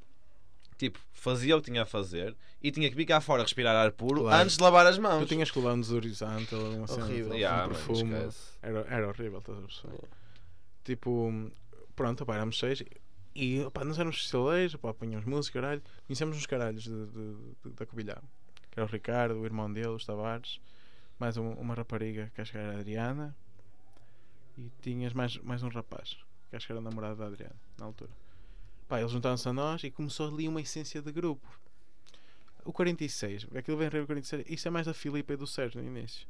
tipo, 0.79 0.99
fazia 1.13 1.57
o 1.57 1.61
que 1.61 1.71
tinha 1.71 1.83
a 1.83 1.87
fazer 1.87 2.35
e 2.63 2.71
tinha 2.71 2.89
que 2.89 2.95
vir 2.95 3.05
cá 3.05 3.21
fora 3.21 3.43
respirar 3.43 3.75
ar 3.75 3.91
puro 3.93 4.23
Claro. 4.23 4.43
antes 4.45 4.57
de 4.57 4.63
lavar 4.63 4.87
as 4.87 4.97
mãos. 4.99 5.21
Tu 5.21 5.27
tinhas 5.35 5.51
que 5.51 5.59
levar 5.59 5.73
um 5.75 5.81
desodorizante 5.81 6.55
ou 6.55 6.77
uma 6.77 6.87
cena, 6.87 7.07
um 7.07 7.29
mano, 7.29 7.69
perfume. 7.75 8.15
Era, 8.63 8.81
era 8.89 9.09
horrível, 9.09 9.39
estás 9.41 9.59
a 9.59 9.63
perceber? 9.63 9.99
Tipo, 10.91 11.31
pronto, 11.95 12.25
opá, 12.25 12.35
éramos 12.35 12.59
seis 12.59 12.83
e 13.33 13.61
opá, 13.63 13.85
nós 13.85 13.97
éramos 13.97 14.17
estaleiros, 14.17 14.75
opá, 14.75 14.93
punhamos 14.93 15.25
música, 15.25 15.61
caralho. 15.61 15.81
Conhecemos 16.07 16.37
uns 16.37 16.47
caralhos 16.47 16.83
de, 16.83 16.91
de, 17.07 17.35
de- 17.65 17.71
da 17.77 17.87
Covilhã, 17.87 18.17
que 18.73 18.81
era 18.81 18.85
o 18.85 18.91
Ricardo, 18.91 19.37
o 19.39 19.45
irmão 19.45 19.73
dele, 19.73 19.87
os 19.89 20.05
Tavares, 20.05 20.61
mais 21.17 21.37
um- 21.37 21.53
uma 21.53 21.75
rapariga 21.75 22.33
que 22.35 22.41
acho 22.41 22.51
que 22.51 22.59
era 22.59 22.73
a 22.77 22.81
Adriana, 22.81 23.37
e 24.59 24.69
tinhas 24.83 25.13
mais, 25.13 25.37
mais 25.39 25.63
um 25.63 25.69
rapaz, 25.69 26.17
que 26.51 26.57
acho 26.57 26.67
que 26.67 26.73
era 26.73 26.81
namorado 26.81 27.17
da 27.17 27.27
Adriana, 27.27 27.55
na 27.79 27.87
altura. 27.87 28.11
Pá, 28.89 28.99
eles 28.99 29.13
juntaram-se 29.13 29.49
a 29.49 29.53
nós 29.53 29.85
e 29.85 29.93
começou 29.93 30.27
ali 30.29 30.49
uma 30.49 30.61
essência 30.61 31.01
de 31.01 31.13
grupo. 31.13 31.47
O 32.65 32.73
46, 32.73 33.47
aquilo 33.55 33.77
vem 33.77 33.87
o 33.87 33.91
46, 34.07 34.45
isso 34.49 34.67
é 34.67 34.71
mais 34.73 34.87
da 34.87 34.93
Filipa 34.93 35.33
e 35.33 35.37
do 35.37 35.47
Sérgio 35.47 35.81
no 35.81 35.87
início. 35.87 36.27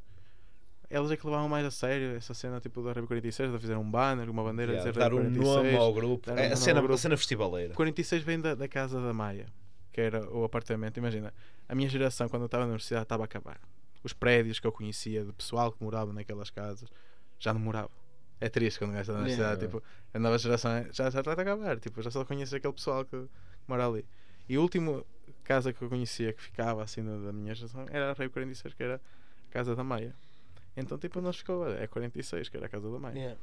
Elas 0.91 1.11
é 1.13 1.17
que 1.17 1.25
levavam 1.25 1.49
mais 1.49 1.65
a 1.65 1.71
sério 1.71 2.17
essa 2.17 2.35
cena 2.35 2.61
tipo 2.61 2.83
da 2.83 2.93
Rave 2.93 3.07
46, 3.07 3.53
de 3.53 3.59
fazer 3.61 3.77
um 3.77 3.89
banner, 3.89 4.29
uma 4.29 4.43
bandeira, 4.43 4.73
Yeah, 4.73 4.91
dizer 4.91 4.99
dar 5.01 5.15
um 5.15 5.19
46. 5.19 5.45
nome 5.47 5.77
ao 5.77 5.95
grupo. 5.95 6.31
um 6.31 6.35
É 6.37 6.53
a 6.53 6.57
cena, 6.57 6.81
grupo. 6.81 6.95
a 6.95 6.99
cena 6.99 7.17
festivaleira. 7.17 7.75
46 7.75 8.23
vem 8.25 8.41
da, 8.41 8.57
da 8.57 8.67
casa 8.67 9.01
da 9.01 9.13
Maia, 9.13 9.47
que 9.93 10.01
era 10.01 10.29
o 10.29 10.43
apartamento. 10.43 10.97
Imagina, 10.99 11.33
a 11.69 11.75
minha 11.77 11.89
geração, 11.89 12.29
quando 12.29 12.43
eu 12.43 12.47
estava 12.47 12.65
na 12.65 12.71
universidade, 12.71 13.05
estava 13.05 13.23
a 13.23 13.27
acabar. 13.27 13.61
Os 14.03 14.13
prédios 14.13 14.59
que 14.59 14.67
eu 14.67 14.73
conhecia, 14.73 15.25
de 15.25 15.33
pessoal 15.33 15.71
que 15.71 15.83
morava 15.83 16.13
naquelas 16.13 16.51
casas, 16.51 16.89
já 17.39 17.55
não 17.55 17.61
morava. 17.61 17.91
É 18.41 18.49
triste 18.49 18.79
quando 18.79 18.97
está 18.99 19.13
na 19.13 19.19
universidade. 19.21 19.61
Yeah. 19.65 19.79
Tipo, 19.79 19.83
a 20.13 20.19
nova 20.19 20.39
geração 20.39 20.73
é- 20.73 20.89
já, 20.93 21.09
já 21.09 21.21
está 21.21 21.31
a 21.31 21.35
acabar. 21.35 21.79
Tipo, 21.79 22.03
já 22.03 22.11
só 22.11 22.25
conheço 22.25 22.57
aquele 22.57 22.73
pessoal 22.73 23.05
que, 23.05 23.27
mora 23.69 23.87
ali. 23.87 24.05
E 24.49 24.57
a 24.57 24.61
última 24.61 25.05
casa 25.45 25.73
que 25.73 25.83
eu 25.83 25.89
conhecia 25.89 26.33
que 26.33 26.43
ficava 26.43 26.83
assim 26.83 27.05
da, 27.05 27.33
minha 27.33 27.55
geração 27.55 27.87
era 27.91 28.11
a 28.11 28.15
Rei 28.15 28.29
46, 28.29 28.75
que 28.75 28.83
era 28.83 28.97
a 28.97 29.53
casa 29.53 29.77
da 29.77 29.85
Maia. 29.85 30.15
Então, 30.77 30.97
tipo, 30.99 31.21
nós 31.21 31.37
ficou, 31.37 31.61
olha, 31.63 31.75
é 31.83 31.87
46, 31.87 32.49
que 32.49 32.57
era 32.57 32.67
a 32.67 32.69
casa 32.69 32.91
da 32.91 32.99
Maia. 32.99 33.15
Yeah. 33.15 33.41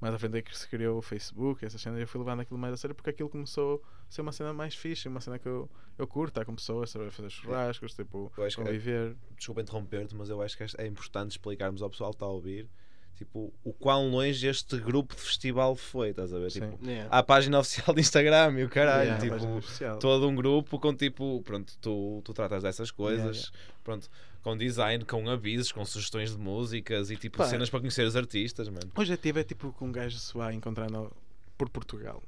Mais 0.00 0.12
à 0.14 0.18
frente 0.18 0.36
é 0.36 0.42
que 0.42 0.56
se 0.56 0.66
criou 0.68 0.98
o 0.98 1.02
Facebook, 1.02 1.64
essa 1.64 1.78
cena, 1.78 1.96
eu 1.98 2.08
fui 2.08 2.18
levando 2.18 2.40
aquilo 2.40 2.58
mais 2.58 2.74
a 2.74 2.76
sério 2.76 2.92
porque 2.94 3.10
aquilo 3.10 3.28
começou 3.28 3.80
a 4.08 4.10
ser 4.12 4.20
uma 4.20 4.32
cena 4.32 4.52
mais 4.52 4.74
fixe, 4.74 5.06
uma 5.06 5.20
cena 5.20 5.38
que 5.38 5.46
eu, 5.46 5.70
eu 5.96 6.06
curto, 6.08 6.30
estar 6.32 6.44
com 6.44 6.56
pessoas, 6.56 6.90
saber 6.90 7.08
fazer 7.12 7.30
churrascos, 7.30 7.94
tipo, 7.94 8.32
Eu 8.36 8.44
acho 8.44 8.56
que 8.56 8.62
é- 8.62 8.64
conviver. 8.66 9.16
desculpa 9.36 9.60
interromper-te, 9.60 10.14
mas 10.16 10.28
eu 10.28 10.42
acho 10.42 10.56
que 10.56 10.64
é 10.76 10.86
importante 10.86 11.30
explicarmos 11.32 11.82
ao 11.82 11.88
pessoal 11.90 12.10
que 12.10 12.16
está 12.16 12.26
a 12.26 12.30
ouvir 12.30 12.68
tipo, 13.14 13.52
o 13.62 13.72
quão 13.72 14.08
longe 14.10 14.44
este 14.48 14.76
grupo 14.78 15.14
de 15.14 15.20
festival 15.20 15.76
foi, 15.76 16.08
estás 16.08 16.32
a 16.32 16.38
ver? 16.40 16.50
Sim. 16.50 16.60
Tipo, 16.72 16.84
Yeah. 16.84 17.14
há 17.14 17.18
a 17.18 17.22
página 17.22 17.60
oficial 17.60 17.94
de 17.94 18.00
Instagram 18.00 18.58
e 18.58 18.64
o 18.64 18.68
caralho, 18.68 19.10
Yeah, 19.12 19.38
tipo, 19.38 19.98
todo 20.00 20.26
um 20.28 20.34
grupo 20.34 20.80
com 20.80 20.92
tipo, 20.92 21.40
pronto, 21.42 21.72
tu, 21.80 22.20
tu 22.24 22.32
tratas 22.34 22.64
dessas 22.64 22.90
coisas, 22.90 23.36
Yeah, 23.36 23.58
pronto, 23.84 24.10
com 24.42 24.56
design, 24.56 25.04
com 25.04 25.28
avisos, 25.28 25.70
com 25.72 25.84
sugestões 25.84 26.30
de 26.32 26.38
músicas 26.38 27.10
e 27.10 27.16
tipo 27.16 27.38
Pá. 27.38 27.46
cenas 27.46 27.70
para 27.70 27.80
conhecer 27.80 28.06
os 28.06 28.16
artistas, 28.16 28.68
mano. 28.68 28.90
O 28.96 29.00
objetivo 29.00 29.38
é 29.38 29.44
tipo 29.44 29.72
que 29.72 29.84
um 29.84 29.92
gajo 29.92 30.18
se 30.18 30.34
vá 30.34 30.52
encontrar 30.52 30.90
no- 30.90 31.10
por 31.56 31.68
Portugal. 31.70 32.22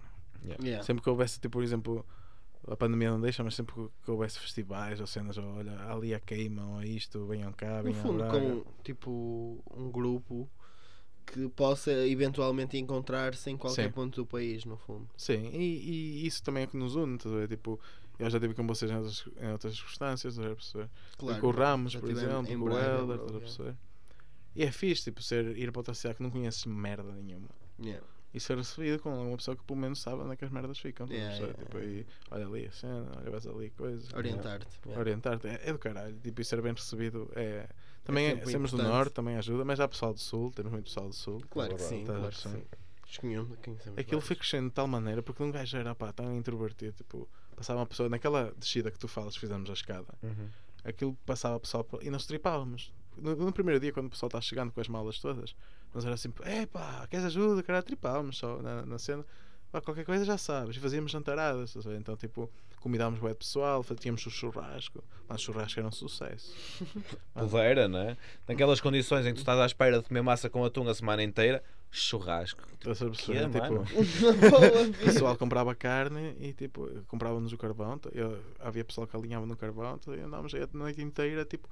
Yeah. 0.62 0.82
Sempre 0.84 1.02
que 1.02 1.10
houvesse, 1.10 1.40
tipo, 1.40 1.52
por 1.54 1.62
exemplo, 1.64 2.04
a 2.68 2.76
pandemia 2.76 3.10
não 3.10 3.20
deixa, 3.20 3.42
mas 3.42 3.54
sempre 3.54 3.74
que 4.04 4.10
houvesse 4.10 4.38
festivais 4.38 5.00
ou 5.00 5.06
cenas, 5.06 5.36
ou, 5.38 5.44
olha, 5.56 5.76
ali 5.90 6.14
a 6.14 6.20
queima, 6.20 6.64
ou 6.76 6.82
isto, 6.82 7.26
venham 7.26 7.52
cá, 7.52 7.78
No 7.78 7.82
venham 7.84 7.98
a 7.98 8.02
fundo, 8.02 8.24
com 8.28 8.64
tipo 8.82 9.62
um 9.76 9.90
grupo 9.90 10.48
que 11.26 11.48
possa 11.48 11.90
eventualmente 12.06 12.76
encontrar-se 12.76 13.50
em 13.50 13.56
qualquer 13.56 13.86
Sim. 13.86 13.90
ponto 13.90 14.16
do 14.22 14.26
país, 14.26 14.64
no 14.66 14.76
fundo. 14.76 15.08
Sim, 15.16 15.48
e, 15.54 16.20
e 16.22 16.26
isso 16.26 16.42
também 16.42 16.64
é 16.64 16.66
que 16.66 16.76
nos 16.76 16.94
une, 16.94 17.16
ver? 17.16 17.48
Tipo, 17.48 17.80
eu 18.18 18.30
já 18.30 18.38
estive 18.38 18.54
com 18.54 18.66
vocês 18.66 18.90
em 18.90 18.96
outras, 18.96 19.24
em 19.40 19.52
outras 19.52 19.74
circunstâncias, 19.74 20.34
estás 20.34 20.52
a 20.52 20.54
perceber? 20.54 20.90
Claro, 21.18 21.40
com 21.40 21.46
o 21.46 21.50
Ramos, 21.50 21.96
por 21.96 22.10
exemplo, 22.10 22.52
em 22.52 22.58
com 22.58 22.64
o 22.66 22.78
Helder, 22.78 23.16
estás 23.16 23.36
a 23.36 23.40
perceber? 23.40 23.74
E 24.54 24.62
é 24.62 24.70
fixe, 24.70 25.04
tipo, 25.04 25.20
ser, 25.22 25.56
ir 25.58 25.72
para 25.72 25.80
outra 25.80 25.94
cidade 25.94 26.16
que 26.16 26.22
não 26.22 26.30
conheces 26.30 26.64
merda 26.64 27.12
nenhuma. 27.12 27.48
Yeah. 27.78 28.04
E 28.32 28.40
ser 28.40 28.56
recebido 28.56 29.00
com 29.00 29.28
uma 29.28 29.36
pessoa 29.36 29.56
que 29.56 29.62
pelo 29.64 29.78
menos 29.78 30.00
sabe 30.00 30.22
onde 30.22 30.32
é 30.32 30.36
que 30.36 30.44
as 30.44 30.50
merdas 30.50 30.78
ficam. 30.78 31.06
Yeah, 31.08 31.36
yeah, 31.36 31.54
tipo, 31.54 31.76
aí, 31.76 32.06
olha 32.30 32.46
ali 32.46 32.66
a 32.66 32.72
cena, 32.72 33.06
olha 33.16 33.30
vais 33.30 33.46
ali 33.46 33.70
coisas. 33.70 34.12
Orientar-te. 34.12 34.66
yeah. 34.86 35.00
Orientar-te. 35.00 35.46
É, 35.48 35.60
é 35.64 35.72
do 35.72 35.78
caralho. 35.78 36.16
Tipo, 36.20 36.40
e 36.40 36.44
ser 36.44 36.60
bem 36.60 36.72
recebido 36.72 37.30
é. 37.34 37.68
Também 38.04 38.26
é, 38.26 38.44
sermos 38.44 38.70
do 38.70 38.82
norte 38.82 39.12
também 39.12 39.36
ajuda, 39.36 39.64
mas 39.64 39.80
há 39.80 39.88
pessoal 39.88 40.12
do 40.12 40.20
sul, 40.20 40.50
temos 40.50 40.72
muito 40.72 40.84
pessoal 40.86 41.08
do 41.08 41.14
sul. 41.14 41.40
Claro 41.48 41.74
que 41.74 41.82
sim, 41.82 42.02
a 42.02 42.06
claro 42.06 42.28
que 42.28 42.38
sim. 42.38 42.62
Aquilo 43.96 44.20
foi 44.20 44.34
crescendo 44.34 44.68
de 44.68 44.74
tal 44.74 44.88
maneira 44.88 45.22
porque 45.22 45.42
um 45.42 45.50
gajo 45.50 45.76
era 45.76 45.94
pá, 45.94 46.12
tão 46.12 46.36
introvertido. 46.36 46.92
Tipo, 46.92 47.28
passava 47.54 47.80
uma 47.80 47.86
pessoa 47.86 48.08
naquela 48.08 48.52
descida 48.56 48.90
que 48.90 48.98
tu 48.98 49.08
falas, 49.08 49.36
fizemos 49.36 49.68
a 49.70 49.72
escada. 49.72 50.14
Aquilo 50.84 51.16
passava 51.24 51.56
o 51.56 51.60
pessoal 51.60 51.86
e 52.02 52.10
nós 52.10 52.26
tripávamos. 52.26 52.92
No, 53.16 53.34
no 53.36 53.52
primeiro 53.52 53.80
dia, 53.80 53.92
quando 53.92 54.06
o 54.06 54.10
pessoal 54.10 54.28
está 54.28 54.40
chegando 54.40 54.72
com 54.72 54.80
as 54.80 54.88
malas 54.88 55.18
todas, 55.18 55.54
nós 55.94 56.04
era 56.04 56.14
assim: 56.14 56.32
epá, 56.60 57.06
queres 57.08 57.24
ajuda? 57.26 57.62
Cara, 57.62 57.82
tripávamos 57.82 58.36
só 58.36 58.60
na, 58.60 58.84
na 58.84 58.98
cena. 58.98 59.24
pá, 59.70 59.80
qualquer 59.80 60.04
coisa 60.04 60.24
já 60.24 60.36
sabes. 60.36 60.76
E 60.76 60.80
fazíamos 60.80 61.12
jantaradas, 61.12 61.74
então 61.98 62.16
tipo, 62.16 62.50
convidávamos 62.84 63.20
o 63.22 63.34
pessoal, 63.34 63.82
fa- 63.82 63.94
tínhamos 63.94 64.24
o 64.26 64.30
churrasco, 64.30 65.02
mas 65.28 65.40
o 65.40 65.44
churrasco 65.44 65.80
era 65.80 65.88
um 65.88 65.92
sucesso. 65.92 66.54
Podeira, 67.34 67.88
né? 67.88 68.16
Naquelas 68.46 68.80
condições 68.80 69.24
em 69.26 69.30
que 69.30 69.36
tu 69.36 69.38
estás 69.38 69.58
à 69.58 69.66
espera 69.66 69.98
de 70.00 70.04
comer 70.06 70.22
massa 70.22 70.48
com 70.50 70.64
atum 70.64 70.86
a 70.88 70.94
semana 70.94 71.22
inteira, 71.22 71.62
churrasco. 71.90 72.60
Estás 72.74 73.00
a 73.02 73.06
perceber? 73.06 73.38
é, 73.38 73.48
tipo, 73.48 73.74
o 75.00 75.04
pessoal 75.04 75.36
comprava 75.36 75.74
carne 75.74 76.36
e 76.38 76.52
tipo, 76.52 76.88
comprava-nos 77.08 77.52
o 77.52 77.56
carvão. 77.58 77.98
Eu, 78.12 78.38
havia 78.60 78.84
pessoal 78.84 79.06
que 79.06 79.16
alinhava 79.16 79.46
no 79.46 79.56
carvão 79.56 79.98
e 80.08 80.20
andávamos 80.20 80.52
a 80.54 80.68
noite 80.76 81.00
inteira. 81.00 81.44
Tipo, 81.44 81.68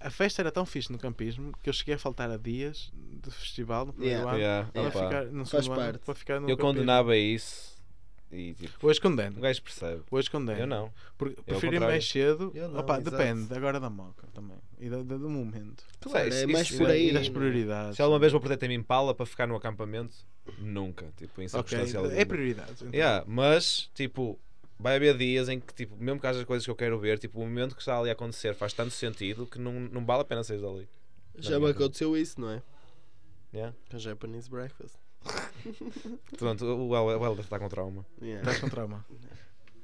a 0.00 0.10
festa 0.10 0.42
era 0.42 0.50
tão 0.50 0.64
fixe 0.66 0.90
no 0.92 0.98
campismo 0.98 1.52
que 1.62 1.68
eu 1.68 1.72
cheguei 1.72 1.94
a 1.94 1.98
faltar 1.98 2.30
a 2.30 2.36
dias 2.36 2.90
de 2.94 3.30
festival 3.30 3.86
no 3.86 3.92
primeiro 3.92 4.20
Yeah. 4.20 4.30
ano. 4.32 4.38
Yeah, 4.40 4.70
Para 4.72 4.82
opa. 4.88 5.04
ficar, 5.04 5.24
no 5.26 5.46
Faz 5.46 5.64
segundo 5.64 5.80
ano, 5.80 5.92
parte. 5.92 6.04
para 6.04 6.14
ficar 6.14 6.34
no 6.40 6.48
Eu 6.48 6.56
campismo. 6.56 6.72
condenava 6.74 7.16
isso 7.16 7.73
e 8.34 8.54
tipo, 8.54 8.86
Hoje 8.86 8.98
o 8.98 9.02
condeno. 9.02 9.40
gajo 9.40 9.62
percebe. 9.62 10.02
Hoje 10.10 10.30
condeno. 10.30 10.58
Eu 10.60 10.66
não. 10.66 10.92
Porque 11.16 11.36
ao 11.38 11.44
prefiro 11.44 11.76
ir 11.76 11.80
mais 11.80 12.08
cedo. 12.08 12.52
Não, 12.54 12.78
Opa, 12.78 12.98
depende 13.00 13.52
agora 13.54 13.78
da 13.80 13.88
moca 13.90 14.26
também. 14.34 14.56
E 14.78 14.88
da- 14.90 15.02
do 15.02 15.28
momento. 15.30 15.84
Claro, 16.00 16.28
Isso- 16.28 16.38
é 16.38 16.46
mais 16.46 16.68
isso- 16.68 16.78
por 16.78 16.88
aí. 16.90 17.10
E 17.10 17.12
das 17.12 17.28
prioridades. 17.28 17.96
Se 17.96 18.02
alguma 18.02 18.18
vez 18.18 18.32
vou 18.32 18.40
perder 18.40 18.56
tempo 18.58 18.72
em 18.72 18.82
pala 18.82 19.14
para 19.14 19.24
ficar 19.26 19.46
no 19.46 19.54
acampamento, 19.56 20.12
nunca. 20.58 21.06
Tipo, 21.16 21.40
em 21.42 21.48
circunstância 21.48 21.96
é 21.96 22.00
alguma. 22.00 22.26
prioridades. 22.26 22.82
então. 22.82 22.92
Yeah, 22.92 23.24
mas, 23.26 23.90
tipo, 23.94 24.38
vai 24.78 24.96
haver 24.96 25.16
dias 25.16 25.48
em 25.48 25.60
que, 25.60 25.72
tipo, 25.72 25.96
mesmo 25.96 26.20
que 26.20 26.26
haja 26.26 26.44
coisas 26.44 26.64
que 26.64 26.70
eu 26.70 26.76
quero 26.76 26.98
ver, 26.98 27.18
tipo, 27.18 27.38
o 27.40 27.42
momento 27.44 27.74
que 27.74 27.80
está 27.82 27.98
ali 27.98 28.10
a 28.10 28.12
acontecer 28.12 28.54
faz 28.54 28.72
tanto 28.72 28.90
sentido 28.90 29.46
que 29.46 29.58
não, 29.58 29.72
não 29.72 30.04
vale 30.04 30.22
a 30.22 30.24
pena 30.24 30.42
sair 30.44 30.60
dali. 30.60 30.88
Já 31.38 31.58
me 31.58 31.70
aconteceu 31.70 32.16
isso, 32.16 32.40
não 32.40 32.50
é? 32.50 32.62
Yeah. 33.52 33.74
Com 33.88 33.96
a 33.96 34.00
Japanese 34.00 34.50
Breakfast. 34.50 34.96
Portanto, 36.30 36.64
o 36.64 36.94
El- 36.96 37.18
o 37.20 37.24
Helder 37.24 37.44
está 37.44 37.58
com 37.58 37.68
trauma. 37.68 38.04
Yeah. 38.20 38.40
Estás 38.42 38.60
com 38.60 38.68
trauma. 38.68 39.04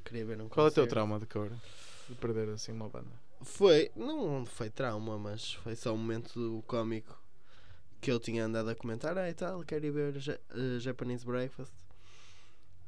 Queria 0.05 0.25
ver 0.27 0.41
um 0.41 0.49
Qual 0.49 0.67
é 0.67 0.71
o 0.71 0.73
teu 0.73 0.87
trauma 0.87 1.19
de 1.19 1.27
cor? 1.27 1.51
De 2.09 2.15
perder 2.17 2.49
assim 2.51 2.73
uma 2.73 2.89
banda. 2.89 3.11
Foi, 3.43 3.91
não 3.97 4.45
foi 4.45 4.69
trauma, 4.69 5.19
mas 5.19 5.55
foi 5.55 5.75
só 5.77 5.95
um 5.95 5.97
momento 5.97 6.63
cómico 6.67 7.19
que 8.01 8.11
eu 8.11 8.19
tinha 8.21 8.45
andado 8.45 8.69
a 8.71 8.75
comentar. 8.75 9.17
Ah, 9.17 9.31
e 9.31 9.35
tal, 9.35 9.63
quero 9.65 9.87
ir 9.87 9.91
ver 9.93 10.17
eh, 10.29 10.79
Japanese 10.81 11.25
Breakfast. 11.25 11.73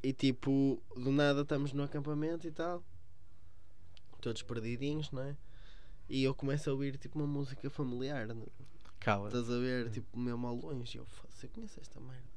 E 0.02 0.12
tipo, 0.12 0.82
do 0.96 1.12
nada 1.12 1.42
estamos 1.42 1.72
no 1.72 1.82
acampamento 1.84 2.46
e 2.46 2.50
tal, 2.50 2.82
todos 4.20 4.42
perdidinhos, 4.42 5.10
não 5.12 5.22
é? 5.22 5.36
E 6.08 6.24
eu 6.24 6.34
começo 6.34 6.68
a 6.68 6.72
ouvir 6.72 6.96
tipo 6.98 7.18
uma 7.18 7.26
música 7.26 7.70
familiar, 7.70 8.26
não- 8.26 8.46
Cala. 8.98 9.28
estás 9.28 9.48
a 9.48 9.58
ver? 9.58 9.90
Tipo, 9.90 10.18
mesmo 10.18 10.46
ao 10.46 10.54
longe. 10.56 10.96
E 10.96 11.00
eu, 11.00 11.06
"Foda-se, 11.06 11.46
eu 11.46 11.50
conheço 11.50 11.80
esta 11.80 12.00
merda. 12.00 12.31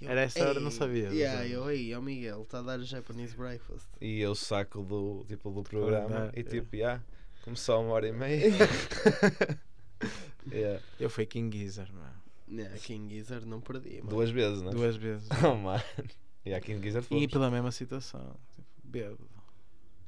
E 0.00 0.04
eu, 0.04 0.10
Era 0.10 0.22
essa 0.22 0.48
hora, 0.48 0.60
não 0.60 0.70
Yeah, 0.70 1.46
então. 1.46 1.64
eu, 1.64 1.70
ei, 1.70 1.94
ó 1.94 2.00
Miguel, 2.00 2.42
está 2.42 2.58
a 2.58 2.62
dar 2.62 2.80
Japanese 2.80 3.36
Breakfast. 3.36 3.86
E 4.00 4.20
eu 4.20 4.34
saco 4.34 4.82
do, 4.82 5.24
tipo, 5.28 5.50
do 5.50 5.62
programa 5.62 6.08
Claro, 6.08 6.32
e 6.34 6.40
é. 6.40 6.42
tipo, 6.42 6.76
yeah, 6.76 7.02
começou 7.42 7.76
a 7.76 7.78
uma 7.78 7.92
hora 7.92 8.08
e 8.08 8.12
meia. 8.12 8.50
yeah. 10.50 10.82
Eu 10.98 11.08
fui 11.08 11.26
King 11.26 11.56
Gizzard, 11.56 11.92
mano. 11.92 12.22
Yeah, 12.48 12.76
King 12.78 13.14
Gizzard 13.14 13.46
não 13.46 13.60
perdi, 13.60 13.98
mano. 13.98 14.10
Duas 14.10 14.30
vezes, 14.30 14.62
né? 14.62 14.70
Duas 14.70 14.96
vezes. 14.96 15.28
Oh, 15.44 15.54
mano. 15.54 15.82
E 16.44 16.52
aqui 16.52 16.72
em 16.72 16.82
Gizzard 16.82 17.06
e 17.06 17.08
fomos. 17.08 17.26
pela 17.28 17.50
mesma 17.50 17.72
situação. 17.72 18.36
Tipo, 18.54 18.66
bêbado. 18.82 19.30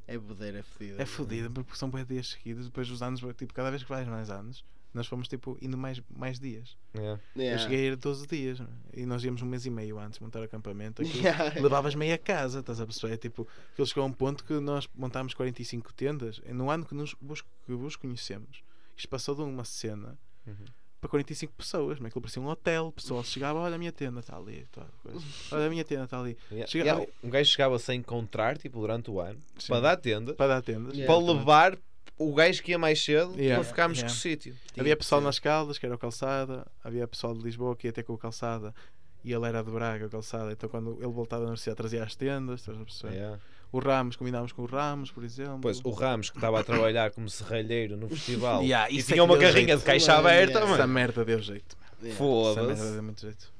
É 0.06 0.18
bodeira 0.18 0.62
fedida. 0.62 1.02
É 1.02 1.06
fodido 1.06 1.50
porque 1.50 1.74
são 1.76 1.90
bem 1.90 2.04
dias 2.04 2.28
seguidos. 2.28 2.66
Depois 2.66 2.88
os 2.90 3.02
anos, 3.02 3.20
tipo, 3.36 3.52
cada 3.54 3.70
vez 3.70 3.82
que 3.82 3.88
vais 3.88 4.06
mais 4.06 4.30
anos, 4.30 4.64
nós 4.96 5.06
fomos 5.06 5.28
tipo 5.28 5.56
indo 5.62 5.76
mais, 5.78 6.02
mais 6.10 6.40
dias. 6.40 6.76
Yeah. 6.94 7.20
Eu 7.36 7.58
cheguei 7.58 7.78
a 7.78 7.92
ir 7.92 7.96
12 7.96 8.26
dias 8.26 8.58
mano. 8.60 8.72
e 8.92 9.06
nós 9.06 9.22
íamos 9.22 9.42
um 9.42 9.46
mês 9.46 9.64
e 9.66 9.70
meio 9.70 9.98
antes 9.98 10.18
de 10.18 10.24
montar 10.24 10.42
acampamento. 10.42 11.02
Aquilo, 11.02 11.18
Yeah. 11.22 11.54
levavas 11.60 11.94
meia 11.94 12.18
casa, 12.18 12.60
estás 12.60 12.80
a 12.80 12.86
perceber? 12.86 13.14
É 13.14 13.16
Tipo, 13.16 13.46
aquilo 13.72 13.86
chegou 13.86 14.02
a 14.02 14.06
um 14.06 14.12
ponto 14.12 14.44
que 14.44 14.54
nós 14.60 14.88
montámos 14.94 15.34
45 15.34 15.92
tendas 15.94 16.40
no 16.52 16.70
ano 16.70 16.84
que, 16.84 16.94
nos, 16.94 17.14
vos, 17.20 17.42
que 17.42 17.72
vos 17.74 17.94
conhecemos. 17.96 18.62
Isto 18.96 19.08
passou 19.08 19.34
de 19.34 19.42
uma 19.42 19.64
cena 19.64 20.18
Uhum. 20.46 20.54
para 21.00 21.10
45 21.10 21.52
pessoas, 21.54 21.98
mas 21.98 22.06
aquilo 22.08 22.22
parecia 22.22 22.40
um 22.40 22.46
hotel. 22.46 22.86
O 22.86 22.92
pessoal 22.92 23.22
chegava, 23.24 23.58
olha 23.58 23.74
a 23.74 23.78
minha 23.78 23.92
tenda 23.92 24.20
está 24.20 24.36
ali, 24.36 24.66
tá, 24.72 24.86
coisa. 25.02 25.20
olha 25.52 25.66
a 25.66 25.70
minha 25.70 25.84
tenda 25.84 26.04
está 26.04 26.18
ali. 26.20 26.36
Yeah. 26.50 26.66
Chega- 26.70 26.84
Yeah, 26.84 27.06
Um 27.22 27.28
gajo 27.28 27.50
chegava 27.50 27.78
sem 27.78 27.98
encontrar, 28.00 28.56
tipo, 28.56 28.80
durante 28.80 29.10
o 29.10 29.20
ano, 29.20 29.38
Sim. 29.58 29.68
para 29.68 29.80
dar 29.80 29.96
tenda, 29.96 30.34
Para 30.34 30.46
dar 30.54 30.62
tendas. 30.62 30.94
Yeah. 30.96 31.12
para 31.12 31.22
levar 31.32 31.76
o 32.18 32.32
gajo 32.34 32.62
que 32.62 32.70
ia 32.72 32.78
mais 32.78 33.02
cedo 33.02 33.34
Yeah. 33.36 33.56
para 33.56 33.64
ficarmos 33.64 33.98
Yeah. 33.98 34.12
com 34.12 34.18
o 34.18 34.20
sítio. 34.20 34.56
Havia 34.78 34.96
pessoal 34.96 35.20
nas 35.20 35.38
Caldas, 35.38 35.78
que 35.78 35.86
era 35.86 35.94
o 35.94 35.98
Calçada, 35.98 36.66
havia 36.82 37.06
pessoal 37.06 37.34
de 37.34 37.42
Lisboa 37.42 37.76
que 37.76 37.86
ia 37.86 37.92
ter 37.92 38.02
com 38.04 38.14
o 38.14 38.18
Calçada 38.18 38.74
e 39.24 39.32
ele 39.32 39.46
era 39.46 39.62
de 39.62 39.70
Braga, 39.70 40.06
o 40.06 40.10
Calçada. 40.10 40.52
Então, 40.52 40.68
quando 40.68 40.96
ele 41.00 41.12
voltava 41.12 41.42
da 41.42 41.48
universidade, 41.48 41.76
trazia 41.76 42.02
as 42.04 42.14
tendas. 42.14 42.60
Estás 42.60 42.80
a 42.80 42.84
perceber? 42.84 43.14
Yeah. 43.14 43.38
O 43.72 43.78
Ramos, 43.80 44.14
combinámos 44.16 44.52
com 44.52 44.62
o 44.62 44.66
Ramos, 44.66 45.10
por 45.10 45.24
exemplo. 45.24 45.58
Pois, 45.60 45.80
o 45.84 45.90
Ramos 45.90 46.30
que 46.30 46.36
estava 46.38 46.60
a 46.60 46.64
trabalhar 46.64 47.10
como 47.10 47.28
serralheiro 47.28 47.96
no 47.96 48.08
festival 48.08 48.62
Yeah, 48.62 48.88
e 48.90 48.98
isso 48.98 49.10
é 49.10 49.14
tinha 49.14 49.24
uma 49.24 49.36
carrinha 49.36 49.66
jeito. 49.66 49.78
de 49.80 49.84
caixa 49.84 50.12
Mano, 50.14 50.28
aberta, 50.28 50.52
yeah. 50.52 50.72
Essa 50.72 50.80
mano. 50.82 50.92
merda 50.94 51.24
deu 51.24 51.42
jeito. 51.42 51.76
Yeah. 52.02 52.14
Essa 52.14 52.24
merda 52.62 52.76
Foda-se. 52.76 52.92
deu 52.92 53.02
muito 53.02 53.20
jeito. 53.20 53.52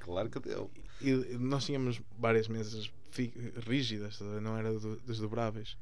Claro 0.00 0.30
que 0.30 0.38
deu. 0.40 0.70
E 1.02 1.10
nós 1.38 1.64
tínhamos 1.66 2.00
várias 2.18 2.48
mesas 2.48 2.90
rígidas, 3.66 4.20
não 4.42 4.56
era 4.56 4.72
do- 4.72 4.96
desdobráveis, 5.06 5.76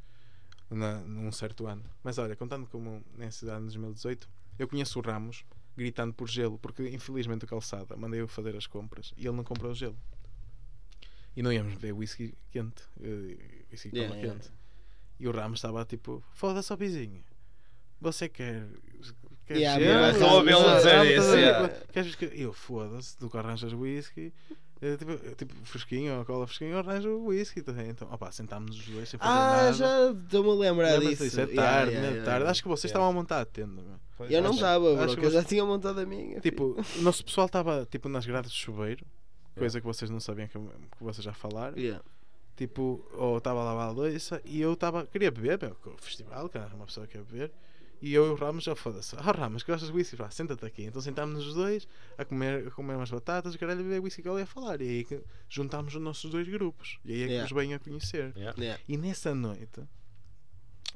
na, 0.71 1.01
num 1.01 1.31
certo 1.33 1.67
ano. 1.67 1.85
Mas 2.03 2.19
olha, 2.19 2.35
contando 2.37 2.67
como 2.67 3.03
nesse 3.17 3.47
ano 3.49 3.69
de 3.69 3.75
2018, 3.79 4.29
eu 4.59 4.67
conheço 4.69 4.99
o 4.99 5.03
Ramos 5.03 5.45
gritando 5.77 6.13
por 6.15 6.29
gelo, 6.29 6.59
porque 6.59 6.89
infelizmente 6.89 7.45
o 7.45 7.49
calçada 7.49 7.97
mandei-o 7.97 8.27
fazer 8.27 8.57
as 8.57 8.67
compras 8.67 9.13
e 9.17 9.27
ele 9.27 9.37
não 9.37 9.45
comprou 9.45 9.73
o 9.73 9.75
gelo. 9.75 9.97
E 11.37 11.43
não 11.43 11.53
íamos 11.53 11.75
beber 11.75 11.93
whisky 11.93 12.35
quente, 12.51 12.83
eh, 13.03 13.37
whisky 13.71 13.91
Yeah, 13.95 14.17
quente. 14.19 14.51
E 15.21 15.29
o 15.29 15.31
Ramos 15.31 15.59
estava 15.59 15.85
tipo, 15.85 16.23
foda-se 16.33 16.73
ao 16.73 16.79
pizinho. 16.79 17.23
Você 18.01 18.29
quer. 18.29 18.67
quer 19.47 19.57
Yeah, 19.59 20.13
gelo? 20.13 20.45
estou 20.45 20.71
a 20.71 20.77
dizer 20.77 21.19
isso, 21.19 21.35
yeah. 21.37 21.69
Queres 21.93 22.15
que- 22.15 22.31
Eu, 22.35 22.53
foda-se, 22.55 23.17
tu 23.19 23.29
que 23.29 23.37
arranjas 23.37 23.73
whisky. 23.75 24.33
Eh, 24.81 24.97
Tipo, 24.97 25.13
eh, 25.13 25.35
tipo 25.37 25.55
fresquinho, 25.65 26.21
a 26.21 26.25
cola 26.25 26.47
fresquinho, 26.47 26.73
eu 26.73 26.79
arranjo 26.79 27.09
o 27.11 27.27
whisky 27.27 27.63
também. 27.63 27.89
Então, 27.91 28.09
opá, 28.13 28.31
sentámos 28.33 28.77
os 28.79 28.87
dois 28.89 29.09
sem 29.09 29.19
fazer 29.19 29.31
Ah, 29.33 29.57
nada. 29.57 29.73
já 29.73 30.11
estou-me 30.11 30.51
a 30.51 30.55
lembrar 30.55 30.99
disso. 31.01 31.23
disso? 31.25 31.41
É 31.41 31.45
Yeah, 31.45 31.55
tarde, 31.63 31.91
yeah, 31.93 32.01
né? 32.09 32.13
yeah, 32.13 32.25
tarde. 32.25 32.39
yeah. 32.41 32.51
Acho 32.51 32.63
que 32.63 32.69
vocês 32.69 32.91
Yeah. 32.91 32.99
estavam 32.99 33.09
a 33.09 33.13
montar 33.13 33.41
a 33.41 33.45
tenda. 33.45 33.83
Pois, 34.17 34.31
Eu 34.31 34.41
não 34.43 34.51
acho- 34.51 34.59
estava, 34.59 34.95
bro, 34.95 35.05
acho 35.05 35.17
que 35.17 35.27
eu 35.27 35.31
já 35.31 35.45
tinha 35.45 35.65
montado 35.65 35.99
a 36.01 36.07
minha. 36.07 36.41
Tipo, 36.41 36.77
o 36.99 37.03
nosso 37.03 37.25
pessoal 37.25 37.47
estava 37.47 37.87
tipo, 37.91 38.09
nas 38.09 38.25
grades 38.27 38.51
de 38.51 38.57
chuveiro, 38.59 39.05
coisa 39.57 39.81
que 39.81 39.87
vocês 39.87 40.11
não 40.11 40.21
sabiam 40.21 40.49
que, 40.49 40.59
que 40.59 41.03
vocês 41.05 41.25
já 41.25 41.33
falaram. 41.33 41.77
Yeah. 41.79 42.03
Tipo, 42.57 43.07
ou 43.13 43.37
estava 43.37 43.61
a 43.61 43.65
lavar 43.65 43.89
a 43.89 43.91
louça 43.91 44.41
e 44.45 44.61
eu 44.63 44.73
estava, 44.73 45.07
queria 45.07 45.31
beber, 45.31 45.59
meu, 45.61 45.77
o 45.85 46.03
festival, 46.03 46.49
que 46.49 46.57
era 46.57 46.75
uma 46.75 46.87
pessoa 46.87 47.07
que 47.07 47.13
quer 47.19 47.23
beber. 47.25 47.53
E 48.01 48.13
eu 48.15 48.27
e 48.27 48.31
o 48.31 48.35
Ramos 48.35 48.65
já 48.65 48.75
foda-se. 48.77 49.17
Ah, 49.17 49.33
Ramos, 49.33 49.63
gostas 49.63 49.89
de 49.91 49.95
whisky? 49.95 50.17
Vá, 50.17 50.31
senta-te 50.31 50.65
aqui. 50.65 50.85
Então 50.85 51.01
sentámos 51.01 51.47
os 51.47 51.55
dois 51.55 51.89
a 52.19 52.25
comer, 52.25 52.69
a 52.69 52.71
comer 52.71 52.95
umas 52.97 53.11
batatas 53.11 53.55
e 53.55 53.59
caralho, 53.59 53.81
a 53.81 53.83
beber 53.83 54.01
whisky 54.01 54.23
que 54.23 54.29
ele 54.29 54.41
ia 54.41 54.47
falar. 54.47 54.81
E 54.81 54.89
aí 54.89 55.05
que 55.05 55.21
juntámos 55.49 55.95
os 55.95 56.01
nossos 56.03 56.31
dois 56.31 56.47
grupos. 56.49 56.99
E 57.05 57.13
aí 57.13 57.23
é 57.23 57.27
que 57.27 57.33
Yeah. 57.33 57.43
nos 57.43 57.53
bem 57.53 57.75
a 57.75 57.79
conhecer. 57.79 58.33
Yeah. 58.37 58.55
Yeah. 58.61 58.83
E 58.89 58.97
nessa 58.97 59.35
noite, 59.35 59.81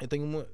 eu 0.00 0.08
tenho 0.08 0.24
uma. 0.24 0.46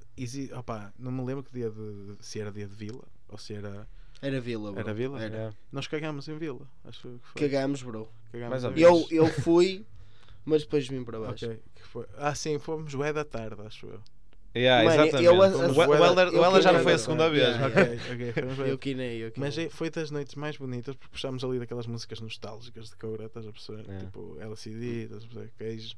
Opa, 0.57 0.93
não 0.97 1.11
me 1.11 1.23
lembro 1.23 1.43
que 1.43 1.51
dia 1.53 1.69
de. 1.69 2.15
se 2.19 2.39
era 2.39 2.51
dia 2.51 2.67
de 2.67 2.75
vila 2.75 3.03
ou 3.29 3.37
se 3.37 3.53
era. 3.53 3.87
Era 4.21 4.41
Vila, 4.41 4.71
bro. 4.71 4.79
Era 4.79 4.93
Vila? 4.95 5.21
Era. 5.21 5.53
Nós 5.71 5.85
cagámos 5.85 6.27
em 6.27 6.37
vila. 6.39 6.67
Acho 6.83 7.01
que 7.01 7.19
foi. 7.21 7.41
Cagámos, 7.47 7.83
bro. 7.83 8.09
Cagámos. 8.31 8.63
Eu, 8.75 9.05
eu 9.11 9.27
fui, 9.27 9.85
mas 10.43 10.63
depois 10.63 10.87
vim 10.87 11.03
para 11.03 11.19
baixo. 11.19 11.45
Ok, 11.45 11.61
que 11.75 11.83
foi. 11.83 12.05
Ah, 12.17 12.33
sim, 12.33 12.57
fomos 12.57 12.95
bué 12.95 13.13
da 13.13 13.23
tarde, 13.23 13.61
acho 13.61 13.85
eu. 13.85 14.01
Yeah, 14.57 14.83
Mano, 14.89 15.01
exatamente. 15.03 15.25
eu- 15.25 15.33
o, 15.37 15.43
eu- 15.43 15.89
o 15.89 15.95
Helder, 16.05 16.27
eu 16.27 16.41
o 16.41 16.45
Helder 16.45 16.61
já 16.61 16.71
não 16.73 16.79
foi 16.81 16.93
a 16.93 16.97
segunda 16.97 17.29
vez. 17.29 17.43
Yeah, 17.47 17.69
mas- 17.69 17.87
Ok, 17.87 18.13
ok, 18.13 18.31
fomos 18.33 18.55
bué 18.55 18.71
Eu 18.71 18.77
quinei, 18.77 19.23
eu 19.25 19.31
quinei. 19.31 19.47
Mas 19.49 19.57
é- 19.57 19.69
foi 19.69 19.89
das 19.89 20.11
noites 20.11 20.35
mais 20.35 20.57
bonitas 20.57 20.95
porque 20.95 21.11
puxámos 21.11 21.43
ali 21.43 21.59
daquelas 21.59 21.87
músicas 21.87 22.19
nostálgicas 22.19 22.89
de 22.89 22.95
Coura, 22.97 23.25
estás 23.25 23.45
a 23.47 23.51
perceber? 23.51 23.85
É. 23.89 23.97
Tipo 23.99 24.37
LCD, 24.39 25.03
estás 25.03 25.23
a 25.23 25.27
perceber? 25.27 25.51
Queijo 25.57 25.95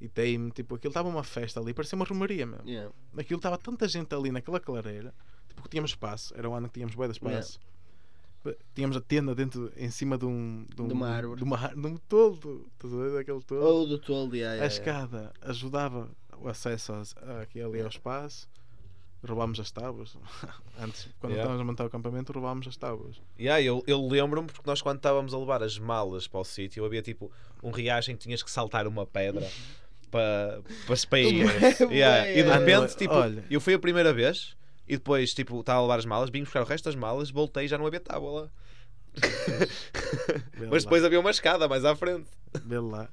e 0.00 0.08
Tame, 0.08 0.50
tipo, 0.50 0.74
aquilo 0.74 0.90
estava 0.90 1.08
uma 1.08 1.22
festa 1.22 1.60
ali, 1.60 1.72
parecia 1.72 1.94
uma 1.96 2.04
romaria 2.04 2.44
mesmo. 2.44 2.68
Yeah. 2.68 2.90
Aquilo 3.16 3.38
estava 3.38 3.56
tanta 3.56 3.86
gente 3.86 4.12
ali 4.14 4.32
naquela 4.32 4.58
clareira, 4.58 5.14
tipo, 5.48 5.62
que 5.62 5.68
tínhamos 5.68 5.92
espaço, 5.92 6.34
era 6.36 6.48
o 6.48 6.54
ano 6.54 6.66
que 6.68 6.74
tínhamos 6.74 6.94
bué 6.96 7.06
de 7.06 7.12
espaço. 7.12 7.60
Tínhamos 8.74 8.96
a 8.96 9.00
tenda 9.00 9.36
dentro, 9.36 9.72
em 9.76 9.88
cima 9.88 10.18
de 10.18 10.24
um. 10.26 10.66
De, 10.74 10.82
um, 10.82 10.88
De 10.88 10.92
uma 10.94 11.08
árvore. 11.08 11.36
De, 11.38 11.44
uma, 11.44 11.56
ar- 11.56 11.76
de 11.76 11.86
um 11.86 11.96
toldo, 11.96 12.66
estás 12.74 12.92
a 12.92 12.96
ver? 12.96 13.12
Daquele 13.12 13.40
toldo. 13.42 13.64
Ou 13.64 13.86
do 13.86 13.98
tolo, 14.00 14.34
yeah, 14.34 14.54
a 14.54 14.56
yeah, 14.56 14.56
yeah. 14.56 14.66
escada 14.66 15.32
ajudava 15.42 16.10
o 16.42 16.48
acesso 16.48 16.92
aqui 17.40 17.60
ali 17.60 17.80
ao 17.80 17.88
espaço. 17.88 18.48
Roubámos 19.26 19.60
as 19.60 19.70
tábuas. 19.70 20.16
Antes, 20.80 21.08
quando 21.20 21.32
Yeah. 21.32 21.42
estávamos 21.42 21.60
a 21.60 21.64
montar 21.64 21.84
o 21.84 21.86
acampamento, 21.86 22.32
roubámos 22.32 22.66
as 22.66 22.76
tábuas. 22.76 23.20
Yeah, 23.38 23.62
eu, 23.62 23.82
eu 23.86 24.04
lembro-me 24.08 24.48
porque 24.48 24.66
nós 24.68 24.82
quando 24.82 24.96
estávamos 24.96 25.32
a 25.32 25.38
levar 25.38 25.62
as 25.62 25.78
malas 25.78 26.26
para 26.26 26.40
o 26.40 26.44
sítio 26.44 26.84
havia 26.84 27.02
tipo 27.02 27.30
um 27.62 27.70
riacho 27.70 28.10
em 28.10 28.16
que 28.16 28.22
tinhas 28.24 28.42
que 28.42 28.50
saltar 28.50 28.84
uma 28.86 29.06
pedra 29.06 29.48
para, 30.10 30.60
para, 30.86 30.96
para 31.08 31.20
ir. 31.20 31.46
Yeah, 31.92 32.28
E 32.32 32.42
de 32.42 32.50
repente, 32.50 32.96
tipo, 32.96 33.14
olha. 33.14 33.44
eu 33.48 33.60
fui 33.60 33.74
a 33.74 33.78
primeira 33.78 34.12
vez 34.12 34.56
e 34.88 34.96
depois 34.96 35.32
tipo, 35.32 35.60
estava 35.60 35.78
a 35.78 35.82
levar 35.82 35.98
as 36.00 36.04
malas, 36.04 36.28
vim 36.28 36.42
buscar 36.42 36.62
o 36.62 36.66
resto 36.66 36.86
das 36.86 36.96
malas, 36.96 37.30
voltei 37.30 37.66
e 37.66 37.68
já 37.68 37.78
não 37.78 37.86
havia 37.86 38.00
tábua 38.00 38.42
lá. 38.42 38.50
Mas 40.70 40.82
depois 40.84 41.04
havia 41.04 41.20
uma 41.20 41.30
escada 41.30 41.68
mais 41.68 41.84
à 41.84 41.94
frente. 41.94 42.28
Vê 42.64 42.78
lá. 42.78 43.08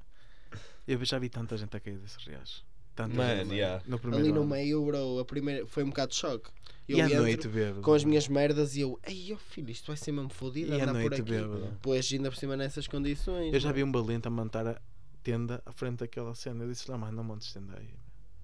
Eu 0.88 1.04
já 1.06 1.20
vi 1.20 1.30
tanta 1.30 1.56
gente 1.56 1.76
a 1.76 1.80
cair 1.80 1.98
desses 1.98 2.26
riachos. 2.26 2.66
Tanta 3.08 3.16
Man, 3.16 3.36
gente. 3.38 3.54
yeah. 3.56 3.84
No 3.88 3.98
primeiro 4.00 4.26
Ali 4.26 4.34
no 4.34 4.42
ano. 4.42 4.50
meio, 4.50 4.86
bro, 4.86 5.20
a 5.20 5.26
primeira 5.26 5.66
foi 5.68 5.84
um 5.84 5.90
bocado 5.90 6.12
de 6.12 6.18
choque. 6.18 6.50
Eu 6.88 6.98
E 6.98 7.02
à 7.02 7.06
entro 7.06 7.18
noite 7.22 7.48
bêbado. 7.48 7.82
com 7.82 7.94
as 7.94 8.04
minhas 8.04 8.28
merdas 8.28 8.76
e 8.76 8.82
eu, 8.82 9.00
ei, 9.06 9.32
oh 9.34 9.38
filho, 9.38 9.70
isto 9.70 9.88
vai 9.88 9.96
ser 9.98 10.12
mesmo 10.12 10.30
fodido 10.30 10.72
E 10.74 10.80
à 10.80 10.84
andar 10.84 10.94
por 10.94 11.02
noite 11.02 11.22
aqui. 11.22 11.32
bêbado. 11.32 11.78
Pois 11.82 12.12
ainda 12.12 12.30
por 12.32 12.38
cima 12.38 12.58
nessas 12.58 12.88
condições. 12.88 13.54
Eu 13.54 13.60
já 13.60 13.70
mano. 13.70 13.76
vi 13.76 13.84
um 13.84 13.92
valente 13.92 14.28
a 14.28 14.32
montar 14.32 14.66
a 14.68 14.82
tenda 15.24 15.62
à 15.66 15.72
frente 15.72 16.00
daquela 16.00 16.34
cena. 16.34 16.64
Eu 16.64 16.70
disse 16.70 16.90
lá, 16.90 16.98
mano, 16.98 17.18
não 17.18 17.24
montes 17.24 17.54
tenda 17.54 17.78
aí. 17.78 17.90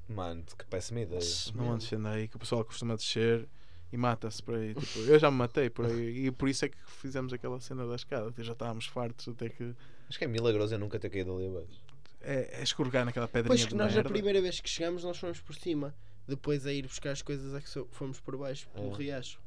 Mano, 0.08 0.44
que 0.58 0.64
péssima 0.66 1.02
ideia. 1.02 1.22
Não 1.56 1.66
montes 1.66 1.90
tenda 1.90 2.10
aí, 2.12 2.28
que 2.28 2.36
o 2.36 2.40
pessoal 2.40 2.64
costuma 2.64 2.96
descer 2.96 3.48
e 3.92 3.98
mata-se 3.98 4.44
por 4.44 4.54
aí. 4.56 4.76
Tipo, 4.76 5.00
eu 5.00 5.18
já 5.18 5.32
me 5.32 5.38
matei 5.38 5.70
por 5.70 5.86
aí. 5.86 6.28
E 6.28 6.32
por 6.32 6.48
isso 6.48 6.66
é 6.66 6.70
que 6.70 6.78
fizemos 6.86 7.34
aquela 7.34 7.60
cena 7.60 7.88
da 7.88 7.96
escada. 7.96 8.32
Já 8.38 8.54
estávamos 8.54 8.86
fartos 8.86 9.28
até 9.28 9.50
que. 9.50 9.74
Acho 10.08 10.20
que 10.20 10.26
é 10.26 10.28
milagroso 10.28 10.76
eu 10.76 10.80
nunca 10.80 11.00
ter 11.00 11.10
caído 11.10 11.36
ali 11.36 11.48
abaixo. 11.48 11.82
É, 12.28 12.60
é 12.60 12.64
escorregar 12.64 13.06
naquela 13.06 13.28
pedrinha 13.28 13.50
Pois 13.50 13.60
de 13.62 13.68
que 13.68 13.76
nós 13.76 13.94
merda. 13.94 14.10
na 14.10 14.14
primeira 14.14 14.42
vez 14.42 14.60
que 14.60 14.68
chegamos 14.70 15.04
nós 15.04 15.18
fomos 15.18 15.40
por 15.40 15.54
cima. 15.56 15.94
Depois 16.28 16.66
a 16.66 16.74
ir 16.74 16.82
buscar 16.88 17.12
as 17.12 17.22
coisas 17.22 17.54
é 17.54 17.62
que 17.62 17.70
so- 17.70 17.88
fomos 17.92 18.20
por 18.20 18.36
baixo, 18.36 18.68
pelo 18.70 18.92
É. 18.94 18.98
riacho. 18.98 19.40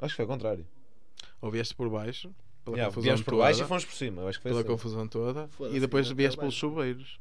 Acho 0.00 0.12
que 0.12 0.16
foi 0.16 0.22
ao 0.24 0.28
contrário. 0.28 0.64
Ou 1.40 1.50
vieste 1.50 1.74
por 1.74 1.88
baixo, 1.90 2.32
pela 2.64 2.76
Yeah, 2.76 2.90
confusão 2.90 3.02
viemos 3.02 3.22
por 3.22 3.30
toda, 3.32 3.42
baixo 3.42 3.62
e 3.62 3.66
fomos 3.66 3.84
por 3.84 3.94
cima. 3.94 4.22
Eu 4.22 4.28
acho 4.28 4.38
que 4.38 4.42
foi 4.44 4.50
pela 4.52 4.60
assim. 4.60 4.70
confusão 4.70 5.08
toda, 5.08 5.48
Foda-se, 5.48 5.76
e 5.76 5.80
depois 5.80 6.06
ainda 6.06 6.14
vieste 6.16 6.36
trabalho. 6.36 6.52
pelos 6.52 6.54
chuveiros. 6.54 7.20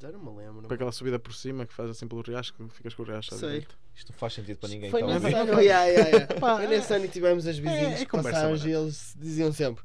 Já 0.00 0.10
não 0.12 0.18
me 0.20 0.30
lembro. 0.38 0.62
Para 0.66 0.74
aquela 0.74 0.92
subida 0.92 1.18
por 1.18 1.34
cima 1.34 1.66
que 1.66 1.74
faz 1.74 1.90
assim 1.90 2.08
pelo 2.08 2.22
riacho, 2.22 2.54
que 2.54 2.68
ficas 2.70 2.94
com 2.94 3.02
o 3.02 3.06
riacho 3.06 3.34
à 3.34 3.38
Sei. 3.38 3.48
direita. 3.48 3.74
Isto 3.94 4.12
não 4.12 4.18
faz 4.18 4.32
sentido 4.32 4.56
para 4.58 4.68
ninguém. 4.70 4.90
Foi 4.90 5.02
a 5.02 5.06
nesse 5.06 5.24
ouvir. 5.26 5.34
ano, 5.36 5.60
yeah, 5.60 5.84
yeah, 5.84 6.08
yeah. 6.10 6.34
Pá, 6.40 6.56
Foi 6.56 6.66
nesse 6.68 6.92
ano 6.94 7.04
e 7.04 7.08
tivemos 7.08 7.46
as 7.46 7.58
vizinhas 7.58 7.92
é 8.00 8.04
que 8.04 8.06
conversa 8.06 8.30
passávamos 8.38 8.64
e 8.64 8.70
eles 8.70 9.14
diziam 9.18 9.52
sempre 9.52 9.84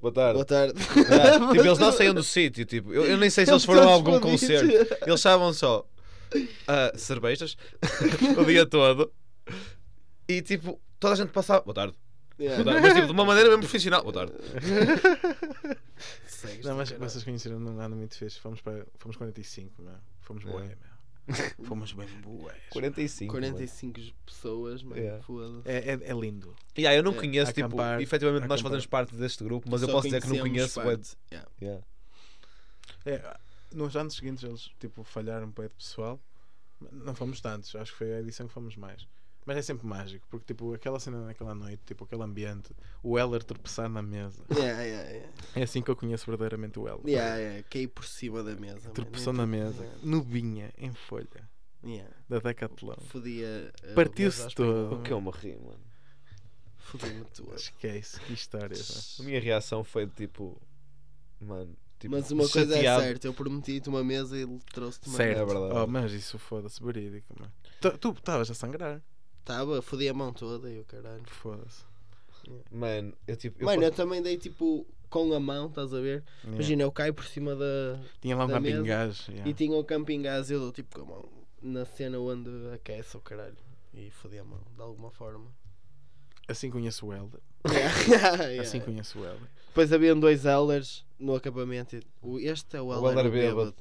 Boa 0.00 0.12
tarde. 0.12 0.34
Boa 0.34 0.44
tarde. 0.44 0.74
Ah, 1.10 1.50
tipo, 1.52 1.64
eles 1.66 1.78
não 1.78 1.92
saíam 1.92 2.14
do 2.14 2.22
sítio. 2.22 2.64
Tipo, 2.64 2.92
eu, 2.92 3.04
eu 3.04 3.16
nem 3.16 3.30
sei 3.30 3.44
se 3.44 3.52
eles 3.52 3.64
foram 3.64 3.88
a 3.88 3.92
algum 3.92 4.20
concerto. 4.20 4.70
Eles 4.70 5.14
estavam 5.14 5.52
só 5.52 5.86
a 6.66 6.96
cervejas 6.96 7.56
o 8.38 8.44
dia 8.44 8.66
todo. 8.66 9.12
E 10.28 10.42
tipo, 10.42 10.80
toda 10.98 11.14
a 11.14 11.16
gente 11.16 11.30
passava. 11.30 11.62
Boa 11.62 11.74
tarde. 11.74 11.94
Yeah. 12.38 12.62
Boa 12.62 12.74
tarde. 12.74 12.86
Mas 12.88 12.94
tipo, 12.94 13.06
de 13.06 13.12
uma 13.12 13.24
maneira 13.24 13.48
mesmo 13.48 13.62
profissional. 13.62 14.02
Boa 14.02 14.12
tarde. 14.12 14.32
Segues 16.26 16.66
Não, 16.66 16.76
mas 16.76 16.90
vocês 16.90 17.24
conheceram 17.24 17.58
num 17.58 17.80
ano 17.80 17.96
muito 17.96 18.16
fixe. 18.16 18.38
Fomos, 18.38 18.60
para, 18.60 18.84
fomos 18.98 19.16
45, 19.16 19.82
meu. 19.82 19.94
Fomos 20.20 20.44
É. 20.44 20.48
bué, 20.50 20.62
meu. 20.62 20.95
Fomos 21.64 21.92
bem 21.92 22.06
bués. 22.20 22.56
45. 22.70 23.32
45 23.32 24.00
pessoas, 24.24 24.82
mano. 24.82 25.00
Yeah. 25.00 25.24
É, 25.64 25.76
é, 25.92 26.10
é 26.10 26.12
lindo. 26.14 26.54
E 26.76 26.86
aí, 26.86 26.96
eu 26.96 27.02
não 27.02 27.12
É, 27.12 27.16
conheço, 27.16 27.52
tipo, 27.52 27.66
acampar, 27.66 28.00
efetivamente 28.00 28.42
nós 28.42 28.60
acampar. 28.60 28.62
fazemos 28.70 28.86
parte 28.86 29.14
deste 29.16 29.42
grupo, 29.42 29.68
mas 29.70 29.82
eu 29.82 29.88
Só 29.88 29.94
posso 29.94 30.08
dizer 30.08 30.22
que 30.22 30.28
não 30.28 30.38
conheço. 30.38 30.80
bué 30.80 30.96
parte. 30.96 31.16
Yeah. 31.32 31.48
Yeah. 31.60 31.84
É, 33.04 33.36
nos 33.72 33.96
anos 33.96 34.14
seguintes 34.14 34.44
eles 34.44 34.70
tipo, 34.78 35.02
falharam 35.02 35.48
um 35.48 35.52
pouco 35.52 35.70
de 35.70 35.76
pessoal. 35.76 36.20
Não 36.92 37.14
fomos 37.14 37.40
tantos, 37.40 37.74
acho 37.74 37.92
que 37.92 37.98
foi 37.98 38.14
a 38.14 38.20
edição 38.20 38.46
que 38.46 38.52
fomos 38.52 38.76
mais. 38.76 39.06
Mas 39.46 39.56
é 39.58 39.62
sempre 39.62 39.86
mágico, 39.86 40.26
porque 40.28 40.44
tipo, 40.52 40.74
aquela 40.74 40.98
cena 40.98 41.24
naquela 41.24 41.54
noite, 41.54 41.80
tipo, 41.86 42.02
aquele 42.04 42.22
ambiente, 42.22 42.74
o 43.02 43.16
Heller 43.16 43.42
tropeçar 43.44 43.88
na 43.88 44.02
mesa. 44.02 44.44
Yeah, 44.50 44.82
yeah, 44.82 45.08
yeah. 45.10 45.32
É 45.54 45.62
assim 45.62 45.80
que 45.80 45.88
eu 45.90 45.94
conheço 45.94 46.26
verdadeiramente 46.26 46.78
o 46.80 46.88
Heller. 46.88 47.06
Yeah, 47.06 47.36
yeah. 47.36 47.62
Caí 47.70 47.86
por 47.86 48.04
cima 48.04 48.42
da 48.42 48.56
mesa. 48.56 48.90
Tropeçou 48.90 49.32
Nem 49.32 49.46
na 49.46 49.46
tu- 49.46 49.50
mesa, 49.64 49.82
Yeah. 49.84 50.00
nubinha, 50.02 50.72
em 50.76 50.92
folha, 50.92 51.48
Yeah. 51.84 52.12
da 52.28 52.40
Decathlon. 52.40 52.96
Fodia. 53.08 53.72
a 53.88 53.94
Partiu-se 53.94 54.42
mesa 54.42 54.54
todo. 54.56 54.96
O 54.96 55.02
que 55.02 55.12
eu 55.12 55.20
morri, 55.20 55.54
mano. 55.56 55.78
Fodi-me 56.76 57.24
todo. 57.26 57.54
Esquece, 57.54 58.20
que 58.20 58.32
história. 58.32 58.76
A 59.18 59.22
minha 59.22 59.40
reação 59.40 59.82
foi 59.84 60.06
de 60.06 60.12
tipo. 60.12 60.60
Mano. 61.40 61.76
Tipo, 61.98 62.14
Mas 62.14 62.30
uma 62.30 62.48
coisa 62.48 62.72
é 62.74 62.76
chateado. 62.76 63.02
certa, 63.02 63.26
eu 63.26 63.32
prometi-te 63.34 63.88
uma 63.88 64.04
mesa 64.04 64.36
e 64.36 64.42
ele 64.42 64.58
trouxe-te 64.72 65.08
uma 65.08 65.16
Certo. 65.16 65.38
É 65.40 65.44
verdade. 65.44 65.74
Oh, 65.74 65.86
mas 65.86 66.12
isso 66.12 66.38
foda-se, 66.38 66.82
verídico. 66.82 67.32
mano. 67.38 67.52
Tu 68.00 68.08
estavas 68.10 68.50
a 68.50 68.54
sangrar. 68.54 69.00
Tava, 69.46 69.80
fodi 69.80 70.08
a 70.08 70.12
mão 70.12 70.32
toda 70.32 70.68
e 70.70 70.80
o 70.80 70.84
caralho. 70.84 71.22
Foda-se. 71.26 71.84
Mano, 72.70 73.12
eu 73.26 73.36
tipo. 73.36 73.62
Eu 73.62 73.66
Mano, 73.66 73.80
posso- 73.80 73.92
eu 73.92 73.96
também 73.96 74.20
dei 74.20 74.36
tipo 74.36 74.84
com 75.08 75.32
a 75.32 75.40
mão, 75.40 75.68
estás 75.68 75.94
a 75.94 76.00
ver? 76.00 76.22
Yeah. 76.42 76.52
Imagina, 76.56 76.82
eu 76.82 76.92
caio 76.92 77.14
por 77.14 77.24
cima 77.24 77.54
da. 77.56 77.98
Tinha 78.20 78.36
lá 78.36 78.44
um 78.44 78.48
camping 78.48 78.82
gás. 78.82 79.26
yeah. 79.28 79.48
E 79.48 79.54
tinha 79.54 79.76
o 79.76 79.84
camping 79.84 80.20
gás 80.22 80.50
e 80.50 80.54
eu 80.54 80.60
dou 80.60 80.72
tipo 80.72 80.94
com 80.98 81.02
a 81.02 81.16
mão 81.16 81.28
na 81.62 81.84
cena 81.86 82.18
onde 82.18 82.50
aquece 82.74 83.16
o 83.16 83.20
caralho. 83.20 83.56
E 83.94 84.10
fodi 84.10 84.36
a 84.38 84.44
mão, 84.44 84.60
de 84.74 84.82
alguma 84.82 85.10
forma. 85.12 85.46
Assim 86.48 86.70
conheço 86.70 87.06
o 87.06 87.12
Helder. 87.14 87.40
Yeah, 88.08 88.44
yeah. 88.44 88.62
Assim 88.62 88.80
conheço 88.80 89.18
o 89.18 89.24
Helder. 89.24 89.48
Depois 89.68 89.92
haviam 89.92 90.18
dois 90.18 90.44
Elders 90.44 91.04
no 91.18 91.34
acampamento. 91.34 91.96
e 91.96 92.02
o- 92.22 92.38
Este 92.38 92.76
é 92.76 92.80
o 92.82 92.86
O 92.86 92.94
Elder 92.94 93.26
Elder 93.26 93.30
bêbado. 93.32 93.74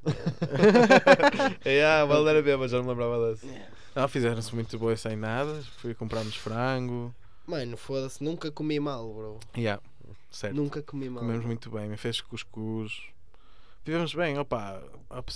é, 1.64 1.84
ah, 1.86 2.06
o 2.06 2.12
Helder 2.14 2.36
era 2.36 2.42
bêbado, 2.44 2.68
já 2.68 2.78
não 2.78 2.84
me 2.86 2.90
lembrava 2.92 3.32
desse. 3.32 3.46
Yeah. 3.46 3.75
Não, 3.96 4.08
fizeram-se 4.08 4.54
muito 4.54 4.78
boas 4.78 5.00
sem 5.02 5.16
nada. 5.16 5.62
Fui 5.78 5.94
comprarmos 5.96 6.36
frango. 6.36 7.16
Mano, 7.48 7.78
foda-se, 7.78 8.24
nunca 8.24 8.52
comi 8.52 8.80
mal, 8.80 9.14
bro. 9.14 9.40
Yeah. 9.56 9.82
Certo. 10.32 10.56
Nunca 10.56 10.82
comi 10.82 11.10
mal. 11.10 11.22
Comemos 11.24 11.46
muito 11.46 11.70
bem. 11.70 11.88
Me 11.90 11.96
fez 11.98 12.20
cuscuz. 12.22 12.92
Vivemos 13.86 14.14
bem. 14.14 14.38
Opa, 14.38 14.84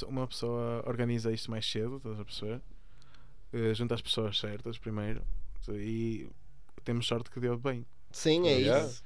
uma 0.07 0.27
pessoa 0.27 0.83
organiza 0.85 1.31
isto 1.31 1.49
mais 1.51 1.69
cedo, 1.69 1.97
estás 1.97 2.19
a 2.19 2.25
perceber? 2.25 2.61
Eh, 3.53 3.73
junta 3.73 3.95
as 3.95 4.01
pessoas 4.01 4.37
certas 4.39 4.77
primeiro. 4.77 5.21
E 5.69 6.27
temos 6.83 7.07
sorte 7.07 7.29
que 7.29 7.39
deu 7.39 7.57
bem. 7.57 7.85
Sim, 8.11 8.47
é 8.47 8.57
Yeah. 8.59 8.85
isso. 8.87 9.03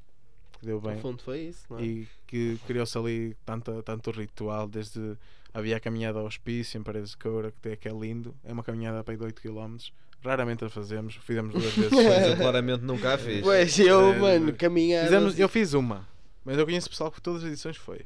Que 0.59 0.65
deu 0.65 0.81
No 0.81 0.87
bem. 0.89 0.99
fundo 1.01 1.21
foi 1.21 1.41
isso, 1.41 1.65
não 1.69 1.77
é? 1.77 1.83
E 1.83 2.07
que 2.25 2.57
criou-se 2.65 2.97
ali 2.97 3.35
tanto, 3.45 3.83
tanto 3.83 4.11
ritual. 4.11 4.67
Desde 4.67 5.17
havia 5.53 5.77
a 5.77 5.79
caminhada 5.79 6.19
ao 6.19 6.25
hospício 6.25 6.77
em 6.79 6.83
Paredes 6.83 7.11
de 7.11 7.17
Coura, 7.17 7.51
que 7.51 7.57
até 7.57 7.75
que 7.75 7.87
é 7.87 7.91
lindo. 7.91 8.35
É 8.43 8.51
uma 8.51 8.63
caminhada 8.63 9.03
para 9.03 9.13
aí 9.13 9.17
de 9.17 9.23
8 9.23 9.41
km. 9.41 9.77
Raramente 10.23 10.63
a 10.63 10.69
fazemos. 10.69 11.15
Fizemos 11.17 11.53
duas 11.53 11.73
vezes. 11.73 11.91
Mas 11.91 12.27
eu 12.27 12.37
claramente 12.37 12.83
nunca 12.83 13.13
a 13.13 13.17
fiz. 13.17 13.41
Pois 13.41 13.77
eu, 13.79 14.13
É, 14.13 14.19
mano, 14.19 14.53
caminhar. 14.53 15.03
Fizemos, 15.03 15.37
eu 15.37 15.49
fiz 15.49 15.73
uma. 15.73 16.07
Mas 16.45 16.57
eu 16.57 16.65
conheço 16.65 16.89
pessoal 16.89 17.11
que 17.11 17.21
todas 17.21 17.43
as 17.43 17.49
edições 17.49 17.77
foi. 17.77 18.05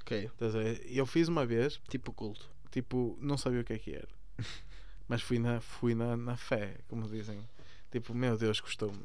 Ok, 0.00 0.24
Estás 0.26 0.54
a 0.54 0.58
ver? 0.58 0.82
Eu 0.86 1.06
fiz 1.06 1.28
uma 1.28 1.46
vez, 1.46 1.80
tipo 1.88 2.12
culto. 2.12 2.50
tipo, 2.70 3.16
não 3.20 3.38
sabia 3.38 3.60
o 3.60 3.64
que 3.64 3.72
é 3.72 3.78
que 3.78 3.94
era. 3.94 4.08
Mas 5.08 5.22
fui 5.22 5.38
na, 5.38 5.60
fui 5.60 5.94
na, 5.94 6.16
na 6.16 6.36
fé, 6.36 6.76
como 6.88 7.06
dizem. 7.08 7.40
Tipo, 7.90 8.14
meu 8.14 8.36
Deus, 8.36 8.60
custou-me. 8.60 8.98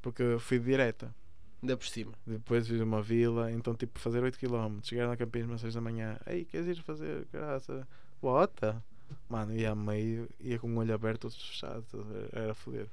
Porque 0.00 0.36
fui 0.38 0.58
direta. 0.58 1.14
Ainda 1.62 1.76
por 1.76 1.86
cima. 1.86 2.12
Depois 2.26 2.66
fiz 2.66 2.80
uma 2.80 3.02
vila, 3.02 3.50
então 3.52 3.74
tipo 3.74 3.98
fazer 3.98 4.22
8km. 4.22 4.80
Chegar 4.82 5.06
na 5.08 5.16
Campinas 5.16 5.52
às 5.56 5.60
6 5.62 5.74
da 5.74 5.80
manhã. 5.80 6.18
Ei, 6.26 6.44
queres 6.44 6.66
ir 6.78 6.82
fazer? 6.82 7.26
Graça. 7.32 7.86
Bota. 8.22 8.82
Mano, 9.28 9.54
ia 9.54 9.72
a 9.72 9.74
meio, 9.74 10.28
ia 10.40 10.58
com 10.58 10.72
o 10.72 10.78
olho 10.78 10.94
aberto, 10.94 11.24
outro 11.24 11.38
fechado. 11.40 11.84
Era 12.32 12.54
foder. 12.54 12.86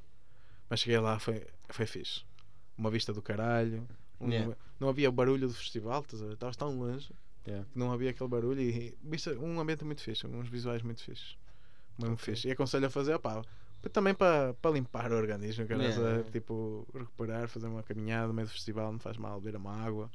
Mas 0.70 0.80
cheguei 0.82 1.00
lá, 1.00 1.18
foi, 1.20 1.46
foi 1.70 1.86
fixe. 1.86 2.24
Uma 2.78 2.90
vista 2.92 3.14
do 3.14 3.22
caralho. 3.22 3.88
um- 4.20 4.30
Yeah. 4.30 4.56
Não 4.80 4.90
havia 4.90 5.08
o 5.10 5.12
barulho 5.12 5.48
do 5.48 5.54
festival? 5.54 6.04
Estavas 6.34 6.56
tão 6.58 6.76
longe 6.78 7.10
Yeah. 7.48 7.66
que 7.72 7.80
não 7.80 7.92
havia 7.92 8.10
aquele 8.10 8.30
barulho 8.30 8.60
e 8.60 8.98
vista, 9.02 9.32
um 9.40 9.60
ambiente 9.60 9.86
muito 9.86 10.02
fixe, 10.02 10.28
uns 10.28 10.50
visuais 10.50 10.82
muito 10.82 11.02
fixes. 11.02 11.38
Mesmo 11.98 12.18
fixe. 12.18 12.48
E 12.48 12.52
aconselho 12.52 12.88
a 12.88 12.90
fazer, 12.90 13.14
opá, 13.14 13.42
também 13.90 14.14
para 14.14 14.56
limpar 14.74 15.12
o 15.12 15.16
organismo, 15.16 15.66
cara, 15.68 15.84
Yeah. 15.84 16.24
tipo, 16.32 16.88
recuperar, 16.94 17.48
fazer 17.48 17.68
uma 17.68 17.84
caminhada 17.84 18.28
no 18.28 18.34
meio 18.34 18.48
do 18.48 18.52
festival, 18.52 18.92
não 18.92 19.00
faz 19.00 19.18
mal, 19.18 19.40
beber 19.40 19.58
uma 19.58 19.72
água. 19.74 20.10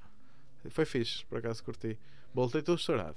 Foi 0.71 0.85
fixe, 0.85 1.25
por 1.27 1.39
acaso 1.39 1.63
curti. 1.65 1.99
Voltei 2.35 2.63
todo 2.63 2.79
estourado. 2.79 3.17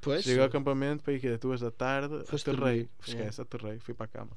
Pois. 0.00 0.24
Cheguei 0.24 0.40
ao 0.40 0.46
acampamento 0.46 1.02
para 1.04 1.12
ir 1.12 1.20
que 1.20 1.36
duas 1.38 1.60
da 1.60 1.70
tarde, 1.70 2.24
Foste 2.26 2.50
aterrei, 2.50 2.82
dormir. 2.84 2.90
esquece, 3.06 3.40
aterrei, 3.40 3.78
fui 3.78 3.94
para 3.94 4.04
a 4.06 4.08
cama. 4.08 4.30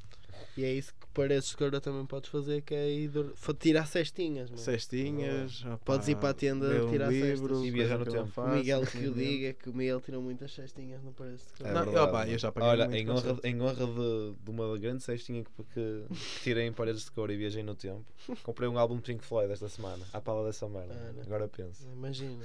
E 0.57 0.63
é 0.65 0.71
isso 0.73 0.93
que 0.93 1.05
pareces 1.13 1.53
que 1.55 1.63
agora 1.63 1.79
também 1.79 2.05
podes 2.05 2.29
fazer, 2.29 2.61
que 2.61 2.73
é 2.73 2.89
ir 2.89 3.11
tirar 3.59 3.85
cestinhas, 3.85 4.49
mano. 4.49 4.61
Cestinhas, 4.61 5.63
opá, 5.65 5.77
Podes 5.85 6.07
ir 6.07 6.15
para 6.17 6.29
a 6.29 6.33
tenda 6.33 6.65
um 6.85 6.89
tirar 6.89 7.09
livro, 7.09 7.55
cestas. 7.55 7.65
E 7.67 7.71
viajar 7.71 7.97
no 7.99 8.05
tempo. 8.05 8.23
O 8.23 8.27
faço, 8.27 8.55
Miguel 8.55 8.85
que 8.85 9.07
o 9.07 9.13
diga 9.13 9.53
que 9.53 9.69
o 9.69 9.73
Miguel 9.73 10.01
tirou 10.01 10.21
muitas 10.21 10.51
cestinhas, 10.53 11.03
não 11.03 11.13
parece? 11.13 11.43
que- 11.53 11.63
É 11.63 11.71
Não, 11.71 11.83
verdade, 11.85 12.09
opá, 12.09 12.27
eu 12.27 12.37
já 12.37 12.51
paguei 12.51 12.69
Olha, 12.69 12.87
muito 12.87 12.97
em 12.99 13.09
honra, 13.09 13.21
concerto. 13.21 13.47
em 13.47 13.61
honra 13.61 13.85
de, 13.85 14.35
de 14.43 14.49
uma 14.51 14.77
grande 14.77 15.03
cestinha 15.03 15.43
que, 15.43 15.63
que, 15.73 16.05
tirei 16.43 16.65
em 16.67 16.73
paredes 16.73 17.05
de 17.05 17.11
cor 17.11 17.29
e 17.29 17.37
viajei 17.37 17.61
no 17.63 17.75
tempo, 17.75 18.05
comprei 18.43 18.67
um 18.67 18.77
álbum 18.77 18.95
de 18.95 19.01
Pink 19.03 19.23
Floyd 19.23 19.51
esta 19.51 19.69
semana, 19.69 20.05
à 20.13 20.19
pala 20.21 20.45
dessa 20.45 20.67
merda. 20.67 20.95
Agora 21.25 21.47
penso. 21.47 21.87
Imagina. 21.89 22.43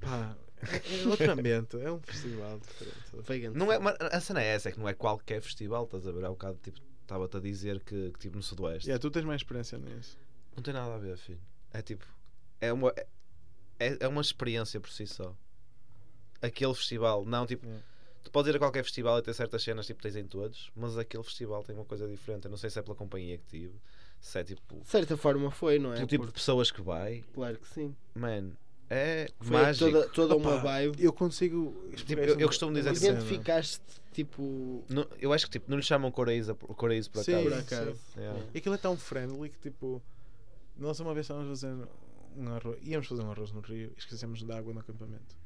Pá, 0.00 0.36
é 0.62 1.02
é 1.04 1.06
outro 1.08 1.30
ambiente, 1.32 1.80
é 1.80 1.90
um 1.90 2.00
festival 2.00 2.58
diferente. 2.58 3.56
Não 3.56 3.72
é, 3.72 3.78
mas 3.78 3.96
a 4.00 4.20
cena 4.20 4.42
é 4.42 4.46
essa, 4.46 4.68
é 4.68 4.72
que 4.72 4.78
não 4.78 4.88
é 4.88 4.94
qualquer 4.94 5.40
festival, 5.40 5.84
estás 5.84 6.06
a 6.06 6.12
ver? 6.12 6.24
Há 6.24 6.30
bocado 6.30 6.58
tipo, 6.62 6.78
estava-te 7.08 7.38
a 7.38 7.40
dizer 7.40 7.80
que, 7.80 8.12
que 8.12 8.18
tipo 8.18 8.36
no 8.36 8.42
Sudoeste. 8.42 8.88
Yeah, 8.88 9.00
tu 9.00 9.10
tens 9.10 9.24
mais 9.24 9.40
experiência 9.40 9.78
nisso. 9.78 10.18
Não 10.54 10.62
tem 10.62 10.74
nada 10.74 10.94
a 10.94 10.98
ver, 10.98 11.16
filho. 11.16 11.40
É 11.72 11.80
tipo. 11.80 12.04
É 12.60 12.72
uma, 12.72 12.92
é, 13.78 13.96
é 14.00 14.08
uma 14.08 14.20
experiência 14.20 14.78
por 14.78 14.90
si 14.90 15.06
só. 15.06 15.34
Aquele 16.42 16.74
festival, 16.74 17.24
não 17.24 17.46
tipo. 17.46 17.64
Yeah. 17.64 17.84
Tu 18.22 18.30
podes 18.30 18.52
ir 18.52 18.56
a 18.56 18.58
qualquer 18.58 18.84
festival 18.84 19.18
e 19.18 19.22
ter 19.22 19.32
certas 19.32 19.62
cenas 19.62 19.86
tipo 19.86 20.02
tens 20.02 20.16
em 20.16 20.26
todos, 20.26 20.70
mas 20.76 20.98
aquele 20.98 21.22
festival 21.22 21.62
tem 21.64 21.74
uma 21.74 21.84
coisa 21.84 22.06
diferente. 22.06 22.44
Eu 22.44 22.50
não 22.50 22.58
sei 22.58 22.68
se 22.68 22.78
é 22.78 22.82
pela 22.82 22.94
companhia 22.94 23.38
que 23.38 23.46
tive, 23.46 23.74
se 24.20 24.38
é 24.38 24.44
tipo. 24.44 24.80
De 24.80 24.86
certa 24.86 25.16
forma 25.16 25.50
foi, 25.50 25.78
não 25.78 25.92
é? 25.92 25.96
pelo 25.96 26.06
tipo 26.06 26.26
de 26.26 26.32
pessoas 26.32 26.70
que 26.70 26.82
vai, 26.82 27.24
Claro 27.32 27.56
que 27.56 27.68
sim. 27.68 27.96
man, 28.14 28.50
é 28.90 29.28
Foi 29.40 29.50
mágico. 29.56 29.90
toda, 29.90 30.08
toda 30.08 30.36
uma 30.36 30.56
vibe. 30.58 31.02
Eu 31.02 31.12
consigo. 31.12 31.74
Tipo, 31.94 32.20
eu- 32.22 32.38
eu 32.40 32.46
costumo 32.48 32.72
dizer 32.74 32.92
que- 32.92 33.04
Identificaste, 33.06 33.82
tipo. 34.12 34.84
Não- 34.88 35.06
eu 35.20 35.32
acho 35.32 35.46
que 35.46 35.52
tipo, 35.52 35.70
não 35.70 35.76
lhe 35.76 35.82
chamam 35.82 36.10
Coraísa 36.10 36.54
por, 36.54 36.74
por 36.74 36.90
Sim, 37.24 37.34
acaso. 37.34 37.44
Por 37.44 37.52
acaso. 37.52 37.96
Yeah. 38.16 38.44
E 38.54 38.58
aquilo 38.58 38.74
é 38.74 38.78
tão 38.78 38.96
friendly 38.96 39.50
que 39.50 39.58
tipo. 39.58 40.02
Nós 40.76 40.98
uma 41.00 41.12
vez 41.12 41.24
estávamos 41.24 41.60
fazendo 41.60 41.88
um 42.36 42.48
arroz. 42.54 42.78
Íamos 42.82 43.06
fazer 43.08 43.22
um 43.22 43.30
arroz 43.30 43.50
no 43.52 43.60
Rio 43.60 43.90
e 43.96 43.98
esquecemos 43.98 44.42
de 44.44 44.52
água 44.52 44.72
no 44.72 44.80
acampamento. 44.80 45.36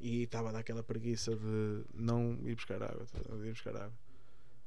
E 0.00 0.22
estava 0.22 0.52
daquela 0.52 0.82
preguiça 0.82 1.34
de 1.34 1.84
não 1.94 2.38
ir 2.44 2.54
buscar 2.54 2.82
água. 2.82 3.04
De 3.40 3.48
ir 3.48 3.52
buscar 3.52 3.74
água. 3.76 3.92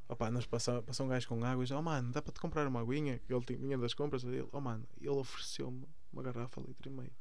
Opa, 0.10 0.32
nós 0.32 0.45
passou, 0.45 0.82
passou 0.84 1.06
um 1.06 1.10
gajo 1.10 1.28
com 1.28 1.44
água 1.44 1.64
e 1.64 1.65
disse: 1.65 1.74
Oh 1.74 1.82
mano, 1.82 2.11
dá 2.11 2.22
para 2.22 2.34
te 2.34 2.40
comprar 2.40 2.68
uma 2.68 2.82
aguinha? 2.82 3.22
Ele 3.30 3.41
tinha- 3.45 3.78
das 3.78 3.94
compras 3.94 4.24
dele. 4.24 4.48
Oh 4.52 4.60
mano, 4.61 4.84
ele 4.99 5.10
ofereceu-me 5.10 5.84
uma 6.11 6.22
garrafa 6.24 6.60
litro 6.61 6.90
e 6.90 6.94
meio 6.94 7.11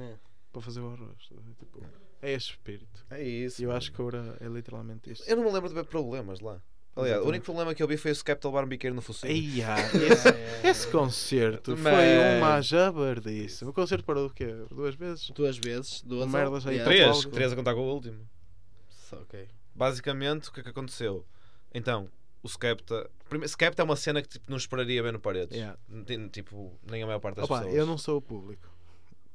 É. 0.00 0.14
para 0.52 0.62
fazer 0.62 0.80
o 0.80 0.88
arroz. 0.88 1.18
Tipo, 1.58 1.82
é 2.22 2.32
este 2.32 2.52
espírito. 2.52 3.04
É 3.10 3.22
isso. 3.22 3.60
E 3.60 3.64
eu 3.64 3.68
mano. 3.68 3.78
acho 3.78 3.92
que 3.92 4.00
agora 4.00 4.36
é 4.40 4.46
literalmente 4.46 5.10
isto. 5.12 5.28
Eu 5.28 5.36
não 5.36 5.44
me 5.44 5.50
lembro 5.52 5.68
de 5.68 5.74
ver 5.74 5.84
problemas 5.84 6.40
lá. 6.40 6.60
Aliás, 6.96 6.96
o 6.96 7.02
Exatamente. 7.06 7.28
único 7.28 7.44
problema 7.44 7.74
que 7.74 7.82
eu 7.82 7.88
vi 7.88 7.96
foi 7.96 8.12
o 8.12 8.14
Skepta 8.14 8.46
levar 8.46 8.64
um 8.64 8.68
biqueiro 8.68 8.94
no 8.94 9.02
focinho. 9.02 9.32
Eia, 9.32 9.66
É, 9.66 9.96
esse, 10.12 10.28
é, 10.28 10.60
é. 10.62 10.70
esse 10.70 10.86
concerto 10.88 11.76
foi 11.76 12.38
uma 12.38 12.60
jabardice. 12.60 13.64
O 13.64 13.72
concerto 13.72 14.04
parou 14.04 14.26
o 14.26 14.30
quê? 14.30 14.46
Duas 14.70 14.94
vezes? 14.94 15.28
Duas 15.30 15.58
vezes, 15.58 16.02
duas 16.02 16.30
merdas 16.30 16.64
aí, 16.66 16.82
três. 16.84 17.24
Três, 17.26 17.52
a 17.52 17.56
contar 17.56 17.74
com 17.74 17.80
o 17.80 17.92
último. 17.94 18.20
Só, 18.88 19.16
ok. 19.16 19.48
Basicamente, 19.74 20.48
o 20.48 20.52
que 20.52 20.60
é 20.60 20.62
que 20.62 20.68
aconteceu? 20.68 21.26
Então, 21.74 22.08
o 22.44 22.48
Skepta. 22.48 23.10
Primeiro, 23.28 23.48
Skepta 23.50 23.82
é 23.82 23.84
uma 23.84 23.96
cena 23.96 24.22
que 24.22 24.28
tipo, 24.28 24.48
não 24.48 24.56
esperaria 24.56 25.02
ver 25.02 25.12
no 25.12 25.18
Paredes. 25.18 25.56
Yeah. 25.56 25.76
Tipo, 26.30 26.78
nem 26.88 27.02
a 27.02 27.06
maior 27.06 27.18
parte 27.18 27.36
das 27.36 27.44
Opa, 27.46 27.58
pessoas. 27.58 27.74
eu 27.74 27.84
não 27.86 27.98
sou 27.98 28.18
o 28.18 28.22
público. 28.22 28.72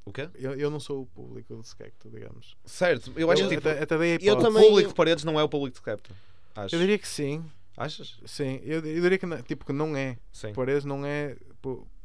O 0.10 0.14
quê? 0.14 0.30
Eu, 0.36 0.54
eu 0.56 0.70
não 0.72 0.80
sou 0.80 1.04
o 1.04 1.06
público 1.06 1.56
do 1.56 1.62
Skecto, 1.64 2.10
digamos. 2.10 2.58
Certo, 2.66 3.12
eu 3.16 3.30
acho 3.32 3.44
Eu 3.44 3.50
que 3.50 3.56
tipo, 3.56 3.68
até, 3.70 3.84
até 3.84 3.98
dei 3.98 4.18
eu 4.22 4.36
o 4.36 4.42
também- 4.42 4.64
público 4.68 4.90
de 4.90 4.96
Paredes 4.96 5.24
não 5.24 5.40
é 5.40 5.44
o 5.44 5.50
público 5.50 5.74
de 5.74 5.80
Skepta. 5.80 6.14
Acho. 6.56 6.76
Eu 6.76 6.80
diria 6.80 6.98
que 6.98 7.08
sim. 7.08 7.44
Achas? 7.78 8.20
Sim, 8.26 8.60
eu, 8.64 8.84
eu 8.86 9.02
diria 9.02 9.18
que 9.18 9.26
não, 9.26 9.42
tipo, 9.42 9.66
que 9.66 9.72
não 9.72 9.96
é. 9.96 10.18
Sim. 10.34 10.52
Paredes 10.54 10.84
não 10.84 11.06
é 11.06 11.38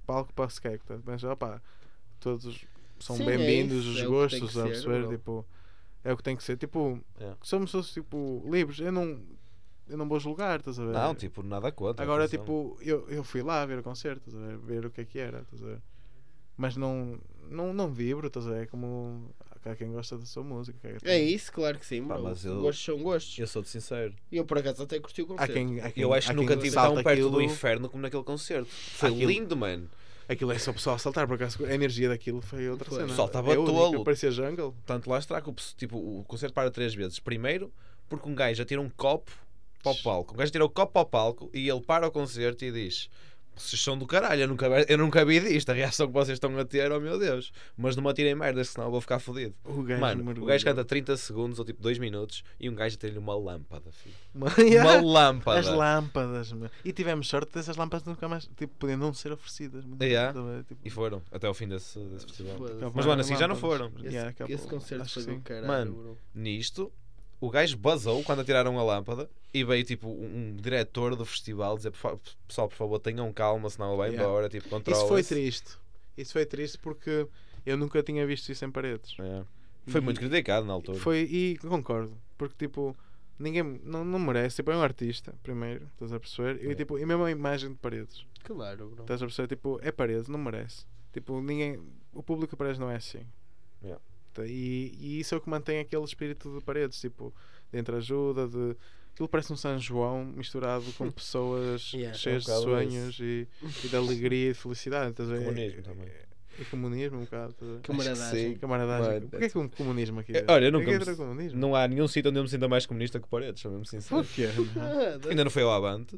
palco 0.07 0.33
para 0.33 0.49
Skecta. 0.49 1.01
Mas 1.05 1.25
opa, 1.25 1.61
todos 2.21 2.65
são 3.01 3.17
é 3.17 3.25
bem-vindos, 3.25 3.85
isso, 3.85 3.91
os 3.95 4.01
é 4.01 4.07
gostos, 4.07 4.59
a 4.59 4.65
perceber, 4.65 5.09
tipo, 5.09 5.45
é 6.05 6.13
o 6.13 6.17
que 6.17 6.23
tem 6.23 6.37
que 6.37 6.45
ser. 6.45 6.57
Tipo, 6.57 7.01
É. 7.19 7.33
somos 7.43 7.73
todos 7.73 7.93
tipo, 7.93 8.43
livres. 8.49 8.79
Eu 8.79 8.93
não, 8.93 9.21
eu 9.89 9.97
não 9.97 10.09
vou 10.09 10.21
julgar, 10.21 10.61
estás 10.61 10.79
a 10.79 10.85
ver? 10.85 10.93
Não, 10.93 11.15
tipo, 11.15 11.43
nada 11.43 11.73
contra. 11.73 12.05
Agora, 12.05 12.29
tipo, 12.29 12.79
eu, 12.81 13.09
eu 13.09 13.25
fui 13.25 13.43
lá 13.43 13.65
ver 13.67 13.79
o 13.79 13.83
concerto, 13.83 14.29
estás 14.29 14.37
a 14.45 14.47
ver? 14.49 14.59
ver 14.59 14.87
o 14.87 14.91
que 14.91 15.01
é 15.01 15.05
que 15.05 15.19
era, 15.19 15.41
estás 15.41 15.63
a 15.63 15.67
ver? 15.67 15.83
Mas 16.57 16.77
não, 16.77 17.19
não, 17.51 17.73
não 17.73 17.89
vibro, 17.93 18.27
estás 18.29 18.47
a 18.47 18.51
ver? 18.51 18.63
É 18.63 18.67
como 18.67 19.31
há 19.65 19.75
quem 19.75 19.91
gosta 19.93 20.19
da 20.19 20.27
sua 20.27 20.43
música. 20.45 20.79
É 21.03 21.19
isso, 21.19 21.51
claro 21.53 21.79
que 21.79 21.87
sim, 21.87 22.05
Pá, 22.05 22.19
mas 22.19 22.45
eu- 22.45 22.61
Gostos 22.61 22.85
são 22.85 22.99
gostos. 23.03 23.39
Eu 23.39 23.47
sou-te 23.47 23.69
sincero. 23.71 24.15
E 24.31 24.37
eu 24.37 24.45
por 24.45 24.59
acaso 24.59 24.83
até 24.83 25.01
curti 25.01 25.23
o 25.23 25.25
Há 25.25 25.29
concerto. 25.29 25.53
quem, 25.55 25.81
há 25.81 25.91
quem, 25.91 26.03
Eu 26.03 26.13
acho 26.13 26.29
que 26.29 26.35
nunca 26.35 26.71
salta 26.71 26.95
tão 26.95 27.03
perto 27.03 27.21
do 27.23 27.27
aquilo- 27.29 27.43
inferno 27.43 27.89
como 27.89 28.03
naquele 28.03 28.23
concerto. 28.25 28.69
Foi 28.71 29.11
Aquilo- 29.11 29.31
lindo, 29.31 29.57
mano. 29.57 29.89
Aquilo 30.29 30.53
é 30.53 30.59
só 30.59 30.71
o 30.71 30.75
pessoal 30.75 30.97
a 30.97 30.99
saltar, 30.99 31.27
por 31.27 31.35
acaso 31.35 31.65
a 31.67 31.75
energia 31.75 32.09
daquilo 32.09 32.41
foi 32.41 32.69
outra 32.69 32.89
Foi. 32.89 32.97
cena. 32.97 33.07
O 33.07 33.11
pessoal 33.11 33.27
estava 33.27 33.53
é 33.53 33.57
tolo. 33.57 34.05
Parecia 34.05 34.31
jungle. 34.31 34.75
Tanto 34.87 35.11
lá 35.11 35.19
está 35.19 35.41
que 35.41 35.51
o, 35.51 35.55
tipo, 35.77 35.99
o 35.99 36.25
concerto 36.25 36.55
para 36.55 36.71
três 36.71 36.95
vezes. 36.95 37.19
Primeiro, 37.19 37.71
porque 38.09 38.29
um 38.29 38.35
gajo 38.35 38.63
atira 38.63 38.81
um 38.81 38.89
copo 38.89 39.31
para 39.83 39.93
o 39.93 40.03
palco. 40.03 40.33
Um 40.35 40.37
gajo 40.39 40.49
atira 40.49 40.65
o 40.65 40.71
copo 40.71 40.93
para 40.93 41.03
o 41.03 41.07
palco 41.07 41.51
e 41.53 41.69
ele 41.69 41.81
para 41.83 42.07
o 42.07 42.11
concerto 42.11 42.65
e 42.65 42.73
diz: 42.73 43.11
Vocês 43.57 43.81
são 43.81 43.97
do 43.97 44.07
caralho, 44.07 44.43
eu 44.43 44.49
nunca, 44.49 44.69
vi- 44.69 44.87
eu 44.89 44.99
nunca 44.99 45.25
vi 45.25 45.39
disto. 45.41 45.71
A 45.71 45.73
reação 45.75 46.07
que 46.09 46.13
vocês 46.13 46.37
estão 46.37 46.57
a 46.59 46.65
ter, 46.65 46.91
oh 46.91 47.01
meu 47.01 47.19
Deus. 47.19 47.53
Mas 47.77 47.95
não 47.97 48.03
me 48.03 48.11
atirem 48.11 48.35
merda, 48.35 48.63
senão 48.65 48.87
eu 48.87 48.91
vou 48.91 49.01
ficar 49.01 49.19
fodido. 49.21 49.55
O 49.65 49.83
gajo 49.83 50.01
Mano, 50.01 50.43
o 50.43 50.45
gajo 50.47 50.65
canta 50.65 50.85
30 50.85 51.17
segundos 51.17 51.59
ou 51.59 51.65
tipo 51.65 51.81
2 51.83 51.99
minutos 51.99 52.43
e 52.59 52.69
um 52.69 52.75
gajo 52.75 52.97
atira-lhe 52.97 53.19
uma 53.19 53.35
lâmpada, 53.37 53.91
filho. 53.93 54.15
Uma- 54.35 54.49
Uma 54.83 55.01
lâmpada. 55.01 55.61
As 55.61 55.69
lâmpadas, 55.69 56.53
meu. 56.53 56.69
E 56.85 56.93
tivemos 56.93 57.29
sorte 57.29 57.53
dessas 57.55 57.77
lâmpadas 57.77 58.05
nunca 58.07 58.29
mais 58.29 58.45
tipo, 58.57 58.75
podiam 58.79 58.99
não 58.99 59.15
ser 59.15 59.31
oferecidas. 59.33 59.85
Yeah. 60.03 60.39
a 60.39 60.43
ver? 60.43 60.65
Tipo, 60.65 60.81
E 60.85 60.91
foram 60.91 61.23
até 61.31 61.47
ao 61.47 61.55
fim 61.55 61.69
desse, 61.69 61.99
desse 62.01 62.27
festival. 62.27 62.57
Mas, 62.95 63.07
mano, 63.07 63.21
assim 63.21 63.37
já 63.37 63.47
não 63.47 63.55
foram. 63.57 63.93
Esse, 64.03 64.15
Yeah, 64.15 64.35
esse 64.49 64.67
concerto 64.67 65.09
foi 65.09 65.25
do 65.25 65.41
caralho, 65.41 65.67
Mano, 65.69 65.93
bro. 65.93 66.19
Nisto, 66.35 66.93
o 67.47 67.51
gajo 67.51 67.77
basou 67.77 68.23
quando 68.25 68.41
atiraram 68.41 68.79
a 68.79 68.83
lâmpada 68.83 69.29
e 69.53 69.63
veio 69.65 69.85
tipo 69.85 70.09
um, 70.09 70.57
diretor 70.61 71.15
do 71.17 71.25
festival 71.25 71.77
dizer: 71.77 71.91
"Por 71.91 71.99
fa- 71.99 72.19
pessoal, 72.47 72.69
por 72.69 72.75
favor, 72.77 72.99
tenham 72.99 73.33
calma, 73.33 73.69
senão 73.71 73.89
ele 73.89 73.97
vai 73.97 74.09
Yeah. 74.11 74.25
embora. 74.29 74.49
Tipo, 74.49 74.67
Isso 74.67 74.71
controla 74.77 75.09
foi 75.09 75.23
triste. 75.23 75.79
Isso 76.17 76.33
foi 76.33 76.47
triste 76.47 76.79
porque 76.79 77.27
eu 77.67 77.77
nunca 77.77 78.03
tinha 78.03 78.27
visto 78.27 78.51
isso 78.51 78.65
em 78.65 78.71
paredes. 78.71 79.15
É. 79.19 79.45
Foi 79.87 80.01
E- 80.01 80.05
muito 80.05 80.19
criticado 80.21 80.67
na 80.67 80.73
altura. 80.73 80.99
Foi, 80.99 81.21
e 81.23 81.59
concordo, 81.59 82.17
porque 82.39 82.55
tipo, 82.67 82.97
ninguém 83.39 83.63
não, 83.83 84.05
não 84.05 84.19
merece. 84.19 84.57
Tipo, 84.57 84.71
é 84.71 84.77
um 84.77 84.83
artista, 84.83 85.35
primeiro, 85.43 85.87
estás 85.93 86.13
a 86.13 86.19
perceber? 86.21 86.65
E, 86.65 86.71
É. 86.71 86.75
tipo, 86.75 86.99
e 86.99 87.05
mesmo 87.05 87.25
a 87.25 87.31
imagem 87.31 87.71
de 87.71 87.77
paredes, 87.77 88.25
Claro, 88.45 88.89
bro. 88.91 89.03
estás 89.03 89.23
a 89.23 89.27
perceber? 89.27 89.49
Tipo, 89.49 89.79
é 89.83 89.91
paredes, 89.93 90.29
não 90.29 90.39
merece. 90.39 90.87
Tipo, 91.13 91.41
ninguém, 91.41 91.81
o 92.13 92.23
público 92.23 92.53
de 92.53 92.57
paredes 92.57 92.79
não 92.79 92.91
é 92.91 92.97
assim. 92.97 93.27
Yeah. 93.83 94.01
E, 94.43 94.93
e 94.99 95.21
isso 95.21 95.35
é 95.35 95.39
o 95.39 95.41
que 95.41 95.49
mantém 95.51 95.79
aquele 95.81 96.05
espírito 96.05 96.57
de 96.59 96.65
paredes, 96.65 97.01
tipo, 97.01 97.33
de 97.73 97.79
entreajuda, 97.79 98.49
de. 98.49 98.77
Aquilo 99.13 99.29
parece 99.29 99.53
um 99.53 99.57
São 99.57 99.79
João 99.79 100.25
misturado 100.25 100.85
com 100.99 101.09
pessoas 101.13 101.93
Yeah, 101.93 102.19
cheias 102.19 102.49
é 102.49 102.53
um 102.53 102.57
de 102.59 102.65
sonhos 102.65 103.19
e, 103.21 103.47
e 103.85 103.89
de 103.89 103.97
alegria 103.97 104.51
e 104.51 104.53
de 104.53 104.59
felicidade. 104.59 105.15
Ver? 105.23 105.39
Comunismo 105.45 105.83
também. 105.83 106.09
E 106.57 106.65
comunismo, 106.67 107.19
um 107.19 107.25
bocado. 107.25 107.55
ver? 107.61 107.81
Camaradagem. 107.83 108.53
sim. 108.53 108.59
Camaradagem. 108.59 109.13
Mano, 109.15 109.29
Porquê 109.29 109.49
que 109.51 109.59
o 109.59 109.69
comunismo 109.71 110.21
aqui? 110.21 110.37
É, 110.37 110.45
olha, 110.49 110.67
eu 110.67 110.73
nunca 110.73 110.85
Porquê 110.85 110.99
me- 110.99 111.05
que 111.05 111.11
o 111.11 111.17
comunismo? 111.17 111.59
Não 111.61 111.75
há 111.75 111.87
nenhum 111.89 112.07
sítio 112.09 112.31
onde 112.31 112.39
eu 112.39 112.45
me 112.45 112.49
sinta 112.49 112.69
mais 112.69 112.87
comunista 112.87 113.19
que 113.21 113.29
paredes, 113.29 113.61
sou 113.61 113.71
mesmo 113.73 113.87
sincero. 113.87 114.23
Porquê? 114.23 114.47
Ainda 115.31 115.45
não 115.45 115.51
foi 115.51 115.63
ao 115.65 115.71
Avante. 115.73 116.17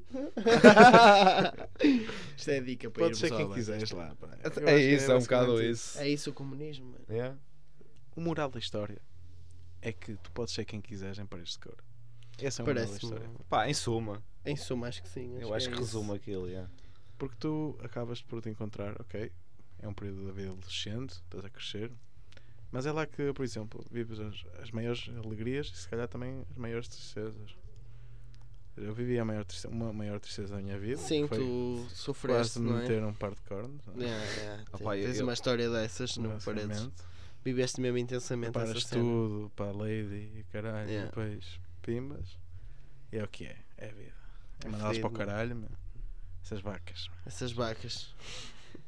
Isto 2.37 2.51
é 2.51 2.61
dica 2.61 2.91
para 2.91 3.05
Pode 3.05 3.17
ser 3.17 3.31
quem 3.31 3.43
ao 3.45 3.51
quiseres 3.51 3.91
lá. 3.93 4.15
pá. 4.21 4.29
É 4.43 4.51
que 4.51 4.95
isso, 4.95 5.11
é 5.11 5.17
um 5.17 5.21
bocado 5.21 5.63
isso. 5.63 5.99
É 5.99 6.09
isso 6.09 6.31
o 6.31 6.33
comunismo, 6.33 6.87
mano. 6.87 7.05
Yeah. 7.11 7.37
O 8.17 8.21
moral 8.21 8.51
da 8.51 8.59
história 8.59 9.01
é 9.83 9.93
que 9.93 10.17
tu 10.17 10.33
podes 10.33 10.55
ser 10.55 10.65
quem 10.65 10.81
quiseres 10.81 11.19
em 11.19 11.27
paredes 11.27 11.53
de 11.53 11.59
cor. 11.61 11.77
Esse 12.41 12.61
é 12.61 12.65
o 12.65 12.67
moral 12.67 12.83
da 12.85 12.89
Parece-me. 12.91 13.13
história. 13.13 13.31
Pá, 13.49 13.69
em 13.69 13.75
suma, 13.75 14.23
Em 14.45 14.57
suma, 14.57 14.89
acho 14.89 15.03
que 15.03 15.09
sim. 15.09 15.37
eu 15.39 15.53
acho 15.55 15.67
é 15.69 15.73
que 15.73 15.81
isso. 15.81 15.99
resume 15.99 16.17
aquilo. 16.17 16.49
Yeah. 16.49 16.71
Porque 17.19 17.37
tu 17.39 17.79
acabas 17.83 18.21
por 18.23 18.41
te 18.43 18.49
encontrar, 18.49 18.99
ok? 19.01 19.31
É 19.81 19.89
um 19.89 19.93
período 19.95 20.27
da 20.27 20.33
vida 20.33 20.51
adolescente, 20.51 21.11
estás 21.13 21.45
a 21.45 21.51
crescer. 21.51 21.93
Mas 22.73 22.85
é 22.85 22.93
lá 22.93 23.07
que, 23.07 23.33
por 23.33 23.45
exemplo, 23.45 23.85
vives 23.91 24.19
as, 24.19 24.45
as 24.63 24.71
maiores 24.71 25.09
alegrias 25.25 25.69
e 25.69 25.77
se 25.77 25.89
calhar 25.89 26.09
também 26.09 26.45
as 26.51 26.57
maiores 26.57 26.89
tristezas. 26.89 27.55
Eu 28.77 28.93
vivi 28.93 29.19
a 29.19 29.25
maior 29.25 29.45
tristeza, 29.45 29.73
uma 29.73 29.91
maior 29.93 30.21
tristeza 30.21 30.57
da 30.57 30.61
minha 30.63 30.79
vida. 30.79 30.99
Sim, 30.99 31.23
que 31.23 31.29
foi 31.29 31.39
tu 31.39 31.79
quase 31.85 31.95
sofreste, 31.97 32.59
me 32.59 32.71
não 32.71 32.79
é? 32.79 32.83
meter 32.83 33.03
um 33.05 33.15
par 33.15 33.35
de 33.35 33.41
cornos. 33.43 33.87
não 33.87 33.95
é? 33.95 33.99
Yeah. 34.07 34.65
Ah, 34.73 34.79
pá, 34.79 34.93
Tens 34.93 35.17
eu- 35.19 35.23
uma 35.27 35.33
história 35.33 35.71
dessas 35.71 36.17
no 36.19 36.39
paredes. 36.43 36.91
Viveste 37.47 37.81
mesmo 37.81 37.97
intensamente 37.97 38.51
Preparas 38.51 38.77
essa 38.77 38.89
cena. 38.89 39.03
tudo 39.03 39.53
para 39.55 39.67
a 39.67 39.73
lady 39.73 40.33
e 40.37 40.45
caralho, 40.51 40.89
Yeah. 40.91 41.05
e 41.05 41.09
depois 41.11 41.61
pimbas. 41.81 42.37
E 43.13 43.19
é 43.19 43.23
o 43.23 43.29
que 43.29 43.47
é, 43.47 43.57
é 43.79 43.89
a 43.89 43.93
vida. 43.93 44.13
É 44.65 44.67
É 44.67 44.69
mandá-las 44.69 44.99
para 44.99 45.07
o 45.07 45.13
caralho, 45.13 45.55
meu. 45.55 45.71
Essas 46.43 46.61
vacas. 46.61 47.09
Essas 47.25 47.53
vacas. 47.53 48.13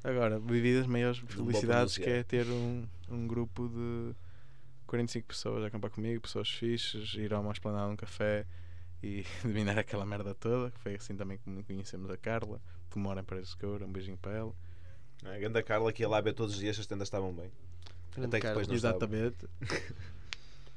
Agora, 0.03 0.41
vivi 0.41 0.77
as 0.77 0.89
maiores 0.89 1.19
felicidades 1.19 1.97
que 1.97 2.11
é 2.11 2.25
ter 2.25 2.47
um, 2.49 2.85
um 3.09 3.29
grupo 3.29 3.69
de 3.69 4.13
45 4.89 5.29
pessoas 5.29 5.63
a 5.63 5.69
acampar 5.69 5.91
comigo, 5.93 6.21
pessoas 6.21 6.51
fixes, 6.51 7.15
ir 7.15 7.33
a 7.33 7.39
uma 7.39 7.53
esplanada 7.53 7.93
um 7.93 7.97
café 7.97 8.45
e 9.01 9.25
dominar 9.45 9.79
aquela 9.79 10.05
merda 10.05 10.35
toda, 10.35 10.73
que 10.73 10.81
foi 10.81 10.97
assim 10.97 11.15
também 11.17 11.39
como 11.39 11.63
conhecemos 11.63 12.11
a 12.11 12.17
Carla, 12.17 12.61
que 12.91 12.99
mora 12.99 13.21
em 13.21 13.25
Paredes 13.25 13.51
de 13.51 13.57
Coura, 13.57 13.87
um 13.87 13.93
beijinho 13.93 14.17
para 14.19 14.33
ela. 14.33 14.53
A 15.25 15.39
grande 15.39 15.63
Carla 15.63 15.93
que 15.93 16.03
ia 16.03 16.09
lá 16.09 16.21
ver 16.21 16.33
todos 16.33 16.55
os 16.55 16.61
dias 16.61 16.75
se 16.75 16.81
as 16.81 16.87
tendas 16.89 17.07
estavam 17.07 17.33
bem. 17.33 17.53
Grande 18.19 18.37
Até 18.37 18.41
que 18.41 18.47
depois 18.49 18.67
Carla. 18.67 18.69
não. 18.69 18.75
Exatamente. 18.75 19.49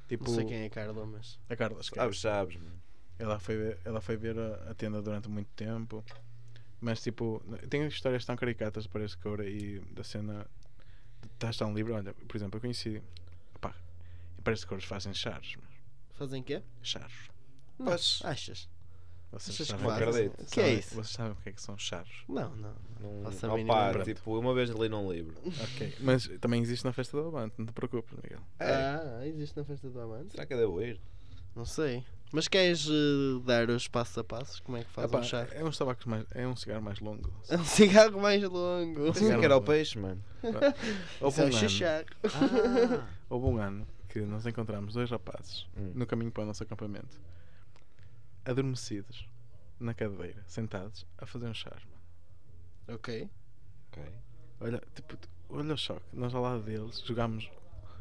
tipo, 0.08 0.26
Não 0.30 0.36
sei 0.36 0.46
quem 0.46 0.64
é 0.64 0.70
Carla, 0.70 1.06
mas. 1.06 1.40
a 1.50 1.56
Carla, 1.56 1.82
esquece. 1.82 2.00
Sabes, 2.02 2.20
sabes, 2.20 2.56
mano. 2.58 2.82
Ela 3.20 3.40
foi 3.40 3.56
ver, 3.58 3.80
ela 3.86 4.02
foi 4.02 4.18
ver 4.18 4.38
a, 4.40 4.72
a 4.72 4.74
tenda 4.74 5.02
durante 5.02 5.30
muito 5.30 5.50
tempo. 5.56 6.04
Mas 6.80 7.02
tipo, 7.02 7.44
tem 7.70 7.86
histórias 7.88 8.26
tão 8.26 8.36
caricatas 8.36 8.88
para 8.88 9.04
esse 9.04 9.16
Coura 9.18 9.48
e 9.48 9.80
da 9.92 10.04
cena 10.04 10.48
de 11.22 11.28
estás 11.28 11.56
tão 11.58 11.74
livre. 11.74 11.94
Olha, 11.94 12.14
por 12.14 12.36
exemplo, 12.36 12.58
eu 12.58 12.62
conheci. 12.62 13.02
Opá, 13.56 13.76
parece 14.44 14.64
que 14.64 14.70
Couras 14.70 14.86
fazem 14.86 15.14
charos. 15.14 15.56
mas 15.62 15.72
Fazem 16.18 16.42
quê? 16.42 16.64
Charos. 16.82 17.30
Não, 17.78 17.86
Pois. 17.88 18.22
Achas? 18.24 18.68
Vocês 19.32 19.56
Achas 19.56 19.68
que 19.68 19.82
sabem, 19.84 19.86
fazem? 19.86 20.06
fazem? 20.06 20.28
O 20.28 20.32
que 20.32 20.42
é 20.60 20.64
sabem- 20.64 20.80
isso? 20.80 20.96
Vocês 20.96 21.10
sabem 21.10 21.32
o 21.32 21.36
que 21.36 21.50
é 21.50 21.52
que 21.54 21.62
são 21.62 21.78
charos? 21.78 22.24
Não, 22.28 22.50
não. 22.56 22.76
Não, 23.00 23.24
Faço 23.24 23.46
a 23.46 23.50
Opa, 23.50 23.58
mínima 23.58 23.90
ideia. 23.92 24.04
tipo, 24.06 24.38
uma 24.38 24.54
vez 24.54 24.70
li 24.70 24.90
num 24.90 25.12
livro. 25.12 25.36
Ok. 25.46 25.96
Mas 26.02 26.28
também 26.42 26.62
existe 26.62 26.84
na 26.86 26.92
festa 26.94 27.16
do 27.20 27.28
Avante, 27.28 27.56
não 27.58 27.66
te 27.66 27.72
preocupes, 27.72 28.14
Miguel. 28.22 28.42
É. 28.60 28.74
Ah, 28.74 29.22
existe 29.26 29.56
na 29.58 29.64
festa 29.64 29.90
do 29.90 30.00
amante? 30.02 30.32
Será 30.32 30.46
que 30.46 30.54
eu 30.54 30.58
devo 30.58 30.82
ir? 30.82 31.00
Não 31.56 31.66
sei. 31.66 32.04
Mas 32.34 32.48
queres 32.48 32.88
eh, 32.88 33.42
dar 33.46 33.70
os 33.70 33.88
passos 33.90 34.18
a 34.18 34.24
passos? 34.24 34.60
Como 34.62 34.78
é 34.78 34.84
que 34.86 34.90
faz 34.92 35.10
Epá, 35.10 35.20
um 35.20 35.24
chá? 35.24 35.48
é, 35.52 35.64
um 35.66 35.72
tabacos 35.72 36.06
mais, 36.06 36.26
é 36.32 36.48
um 36.48 36.56
cigarro 36.56 36.82
mais 36.82 37.00
longo. 37.02 37.30
É 37.50 37.58
um 37.58 37.66
cigarro 37.66 38.22
mais 38.22 38.42
longo. 38.44 39.12
Pensei 39.14 39.38
que 39.38 39.46
era 39.46 39.58
o 39.58 39.62
peixe, 39.62 39.98
mano. 40.00 40.24
Houve 41.20 41.50
Isso 41.50 41.84
é 41.84 42.06
um, 42.26 42.38
um 42.40 42.86
ano. 42.86 43.04
Ah. 43.04 43.08
houve 43.30 43.46
um 43.48 43.58
ano 43.58 43.88
que 44.08 44.22
nós 44.22 44.46
encontramos 44.46 44.94
dois 44.94 45.10
rapazes 45.10 45.66
Hum. 45.78 45.92
no 45.96 46.06
caminho 46.06 46.32
para 46.32 46.44
o 46.44 46.46
nosso 46.46 46.64
acampamento 46.64 47.20
adormecidos 48.46 49.28
na 49.80 49.94
cadeira, 49.94 50.44
sentados, 50.48 51.06
a 51.18 51.26
fazer 51.26 51.48
um 51.48 51.54
mano. 51.54 52.96
Ok. 52.96 53.30
Ok. 53.92 54.04
Olha, 54.60 54.82
tipo, 54.94 55.18
olha 55.50 55.74
o 55.74 55.78
choque. 55.78 56.06
Nós 56.14 56.34
ao 56.34 56.42
lado 56.42 56.64
deles 56.64 57.02
jogámos, 57.06 57.50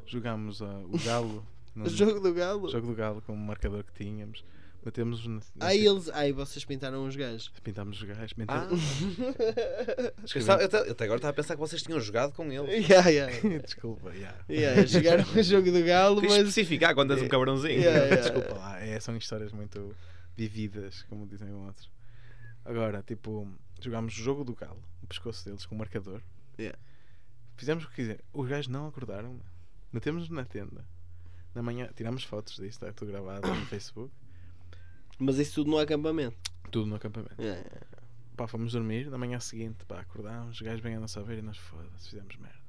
jogámos 0.07 0.61
ah, 0.63 0.83
o 0.85 0.99
galo. 1.05 1.47
no 1.75 1.85
O 1.87 1.89
jogo 1.89 2.21
do 2.21 2.35
galo. 2.35 2.69
jogo 2.69 2.89
do 2.89 2.95
galo 2.95 3.23
com 3.23 3.33
o 3.33 3.37
marcador 3.37 3.85
que 3.85 3.93
tínhamos. 3.93 4.45
Metemos 4.83 5.27
na, 5.27 5.35
na 5.57 5.67
Ai, 5.67 5.87
eles. 5.87 6.09
Ai, 6.09 6.33
vocês 6.33 6.65
pintaram 6.65 7.07
os 7.07 7.15
gajos. 7.15 7.53
pintámos 7.63 7.99
os 8.01 8.03
gajos, 8.03 8.35
Ah, 8.49 8.67
eu, 10.59 10.65
até- 10.65 10.89
eu 10.89 10.93
até 10.93 11.05
agora 11.05 11.19
estava 11.19 11.31
a 11.31 11.35
pensar 11.35 11.55
que 11.55 11.61
vocês 11.61 11.83
tinham 11.83 12.01
jogado 12.01 12.33
com 12.33 12.51
eles. 12.51 12.89
yeah, 12.89 13.09
yeah. 13.11 13.59
Desculpa, 13.59 14.11
yeah. 14.15 14.39
Yeah, 14.49 14.87
jogaram 14.87 15.25
o 15.25 15.43
jogo 15.43 15.71
do 15.71 15.85
galo, 15.85 16.23
mas. 16.23 16.33
especificar 16.33 16.95
quando 16.95 17.13
és 17.13 17.23
um 17.23 17.29
cabrãozinho. 17.29 17.79
Yeah, 17.79 18.05
yeah. 18.07 18.23
Desculpa 18.23 18.55
lá, 18.55 18.81
é, 18.81 18.99
são 19.01 19.15
histórias 19.19 19.53
muito 19.53 19.95
vividas, 20.41 21.03
como 21.03 21.27
dizem 21.27 21.53
outros. 21.53 21.91
Agora, 22.65 23.03
tipo, 23.03 23.47
jogámos 23.81 24.17
o 24.17 24.23
jogo 24.23 24.43
do 24.43 24.55
galo, 24.55 24.83
no 25.03 25.09
pescoço 25.09 25.45
deles, 25.45 25.67
com 25.67 25.75
o 25.75 25.79
marcador. 25.79 26.23
Yeah. 26.59 26.79
Fizemos 27.57 27.85
o 27.85 27.89
que 27.89 27.97
quiser. 27.97 28.21
Os 28.33 28.49
gajos 28.49 28.69
não 28.69 28.87
acordaram, 28.87 29.29
mano. 29.29 29.45
metemos-nos 29.93 30.31
na 30.31 30.45
tenda. 30.45 30.85
Na 31.55 31.63
manhã, 31.63 31.91
tiramos 31.95 32.25
fotos 32.25 32.55
disso, 32.55 32.67
está 32.67 32.93
tudo 32.93 33.13
gravado 33.13 33.47
no 33.47 33.65
Facebook. 33.67 34.13
Mas 35.19 35.37
isso 35.39 35.57
tudo 35.57 35.71
no 35.71 35.79
acampamento. 35.79 36.39
Tudo 36.71 36.87
no 36.87 36.97
acampamento. 36.97 37.41
Yeah. 37.41 37.69
Pá, 38.37 38.47
fomos 38.47 38.73
dormir. 38.73 39.11
Na 39.11 39.19
manhã 39.19 39.39
seguinte, 39.41 39.85
pá, 39.85 40.01
acordámos. 40.01 40.57
Os 40.57 40.63
gajos 40.63 40.81
vêm 40.81 40.95
a 40.97 41.01
nossa 41.01 41.23
ver 41.23 41.39
e 41.39 41.43
nós 41.43 41.59
foda-se, 41.59 42.09
fizemos 42.09 42.37
merda. 42.37 42.60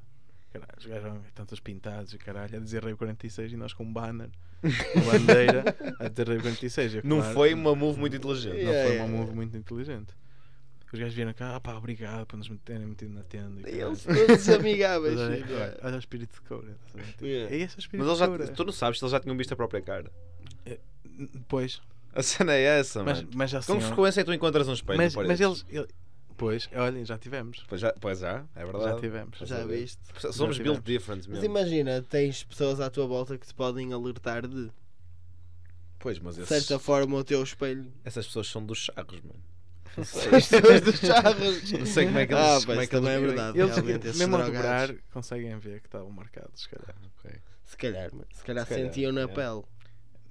Caralho, 0.52 0.74
os 0.78 0.86
gajos 0.86 1.04
vão 1.04 1.22
tantos 1.34 1.60
pintados 1.60 2.14
e 2.14 2.18
caralho, 2.18 2.58
a 2.58 2.60
dizer 2.60 2.84
Rei 2.84 2.94
46 2.96 3.54
e 3.54 3.58
nós 3.58 3.74
com 3.74 3.84
um 3.86 3.94
banner, 3.94 4.30
uma 4.96 5.12
bandeira, 5.14 5.64
a 6.00 6.08
dizer 6.10 6.28
Rei 6.28 6.40
46. 6.40 6.94
E, 6.96 7.02
Não 7.08 7.20
claro, 7.20 7.34
foi 7.34 7.54
uma 7.54 7.74
move 7.76 8.00
muito 8.00 8.16
inteligente. 8.16 8.52
Não 8.54 8.60
Yeah, 8.60 8.82
foi 8.84 8.92
yeah, 8.96 9.04
uma 9.04 9.08
move 9.08 9.22
yeah. 9.30 9.36
muito 9.36 9.58
inteligente. 9.58 10.14
Os 10.94 11.00
gajos 11.00 11.14
vieram 11.16 11.34
cá, 11.34 11.56
ah 11.56 11.60
pá, 11.62 11.74
obrigado 11.76 12.26
por 12.26 12.36
nos 12.36 12.52
terem 12.66 12.86
metido 12.86 13.14
na 13.14 13.24
tenda. 13.24 13.70
E 13.70 13.80
eles 13.80 14.04
todos 14.04 14.50
amigáveis. 14.50 15.18
Olha, 15.18 15.46
olha, 15.46 15.80
olha 15.84 15.96
o 15.96 16.00
espírito 16.00 16.34
de 16.34 16.42
coura. 16.42 16.72
estás 16.86 16.94
a 16.96 16.98
ver? 16.98 17.12
Tipo, 17.14 17.26
Yeah. 17.26 17.56
É 17.56 17.60
esse 17.60 17.78
o 17.78 17.80
espírito 17.80 18.06
Mas 18.06 18.20
eles 18.20 18.40
de 18.42 18.48
já, 18.48 18.54
tu 18.54 18.66
não 18.66 18.74
sabes 18.74 19.00
se 19.00 19.06
eles 19.06 19.12
já 19.14 19.20
tinham 19.22 19.38
visto 19.38 19.54
a 19.54 19.56
própria 19.56 19.82
cara. 19.82 20.12
Pois, 21.48 21.82
A 22.14 22.22
cena 22.22 22.54
é 22.54 22.62
essa, 22.80 23.04
mas, 23.04 23.20
mano. 23.22 23.30
mas 23.36 23.50
já 23.52 23.62
Com 23.64 23.80
frequência 23.80 24.24
tu 24.26 24.34
encontras 24.34 24.68
um 24.68 24.74
espelho. 24.74 24.98
mas, 24.98 25.16
mas 25.16 25.40
eles, 25.40 25.66
ele- 25.70 25.88
Pois, 26.42 26.68
olhem, 26.74 27.06
já 27.06 27.20
tivemos. 27.20 27.64
Pois 27.70 27.80
já, 27.80 27.94
pois 28.02 28.18
já, 28.20 28.44
é 28.56 28.64
verdade. 28.66 28.84
Já 28.86 29.00
tivemos. 29.00 29.38
Já 29.38 29.46
saber. 29.46 29.78
viste? 29.78 30.00
Somos 30.34 30.56
Já 30.56 30.64
built 30.64 30.84
different 30.84 31.20
Mas 31.28 31.40
mesmo. 31.40 31.46
imagina, 31.46 32.02
tens 32.02 32.44
pessoas 32.44 32.80
à 32.80 32.90
tua 32.90 33.06
volta 33.06 33.38
que 33.38 33.46
te 33.46 33.54
podem 33.54 33.94
alertar 33.94 34.48
de 34.48 34.72
Pois, 36.00 36.18
mas 36.18 36.36
de 36.36 36.42
esses, 36.42 36.66
certa 36.66 36.80
forma 36.80 37.16
o 37.18 37.24
teu 37.24 37.44
espelho. 37.44 37.94
essas 38.04 38.26
pessoas 38.26 38.48
são 38.48 38.66
dos 38.66 38.80
charros, 38.80 39.22
mano. 39.22 39.40
Não 39.96 40.04
sei, 40.04 40.36
As 40.36 40.48
pessoas 40.48 40.82
dos 40.82 41.00
charros. 41.00 41.72
não 41.78 41.86
sei 41.86 42.06
como 42.08 42.18
é 42.18 42.26
que 42.26 42.34
eles. 42.34 42.44
Ah, 42.44 42.66
como 42.66 42.82
é 42.82 42.88
que 42.88 42.96
eles 42.96 43.06
também 43.06 43.12
é 43.12 43.20
vivem. 43.20 43.28
verdade. 43.36 43.60
Eles, 43.60 43.76
realmente, 43.76 44.06
mesmo 44.18 44.36
a 44.36 44.46
dobrar, 44.46 44.96
conseguem 45.14 45.60
ver 45.60 45.80
que 45.82 45.88
estavam 45.88 46.10
marcados, 46.10 46.62
se 46.64 46.70
calhar. 46.70 46.96
Ok. 47.20 47.32
Se 47.66 47.78
calhar, 47.78 48.12
mano. 48.12 48.26
Se 48.34 48.44
calhar 48.44 48.66
Se 48.66 48.74
calhar, 48.74 48.86
sentiam 48.88 49.12
na 49.12 49.22
é. 49.22 49.28
pele. 49.28 49.62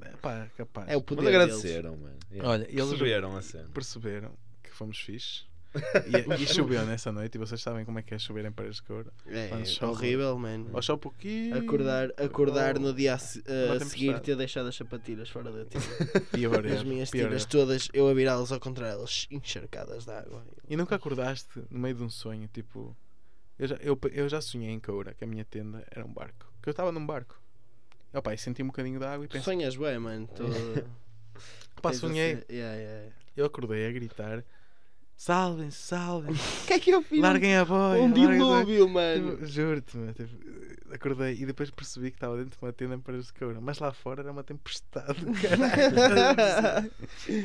É, 0.03 0.09
pá, 0.17 0.49
capaz. 0.57 0.89
É 0.89 0.97
o 0.97 1.01
Mas 1.01 1.07
poder 1.07 1.23
deles. 1.23 1.37
agradeceram, 1.37 1.97
mano. 1.97 2.19
Yeah. 2.33 2.51
Olha, 2.51 2.63
eles 2.69 2.89
Perceberam 2.89 3.37
a 3.37 3.43
cena. 3.43 3.69
perceberam 3.73 4.33
que 4.63 4.71
fomos 4.71 4.99
fixe. 4.99 5.45
E, 5.73 6.35
e 6.43 6.47
choveu 6.47 6.85
nessa 6.85 7.13
noite, 7.13 7.37
e 7.37 7.39
vocês 7.39 7.61
sabem 7.63 7.85
como 7.85 7.99
é 7.99 8.03
que 8.03 8.13
é 8.15 8.19
chover 8.19 8.45
em 8.45 8.51
Paredes 8.51 8.77
de 8.79 8.83
Coura. 8.83 9.13
É, 9.27 9.49
Quando 9.49 9.63
é 9.63 9.65
chove. 9.65 9.93
horrível, 9.93 10.39
mano. 10.39 10.69
Ou 10.73 10.83
só 10.83 10.95
um 10.95 10.99
pouquinho. 10.99 11.57
Acordar, 11.57 12.11
acordar 12.17 12.77
ou- 12.77 12.83
no 12.83 12.93
dia 12.95 13.15
a, 13.15 13.17
a 13.17 13.77
Uma 13.77 13.81
seguir 13.85 14.19
ter 14.21 14.35
deixado 14.37 14.69
as 14.69 14.75
sapatilhas 14.77 15.29
fora 15.29 15.53
da 15.53 15.65
tenda. 15.65 15.85
Pior 16.33 16.67
As 16.67 16.73
erro, 16.73 16.85
minhas 16.87 17.11
pior 17.11 17.27
tiras 17.29 17.43
erro. 17.43 17.51
todas, 17.51 17.89
eu 17.93 18.09
a 18.09 18.15
virá-las 18.15 18.51
ao 18.51 18.59
contrário, 18.59 18.95
elas 18.99 19.27
encharcadas 19.31 20.05
de 20.05 20.11
água. 20.13 20.45
E 20.69 20.77
nunca 20.77 20.97
acordaste 20.97 21.63
no 21.71 21.79
meio 21.79 21.95
de 21.95 22.03
um 22.03 22.11
sonho, 22.11 22.49
tipo. 22.53 22.97
Eu 23.59 23.69
já, 23.69 23.77
eu, 23.77 23.99
eu 24.13 24.29
já 24.29 24.41
sonhei 24.41 24.71
em 24.71 24.81
Coura 24.81 25.13
que 25.15 25.23
a 25.23 25.27
minha 25.27 25.45
tenda 25.45 25.87
era 25.91 26.05
um 26.05 26.13
barco. 26.13 26.51
Que 26.63 26.69
eu 26.69 26.73
estava 26.73 26.91
num 26.91 27.05
barco. 27.07 27.41
Opa, 28.13 28.35
e 28.35 28.39
senti 28.39 28.63
um 28.63 28.67
bocadinho 28.67 28.99
de 28.99 29.05
água 29.05 29.25
e 29.25 29.29
pensei. 29.29 29.43
sonhas 29.45 29.77
bem, 29.77 29.99
mano. 29.99 30.27
Pá, 31.81 31.91
tens 31.91 32.01
sonhei. 32.01 32.45
yeah, 32.51 32.75
yeah. 32.77 33.13
Eu 33.37 33.45
acordei 33.47 33.87
a 33.87 33.93
gritar: 33.93 34.45
Salvem-se, 35.21 35.77
salvem-se, 35.77 36.63
O 36.63 36.67
que 36.67 36.73
é 36.73 36.79
que 36.81 36.91
eu 36.91 37.03
fiz? 37.03 37.21
larguem 37.21 37.55
a 37.55 37.63
boia. 37.63 38.01
um 38.01 38.07
larguem 38.09 38.25
a 38.25 38.27
boia." 38.39 38.65
dilúvio, 38.65 38.89
mano. 38.89 39.31
Tipo, 39.33 39.47
Juro-te, 39.47 39.97
meu, 39.99 40.15
tipo, 40.15 40.31
acordei 40.95 41.35
e 41.35 41.45
depois 41.45 41.71
percebi 41.71 42.11
que 42.11 42.17
estava 42.17 42.39
dentro 42.39 42.59
de 42.59 42.65
uma 42.65 42.73
tenda 42.73 42.95
em 42.95 43.01
Paredes 43.01 43.27
de 43.27 43.35
Coura. 43.35 43.61
Mas 43.61 43.79
lá 43.81 43.93
fora 43.93 44.23
era 44.23 44.33
uma 44.33 44.43
tempestade, 44.43 45.21
caralho. 45.43 46.91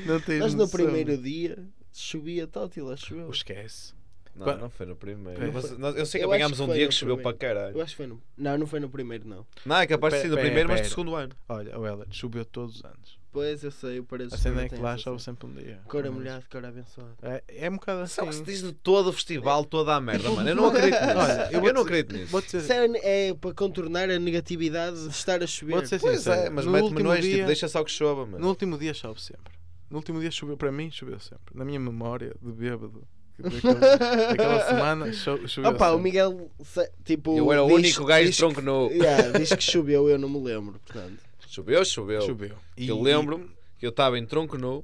Não 0.05 0.21
tens 0.21 0.39
Mas 0.39 0.53
no 0.53 0.59
noção. 0.61 0.79
primeiro 0.79 1.17
dia 1.17 1.67
chovia 1.91 2.47
tótila, 2.47 2.95
choveu. 2.95 3.29
Esquece. 3.29 3.93
Não, 4.37 4.57
não 4.57 4.69
foi 4.69 4.85
no 4.85 4.95
primeiro. 4.95 5.39
Foi. 5.39 5.51
Mas 5.51 5.77
nós- 5.77 5.95
eu 5.97 6.05
sei 6.05 6.19
que 6.19 6.25
Eu 6.25 6.29
apanhámos 6.29 6.57
que 6.57 6.63
um 6.63 6.67
dia 6.73 6.83
no 6.83 6.89
que 6.89 6.95
choveu 6.95 7.15
primeiro. 7.17 7.37
para 7.37 7.47
caralho. 7.55 7.77
Eu 7.77 7.81
acho 7.81 7.91
que 7.91 7.97
foi 7.97 8.07
no. 8.07 8.21
Não, 8.37 8.57
não 8.57 8.67
foi 8.67 8.79
no 8.79 8.89
primeiro, 8.89 9.27
não. 9.27 9.45
Não, 9.65 9.75
é 9.77 9.85
capaz 9.87 10.13
de 10.13 10.21
ser 10.21 10.27
no 10.29 10.35
Pera, 10.35 10.45
primeiro, 10.47 10.69
mas 10.69 10.79
do 10.79 10.83
pera. 10.83 10.89
segundo 10.89 11.15
ano. 11.15 11.33
Olha, 11.49 11.77
o 11.77 11.85
Heller, 11.85 12.07
choveu 12.11 12.45
todos 12.45 12.77
os 12.77 12.85
anos. 12.85 13.19
Pois 13.35 13.63
eu 13.65 13.71
sei, 13.71 13.99
o 13.99 14.03
Paredes 14.05 14.33
A 14.33 14.37
de 14.37 14.41
cena 14.43 14.61
é 14.61 14.63
que 14.63 14.75
tem 14.75 14.79
lá 14.79 14.97
chove 14.97 15.19
cena. 15.21 15.35
sempre 15.35 15.45
um 15.47 15.53
dia. 15.53 15.79
Cora 15.89 16.03
Pelo 16.03 16.15
menos. 16.15 16.15
molhado, 16.29 16.45
cora 16.49 16.67
abençoado. 16.69 17.11
É, 17.21 17.43
é 17.49 17.69
um 17.69 17.73
bocado 17.73 18.07
Só 18.07 18.25
que 18.25 18.31
se 18.33 18.41
assim. 18.41 18.51
diz 18.51 18.63
de 18.63 18.71
todo 18.71 19.07
o 19.09 19.13
festival, 19.13 19.65
toda 19.65 19.93
a 19.93 19.99
merda, 19.99 20.29
mano. 20.31 20.47
Eu 20.47 20.55
não 20.55 20.67
acredito 20.67 21.01
nisso. 21.01 21.17
Olha, 21.17 21.49
eu 21.51 21.65
eu, 21.65 21.73
não 21.73 21.81
acredito 21.81 22.15
nisso. 22.15 22.41
Dizer, 22.41 22.91
é, 23.03 23.27
é 23.27 23.33
para 23.33 23.53
contornar 23.53 24.09
a 24.09 24.17
negatividade 24.17 25.01
de 25.03 25.09
estar 25.09 25.43
a 25.43 25.47
chover. 25.47 25.73
vou-te 25.73 25.89
ser 25.89 25.99
Pois 25.99 26.17
sincero. 26.19 26.41
é, 26.43 26.49
mas 26.49 26.65
no 26.65 26.71
mete-me 26.71 26.89
último 26.91 27.09
nós, 27.09 27.21
dia, 27.21 27.35
tipo, 27.35 27.47
deixa 27.47 27.67
só 27.67 27.83
que 27.83 27.91
chova, 27.91 28.21
No 28.25 28.31
mano. 28.31 28.47
último 28.47 28.77
dia 28.77 28.93
chove 28.93 29.21
sempre. 29.21 29.53
No 29.89 29.97
último 29.97 30.21
dia 30.21 30.31
choveu 30.31 30.55
para 30.55 30.71
mim, 30.71 30.89
choveu 30.89 31.19
sempre. 31.19 31.53
Na 31.53 31.65
minha 31.65 31.79
memória 31.79 32.33
de 32.41 32.51
bêbado, 32.53 33.03
que 33.35 33.43
daquele- 33.43 33.73
daquela 34.29 34.65
semana 34.67 35.11
cho- 35.13 35.45
choveu 35.45 35.71
Opa, 35.71 35.89
o 35.89 35.91
sempre. 35.95 36.03
Miguel, 36.03 36.51
se- 36.63 36.89
tipo. 37.03 37.37
Eu 37.37 37.51
era 37.51 37.61
o 37.63 37.67
único 37.67 38.05
gajo 38.05 38.31
de 38.31 38.37
tronco 38.37 38.61
que- 38.61 38.93
Yeah, 38.95 39.37
diz 39.37 39.49
que 39.53 39.61
choveu, 39.61 40.07
eu 40.09 40.17
não 40.17 40.29
me 40.29 40.39
lembro, 40.41 40.79
portanto. 40.85 41.19
Choveu, 41.55 41.85
choveu. 41.85 42.21
Choveu. 42.21 42.57
E- 42.77 42.87
Eu 42.89 43.01
lembro-me 43.01 43.49
que 43.79 43.85
eu 43.85 43.89
estava 43.89 44.19
em 44.19 44.25
tronco 44.25 44.57
nu 44.57 44.83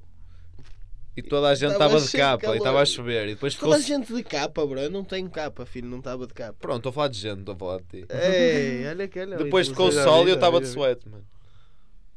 e 1.18 1.22
toda 1.22 1.50
a 1.50 1.56
gente 1.56 1.78
Tava 1.78 1.98
estava 1.98 2.00
de 2.06 2.18
capa 2.18 2.38
e 2.38 2.46
calor. 2.46 2.58
estava 2.58 2.82
a 2.82 2.86
chover. 2.86 3.28
E 3.28 3.34
depois 3.34 3.56
Toda 3.56 3.76
a 3.76 3.80
ficou. 3.80 3.98
gente 3.98 4.14
de 4.14 4.24
capa, 4.24 4.66
bro. 4.66 4.80
Eu 4.80 4.90
não 4.90 5.04
tenho 5.04 5.30
capa, 5.30 5.66
filho, 5.66 5.90
não 5.90 5.98
estava 6.00 6.26
de 6.26 6.34
capa. 6.34 6.56
Pronto, 6.62 6.78
estou 6.78 6.90
a 6.92 6.94
falar 6.94 7.08
de 7.10 7.18
gente, 7.20 7.40
estou 7.40 7.56
a 7.56 7.58
falar 7.58 7.78
de 7.82 7.84
ti. 7.88 8.06
Ei, 8.10 8.88
olha 8.88 9.08
que 9.10 9.20
olha. 9.20 9.38
Depois 9.38 9.68
ficou 9.68 9.90
o 9.90 9.92
sol 9.92 10.26
e 10.28 10.30
eu 10.32 10.36
estava 10.36 10.62
de 10.62 10.68
suéte, 10.68 11.10
mano. 11.10 11.26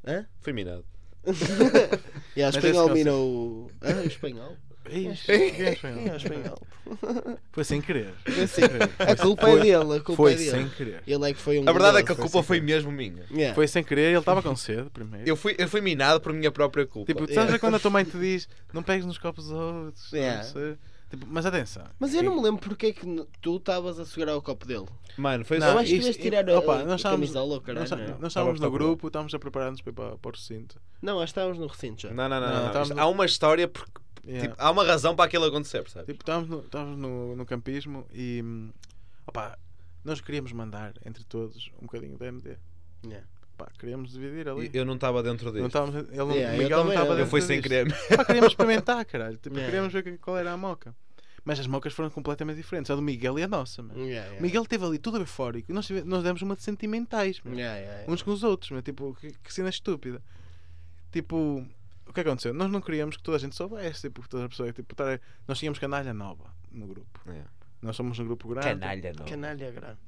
Hã? 0.07 0.25
Fui 0.41 0.53
minado. 0.53 0.85
E 2.37 2.43
a 2.43 2.49
espanhol 2.51 2.91
minou. 2.91 3.71
Ah, 3.81 4.03
o 4.03 4.07
espanhol? 4.07 4.57
Ixi, 4.91 5.27
quem 5.27 5.67
é 5.67 5.73
espanhol? 5.73 6.07
É 6.07 6.13
o 6.13 6.17
espanhol? 6.17 6.59
Foi 7.53 7.65
sem 7.65 7.81
querer. 7.81 8.13
Foi 8.25 8.43
assim. 8.43 8.63
A 8.99 9.17
culpa 9.17 9.49
é 9.49 9.53
Foi- 9.53 9.61
dele, 9.61 9.75
a 9.97 10.01
culpa 10.01 10.15
Foi 10.17 10.33
é 10.33 10.37
dele. 10.37 10.51
sem 10.51 10.69
querer. 10.69 11.03
Ele 11.07 11.31
é 11.31 11.33
que 11.33 11.41
foi 11.41 11.59
um 11.59 11.69
A 11.69 11.73
verdade 11.73 11.99
é 11.99 12.03
que 12.03 12.13
a 12.13 12.15
culpa 12.15 12.43
foi 12.43 12.61
mesmo 12.61 12.93
minha. 12.93 13.25
Yeah. 13.31 13.55
Foi 13.55 13.67
sem 13.67 13.83
querer, 13.83 14.11
ele 14.11 14.19
estava 14.19 14.43
com 14.43 14.55
sede 14.55 14.91
primeiro. 14.91 15.27
Eu 15.29 15.37
fui, 15.37 15.55
eu 15.59 15.69
fui 15.69 15.81
minado 15.81 16.21
por 16.21 16.33
minha 16.33 16.51
própria 16.51 16.87
culpa. 16.87 17.07
Tipo, 17.13 17.25
Yeah. 17.25 17.47
sabes 17.47 17.61
quando 17.61 17.77
a 17.77 17.79
tua 17.79 17.91
mãe 17.91 18.05
te 18.05 18.19
diz 18.19 18.49
não 18.73 18.83
pegues 18.83 19.07
nos 19.07 19.17
copos 19.19 19.45
dos 19.49 19.53
outros? 19.55 20.13
não 20.13 20.19
Yeah. 20.19 20.43
sei. 20.45 20.77
Tipo, 21.11 21.27
mas 21.29 21.47
atenção. 21.47 21.85
Mas 21.99 22.13
eu 22.13 22.23
não 22.23 22.35
me 22.37 22.43
lembro 22.43 22.61
porque 22.61 22.87
é 22.87 22.93
que 22.93 23.27
tu 23.41 23.57
estavas 23.57 23.99
a 24.01 24.05
segurar 24.05 24.37
o 24.37 24.43
copo 24.43 24.67
dele. 24.67 24.87
Mano, 25.17 25.45
foi 25.45 25.59
Não, 25.59 25.69
eu 25.69 25.79
acho 25.79 25.89
que 25.91 25.97
devias 25.99 26.17
tirar 26.17 26.49
a, 26.51 26.59
opa, 26.59 26.81
a 26.81 26.85
nós 26.85 27.03
camisola, 27.03 27.61
caralho. 27.61 27.81
Nós, 27.89 27.91
não, 27.91 27.99
nós 27.99 28.23
é? 28.25 28.27
estávamos 28.27 28.61
no 28.61 28.67
a 28.67 28.71
grupo, 28.71 29.07
estávamos 29.07 29.33
a 29.33 29.39
preparar-nos 29.39 29.81
para 29.81 29.91
ir 29.91 29.95
para, 29.95 30.17
o 30.23 30.31
recinto. 30.33 30.81
não, 31.01 31.23
estávamos 31.23 31.59
no 31.59 31.67
recinto 31.69 32.03
já. 32.03 32.11
Não, 32.13 32.29
não, 32.29 32.41
não. 32.41 32.49
Não, 32.49 32.73
não, 32.75 32.85
não. 32.87 33.01
Há 33.03 33.07
uma 33.07 33.25
história 33.27 33.69
porque 33.69 33.93
Yeah. 34.27 34.49
tipo, 34.49 34.63
há 34.63 34.71
uma 34.71 34.85
razão 34.85 35.15
para 35.15 35.25
aquilo 35.27 35.45
acontecer, 35.45 35.83
percebes? 35.83 36.07
Tipo, 36.07 36.23
estávamos 36.23 36.49
no, 36.49 36.61
estávamos 36.61 36.99
no, 36.99 37.37
no 37.37 37.45
campismo 37.47 38.07
e 38.13 38.43
opá, 39.27 39.59
nós 40.05 40.21
queríamos 40.21 40.53
mandar 40.53 40.95
entre 41.05 41.25
todos 41.25 41.71
um 41.79 41.83
bocadinho 41.87 42.17
da 42.17 42.27
MD. 42.27 42.57
Yeah. 43.05 43.27
Pá, 43.57 43.69
queríamos 43.79 44.13
dividir 44.13 44.49
ali. 44.49 44.69
Eu 44.75 44.85
não 44.85 44.95
estava 44.95 45.23
dentro 45.23 45.47
Não 45.47 45.53
disso. 45.53 45.67
estávamos, 45.67 45.95
ele, 46.09 46.17
não- 46.17 46.33
Yeah, 46.33 46.53
o 46.53 46.57
eu 46.57 46.63
Miguel 46.63 46.85
não 46.85 46.89
estava 46.91 47.09
não. 47.11 47.17
dentro 47.17 47.23
Eu 47.27 47.31
fui 47.31 47.41
sem 47.43 47.61
querer. 47.63 47.87
Pá, 48.17 48.25
queríamos 48.25 48.51
experimentar, 48.53 49.05
caralho. 49.05 49.37
Tipo, 49.37 49.57
Yeah. 49.57 49.67
queríamos 49.67 49.93
ver 49.93 50.19
qual 50.19 50.37
era 50.37 50.53
a 50.53 50.57
moca. 50.57 50.95
Mas 51.45 51.61
as 51.61 51.67
mocas 51.67 51.93
foram 51.93 52.09
completamente 52.09 52.57
diferentes. 52.57 52.91
A 52.91 52.95
do 52.97 53.03
Miguel 53.03 53.39
e 53.39 53.43
a 53.43 53.47
nossa, 53.47 53.83
mano. 53.83 54.01
O 54.39 54.43
Miguel 54.43 54.63
esteve 54.63 54.85
ali 54.87 54.99
todo 54.99 55.19
eufórico 55.19 55.71
nós, 55.75 55.87
tive- 55.87 56.03
nós 56.03 56.23
demos 56.25 56.41
uma 56.41 56.57
de 56.57 56.63
sentimentais, 56.63 57.41
mano. 57.45 57.57
Uns 58.09 58.23
com 58.23 58.31
os 58.33 58.43
outros, 58.43 58.71
meu, 58.71 58.81
tipo, 58.83 59.15
que, 59.21 59.31
que 59.31 59.53
cena 59.53 59.69
estúpida. 59.69 60.23
Tipo, 61.13 61.65
que 62.15 62.21
aconteceu? 62.21 62.55
Nós 62.55 62.71
não 62.71 62.81
queríamos 62.81 63.17
que 63.17 63.23
toda 63.23 63.37
a 63.37 63.41
gente 63.41 63.55
soubesse, 63.55 64.03
tipo, 64.03 64.27
toda 64.29 64.45
a 64.47 64.49
pessoa, 64.49 64.73
tipo, 64.73 64.93
estar- 64.93 65.21
nós 65.47 65.59
tínhamos 65.59 65.79
canalha 65.79 66.15
nova 66.15 66.45
no 66.73 66.87
grupo. 66.87 67.21
Yeah. 67.27 67.51
Nós 67.83 67.97
somos 67.97 68.19
um 68.19 68.25
grupo 68.25 68.49
grande. 68.49 68.69
Canalha, 68.69 69.13
não. 69.19 69.25
Canalha 69.27 69.71
grande. 69.71 69.99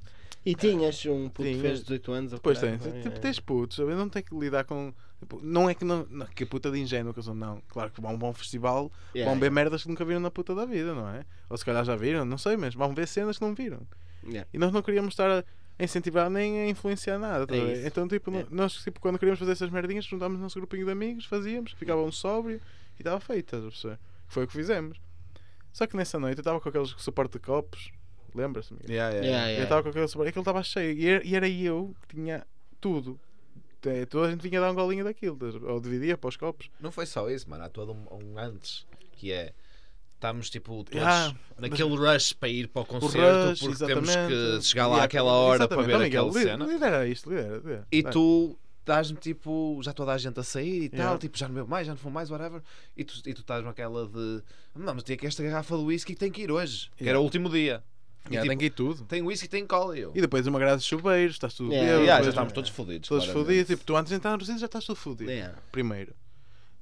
E 0.45 0.55
tinhas 0.55 1.05
um 1.05 1.27
puto 1.29 1.49
que 1.49 1.59
fez 1.59 1.81
18 1.81 2.11
anos. 2.13 2.31
ou 2.33 2.37
Depois 2.39 2.57
caralho, 2.59 2.79
tens, 2.79 2.95
é? 2.95 3.01
tipo, 3.01 3.19
tens 3.19 3.39
putos, 3.39 3.77
não 3.79 4.07
tem 4.09 4.23
que 4.23 4.33
lidar 4.33 4.63
com. 4.63 4.93
tipo, 5.19 5.41
não 5.43 5.69
é 5.69 5.73
que 5.75 5.83
não, 5.83 6.05
não, 6.09 6.25
que 6.27 6.43
a 6.43 6.47
puta 6.47 6.71
de 6.71 6.79
ingênuo 6.79 7.11
que 7.13 7.19
eu 7.19 7.23
sou, 7.23 7.35
não. 7.35 7.61
Claro 7.67 7.91
que 7.91 7.99
vão 7.99 8.11
a 8.11 8.13
um 8.13 8.17
bom 8.17 8.33
festival, 8.33 8.89
Yeah, 9.13 9.29
vão 9.29 9.39
ver 9.39 9.51
merdas 9.51 9.83
que 9.83 9.89
nunca 9.89 10.05
viram 10.05 10.21
na 10.21 10.31
puta 10.31 10.55
da 10.55 10.63
vida, 10.65 10.93
não 10.95 11.09
é? 11.09 11.25
Ou 11.49 11.57
se 11.57 11.65
calhar 11.65 11.83
já 11.83 11.95
viram, 11.97 12.23
não 12.23 12.37
sei, 12.37 12.55
mas 12.55 12.73
vão 12.73 12.93
ver 12.95 13.07
cenas 13.07 13.37
que 13.37 13.43
não 13.43 13.53
viram. 13.53 13.85
yeah. 14.25 14.47
E 14.53 14.57
nós 14.57 14.71
não 14.71 14.81
queríamos 14.81 15.13
estar 15.13 15.29
a 15.29 15.43
a 15.79 15.83
incentivar 15.83 16.29
nem 16.29 16.61
a 16.61 16.69
influenciar 16.69 17.19
nada. 17.19 17.45
tá 17.45 17.55
É. 17.55 17.85
Então, 17.85 18.07
tipo, 18.07 18.35
É. 18.35 18.45
nós, 18.49 18.73
tipo, 18.83 18.99
quando 18.99 19.19
queríamos 19.19 19.39
fazer 19.39 19.51
essas 19.51 19.69
merdinhas, 19.69 20.05
juntámos 20.05 20.39
o 20.39 20.41
nosso 20.41 20.59
grupinho 20.59 20.85
de 20.85 20.91
amigos, 20.91 21.25
fazíamos, 21.25 21.71
ficava 21.73 22.01
um 22.01 22.11
sóbrio 22.11 22.59
e 22.97 23.01
estava 23.01 23.19
feito, 23.19 23.45
estás 23.45 23.63
a 23.63 23.67
perceber? 23.69 23.99
Foi 24.27 24.43
o 24.43 24.47
que 24.47 24.53
fizemos. 24.53 24.99
Só 25.71 25.85
que 25.85 25.95
nessa 25.95 26.17
noite 26.17 26.37
eu 26.39 26.41
estava 26.41 26.59
com 26.59 26.69
aqueles 26.69 26.89
suporte 26.97 27.33
de 27.33 27.39
copos, 27.39 27.91
lembras-te? 28.33 28.73
Miguel? 28.73 28.89
Yeah, 28.89 29.15
yeah, 29.15 29.27
Yeah. 29.27 29.59
Eu 29.59 29.63
estava 29.63 29.83
com 29.83 29.89
aquele 29.89 30.07
suporte, 30.07 30.29
aquilo 30.29 30.41
estava 30.41 30.63
cheio 30.63 30.97
e 30.97 31.07
era, 31.07 31.25
e 31.27 31.35
era 31.35 31.47
eu 31.49 31.95
que 32.07 32.15
tinha 32.15 32.45
tudo. 32.81 33.19
É, 33.85 34.05
Toda 34.05 34.27
a 34.27 34.31
gente 34.31 34.41
vinha 34.41 34.59
dar 34.59 34.71
um 34.71 34.75
golinho 34.75 35.03
daquilo, 35.05 35.37
ou 35.69 35.79
dividia 35.79 36.17
para 36.17 36.27
os 36.27 36.35
copos. 36.35 36.69
Não 36.79 36.91
foi 36.91 37.05
só 37.05 37.29
isso, 37.29 37.49
mano. 37.49 37.63
Há 37.63 37.69
todo 37.69 37.93
um, 37.93 38.05
um 38.11 38.37
antes 38.39 38.85
que 39.13 39.31
é. 39.31 39.53
Estamos 40.17 40.49
tipo 40.49 40.83
todos 40.83 41.03
Ah, 41.03 41.31
naquele 41.59 41.95
rush 41.95 42.33
para 42.33 42.49
ir 42.49 42.67
para 42.69 42.81
o 42.81 42.85
concerto 42.85 43.49
rush, 43.51 43.59
porque 43.59 43.85
temos 43.85 44.09
que 44.09 44.61
chegar 44.63 44.87
lá 44.87 44.93
Yeah, 44.95 45.05
àquela 45.05 45.31
hora 45.31 45.59
exatamente. 45.59 45.85
para 45.87 45.97
ver 45.99 46.03
Miguel, 46.05 46.27
aquela 46.27 46.43
cena. 46.43 46.65
Lidera 46.65 47.07
isto, 47.07 47.29
lidera. 47.29 47.57
lidera. 47.57 47.87
E 47.91 48.01
tu 48.01 48.57
dás-me 48.83 49.17
tipo, 49.19 49.79
já 49.83 49.93
toda 49.93 50.13
a 50.13 50.17
gente 50.17 50.39
a 50.39 50.43
sair 50.43 50.85
e 50.85 50.89
tal, 50.89 50.99
Yeah. 50.99 51.17
tipo, 51.19 51.37
já 51.37 51.47
não 51.47 51.53
bebo 51.53 51.69
mais, 51.69 51.85
já 51.85 51.93
não 51.93 51.99
fumo 51.99 52.15
mais, 52.15 52.31
whatever. 52.31 52.63
E 52.95 53.03
tu, 53.03 53.13
e 53.27 53.33
tu 53.35 53.41
estás 53.41 53.63
naquela 53.63 54.07
de 54.07 54.41
não, 54.75 54.95
mas 54.95 55.03
tem 55.03 55.15
aqui 55.15 55.27
esta 55.27 55.43
garrafa 55.43 55.77
de 55.77 55.83
whisky 55.83 56.13
que 56.13 56.19
tem 56.19 56.31
que 56.31 56.41
ir 56.41 56.51
hoje, 56.51 56.89
que 56.97 57.03
era 57.03 57.09
Yeah. 57.09 57.19
o 57.19 57.23
último 57.23 57.47
dia. 57.47 57.83
E, 58.25 58.33
Yeah, 58.33 58.41
tipo, 58.41 58.47
tem 58.49 58.57
que 58.57 58.65
ir 58.65 58.69
tudo. 58.71 59.05
tem 59.05 59.21
whisky 59.21 59.45
e 59.45 59.49
tem 59.49 59.67
cola. 59.67 59.95
E 59.97 60.01
eu. 60.01 60.11
E 60.15 60.19
depois 60.19 60.47
uma 60.47 60.57
grade 60.57 60.81
de 60.81 60.87
chuveiros, 60.87 61.35
estás 61.35 61.53
tudo 61.53 61.71
Yeah, 61.73 61.99
Yeah, 62.01 62.23
já 62.23 62.29
estávamos 62.29 62.53
todos 62.53 62.71
fodidos. 62.71 63.07
Todos 63.07 63.25
fodidos. 63.27 63.67
Tipo, 63.67 63.83
tu 63.85 63.95
antes 63.95 64.09
de 64.09 64.15
entrar 64.15 64.35
no 64.35 64.43
já 64.43 64.65
estás 64.65 64.83
tudo 64.83 64.95
fodido. 64.95 65.29
Yeah. 65.31 65.57
Primeiro. 65.71 66.13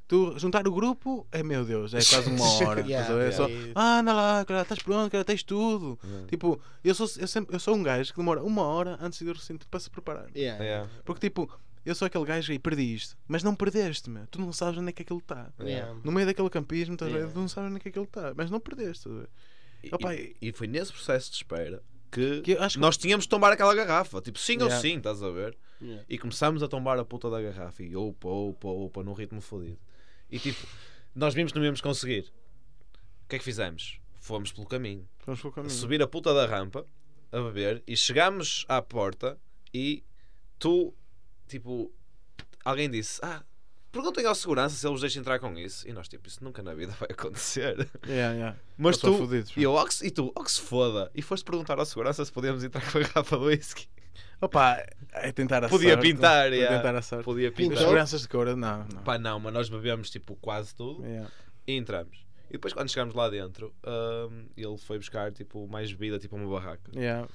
Tu 0.08 0.38
juntar 0.38 0.68
o 0.68 0.72
grupo, 0.72 1.26
é 1.32 1.42
meu 1.42 1.66
Deus, 1.66 1.94
é 1.94 1.98
quase 1.98 2.30
uma 2.30 2.46
hora. 2.70 2.82
Yeah, 2.82 3.02
estás 3.02 3.10
a 3.12 3.16
ver? 3.16 3.28
É 3.28 3.32
só, 3.32 3.48
yeah. 3.48 3.72
ah, 3.76 4.00
anda 4.00 4.14
lá, 4.14 4.46
cara, 4.46 4.62
estás 4.62 4.82
pronto, 4.84 5.12
cara, 5.12 5.26
tens 5.26 5.42
tudo. 5.42 5.98
Yeah. 6.04 6.28
Tipo, 6.28 6.62
eu 6.84 6.94
sou, 6.94 7.08
eu, 7.18 7.28
sempre, 7.28 7.56
eu 7.56 7.60
sou 7.60 7.76
um 7.76 7.82
gajo 7.82 8.12
que 8.14 8.18
demora 8.20 8.44
uma 8.44 8.62
hora 8.64 8.98
antes 9.02 9.18
de 9.18 9.26
ir 9.26 9.30
ao 9.30 9.34
recinto 9.36 9.68
para 9.68 9.80
se 9.80 9.90
preparar. 9.90 10.28
Yeah. 10.36 10.64
Yeah. 10.64 10.90
Porque, 11.04 11.28
tipo, 11.28 11.50
eu 11.84 11.96
sou 11.96 12.06
aquele 12.06 12.24
gajo 12.26 12.54
e 12.54 12.60
perdi 12.60 12.94
isto, 12.94 13.18
mas 13.28 13.42
não 13.42 13.56
perdeste, 13.56 14.10
meu. 14.10 14.28
Tu 14.28 14.40
não 14.40 14.54
sabes 14.54 14.78
onde 14.80 14.90
é 14.90 14.92
que 14.92 15.02
aquilo 15.02 15.20
está. 15.20 15.52
Yeah. 15.60 15.96
No 16.04 16.12
meio 16.12 16.28
daquele 16.28 16.50
campismo? 16.52 16.96
Yeah. 17.02 17.32
tu 17.32 17.40
não 17.40 17.48
sabes 17.48 17.70
onde 17.72 17.78
é 17.78 17.80
que 17.82 17.90
aquilo 17.90 18.06
está, 18.06 18.32
mas 18.38 18.52
não 18.52 18.60
perdeste. 18.60 19.08
estás 19.10 19.16
a 19.16 19.20
ver? 19.22 19.30
E, 19.84 19.90
Opa, 19.96 20.14
e- 20.16 20.36
e 20.42 20.52
foi 20.52 20.68
nesse 20.68 20.92
processo 20.94 21.32
de 21.32 21.38
espera 21.38 21.82
que, 22.12 22.42
Que 22.42 22.56
que- 22.56 22.78
nós 22.80 22.96
tínhamos 22.96 23.26
de 23.26 23.30
tombar 23.30 23.52
aquela 23.54 23.74
garrafa. 23.74 24.22
Tipo, 24.22 24.38
sim 24.38 24.58
ou 24.58 24.66
Yeah. 24.68 24.80
sim, 24.82 24.98
estás 24.98 25.24
a 25.24 25.30
ver? 25.32 25.58
Yeah. 25.82 26.04
E 26.08 26.18
começámos 26.20 26.62
a 26.64 26.68
tombar 26.68 26.98
a 27.00 27.04
puta 27.06 27.28
da 27.30 27.42
garrafa 27.42 27.82
e 27.84 27.96
opa, 27.96 28.28
opa, 28.30 28.68
opa, 28.68 29.04
num 29.04 29.14
ritmo 29.14 29.42
fodido. 29.42 29.78
E 30.30 30.40
tipo, 30.40 30.66
nós 31.14 31.34
vimos 31.34 31.52
que 31.52 31.58
não 31.60 31.66
íamos 31.66 31.82
conseguir. 31.82 32.32
O 33.24 33.28
que 33.30 33.36
é 33.36 33.40
que 33.40 33.46
fizemos? 33.46 34.00
Fomos 34.20 34.52
pelo 34.52 34.68
caminho. 34.68 35.08
Vamos 35.26 35.42
pelo 35.42 35.54
caminho. 35.54 35.74
subir 35.74 36.02
a 36.02 36.08
puta 36.08 36.34
da 36.34 36.46
rampa, 36.46 36.86
a 37.32 37.40
beber, 37.42 37.84
e 37.88 37.96
chegámos 37.96 38.66
à 38.68 38.82
porta 38.82 39.40
e 39.74 40.04
tu, 40.60 40.94
tipo, 41.48 41.92
alguém 42.64 42.90
disse: 42.90 43.20
Ah, 43.24 43.44
perguntem 43.92 44.26
ao 44.26 44.36
segurança 44.36 44.76
se 44.76 44.86
ele 44.86 44.92
vos 44.94 45.02
deixa 45.02 45.20
entrar 45.20 45.40
com 45.40 45.58
isso. 45.58 45.88
E 45.88 45.94
nós, 45.94 46.08
tipo, 46.08 46.28
isso 46.28 46.44
nunca 46.44 46.62
na 46.64 46.74
vida 46.74 46.92
vai 47.00 47.10
acontecer. 47.12 47.78
Yeah, 48.06 48.34
yeah. 48.36 48.60
Mas 48.78 48.96
Eles 48.96 49.02
são 49.02 49.14
tu, 49.14 49.18
fodidos, 49.20 49.54
e, 49.56 49.64
eu, 49.64 49.74
"Oh, 49.74 49.88
e 50.04 50.12
tu, 50.12 50.32
oh, 50.36 50.44
que 50.44 50.52
se 50.52 50.62
foda. 50.62 51.12
E 51.16 51.22
foste 51.22 51.44
perguntar 51.46 51.78
ao 51.80 51.86
segurança 51.86 52.24
se 52.26 52.32
podíamos 52.32 52.64
entrar 52.64 52.82
com 52.92 52.98
a 52.98 53.02
garrafa 53.02 53.38
de 53.38 53.44
whisky. 53.46 53.88
Opa, 54.42 54.86
é 55.14 55.32
tentar 55.32 55.64
a 55.64 55.70
Podia 55.70 55.94
sorte. 55.94 56.02
pintar, 56.12 56.52
é 56.52 56.56
yeah. 56.58 56.76
tentar 56.78 56.98
a 56.98 57.02
sorte. 57.02 57.24
Podia 57.26 57.50
As 57.50 57.54
pintar. 57.56 57.78
seguranças 57.78 58.22
de 58.22 58.28
cor, 58.28 58.48
não, 58.56 58.80
não. 58.94 59.04
Pá, 59.04 59.18
não, 59.18 59.40
mas 59.40 59.54
nós 59.54 59.70
bebemos 59.70 60.10
tipo 60.10 60.36
quase 60.38 60.76
tudo 60.76 61.04
Yeah. 61.06 61.30
e 61.68 61.74
entramos. 61.78 62.26
E 62.50 62.54
depois 62.54 62.74
quando 62.74 62.90
chegámos 62.90 63.16
lá 63.16 63.30
dentro, 63.30 63.74
hum, 64.30 64.46
ele 64.56 64.78
foi 64.78 64.98
buscar 64.98 65.32
tipo 65.32 65.68
mais 65.68 65.92
bebida, 65.92 66.20
tipo 66.20 66.36
uma 66.36 66.48
barraca. 66.54 66.92
Yeah. 66.94 67.28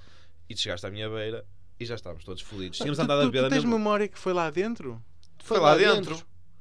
E 0.48 0.54
tu 0.54 0.60
chegaste 0.60 0.86
à 0.86 0.90
minha 0.90 1.08
beira 1.08 1.44
e 1.78 1.84
já 1.84 1.94
estávamos 1.94 2.24
todos 2.24 2.42
fodidos. 2.42 2.78
Tínhamos 2.78 2.98
tu, 2.98 3.02
andado 3.02 3.20
a 3.20 3.22
tu, 3.24 3.30
beber 3.30 3.46
tu 3.46 3.50
tens 3.50 3.64
mesma... 3.64 3.78
memória 3.78 4.06
que 4.08 4.18
foi 4.18 4.32
lá 4.32 4.50
dentro? 4.50 5.02
Foi 5.42 5.58
lá 5.58 5.76
dentro. 5.76 6.16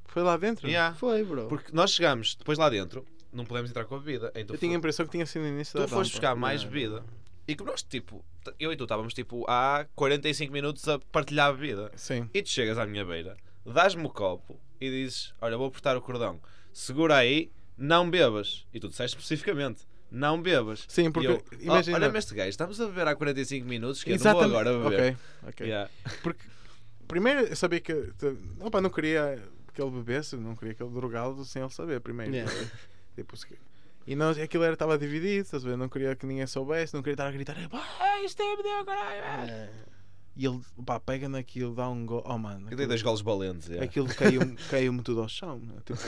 Foi 0.06 0.24
lá 0.24 0.38
dentro? 0.38 0.68
Yeah. 0.68 0.96
Foi, 0.96 1.24
bro. 1.24 1.48
Porque 1.48 1.72
nós 1.74 1.92
chegámos 1.92 2.36
depois 2.36 2.58
lá 2.58 2.70
dentro, 2.70 3.06
não 3.32 3.46
pudemos 3.46 3.70
entrar 3.70 3.86
com 3.86 3.96
a 3.96 4.00
bebida. 4.00 4.32
Então 4.36 4.56
Eu 4.56 4.60
tinha 4.60 4.72
a 4.72 4.74
foi- 4.74 4.78
impressão 4.78 5.06
que 5.06 5.12
tinha 5.12 5.26
sido 5.26 5.44
no 5.44 5.50
início 5.50 5.78
da 5.80 5.86
tu 5.86 5.90
foste 5.90 6.12
buscar 6.12 6.36
mais 6.36 6.64
bebida. 6.64 7.04
E 7.50 7.56
que 7.56 7.64
nós, 7.64 7.82
tipo, 7.82 8.24
eu 8.60 8.72
e 8.72 8.78
tu 8.78 8.84
estávamos 8.84 9.12
tipo 9.12 9.44
há 9.50 9.86
45 9.96 10.54
minutos 10.54 10.88
a 10.88 11.00
partilhar 11.00 11.50
a 11.50 11.54
bebida. 11.54 11.92
Sim. 11.96 12.30
E 12.32 12.44
tu 12.44 12.50
chegas 12.50 12.78
à 12.78 12.86
minha 12.86 13.04
beira, 13.04 13.36
dás-me 13.66 14.06
o 14.06 14.10
copo 14.10 14.60
e 14.80 14.88
dizes: 14.90 15.34
Olha, 15.42 15.58
vou 15.58 15.66
apertar 15.68 15.98
o 15.98 16.02
cordão, 16.02 16.40
segura 16.72 17.16
aí, 17.18 17.52
não 17.76 18.08
bebas. 18.08 18.68
E 18.72 18.80
tu 18.80 18.88
disseste 18.88 19.18
especificamente: 19.18 19.82
Não 20.12 20.40
bebas. 20.40 20.86
Sim, 20.88 21.12
porque 21.12 21.28
eu, 21.28 21.44
imagina. 21.60 21.98
"Oh, 21.98 22.02
Olha-me 22.02 22.20
este 22.20 22.36
gajo, 22.36 22.50
estamos 22.50 22.80
a 22.80 22.86
beber 22.86 23.08
há 23.08 23.16
45 23.16 23.68
minutos, 23.68 24.04
que 24.04 24.12
eu 24.12 24.14
não 24.14 24.22
Exatamente. 24.22 24.50
vou 24.52 24.60
agora 24.60 24.90
beber. 24.90 25.18
Ok, 25.42 25.50
ok. 25.50 25.66
Yeah. 25.68 25.90
Porque 26.22 26.46
primeiro 27.08 27.42
eu 27.42 27.56
sabia 27.56 27.80
que. 27.80 28.12
Opa, 28.60 28.80
não 28.80 28.92
queria 28.92 29.42
que 29.74 29.82
ele 29.82 29.90
bebesse, 29.92 30.36
não 30.36 30.56
queria 30.56 30.76
que 30.76 30.84
ele 30.84 30.92
drogá-lo 30.92 31.44
sem 31.46 31.64
ele 31.64 31.72
saber 31.72 32.00
primeiro. 32.00 32.32
Yeah. 32.32 32.52
Tipo, 33.16 33.36
e 34.08 34.16
nós, 34.16 34.38
aquilo 34.40 34.64
era, 34.64 34.74
estava 34.74 34.98
dividido, 34.98 35.42
estás 35.44 35.66
a 35.66 35.70
ver? 35.70 35.78
Não 35.78 35.88
queria 35.90 36.16
que 36.16 36.26
ninguém 36.26 36.46
soubesse, 36.48 36.94
não 36.94 37.02
queria 37.02 37.14
estar 37.14 37.28
a 37.28 37.32
gritar, 37.32 37.56
"Ah, 37.72 38.22
isto 38.24 38.42
é 38.42 38.56
video, 38.56 38.86
caralho. 38.86 39.22
ah." 39.24 39.46
Yeah. 39.46 39.72
E 40.36 40.46
ele, 40.46 40.62
pá, 40.86 41.00
pega 41.00 41.28
naquilo, 41.28 41.76
dá 41.76 41.90
um 41.90 42.06
gol. 42.06 42.24
Oh, 42.26 42.38
mano. 42.38 42.62
Eu 42.62 42.68
dei 42.68 42.74
aquilo- 42.76 42.88
dois 42.88 43.02
golos 43.02 43.22
valentes. 43.22 43.68
yeah. 43.68 43.84
aquilo 43.86 44.08
caiu-me 44.08 44.56
caiu 44.70 45.04
tudo 45.04 45.22
ao 45.22 45.28
chão. 45.28 45.60
né? 45.60 45.76
Tipo, 45.86 46.00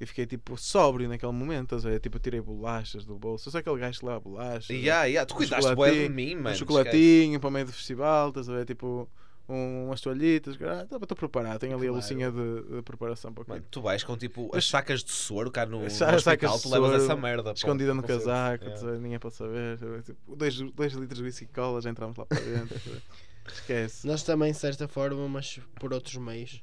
eu 0.00 0.06
fiquei 0.06 0.24
tipo 0.26 0.56
sóbrio 0.56 1.08
naquele 1.10 1.32
momento. 1.32 1.64
Estás 1.76 1.84
a 1.84 1.90
ver? 1.90 2.00
Tipo, 2.00 2.16
eu 2.16 2.20
tirei 2.20 2.40
bolachas 2.40 3.04
do 3.04 3.18
bolso. 3.18 3.48
Eu 3.48 3.52
sou 3.52 3.58
aquele 3.58 3.76
gajo 3.78 4.00
que 4.00 4.06
leva 4.06 4.18
bolachas. 4.20 4.70
Yeah, 4.70 5.04
yeah. 5.04 5.26
Tu 5.26 5.34
Um 5.34 5.36
cuidaste 5.36 5.74
bué 5.74 5.90
de 5.90 6.08
mim, 6.08 6.36
um 6.36 6.42
mano. 6.42 6.56
chocolatinho 6.56 7.38
para 7.38 7.48
o 7.48 7.52
meio 7.52 7.66
do 7.66 7.72
festival. 7.72 8.30
Estás 8.30 8.48
a 8.48 8.52
ver? 8.54 8.64
Tipo, 8.64 8.86
um, 8.86 9.06
umas 9.54 10.00
toalhitas. 10.00 10.56
Estou 10.56 11.16
preparado. 11.16 11.58
Tenho 11.60 11.74
ali 11.76 11.86
a 11.86 11.90
Claro. 11.90 11.96
lucinha 11.96 12.30
de, 12.30 12.62
de 12.76 12.82
preparação 12.82 13.32
para 13.32 13.44
Mano, 13.46 13.64
tu 13.70 13.80
vais 13.82 14.02
com 14.04 14.16
tipo 14.16 14.50
as 14.54 14.66
sacas 14.66 15.02
de 15.04 15.10
soro 15.12 15.50
cá 15.50 15.66
no, 15.66 15.80
no 15.80 15.86
hospital, 15.86 16.20
sacas 16.20 16.52
de 16.56 16.62
tu 16.62 16.68
levas 16.70 16.90
soro, 16.90 17.02
essa 17.04 17.16
merda. 17.16 17.52
Escondida 17.52 17.94
no 17.94 18.02
concerto. 18.02 18.24
casaco. 18.24 18.64
A 18.64 18.90
ver? 18.92 18.98
Ninguém 19.00 19.18
pode 19.18 19.34
saber. 19.34 19.74
estás 19.74 19.90
a 19.92 19.94
ver? 19.96 20.02
Tipo, 20.02 20.36
dois, 20.36 20.56
dois 20.72 20.92
litros 20.94 21.18
de 21.18 21.24
whisky 21.24 21.46
cola. 21.46 21.80
Já 21.80 21.90
entramos 21.90 22.16
lá 22.16 22.26
para 22.26 22.40
dentro. 22.40 22.76
a? 22.76 23.30
Esquece. 23.52 24.06
Nós 24.06 24.22
também, 24.22 24.52
de 24.52 24.58
certa 24.58 24.86
forma, 24.86 25.26
mas 25.28 25.58
por 25.80 25.92
outros 25.92 26.14
meios. 26.16 26.62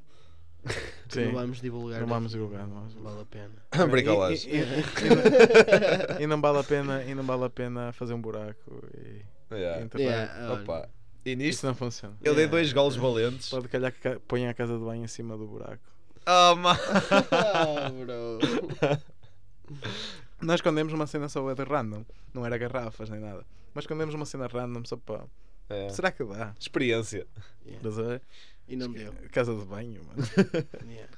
Não 1.15 1.31
vamos 1.33 1.61
divulgar. 1.61 2.01
Não 2.01 2.07
vamos 2.07 2.31
divulgar. 2.31 2.67
Não 2.67 2.87
vale 3.01 3.21
a 3.21 3.25
pena. 3.25 3.53
Bricolagem. 3.89 4.49
E, 4.51 4.55
e- 4.57 4.59
e- 4.59 6.19
e- 6.19 6.23
e 6.23 6.27
não 6.27 6.41
vale 6.41 6.59
a 6.59 6.63
pena 6.63 7.03
e 7.03 7.15
não 7.15 7.23
vale 7.23 7.45
a 7.45 7.49
pena 7.49 7.91
fazer 7.93 8.13
um 8.13 8.21
buraco 8.21 8.81
e, 8.97 9.21
Yeah. 9.49 9.87
e. 9.95 10.01
Yeah, 10.01 10.51
olha. 10.51 10.61
Opa. 10.61 10.89
E 11.27 11.31
Isso 11.33 11.37
nisto 11.43 11.67
não 11.67 11.75
funciona. 11.75 12.15
eu 12.21 12.33
dei 12.33 12.43
Yeah. 12.45 12.51
dois 12.51 12.71
golos 12.73 12.95
valentes. 12.95 13.49
Pode 13.49 13.67
calhar 13.67 13.91
que 13.91 14.17
ponha 14.27 14.49
a 14.49 14.53
casa 14.53 14.77
de 14.77 14.83
banho 14.83 15.03
em 15.03 15.07
cima 15.07 15.37
do 15.37 15.45
buraco. 15.45 15.83
Oh, 16.25 16.55
mano. 16.55 16.79
Ah, 17.31 17.89
bro. 17.91 19.01
Nós 20.41 20.55
escondemos 20.55 20.93
uma 20.93 21.07
cena 21.07 21.27
só 21.27 21.53
de 21.53 21.63
random, 21.63 22.05
não 22.33 22.45
era 22.45 22.57
garrafas 22.57 23.09
nem 23.09 23.19
nada. 23.19 23.45
Mas 23.73 23.83
escondemos 23.83 24.13
uma 24.15 24.25
cena 24.25 24.47
random 24.47 24.85
só 24.85 24.95
para. 24.95 25.25
É. 25.69 25.89
Será 25.89 26.11
que 26.11 26.23
dá? 26.23 26.55
Experiência. 26.59 27.27
Yeah. 27.65 27.77
Estás 27.89 27.99
a 27.99 28.03
ver? 28.09 28.21
E 28.67 28.75
não 28.75 28.91
deu. 28.91 29.13
Casa 29.31 29.53
de 29.53 29.65
banho, 29.65 30.01
mano. 30.05 30.23
Yeah. 30.85 31.11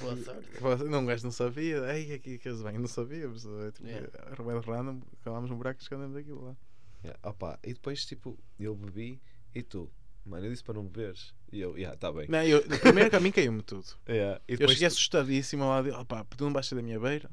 Boa 0.00 0.16
sorte. 0.16 0.84
Não, 0.84 1.00
um 1.00 1.06
gajo 1.06 1.24
não 1.24 1.32
sabia. 1.32 1.78
Ei, 1.94 2.14
aqui 2.14 2.38
casa 2.38 2.58
de 2.58 2.62
banho, 2.62 2.80
não 2.80 2.86
sabíamos. 2.88 3.42
Tipo, 3.42 3.86
Yeah. 3.86 4.08
yeah. 4.38 4.60
random, 4.66 5.00
calámos 5.22 5.50
um 5.50 5.56
buraco 5.56 5.80
e 5.80 5.82
escondemos 5.82 6.16
aquilo 6.16 6.44
lá. 6.46 6.56
Yeah, 7.04 7.18
opa, 7.22 7.58
e 7.64 7.72
depois, 7.72 8.04
tipo, 8.04 8.38
eu 8.58 8.74
bebi 8.74 9.20
e 9.54 9.62
tu, 9.62 9.90
mano, 10.24 10.46
eu 10.46 10.50
disse 10.50 10.62
para 10.64 10.74
não 10.74 10.84
beberes. 10.84 11.34
E 11.52 11.60
eu, 11.60 11.76
yeah, 11.76 11.96
tá 11.96 12.12
bem. 12.12 12.26
Não, 12.28 12.42
eu, 12.42 12.62
primeiro 12.80 13.10
caminho 13.10 13.32
caiu-me 13.34 13.62
tudo. 13.62 13.84
Yeah, 14.08 14.40
e 14.48 14.52
Eu 14.52 14.68
cheguei 14.68 14.88
tu- 14.88 14.92
assustadíssimo 14.92 15.68
lá. 15.68 15.82
de- 15.82 15.90
Opá, 15.90 16.24
tu 16.36 16.44
não 16.44 16.52
baixas 16.52 16.76
da 16.76 16.82
minha 16.82 16.98
beira. 17.00 17.30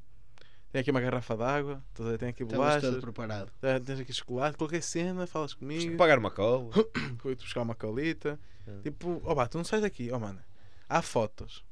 Tem 0.72 0.82
aqui 0.82 0.92
uma 0.92 1.00
garrafa 1.00 1.36
de 1.38 1.44
água. 1.44 1.84
estás 1.90 2.08
a 2.08 2.12
ver? 2.12 2.18
Tem 2.18 2.30
aqui 2.30 2.44
todo 2.46 2.56
bolachas. 2.58 2.96
preparado. 3.00 3.52
tá- 3.62 3.80
Tens 3.80 4.00
aqui 4.00 4.12
chocolate. 4.14 4.58
Qualquer 4.58 4.82
cena, 4.84 5.26
falas 5.28 5.52
Tens 5.52 5.60
que 5.60 5.60
comigo. 5.60 5.98
pagar 5.98 6.20
uma 6.20 6.30
cola. 6.32 6.70
Fui-te 7.20 7.44
buscar 7.44 7.62
uma 7.62 7.74
colita. 7.76 8.40
É. 8.68 8.82
Tipo, 8.82 9.22
opá, 9.24 9.48
tu 9.48 9.58
não 9.58 9.64
sais 9.66 9.82
daqui. 9.82 10.10
Oh, 10.12 10.20
mano. 10.20 10.40
Há 10.90 11.02
fotos 11.02 11.64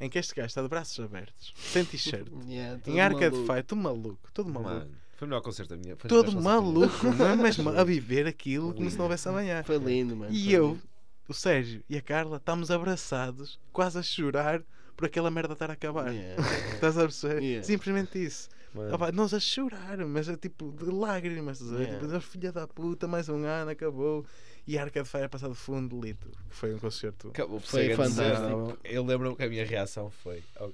em 0.00 0.08
que 0.08 0.18
este 0.18 0.34
gajo 0.34 0.46
está 0.46 0.62
de 0.62 0.68
braços 0.68 1.04
abertos, 1.04 1.52
sem 1.56 1.84
t-shirt, 1.84 2.28
Yeah, 2.46 2.80
em 2.86 3.00
arca 3.00 3.28
de 3.30 3.36
maluco. 3.36 3.52
fight, 3.52 3.66
todo 3.66 3.78
maluco, 3.80 4.32
todo 4.32 4.48
maluco. 4.48 4.70
Mano, 4.74 4.90
foi 5.18 5.26
o 5.26 5.28
melhor 5.30 5.42
concerto 5.42 5.74
da 5.74 5.82
minha. 5.82 5.96
foi 5.96 6.08
Todo 6.08 6.40
maluco, 6.40 6.94
mas 7.18 7.36
mesmo 7.38 7.70
a 7.70 7.82
viver 7.82 8.24
aquilo 8.28 8.72
como 8.72 8.88
se 8.88 8.96
não 8.96 9.06
houvesse 9.06 9.28
amanhã. 9.28 9.64
Foi 9.64 9.76
lindo, 9.76 10.14
mano. 10.14 10.32
E 10.32 10.52
eu, 10.52 10.68
lindo. 10.68 10.82
o 11.28 11.34
Sérgio 11.34 11.82
e 11.90 11.96
a 11.96 12.00
Carla 12.00 12.36
estamos 12.36 12.70
abraçados, 12.70 13.58
quase 13.72 13.98
a 13.98 14.02
chorar 14.02 14.62
por 14.96 15.06
aquela 15.06 15.28
merda 15.28 15.54
estar 15.54 15.70
a 15.70 15.72
acabar. 15.72 16.12
Yeah. 16.12 16.40
Estás 16.72 16.96
a 16.96 17.00
perceber? 17.00 17.42
Yeah. 17.42 17.66
Simplesmente 17.66 18.24
isso. 18.24 18.48
Mano, 18.72 18.94
Opa, 18.94 19.10
nós 19.10 19.34
a 19.34 19.40
chorar, 19.40 19.98
mas 20.06 20.28
é 20.28 20.36
tipo 20.36 20.70
de 20.70 20.84
lágrimas, 20.84 21.60
estás 21.60 21.72
a 21.72 21.76
ver? 21.84 21.98
Tipo, 21.98 22.14
"Oh, 22.16 22.20
filha 22.20 22.52
da 22.52 22.68
puta, 22.68 23.08
mais 23.08 23.28
um 23.28 23.44
ano, 23.44 23.72
acabou. 23.72 24.24
e 24.68 24.78
a 24.78 24.82
Arcade 24.82 25.08
Fire 25.08 25.24
a 25.24 25.28
passar 25.28 25.48
de 25.48 25.56
fundo 25.56 25.96
de 25.98 26.06
litro, 26.08 26.30
que 26.48 26.54
foi 26.54 26.74
um 26.74 26.78
concerto. 26.78 27.32
Foi 27.62 27.92
fantástico. 27.96 28.78
Eu 28.84 29.04
lembro-me 29.04 29.34
que 29.34 29.42
a 29.42 29.48
minha 29.48 29.64
reação 29.64 30.10
foi: 30.10 30.44
oh, 30.60 30.70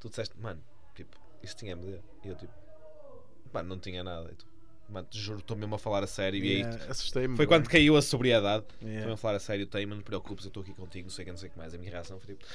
tu 0.00 0.08
disseste, 0.08 0.40
mano, 0.40 0.62
tipo, 0.94 1.18
isso 1.42 1.54
tinha 1.56 1.72
MD. 1.72 1.98
E 2.24 2.28
eu, 2.28 2.36
tipo, 2.36 2.52
mano, 3.54 3.68
não 3.70 3.78
tinha 3.78 4.02
nada. 4.04 4.28
E 4.30 4.34
tu, 4.34 4.44
mano, 4.88 5.06
te 5.10 5.18
juro, 5.18 5.38
estou 5.38 5.56
mesmo 5.56 5.74
a 5.74 5.78
falar 5.78 6.02
a 6.04 6.06
sério. 6.06 6.44
E 6.44 6.48
aí, 6.50 6.60
Yeah, 6.60 6.84
Assustei-me. 6.90 7.36
foi 7.36 7.46
bué. 7.46 7.56
quando 7.56 7.68
caiu 7.68 7.96
a 7.96 8.02
sobriedade. 8.02 8.64
Estou 8.74 8.88
Yeah. 8.88 9.12
a 9.14 9.16
falar 9.16 9.36
a 9.36 9.40
sério, 9.40 9.66
tem, 9.66 9.86
não 9.86 9.98
te 9.98 10.04
preocupes, 10.04 10.44
eu 10.44 10.48
estou 10.48 10.62
aqui 10.62 10.74
contigo, 10.74 11.06
não 11.06 11.10
sei 11.14 11.22
o 11.22 11.26
que, 11.26 11.30
não 11.30 11.38
sei 11.38 11.48
o 11.48 11.52
que 11.52 11.58
mais. 11.58 11.72
A 11.74 11.78
minha 11.78 11.90
reação 11.90 12.18
foi 12.20 12.34
tipo, 12.34 12.46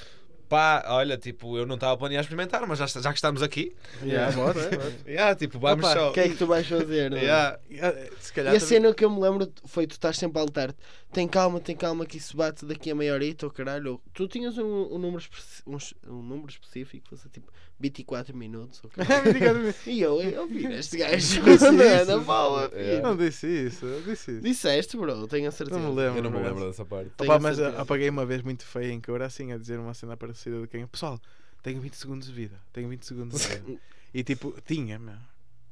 pá, 0.50 0.84
olha, 0.88 1.18
tipo, 1.18 1.56
eu 1.58 1.66
não 1.66 1.76
estava 1.76 1.94
a 1.94 1.98
planear 1.98 2.22
experimentar, 2.22 2.66
mas 2.68 2.80
já, 2.80 2.88
já 2.88 3.10
que 3.12 3.18
estamos 3.18 3.42
aqui, 3.44 3.74
Yeah, 4.04 4.36
bora, 4.36 4.60
é, 4.60 4.76
bora. 4.76 4.94
yeah, 5.08 5.36
tipo, 5.36 5.60
vamos 5.60 5.86
Opa, 5.86 5.94
só. 5.94 6.10
O 6.10 6.14
que 6.14 6.20
é 6.20 6.30
que 6.30 6.36
tu 6.36 6.48
vais 6.48 6.68
fazer? 6.68 7.12
não 7.12 7.18
é? 7.18 7.22
Yeah. 7.22 7.60
Yeah, 7.72 8.10
Se 8.20 8.34
calhar 8.34 8.54
E 8.54 8.58
a 8.58 8.60
também- 8.60 8.68
cena 8.76 8.94
que 8.94 9.06
eu 9.06 9.10
me 9.12 9.22
lembro 9.22 9.48
foi 9.66 9.86
tu 9.88 9.92
estás 9.92 10.18
sempre 10.18 10.40
a 10.40 10.42
alertar 10.42 10.74
tem 11.12 11.28
calma, 11.28 11.60
tem 11.60 11.76
calma 11.76 12.06
que 12.06 12.18
isso 12.18 12.38
bate 12.38 12.64
daqui 12.66 12.92
a 12.92 12.96
meia 12.96 13.14
horita 13.16 13.48
ou 13.48 13.52
caralho. 13.52 14.00
Tu 14.14 14.28
tinhas 14.28 14.60
um, 14.60 14.94
um 14.94 15.00
número, 15.00 15.24
um, 15.66 15.78
um 16.08 16.22
número 16.22 16.50
específico, 16.52 17.10
fosse 17.10 17.28
tipo 17.30 17.52
24 17.80 18.38
minutos 18.38 18.80
ou 18.84 18.92
caralho. 18.94 19.74
E 19.88 20.02
eu, 20.02 20.22
eu 20.22 20.48
vi 20.48 20.68
este 20.68 20.98
gajo 21.02 21.42
é, 21.82 22.06
na 22.06 22.18
bola. 22.20 22.70
É. 22.74 22.92
filho. 22.92 23.02
Não 23.02 23.18
disse 23.18 23.48
isso, 23.48 23.88
eu 23.88 24.02
disse 24.04 24.34
isso. 24.34 24.42
Disseste, 24.42 24.98
bro, 24.98 25.28
tenho 25.28 25.48
a 25.48 25.52
certeza. 25.52 25.80
Não 25.80 25.90
me 25.90 26.00
lembro. 26.00 26.20
Eu 26.20 26.24
não 26.24 26.30
me 26.32 26.48
lembro 26.48 26.66
dessa 26.68 26.86
parte. 26.86 27.10
Opa, 27.20 27.40
mas 27.40 27.58
eu 27.58 27.66
certeza. 27.66 27.82
apaguei 27.82 28.10
uma 28.10 28.26
vez 28.28 28.44
muito 28.44 28.64
feia 28.64 28.92
em 28.92 29.02
Coura 29.02 29.26
assim 29.26 29.52
a 29.52 29.58
dizer 29.58 29.80
uma 29.80 29.96
cena 29.96 30.16
parecida 30.16 30.39
de 30.44 30.68
quem 30.68 30.86
pessoal, 30.88 31.20
tenho 31.62 31.80
20 31.82 31.94
segundos 31.96 32.28
de 32.28 32.34
vida, 32.34 32.60
tenho 32.72 32.88
20 32.90 33.06
segundos 33.06 33.42
de 33.42 33.48
vida. 33.48 33.80
e 34.14 34.24
tipo, 34.24 34.54
tinha, 34.62 34.98
meu. 35.00 35.18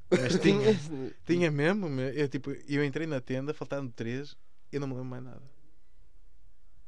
Mas 0.10 0.38
tinha, 0.41 0.80
Tinha- 1.26 1.52
mesmo, 1.52 1.89
meu. 1.89 2.10
Eu, 2.10 2.27
tipo, 2.30 2.52
eu 2.68 2.84
entrei 2.84 3.06
na 3.07 3.19
tenda, 3.19 3.53
faltando 3.53 3.91
3, 3.91 4.35
eu 4.72 4.80
não 4.80 4.88
me 4.88 4.94
lembro 4.94 5.10
mais 5.10 5.23
nada. 5.23 5.44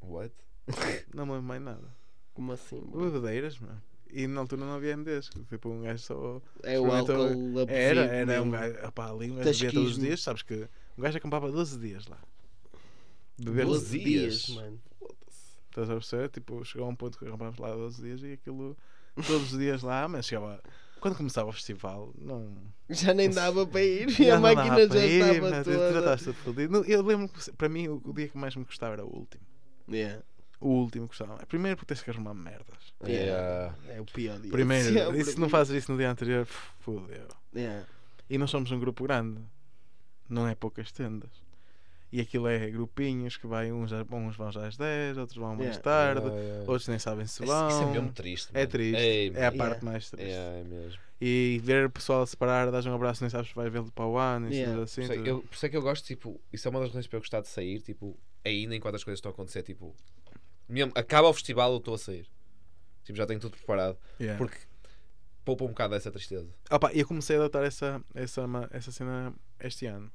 What? 0.02 0.34
Não 1.14 1.26
me 1.26 1.32
lembro 1.34 1.48
mais 1.48 1.62
nada. 1.62 1.88
Como 2.34 2.52
assim? 2.52 2.80
Bebedeiras, 2.94 3.60
meu. 3.60 3.76
E 4.12 4.26
na 4.28 4.42
altura 4.42 4.66
não 4.66 4.74
havia 4.74 4.96
MDs. 4.96 5.30
Tipo, 5.50 5.70
um 5.70 5.82
gajo 5.82 6.02
só. 6.02 6.42
É 6.64 6.80
o 6.80 6.92
álcool 6.92 7.60
Era, 7.68 8.02
era 8.06 8.42
um 8.42 8.50
gajo. 8.50 8.88
Opá, 8.88 9.10
ali 9.12 9.30
um 9.32 9.36
gajo 9.36 9.52
bebia 9.52 9.72
todos 9.72 9.92
os 9.92 10.00
dias. 10.00 10.22
Sabes 10.22 10.42
que 10.42 10.68
um 10.98 11.02
gajo 11.02 11.18
acampava 11.18 11.52
12 11.52 11.78
dias 11.80 12.08
lá. 12.08 12.18
Beber 13.38 13.66
12 13.66 13.82
12 13.84 14.00
dias, 14.00 14.34
dias. 14.46 14.56
mano. 14.56 14.82
Estás 15.82 15.90
a 15.90 15.94
perceber? 15.94 16.30
Tipo, 16.30 16.64
chegou 16.66 16.88
a 16.88 16.90
um 16.90 16.96
ponto 16.96 17.18
que 17.18 17.26
acampámos 17.26 17.58
lá 17.58 17.74
12 17.74 18.02
dias 18.02 18.22
e 18.24 18.34
aquilo. 18.34 18.78
Todos 19.16 19.54
os 19.54 19.60
dias 19.60 19.82
lá, 19.82 20.08
mas 20.08 20.26
chegava. 20.26 20.62
Quando 21.00 21.16
começava 21.16 21.50
o 21.50 21.54
festival, 21.54 22.14
não. 22.18 22.54
Já 22.90 23.14
nem 23.14 23.30
dava 23.30 23.66
para 23.66 23.82
ir 23.84 24.08
e 24.20 24.30
a 24.30 24.40
máquina 24.40 24.88
já 24.88 25.06
ir, 25.06 25.22
estava 25.36 25.64
Tu 25.64 25.72
já 25.72 25.78
toda. 25.78 26.14
estás 26.16 26.36
fodido. 26.38 26.84
Eu 26.86 27.02
lembro 27.02 27.30
que 27.30 27.52
para 27.54 27.70
mim 27.70 27.88
o 27.88 28.14
dia 28.14 28.28
que 28.28 28.38
mais 28.38 28.56
me 28.56 28.66
gostava 28.66 28.94
era 28.94 29.06
o 29.06 29.08
último. 29.16 29.44
Yeah. 29.90 30.22
O 30.60 30.68
último 30.70 31.08
gostava. 31.08 31.38
Primeiro 31.46 31.78
porque 31.78 31.94
tens 31.94 32.04
que 32.04 32.10
arrumar 32.10 32.34
merdas. 32.34 32.94
Yeah. 33.06 33.76
É 33.88 34.02
o 34.02 34.06
pior 34.06 34.40
dia. 34.40 34.52
Primeiro, 34.52 35.16
e 35.16 35.24
se 35.24 35.40
não 35.40 35.48
fazes 35.48 35.84
isso 35.84 35.92
no 35.92 35.98
dia 35.98 36.12
anterior, 36.12 36.46
fodeu. 36.80 37.28
Yeah. 37.56 37.86
E 38.30 38.38
nós 38.38 38.50
somos 38.50 38.70
um 38.72 38.80
grupo 38.80 39.04
grande, 39.06 39.42
não 40.28 40.48
é 40.48 40.54
poucas 40.54 40.92
tendas. 40.92 41.32
E 42.12 42.20
aquilo 42.20 42.48
é 42.48 42.70
grupinhos 42.72 43.38
que 43.38 43.46
vai, 43.46 43.72
uns, 43.72 43.92
uns 43.92 44.36
vão 44.36 44.52
já 44.52 44.66
às 44.66 44.76
10, 44.76 45.18
outros 45.18 45.38
vão 45.38 45.50
mais 45.56 45.76
Yeah. 45.76 45.82
tarde, 45.82 46.22
Yeah, 46.26 46.42
yeah. 46.44 46.62
outros 46.72 46.88
nem 46.88 46.98
sabem 46.98 47.26
se 47.28 47.46
vão. 47.46 47.68
isso 47.70 47.84
é 47.84 47.86
mesmo 47.86 48.12
triste. 48.12 48.50
É 48.52 48.58
mano. 48.60 48.68
triste, 48.72 48.98
Ei, 49.02 49.32
é 49.36 49.46
a 49.46 49.52
parte 49.52 49.86
mais 49.86 50.10
triste. 50.10 50.32
É 50.32 50.64
mesmo. 50.64 51.00
E 51.22 51.60
ver 51.64 51.86
o 51.86 51.90
pessoal 51.90 52.24
a 52.24 52.26
separar, 52.28 52.72
dás 52.72 52.86
um 52.88 52.94
abraço, 52.96 53.22
nem 53.24 53.30
sabes 53.30 53.50
se 53.50 53.56
vai 53.56 53.70
vê-lo 53.70 53.92
para 53.92 54.06
o 54.08 54.18
ano, 54.18 54.48
e 54.50 54.56
Yeah. 54.56 54.74
coisas 54.76 54.92
assim. 54.92 55.08
Por 55.08 55.28
é, 55.28 55.30
eu, 55.30 55.42
por 55.44 55.54
isso 55.54 55.66
é 55.66 55.70
que 55.70 55.78
eu 55.78 55.82
gosto, 55.84 56.06
tipo, 56.06 56.42
isso 56.52 56.68
é 56.68 56.72
uma 56.72 56.80
das 56.80 56.90
razões 56.90 57.06
para 57.06 57.18
eu 57.18 57.22
gostar 57.22 57.42
de 57.42 57.48
sair, 57.48 57.80
tipo, 57.82 58.18
ainda 58.44 58.76
enquanto 58.76 58.96
as 58.96 59.04
coisas 59.04 59.20
estão 59.20 59.30
a 59.30 59.34
acontecer, 59.34 59.62
tipo, 59.62 59.96
mesmo, 60.68 60.92
acaba 60.96 61.28
o 61.28 61.34
festival, 61.34 61.72
eu 61.74 61.78
estou 61.78 61.94
a 61.94 61.98
sair. 62.00 62.26
Tipo, 63.04 63.18
já 63.18 63.26
tenho 63.28 63.40
tudo 63.40 63.56
preparado. 63.58 63.98
Porque 64.38 64.58
poupa 65.46 65.64
um 65.64 65.70
bocado 65.70 65.94
dessa 65.94 66.12
tristeza. 66.12 66.50
Opa, 66.72 66.92
eu 66.94 67.06
comecei 67.08 67.36
a 67.36 67.40
adotar 67.40 67.64
essa, 67.64 68.04
essa, 68.16 68.42
essa 68.72 68.92
cena 68.92 69.34
este 69.60 69.86
ano. 69.86 70.12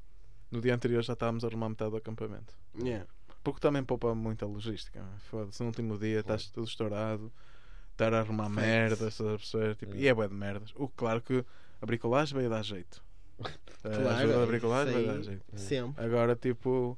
No 0.54 0.60
dia 0.60 0.72
anterior 0.72 1.02
já 1.02 1.14
estávamos 1.14 1.42
a 1.42 1.48
arrumar 1.48 1.68
metade 1.68 1.90
do 1.90 1.96
acampamento. 1.96 2.54
Yeah. 2.80 3.04
Porque 3.42 3.58
também 3.60 3.82
poupa 3.82 4.14
muita 4.14 4.46
logística. 4.46 5.04
Foda-se, 5.28 5.60
no 5.60 5.66
último 5.66 5.98
dia 5.98 6.20
estás 6.20 6.48
tudo 6.48 6.66
estourado, 6.68 7.32
estar 7.90 8.14
a 8.14 8.20
arrumar 8.20 8.44
Facts. 8.50 8.56
merdas, 8.64 9.00
estás 9.00 9.20
a 9.28 9.36
perceber? 9.36 9.74
Tipo, 9.76 9.92
Yeah. 9.96 10.04
E 10.04 10.08
é 10.08 10.14
bué 10.14 10.28
de 10.28 10.34
merdas. 10.34 10.72
O 10.76 10.88
claro 10.88 11.20
que 11.20 11.44
a 11.82 11.86
bricolagem 11.86 12.38
veio 12.38 12.48
dar 12.48 12.62
jeito. 12.62 13.02
A 13.40 13.48
Claro, 13.82 14.08
ajuda 14.10 14.38
da 14.40 14.46
bricolagem 14.46 14.94
veio 14.94 15.06
dar 15.08 15.22
jeito. 15.22 15.44
Sempre. 15.56 16.04
Agora, 16.04 16.36
tipo, 16.36 16.96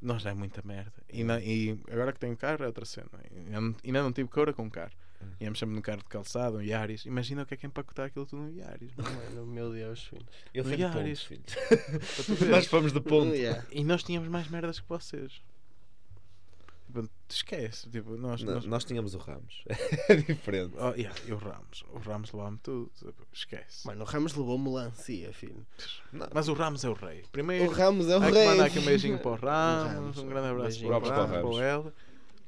nós 0.00 0.24
é 0.24 0.32
muita 0.32 0.62
merda. 0.64 0.92
E, 1.12 1.24
na- 1.24 1.40
e 1.40 1.76
agora 1.90 2.12
que 2.12 2.20
tenho 2.20 2.36
carro 2.36 2.62
é 2.62 2.66
outra 2.68 2.84
cena. 2.84 3.08
Não, 3.50 3.74
ainda 3.84 4.02
não 4.02 4.12
tive 4.12 4.28
cora 4.28 4.52
com 4.52 4.70
carro. 4.70 4.92
Íamos 5.40 5.58
sempre 5.58 5.74
no 5.74 5.82
carro 5.82 5.98
de 5.98 6.04
calçado, 6.04 6.58
um 6.58 6.62
Yaris. 6.62 7.04
Imagina 7.06 7.42
o 7.42 7.46
que 7.46 7.54
é 7.54 7.56
que 7.56 7.66
é 7.66 7.68
empacotar 7.68 8.06
aquilo 8.06 8.26
tudo 8.26 8.42
no 8.42 8.50
Yaris. 8.52 8.92
mano. 8.96 9.10
Mano, 9.34 9.46
meu 9.46 9.72
Deus, 9.72 10.04
filho. 10.04 10.26
Eu 10.54 10.62
No 10.64 10.68
fui 10.70 10.76
de 10.76 10.82
Yaris. 10.82 11.22
ponto, 11.24 11.28
filho. 11.28 12.50
Nós 12.50 12.66
fomos 12.66 12.92
de 12.92 13.00
ponto. 13.00 13.34
Yeah. 13.34 13.64
E 13.70 13.82
nós 13.84 14.02
tínhamos 14.02 14.28
mais 14.28 14.48
merdas 14.48 14.78
que 14.80 14.88
vocês. 14.88 15.40
Tipo, 16.86 17.08
esquece. 17.28 17.88
Tipo, 17.88 18.16
nós, 18.18 18.42
Não, 18.42 18.54
nós- 18.54 18.66
Nós 18.66 18.84
tínhamos 18.84 19.14
o 19.14 19.18
Ramos. 19.18 19.64
é 20.10 20.14
diferente. 20.16 20.74
Oh, 20.76 20.90
yeah, 20.90 21.14
e 21.26 21.32
o 21.32 21.36
Ramos. 21.38 21.84
O 21.90 21.98
Ramos 21.98 22.30
levava-me 22.32 22.58
tudo. 22.58 22.90
tipo, 22.98 23.26
Esquece. 23.32 23.86
Mano, 23.86 24.02
o 24.02 24.04
Ramos 24.04 24.34
levou 24.34 24.58
melancia, 24.58 25.32
filho. 25.32 25.66
Não. 26.12 26.28
Mas 26.34 26.48
o 26.48 26.52
Ramos 26.52 26.84
é 26.84 26.90
o 26.90 26.92
rei. 26.92 27.22
O 27.22 27.28
Primeiro, 27.30 27.70
Ramos 27.72 28.08
é 28.10 28.16
o 28.16 28.20
rei. 28.20 28.44
mandar 28.46 28.66
aqui 28.66 28.78
um 28.78 28.84
beijinho 28.84 29.18
para 29.20 29.30
o 29.30 29.34
Ramos. 29.36 29.92
Ramos, 29.94 30.18
um 30.18 30.28
grande 30.28 30.48
abraço 30.48 30.68
beijinho 30.68 30.88
para 30.88 30.98
o 30.98 31.00
para 31.00 31.10
o 31.10 31.26
Ramos, 31.26 31.36
para 31.40 31.46
o. 31.46 31.60
L. 31.86 31.92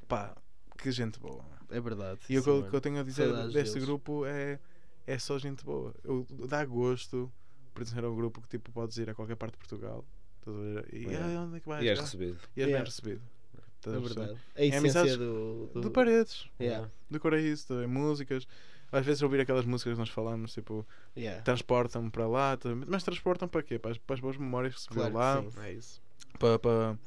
Pá, 0.07 0.35
que 0.77 0.91
gente 0.91 1.19
boa. 1.19 1.43
É 1.69 1.79
verdade. 1.79 2.19
E 2.29 2.37
o 2.37 2.43
que 2.43 2.49
eu, 2.49 2.55
mano. 2.57 2.69
que 2.69 2.75
eu 2.75 2.81
tenho 2.81 2.99
a 2.99 3.03
dizer 3.03 3.27
Saudades 3.27 3.53
deste 3.53 3.73
deles. 3.73 3.87
grupo 3.87 4.25
é, 4.25 4.59
é 5.07 5.17
só 5.19 5.37
gente 5.39 5.63
boa. 5.65 5.93
Eu, 6.03 6.25
dá 6.47 6.63
gosto 6.65 7.31
pertencer 7.73 8.03
a 8.03 8.09
um 8.09 8.15
grupo 8.15 8.41
que 8.41 8.47
tipo, 8.47 8.71
podes 8.71 8.97
ir 8.97 9.09
a 9.09 9.13
qualquer 9.13 9.35
parte 9.35 9.53
de 9.53 9.57
Portugal. 9.59 10.05
Estás 10.39 10.55
a 10.57 10.59
ver? 10.61 10.87
E 10.93 10.99
Yeah. 11.07 11.39
"Ah, 11.39 11.43
onde 11.43 11.57
é 11.57 11.59
que 11.59 11.67
vais? 11.67 11.83
E 11.83 11.89
és 11.89 11.99
Ah, 11.99 12.01
recebido. 12.03 12.37
E 12.55 12.61
és 12.61 12.65
bem 12.65 12.67
Yeah. 12.67 12.85
recebido. 12.85 13.21
É 13.21 13.61
Estás 13.77 13.95
a 13.95 13.99
perceber? 13.99 14.19
verdade. 14.25 14.41
A 14.55 14.61
essência 14.61 14.79
amizades 14.79 15.17
do, 15.17 15.69
do... 15.73 15.81
De 15.81 15.89
paredes. 15.89 16.49
Yeah. 16.59 16.89
De 17.09 17.19
Coraíso, 17.19 17.67
também 17.67 17.87
músicas. 17.87 18.47
Às 18.91 19.05
vezes 19.05 19.21
ouvir 19.23 19.41
aquelas 19.41 19.65
músicas 19.65 19.93
que 19.93 19.99
nós 19.99 20.09
falamos, 20.09 20.53
tipo, 20.53 20.85
Yeah. 21.17 21.41
transportam-me 21.41 22.09
para 22.09 22.27
lá, 22.27 22.57
mas 22.87 23.03
transportam 23.03 23.47
para 23.47 23.61
quê? 23.63 23.77
Para 23.79 23.91
as, 23.91 23.97
para 23.97 24.13
as 24.13 24.19
boas 24.19 24.37
memórias 24.37 24.75
que 24.75 24.81
se 24.81 24.87
Claro 24.89 25.13
lá, 25.13 25.41
sim. 25.41 25.59
É 25.61 25.73
isso. 25.73 26.01
para, 26.39 26.57
para 26.59 26.97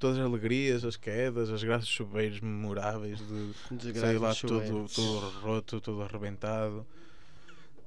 todas 0.00 0.18
as 0.18 0.24
alegrias, 0.24 0.84
as 0.84 0.96
quedas, 0.96 1.50
as 1.50 1.62
graças 1.62 1.86
chuveiros 1.86 2.40
memoráveis 2.40 3.20
de 3.70 4.00
sair 4.00 4.18
lá 4.18 4.32
de 4.32 4.40
todo, 4.40 4.88
todo 4.88 5.28
roto, 5.40 5.80
todo 5.80 6.02
arrebentado. 6.02 6.84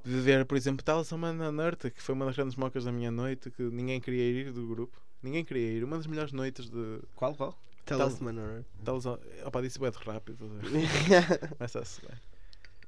De 0.05 0.19
ver, 0.19 0.45
por 0.45 0.55
exemplo, 0.55 0.83
Talisman 0.83 1.33
na 1.33 1.51
Norte, 1.51 1.89
que 1.89 2.01
foi 2.01 2.13
uma 2.13 2.25
das 2.25 2.35
grandes 2.35 2.55
mocas 2.55 2.83
da 2.83 2.91
minha 2.91 3.09
noite, 3.09 3.49
que 3.49 3.63
ninguém 3.63 3.99
queria 3.99 4.23
ir 4.23 4.51
do 4.51 4.67
grupo. 4.67 5.01
Ninguém 5.21 5.43
queria 5.43 5.77
ir. 5.77 5.83
Uma 5.83 5.97
das 5.97 6.05
melhores 6.05 6.31
noites 6.31 6.69
de 6.69 6.99
Qual, 7.15 7.33
qual? 7.35 7.57
Talisman, 7.85 8.33
não 8.33 8.65
Talisman. 8.83 9.17
Opa, 9.45 9.61
disse 9.61 9.79
bem 9.79 9.89
de 9.89 9.97
rápido. 9.97 10.51
estás 10.61 11.25
a 11.25 11.29
ver? 11.29 11.43
é? 11.43 11.47
Começa-se 11.47 12.01
bem. 12.01 12.17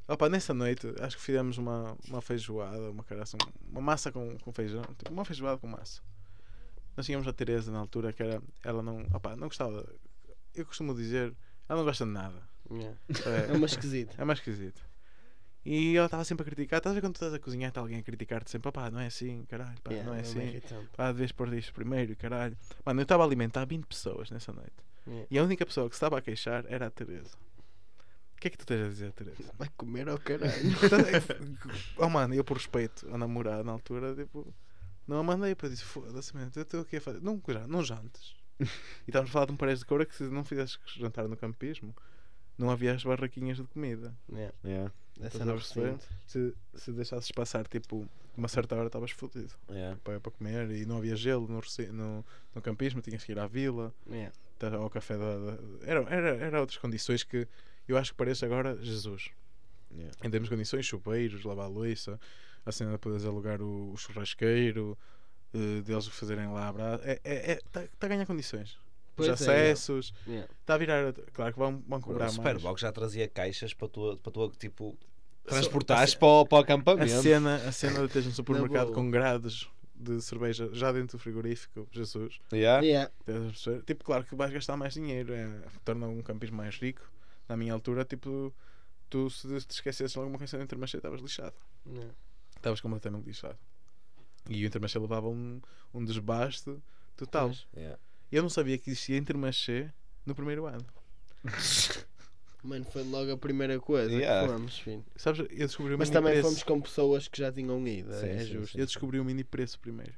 Opa, 0.08 0.30
nessa 0.30 0.54
noite 0.54 0.94
acho 1.00 1.18
que 1.18 1.24
fizemos 1.24 1.58
uma, 1.58 1.98
uma 2.08 2.22
feijoada, 2.22 2.92
uma 2.92 3.04
caraça, 3.04 3.38
uma 3.72 3.82
massa 3.82 4.12
com, 4.12 4.38
com 4.38 4.52
feijão, 4.52 4.84
tipo 4.84 5.12
uma 5.12 5.26
feijoada 5.26 5.58
com 5.58 5.68
massa. 5.68 6.02
Nós 6.96 7.06
tínhamos 7.06 7.28
a 7.28 7.34
Teresa 7.34 7.72
na 7.72 7.80
altura 7.80 8.14
que 8.14 8.24
era, 8.24 8.42
ela 8.64 8.82
não, 8.82 9.06
opa, 9.14 9.36
não 9.36 9.48
gostava. 9.48 9.86
Eu 10.54 10.66
costumo 10.66 10.94
dizer, 10.96 11.34
ela 11.68 11.80
não 11.80 11.86
gosta 11.86 12.06
de 12.06 12.12
nada. 12.12 12.42
Yeah. 12.72 12.98
É, 13.26 13.52
É 13.52 13.54
uma 13.54 13.66
esquisita. 13.66 14.16
é 14.18 14.26
mais 14.26 14.40
esquisito. 14.40 14.82
E 15.66 15.98
ela 15.98 16.06
estava 16.06 16.24
sempre 16.24 16.44
a 16.44 16.46
criticar. 16.46 16.78
Estás 16.78 16.92
a 16.92 16.96
ver 16.96 17.02
quando 17.02 17.14
tu 17.14 17.18
estás 17.18 17.34
a 17.34 17.40
cozinhar, 17.40 17.70
está 17.70 17.82
alguém 17.82 17.98
a 17.98 18.04
criticar-te 18.04 18.52
sempre, 18.52 18.72
pá, 18.72 18.92
não 18.92 19.00
é 19.00 19.08
assim, 19.08 19.44
caralho, 19.46 19.76
pá, 19.84 19.92
Yeah, 19.92 20.08
não 20.10 20.16
é 20.16 20.20
é 20.20 20.22
assim. 20.22 20.62
Pá, 20.96 21.12
deves 21.12 21.32
pôr 21.32 21.52
isto 21.56 21.74
primeiro, 21.74 22.16
caralho. 22.16 22.56
Mano, 22.86 23.00
eu 23.02 23.04
estava 23.04 23.24
a 23.24 23.26
alimentar 23.26 23.66
20 23.66 23.86
pessoas 23.86 24.30
nessa 24.30 24.54
noite. 24.54 24.74
Yeah. 25.08 25.28
E 25.32 25.40
a 25.40 25.44
única 25.44 25.66
pessoa 25.66 25.90
que 25.90 25.96
se 25.96 25.98
estava 25.98 26.18
a 26.20 26.22
queixar 26.22 26.66
era 26.68 26.86
a 26.88 26.90
Teresa. 26.92 27.36
O 28.38 28.40
que 28.40 28.48
é 28.48 28.52
que 28.52 28.58
tu 28.58 28.66
tens 28.66 28.86
a 28.86 28.90
dizer, 28.90 29.12
Teresa? 29.14 29.52
Vai 29.58 29.70
comer 29.76 30.08
ao 30.08 30.20
caralho. 30.20 30.54
oh 31.98 32.10
mano, 32.10 32.36
eu 32.36 32.44
por 32.44 32.58
respeito 32.58 33.08
a 33.12 33.18
namorar 33.18 33.64
na 33.64 33.72
altura, 33.72 34.14
tipo, 34.16 34.54
não 35.08 35.18
a 35.20 35.24
mandei 35.24 35.54
para 35.56 35.70
dizer, 35.70 35.84
foda-se, 35.84 36.36
man, 36.36 36.50
eu 36.56 36.62
estou 36.64 36.82
aqui 36.82 36.98
a 36.98 37.02
fazer. 37.02 37.22
Não, 37.22 37.42
já, 37.48 37.68
não 37.68 37.84
jantes. 37.84 38.36
e 38.60 38.66
estávamos 39.08 39.30
a 39.32 39.34
falar 39.34 39.46
de 39.48 39.52
um 39.52 39.58
pares 39.58 39.80
de 39.80 39.86
coura 39.86 40.06
que 40.06 40.16
se 40.16 40.24
não 40.24 40.44
fizesses 40.44 40.80
jantar 40.98 41.28
no 41.28 41.36
campismo, 41.38 41.94
não 42.58 42.70
havia 42.70 42.94
as 42.94 43.04
barraquinhas 43.04 43.58
de 43.58 43.64
comida. 43.66 44.16
Yeah. 44.32 44.54
Yeah. 44.64 44.94
Essa 45.22 45.44
não 45.46 45.56
perceber? 45.56 45.98
Se, 46.26 46.54
se 46.74 46.92
deixasses 46.92 47.32
passar, 47.32 47.68
tipo, 47.68 48.08
uma 48.36 48.48
certa 48.48 48.76
hora 48.76 48.88
estavas 48.88 49.12
fodido 49.12 49.54
Yeah. 49.70 49.98
para, 50.04 50.20
para 50.20 50.32
comer 50.32 50.70
e 50.72 50.86
não 50.86 50.98
havia 50.98 51.16
gelo 51.16 51.48
no, 51.48 51.62
no, 51.94 52.26
no 52.54 52.62
campismo, 52.62 53.02
tinhas 53.02 53.24
que 53.24 53.32
ir 53.32 53.40
à 53.40 53.48
vila. 53.48 53.94
Yeah. 54.10 54.34
tá, 54.58 54.74
ao 54.76 54.90
café 54.90 55.18
da. 55.18 55.38
da- 55.38 55.58
Era, 55.86 56.00
era, 56.10 56.30
era 56.38 56.60
outras 56.62 56.78
condições 56.80 57.24
que 57.24 57.48
eu 57.88 57.98
acho 57.98 58.12
que 58.12 58.18
parece 58.18 58.44
agora 58.46 58.78
Jesus. 58.82 59.30
Yeah. 59.92 60.14
Em 60.24 60.30
termos 60.30 60.50
de 60.50 60.56
condições, 60.56 60.86
chuveiros, 60.86 61.44
lavar 61.44 61.66
a 61.66 61.70
louça, 61.70 62.20
a 62.66 62.72
cena 62.72 62.92
de 62.94 62.98
poderes 62.98 63.26
alugar 63.26 63.62
o, 63.62 63.92
o 63.94 63.98
churrasqueiro, 63.98 64.98
eh, 65.54 65.82
deles 65.82 66.08
fazerem 66.08 66.48
lá 66.52 66.70
a. 66.70 67.00
É, 67.10 67.20
é, 67.24 67.52
é, 67.54 67.56
tá, 67.72 67.84
tá 68.00 68.08
a 68.08 68.10
ganhar 68.10 68.26
condições. 68.26 68.78
Pois 69.16 69.30
os 69.30 69.42
é, 69.48 69.72
acessos. 69.72 70.14
Está 70.60 70.74
a 70.74 70.78
virar. 70.78 71.14
Claro 71.34 71.54
que 71.54 71.60
vão, 71.60 71.82
vão 71.88 72.00
O 72.00 72.02
cobrar 72.02 72.26
mais. 72.26 72.34
Superbox 72.36 72.82
já 72.82 72.92
trazia 72.92 73.28
caixas 73.30 73.74
para 73.74 73.88
tu, 73.88 74.18
para 74.18 74.32
tu 74.32 74.50
tipo, 74.58 74.98
transportares 75.46 76.14
a- 76.14 76.18
para, 76.18 76.28
o- 76.28 76.46
para 76.46 76.56
o 76.56 76.60
A 76.60 76.62
acampamento. 76.64 77.22
cena, 77.22 77.56
a 77.56 77.72
cena 77.72 78.02
de 78.02 78.08
teres 78.12 78.28
um 78.28 78.32
supermercado 78.36 78.92
com 78.92 79.10
grades 79.10 79.68
de 79.98 80.22
cerveja 80.22 80.70
já 80.74 80.92
dentro 80.92 81.18
do 81.18 81.22
frigorífico, 81.22 81.88
Jesus. 81.92 82.40
Yeah. 82.52 82.84
Yeah. 82.86 83.12
A? 83.28 83.82
Tipo, 83.86 84.04
claro 84.04 84.26
que 84.26 84.36
vais 84.36 84.52
gastar 84.52 84.76
mais 84.76 84.94
dinheiro, 84.94 85.34
é, 85.34 85.48
torna 85.86 86.08
um 86.08 86.22
campismo 86.22 86.58
mais 86.58 86.76
rico. 86.78 87.02
Na 87.48 87.56
minha 87.56 87.72
altura, 87.72 88.04
tipo, 88.04 88.54
tu 89.10 89.30
se 89.30 89.48
te 89.48 89.72
esquecesses 89.76 90.12
de 90.12 90.20
alguma 90.20 90.38
coisa 90.38 90.58
no 90.58 90.64
Intermarché, 90.66 90.98
estavas 90.98 91.22
lixado. 91.22 91.56
Yeah. 91.88 92.12
Estavas 92.66 92.82
completamente 92.82 93.28
lixado. 93.28 93.60
E 94.50 94.64
o 94.64 94.68
Intermarché 94.68 94.98
levava 94.98 95.28
um, 95.30 95.62
um 95.94 96.04
desbaste 96.04 96.76
total. 97.16 97.50
Pois. 97.50 97.68
Yeah. 97.78 98.00
Eu 98.32 98.42
não 98.42 98.50
sabia 98.50 98.76
que 98.80 98.90
existia 98.90 99.18
Intermarché 99.18 99.92
no 100.26 100.34
primeiro 100.34 100.66
ano. 100.66 100.84
Mano, 102.64 102.84
foi 102.86 103.04
logo 103.04 103.32
a 103.32 103.38
primeira 103.38 103.80
coisa 103.80 104.12
Yeah. 104.12 104.48
que 104.48 104.54
fomos, 104.54 104.80
filho. 104.80 105.06
Sabes, 105.16 105.42
eu 105.52 105.68
descobri 105.68 105.94
o 105.94 105.98
Mas 106.00 106.10
mini 106.10 106.14
também 106.20 106.34
preço. 106.34 106.48
fomos 106.48 106.64
com 106.64 106.82
pessoas 106.82 107.28
que 107.28 107.38
já 107.38 107.52
tinham 107.52 107.88
ido, 107.88 108.12
Sim, 108.12 108.26
é 108.30 108.40
sim, 108.40 108.46
justo. 108.54 108.72
sim. 108.74 108.80
Eu 108.80 108.86
descobri 108.88 109.20
o 109.20 109.24
mini 109.24 109.44
preço 109.44 109.80
primeiro. 109.80 110.14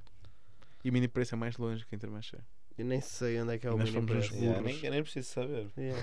E 0.86 0.90
o 0.90 0.94
mini 0.94 1.10
preço 1.10 1.36
é 1.36 1.38
mais 1.38 1.58
longe 1.58 1.86
que 1.86 1.94
o 1.94 1.98
Intermarché. 1.98 2.38
Eu 2.78 2.86
nem 2.86 3.02
sei 3.02 3.42
onde 3.42 3.56
é 3.56 3.58
que 3.58 3.68
é 3.68 3.70
E 3.70 3.74
o 3.74 3.78
nós 3.78 3.90
mini 3.90 4.06
preço. 4.06 4.34
Yeah, 4.34 4.62
nem, 4.62 4.90
nem 4.90 5.04
preciso 5.04 5.28
saber. 5.28 5.68
Yeah. 5.78 6.02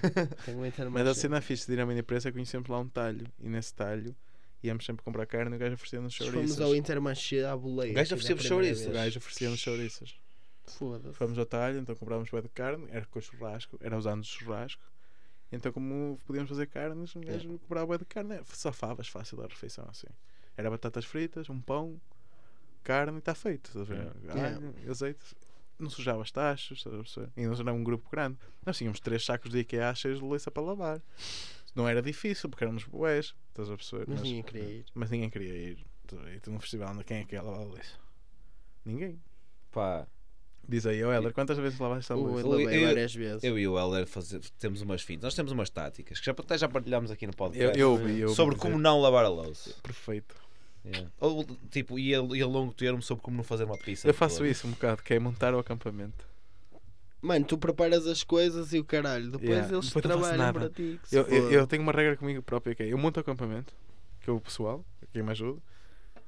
Um 0.86 0.90
Mas 0.90 1.06
a 1.06 1.14
cena 1.14 1.40
fixe 1.40 1.66
de 1.66 1.72
ir 1.72 1.80
ao 1.80 1.86
mini 1.86 2.02
preço 2.02 2.28
é 2.28 2.30
que 2.30 2.34
conhecemos 2.34 2.68
lá 2.68 2.78
um 2.78 2.88
talho. 2.88 3.26
E 3.40 3.48
nesse 3.48 3.72
talho 3.72 4.14
íamos 4.64 4.84
sempre 4.84 5.04
comprar 5.04 5.26
carne 5.26 5.52
e 5.52 5.56
o 5.56 5.58
gajo 5.58 5.74
oferecia-nos 5.74 6.16
Fomos 6.16 6.32
chouriças. 6.32 6.60
ao 6.60 6.74
Intermarché 6.74 7.44
à 7.44 7.56
boleia. 7.56 7.92
O 7.92 7.94
gajo 7.94 8.14
a 8.14 8.18
primeira 8.18 8.42
chouriças? 8.42 8.86
O 8.86 8.92
gajo 8.92 9.18
oferecia-nos 9.18 9.60
chouriças. 9.60 10.14
Foda-se. 10.66 11.14
Fomos 11.14 11.38
ao 11.38 11.46
talho, 11.46 11.78
então 11.78 11.94
comprávamos 11.94 12.30
bué 12.30 12.40
de 12.40 12.48
carne, 12.48 12.86
era 12.90 13.04
com 13.06 13.20
churrasco, 13.20 13.78
era 13.80 13.96
os 13.96 14.06
anos 14.06 14.26
de 14.26 14.32
churrasco. 14.32 14.82
Então, 15.52 15.70
como 15.70 16.18
podíamos 16.26 16.48
fazer 16.48 16.66
carnes, 16.66 17.14
um 17.14 17.20
gajo 17.20 17.58
comprava 17.58 17.86
bué 17.86 17.98
de 17.98 18.04
carne, 18.04 18.40
safavas 18.46 19.08
fácil 19.08 19.42
a 19.42 19.46
refeição 19.46 19.86
assim. 19.90 20.08
Era 20.56 20.70
batatas 20.70 21.04
fritas, 21.04 21.50
um 21.50 21.60
pão, 21.60 22.00
carne 22.82 23.16
e 23.16 23.18
está 23.18 23.34
feito. 23.34 23.68
Estás 23.68 23.90
a 23.90 23.94
ver? 23.94 24.12
Alho, 24.30 24.74
azeite. 24.90 25.22
Não 25.78 25.90
sujava 25.90 26.22
as 26.22 26.30
taxas, 26.30 26.78
estás 26.78 26.94
a 26.94 26.98
perceber? 26.98 27.30
E 27.36 27.46
nós 27.46 27.58
era 27.58 27.72
um 27.72 27.82
grupo 27.82 28.08
grande. 28.08 28.38
Nós 28.64 28.78
tínhamos 28.78 29.00
três 29.00 29.24
sacos 29.24 29.50
de 29.50 29.58
IKEA 29.58 29.94
cheios 29.94 30.18
de 30.20 30.24
louça 30.24 30.50
para 30.50 30.62
lavar. 30.62 31.02
Não 31.74 31.88
era 31.88 32.01
difícil, 32.01 32.48
porque 32.48 32.64
éramos 32.64 32.84
boés, 32.84 33.34
estás 33.48 33.70
a 33.70 33.76
perceber? 33.76 34.05
Mas 34.09 34.22
ninguém 34.22 34.42
queria 34.42 34.64
ir. 34.64 34.84
mas 34.94 35.10
ninguém 35.10 35.30
queria 35.30 35.55
ir. 35.55 35.84
E 36.34 36.40
tu 36.40 36.51
num 36.51 36.60
festival, 36.60 36.92
onde 36.94 37.02
quem 37.05 37.18
é 37.18 37.24
que 37.24 37.34
ia 37.34 37.42
lavar 37.42 37.60
a 37.60 37.64
louça? 37.64 37.98
Ninguém. 38.84 39.20
Pá, 39.72 40.06
Diz 40.66 40.86
aí, 40.86 41.05
oh 41.05 41.12
Heller, 41.12 41.32
quantas 41.34 41.59
vezes 41.59 41.78
lavaste 41.78 42.10
a 42.12 42.16
Eu 42.16 42.22
louça? 42.22 42.46
lavei 42.48 42.82
eu- 42.82 42.86
várias 42.86 43.14
vezes. 43.14 43.44
eu 43.44 43.59
e 43.59 43.68
o 43.68 44.06
fazer, 44.06 44.40
temos 44.59 44.80
umas 44.80 45.02
fintas. 45.02 45.24
Nós 45.24 45.34
temos 45.34 45.52
umas 45.52 45.68
táticas 45.68 46.18
que 46.18 46.24
já, 46.24 46.32
até 46.32 46.56
já 46.56 46.68
partilhámos 46.68 47.10
aqui 47.10 47.26
no 47.26 47.32
Eu, 47.32 47.36
podcast. 47.36 47.78
eu 47.78 47.90
ouvi, 47.90 48.18
eu 48.20 48.28
ouvi 48.28 48.36
sobre 48.36 48.55
dizer. 48.55 48.66
como 48.68 48.78
não 48.80 48.98
lavar 49.01 49.24
a 49.26 49.28
louça. 49.28 49.74
Perfeito. 49.82 50.34
Yeah. 50.86 51.10
Ou 51.20 51.44
tipo, 51.70 51.98
e 51.98 52.14
a, 52.14 52.18
e 52.18 52.40
a 52.42 52.46
longo 52.46 52.72
termo 52.72 53.02
sobre 53.02 53.22
como 53.22 53.36
não 53.36 53.44
fazer 53.44 53.64
uma 53.64 53.76
pizza. 53.76 54.06
Eu 54.09 54.14
faço 54.14 54.44
isso 54.46 54.66
um 54.66 54.70
bocado, 54.70 55.02
que 55.02 55.12
é 55.14 55.18
montar 55.18 55.55
o 55.55 55.59
acampamento. 55.59 56.26
Mano, 57.24 57.42
tu 57.46 57.56
preparas 57.56 58.06
as 58.06 58.22
coisas 58.22 58.74
e 58.74 58.78
o 58.78 58.84
caralho. 58.84 59.30
Depois 59.30 59.48
Yeah, 59.48 59.74
eles 59.74 59.86
depois 59.86 60.02
trabalham 60.02 60.52
para 60.52 60.68
ti. 60.68 61.01
Eu, 61.10 61.22
eu, 61.22 61.51
eu 61.51 61.66
tenho 61.66 61.82
uma 61.82 61.90
regra 61.90 62.18
comigo 62.18 62.42
própria 62.42 62.74
que 62.74 62.82
é 62.82 62.92
eu 62.92 62.98
monto 62.98 63.18
o 63.18 63.22
acampamento, 63.22 63.74
que 64.20 64.28
é 64.28 64.32
o 64.32 64.38
pessoal, 64.38 64.84
quem 65.10 65.22
me 65.22 65.30
ajuda, 65.30 65.59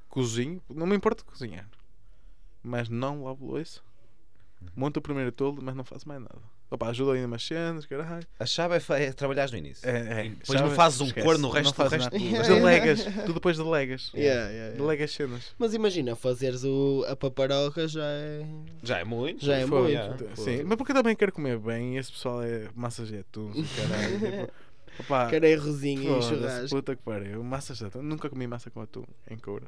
cozinho, 0.09 0.59
não 0.67 0.87
me 0.87 0.95
importa 0.95 1.23
cozinhar, 1.23 1.69
mas 2.63 2.89
não 2.89 3.25
lavo 3.25 3.45
louça. 3.45 3.79
Monto 4.75 4.99
o 4.99 5.01
primeiro 5.03 5.31
toldo, 5.31 5.61
mas 5.61 5.75
não 5.75 5.83
faço 5.83 6.07
mais 6.07 6.19
nada. 6.21 6.37
Opa, 6.69 6.89
ajuda 6.89 7.13
aí 7.13 7.23
umas 7.23 7.43
cenas, 7.45 7.85
caralho. 7.85 8.25
A 8.39 8.45
chave 8.45 8.75
é, 8.75 9.03
é 9.05 9.13
trabalhares 9.13 9.51
no 9.51 9.57
início. 9.57 9.87
É, 9.87 9.97
é, 10.25 10.29
depois 10.29 10.59
chave- 10.59 10.69
não 10.69 10.75
fazes 10.75 11.01
um 11.01 11.05
esquece, 11.05 11.25
corno 11.25 11.41
no 11.41 11.47
não 11.47 11.53
resto 11.53 11.71
do 11.71 11.75
fazes 11.75 11.91
resto 12.05 12.19
nada. 12.19 12.43
do- 12.43 12.55
Delegas, 12.55 13.03
tu 13.25 13.33
depois 13.33 13.57
delegas. 13.57 14.11
Yeah, 14.13 14.35
yeah, 14.41 14.51
yeah. 14.51 14.77
Delegas 14.77 15.11
cenas. 15.11 15.55
Mas 15.57 15.73
imagina, 15.73 16.15
fazeres 16.15 16.63
o, 16.63 17.05
a 17.07 17.15
paparoca 17.15 17.87
já 17.87 18.03
é. 18.03 18.45
Já 18.83 18.99
é 18.99 19.03
muito. 19.03 19.45
Já 19.45 19.55
é 19.57 19.65
Foda-se. 19.65 19.97
muito. 20.07 20.23
yeah. 20.23 20.35
Sim, 20.35 20.63
mas 20.65 20.77
porque 20.77 20.91
eu 20.91 20.95
também 20.95 21.15
quero 21.15 21.31
comer 21.31 21.57
bem 21.57 21.95
e 21.95 21.97
esse 21.97 22.11
pessoal 22.11 22.43
é 22.43 22.67
massas 22.75 23.07
de 23.07 23.17
atum, 23.19 23.51
caralho. 23.75 24.19
tipo, 24.19 24.53
opá, 24.99 25.29
Quero 25.29 25.45
é 25.45 25.55
rosinho 25.55 26.19
e 26.19 26.21
churrasco. 26.21 26.69
Puta 26.75 26.95
que 26.95 27.01
pariu. 27.03 27.43
Massas 27.43 27.77
de 27.77 27.85
atum. 27.85 28.01
Nunca 28.01 28.29
comi 28.29 28.45
massa 28.45 28.69
com 28.69 28.81
atum 28.81 29.03
em 29.29 29.37
coura. 29.37 29.67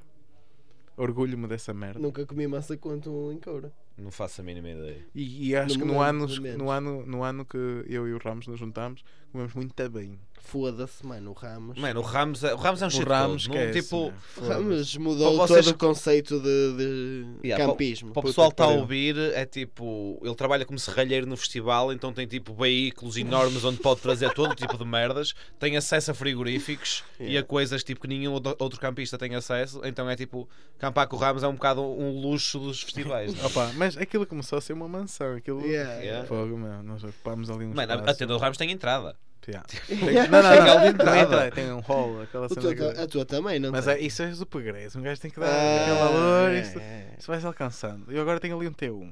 Orgulho-me 0.97 1.47
dessa 1.47 1.73
merda. 1.73 1.97
Nunca 1.99 2.25
comi 2.25 2.45
massa 2.45 2.75
quanto 2.75 3.31
em 3.31 3.39
coura. 3.39 3.71
Não 3.99 4.11
faço 4.11 4.41
a 4.41 4.43
mínima 4.43 4.69
ideia. 4.69 5.05
E, 5.13 5.49
e 5.49 5.55
acho 5.55 5.75
No 5.75 5.81
que 5.81 5.85
no 5.87 5.93
momento, 5.95 6.09
ano, 6.09 6.27
pelo 6.27 6.41
menos. 6.41 6.57
no, 6.57 6.69
ano, 6.71 7.05
no 7.05 7.23
ano 7.23 7.45
que 7.45 7.57
eu 7.57 8.07
e 8.07 8.13
o 8.13 8.17
Ramos 8.17 8.47
nos 8.47 8.59
juntámos, 8.59 9.03
comemos 9.31 9.53
muito 9.53 9.89
bem. 9.89 10.19
Foda-se, 10.41 11.05
mano, 11.05 11.31
o 11.31 11.33
Ramos. 11.33 11.77
Mano, 11.77 11.99
o 11.99 12.03
Ramos, 12.03 12.43
é- 12.43 12.53
o 12.53 12.57
Ramos 12.57 12.81
é 12.81 12.87
um 12.87 12.89
shit 12.89 13.03
Ramos. 13.03 13.47
Não, 13.47 13.71
tipo. 13.71 14.11
Ramos 14.41 14.95
mudou 14.97 15.35
vocês 15.37 15.65
todo 15.65 15.75
o 15.75 15.77
conceito 15.77 16.39
de, 16.39 16.77
de 16.77 17.25
Yeah, 17.47 17.65
campismo. 17.65 18.11
Para 18.13 18.21
o 18.21 18.23
pessoal 18.23 18.47
que 18.49 18.53
está 18.53 18.63
a 18.63 18.67
ouvir, 18.69 19.15
é 19.17 19.45
tipo. 19.45 20.17
Ele 20.23 20.33
trabalha 20.33 20.65
como 20.65 20.79
serralheiro 20.79 21.27
no 21.27 21.35
festival, 21.37 21.91
então 21.93 22.11
tem 22.13 22.25
tipo 22.25 22.53
veículos 22.53 23.17
enormes 23.17 23.63
onde 23.65 23.79
pode 23.79 23.99
trazer 24.01 24.33
todo 24.33 24.55
tipo 24.55 24.77
de 24.77 24.85
merdas. 24.85 25.35
Tem 25.59 25.75
acesso 25.77 26.09
a 26.11 26.13
frigoríficos 26.13 27.03
e 27.19 27.23
a 27.23 27.27
Yeah. 27.27 27.47
coisas 27.47 27.83
tipo 27.83 28.01
que 28.01 28.07
nenhum 28.07 28.31
outro 28.33 28.79
campista 28.79 29.17
tem 29.17 29.35
acesso. 29.35 29.81
Então 29.83 30.09
é 30.09 30.15
tipo. 30.15 30.47
Campar 30.79 31.07
com 31.07 31.17
o 31.17 31.19
Ramos 31.19 31.43
é 31.43 31.47
um 31.47 31.53
bocado 31.53 31.81
um 31.83 32.21
luxo 32.21 32.57
dos 32.57 32.81
festivais. 32.81 33.33
né? 33.35 33.41
Opa, 33.45 33.71
mas 33.75 33.88
aquilo 33.97 34.25
começou 34.25 34.57
a 34.57 34.61
ser 34.61 34.73
uma 34.73 34.87
mansão. 34.87 35.35
Aquilo. 35.35 35.65
Yeah, 35.65 35.93
Yeah. 36.01 36.27
Fogo, 36.27 36.57
meu. 36.57 36.83
Nós 36.83 37.03
ocupámos 37.03 37.49
ali 37.49 37.65
um 37.65 37.73
Mano, 37.73 37.91
a- 37.91 37.95
a 37.95 37.99
espaço. 37.99 38.19
tenda 38.19 38.33
do 38.33 38.39
Ramos 38.39 38.57
tem 38.57 38.71
entrada. 38.71 39.15
Yeah. 39.47 39.65
Não, 40.29 40.43
não, 40.43 40.49
Tem 40.51 40.59
não. 40.59 40.75
Não 40.75 40.87
entrada. 40.87 41.17
entra, 41.47 41.51
tem 41.51 41.71
um 41.71 41.79
hall, 41.79 42.21
aquela 42.21 42.47
cena. 42.49 42.61
tua- 42.61 42.75
que- 42.75 43.01
a 43.01 43.07
tua 43.07 43.25
também, 43.25 43.57
não 43.59 43.71
Mas 43.71 43.85
tem? 43.85 43.95
é, 43.95 43.99
isso 44.01 44.21
é 44.21 44.27
do 44.31 44.45
progresso. 44.45 44.99
Um 44.99 45.01
gajo 45.01 45.19
tem 45.19 45.31
que 45.31 45.39
dar 45.39 45.47
Ah, 45.47 45.81
aquele 45.81 45.97
valor. 45.99 46.49
é, 46.51 46.61
Isso, 46.61 46.79
é. 46.79 47.07
isso 47.17 47.27
vai-se 47.27 47.47
alcançando. 47.47 48.11
Eu 48.11 48.21
agora 48.21 48.39
tenho 48.39 48.55
ali 48.55 48.67
um 48.67 48.73
T1. 48.73 49.11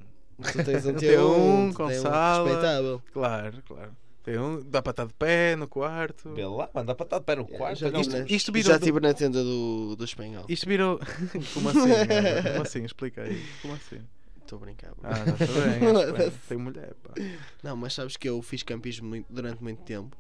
Tu 0.52 0.64
tens 0.64 0.86
um 0.86 0.90
Um 0.92 0.94
T1, 0.94 1.00
T1 1.00 1.72
tu 1.72 1.76
com 1.78 1.88
tens 1.88 2.00
um 2.00 2.02
sala. 2.04 2.48
respeitável. 2.50 3.02
Claro, 3.12 3.64
claro. 3.68 3.92
Tem 4.24 4.38
um, 4.38 4.62
dá 4.70 4.82
para 4.82 4.92
estar 4.92 5.06
de 5.08 5.14
pé 5.14 5.56
no 5.56 5.68
quarto. 5.68 6.34
Vê 6.36 6.46
lá, 6.46 6.70
mano, 6.72 6.86
dá 6.88 6.94
para 6.94 7.06
estar 7.06 7.18
de 7.20 7.26
pé 7.26 7.36
no 7.38 7.48
quarto. 7.48 7.80
já 7.80 7.90
não- 7.90 8.02
estive 8.02 8.20
na- 8.20 8.26
isto 8.36 8.52
virou 8.52 8.72
já 8.74 8.78
do- 8.78 8.82
estive 8.82 9.00
na 9.00 9.14
tenda 9.16 9.42
do, 9.42 9.96
do 9.96 10.04
espanhol. 10.04 10.46
Isto 10.50 10.68
virou. 10.68 11.00
Como 11.56 11.70
assim? 11.70 11.80
Como 11.80 12.62
assim? 12.62 12.84
Explica 12.84 13.24
aí. 13.24 13.42
Como 13.62 13.74
assim? 13.74 14.02
Estou 14.48 14.58
a 14.58 14.62
brincar. 14.62 14.96
bro. 14.96 15.10
Ah, 15.10 15.44
está 15.44 16.14
bem. 16.24 16.32
Tem 16.48 16.58
mulher, 16.58 16.94
pá. 17.04 17.14
Não, 17.62 17.76
mas 17.76 17.94
sabes 17.94 18.16
que 18.16 18.30
eu 18.30 18.42
fiz 18.42 18.64
campismo 18.64 19.08
muito- 19.10 19.28
durante 19.30 19.62
muito 19.62 19.84
tempo 19.84 20.16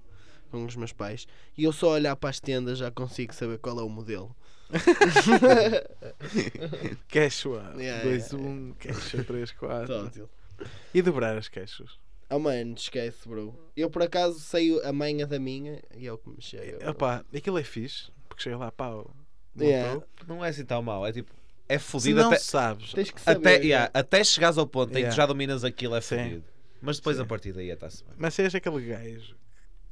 com 0.51 0.65
os 0.65 0.75
meus 0.75 0.91
pais 0.93 1.25
e 1.57 1.63
eu 1.63 1.71
só 1.71 1.91
olhar 1.91 2.15
para 2.17 2.29
as 2.29 2.39
tendas 2.39 2.77
já 2.77 2.91
consigo 2.91 3.33
saber 3.33 3.57
qual 3.59 3.79
é 3.79 3.83
o 3.83 3.89
modelo. 3.89 4.35
Quechua. 7.07 7.73
Yeah, 7.77 8.03
2, 8.03 8.31
yeah, 8.31 8.49
1, 8.49 8.73
quechua 8.73 9.23
3, 9.23 9.51
4. 9.53 9.87
Tótil. 9.87 10.29
E 10.93 11.01
dobrar 11.01 11.37
as 11.37 11.47
quechas? 11.47 11.97
Oh 12.29 12.39
mano, 12.39 12.73
esquece, 12.75 13.27
bro. 13.29 13.57
Eu 13.75 13.89
por 13.89 14.01
acaso 14.03 14.39
sei 14.39 14.81
a 14.83 14.91
manha 14.91 15.25
da 15.25 15.39
minha 15.39 15.81
e 15.95 16.05
é 16.07 16.11
o 16.11 16.17
que 16.17 16.29
me 16.29 16.41
chega. 16.41 16.89
Opá, 16.89 17.23
aquilo 17.33 17.57
é 17.57 17.63
fixe. 17.63 18.11
Porque 18.27 18.43
chega 18.43 18.57
lá, 18.57 18.69
pau. 18.71 19.15
Yeah. 19.57 20.01
Não 20.27 20.43
é 20.43 20.49
assim 20.49 20.65
tão 20.65 20.81
mal. 20.81 21.05
É 21.07 21.13
tipo. 21.13 21.31
É 21.69 21.77
fodido 21.77 22.21
não 22.21 22.27
até. 22.29 22.39
sabes. 22.39 22.93
Tens 22.93 23.11
que 23.11 23.19
saber. 23.21 23.39
Até, 23.39 23.63
yeah, 23.65 23.89
até 23.93 24.23
chegares 24.23 24.57
ao 24.57 24.65
ponto 24.67 24.89
em 24.91 24.93
que 24.93 24.97
Yeah. 24.99 25.13
tu 25.13 25.17
já 25.17 25.25
dominas 25.25 25.63
aquilo 25.63 25.95
é 25.95 26.01
fodido. 26.01 26.43
Mas 26.81 26.97
depois 26.97 27.17
Sim. 27.17 27.23
a 27.23 27.25
partir 27.25 27.51
daí 27.53 27.69
está-se 27.69 28.03
bem. 28.03 28.13
Mas 28.17 28.33
se 28.33 28.43
és 28.43 28.53
aquele 28.55 28.81
gajo 28.85 29.35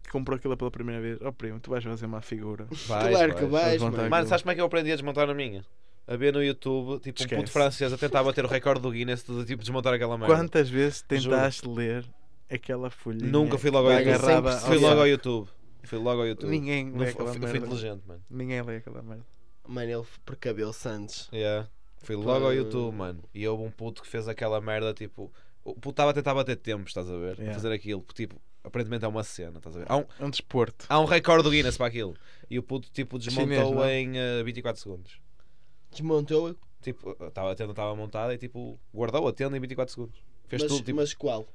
que 0.03 0.09
comprou 0.11 0.37
aquilo 0.37 0.55
pela 0.55 0.71
primeira 0.71 1.01
vez, 1.01 1.19
ó 1.21 1.31
primo, 1.31 1.59
tu 1.59 1.69
vais 1.71 1.83
fazer 1.83 2.05
uma 2.05 2.21
figura. 2.21 2.65
Vais, 2.69 2.87
Claro 3.17 3.35
que 3.35 3.45
vais, 3.45 3.81
Vais 3.81 3.93
mano. 3.95 4.09
Mano, 4.09 4.27
sabes 4.27 4.43
como 4.43 4.51
é 4.51 4.55
que 4.55 4.61
eu 4.61 4.65
aprendi 4.65 4.91
a 4.91 4.95
desmontar 4.95 5.29
a 5.29 5.33
minha? 5.33 5.65
A 6.07 6.15
ver 6.15 6.31
no 6.31 6.43
YouTube, 6.43 6.99
tipo, 7.01 7.19
um 7.19 7.23
Esquece. 7.23 7.35
puto 7.41 7.51
francês 7.51 7.91
a 7.91 7.97
tentar 7.97 8.21
bater 8.23 8.45
o 8.45 8.47
recorde 8.47 8.79
do 8.81 8.91
Guinness 8.91 9.23
de 9.23 9.43
tipo 9.45 9.61
desmontar 9.63 9.93
aquela 9.93 10.15
merda. 10.17 10.35
Quantas 10.35 10.69
vezes 10.69 11.01
tentaste 11.01 11.67
ler 11.67 12.05
aquela 12.49 12.91
folhinha? 12.91 13.27
Nunca 13.31 13.57
fui 13.57 13.71
logo 13.71 13.89
ao 13.89 13.99
YouTube. 13.99 14.51
Fui 14.65 14.77
logo 14.77 14.99
ao 15.01 15.07
YouTube. 15.07 15.49
Fui 15.83 15.97
logo 15.99 16.21
ao 16.21 16.27
YouTube. 16.27 16.49
Ninguém 16.49 16.85
Não 16.85 16.99
lê 16.99 17.05
fui, 17.07 17.13
aquela 17.13 17.29
fui- 17.31 17.39
fui 17.41 17.49
merda. 17.51 17.65
inteligente, 17.65 18.03
mano. 18.07 18.21
Ninguém 18.29 18.61
lê 18.61 18.75
aquela 18.77 19.01
merda. 19.01 19.25
Mano, 19.67 19.91
ele 19.91 20.05
precabeu-se 20.25 20.87
antes. 20.87 21.29
Yeah. 21.33 21.67
Fui 21.97 22.15
logo 22.15 22.45
ao 22.45 22.53
YouTube, 22.53 22.93
mano. 22.95 23.23
E 23.33 23.47
houve 23.47 23.63
um 23.63 23.71
puto 23.71 24.01
que 24.01 24.07
fez 24.07 24.27
aquela 24.27 24.61
merda, 24.61 24.93
tipo... 24.93 25.31
O 25.63 25.73
puto 25.73 25.89
estava 25.89 26.11
a 26.11 26.13
tentar 26.13 26.33
bater 26.35 26.55
tempo, 26.57 26.87
estás 26.87 27.09
a 27.09 27.17
ver? 27.17 27.31
A 27.33 27.41
Yeah. 27.41 27.53
fazer 27.53 27.71
aquilo. 27.73 28.05
Tipo, 28.13 28.39
aparentemente 28.63 29.03
é 29.03 29.07
uma 29.07 29.23
cena, 29.23 29.57
estás 29.57 29.75
a 29.75 29.79
ver? 29.79 29.85
Há 29.91 29.97
um, 29.97 30.05
É 30.19 30.25
um 30.25 30.29
desporto. 30.29 30.85
há 30.87 30.99
um 30.99 31.05
recorde 31.05 31.43
do 31.43 31.49
Guinness 31.49 31.77
para 31.77 31.87
aquilo. 31.87 32.15
E 32.49 32.59
o 32.59 32.63
puto, 32.63 32.89
tipo, 32.91 33.17
desmontou 33.17 33.45
Chinês, 33.47 33.71
não? 33.71 33.89
em 33.89 34.17
eh, 34.17 34.43
24 34.43 34.79
segundos. 34.81 35.19
Desmontou, 35.91 36.55
Tipo, 36.81 37.15
tava, 37.31 37.51
a 37.51 37.55
tenda 37.55 37.71
estava 37.71 37.95
montada 37.95 38.31
e, 38.35 38.37
tipo, 38.37 38.79
guardou 38.93 39.27
a 39.27 39.33
tenda 39.33 39.57
em 39.57 39.59
24 39.59 39.91
segundos. 39.91 40.19
Fez 40.47 40.61
mas, 40.61 40.71
tudo, 40.71 40.85
tipo... 40.85 40.97
mas 40.97 41.15
qual? 41.15 41.47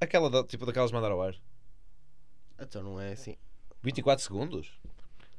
Aquela, 0.00 0.30
da- 0.30 0.44
tipo, 0.44 0.64
daquelas 0.64 0.92
mandar 0.92 1.10
ao 1.10 1.20
ar. 1.20 1.34
Então 2.60 2.80
não 2.80 3.00
é 3.00 3.10
assim. 3.12 3.36
24 3.82 4.22
segundos? 4.24 4.78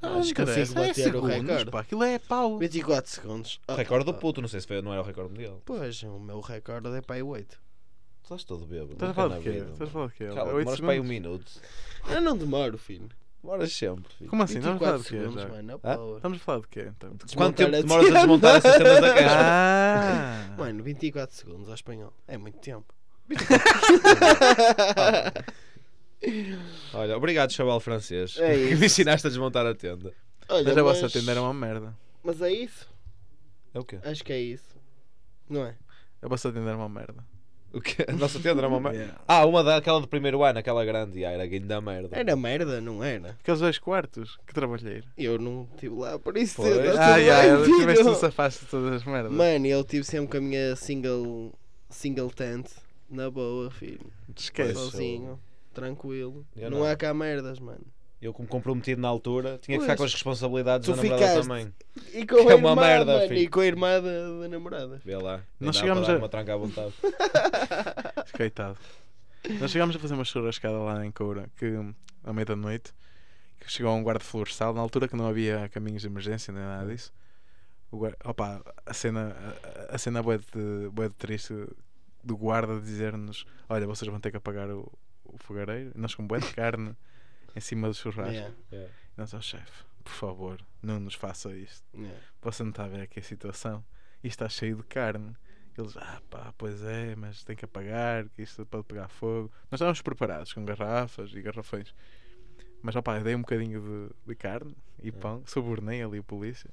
Não, 0.02 0.20
acho 0.20 0.34
que 0.34 0.44
consigo 0.46 0.80
é 0.80 0.88
bater 0.88 0.92
o 0.92 1.04
segundos, 1.04 1.30
recorde. 1.48 1.72
pá, 1.72 1.80
Aquilo 1.82 2.04
é 2.04 2.18
pau. 2.20 2.58
24 2.58 3.12
segundos. 3.12 3.60
O 3.68 3.72
Ah, 3.72 3.76
recorde 3.76 4.06
do 4.06 4.12
ah, 4.12 4.16
puto, 4.16 4.42
não 4.42 4.48
sei 4.48 4.60
se 4.62 4.68
foi, 4.68 4.82
não 4.82 4.92
era 4.92 5.02
o 5.02 5.06
recorde 5.06 5.32
mundial. 5.32 5.62
Pois, 5.66 6.02
o 6.04 6.20
meu 6.20 6.40
recorde 6.42 6.90
é 6.90 7.02
para 7.02 7.16
aí 7.18 7.24
8. 7.24 7.60
Estás 8.24 8.44
todo 8.44 8.66
bêbado. 8.66 8.94
Estás 8.94 9.12
a 9.12 9.14
falar 9.14 9.38
de 9.38 9.44
quê? 9.44 9.50
Estás 9.50 9.82
a 9.82 9.88
falar 9.88 10.08
de 10.08 10.14
quê? 10.14 10.28
Cala, 10.28 10.54
demoras 10.54 10.80
para 10.80 10.92
aí 10.92 11.00
um 11.00 11.04
segundos? 11.08 11.10
minuto. 11.10 11.52
Eu 12.10 12.22
não 12.22 12.38
demoro, 12.38 12.78
filho. 12.78 13.10
Demoras 13.44 13.74
sempre, 13.74 14.14
filho. 14.14 14.30
Como 14.30 14.44
assim? 14.44 14.60
Estamos 14.60 14.82
a 14.82 14.86
falar 14.86 14.98
24 14.98 15.04
de 15.04 15.10
quê 15.10 15.20
segundos, 15.20 15.46
mano. 15.52 15.82
Estamos 16.16 16.38
a 16.38 16.42
falar 16.42 16.60
de 16.62 16.68
quê 16.68 16.92
então? 16.96 17.18
Quanto 17.36 17.56
tempo 17.58 17.72
demoras 17.72 18.06
a 18.06 18.10
desmontar 18.20 18.56
as 18.58 18.64
cenas 18.64 19.02
da 19.02 19.14
caixa? 19.14 19.38
Ah! 19.40 20.56
Mano, 20.58 20.84
24 20.84 21.36
segundos 21.36 21.68
ao 21.68 21.76
espanhol. 21.76 22.14
É 22.28 22.38
muito 22.38 22.60
tempo. 22.60 22.94
Olha, 26.94 27.18
obrigado, 27.18 27.52
chaval 27.52 27.80
francês. 27.80 28.38
É 28.40 28.54
que 28.54 28.60
isso. 28.72 28.80
me 28.80 28.86
ensinaste 28.86 29.28
a 29.28 29.30
desmontar 29.30 29.66
a 29.66 29.74
tenda. 29.74 30.14
Olha, 30.48 30.64
Mas 30.66 30.78
a 30.78 30.84
vossa 30.84 31.10
tenda 31.10 31.32
era 31.32 31.42
uma 31.42 31.54
merda. 31.54 31.96
Mas 32.24 32.42
é 32.42 32.52
isso? 32.52 32.88
É 33.74 33.80
o 33.80 33.84
quê? 33.84 34.00
Acho 34.04 34.24
que 34.24 34.34
é 34.34 34.40
isso. 34.40 34.76
Não 35.50 35.66
é? 35.66 35.76
A 36.22 36.28
vossa 36.28 36.52
tenda 36.52 36.70
era 36.70 36.78
uma 36.78 36.90
merda. 36.90 37.24
O 37.74 37.80
quê? 37.80 38.06
A 38.06 38.12
nossa 38.12 38.38
tenda 38.38 38.60
era 38.60 38.68
uma 38.68 38.80
merda. 38.80 38.92
Yeah. 39.02 39.22
Ah, 39.26 39.46
uma 39.46 39.64
daquela 39.64 40.02
do 40.02 40.08
primeiro 40.08 40.44
ano, 40.44 40.60
aquela 40.60 40.84
grande. 40.84 41.24
Ah, 41.24 41.32
era 41.32 41.48
grande 41.48 41.66
da 41.66 41.80
merda. 41.80 42.10
Era 42.12 42.36
merda, 42.36 42.82
não 42.82 43.02
era? 43.02 43.30
Aqueles 43.40 43.62
dois 43.62 43.80
quartos, 43.80 44.38
que 44.46 44.54
trabalheiro. 44.54 45.06
Eu 45.18 45.40
não 45.40 45.68
estive 45.74 45.96
lá, 45.96 46.20
por 46.20 46.36
isso. 46.38 46.58
Pois. 46.58 46.98
Ah, 46.98 47.16
bem, 47.16 47.26
eu 47.28 47.64
tiveste 47.64 48.04
um 48.04 48.16
safaste 48.16 48.66
de 48.66 48.72
todas 48.72 48.94
as 48.96 49.04
merdas. 49.06 49.32
Mano, 49.32 49.66
eu 49.66 49.84
tive 49.86 50.04
sempre 50.04 50.30
com 50.30 50.38
a 50.38 50.42
minha 50.42 50.76
single, 50.76 51.54
single 51.90 52.30
tent. 52.30 52.68
Na 53.10 53.30
boa, 53.32 53.72
filho. 53.72 54.12
Esquece. 54.36 54.74
Sozinho. 54.74 55.40
Tranquilo. 55.74 56.46
Eu 56.56 56.70
não, 56.70 56.80
não. 56.80 56.86
há 56.86 56.96
cá 56.96 57.14
merdas, 57.14 57.60
mano. 57.60 57.86
Eu, 58.22 58.32
como 58.34 58.48
comprometido 58.48 59.02
na 59.02 59.08
altura, 59.08 59.58
tinha 59.60 59.78
que 59.78 59.84
ficar 59.84 59.98
com 59.98 60.04
as 60.04 60.14
responsabilidades 60.14 60.88
da 60.88 60.96
namorada 60.96 61.28
ficaste. 61.28 61.42
também. 61.48 61.74
E 62.14 62.26
com 62.28 62.36
Que 62.36 62.50
a 62.50 62.52
é 62.52 62.56
uma 62.56 62.70
irmã, 62.70 62.76
merda, 62.82 63.14
mano, 63.14 63.28
filho. 63.28 63.40
E 63.40 63.48
com 63.48 63.60
a 63.62 63.66
irmã 63.66 64.02
da, 64.02 64.42
da 64.42 64.48
namorada. 64.48 65.02
Vê 65.04 65.16
lá. 65.18 65.38
Nós 65.60 65.68
Nós 65.68 65.78
chegamos 65.78 66.08
a... 66.08 66.14
a- 66.14 66.18
uma 66.20 66.30
tranca 66.30 66.54
à 66.54 66.58
vontade. 66.58 66.94
Coitado. 68.38 68.78
Nós 69.60 69.72
chegámos 69.72 69.96
a 69.96 70.00
fazer 70.00 70.14
uma 70.14 70.24
churrascada 70.24 70.78
lá 70.78 71.04
em 71.06 71.12
Coura, 71.12 71.50
que 71.58 71.66
à 72.24 72.32
meia 72.32 72.46
da 72.46 72.56
noite, 72.56 72.94
que 73.60 73.72
chegou 73.72 73.92
um 73.96 74.04
guarda 74.04 74.20
florestal, 74.24 74.72
na 74.74 74.82
altura 74.82 75.08
que 75.08 75.16
não 75.16 75.26
havia 75.28 75.68
caminhos 75.70 76.02
de 76.04 76.08
emergência 76.08 76.54
nem 76.54 76.62
nada 76.64 76.86
disso. 76.92 77.12
O 77.92 77.98
guarda, 77.98 78.18
opa, 78.24 78.62
a 78.86 78.94
cena, 78.94 79.36
a, 79.90 79.96
a 79.96 79.98
cena 79.98 80.22
bué 80.22 80.38
de, 80.38 80.90
bué 80.92 81.10
de 81.10 81.16
triste 81.16 81.54
do 82.24 82.38
guarda 82.38 82.80
dizer-nos: 82.80 83.46
Olha, 83.68 83.88
vocês 83.88 84.08
vão 84.10 84.20
ter 84.20 84.30
que 84.30 84.38
apagar 84.38 84.70
o, 84.70 84.92
o 85.34 85.38
fogareiro. 85.38 85.92
Nós 85.96 86.14
com 86.16 86.26
bué 86.26 86.40
de 86.40 86.52
carne 86.54 86.96
em 87.56 87.60
cima 87.60 87.88
do 87.88 87.94
churrasco. 87.94 88.32
Yeah, 88.34 88.56
Yeah. 88.72 88.92
E 89.16 89.20
nós, 89.20 89.34
oh 89.34 89.42
chefe, 89.42 89.84
por 90.04 90.14
favor, 90.14 90.62
não 90.82 91.00
nos 91.00 91.16
faça 91.16 91.52
isto. 91.54 91.86
yeah. 91.96 92.18
Você 92.42 92.64
não 92.64 92.70
está 92.72 92.86
a 92.86 92.88
ver 92.88 93.02
aqui 93.02 93.20
a 93.20 93.24
situação. 93.24 93.84
Isto 94.24 94.44
está 94.44 94.50
cheio 94.50 94.76
de 94.78 94.84
carne. 94.84 95.36
Eles, 95.78 95.96
ah 95.98 96.22
pá, 96.30 96.54
pois 96.58 96.84
é, 96.84 97.16
mas 97.16 97.44
tem 97.44 97.56
que 97.56 97.66
apagar, 97.66 98.28
que 98.30 98.42
isto 98.42 98.66
pode 98.66 98.84
pegar 98.86 99.08
fogo. 99.08 99.52
Nós 99.72 99.78
estávamos 99.80 100.02
preparados 100.02 100.54
com 100.54 100.64
garrafas 100.66 101.32
e 101.34 101.42
garrafões. 101.42 101.94
Mas 102.82 102.96
opá, 102.96 103.18
eu 103.18 103.24
dei 103.24 103.36
um 103.36 103.42
bocadinho 103.42 103.80
de, 103.82 104.16
de 104.28 104.36
carne 104.36 104.76
e 105.02 105.12
pão, 105.12 105.44
subornei 105.46 106.02
ali 106.04 106.20
o 106.20 106.24
polícia 106.24 106.70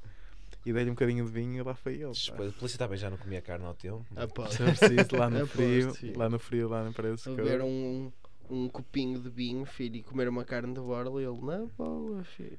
e 0.64 0.72
dei-lhe 0.72 0.90
um 0.90 0.94
bocadinho 0.94 1.24
de 1.24 1.30
vinho 1.30 1.56
e 1.58 1.62
lá 1.62 1.74
foi 1.74 1.94
ele. 1.94 2.04
pá. 2.06 2.12
Depois, 2.30 2.50
A 2.50 2.52
polícia 2.58 2.78
também 2.78 2.98
já 2.98 3.08
não 3.10 3.16
comia 3.16 3.40
carne 3.40 3.64
ao 3.66 3.74
tempo. 3.74 4.04
Aposto. 4.16 4.56
Se 4.56 4.62
eu 4.62 4.66
preciso, 4.66 5.16
lá 5.16 5.30
no 5.30 5.36
Aposto, 5.44 5.52
frio, 5.94 6.18
lá 6.18 6.28
no 6.28 6.38
frio, 6.38 6.68
lá 6.68 6.84
na 6.84 6.92
parede 6.92 7.22
de 7.22 7.28
um, 7.62 8.12
um 8.50 8.68
copinho 8.68 9.18
de 9.20 9.28
vinho, 9.28 9.64
filho, 9.64 9.96
e 9.96 10.02
comer 10.02 10.28
uma 10.28 10.44
carne 10.44 10.72
de 10.74 10.80
borla. 10.80 11.20
E 11.20 11.24
ele, 11.24 11.40
na 11.42 11.66
boa, 11.76 12.22
filho. 12.24 12.58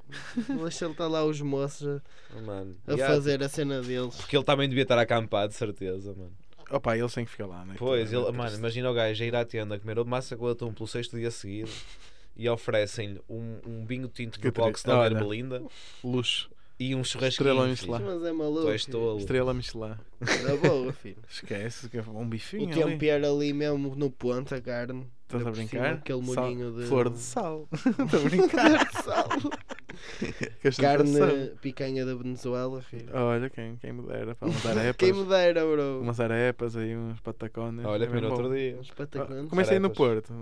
Deixa 0.61 0.85
ele 0.85 0.93
estar 0.93 1.07
lá 1.07 1.23
os 1.25 1.41
moços 1.41 2.01
Oh, 2.37 2.41
mano. 2.41 2.75
a, 2.87 2.93
a 2.93 2.97
fazer 2.97 3.43
a 3.43 3.49
cena 3.49 3.81
deles. 3.81 4.15
Porque 4.15 4.35
ele 4.37 4.43
também 4.43 4.67
devia 4.69 4.83
estar 4.83 4.97
acampado, 4.99 5.49
de 5.49 5.55
certeza, 5.55 6.13
mano. 6.13 6.31
Opa, 6.71 6.95
eles 6.95 7.13
têm 7.13 7.25
que 7.25 7.31
ficar 7.31 7.47
lá, 7.47 7.65
né? 7.65 7.75
Pois, 7.77 8.07
Aquilo 8.09 8.25
é 8.25 8.29
ele, 8.29 8.37
mano, 8.37 8.55
imagina 8.55 8.91
o 8.91 8.93
gajo 8.93 9.23
a 9.23 9.25
ir 9.25 9.35
à 9.35 9.43
tenda 9.43 9.79
comer 9.79 10.03
massa 10.05 10.37
com 10.37 10.47
atum 10.47 10.71
pelo 10.71 10.87
sexto 10.87 11.17
dia 11.17 11.31
seguido 11.31 11.71
e 12.35 12.47
oferecem-lhe 12.47 13.19
um, 13.27 13.57
um 13.65 13.85
vinho 13.85 14.07
tinto 14.07 14.39
Que 14.39 14.51
do 14.51 14.61
não 14.87 14.99
Olha. 14.99 15.19
Belinda 15.19 15.63
Luxo, 16.03 16.49
e 16.79 16.95
um 16.95 17.03
churrasquinho. 17.03 17.49
Estrela. 17.49 17.67
Michelin. 17.67 18.03
Mas 18.05 18.23
é 18.23 18.31
maluco. 18.31 18.61
Tu 18.61 18.69
és 18.71 18.83
filho. 18.85 18.97
tolo. 18.97 19.17
estrela 19.19 19.53
Michelin. 19.53 19.95
Na 20.21 20.55
boa, 20.69 20.93
filho. 20.93 21.17
Esquece, 21.29 21.89
que 21.89 21.97
é 21.97 22.01
um 22.01 22.21
O 22.21 22.25
bifinho 22.25 22.71
ali. 22.71 22.91
tempero 22.93 23.27
ali 23.35 23.53
mesmo 23.53 23.95
no 23.95 24.09
ponto, 24.09 24.55
a 24.55 24.61
carne. 24.61 25.05
Estás 25.23 25.45
a 25.45 25.51
brincar? 25.51 25.93
Aquele 25.93 26.25
Sal- 26.25 26.43
molhinho 26.43 26.71
de. 26.75 26.85
Flor 26.87 27.09
de 27.11 27.19
sal. 27.19 27.67
Estou 27.75 28.19
a 28.19 28.23
brincar. 28.23 28.91
sal. 29.03 29.29
Que 30.61 30.67
ostentação. 30.69 31.19
Carne 31.27 31.49
picanha 31.61 32.05
da 32.05 32.15
Venezuela, 32.15 32.81
filho. 32.81 33.09
Olha, 33.13 33.49
quem, 33.49 33.75
quem 33.77 33.91
me 33.93 34.01
dera. 34.07 34.33
Pá, 34.35 34.47
umas 34.47 34.65
arepas. 34.65 34.95
Quem 34.95 35.13
me 35.13 35.25
dera, 35.25 35.65
bro. 35.65 36.01
Umas 36.01 36.19
arepas 36.19 36.75
aí, 36.75 36.95
uns 36.95 37.19
patacones. 37.19 37.85
Olha, 37.85 38.05
é 38.05 38.07
bem 38.07 38.23
outro 38.25 38.49
dia. 38.53 38.79
Ah, 38.81 38.93
patacones. 38.95 39.49
Comecei 39.49 39.73
aí 39.75 39.79
no. 39.79 39.89
Porto. 39.91 40.33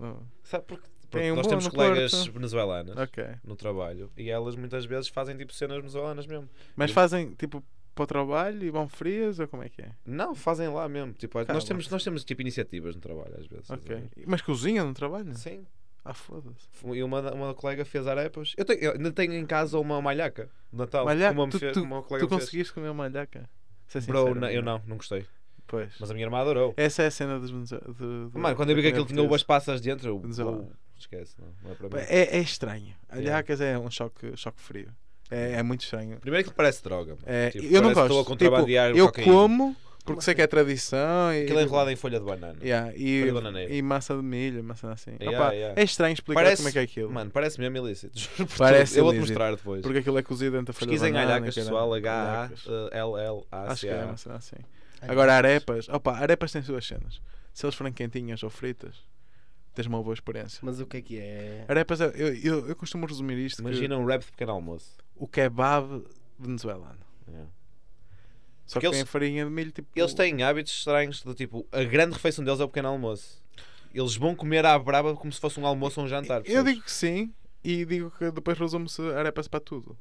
Sabe 0.44 0.64
porque, 0.68 0.88
Tem 1.10 1.32
um 1.32 1.36
nós 1.36 1.48
temos 1.48 1.68
colegas 1.68 2.12
Porto. 2.12 2.32
venezuelanas 2.34 2.98
Ok. 2.98 3.24
no 3.44 3.56
trabalho 3.56 4.12
e 4.18 4.30
elas 4.30 4.56
muitas 4.56 4.86
vezes 4.86 5.08
fazem 5.08 5.38
tipo 5.38 5.54
cenas 5.54 5.78
venezuelanas 5.78 6.26
mesmo. 6.28 6.50
Mas 6.76 6.90
Eu- 6.90 6.96
fazem 6.96 7.32
tipo 7.36 7.64
para 7.96 8.04
o 8.04 8.08
trabalho 8.08 8.64
e 8.64 8.70
vão 8.70 8.88
frias 8.88 9.40
ou 9.40 9.48
como 9.48 9.64
é 9.64 9.70
que 9.70 9.82
é? 9.82 9.90
Não, 10.06 10.36
fazem 10.36 10.68
lá 10.68 10.88
mesmo. 10.88 11.14
Tipo, 11.14 11.40
nós, 11.52 11.64
temos, 11.64 11.90
nós 11.90 12.04
temos 12.04 12.24
tipo 12.24 12.42
iniciativas 12.42 12.94
no 12.96 13.02
trabalho 13.02 13.34
às 13.40 13.48
vezes. 13.48 13.64
estás 13.64 13.80
a 13.80 13.84
Ok. 13.84 13.96
ver? 13.96 14.24
Mas 14.28 14.42
cozinham 14.42 14.86
no 14.88 14.94
trabalho? 14.94 15.34
Sim. 15.36 15.66
Ah, 16.06 16.14
foda-se. 16.14 16.68
E 16.96 17.04
uma, 17.04 17.34
uma 17.34 17.54
colega 17.54 17.84
fez 17.84 18.06
arepas. 18.08 18.54
Eu, 18.56 18.64
tenho, 18.64 18.80
eu 18.80 18.92
ainda 18.94 19.12
tenho 19.12 19.34
em 19.34 19.46
casa 19.46 19.78
uma 19.80 20.02
malhaca 20.02 20.50
de 20.72 20.78
Natal. 20.78 21.04
Malhaca, 21.06 21.34
Uma, 21.34 21.50
tu, 21.50 21.60
fez- 21.60 21.74
tu, 21.74 21.82
uma 21.84 22.02
colega 22.04 22.26
tu 22.26 22.30
me 22.32 22.38
fez. 22.38 22.44
conseguiste 22.50 22.74
comer 22.74 22.94
malhaca? 22.94 23.40
Bro, 23.40 24.02
sincero, 24.02 24.36
não- 24.36 24.50
eu 24.50 24.62
não, 24.62 24.82
não 24.88 24.96
gostei. 24.98 25.26
Pois. 25.66 25.94
Mas 26.00 26.10
a 26.10 26.14
minha 26.14 26.26
irmã 26.26 26.38
adorou. 26.40 26.74
Essa 26.78 27.04
é 27.04 27.08
a 27.08 27.12
cena 27.12 27.38
dos 27.40 27.50
de, 27.52 27.78
de- 27.78 28.38
Mano, 28.40 28.56
quando 28.56 28.70
eu 28.70 28.76
vi 28.76 28.84
que 28.84 28.88
aquilo 28.90 29.06
tinha 29.06 29.22
uvas 29.22 29.44
passas 29.44 29.82
dentro, 29.82 30.08
eu. 30.08 30.70
Venezuela. 30.98 31.22
"Uou, 31.22 31.24
esquece, 31.28 31.36
não, 31.40 31.48
não 31.64 31.72
é 31.72 31.76
para 31.76 31.90
mim. 31.90 32.06
É, 32.10 32.38
é 32.38 32.40
estranho. 32.40 32.96
Alhacas 33.10 33.62
é 33.62 33.78
um 33.78 33.90
choque, 33.92 34.36
choque 34.36 34.60
frio. 34.62 34.90
É, 35.30 35.54
é 35.54 35.64
muito 35.64 35.82
estranho. 35.84 36.20
Primeiro 36.20 36.48
que 36.50 36.54
parece 36.56 36.84
droga. 36.84 37.12
mano. 37.16 37.24
É, 37.26 37.50
Tipo, 37.52 37.66
eu 37.66 37.82
não 37.82 37.94
gosto. 37.94 38.20
A 38.34 38.38
Tipo, 38.38 38.70
eu 38.96 39.06
cocaína. 39.08 39.32
como 39.32 39.76
porque 40.06 40.22
sei 40.22 40.34
que 40.34 40.42
é 40.42 40.48
tradição 40.48 41.34
e, 41.34 41.44
Aquilo 41.44 41.60
é 41.60 41.64
enrolado 41.64 41.92
em 41.92 41.98
folha 41.98 42.18
de 42.18 42.26
banana. 42.26 42.58
Yeah, 42.64 42.94
e, 42.96 43.30
Folha 43.30 43.52
de 43.68 43.74
e 43.76 43.82
massa 43.82 44.16
de 44.16 44.24
milho, 44.24 44.64
massa 44.64 44.90
assim. 44.90 45.12
Yeah, 45.20 45.38
Opa, 45.38 45.54
yeah. 45.54 45.82
É 45.82 45.84
estranho 45.84 46.14
explicar 46.14 46.44
Parece- 46.44 46.62
como 46.62 46.70
é 46.70 46.72
que 46.72 46.80
é 46.80 46.82
aquilo. 46.84 47.12
Mano, 47.12 47.30
parece 47.30 47.60
mesmo 47.60 47.76
ilícito. 47.86 48.18
Parece. 48.58 48.98
Eu 48.98 49.04
vou-te 49.04 49.20
mostrar 49.20 49.52
depois. 49.52 49.82
Porque 49.82 49.98
aquilo 50.00 50.18
é 50.18 50.24
cozido 50.24 50.52
dentro 50.52 50.68
da 50.68 50.74
folha 50.74 50.86
de 50.88 50.92
Pesquisem 50.94 51.12
banana. 51.12 51.34
alhacas, 51.36 51.54
que 51.54 51.60
era- 51.60 51.70
pessoal. 51.70 51.94
alhacas. 51.94 52.60
Acho 52.62 53.82
que 53.82 53.88
é 53.90 53.96
uma 53.96 54.14
H-A-L-L-A-C-A. 54.14 54.18
cena 54.18 54.36
assim. 54.38 54.56
Agora 55.02 55.34
arepas, 55.34 55.90
opa, 55.90 56.14
arepas 56.14 56.54
têm 56.54 56.62
suas 56.62 56.88
cenas. 56.88 57.22
Se 57.54 57.66
eles 57.66 57.76
forem 57.76 57.92
quentinhas 57.92 58.42
ou 58.44 58.50
fritas, 58.50 58.96
tens 59.78 59.88
uma 59.88 60.02
boa 60.02 60.14
experiência. 60.14 60.60
Mas 60.64 60.80
o 60.80 60.86
que 60.86 60.98
é 60.98 61.02
que 61.02 61.18
é? 61.20 61.66
Arepas, 61.68 62.00
eu, 62.02 62.10
eu, 62.10 62.68
eu 62.68 62.76
costumo 62.76 63.06
resumir 63.06 63.38
isto. 63.38 63.58
que 63.58 63.62
Imagina 63.62 63.98
um 63.98 64.06
rap 64.06 64.22
de 64.26 64.32
pequeno 64.32 64.52
almoço. 64.52 64.98
o 65.16 65.28
kebab 65.28 66.04
venezuelano. 66.38 66.98
Yeah. 67.28 67.50
Só 68.66 68.74
Porque 68.80 68.88
que 68.88 68.92
tem 68.92 69.00
eles- 69.02 69.10
farinha 69.12 69.46
de 69.46 69.52
milho 69.52 69.72
tipo. 69.72 69.88
Eles 69.96 70.14
têm 70.14 70.44
hábitos 70.44 70.74
estranhos 70.74 71.22
do 71.24 71.34
tipo, 71.34 71.66
a 71.72 71.84
grande 71.84 72.14
refeição 72.14 72.44
deles 72.44 72.60
é 72.60 72.64
o 72.64 72.68
pequeno 72.68 72.90
almoço. 72.90 73.42
Eles 73.94 74.16
vão 74.16 74.36
comer 74.36 74.66
à 74.66 74.78
braba 74.78 75.16
como 75.16 75.32
se 75.32 75.40
fosse 75.40 75.60
um 75.60 75.66
almoço 75.66 76.00
ou 76.00 76.06
um 76.06 76.10
jantar. 76.10 76.42
Eu 76.46 76.64
digo 76.64 76.82
que 76.82 76.92
sim 76.92 77.34
e 77.64 77.86
digo 77.86 78.12
que 78.12 78.30
depois 78.32 78.58
resume-se 78.58 79.02
arepas 79.14 79.48
para 79.48 79.60
tudo. 79.60 79.98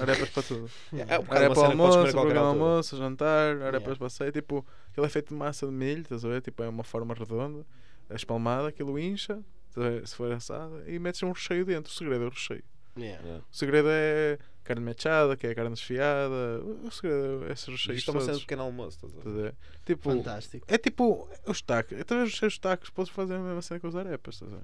Arepas 0.00 0.28
para 0.30 0.42
tudo. 0.42 0.70
É 0.92 1.18
um 1.18 1.22
bocado 1.22 1.44
Arepa 1.44 1.54
que 1.54 1.60
comer 1.60 2.36
almoço, 2.36 2.38
almoço, 2.38 2.96
jantar, 2.98 3.56
arepas 3.62 3.82
Yeah. 3.82 3.96
para 3.98 4.10
ceia. 4.10 4.32
Tipo, 4.32 4.66
aquilo 4.90 5.06
é 5.06 5.08
feito 5.08 5.28
de 5.28 5.34
massa 5.34 5.66
de 5.66 5.72
milho, 5.72 6.02
estás 6.02 6.24
a 6.24 6.28
ver? 6.28 6.42
Tipo, 6.42 6.62
é 6.62 6.68
uma 6.68 6.84
forma 6.84 7.14
redonda, 7.14 7.64
é 8.10 8.14
espalmada, 8.14 8.68
aquilo 8.68 8.98
incha, 8.98 9.40
a 9.76 10.06
se 10.06 10.14
for 10.14 10.32
assada, 10.32 10.82
e 10.90 10.98
metes 10.98 11.22
um 11.22 11.32
recheio 11.32 11.64
dentro. 11.64 11.90
O 11.92 11.94
segredo 11.94 12.24
é 12.24 12.26
o 12.26 12.30
recheio. 12.30 12.64
Yeah. 12.96 13.22
Yeah. 13.22 13.44
O 13.52 13.56
segredo 13.56 13.88
é 13.90 14.38
carne 14.64 14.84
machada, 14.84 15.36
que 15.36 15.46
é 15.46 15.54
carne 15.54 15.70
desfiada. 15.70 16.60
O 16.84 16.90
segredo 16.90 17.44
é 17.48 17.52
esses 17.52 17.68
recheios 17.68 17.98
Isto 18.00 18.10
é 18.10 18.14
uma 18.14 18.20
cena 18.20 18.34
de 18.34 18.40
pequeno 18.40 18.62
almoço. 18.62 19.06
estás 19.06 19.26
a 19.44 19.48
a? 19.48 19.52
Tipo, 19.86 20.10
Fantástico. 20.10 20.64
é 20.68 20.76
tipo 20.78 21.28
os 21.46 21.62
tacos. 21.62 21.96
Talvez 22.04 22.32
os 22.32 22.38
seus 22.38 22.58
tacos 22.58 22.90
podes 22.90 23.12
fazer 23.12 23.34
a 23.34 23.38
mesma 23.38 23.62
cena 23.62 23.78
com 23.80 23.86
os 23.88 23.94
arepas. 23.96 24.34
Estás 24.34 24.52
a? 24.52 24.60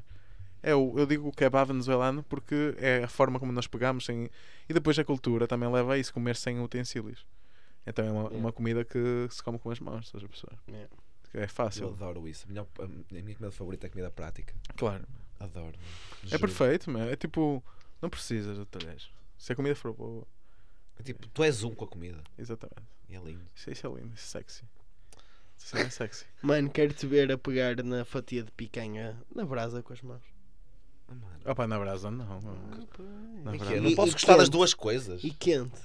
É 0.62 0.75
o, 0.75 0.99
eu 0.99 1.05
digo 1.07 1.29
o 1.29 1.33
kebab 1.33 1.69
venezuelano 1.69 2.23
porque 2.25 2.75
é 2.79 3.05
a 3.05 3.09
forma 3.09 3.39
como 3.39 3.53
nós 3.53 3.66
pegamos 3.66 4.07
sem, 4.07 4.31
e 4.69 4.73
depois 4.73 4.99
a 4.99 5.05
cultura 5.05 5.47
também 5.47 5.71
leva 5.71 5.93
a 5.93 5.99
isso, 5.99 6.12
comer 6.12 6.35
sem 6.37 6.59
utensílios. 6.61 7.27
Então 7.87 8.05
é 8.05 8.11
uma, 8.11 8.21
Yeah. 8.23 8.37
uma 8.39 8.53
comida 8.53 8.83
que 8.85 9.27
se 9.31 9.43
come 9.43 9.59
com 9.59 9.71
as 9.71 9.79
mãos, 9.79 10.07
estás 10.07 10.25
a 10.25 10.27
perceber? 10.27 10.57
Yeah. 10.66 10.89
É 11.35 11.44
Eu 11.44 11.48
fácil, 11.48 11.89
adoro 11.89 12.28
isso. 12.28 12.44
A, 12.47 12.48
melhor- 12.48 12.66
a 12.78 12.86
minha 12.86 13.35
comida 13.35 13.51
favorita 13.51 13.86
é 13.86 13.89
a 13.89 13.90
comida 13.90 14.11
prática. 14.11 14.55
claro. 14.77 15.05
Adoro. 15.40 15.77
É 16.23 16.28
Juro. 16.28 16.40
perfeito, 16.40 16.90
meu. 16.90 17.02
é 17.11 17.16
tipo, 17.16 17.62
não 18.01 18.09
precisas 18.09 18.56
de 18.56 18.65
talheres. 18.66 19.11
Se 19.36 19.52
a 19.52 19.56
comida 19.56 19.74
for 19.74 19.93
boa, 19.93 20.24
É 20.98 21.02
Tipo, 21.02 21.27
tu 21.28 21.43
és 21.43 21.65
um 21.65 21.74
com 21.74 21.85
a 21.85 21.89
comida. 21.89 22.23
exatamente. 22.39 22.89
E 23.09 23.16
é 23.16 23.19
lindo. 23.20 23.44
Isso, 23.55 23.69
isso 23.70 23.85
é 23.86 23.90
lindo, 23.90 24.15
isso 24.15 24.36
é 24.36 24.40
sexy. 24.40 24.65
Isso 25.59 25.77
é 25.77 25.90
sexy. 25.90 26.24
Mano, 26.40 26.70
quero-te 26.70 27.05
ver 27.06 27.31
a 27.32 27.36
pegar 27.36 27.82
na 27.82 28.05
fatia 28.05 28.44
de 28.44 28.51
picanha 28.52 29.20
na 29.35 29.44
brasa 29.44 29.82
com 29.82 29.93
as 29.93 30.01
mãos. 30.02 30.23
Ah, 31.09 31.15
mano. 31.15 31.40
Opa, 31.44 31.66
na 31.66 31.78
brasa 31.78 32.11
não. 32.12 32.40
não. 32.40 32.55
Na 33.43 33.51
brasa. 33.56 33.81
Não 33.81 33.90
E- 33.90 33.97
posso 33.97 34.11
e 34.11 34.12
gostar 34.12 34.35
das 34.36 34.44
quente. 34.44 34.52
duas 34.52 34.73
coisas. 34.73 35.23
E 35.24 35.31
quente. 35.32 35.81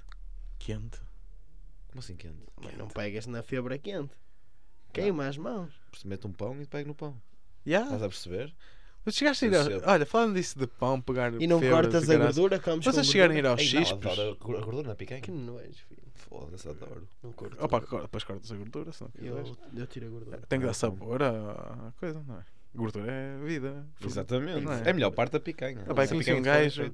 Quente. 0.60 1.00
Como 1.90 2.00
assim 2.00 2.16
quente? 2.16 2.38
Mas 2.62 2.78
não 2.78 2.88
pegas 2.88 3.26
na 3.26 3.42
febra 3.42 3.78
quente. 3.80 4.14
Queima 4.94 5.28
as 5.28 5.38
mãos. 5.38 5.72
Se 5.98 6.08
mete 6.08 6.26
um 6.28 6.32
pão 6.32 6.62
e 6.62 6.66
pega 6.66 6.88
no 6.88 6.96
pão. 6.96 7.16
Yeah. 7.66 7.86
Estás 7.88 8.04
a 8.04 8.08
perceber? 8.10 8.54
Mas 9.06 9.16
chegaste 9.16 9.46
a 9.46 9.48
ir 9.48 9.56
ao... 9.56 9.92
Olha, 9.92 10.06
falando 10.06 10.36
disso 10.36 10.60
de 10.60 10.68
pão, 10.68 11.00
pegar 11.00 11.34
E 11.42 11.48
não 11.48 11.60
febras 11.60 11.82
cortas 11.94 12.10
a 12.10 12.18
gordura, 12.18 12.60
comes 12.60 12.86
com 12.86 12.92
Vocês 12.92 13.08
chegarem 13.08 13.38
a 13.38 13.40
ir 13.40 13.46
aos 13.46 13.74
não, 13.74 13.82
adoro 13.82 14.22
a 14.32 14.36
gordura 14.36 14.88
na 14.90 14.96
picanha. 14.96 15.22
Que 15.22 15.32
nojo, 15.32 15.86
filho. 15.88 16.02
Foda-se, 16.14 16.68
adoro. 16.70 17.08
Não 17.24 17.32
curto. 17.32 17.64
Opa, 17.64 17.80
depois 17.80 18.24
cortas 18.24 18.52
a 18.52 18.56
gordura, 18.56 18.92
se 18.92 19.02
não 19.02 19.10
quiseres. 19.10 19.50
eu, 19.50 19.80
eu 19.80 19.88
tiro 19.88 20.08
a 20.08 20.10
gordura. 20.10 20.38
Tem 20.48 20.60
que 20.60 20.66
dar 20.66 20.74
sabor 20.74 21.24
à 21.24 21.94
coisa, 22.00 22.24
não 22.28 22.38
é? 22.38 22.44
Gordura 22.76 23.12
é 23.12 23.38
vida. 23.44 23.88
Exatamente. 24.06 24.62
Não 24.62 24.72
é? 24.72 24.84
É 24.86 24.90
a 24.92 24.94
melhor 24.94 25.12
parte 25.12 25.32
da 25.32 25.40
picanha. 25.40 25.84
Ah, 25.88 25.94
pá, 25.94 26.04
eu 26.04 26.10
conheci 26.10 26.34
um 26.34 26.42
gajo-. 26.42 26.92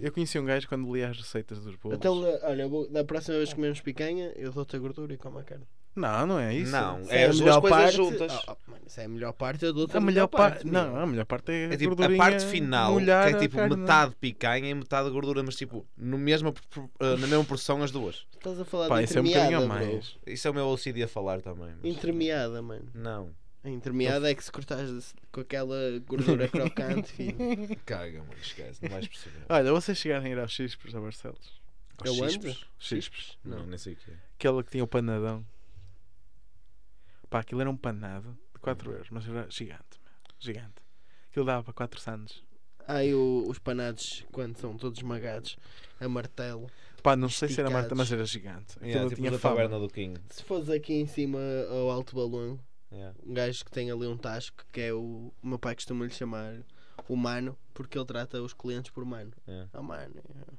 Eu 0.00 0.12
conheci 0.12 0.38
um 0.38 0.44
gajo 0.44 0.68
quando 0.68 0.94
lia 0.94 1.08
as 1.10 1.16
receitas 1.16 1.58
dos 1.58 1.74
bolos. 1.74 1.98
Então, 1.98 2.22
olha, 2.42 2.68
vou- 2.68 2.88
da 2.88 3.02
próxima 3.02 3.38
vez 3.38 3.48
que 3.48 3.56
comemos 3.56 3.80
picanha, 3.80 4.32
eu 4.36 4.52
dou-te 4.52 4.76
a 4.76 4.78
gordura 4.78 5.12
e 5.12 5.16
como 5.16 5.38
a 5.38 5.42
carne. 5.42 5.66
Não, 5.94 6.26
não 6.26 6.38
é 6.38 6.54
isso. 6.54 6.70
Não, 6.70 7.04
Se 7.04 7.10
é 7.12 7.24
as 7.24 7.28
a 7.30 7.32
duas 7.32 7.40
melhor 7.40 7.60
coisas 7.60 7.78
parte, 7.80 7.96
juntas. 7.96 8.32
Ah, 8.32 8.42
ah, 8.48 8.56
mano, 8.68 8.82
é 8.96 9.04
a 9.04 9.08
melhor 9.08 9.32
parte, 9.32 9.64
eu 9.64 9.72
dou-te 9.72 9.96
A 9.96 10.00
melhor 10.00 10.26
parte. 10.28 10.66
Não, 10.66 10.96
a 10.96 11.06
melhor 11.06 11.24
parte 11.26 11.50
é, 11.52 11.64
É 11.74 11.76
tipo 11.76 12.00
a 12.02 12.16
parte 12.16 12.46
final, 12.46 12.96
que 12.98 13.10
é 13.10 13.14
a 13.14 13.38
tipo 13.38 13.56
carne. 13.56 13.76
metade 13.76 14.14
picanha 14.20 14.68
e 14.70 14.74
metade 14.74 15.10
gordura, 15.10 15.42
mas 15.42 15.56
tipo, 15.56 15.86
no 15.96 16.16
mesma, 16.16 16.52
pro- 16.52 16.84
uh, 17.00 17.16
na 17.18 17.26
mesma 17.26 17.44
porção 17.44 17.82
as 17.82 17.90
duas. 17.90 18.26
Estás 18.34 18.58
a 18.60 18.64
falar 18.64 18.88
Pá, 18.88 18.98
de 18.98 19.04
isso 19.04 19.18
é 19.18 19.20
um 19.20 19.24
bocadinho 19.24 19.58
a 19.58 19.62
entremeada, 19.62 19.84
bro. 19.84 19.92
mais. 19.94 20.16
Isso 20.26 20.48
é 20.48 20.50
o 20.50 20.54
meu 20.54 20.66
OCD 20.68 21.02
a 21.02 21.08
falar 21.08 21.40
também. 21.42 21.74
mas- 21.82 21.84
Entremeada, 21.92 22.62
mano. 22.62 22.88
Não, 22.94 23.30
A 23.64 23.68
entremeada 23.68 24.30
é 24.30 24.34
que 24.34 24.42
se 24.44 24.50
cortares 24.52 25.14
com 25.32 25.40
aquela 25.40 25.76
gordura 26.06 26.48
crocante, 26.48 27.12
filho. 27.12 27.36
caga, 27.84 28.20
mano, 28.20 28.32
esquece, 28.40 28.82
não 28.82 28.90
vais 28.90 29.06
perceber. 29.08 29.44
Olha, 29.48 29.72
vocês 29.72 29.98
chegarem 29.98 30.32
a 30.32 30.36
ir 30.36 30.38
aos 30.38 30.52
chispes 30.52 30.94
a 30.94 31.00
Barcelos. 31.00 31.60
Aos 31.98 32.18
ando? 32.18 32.30
chispes? 32.30 32.64
Chispes. 32.78 33.38
Não, 33.44 33.66
nem 33.66 33.76
sei 33.76 33.92
o 33.92 33.96
que 33.96 34.10
é. 34.10 34.14
Aquele 34.38 34.62
que 34.62 34.70
tinha 34.70 34.82
o 34.84 34.86
panadão. 34.86 35.44
Pá, 37.30 37.40
aquilo 37.40 37.60
era 37.60 37.70
um 37.70 37.76
panado 37.76 38.36
de 38.52 38.60
4 38.60 38.90
euros, 38.92 39.08
mas 39.10 39.26
era 39.28 39.48
gigante. 39.48 40.00
Gigante. 40.38 40.82
Aquilo 41.30 41.44
dava 41.46 41.62
para 41.62 41.72
4 41.72 42.00
sandes. 42.00 42.42
Ai, 42.88 43.14
o- 43.14 43.44
os 43.48 43.58
panados, 43.58 44.26
quando 44.32 44.56
são 44.58 44.76
todos 44.76 44.98
esmagados, 44.98 45.56
a 46.00 46.08
martelo. 46.08 46.68
Pá, 47.02 47.14
não 47.14 47.28
sei 47.28 47.48
se 47.48 47.60
era. 47.60 47.70
Marta, 47.70 47.94
mas 47.94 48.10
era 48.10 48.24
gigante. 48.26 48.76
Yeah, 48.82 49.04
tipo 49.08 49.20
tinha 49.20 49.30
da 49.30 49.38
fama. 49.38 49.54
taberna 49.56 49.78
do 49.78 49.88
King. 49.88 50.20
Se 50.30 50.42
fores 50.42 50.68
aqui 50.68 50.94
em 50.94 51.06
cima 51.06 51.38
ao 51.70 51.90
alto 51.90 52.14
balão, 52.16 52.58
Yeah. 52.92 53.16
um 53.24 53.32
gajo 53.32 53.64
que 53.64 53.70
tem 53.70 53.88
ali 53.90 54.06
um 54.08 54.16
tasco, 54.16 54.64
que 54.72 54.80
é 54.80 54.92
o, 54.92 55.32
o 55.40 55.46
meu 55.46 55.58
pai 55.60 55.76
costuma 55.76 56.04
lhe 56.04 56.10
chamar 56.10 56.60
o 57.08 57.14
mano, 57.14 57.56
porque 57.72 57.96
ele 57.96 58.04
trata 58.04 58.42
os 58.42 58.52
clientes 58.52 58.90
por 58.90 59.04
mano. 59.04 59.30
Yeah. 59.46 59.70
Ah, 59.72 59.80
mano. 59.82 60.12
yeah. 60.28 60.52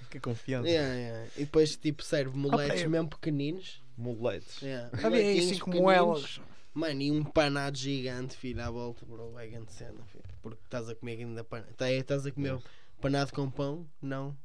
Que 0.10 0.20
confiança. 0.20 0.68
Yeah, 0.68 0.94
yeah. 0.94 1.26
E 1.36 1.40
depois, 1.40 1.76
tipo, 1.76 2.02
serve 2.02 2.36
moletes 2.36 2.82
eu- 2.82 2.90
mesmo 2.90 3.08
pequeninos. 3.08 3.82
Moletes. 3.96 4.60
Yeah. 4.62 4.90
Havia 5.06 5.42
5 5.42 5.66
pequeninos. 5.66 5.80
moelas. 5.82 6.40
Mano, 6.72 7.00
e 7.02 7.10
um 7.12 7.22
panado 7.22 7.76
gigante, 7.78 8.36
filho, 8.36 8.60
à 8.60 8.68
volta, 8.70 9.06
bro. 9.06 9.38
É 9.38 9.46
grande 9.46 9.72
cena, 9.72 10.02
filho. 10.06 10.24
Porque 10.42 10.58
estás 10.64 10.88
a 10.88 10.94
comer 10.96 11.18
ainda 11.20 11.44
panado. 11.44 11.70
Estás 11.70 12.26
a 12.26 12.32
comer 12.32 12.58
panado 13.00 13.32
com 13.32 13.48
pão? 13.50 13.86
Não. 14.02 14.36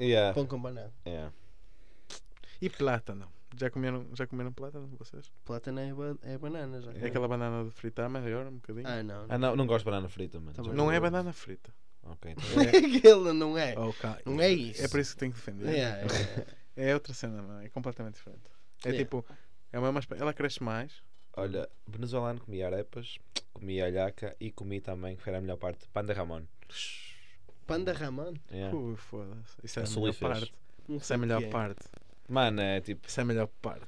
Yeah. 0.00 0.34
Pão 0.34 0.46
com 0.46 0.60
panado. 0.60 0.92
Yeah. 1.06 1.32
E 2.60 2.68
plátano. 2.68 3.28
Já 3.56 3.70
comeram, 3.70 4.04
já 4.14 4.26
comeram 4.26 4.52
plátano 4.52 4.88
vocês? 4.98 5.30
Plátano 5.44 5.78
é, 5.78 5.94
ba- 5.94 6.16
é 6.22 6.36
banana 6.36 6.80
já. 6.80 6.90
É 6.94 7.06
aquela 7.06 7.28
banana 7.28 7.64
de 7.64 7.70
fritar 7.70 8.10
maior, 8.10 8.46
um 8.48 8.56
bocadinho. 8.56 8.88
Ah, 8.88 9.00
não. 9.02 9.26
Ah, 9.28 9.38
não, 9.38 9.54
não 9.54 9.66
gosto 9.66 9.84
de 9.84 9.90
banana 9.92 10.08
frita, 10.08 10.40
mano. 10.40 10.72
Não 10.74 10.90
é 10.90 10.98
banana 10.98 11.32
frita. 11.32 11.72
Ok, 12.06 12.32
então 12.32 12.44
É, 13.30 13.32
não 13.32 13.56
é. 13.58 13.74
oh, 13.78 13.92
cá. 13.94 14.18
Não 14.26 14.40
é 14.40 14.50
isso. 14.50 14.84
É 14.84 14.88
por 14.88 15.00
isso 15.00 15.12
que 15.14 15.18
tenho 15.20 15.32
que 15.32 15.38
defender. 15.38 15.72
Yeah, 15.72 16.02
yeah. 16.12 16.46
É 16.76 16.94
outra 16.94 17.14
cena, 17.14 17.40
mano. 17.42 17.62
É 17.64 17.68
completamente 17.68 18.14
diferente. 18.16 18.42
É 18.84 18.88
Yeah. 18.90 19.04
tipo, 19.04 19.24
é 19.72 19.78
uma 19.78 19.90
mais. 19.92 20.06
Ela 20.10 20.32
cresce 20.34 20.62
mais. 20.62 20.92
Olha, 21.36 21.68
venezuelano 21.86 22.40
comi 22.40 22.62
arepas, 22.62 23.18
comi 23.52 23.80
alhaca 23.80 24.36
e 24.38 24.50
comi 24.52 24.80
também, 24.80 25.16
que 25.16 25.28
era 25.28 25.38
a 25.38 25.40
melhor 25.40 25.56
parte, 25.56 25.88
panda 25.92 26.12
ramon. 26.12 26.42
Panda 27.66 27.92
Ramon? 27.94 28.34
Yeah. 28.52 28.76
Ui, 28.76 28.94
foda-se. 28.96 29.56
Isso 29.64 29.80
é 29.80 29.82
A 29.82 29.86
a 29.86 29.90
melhor 29.90 30.14
parte. 30.14 30.54
Não 30.86 30.96
Isso 30.98 31.12
é 31.12 31.16
a 31.16 31.18
melhor 31.18 31.42
é. 31.42 31.46
parte. 31.48 31.80
Mano, 32.28 32.60
é 32.60 32.80
tipo 32.80 33.08
Isso 33.08 33.20
é 33.20 33.22
a 33.22 33.26
melhor 33.26 33.46
parte. 33.62 33.86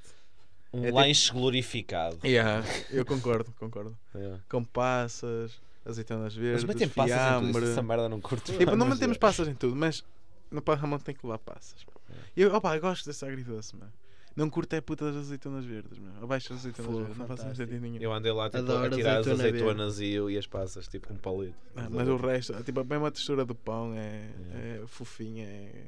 um 0.72 0.80
É 0.82 0.86
tipo- 0.86 0.97
lanche 0.98 1.32
glorificado. 1.32 2.18
Yeah, 2.24 2.64
eu 2.90 3.05
concordo, 3.05 3.52
concordo. 3.59 3.97
Yeah. 4.14 4.43
Com 4.48 4.64
passas, 4.64 5.60
azeitonas 5.87 6.35
Mas 6.35 6.35
verdes, 6.35 6.65
metem 6.65 6.89
passas 6.89 7.43
em 7.43 7.53
tudo, 7.53 7.65
essa 7.71 7.83
merda 7.83 8.09
não 8.09 8.21
curto. 8.21 8.53
Tipo, 8.53 8.77
não 8.77 8.87
mas 8.87 8.95
metemos 8.99 9.17
é. 9.17 9.21
passas 9.21 9.49
em 9.49 9.55
tudo, 9.55 9.77
mas 9.77 10.05
no 10.51 10.61
pão 10.63 10.75
Ramon 10.75 10.99
tem 10.99 11.15
que 11.15 11.25
levar 11.27 11.39
passas. 11.39 11.85
E 12.37 12.43
eu, 12.43 12.55
opa, 12.55 12.75
eu 12.77 12.81
gosto 12.81 13.05
desse 13.07 13.25
agridoce, 13.25 13.75
mano. 13.77 13.93
Não 14.35 14.51
curto 14.51 14.75
é 14.75 14.83
puta 14.83 15.07
das 15.07 15.17
azeitonas 15.17 15.65
verdes, 15.65 15.99
meu. 15.99 16.13
Abaixo 16.23 16.51
das 16.51 16.59
azeitonas 16.59 16.87
Fogo, 16.93 16.99
verdes, 17.05 17.17
não 17.19 17.27
faz 17.27 17.41
fantástico. 17.41 17.67
sentido 17.69 17.81
nenhum. 17.83 17.97
Eu 18.03 18.13
andei 18.13 18.31
lá 18.33 18.51
tipo, 18.51 18.59
Adoro 18.59 18.85
a 18.87 18.91
tirar 18.97 19.13
as 19.13 19.27
azeitona 19.27 19.49
azeitonas 19.49 20.01
e, 20.01 20.11
eu- 20.13 20.31
e 20.31 20.37
as 20.37 20.47
passas, 20.47 20.87
tipo 20.89 21.09
com 21.09 21.15
um 21.15 21.17
palito. 21.17 21.55
Ah, 21.75 21.89
mas 21.91 22.07
o 22.07 22.17
resto, 22.17 22.63
tipo, 22.63 22.81
a 22.81 22.85
mesma 22.85 23.11
textura 23.11 23.47
do 23.47 23.55
pão 23.55 23.95
é, 23.95 24.29
é 24.53 24.83
fofinha, 24.87 25.47
é. 25.47 25.85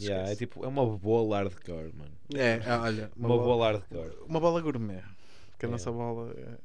Yeah, 0.00 0.30
é 0.30 0.34
tipo, 0.36 0.64
é 0.64 0.68
uma 0.68 0.84
boa 0.84 1.36
hardcore, 1.36 1.92
mano. 1.96 2.10
É, 2.34 2.60
ah, 2.66 2.80
olha, 2.82 3.10
Uma, 3.16 3.28
uma, 3.28 3.36
bola, 3.36 3.44
boa 3.44 3.66
hardcore. 3.66 4.16
uma 4.26 4.40
bola 4.40 4.60
gourmet. 4.60 5.02
Que 5.58 5.66
a 5.66 5.68
É. 5.68 5.72
nossa 5.72 5.92
bola 5.92 6.32
é, 6.36 6.58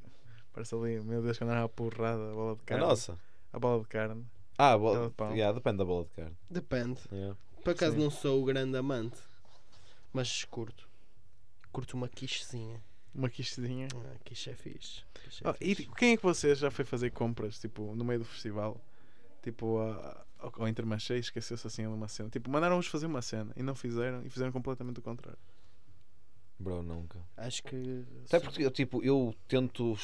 parece 0.56 0.73
ali, 0.73 0.99
meu 1.02 1.22
Deus, 1.22 1.38
que 1.38 1.44
andava 1.44 1.65
a 1.65 1.69
porrada, 1.69 2.32
a 2.32 2.34
bola 2.34 2.56
de 2.56 2.61
A 2.61 2.65
carne. 2.65 2.84
nossa. 2.86 3.19
A 3.53 3.60
bola 3.60 3.82
de 3.82 3.88
carne. 3.90 4.26
Ah, 4.57 4.72
a 4.72 4.73
Aquela 4.76 4.80
bola, 4.80 5.07
de 5.10 5.14
pão. 5.14 5.32
yeah, 5.36 5.53
depende 5.53 5.77
da 5.77 5.86
bola 5.86 6.06
de 6.06 6.10
carne. 6.11 6.38
Depende. 6.49 6.99
Yeah. 7.11 7.38
Por 7.64 7.72
acaso 7.72 7.95
Sim. 7.95 8.02
não 8.03 8.10
sou 8.10 8.41
o 8.41 8.45
grande 8.45 8.77
amante, 8.77 9.18
mas 10.14 10.44
curto. 10.45 10.88
Curto 11.72 11.95
uma 11.98 12.07
quichezinha. 12.07 12.82
Uma 13.14 13.30
quichezinha. 13.30 13.88
Ah, 13.95 14.15
quiche 14.23 14.49
é 14.49 14.56
fixe. 14.56 15.03
Quiche 15.23 15.45
é 15.45 15.49
Oh, 15.49 15.56
e 15.60 15.76
fixe. 15.76 15.90
quem 15.98 16.14
é 16.14 16.18
que 16.18 16.23
vocês 16.23 16.57
já 16.57 16.72
foi 16.72 16.86
fazer 16.86 17.11
compras, 17.11 17.60
tipo, 17.60 17.94
no 17.95 18.03
meio 18.06 18.19
do 18.19 18.26
festival? 18.26 18.80
Tipo, 19.41 19.80
a- 19.80 20.26
ao, 20.40 20.68
Intermarché 20.68 21.15
e 21.18 21.19
esqueceu-se 21.19 21.65
assim 21.68 21.82
de 21.84 21.88
uma 21.90 22.07
cena. 22.07 22.30
Tipo, 22.30 22.49
mandaram-vos 22.49 22.88
fazer 22.88 23.06
uma 23.07 23.22
cena 23.22 23.52
e 23.56 23.61
não 23.64 23.76
fizeram 23.76 24.23
e 24.26 24.30
fizeram 24.30 24.52
completamente 24.52 24.99
o 24.99 25.02
contrário. 25.02 25.40
Bro, 26.57 26.84
nunca. 26.84 27.19
Acho 27.36 27.64
que. 27.64 28.06
Até 28.26 28.40
porque 28.40 28.64
eu, 28.64 28.72
tipo, 28.72 29.03
eu 29.03 29.36
tento 29.48 29.95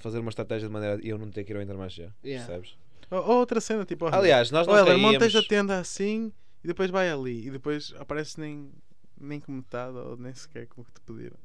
fazer 0.00 0.18
uma 0.18 0.30
estratégia 0.30 0.66
de 0.66 0.72
maneira 0.72 0.96
a 0.96 1.06
eu 1.06 1.16
não 1.16 1.30
ter 1.30 1.44
que 1.44 1.52
ir 1.52 1.56
ao 1.56 1.62
Intermarché. 1.62 2.10
Yeah. 2.24 2.46
Percebes? 2.46 2.76
Ou, 3.10 3.18
ou 3.18 3.38
outra 3.38 3.60
cena, 3.60 3.84
tipo, 3.84 4.06
Aliás, 4.06 4.50
nós 4.50 4.66
não 4.66 4.74
olha, 4.74 4.98
montas 4.98 5.34
a 5.36 5.42
tenda 5.42 5.78
assim 5.78 6.32
e 6.64 6.66
depois 6.66 6.90
vai 6.90 7.10
ali 7.10 7.46
e 7.46 7.50
depois 7.50 7.94
aparece 7.98 8.40
nem, 8.40 8.70
nem 9.20 9.38
com 9.38 9.52
metade 9.52 9.96
ou 9.96 10.16
nem 10.16 10.34
sequer 10.34 10.66
com 10.66 10.82
o 10.82 10.84
que 10.84 10.92
te 10.92 11.00
pediram. 11.00 11.36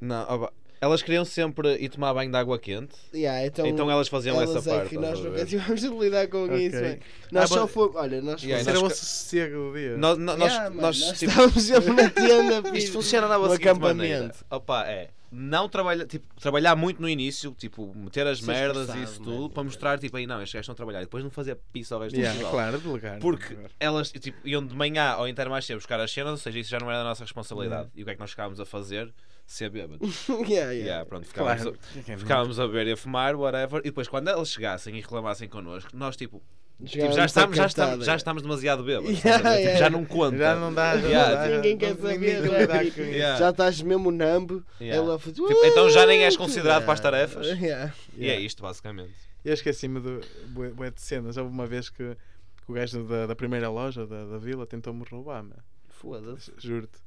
Não, 0.00 0.22
opa, 0.22 0.52
elas 0.80 1.02
queriam 1.02 1.24
sempre 1.24 1.76
ir 1.76 1.88
tomar 1.88 2.12
banho 2.14 2.30
de 2.30 2.36
água 2.36 2.58
quente, 2.58 2.94
Yeah, 3.14 3.46
então, 3.46 3.66
então, 3.66 3.90
elas 3.90 4.08
faziam 4.08 4.36
elas 4.40 4.54
essa 4.56 4.70
é 4.70 4.74
parte. 4.76 4.88
que 4.90 4.98
nós 4.98 5.18
nunca 5.20 5.44
tivemos 5.46 5.80
de 5.80 5.88
lidar 5.88 6.28
com 6.28 6.44
Ok. 6.44 6.66
isso. 6.66 6.76
man. 6.80 6.96
Nós 7.32 7.44
Ah, 7.44 7.46
só 7.54 7.60
mas- 7.62 7.70
fomos. 7.70 7.96
Olha, 7.96 8.20
nós 8.20 8.42
Yeah, 8.42 8.62
e 8.64 8.68
era 8.68 8.78
o 8.78 8.82
nós 8.82 8.92
vosso 8.92 9.04
sossego 9.04 9.56
do 9.72 9.78
dia. 9.78 9.96
Nós, 9.96 10.18
nós, 10.18 10.38
Yeah, 10.38 10.70
mano, 10.70 10.82
nós, 10.82 11.00
nós 11.00 11.18
tipo, 11.18 11.30
estávamos 11.30 11.62
sempre 11.62 11.92
na 11.92 12.10
tienda. 12.10 12.68
Isto 12.78 12.92
funciona 12.92 13.26
no 13.38 13.44
seguinte 13.50 13.68
acampamento. 13.68 14.44
Opa, 14.50 14.84
é 14.86 15.10
não 15.36 15.68
trabalha, 15.68 16.06
tipo, 16.06 16.24
trabalhar 16.40 16.76
muito 16.76 17.02
no 17.02 17.08
início, 17.08 17.50
tipo, 17.58 17.92
meter 17.96 18.24
as 18.24 18.38
Ser 18.38 18.46
merdas 18.46 18.94
e 18.94 19.02
isso 19.02 19.18
tudo, 19.18 19.30
mano. 19.34 19.50
para 19.50 19.64
mostrar, 19.64 19.98
tipo, 19.98 20.16
aí 20.16 20.28
não, 20.28 20.36
estes 20.40 20.52
gajos 20.54 20.62
estão 20.64 20.74
a 20.74 20.76
trabalhar. 20.76 21.00
E 21.00 21.06
depois 21.06 21.24
não 21.24 21.30
fazer 21.30 21.58
pizza 21.72 21.92
ao 21.96 22.00
resto 22.02 22.16
Yeah, 22.16 22.38
do 22.40 22.48
claro, 22.50 22.78
delegar. 22.78 23.18
Porque 23.18 23.48
delegar. 23.48 23.70
elas 23.80 24.12
tipo, 24.12 24.38
iam 24.46 24.64
de 24.64 24.76
manhã 24.76 25.06
ao 25.10 25.26
Intermarché 25.26 25.74
buscar 25.74 25.98
as 25.98 26.12
cenas, 26.12 26.30
ou 26.30 26.36
seja, 26.36 26.60
isso 26.60 26.70
já 26.70 26.78
não 26.78 26.88
era 26.88 26.98
da 27.02 27.08
nossa 27.08 27.24
responsabilidade. 27.24 27.88
E 27.96 28.02
o 28.02 28.04
que 28.04 28.12
é 28.12 28.14
que 28.14 28.20
nós 28.20 28.30
ficávamos 28.30 28.60
a 28.60 28.64
fazer? 28.64 29.12
Ser 29.46 29.68
bêbados. 29.70 30.26
yeah, 30.28 30.46
yeah. 30.48 30.72
Yeah, 30.72 31.04
pronto, 31.04 31.26
ficávamos, 31.26 31.62
Claro. 31.62 31.78
a, 32.14 32.18
ficávamos 32.18 32.58
a 32.60 32.66
beber 32.66 32.86
e 32.88 32.92
a 32.92 32.96
fumar, 32.96 33.36
whatever. 33.36 33.80
E 33.80 33.84
depois, 33.84 34.08
quando 34.08 34.28
elas 34.28 34.48
chegassem 34.50 34.96
e 34.96 35.00
reclamassem 35.00 35.48
connosco, 35.48 35.90
nós 35.94 36.16
tipo, 36.16 36.42
tipo, 36.84 37.12
já, 37.12 37.24
estamos, 37.26 37.56
já, 37.56 37.66
estamos, 37.66 38.04
já 38.06 38.16
estamos 38.16 38.42
demasiado 38.42 38.82
bêbados. 38.82 39.22
Yeah? 39.22 39.56
Tipo. 39.66 39.78
Já 39.78 39.90
não 39.90 40.04
conta. 40.04 40.38
Já 40.38 40.56
não 40.56 40.72
dá, 40.72 40.96
já 40.96 41.06
Yeah, 41.08 41.28
não 41.28 41.36
dá. 41.50 41.56
Ninguém 41.56 41.76
quer 41.78 41.94
saber, 41.96 43.18
já. 43.38 43.50
estás 43.50 43.82
mesmo 43.82 44.10
nambo. 44.10 44.64
Yeah. 44.80 44.96
Ela 45.04 45.18
faz, 45.18 45.34
Tipo, 45.36 45.64
então 45.66 45.90
já 45.90 46.06
nem 46.06 46.24
és 46.24 46.36
considerado 46.36 46.82
Yeah. 46.82 46.84
para 46.86 46.94
as 46.94 47.00
tarefas. 47.00 47.46
Yeah. 47.60 47.92
E 48.16 48.28
é 48.30 48.40
isto, 48.40 48.62
basicamente. 48.62 49.12
Eu 49.44 49.52
esqueci-me 49.52 50.00
de, 50.00 50.20
bué- 50.48 50.90
de 50.90 51.00
cenas. 51.02 51.36
Houve 51.36 51.50
uma 51.52 51.66
vez 51.66 51.90
que, 51.90 52.16
que 52.64 52.70
o 52.70 52.72
gajo 52.72 53.04
da, 53.04 53.26
da 53.26 53.36
primeira 53.36 53.68
loja 53.68 54.06
da, 54.06 54.24
da 54.24 54.38
vila 54.38 54.66
tentou-me 54.66 55.04
roubar. 55.10 55.44
Foda-se. 55.90 56.50
Juro-te. 56.58 56.98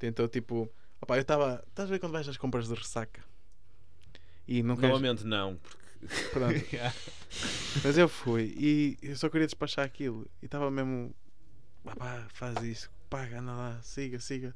Tentou 0.00 0.26
tipo. 0.28 0.68
Opá, 1.00 1.16
eu 1.16 1.22
estava. 1.22 1.62
Estás 1.68 1.88
a 1.88 1.92
ver 1.92 1.98
quando 1.98 2.12
vais 2.12 2.28
às 2.28 2.36
compras 2.36 2.68
de 2.68 2.74
ressaca? 2.74 3.22
E 4.48 4.62
não 4.62 4.76
queres. 4.76 4.90
Novamente, 4.90 5.24
não. 5.24 5.56
Porque... 5.56 5.76
Pronto. 6.32 6.54
Mas 7.84 7.98
eu 7.98 8.08
fui 8.08 8.54
e 8.58 8.98
eu 9.02 9.16
só 9.16 9.28
queria 9.28 9.46
despachar 9.46 9.84
aquilo. 9.84 10.26
E 10.42 10.46
estava 10.46 10.70
mesmo. 10.70 11.14
"Ah 11.86 11.96
pá, 11.96 12.26
faz 12.30 12.62
isso, 12.64 12.90
paga, 13.10 13.40
anda 13.40 13.52
lá, 13.52 13.80
siga, 13.82 14.18
siga. 14.18 14.54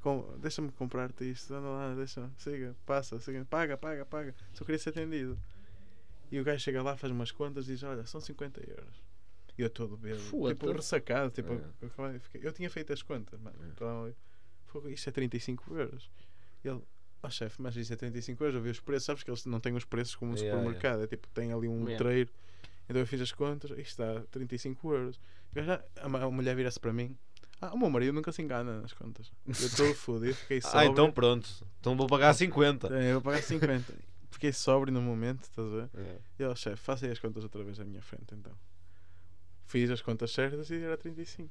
Com- 0.00 0.36
Deixa-me 0.38 0.70
comprar-te 0.72 1.28
isto, 1.30 1.52
anda 1.54 1.68
lá, 1.68 1.94
deixa 1.94 2.30
siga, 2.38 2.74
passa, 2.84 3.18
siga, 3.20 3.44
paga, 3.44 3.76
paga, 3.76 4.04
paga. 4.04 4.34
Só 4.52 4.64
queria 4.64 4.78
ser 4.78 4.90
atendido. 4.90 5.38
E 6.30 6.40
o 6.40 6.44
gajo 6.44 6.60
chega 6.60 6.82
lá, 6.82 6.96
faz 6.96 7.12
umas 7.12 7.30
contas 7.32 7.66
e 7.68 7.72
diz: 7.72 7.82
Olha, 7.82 8.04
são 8.06 8.20
50 8.20 8.60
euros. 8.68 9.02
E 9.58 9.62
eu 9.62 9.70
todo 9.70 9.96
bêbado, 9.96 10.22
tipo 10.48 10.70
ressacado. 10.72 11.30
Tipo, 11.30 11.54
É. 11.54 11.60
eu, 11.80 12.20
eu 12.42 12.52
tinha 12.52 12.68
feito 12.68 12.92
as 12.92 13.02
contas, 13.02 13.40
mano. 13.40 13.56
É. 13.64 13.68
Então, 13.68 14.14
Fogo, 14.76 14.88
isto 14.90 15.08
é 15.08 15.12
35 15.12 15.76
euros. 15.76 16.10
E 16.64 16.68
ele, 16.68 16.82
oh 17.22 17.30
chefe, 17.30 17.60
mas 17.62 17.76
isso 17.76 17.92
é 17.92 17.96
35 17.96 18.44
euros. 18.44 18.56
Eu 18.56 18.62
vi 18.62 18.70
os 18.70 18.80
preços, 18.80 19.04
sabes 19.06 19.22
que 19.22 19.30
eles 19.30 19.44
não 19.46 19.58
têm 19.60 19.74
os 19.74 19.84
preços 19.84 20.14
como 20.14 20.32
no 20.32 20.38
Yeah, 20.38 20.56
supermercado. 20.58 21.02
É 21.02 21.06
tipo, 21.06 21.26
tem 21.28 21.52
ali 21.52 21.66
um 21.68 21.86
Yeah. 21.88 21.90
letreiro. 21.92 22.30
Então 22.88 23.00
eu 23.00 23.06
fiz 23.06 23.20
as 23.20 23.32
contas, 23.32 23.70
isto 23.70 23.80
está 24.02 24.20
35 24.30 24.92
euros. 24.92 25.18
Eu 25.54 25.64
já- 25.64 25.82
a, 25.96 26.06
a 26.06 26.30
mulher 26.30 26.54
vira-se 26.54 26.78
para 26.78 26.92
mim. 26.92 27.16
Ah, 27.60 27.72
o 27.74 27.78
meu 27.78 27.88
marido 27.88 28.12
nunca 28.12 28.30
se 28.32 28.42
engana 28.42 28.80
nas 28.82 28.92
contas. 28.92 29.32
Eu 29.46 29.52
estou 29.52 29.94
fodido, 29.96 30.34
fiquei 30.34 30.60
sóbrio. 30.60 30.80
Ah, 30.80 30.84
então 30.86 31.10
pronto. 31.10 31.48
Então 31.80 31.96
vou 31.96 32.06
pagar 32.06 32.34
50. 32.34 32.94
É, 32.94 33.08
eu 33.10 33.14
vou 33.14 33.22
pagar 33.22 33.42
50. 33.42 33.94
Fiquei 34.30 34.52
sóbrio 34.52 34.92
no 34.92 35.00
momento, 35.00 35.44
estás 35.44 35.66
a 35.66 35.70
ver? 35.70 35.90
É. 35.94 36.18
E 36.38 36.42
ele, 36.42 36.54
chefe, 36.54 36.76
faça 36.76 37.06
aí 37.06 37.12
as 37.12 37.18
contas 37.18 37.42
outra 37.42 37.64
vez 37.64 37.80
à 37.80 37.84
minha 37.84 38.02
frente 38.02 38.34
então. 38.34 38.52
Fiz 39.64 39.90
as 39.90 40.02
contas 40.02 40.30
certas 40.32 40.68
e 40.70 40.76
era 40.82 40.96
35. 40.98 41.50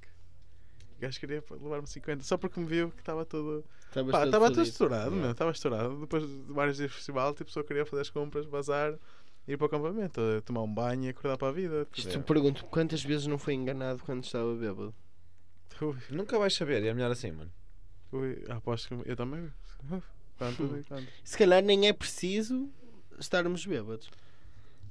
O 0.97 1.01
gajo 1.01 1.19
queria 1.19 1.43
levar-me 1.61 1.87
50, 1.87 2.23
só 2.23 2.37
porque 2.37 2.59
me 2.59 2.65
viu 2.65 2.89
que 2.91 2.99
estava 3.01 3.25
Pá, 3.25 3.29
todo 3.29 3.63
estava 3.93 4.29
todo 4.31 4.41
fodido. 4.41 4.61
estourado, 4.63 5.05
Yeah. 5.11 5.21
meu, 5.21 5.31
estava 5.31 5.51
estourado. 5.51 5.99
Depois 5.99 6.23
de 6.23 6.53
vários 6.53 6.77
dias 6.77 6.89
de 6.89 6.95
festival, 6.95 7.33
tipo, 7.33 7.51
só 7.51 7.63
queria 7.63 7.85
fazer 7.85 8.01
as 8.03 8.09
compras, 8.09 8.45
bazar, 8.45 8.93
ir 9.47 9.57
para 9.57 9.65
o 9.65 9.67
acampamento, 9.67 10.19
eh, 10.21 10.41
tomar 10.41 10.61
um 10.63 10.73
banho 10.73 11.03
e 11.05 11.09
acordar 11.09 11.37
para 11.37 11.49
a 11.49 11.51
vida. 11.51 11.87
Isto 11.95 12.09
Tipo, 12.09 12.19
eu 12.19 12.23
pergunto, 12.23 12.65
quantas 12.65 13.03
vezes 13.03 13.27
não 13.27 13.37
foi 13.37 13.53
enganado 13.55 14.01
quando 14.03 14.23
estava 14.23 14.55
bêbado? 14.55 14.93
ui, 15.81 15.95
Nunca 16.09 16.39
vais 16.39 16.53
saber, 16.53 16.83
é 16.83 16.93
melhor 16.93 17.11
assim, 17.11 17.31
mano. 17.31 17.51
ui, 18.11 18.43
aposto 18.49 18.87
que 18.87 19.09
eu 19.11 19.15
também. 19.15 19.51
Se 21.23 21.37
calhar 21.37 21.63
nem 21.63 21.87
é 21.87 21.93
preciso 21.93 22.69
estarmos 23.19 23.65
bêbados. 23.65 24.09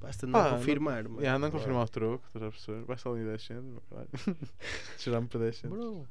Basta 0.04 0.26
não 0.26 0.42
não- 0.42 0.58
confirmar, 0.58 1.04
mano. 1.04 1.20
Yeah, 1.20 1.38
não 1.38 1.50
confirmar 1.50 1.84
o 1.84 1.88
troco, 1.88 2.26
estás 2.26 2.44
a 2.44 2.50
perceber? 2.50 2.84
Vai 2.84 2.98
só 2.98 3.12
ali 3.14 3.24
10 3.24 3.42
centos, 3.42 3.64
meu 3.64 3.82
caralho. 3.88 4.08
Tirar-me 4.98 5.28
para 5.28 5.40
10 5.40 5.56
centos. 5.56 5.78
Bro, 5.78 6.08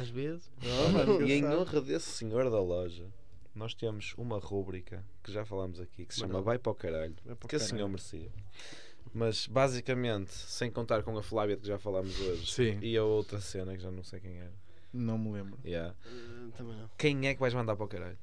às 0.00 0.08
vezes. 0.08 0.50
Oh, 0.62 0.88
mano, 0.90 1.22
E 1.26 1.32
em 1.32 1.44
honra 1.46 1.80
desse 1.80 2.10
senhor 2.10 2.50
da 2.50 2.60
loja, 2.60 3.06
nós 3.54 3.74
temos 3.74 4.14
uma 4.16 4.38
rúbrica 4.38 5.04
que 5.22 5.32
já 5.32 5.44
falámos 5.44 5.80
aqui 5.80 6.04
que 6.06 6.14
se 6.14 6.20
chama 6.20 6.34
Mano. 6.34 6.44
Vai 6.44 6.58
para 6.58 6.72
o 6.72 6.74
caralho. 6.74 7.14
Para 7.24 7.34
o 7.34 7.48
Que 7.48 7.56
esse 7.56 7.68
senhor 7.68 7.88
merecia. 7.88 8.30
Mas 9.12 9.46
basicamente, 9.46 10.32
sem 10.32 10.70
contar 10.70 11.02
com 11.02 11.16
a 11.18 11.22
Flávia 11.22 11.56
que 11.56 11.66
já 11.66 11.78
falámos 11.78 12.18
hoje 12.20 12.52
Sim. 12.52 12.78
e 12.80 12.96
a 12.96 13.02
outra 13.02 13.40
cena 13.40 13.74
que 13.76 13.82
já 13.82 13.90
não 13.90 14.04
sei 14.04 14.20
quem 14.20 14.38
era. 14.38 14.52
Não 14.92 15.16
me 15.18 15.32
lembro. 15.32 15.58
Yeah. 15.64 15.94
Eh, 16.04 16.50
também 16.56 16.76
não. 16.76 16.90
Quem 16.98 17.26
é 17.26 17.34
que 17.34 17.40
vais 17.40 17.54
mandar 17.54 17.74
para 17.76 17.84
o 17.84 17.88
caralho? 17.88 18.18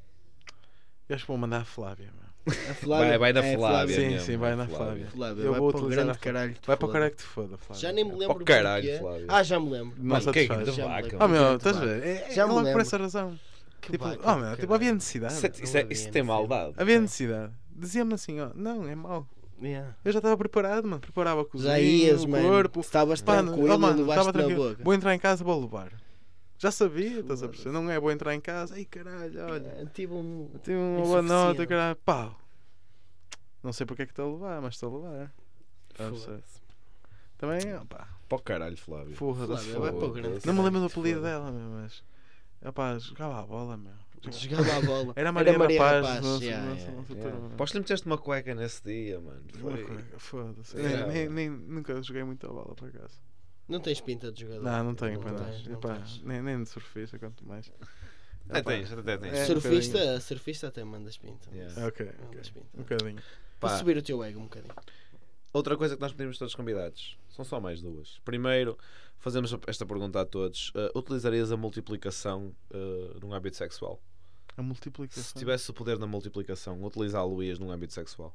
Eu 1.10 1.16
acho 1.16 1.24
que 1.26 1.28
vou 1.30 1.38
mandar 1.38 1.62
a 1.62 1.66
Flávia, 1.66 2.12
meu. 2.14 2.27
A 2.48 2.74
Flávia, 2.74 3.08
Vai- 3.10 3.18
vai 3.20 3.34
na 3.34 3.46
é 3.46 3.56
Flávia. 3.58 3.96
Sim, 3.96 4.08
mesmo, 4.08 4.20
sim, 4.26 4.38
vai 4.38 4.56
na 4.56 4.68
Flávia. 4.68 4.86
Flávia. 4.86 5.08
Flávia, 5.08 5.44
Eu 5.44 5.52
vai 5.52 5.60
vou 5.60 5.70
para 5.72 5.78
o 5.78 5.82
utilizar 5.84 6.06
grande 6.06 6.20
caralho. 6.20 6.54
que 6.54 6.60
te 6.62 6.68
Vai 6.68 6.78
para 6.78 6.86
o 6.86 6.88
foda. 6.88 6.94
caralho 6.94 7.12
que 7.12 7.18
te 7.18 7.24
foda, 7.24 7.58
Flávia. 7.58 7.82
Já 7.82 7.92
nem 7.92 8.04
me 8.06 8.12
lembro 8.12 8.28
Para 8.36 8.42
o 8.44 8.46
caralho, 8.46 8.84
porquê. 8.86 9.00
Flávia. 9.00 9.26
Ah, 9.28 9.44
já 9.44 9.60
me 9.60 9.70
lembro. 9.70 9.94
Não 9.98 10.06
Mano, 10.16 10.32
quem 10.34 10.44
é 10.44 10.48
que 10.48 10.66
Já 10.66 10.72
me 10.72 10.90
vaca? 10.90 11.02
lembro. 11.04 11.18
Ah, 11.24 11.28
meu, 11.28 11.56
estás 11.58 11.78
a 11.78 11.80
ver? 11.86 12.04
É, 12.06 12.32
Já 12.34 12.42
é 12.44 12.46
me 12.46 12.52
logo 12.52 12.62
por 12.62 12.66
lembro. 12.68 12.82
essa 12.82 12.98
razão. 12.98 13.40
Que 13.82 13.92
Tipo, 13.92 14.04
vaca, 14.06 14.32
oh, 14.32 14.36
meu, 14.36 14.58
tipo, 14.58 14.74
havia 14.74 14.94
necessidade. 14.94 15.34
Isso, 15.64 15.78
é- 15.78 15.82
é- 15.82 16.12
tem 16.12 16.24
maldade. 16.24 16.74
Havia 16.78 17.00
necessidade. 17.00 17.54
Dizia-me 17.76 18.14
assim, 18.14 18.40
ó, 18.42 18.50
não, 18.56 18.88
é 18.88 18.96
mau. 18.96 19.28
Yeah. 19.62 19.96
Eu 20.06 20.12
já 20.12 20.20
estava 20.20 20.38
preparado, 20.38 20.86
mano. 20.88 21.00
Preparava 21.00 21.42
a 21.42 21.46
cozinha, 21.46 21.72
Já 21.74 21.80
ias, 21.80 22.24
o 22.24 22.28
corpo. 22.28 22.80
Estavas 22.82 23.22
tranquilo 23.22 23.74
oh, 23.74 23.78
mano, 23.80 24.00
e 24.00 24.02
estava 24.02 24.10
levaste 24.10 24.26
na 24.28 24.34
tranquilo. 24.34 24.70
boca. 24.70 24.84
Vou 24.84 24.94
entrar 24.94 25.16
em 25.16 25.20
casa, 25.20 25.44
vou 25.44 25.60
levar. 25.60 25.92
Já 26.60 26.72
sabia, 26.72 27.20
estás 27.20 27.44
a 27.44 27.48
perceber? 27.48 27.72
Não 27.72 27.90
é 27.90 28.00
vou 28.00 28.12
entrar 28.12 28.34
em 28.34 28.42
casa. 28.42 28.74
Ai 28.76 28.86
caralho, 28.86 29.46
olha. 29.46 29.68
É, 29.68 29.86
Tive 29.94 30.14
um. 30.14 30.50
Tive 30.64 30.78
uma 30.78 31.02
boa 31.06 31.22
nota, 31.22 31.68
caralho. 31.68 31.96
Pau. 31.98 32.40
Não 33.64 33.72
sei 33.74 33.86
porque 33.86 34.04
é 34.04 34.06
que 34.06 34.12
estou 34.12 34.30
a 34.30 34.34
levar, 34.34 34.62
mas 34.62 34.74
estou 34.76 35.06
a 35.06 35.10
levar. 35.10 35.34
Estás 35.92 36.08
a 36.10 36.12
perceber? 36.12 36.36
Foda-se. 36.42 36.62
Também, 37.38 37.76
opá, 37.76 38.08
Para 38.28 38.36
o 38.38 38.42
caralho, 38.42 38.78
Flávio. 38.78 39.16
porra 39.16 39.46
da 39.46 39.58
Flávia, 39.58 39.80
vai 39.80 39.92
para 39.92 39.98
o 39.98 40.02
foda. 40.10 40.22
grande 40.22 40.46
Não 40.48 40.54
me 40.56 40.62
lembro 40.64 40.80
do 40.80 40.86
apelido 40.88 41.22
dela, 41.22 41.52
meu, 41.52 41.70
mas. 41.70 42.04
Opá, 42.66 42.98
jogava 42.98 43.40
a 43.40 43.46
bola, 43.46 43.78
meu. 43.78 43.94
Jogava 44.32 44.78
a 44.78 44.82
bola. 44.82 45.14
Era 45.16 45.32
Maria, 45.32 45.58
Maria 45.60 45.80
Rapaz. 45.80 46.06
Rapaz, 46.08 46.26
nossa- 46.26 46.44
yeah, 46.44 46.66
nossa- 46.66 46.82
yeah. 46.82 46.98
nossa 46.98 47.14
Yeah. 47.14 47.32
turma. 47.32 47.54
Aposto 47.54 47.72
que 47.74 47.78
lhe 47.78 47.82
meteste 47.84 48.06
uma 48.08 48.18
cueca 48.18 48.56
nesse 48.56 48.84
dia, 48.84 49.20
mano. 49.20 49.44
Uma 49.62 49.78
Foi. 49.78 50.04
Foda-se. 50.18 50.76
Yeah. 50.78 51.06
Nem, 51.14 51.30
nem, 51.30 51.50
nem- 51.50 51.60
nunca 51.68 52.02
joguei 52.02 52.24
muito 52.24 52.48
a 52.48 52.50
bola, 52.50 52.74
por 52.74 52.88
acaso. 52.90 53.14
Não 53.68 53.80
tens 53.80 54.00
pinta 54.00 54.32
de 54.32 54.42
jogador. 54.42 54.64
Não, 54.64 54.84
não 54.84 54.96
tenho, 54.96 55.20
Não 55.22 55.36
tens, 55.36 55.68
não 55.68 55.78
Epá, 55.78 55.96
tens. 55.96 56.22
nem, 56.24 56.42
nem 56.42 56.64
de 56.64 56.70
surfista, 56.70 57.20
quanto 57.20 57.46
mais. 57.46 57.70
Até 58.50 58.62
tens, 58.62 58.92
até 58.94 59.18
tens. 59.18 59.34
É, 59.34 59.44
um 59.44 59.46
surfista, 59.46 60.22
surfista 60.22 60.68
até 60.68 60.84
mandas 60.84 61.18
pinta. 61.18 61.50
Yeah. 61.52 61.88
Ok, 61.88 62.06
ok. 62.06 62.26
Mandas 62.26 62.50
pinta. 62.50 62.68
Um 62.74 62.78
bocadinho. 62.84 63.22
Para 63.60 63.70
Pá. 63.70 63.78
subir 63.78 63.98
o 63.98 64.02
teu 64.02 64.24
ego 64.24 64.40
um 64.40 64.44
bocadinho. 64.44 64.74
Outra 65.52 65.76
coisa 65.76 65.96
que 65.96 66.02
nós 66.02 66.14
pedimos 66.14 66.38
a 66.38 66.40
todos 66.40 66.52
os 66.54 66.56
convidados 66.56 67.18
são 67.30 67.44
só 67.44 67.60
mais 67.60 67.82
duas. 67.82 68.20
Primeiro, 68.24 68.78
fazemos 69.18 69.54
esta 69.68 69.86
pergunta 69.86 70.22
a 70.22 70.26
todos: 70.26 70.70
Uh, 70.70 70.98
utilizarias 70.98 71.52
a 71.52 71.58
multiplicação 71.58 72.56
uh, 72.72 73.20
num 73.20 73.34
âmbito 73.34 73.58
sexual? 73.58 74.02
A 74.56 74.62
multiplicação. 74.62 75.24
Se 75.24 75.34
tivesse 75.34 75.70
o 75.70 75.74
poder 75.74 76.00
na 76.00 76.08
multiplicação, 76.08 76.82
utilizá-lo 76.84 77.44
ias 77.44 77.60
num 77.60 77.70
âmbito 77.70 77.94
sexual? 77.94 78.34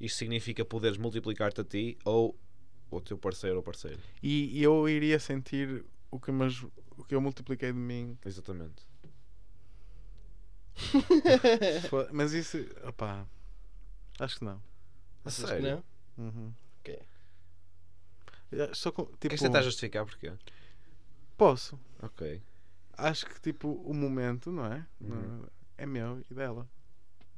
Isto 0.00 0.18
significa 0.18 0.64
poderes 0.64 0.98
multiplicar-te 0.98 1.60
a 1.60 1.64
ti 1.64 1.98
ou 2.04 2.36
o 2.90 3.00
teu 3.00 3.16
parceiro 3.18 3.56
ou 3.56 3.62
parceira. 3.62 3.98
E, 4.22 4.62
eu 4.62 4.88
iria 4.88 5.18
sentir 5.18 5.84
o 6.10 6.18
que, 6.18 6.30
mas, 6.32 6.62
o 6.96 7.04
que 7.04 7.14
eu 7.14 7.20
multipliquei 7.20 7.72
de 7.72 7.78
mim. 7.78 8.18
Exatamente. 8.24 8.88
Mas 12.12 12.32
isso. 12.32 12.58
Opá. 12.86 13.26
Acho 14.18 14.38
que 14.38 14.44
não. 14.44 14.62
A 15.24 15.28
Achas 15.28 15.44
que 15.44 15.48
sério? 15.50 15.84
não? 16.16 16.26
Uhum. 16.26 16.52
Ok. 16.80 17.02
Só 18.74 18.90
com, 18.90 19.04
Queres 19.06 19.38
tipo, 19.38 19.50
tentar 19.52 19.62
justificar 19.62 20.04
porquê? 20.04 20.32
posso. 21.36 21.78
Ok. 22.02 22.42
Acho 22.96 23.26
que 23.26 23.40
tipo 23.40 23.68
o 23.72 23.94
momento, 23.94 24.50
não 24.50 24.66
é? 24.66 24.86
Uhum. 25.00 25.44
É 25.78 25.86
meu 25.86 26.22
e 26.30 26.34
dela. 26.34 26.68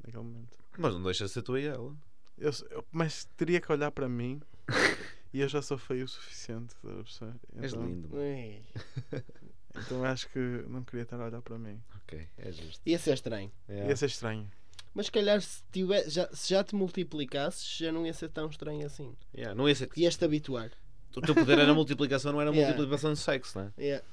Naquele 0.04 0.24
momento. 0.24 0.58
Mas 0.78 0.94
não 0.94 1.02
deixa 1.02 1.24
de 1.26 1.30
ser 1.30 1.42
tu 1.42 1.56
e 1.58 1.66
ela. 1.66 1.94
Eu- 2.38 2.84
mas 2.90 3.24
teria 3.36 3.60
que 3.60 3.70
olhar 3.70 3.90
para 3.92 4.08
mim 4.08 4.40
e 5.32 5.40
eu 5.40 5.48
já 5.48 5.60
sou 5.62 5.78
feio 5.78 6.04
o 6.04 6.08
suficiente. 6.08 6.74
a 6.84 6.88
perceber? 7.02 7.34
És 7.56 7.72
Então- 7.72 7.86
lindo. 7.86 8.08
Então 9.74 10.04
acho 10.04 10.28
que 10.28 10.38
não 10.68 10.84
queria 10.84 11.02
estar 11.04 11.18
a 11.18 11.24
olhar 11.24 11.40
para 11.40 11.58
mim. 11.58 11.80
Ok, 12.02 12.28
é 12.36 12.52
justo. 12.52 12.82
Ia 12.84 12.98
ser 12.98 13.14
estranho. 13.14 13.50
Yeah. 13.66 13.88
Ia 13.88 13.96
ser 13.96 14.04
estranho. 14.06 14.50
Mas 14.92 15.06
se 15.06 15.12
calhar 15.12 15.40
se, 15.40 15.62
tiver, 15.72 16.06
já, 16.10 16.28
se 16.34 16.50
já 16.52 16.62
te 16.62 16.74
multiplicasses, 16.74 17.78
já 17.78 17.90
não 17.90 18.04
ia 18.06 18.12
ser 18.12 18.28
tão 18.28 18.50
estranho 18.50 18.84
assim. 18.84 19.16
Yeah, 19.34 19.54
Não 19.54 19.66
ia 19.66 19.74
ser... 19.74 19.88
Ias-te 19.96 20.22
habituar. 20.26 20.70
O 21.16 21.22
teu 21.22 21.34
poder 21.34 21.58
era 21.58 21.72
multiplicação, 21.74 22.32
não 22.32 22.40
era 22.42 22.50
Yeah. 22.50 22.68
multiplicação 22.68 23.14
de 23.14 23.18
sexo, 23.18 23.58
não 23.58 23.66
é? 23.68 23.72
Yeah. 23.82 24.04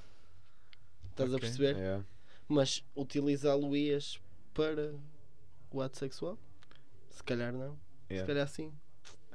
Estás 1.12 1.34
a 1.34 1.36
Ok. 1.36 1.50
perceber? 1.50 1.76
Yeah. 1.76 2.06
Mas 2.48 2.86
utilizá-lo-ias 2.96 4.22
para 4.54 4.94
o 5.72 5.82
ato 5.82 5.98
sexual? 5.98 6.40
Se 7.10 7.22
calhar 7.22 7.52
não. 7.52 7.78
Se 8.10 8.24
calhar 8.24 8.48
sim. 8.48 8.72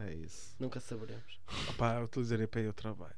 É 0.01 0.13
isso. 0.15 0.55
Nunca 0.59 0.81
saberemos. 0.81 1.39
Opá, 1.71 1.97
eu 1.99 2.05
utilizaria 2.05 2.49
para 2.49 2.61
ir 2.63 2.67
ao 2.67 2.73
trabalho. 2.73 3.15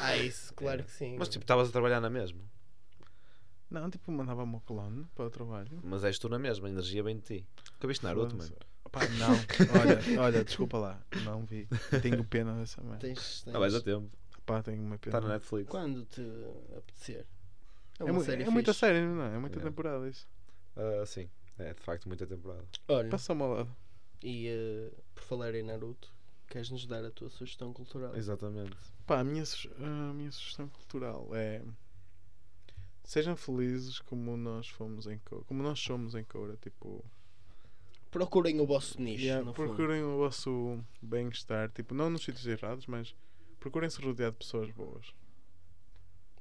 Ah, 0.00 0.16
isso, 0.16 0.54
claro 0.54 0.82
que 0.84 0.90
sim. 0.90 1.16
Mas 1.18 1.28
tipo, 1.28 1.44
estavas 1.44 1.68
a 1.68 1.72
trabalhar 1.72 2.00
na 2.00 2.08
mesma. 2.10 2.40
Não, 3.70 3.90
tipo, 3.90 4.10
mandava 4.12 4.42
o 4.44 4.46
meu 4.46 4.60
clone 4.60 5.06
para 5.14 5.24
o 5.26 5.30
trabalho. 5.30 5.80
Mas 5.82 6.04
és 6.04 6.18
tu 6.18 6.28
na 6.28 6.38
mesma, 6.38 6.68
a 6.68 6.70
energia 6.70 7.02
vem 7.02 7.16
de 7.16 7.22
ti. 7.22 7.46
Nunca 7.72 7.88
viste 7.88 8.04
Naruto, 8.04 8.36
mano? 8.36 8.54
Opá, 8.84 9.00
não. 9.08 9.34
Olha, 9.80 10.20
olha, 10.22 10.44
desculpa 10.44 10.78
lá. 10.78 11.02
Não 11.24 11.44
vi. 11.44 11.66
Tenho 12.00 12.22
pena 12.24 12.54
dessa 12.54 12.80
merda. 12.82 12.98
Tens, 12.98 13.42
tens... 13.42 13.52
Não 13.52 13.58
vais 13.60 13.74
a 13.74 13.80
tempo. 13.80 14.08
Opá, 14.38 14.62
tenho 14.62 14.80
uma 14.82 14.98
pena. 14.98 15.16
Está 15.16 15.26
na 15.26 15.34
Netflix. 15.34 15.68
Quando 15.68 16.04
te 16.04 16.22
apetecer. 16.76 17.26
É 17.98 18.02
É, 18.02 18.04
uma 18.04 18.12
mu- 18.14 18.24
série 18.24 18.42
é 18.44 18.50
muita 18.50 18.72
série, 18.72 19.00
não 19.00 19.22
é? 19.24 19.34
É 19.34 19.38
muita 19.38 19.58
temporada 19.60 20.08
isso. 20.08 20.28
Ah, 20.76 21.04
sim. 21.06 21.28
É 21.58 21.72
de 21.74 21.80
facto 21.80 22.06
muita 22.06 22.26
temporada. 22.26 22.64
Olha, 22.88 23.08
Passa-me 23.08 23.42
ao 23.42 23.54
lado. 23.54 23.76
E 24.24 24.48
eh, 24.48 24.90
por 25.14 25.22
falar 25.22 25.54
em 25.54 25.62
Naruto, 25.62 26.12
queres-nos 26.48 26.86
dar 26.86 27.04
a 27.04 27.10
tua 27.10 27.28
sugestão 27.30 27.72
cultural? 27.72 28.16
Exatamente. 28.16 28.76
Pá, 29.06 29.20
a 29.20 29.24
minha, 29.24 29.44
su- 29.44 29.70
a 29.78 30.12
minha 30.14 30.32
sugestão 30.32 30.68
cultural 30.68 31.28
é. 31.32 31.62
Sejam 33.04 33.36
felizes 33.36 33.98
como 34.00 34.34
nós 34.36 34.66
fomos 34.68 35.06
em 35.06 35.18
Coura. 35.18 35.44
Como 35.44 35.62
nós 35.62 35.78
somos 35.78 36.14
em 36.14 36.24
Coura. 36.24 36.56
Tipo, 36.56 37.04
Procurem 38.10 38.60
o 38.60 38.66
vosso 38.66 39.00
nicho. 39.02 39.22
yeah, 39.24 39.44
no 39.44 39.52
fundo. 39.52 39.66
procurem 39.68 40.02
o 40.02 40.16
vosso 40.18 40.82
bem-estar. 41.02 41.70
Tipo, 41.70 41.94
não 41.94 42.08
nos 42.08 42.24
sítios 42.24 42.46
errados, 42.46 42.86
mas 42.86 43.14
procurem 43.60 43.90
se 43.90 44.00
rodear 44.00 44.30
de 44.30 44.38
pessoas 44.38 44.70
boas. 44.70 45.12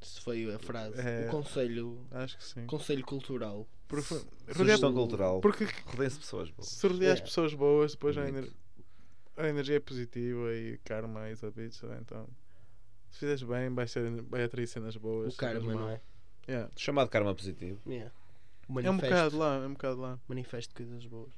Se 0.04 0.22
foi 0.22 0.54
a 0.54 0.60
frase. 0.60 1.00
É. 1.00 1.28
O 1.28 1.32
conselho, 1.32 2.06
Acho 2.12 2.38
que 2.38 2.44
sim. 2.44 2.66
conselho 2.66 3.04
cultural. 3.06 3.68
Porque, 3.88 4.22
Sugestão 4.56 4.94
cultural. 4.94 5.40
porque 5.42 5.66
Rodem-se 5.86 6.18
pessoas 6.20 6.50
boas. 6.50 6.68
se 6.70 6.88
as 6.88 6.94
Yeah. 7.00 7.22
pessoas 7.22 7.54
boas, 7.54 7.92
depois 7.94 8.18
a, 8.18 8.28
ener- 8.28 8.52
a 9.38 9.48
energia 9.48 9.76
é 9.78 9.80
positiva 9.80 10.54
e 10.54 10.78
karma 10.84 11.30
is 11.30 11.44
a 11.44 11.52
bitch. 11.52 11.82
Então, 12.02 12.28
se 13.12 13.20
fizeres 13.20 13.44
bem, 13.44 13.70
vai, 13.74 13.88
ser, 13.88 14.10
vai 14.24 14.44
atrair 14.44 14.68
cenas 14.68 14.96
boas. 14.98 15.34
O 15.34 15.38
karma, 15.38 15.74
não 15.74 15.90
é? 15.90 16.02
Yeah. 16.48 16.72
Chamado 16.76 17.10
karma 17.10 17.34
positivo. 17.36 17.80
Yeah. 17.88 18.12
É 18.84 18.90
um 18.90 18.98
bocado 18.98 19.38
lá, 19.38 19.56
é 19.58 19.68
um 19.68 19.74
bocado 19.74 20.02
lá. 20.02 20.20
manifesto 20.28 20.74
coisas 20.74 21.06
boas. 21.06 21.32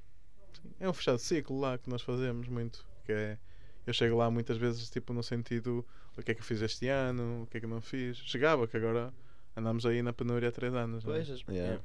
É 0.79 0.87
um 0.89 0.93
fechado 0.93 1.17
ciclo 1.19 1.59
lá 1.59 1.77
que 1.77 1.89
nós 1.89 2.01
fazemos 2.01 2.47
muito. 2.47 2.85
Que 3.03 3.11
é, 3.11 3.37
eu 3.85 3.93
chego 3.93 4.15
lá 4.17 4.29
muitas 4.31 4.57
vezes 4.57 4.89
tipo 4.89 5.13
no 5.13 5.21
sentido 5.23 5.85
o 6.17 6.21
que 6.23 6.31
é 6.31 6.33
que 6.33 6.41
eu 6.41 6.45
fiz 6.45 6.61
este 6.61 6.87
ano, 6.87 7.43
o 7.43 7.47
que 7.47 7.57
é 7.57 7.59
que 7.59 7.65
eu 7.65 7.69
não 7.69 7.81
fiz. 7.81 8.17
Chegava 8.17 8.67
que 8.67 8.77
agora 8.77 9.13
andamos 9.55 9.85
aí 9.85 10.01
na 10.01 10.13
penúria 10.13 10.49
há 10.49 10.51
3 10.51 10.73
anos. 10.73 11.03
não 11.03 11.13
é? 11.13 11.17
Vejas? 11.19 11.41
Yeah. 11.49 11.81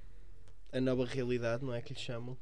a 0.73 0.81
nova 0.81 1.05
realidade, 1.05 1.65
não 1.65 1.75
é 1.75 1.81
que 1.83 1.93
lhe 1.95 1.99
chamam? 1.99 2.37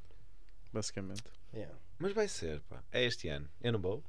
Basicamente. 0.73 1.23
Yeah. 1.55 1.75
Mas 1.99 2.13
vai 2.13 2.29
ser, 2.29 2.61
pá. 2.69 2.83
É 2.93 3.05
este 3.05 3.29
ano. 3.29 3.49
Eu 3.63 3.73
não 3.73 3.81
vou. 3.81 4.05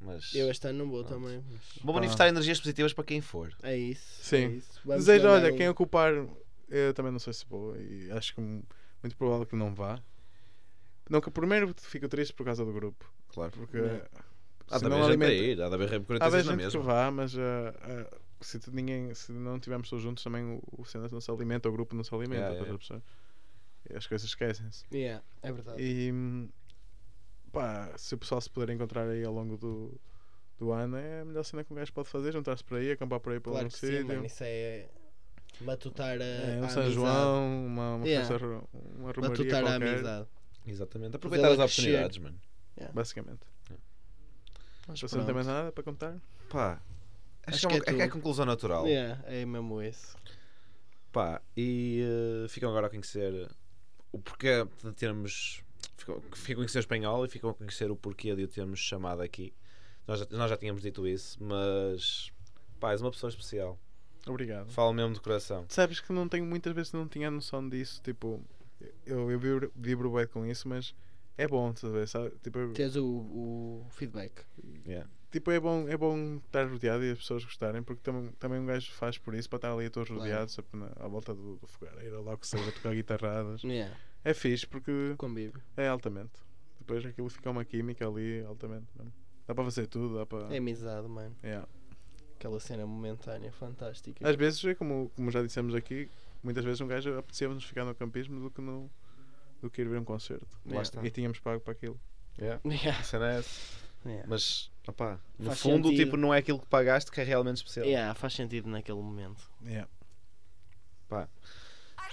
Mas. 0.00 0.34
Eu 0.34 0.50
este 0.50 0.66
ano 0.68 0.78
não 0.84 0.90
vou 0.90 1.04
Pronto. 1.04 1.22
também. 1.22 1.42
mas 1.50 1.60
Vou 1.82 1.94
manifestar 1.94 2.28
energias 2.28 2.58
positivas 2.60 2.92
para 2.92 3.04
quem 3.04 3.20
for. 3.20 3.54
É 3.62 3.76
isso. 3.76 4.22
Sim. 4.24 4.36
É 4.36 4.48
isso. 4.48 4.80
Vamos 4.84 5.04
Desejo, 5.06 5.28
olha, 5.28 5.52
um- 5.52 5.56
quem 5.56 5.68
ocupar, 5.68 6.12
eu 6.68 6.94
também 6.94 7.10
não 7.12 7.18
sei 7.18 7.32
se 7.32 7.44
vou. 7.46 7.76
E 7.76 8.10
acho 8.12 8.34
que 8.34 8.40
muito 8.40 9.16
provável 9.16 9.44
que 9.46 9.56
não 9.56 9.74
vá. 9.74 10.00
Não, 11.10 11.20
que 11.20 11.30
primeiro 11.30 11.74
fico 11.78 12.08
triste 12.08 12.32
por 12.32 12.44
causa 12.44 12.64
do 12.64 12.72
grupo. 12.72 13.10
Claro. 13.28 13.50
Porque 13.52 13.76
Não. 13.78 14.00
Há 14.70 14.78
se 14.78 14.84
de 14.84 14.90
não 14.90 14.96
haver 15.02 15.12
gente 15.12 15.22
a 15.22 15.26
alimenta- 15.26 15.34
ir, 15.52 15.62
há 15.62 15.68
de 15.68 15.74
haver 15.74 15.88
Há 15.88 15.90
repercussões 15.90 16.32
bem 16.32 16.44
na 16.56 16.62
gente 16.62 16.70
que 16.72 16.76
mesma. 16.78 16.82
vá, 16.92 17.10
mas 17.10 17.36
ah, 17.38 17.74
ah, 18.10 18.16
se, 18.40 18.58
ninguém, 18.72 19.14
se 19.14 19.32
não 19.32 19.60
tivermos 19.60 19.88
todos 19.90 20.02
juntos 20.02 20.24
também 20.24 20.44
o, 20.44 20.62
o 20.78 20.84
cenas 20.84 21.12
não 21.12 21.20
se 21.20 21.30
alimenta, 21.30 21.68
o 21.68 21.72
grupo 21.72 21.94
não 21.94 22.02
se 22.04 22.14
alimenta. 22.14 22.52
Yeah, 22.52 22.60
a 22.60 22.64
yeah. 22.64 23.98
as 23.98 24.06
coisas 24.06 24.26
esquecem-se. 24.28 24.84
Yeah, 24.92 25.22
é 25.42 25.52
verdade. 25.52 25.82
E 25.82 26.12
pá, 27.52 27.92
se 27.96 28.14
o 28.14 28.18
pessoal 28.18 28.40
se 28.40 28.50
puder 28.50 28.70
encontrar 28.74 29.08
aí 29.08 29.22
ao 29.24 29.32
longo 29.32 29.56
do, 29.56 30.00
do 30.58 30.72
ano, 30.72 30.96
é 30.96 31.20
a 31.20 31.24
melhor 31.24 31.44
cena 31.44 31.62
que 31.62 31.72
um 31.72 31.76
gajo 31.76 31.92
pode 31.92 32.08
fazer, 32.08 32.32
juntar-se 32.32 32.64
por 32.64 32.78
aí, 32.78 32.90
acampar 32.92 33.20
por 33.20 33.32
aí 33.32 33.40
por 33.40 33.50
claro 33.52 33.70
sim, 33.70 33.86
sítio. 33.86 34.06
mano. 34.06 34.24
Isso 34.26 34.42
é 34.44 34.88
matutar 35.60 36.20
a, 36.20 36.24
É, 36.24 36.58
a 36.60 36.64
um 36.64 36.68
São 36.68 36.82
amizade. 36.82 36.94
João, 36.94 37.66
uma, 37.66 37.94
uma, 37.96 38.06
Yeah. 38.06 38.28
festa, 38.28 38.46
uma 38.46 39.12
romaria 39.12 39.28
Matutar 39.30 39.60
a 39.60 39.62
qualquer, 39.68 39.88
amizade. 39.94 40.28
Exatamente. 40.66 41.16
Aproveitar 41.16 41.48
as 41.52 41.58
oportunidades, 41.58 42.18
mano. 42.18 42.40
basicamente. 42.92 43.40
Mas 44.86 45.00
Você 45.00 45.16
não 45.16 45.24
tem 45.24 45.34
mais 45.34 45.46
nada 45.46 45.72
para 45.72 45.82
contar? 45.82 46.16
Pá. 46.48 46.80
Acho, 47.46 47.66
Acho 47.66 47.68
que, 47.68 47.74
é, 47.76 47.80
que 47.80 47.90
é 47.90 47.92
é 47.94 47.98
é 47.98 48.02
a 48.02 48.06
tudo. 48.06 48.12
conclusão 48.14 48.44
natural. 48.46 48.86
Yeah, 48.86 49.22
é 49.26 49.44
mesmo 49.44 49.82
isso. 49.82 50.16
Pá, 51.12 51.40
e 51.56 52.02
eh, 52.02 52.48
ficam 52.48 52.70
agora 52.70 52.86
a 52.86 52.90
conhecer 52.90 53.50
o 54.12 54.18
porquê 54.18 54.66
de 54.82 54.92
termos. 54.92 55.62
Ficam, 55.96 56.20
ficam 56.32 56.54
a 56.54 56.56
conhecer 56.64 56.78
o 56.78 56.80
espanhol 56.80 57.24
e 57.24 57.28
ficam 57.28 57.50
a 57.50 57.54
conhecer 57.54 57.90
o 57.90 57.96
porquê 57.96 58.34
de 58.34 58.44
o 58.44 58.48
termos 58.48 58.78
chamado 58.80 59.20
aqui. 59.22 59.52
Nós 60.06 60.20
já, 60.20 60.26
nós 60.30 60.50
já 60.50 60.56
tínhamos 60.56 60.82
dito 60.82 61.06
isso, 61.06 61.42
mas. 61.42 62.32
Pá, 62.80 62.92
és 62.92 63.00
uma 63.00 63.10
pessoa 63.10 63.28
especial. 63.30 63.78
Obrigado. 64.26 64.70
Falo 64.70 64.92
mesmo 64.94 65.12
de 65.14 65.20
coração. 65.20 65.66
Sabes 65.68 66.00
que 66.00 66.12
não 66.12 66.26
tenho, 66.28 66.46
muitas 66.46 66.74
vezes 66.74 66.92
não 66.92 67.06
tinha 67.06 67.30
noção 67.30 67.68
disso. 67.68 68.00
Tipo, 68.02 68.42
eu, 69.04 69.30
eu 69.30 69.38
vibro, 69.38 69.72
vibro 69.76 70.10
bem 70.10 70.26
com 70.26 70.46
isso, 70.46 70.66
mas 70.66 70.94
é 71.36 71.46
bom, 71.48 71.74
sabe? 71.76 72.06
sabe? 72.06 72.32
Tipo, 72.42 72.72
Tens 72.72 72.96
o, 72.96 73.04
o 73.06 73.86
feedback. 73.90 74.44
Yeah. 74.86 75.08
tipo, 75.30 75.50
é 75.50 75.58
bom, 75.58 75.88
é 75.88 75.96
bom 75.96 76.36
estar 76.36 76.68
rodeado 76.68 77.04
e 77.04 77.10
as 77.10 77.18
pessoas 77.18 77.44
gostarem, 77.44 77.82
porque 77.82 78.02
também, 78.02 78.30
também 78.38 78.58
um 78.60 78.66
gajo 78.66 78.92
faz 78.92 79.18
por 79.18 79.34
isso, 79.34 79.48
para 79.48 79.56
estar 79.58 79.72
ali 79.72 79.86
a 79.86 79.90
todos 79.90 80.08
Claro. 80.08 80.22
rodeados, 80.22 80.58
na- 80.72 80.92
à 80.96 81.08
volta 81.08 81.34
do, 81.34 81.56
do 81.56 81.66
fogareiro, 81.66 82.22
lá 82.22 82.36
que 82.36 82.46
seja, 82.46 82.68
a 82.68 82.72
tocar 82.72 82.94
guitarradas. 82.94 83.62
Yeah, 83.64 83.94
É 84.24 84.32
fixe, 84.34 84.66
porque 84.66 85.14
convívio. 85.18 85.60
é 85.76 85.88
altamente. 85.88 86.32
Depois 86.78 87.04
aquilo 87.06 87.28
fica 87.30 87.50
uma 87.50 87.64
química 87.64 88.06
ali, 88.06 88.44
altamente 88.44 88.86
mesmo. 88.96 89.12
Dá 89.46 89.54
para 89.54 89.64
fazer 89.64 89.86
tudo, 89.86 90.16
dá 90.16 90.26
para. 90.26 90.54
É 90.54 90.58
amizade, 90.58 91.08
mano. 91.08 91.34
Yeah. 91.42 91.66
Aquela 92.36 92.60
cena 92.60 92.84
momentânea, 92.86 93.50
fantástica. 93.52 94.28
Às 94.28 94.36
vezes, 94.36 94.62
é 94.66 94.74
como, 94.74 95.10
como 95.16 95.30
já 95.30 95.42
dissemos 95.42 95.74
aqui, 95.74 96.10
muitas 96.42 96.62
vezes 96.64 96.80
um 96.80 96.86
gajo 96.86 97.16
apetecia-nos 97.18 97.64
ficar 97.64 97.84
no 97.86 97.94
campismo 97.94 98.38
do 98.40 98.50
que, 98.50 98.60
no, 98.60 98.90
do 99.64 99.70
que 99.70 99.80
ir 99.82 99.88
ver 99.88 99.98
um 99.98 100.04
concerto. 100.04 100.46
Lá 100.66 100.82
está. 100.82 101.04
E 101.04 101.10
tínhamos 101.10 101.38
pago 101.40 101.60
para 101.60 101.72
aquilo. 101.72 101.98
Yeah. 102.38 102.60
Yeah, 102.64 102.98
A 102.98 103.02
cena 103.02 103.32
é 103.32 103.38
essa. 103.38 103.60
yeah. 104.04 104.26
Mas, 104.28 104.70
opá, 104.86 105.18
no 105.38 105.46
Faz 105.46 105.60
fundo, 105.60 105.88
sentido. 105.88 106.04
tipo, 106.04 106.16
não 106.16 106.32
é 106.34 106.38
aquilo 106.38 106.58
que 106.58 106.66
pagaste 106.66 107.10
que 107.10 107.20
é 107.20 107.24
realmente 107.24 107.56
especial. 107.58 107.86
Yeah, 107.86 108.12
faz 108.14 108.34
sentido 108.34 108.68
naquele 108.68 108.98
momento. 108.98 109.42
Yeah. 109.64 109.88
Pá. 111.08 111.28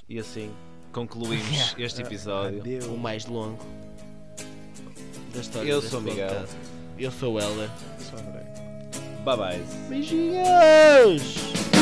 E 0.08 0.18
assim 0.20 0.54
concluímos 0.94 1.76
este 1.78 2.02
episódio. 2.02 2.60
Adeus. 2.62 2.86
O 2.86 2.98
mais 2.98 3.26
longo 3.26 3.64
da 5.34 5.40
história 5.42 5.70
Eu 5.70 5.82
sou 5.82 6.02
Miguel. 6.02 6.28
podcast. 6.30 6.58
Eu 6.98 7.12
sou 7.12 7.34
o 7.36 7.40
Helder. 7.40 7.70
Só 8.00 8.16
André. 8.18 8.44
Bye 9.26 9.38
bye. 9.38 9.88
Beijinhos! 9.90 11.81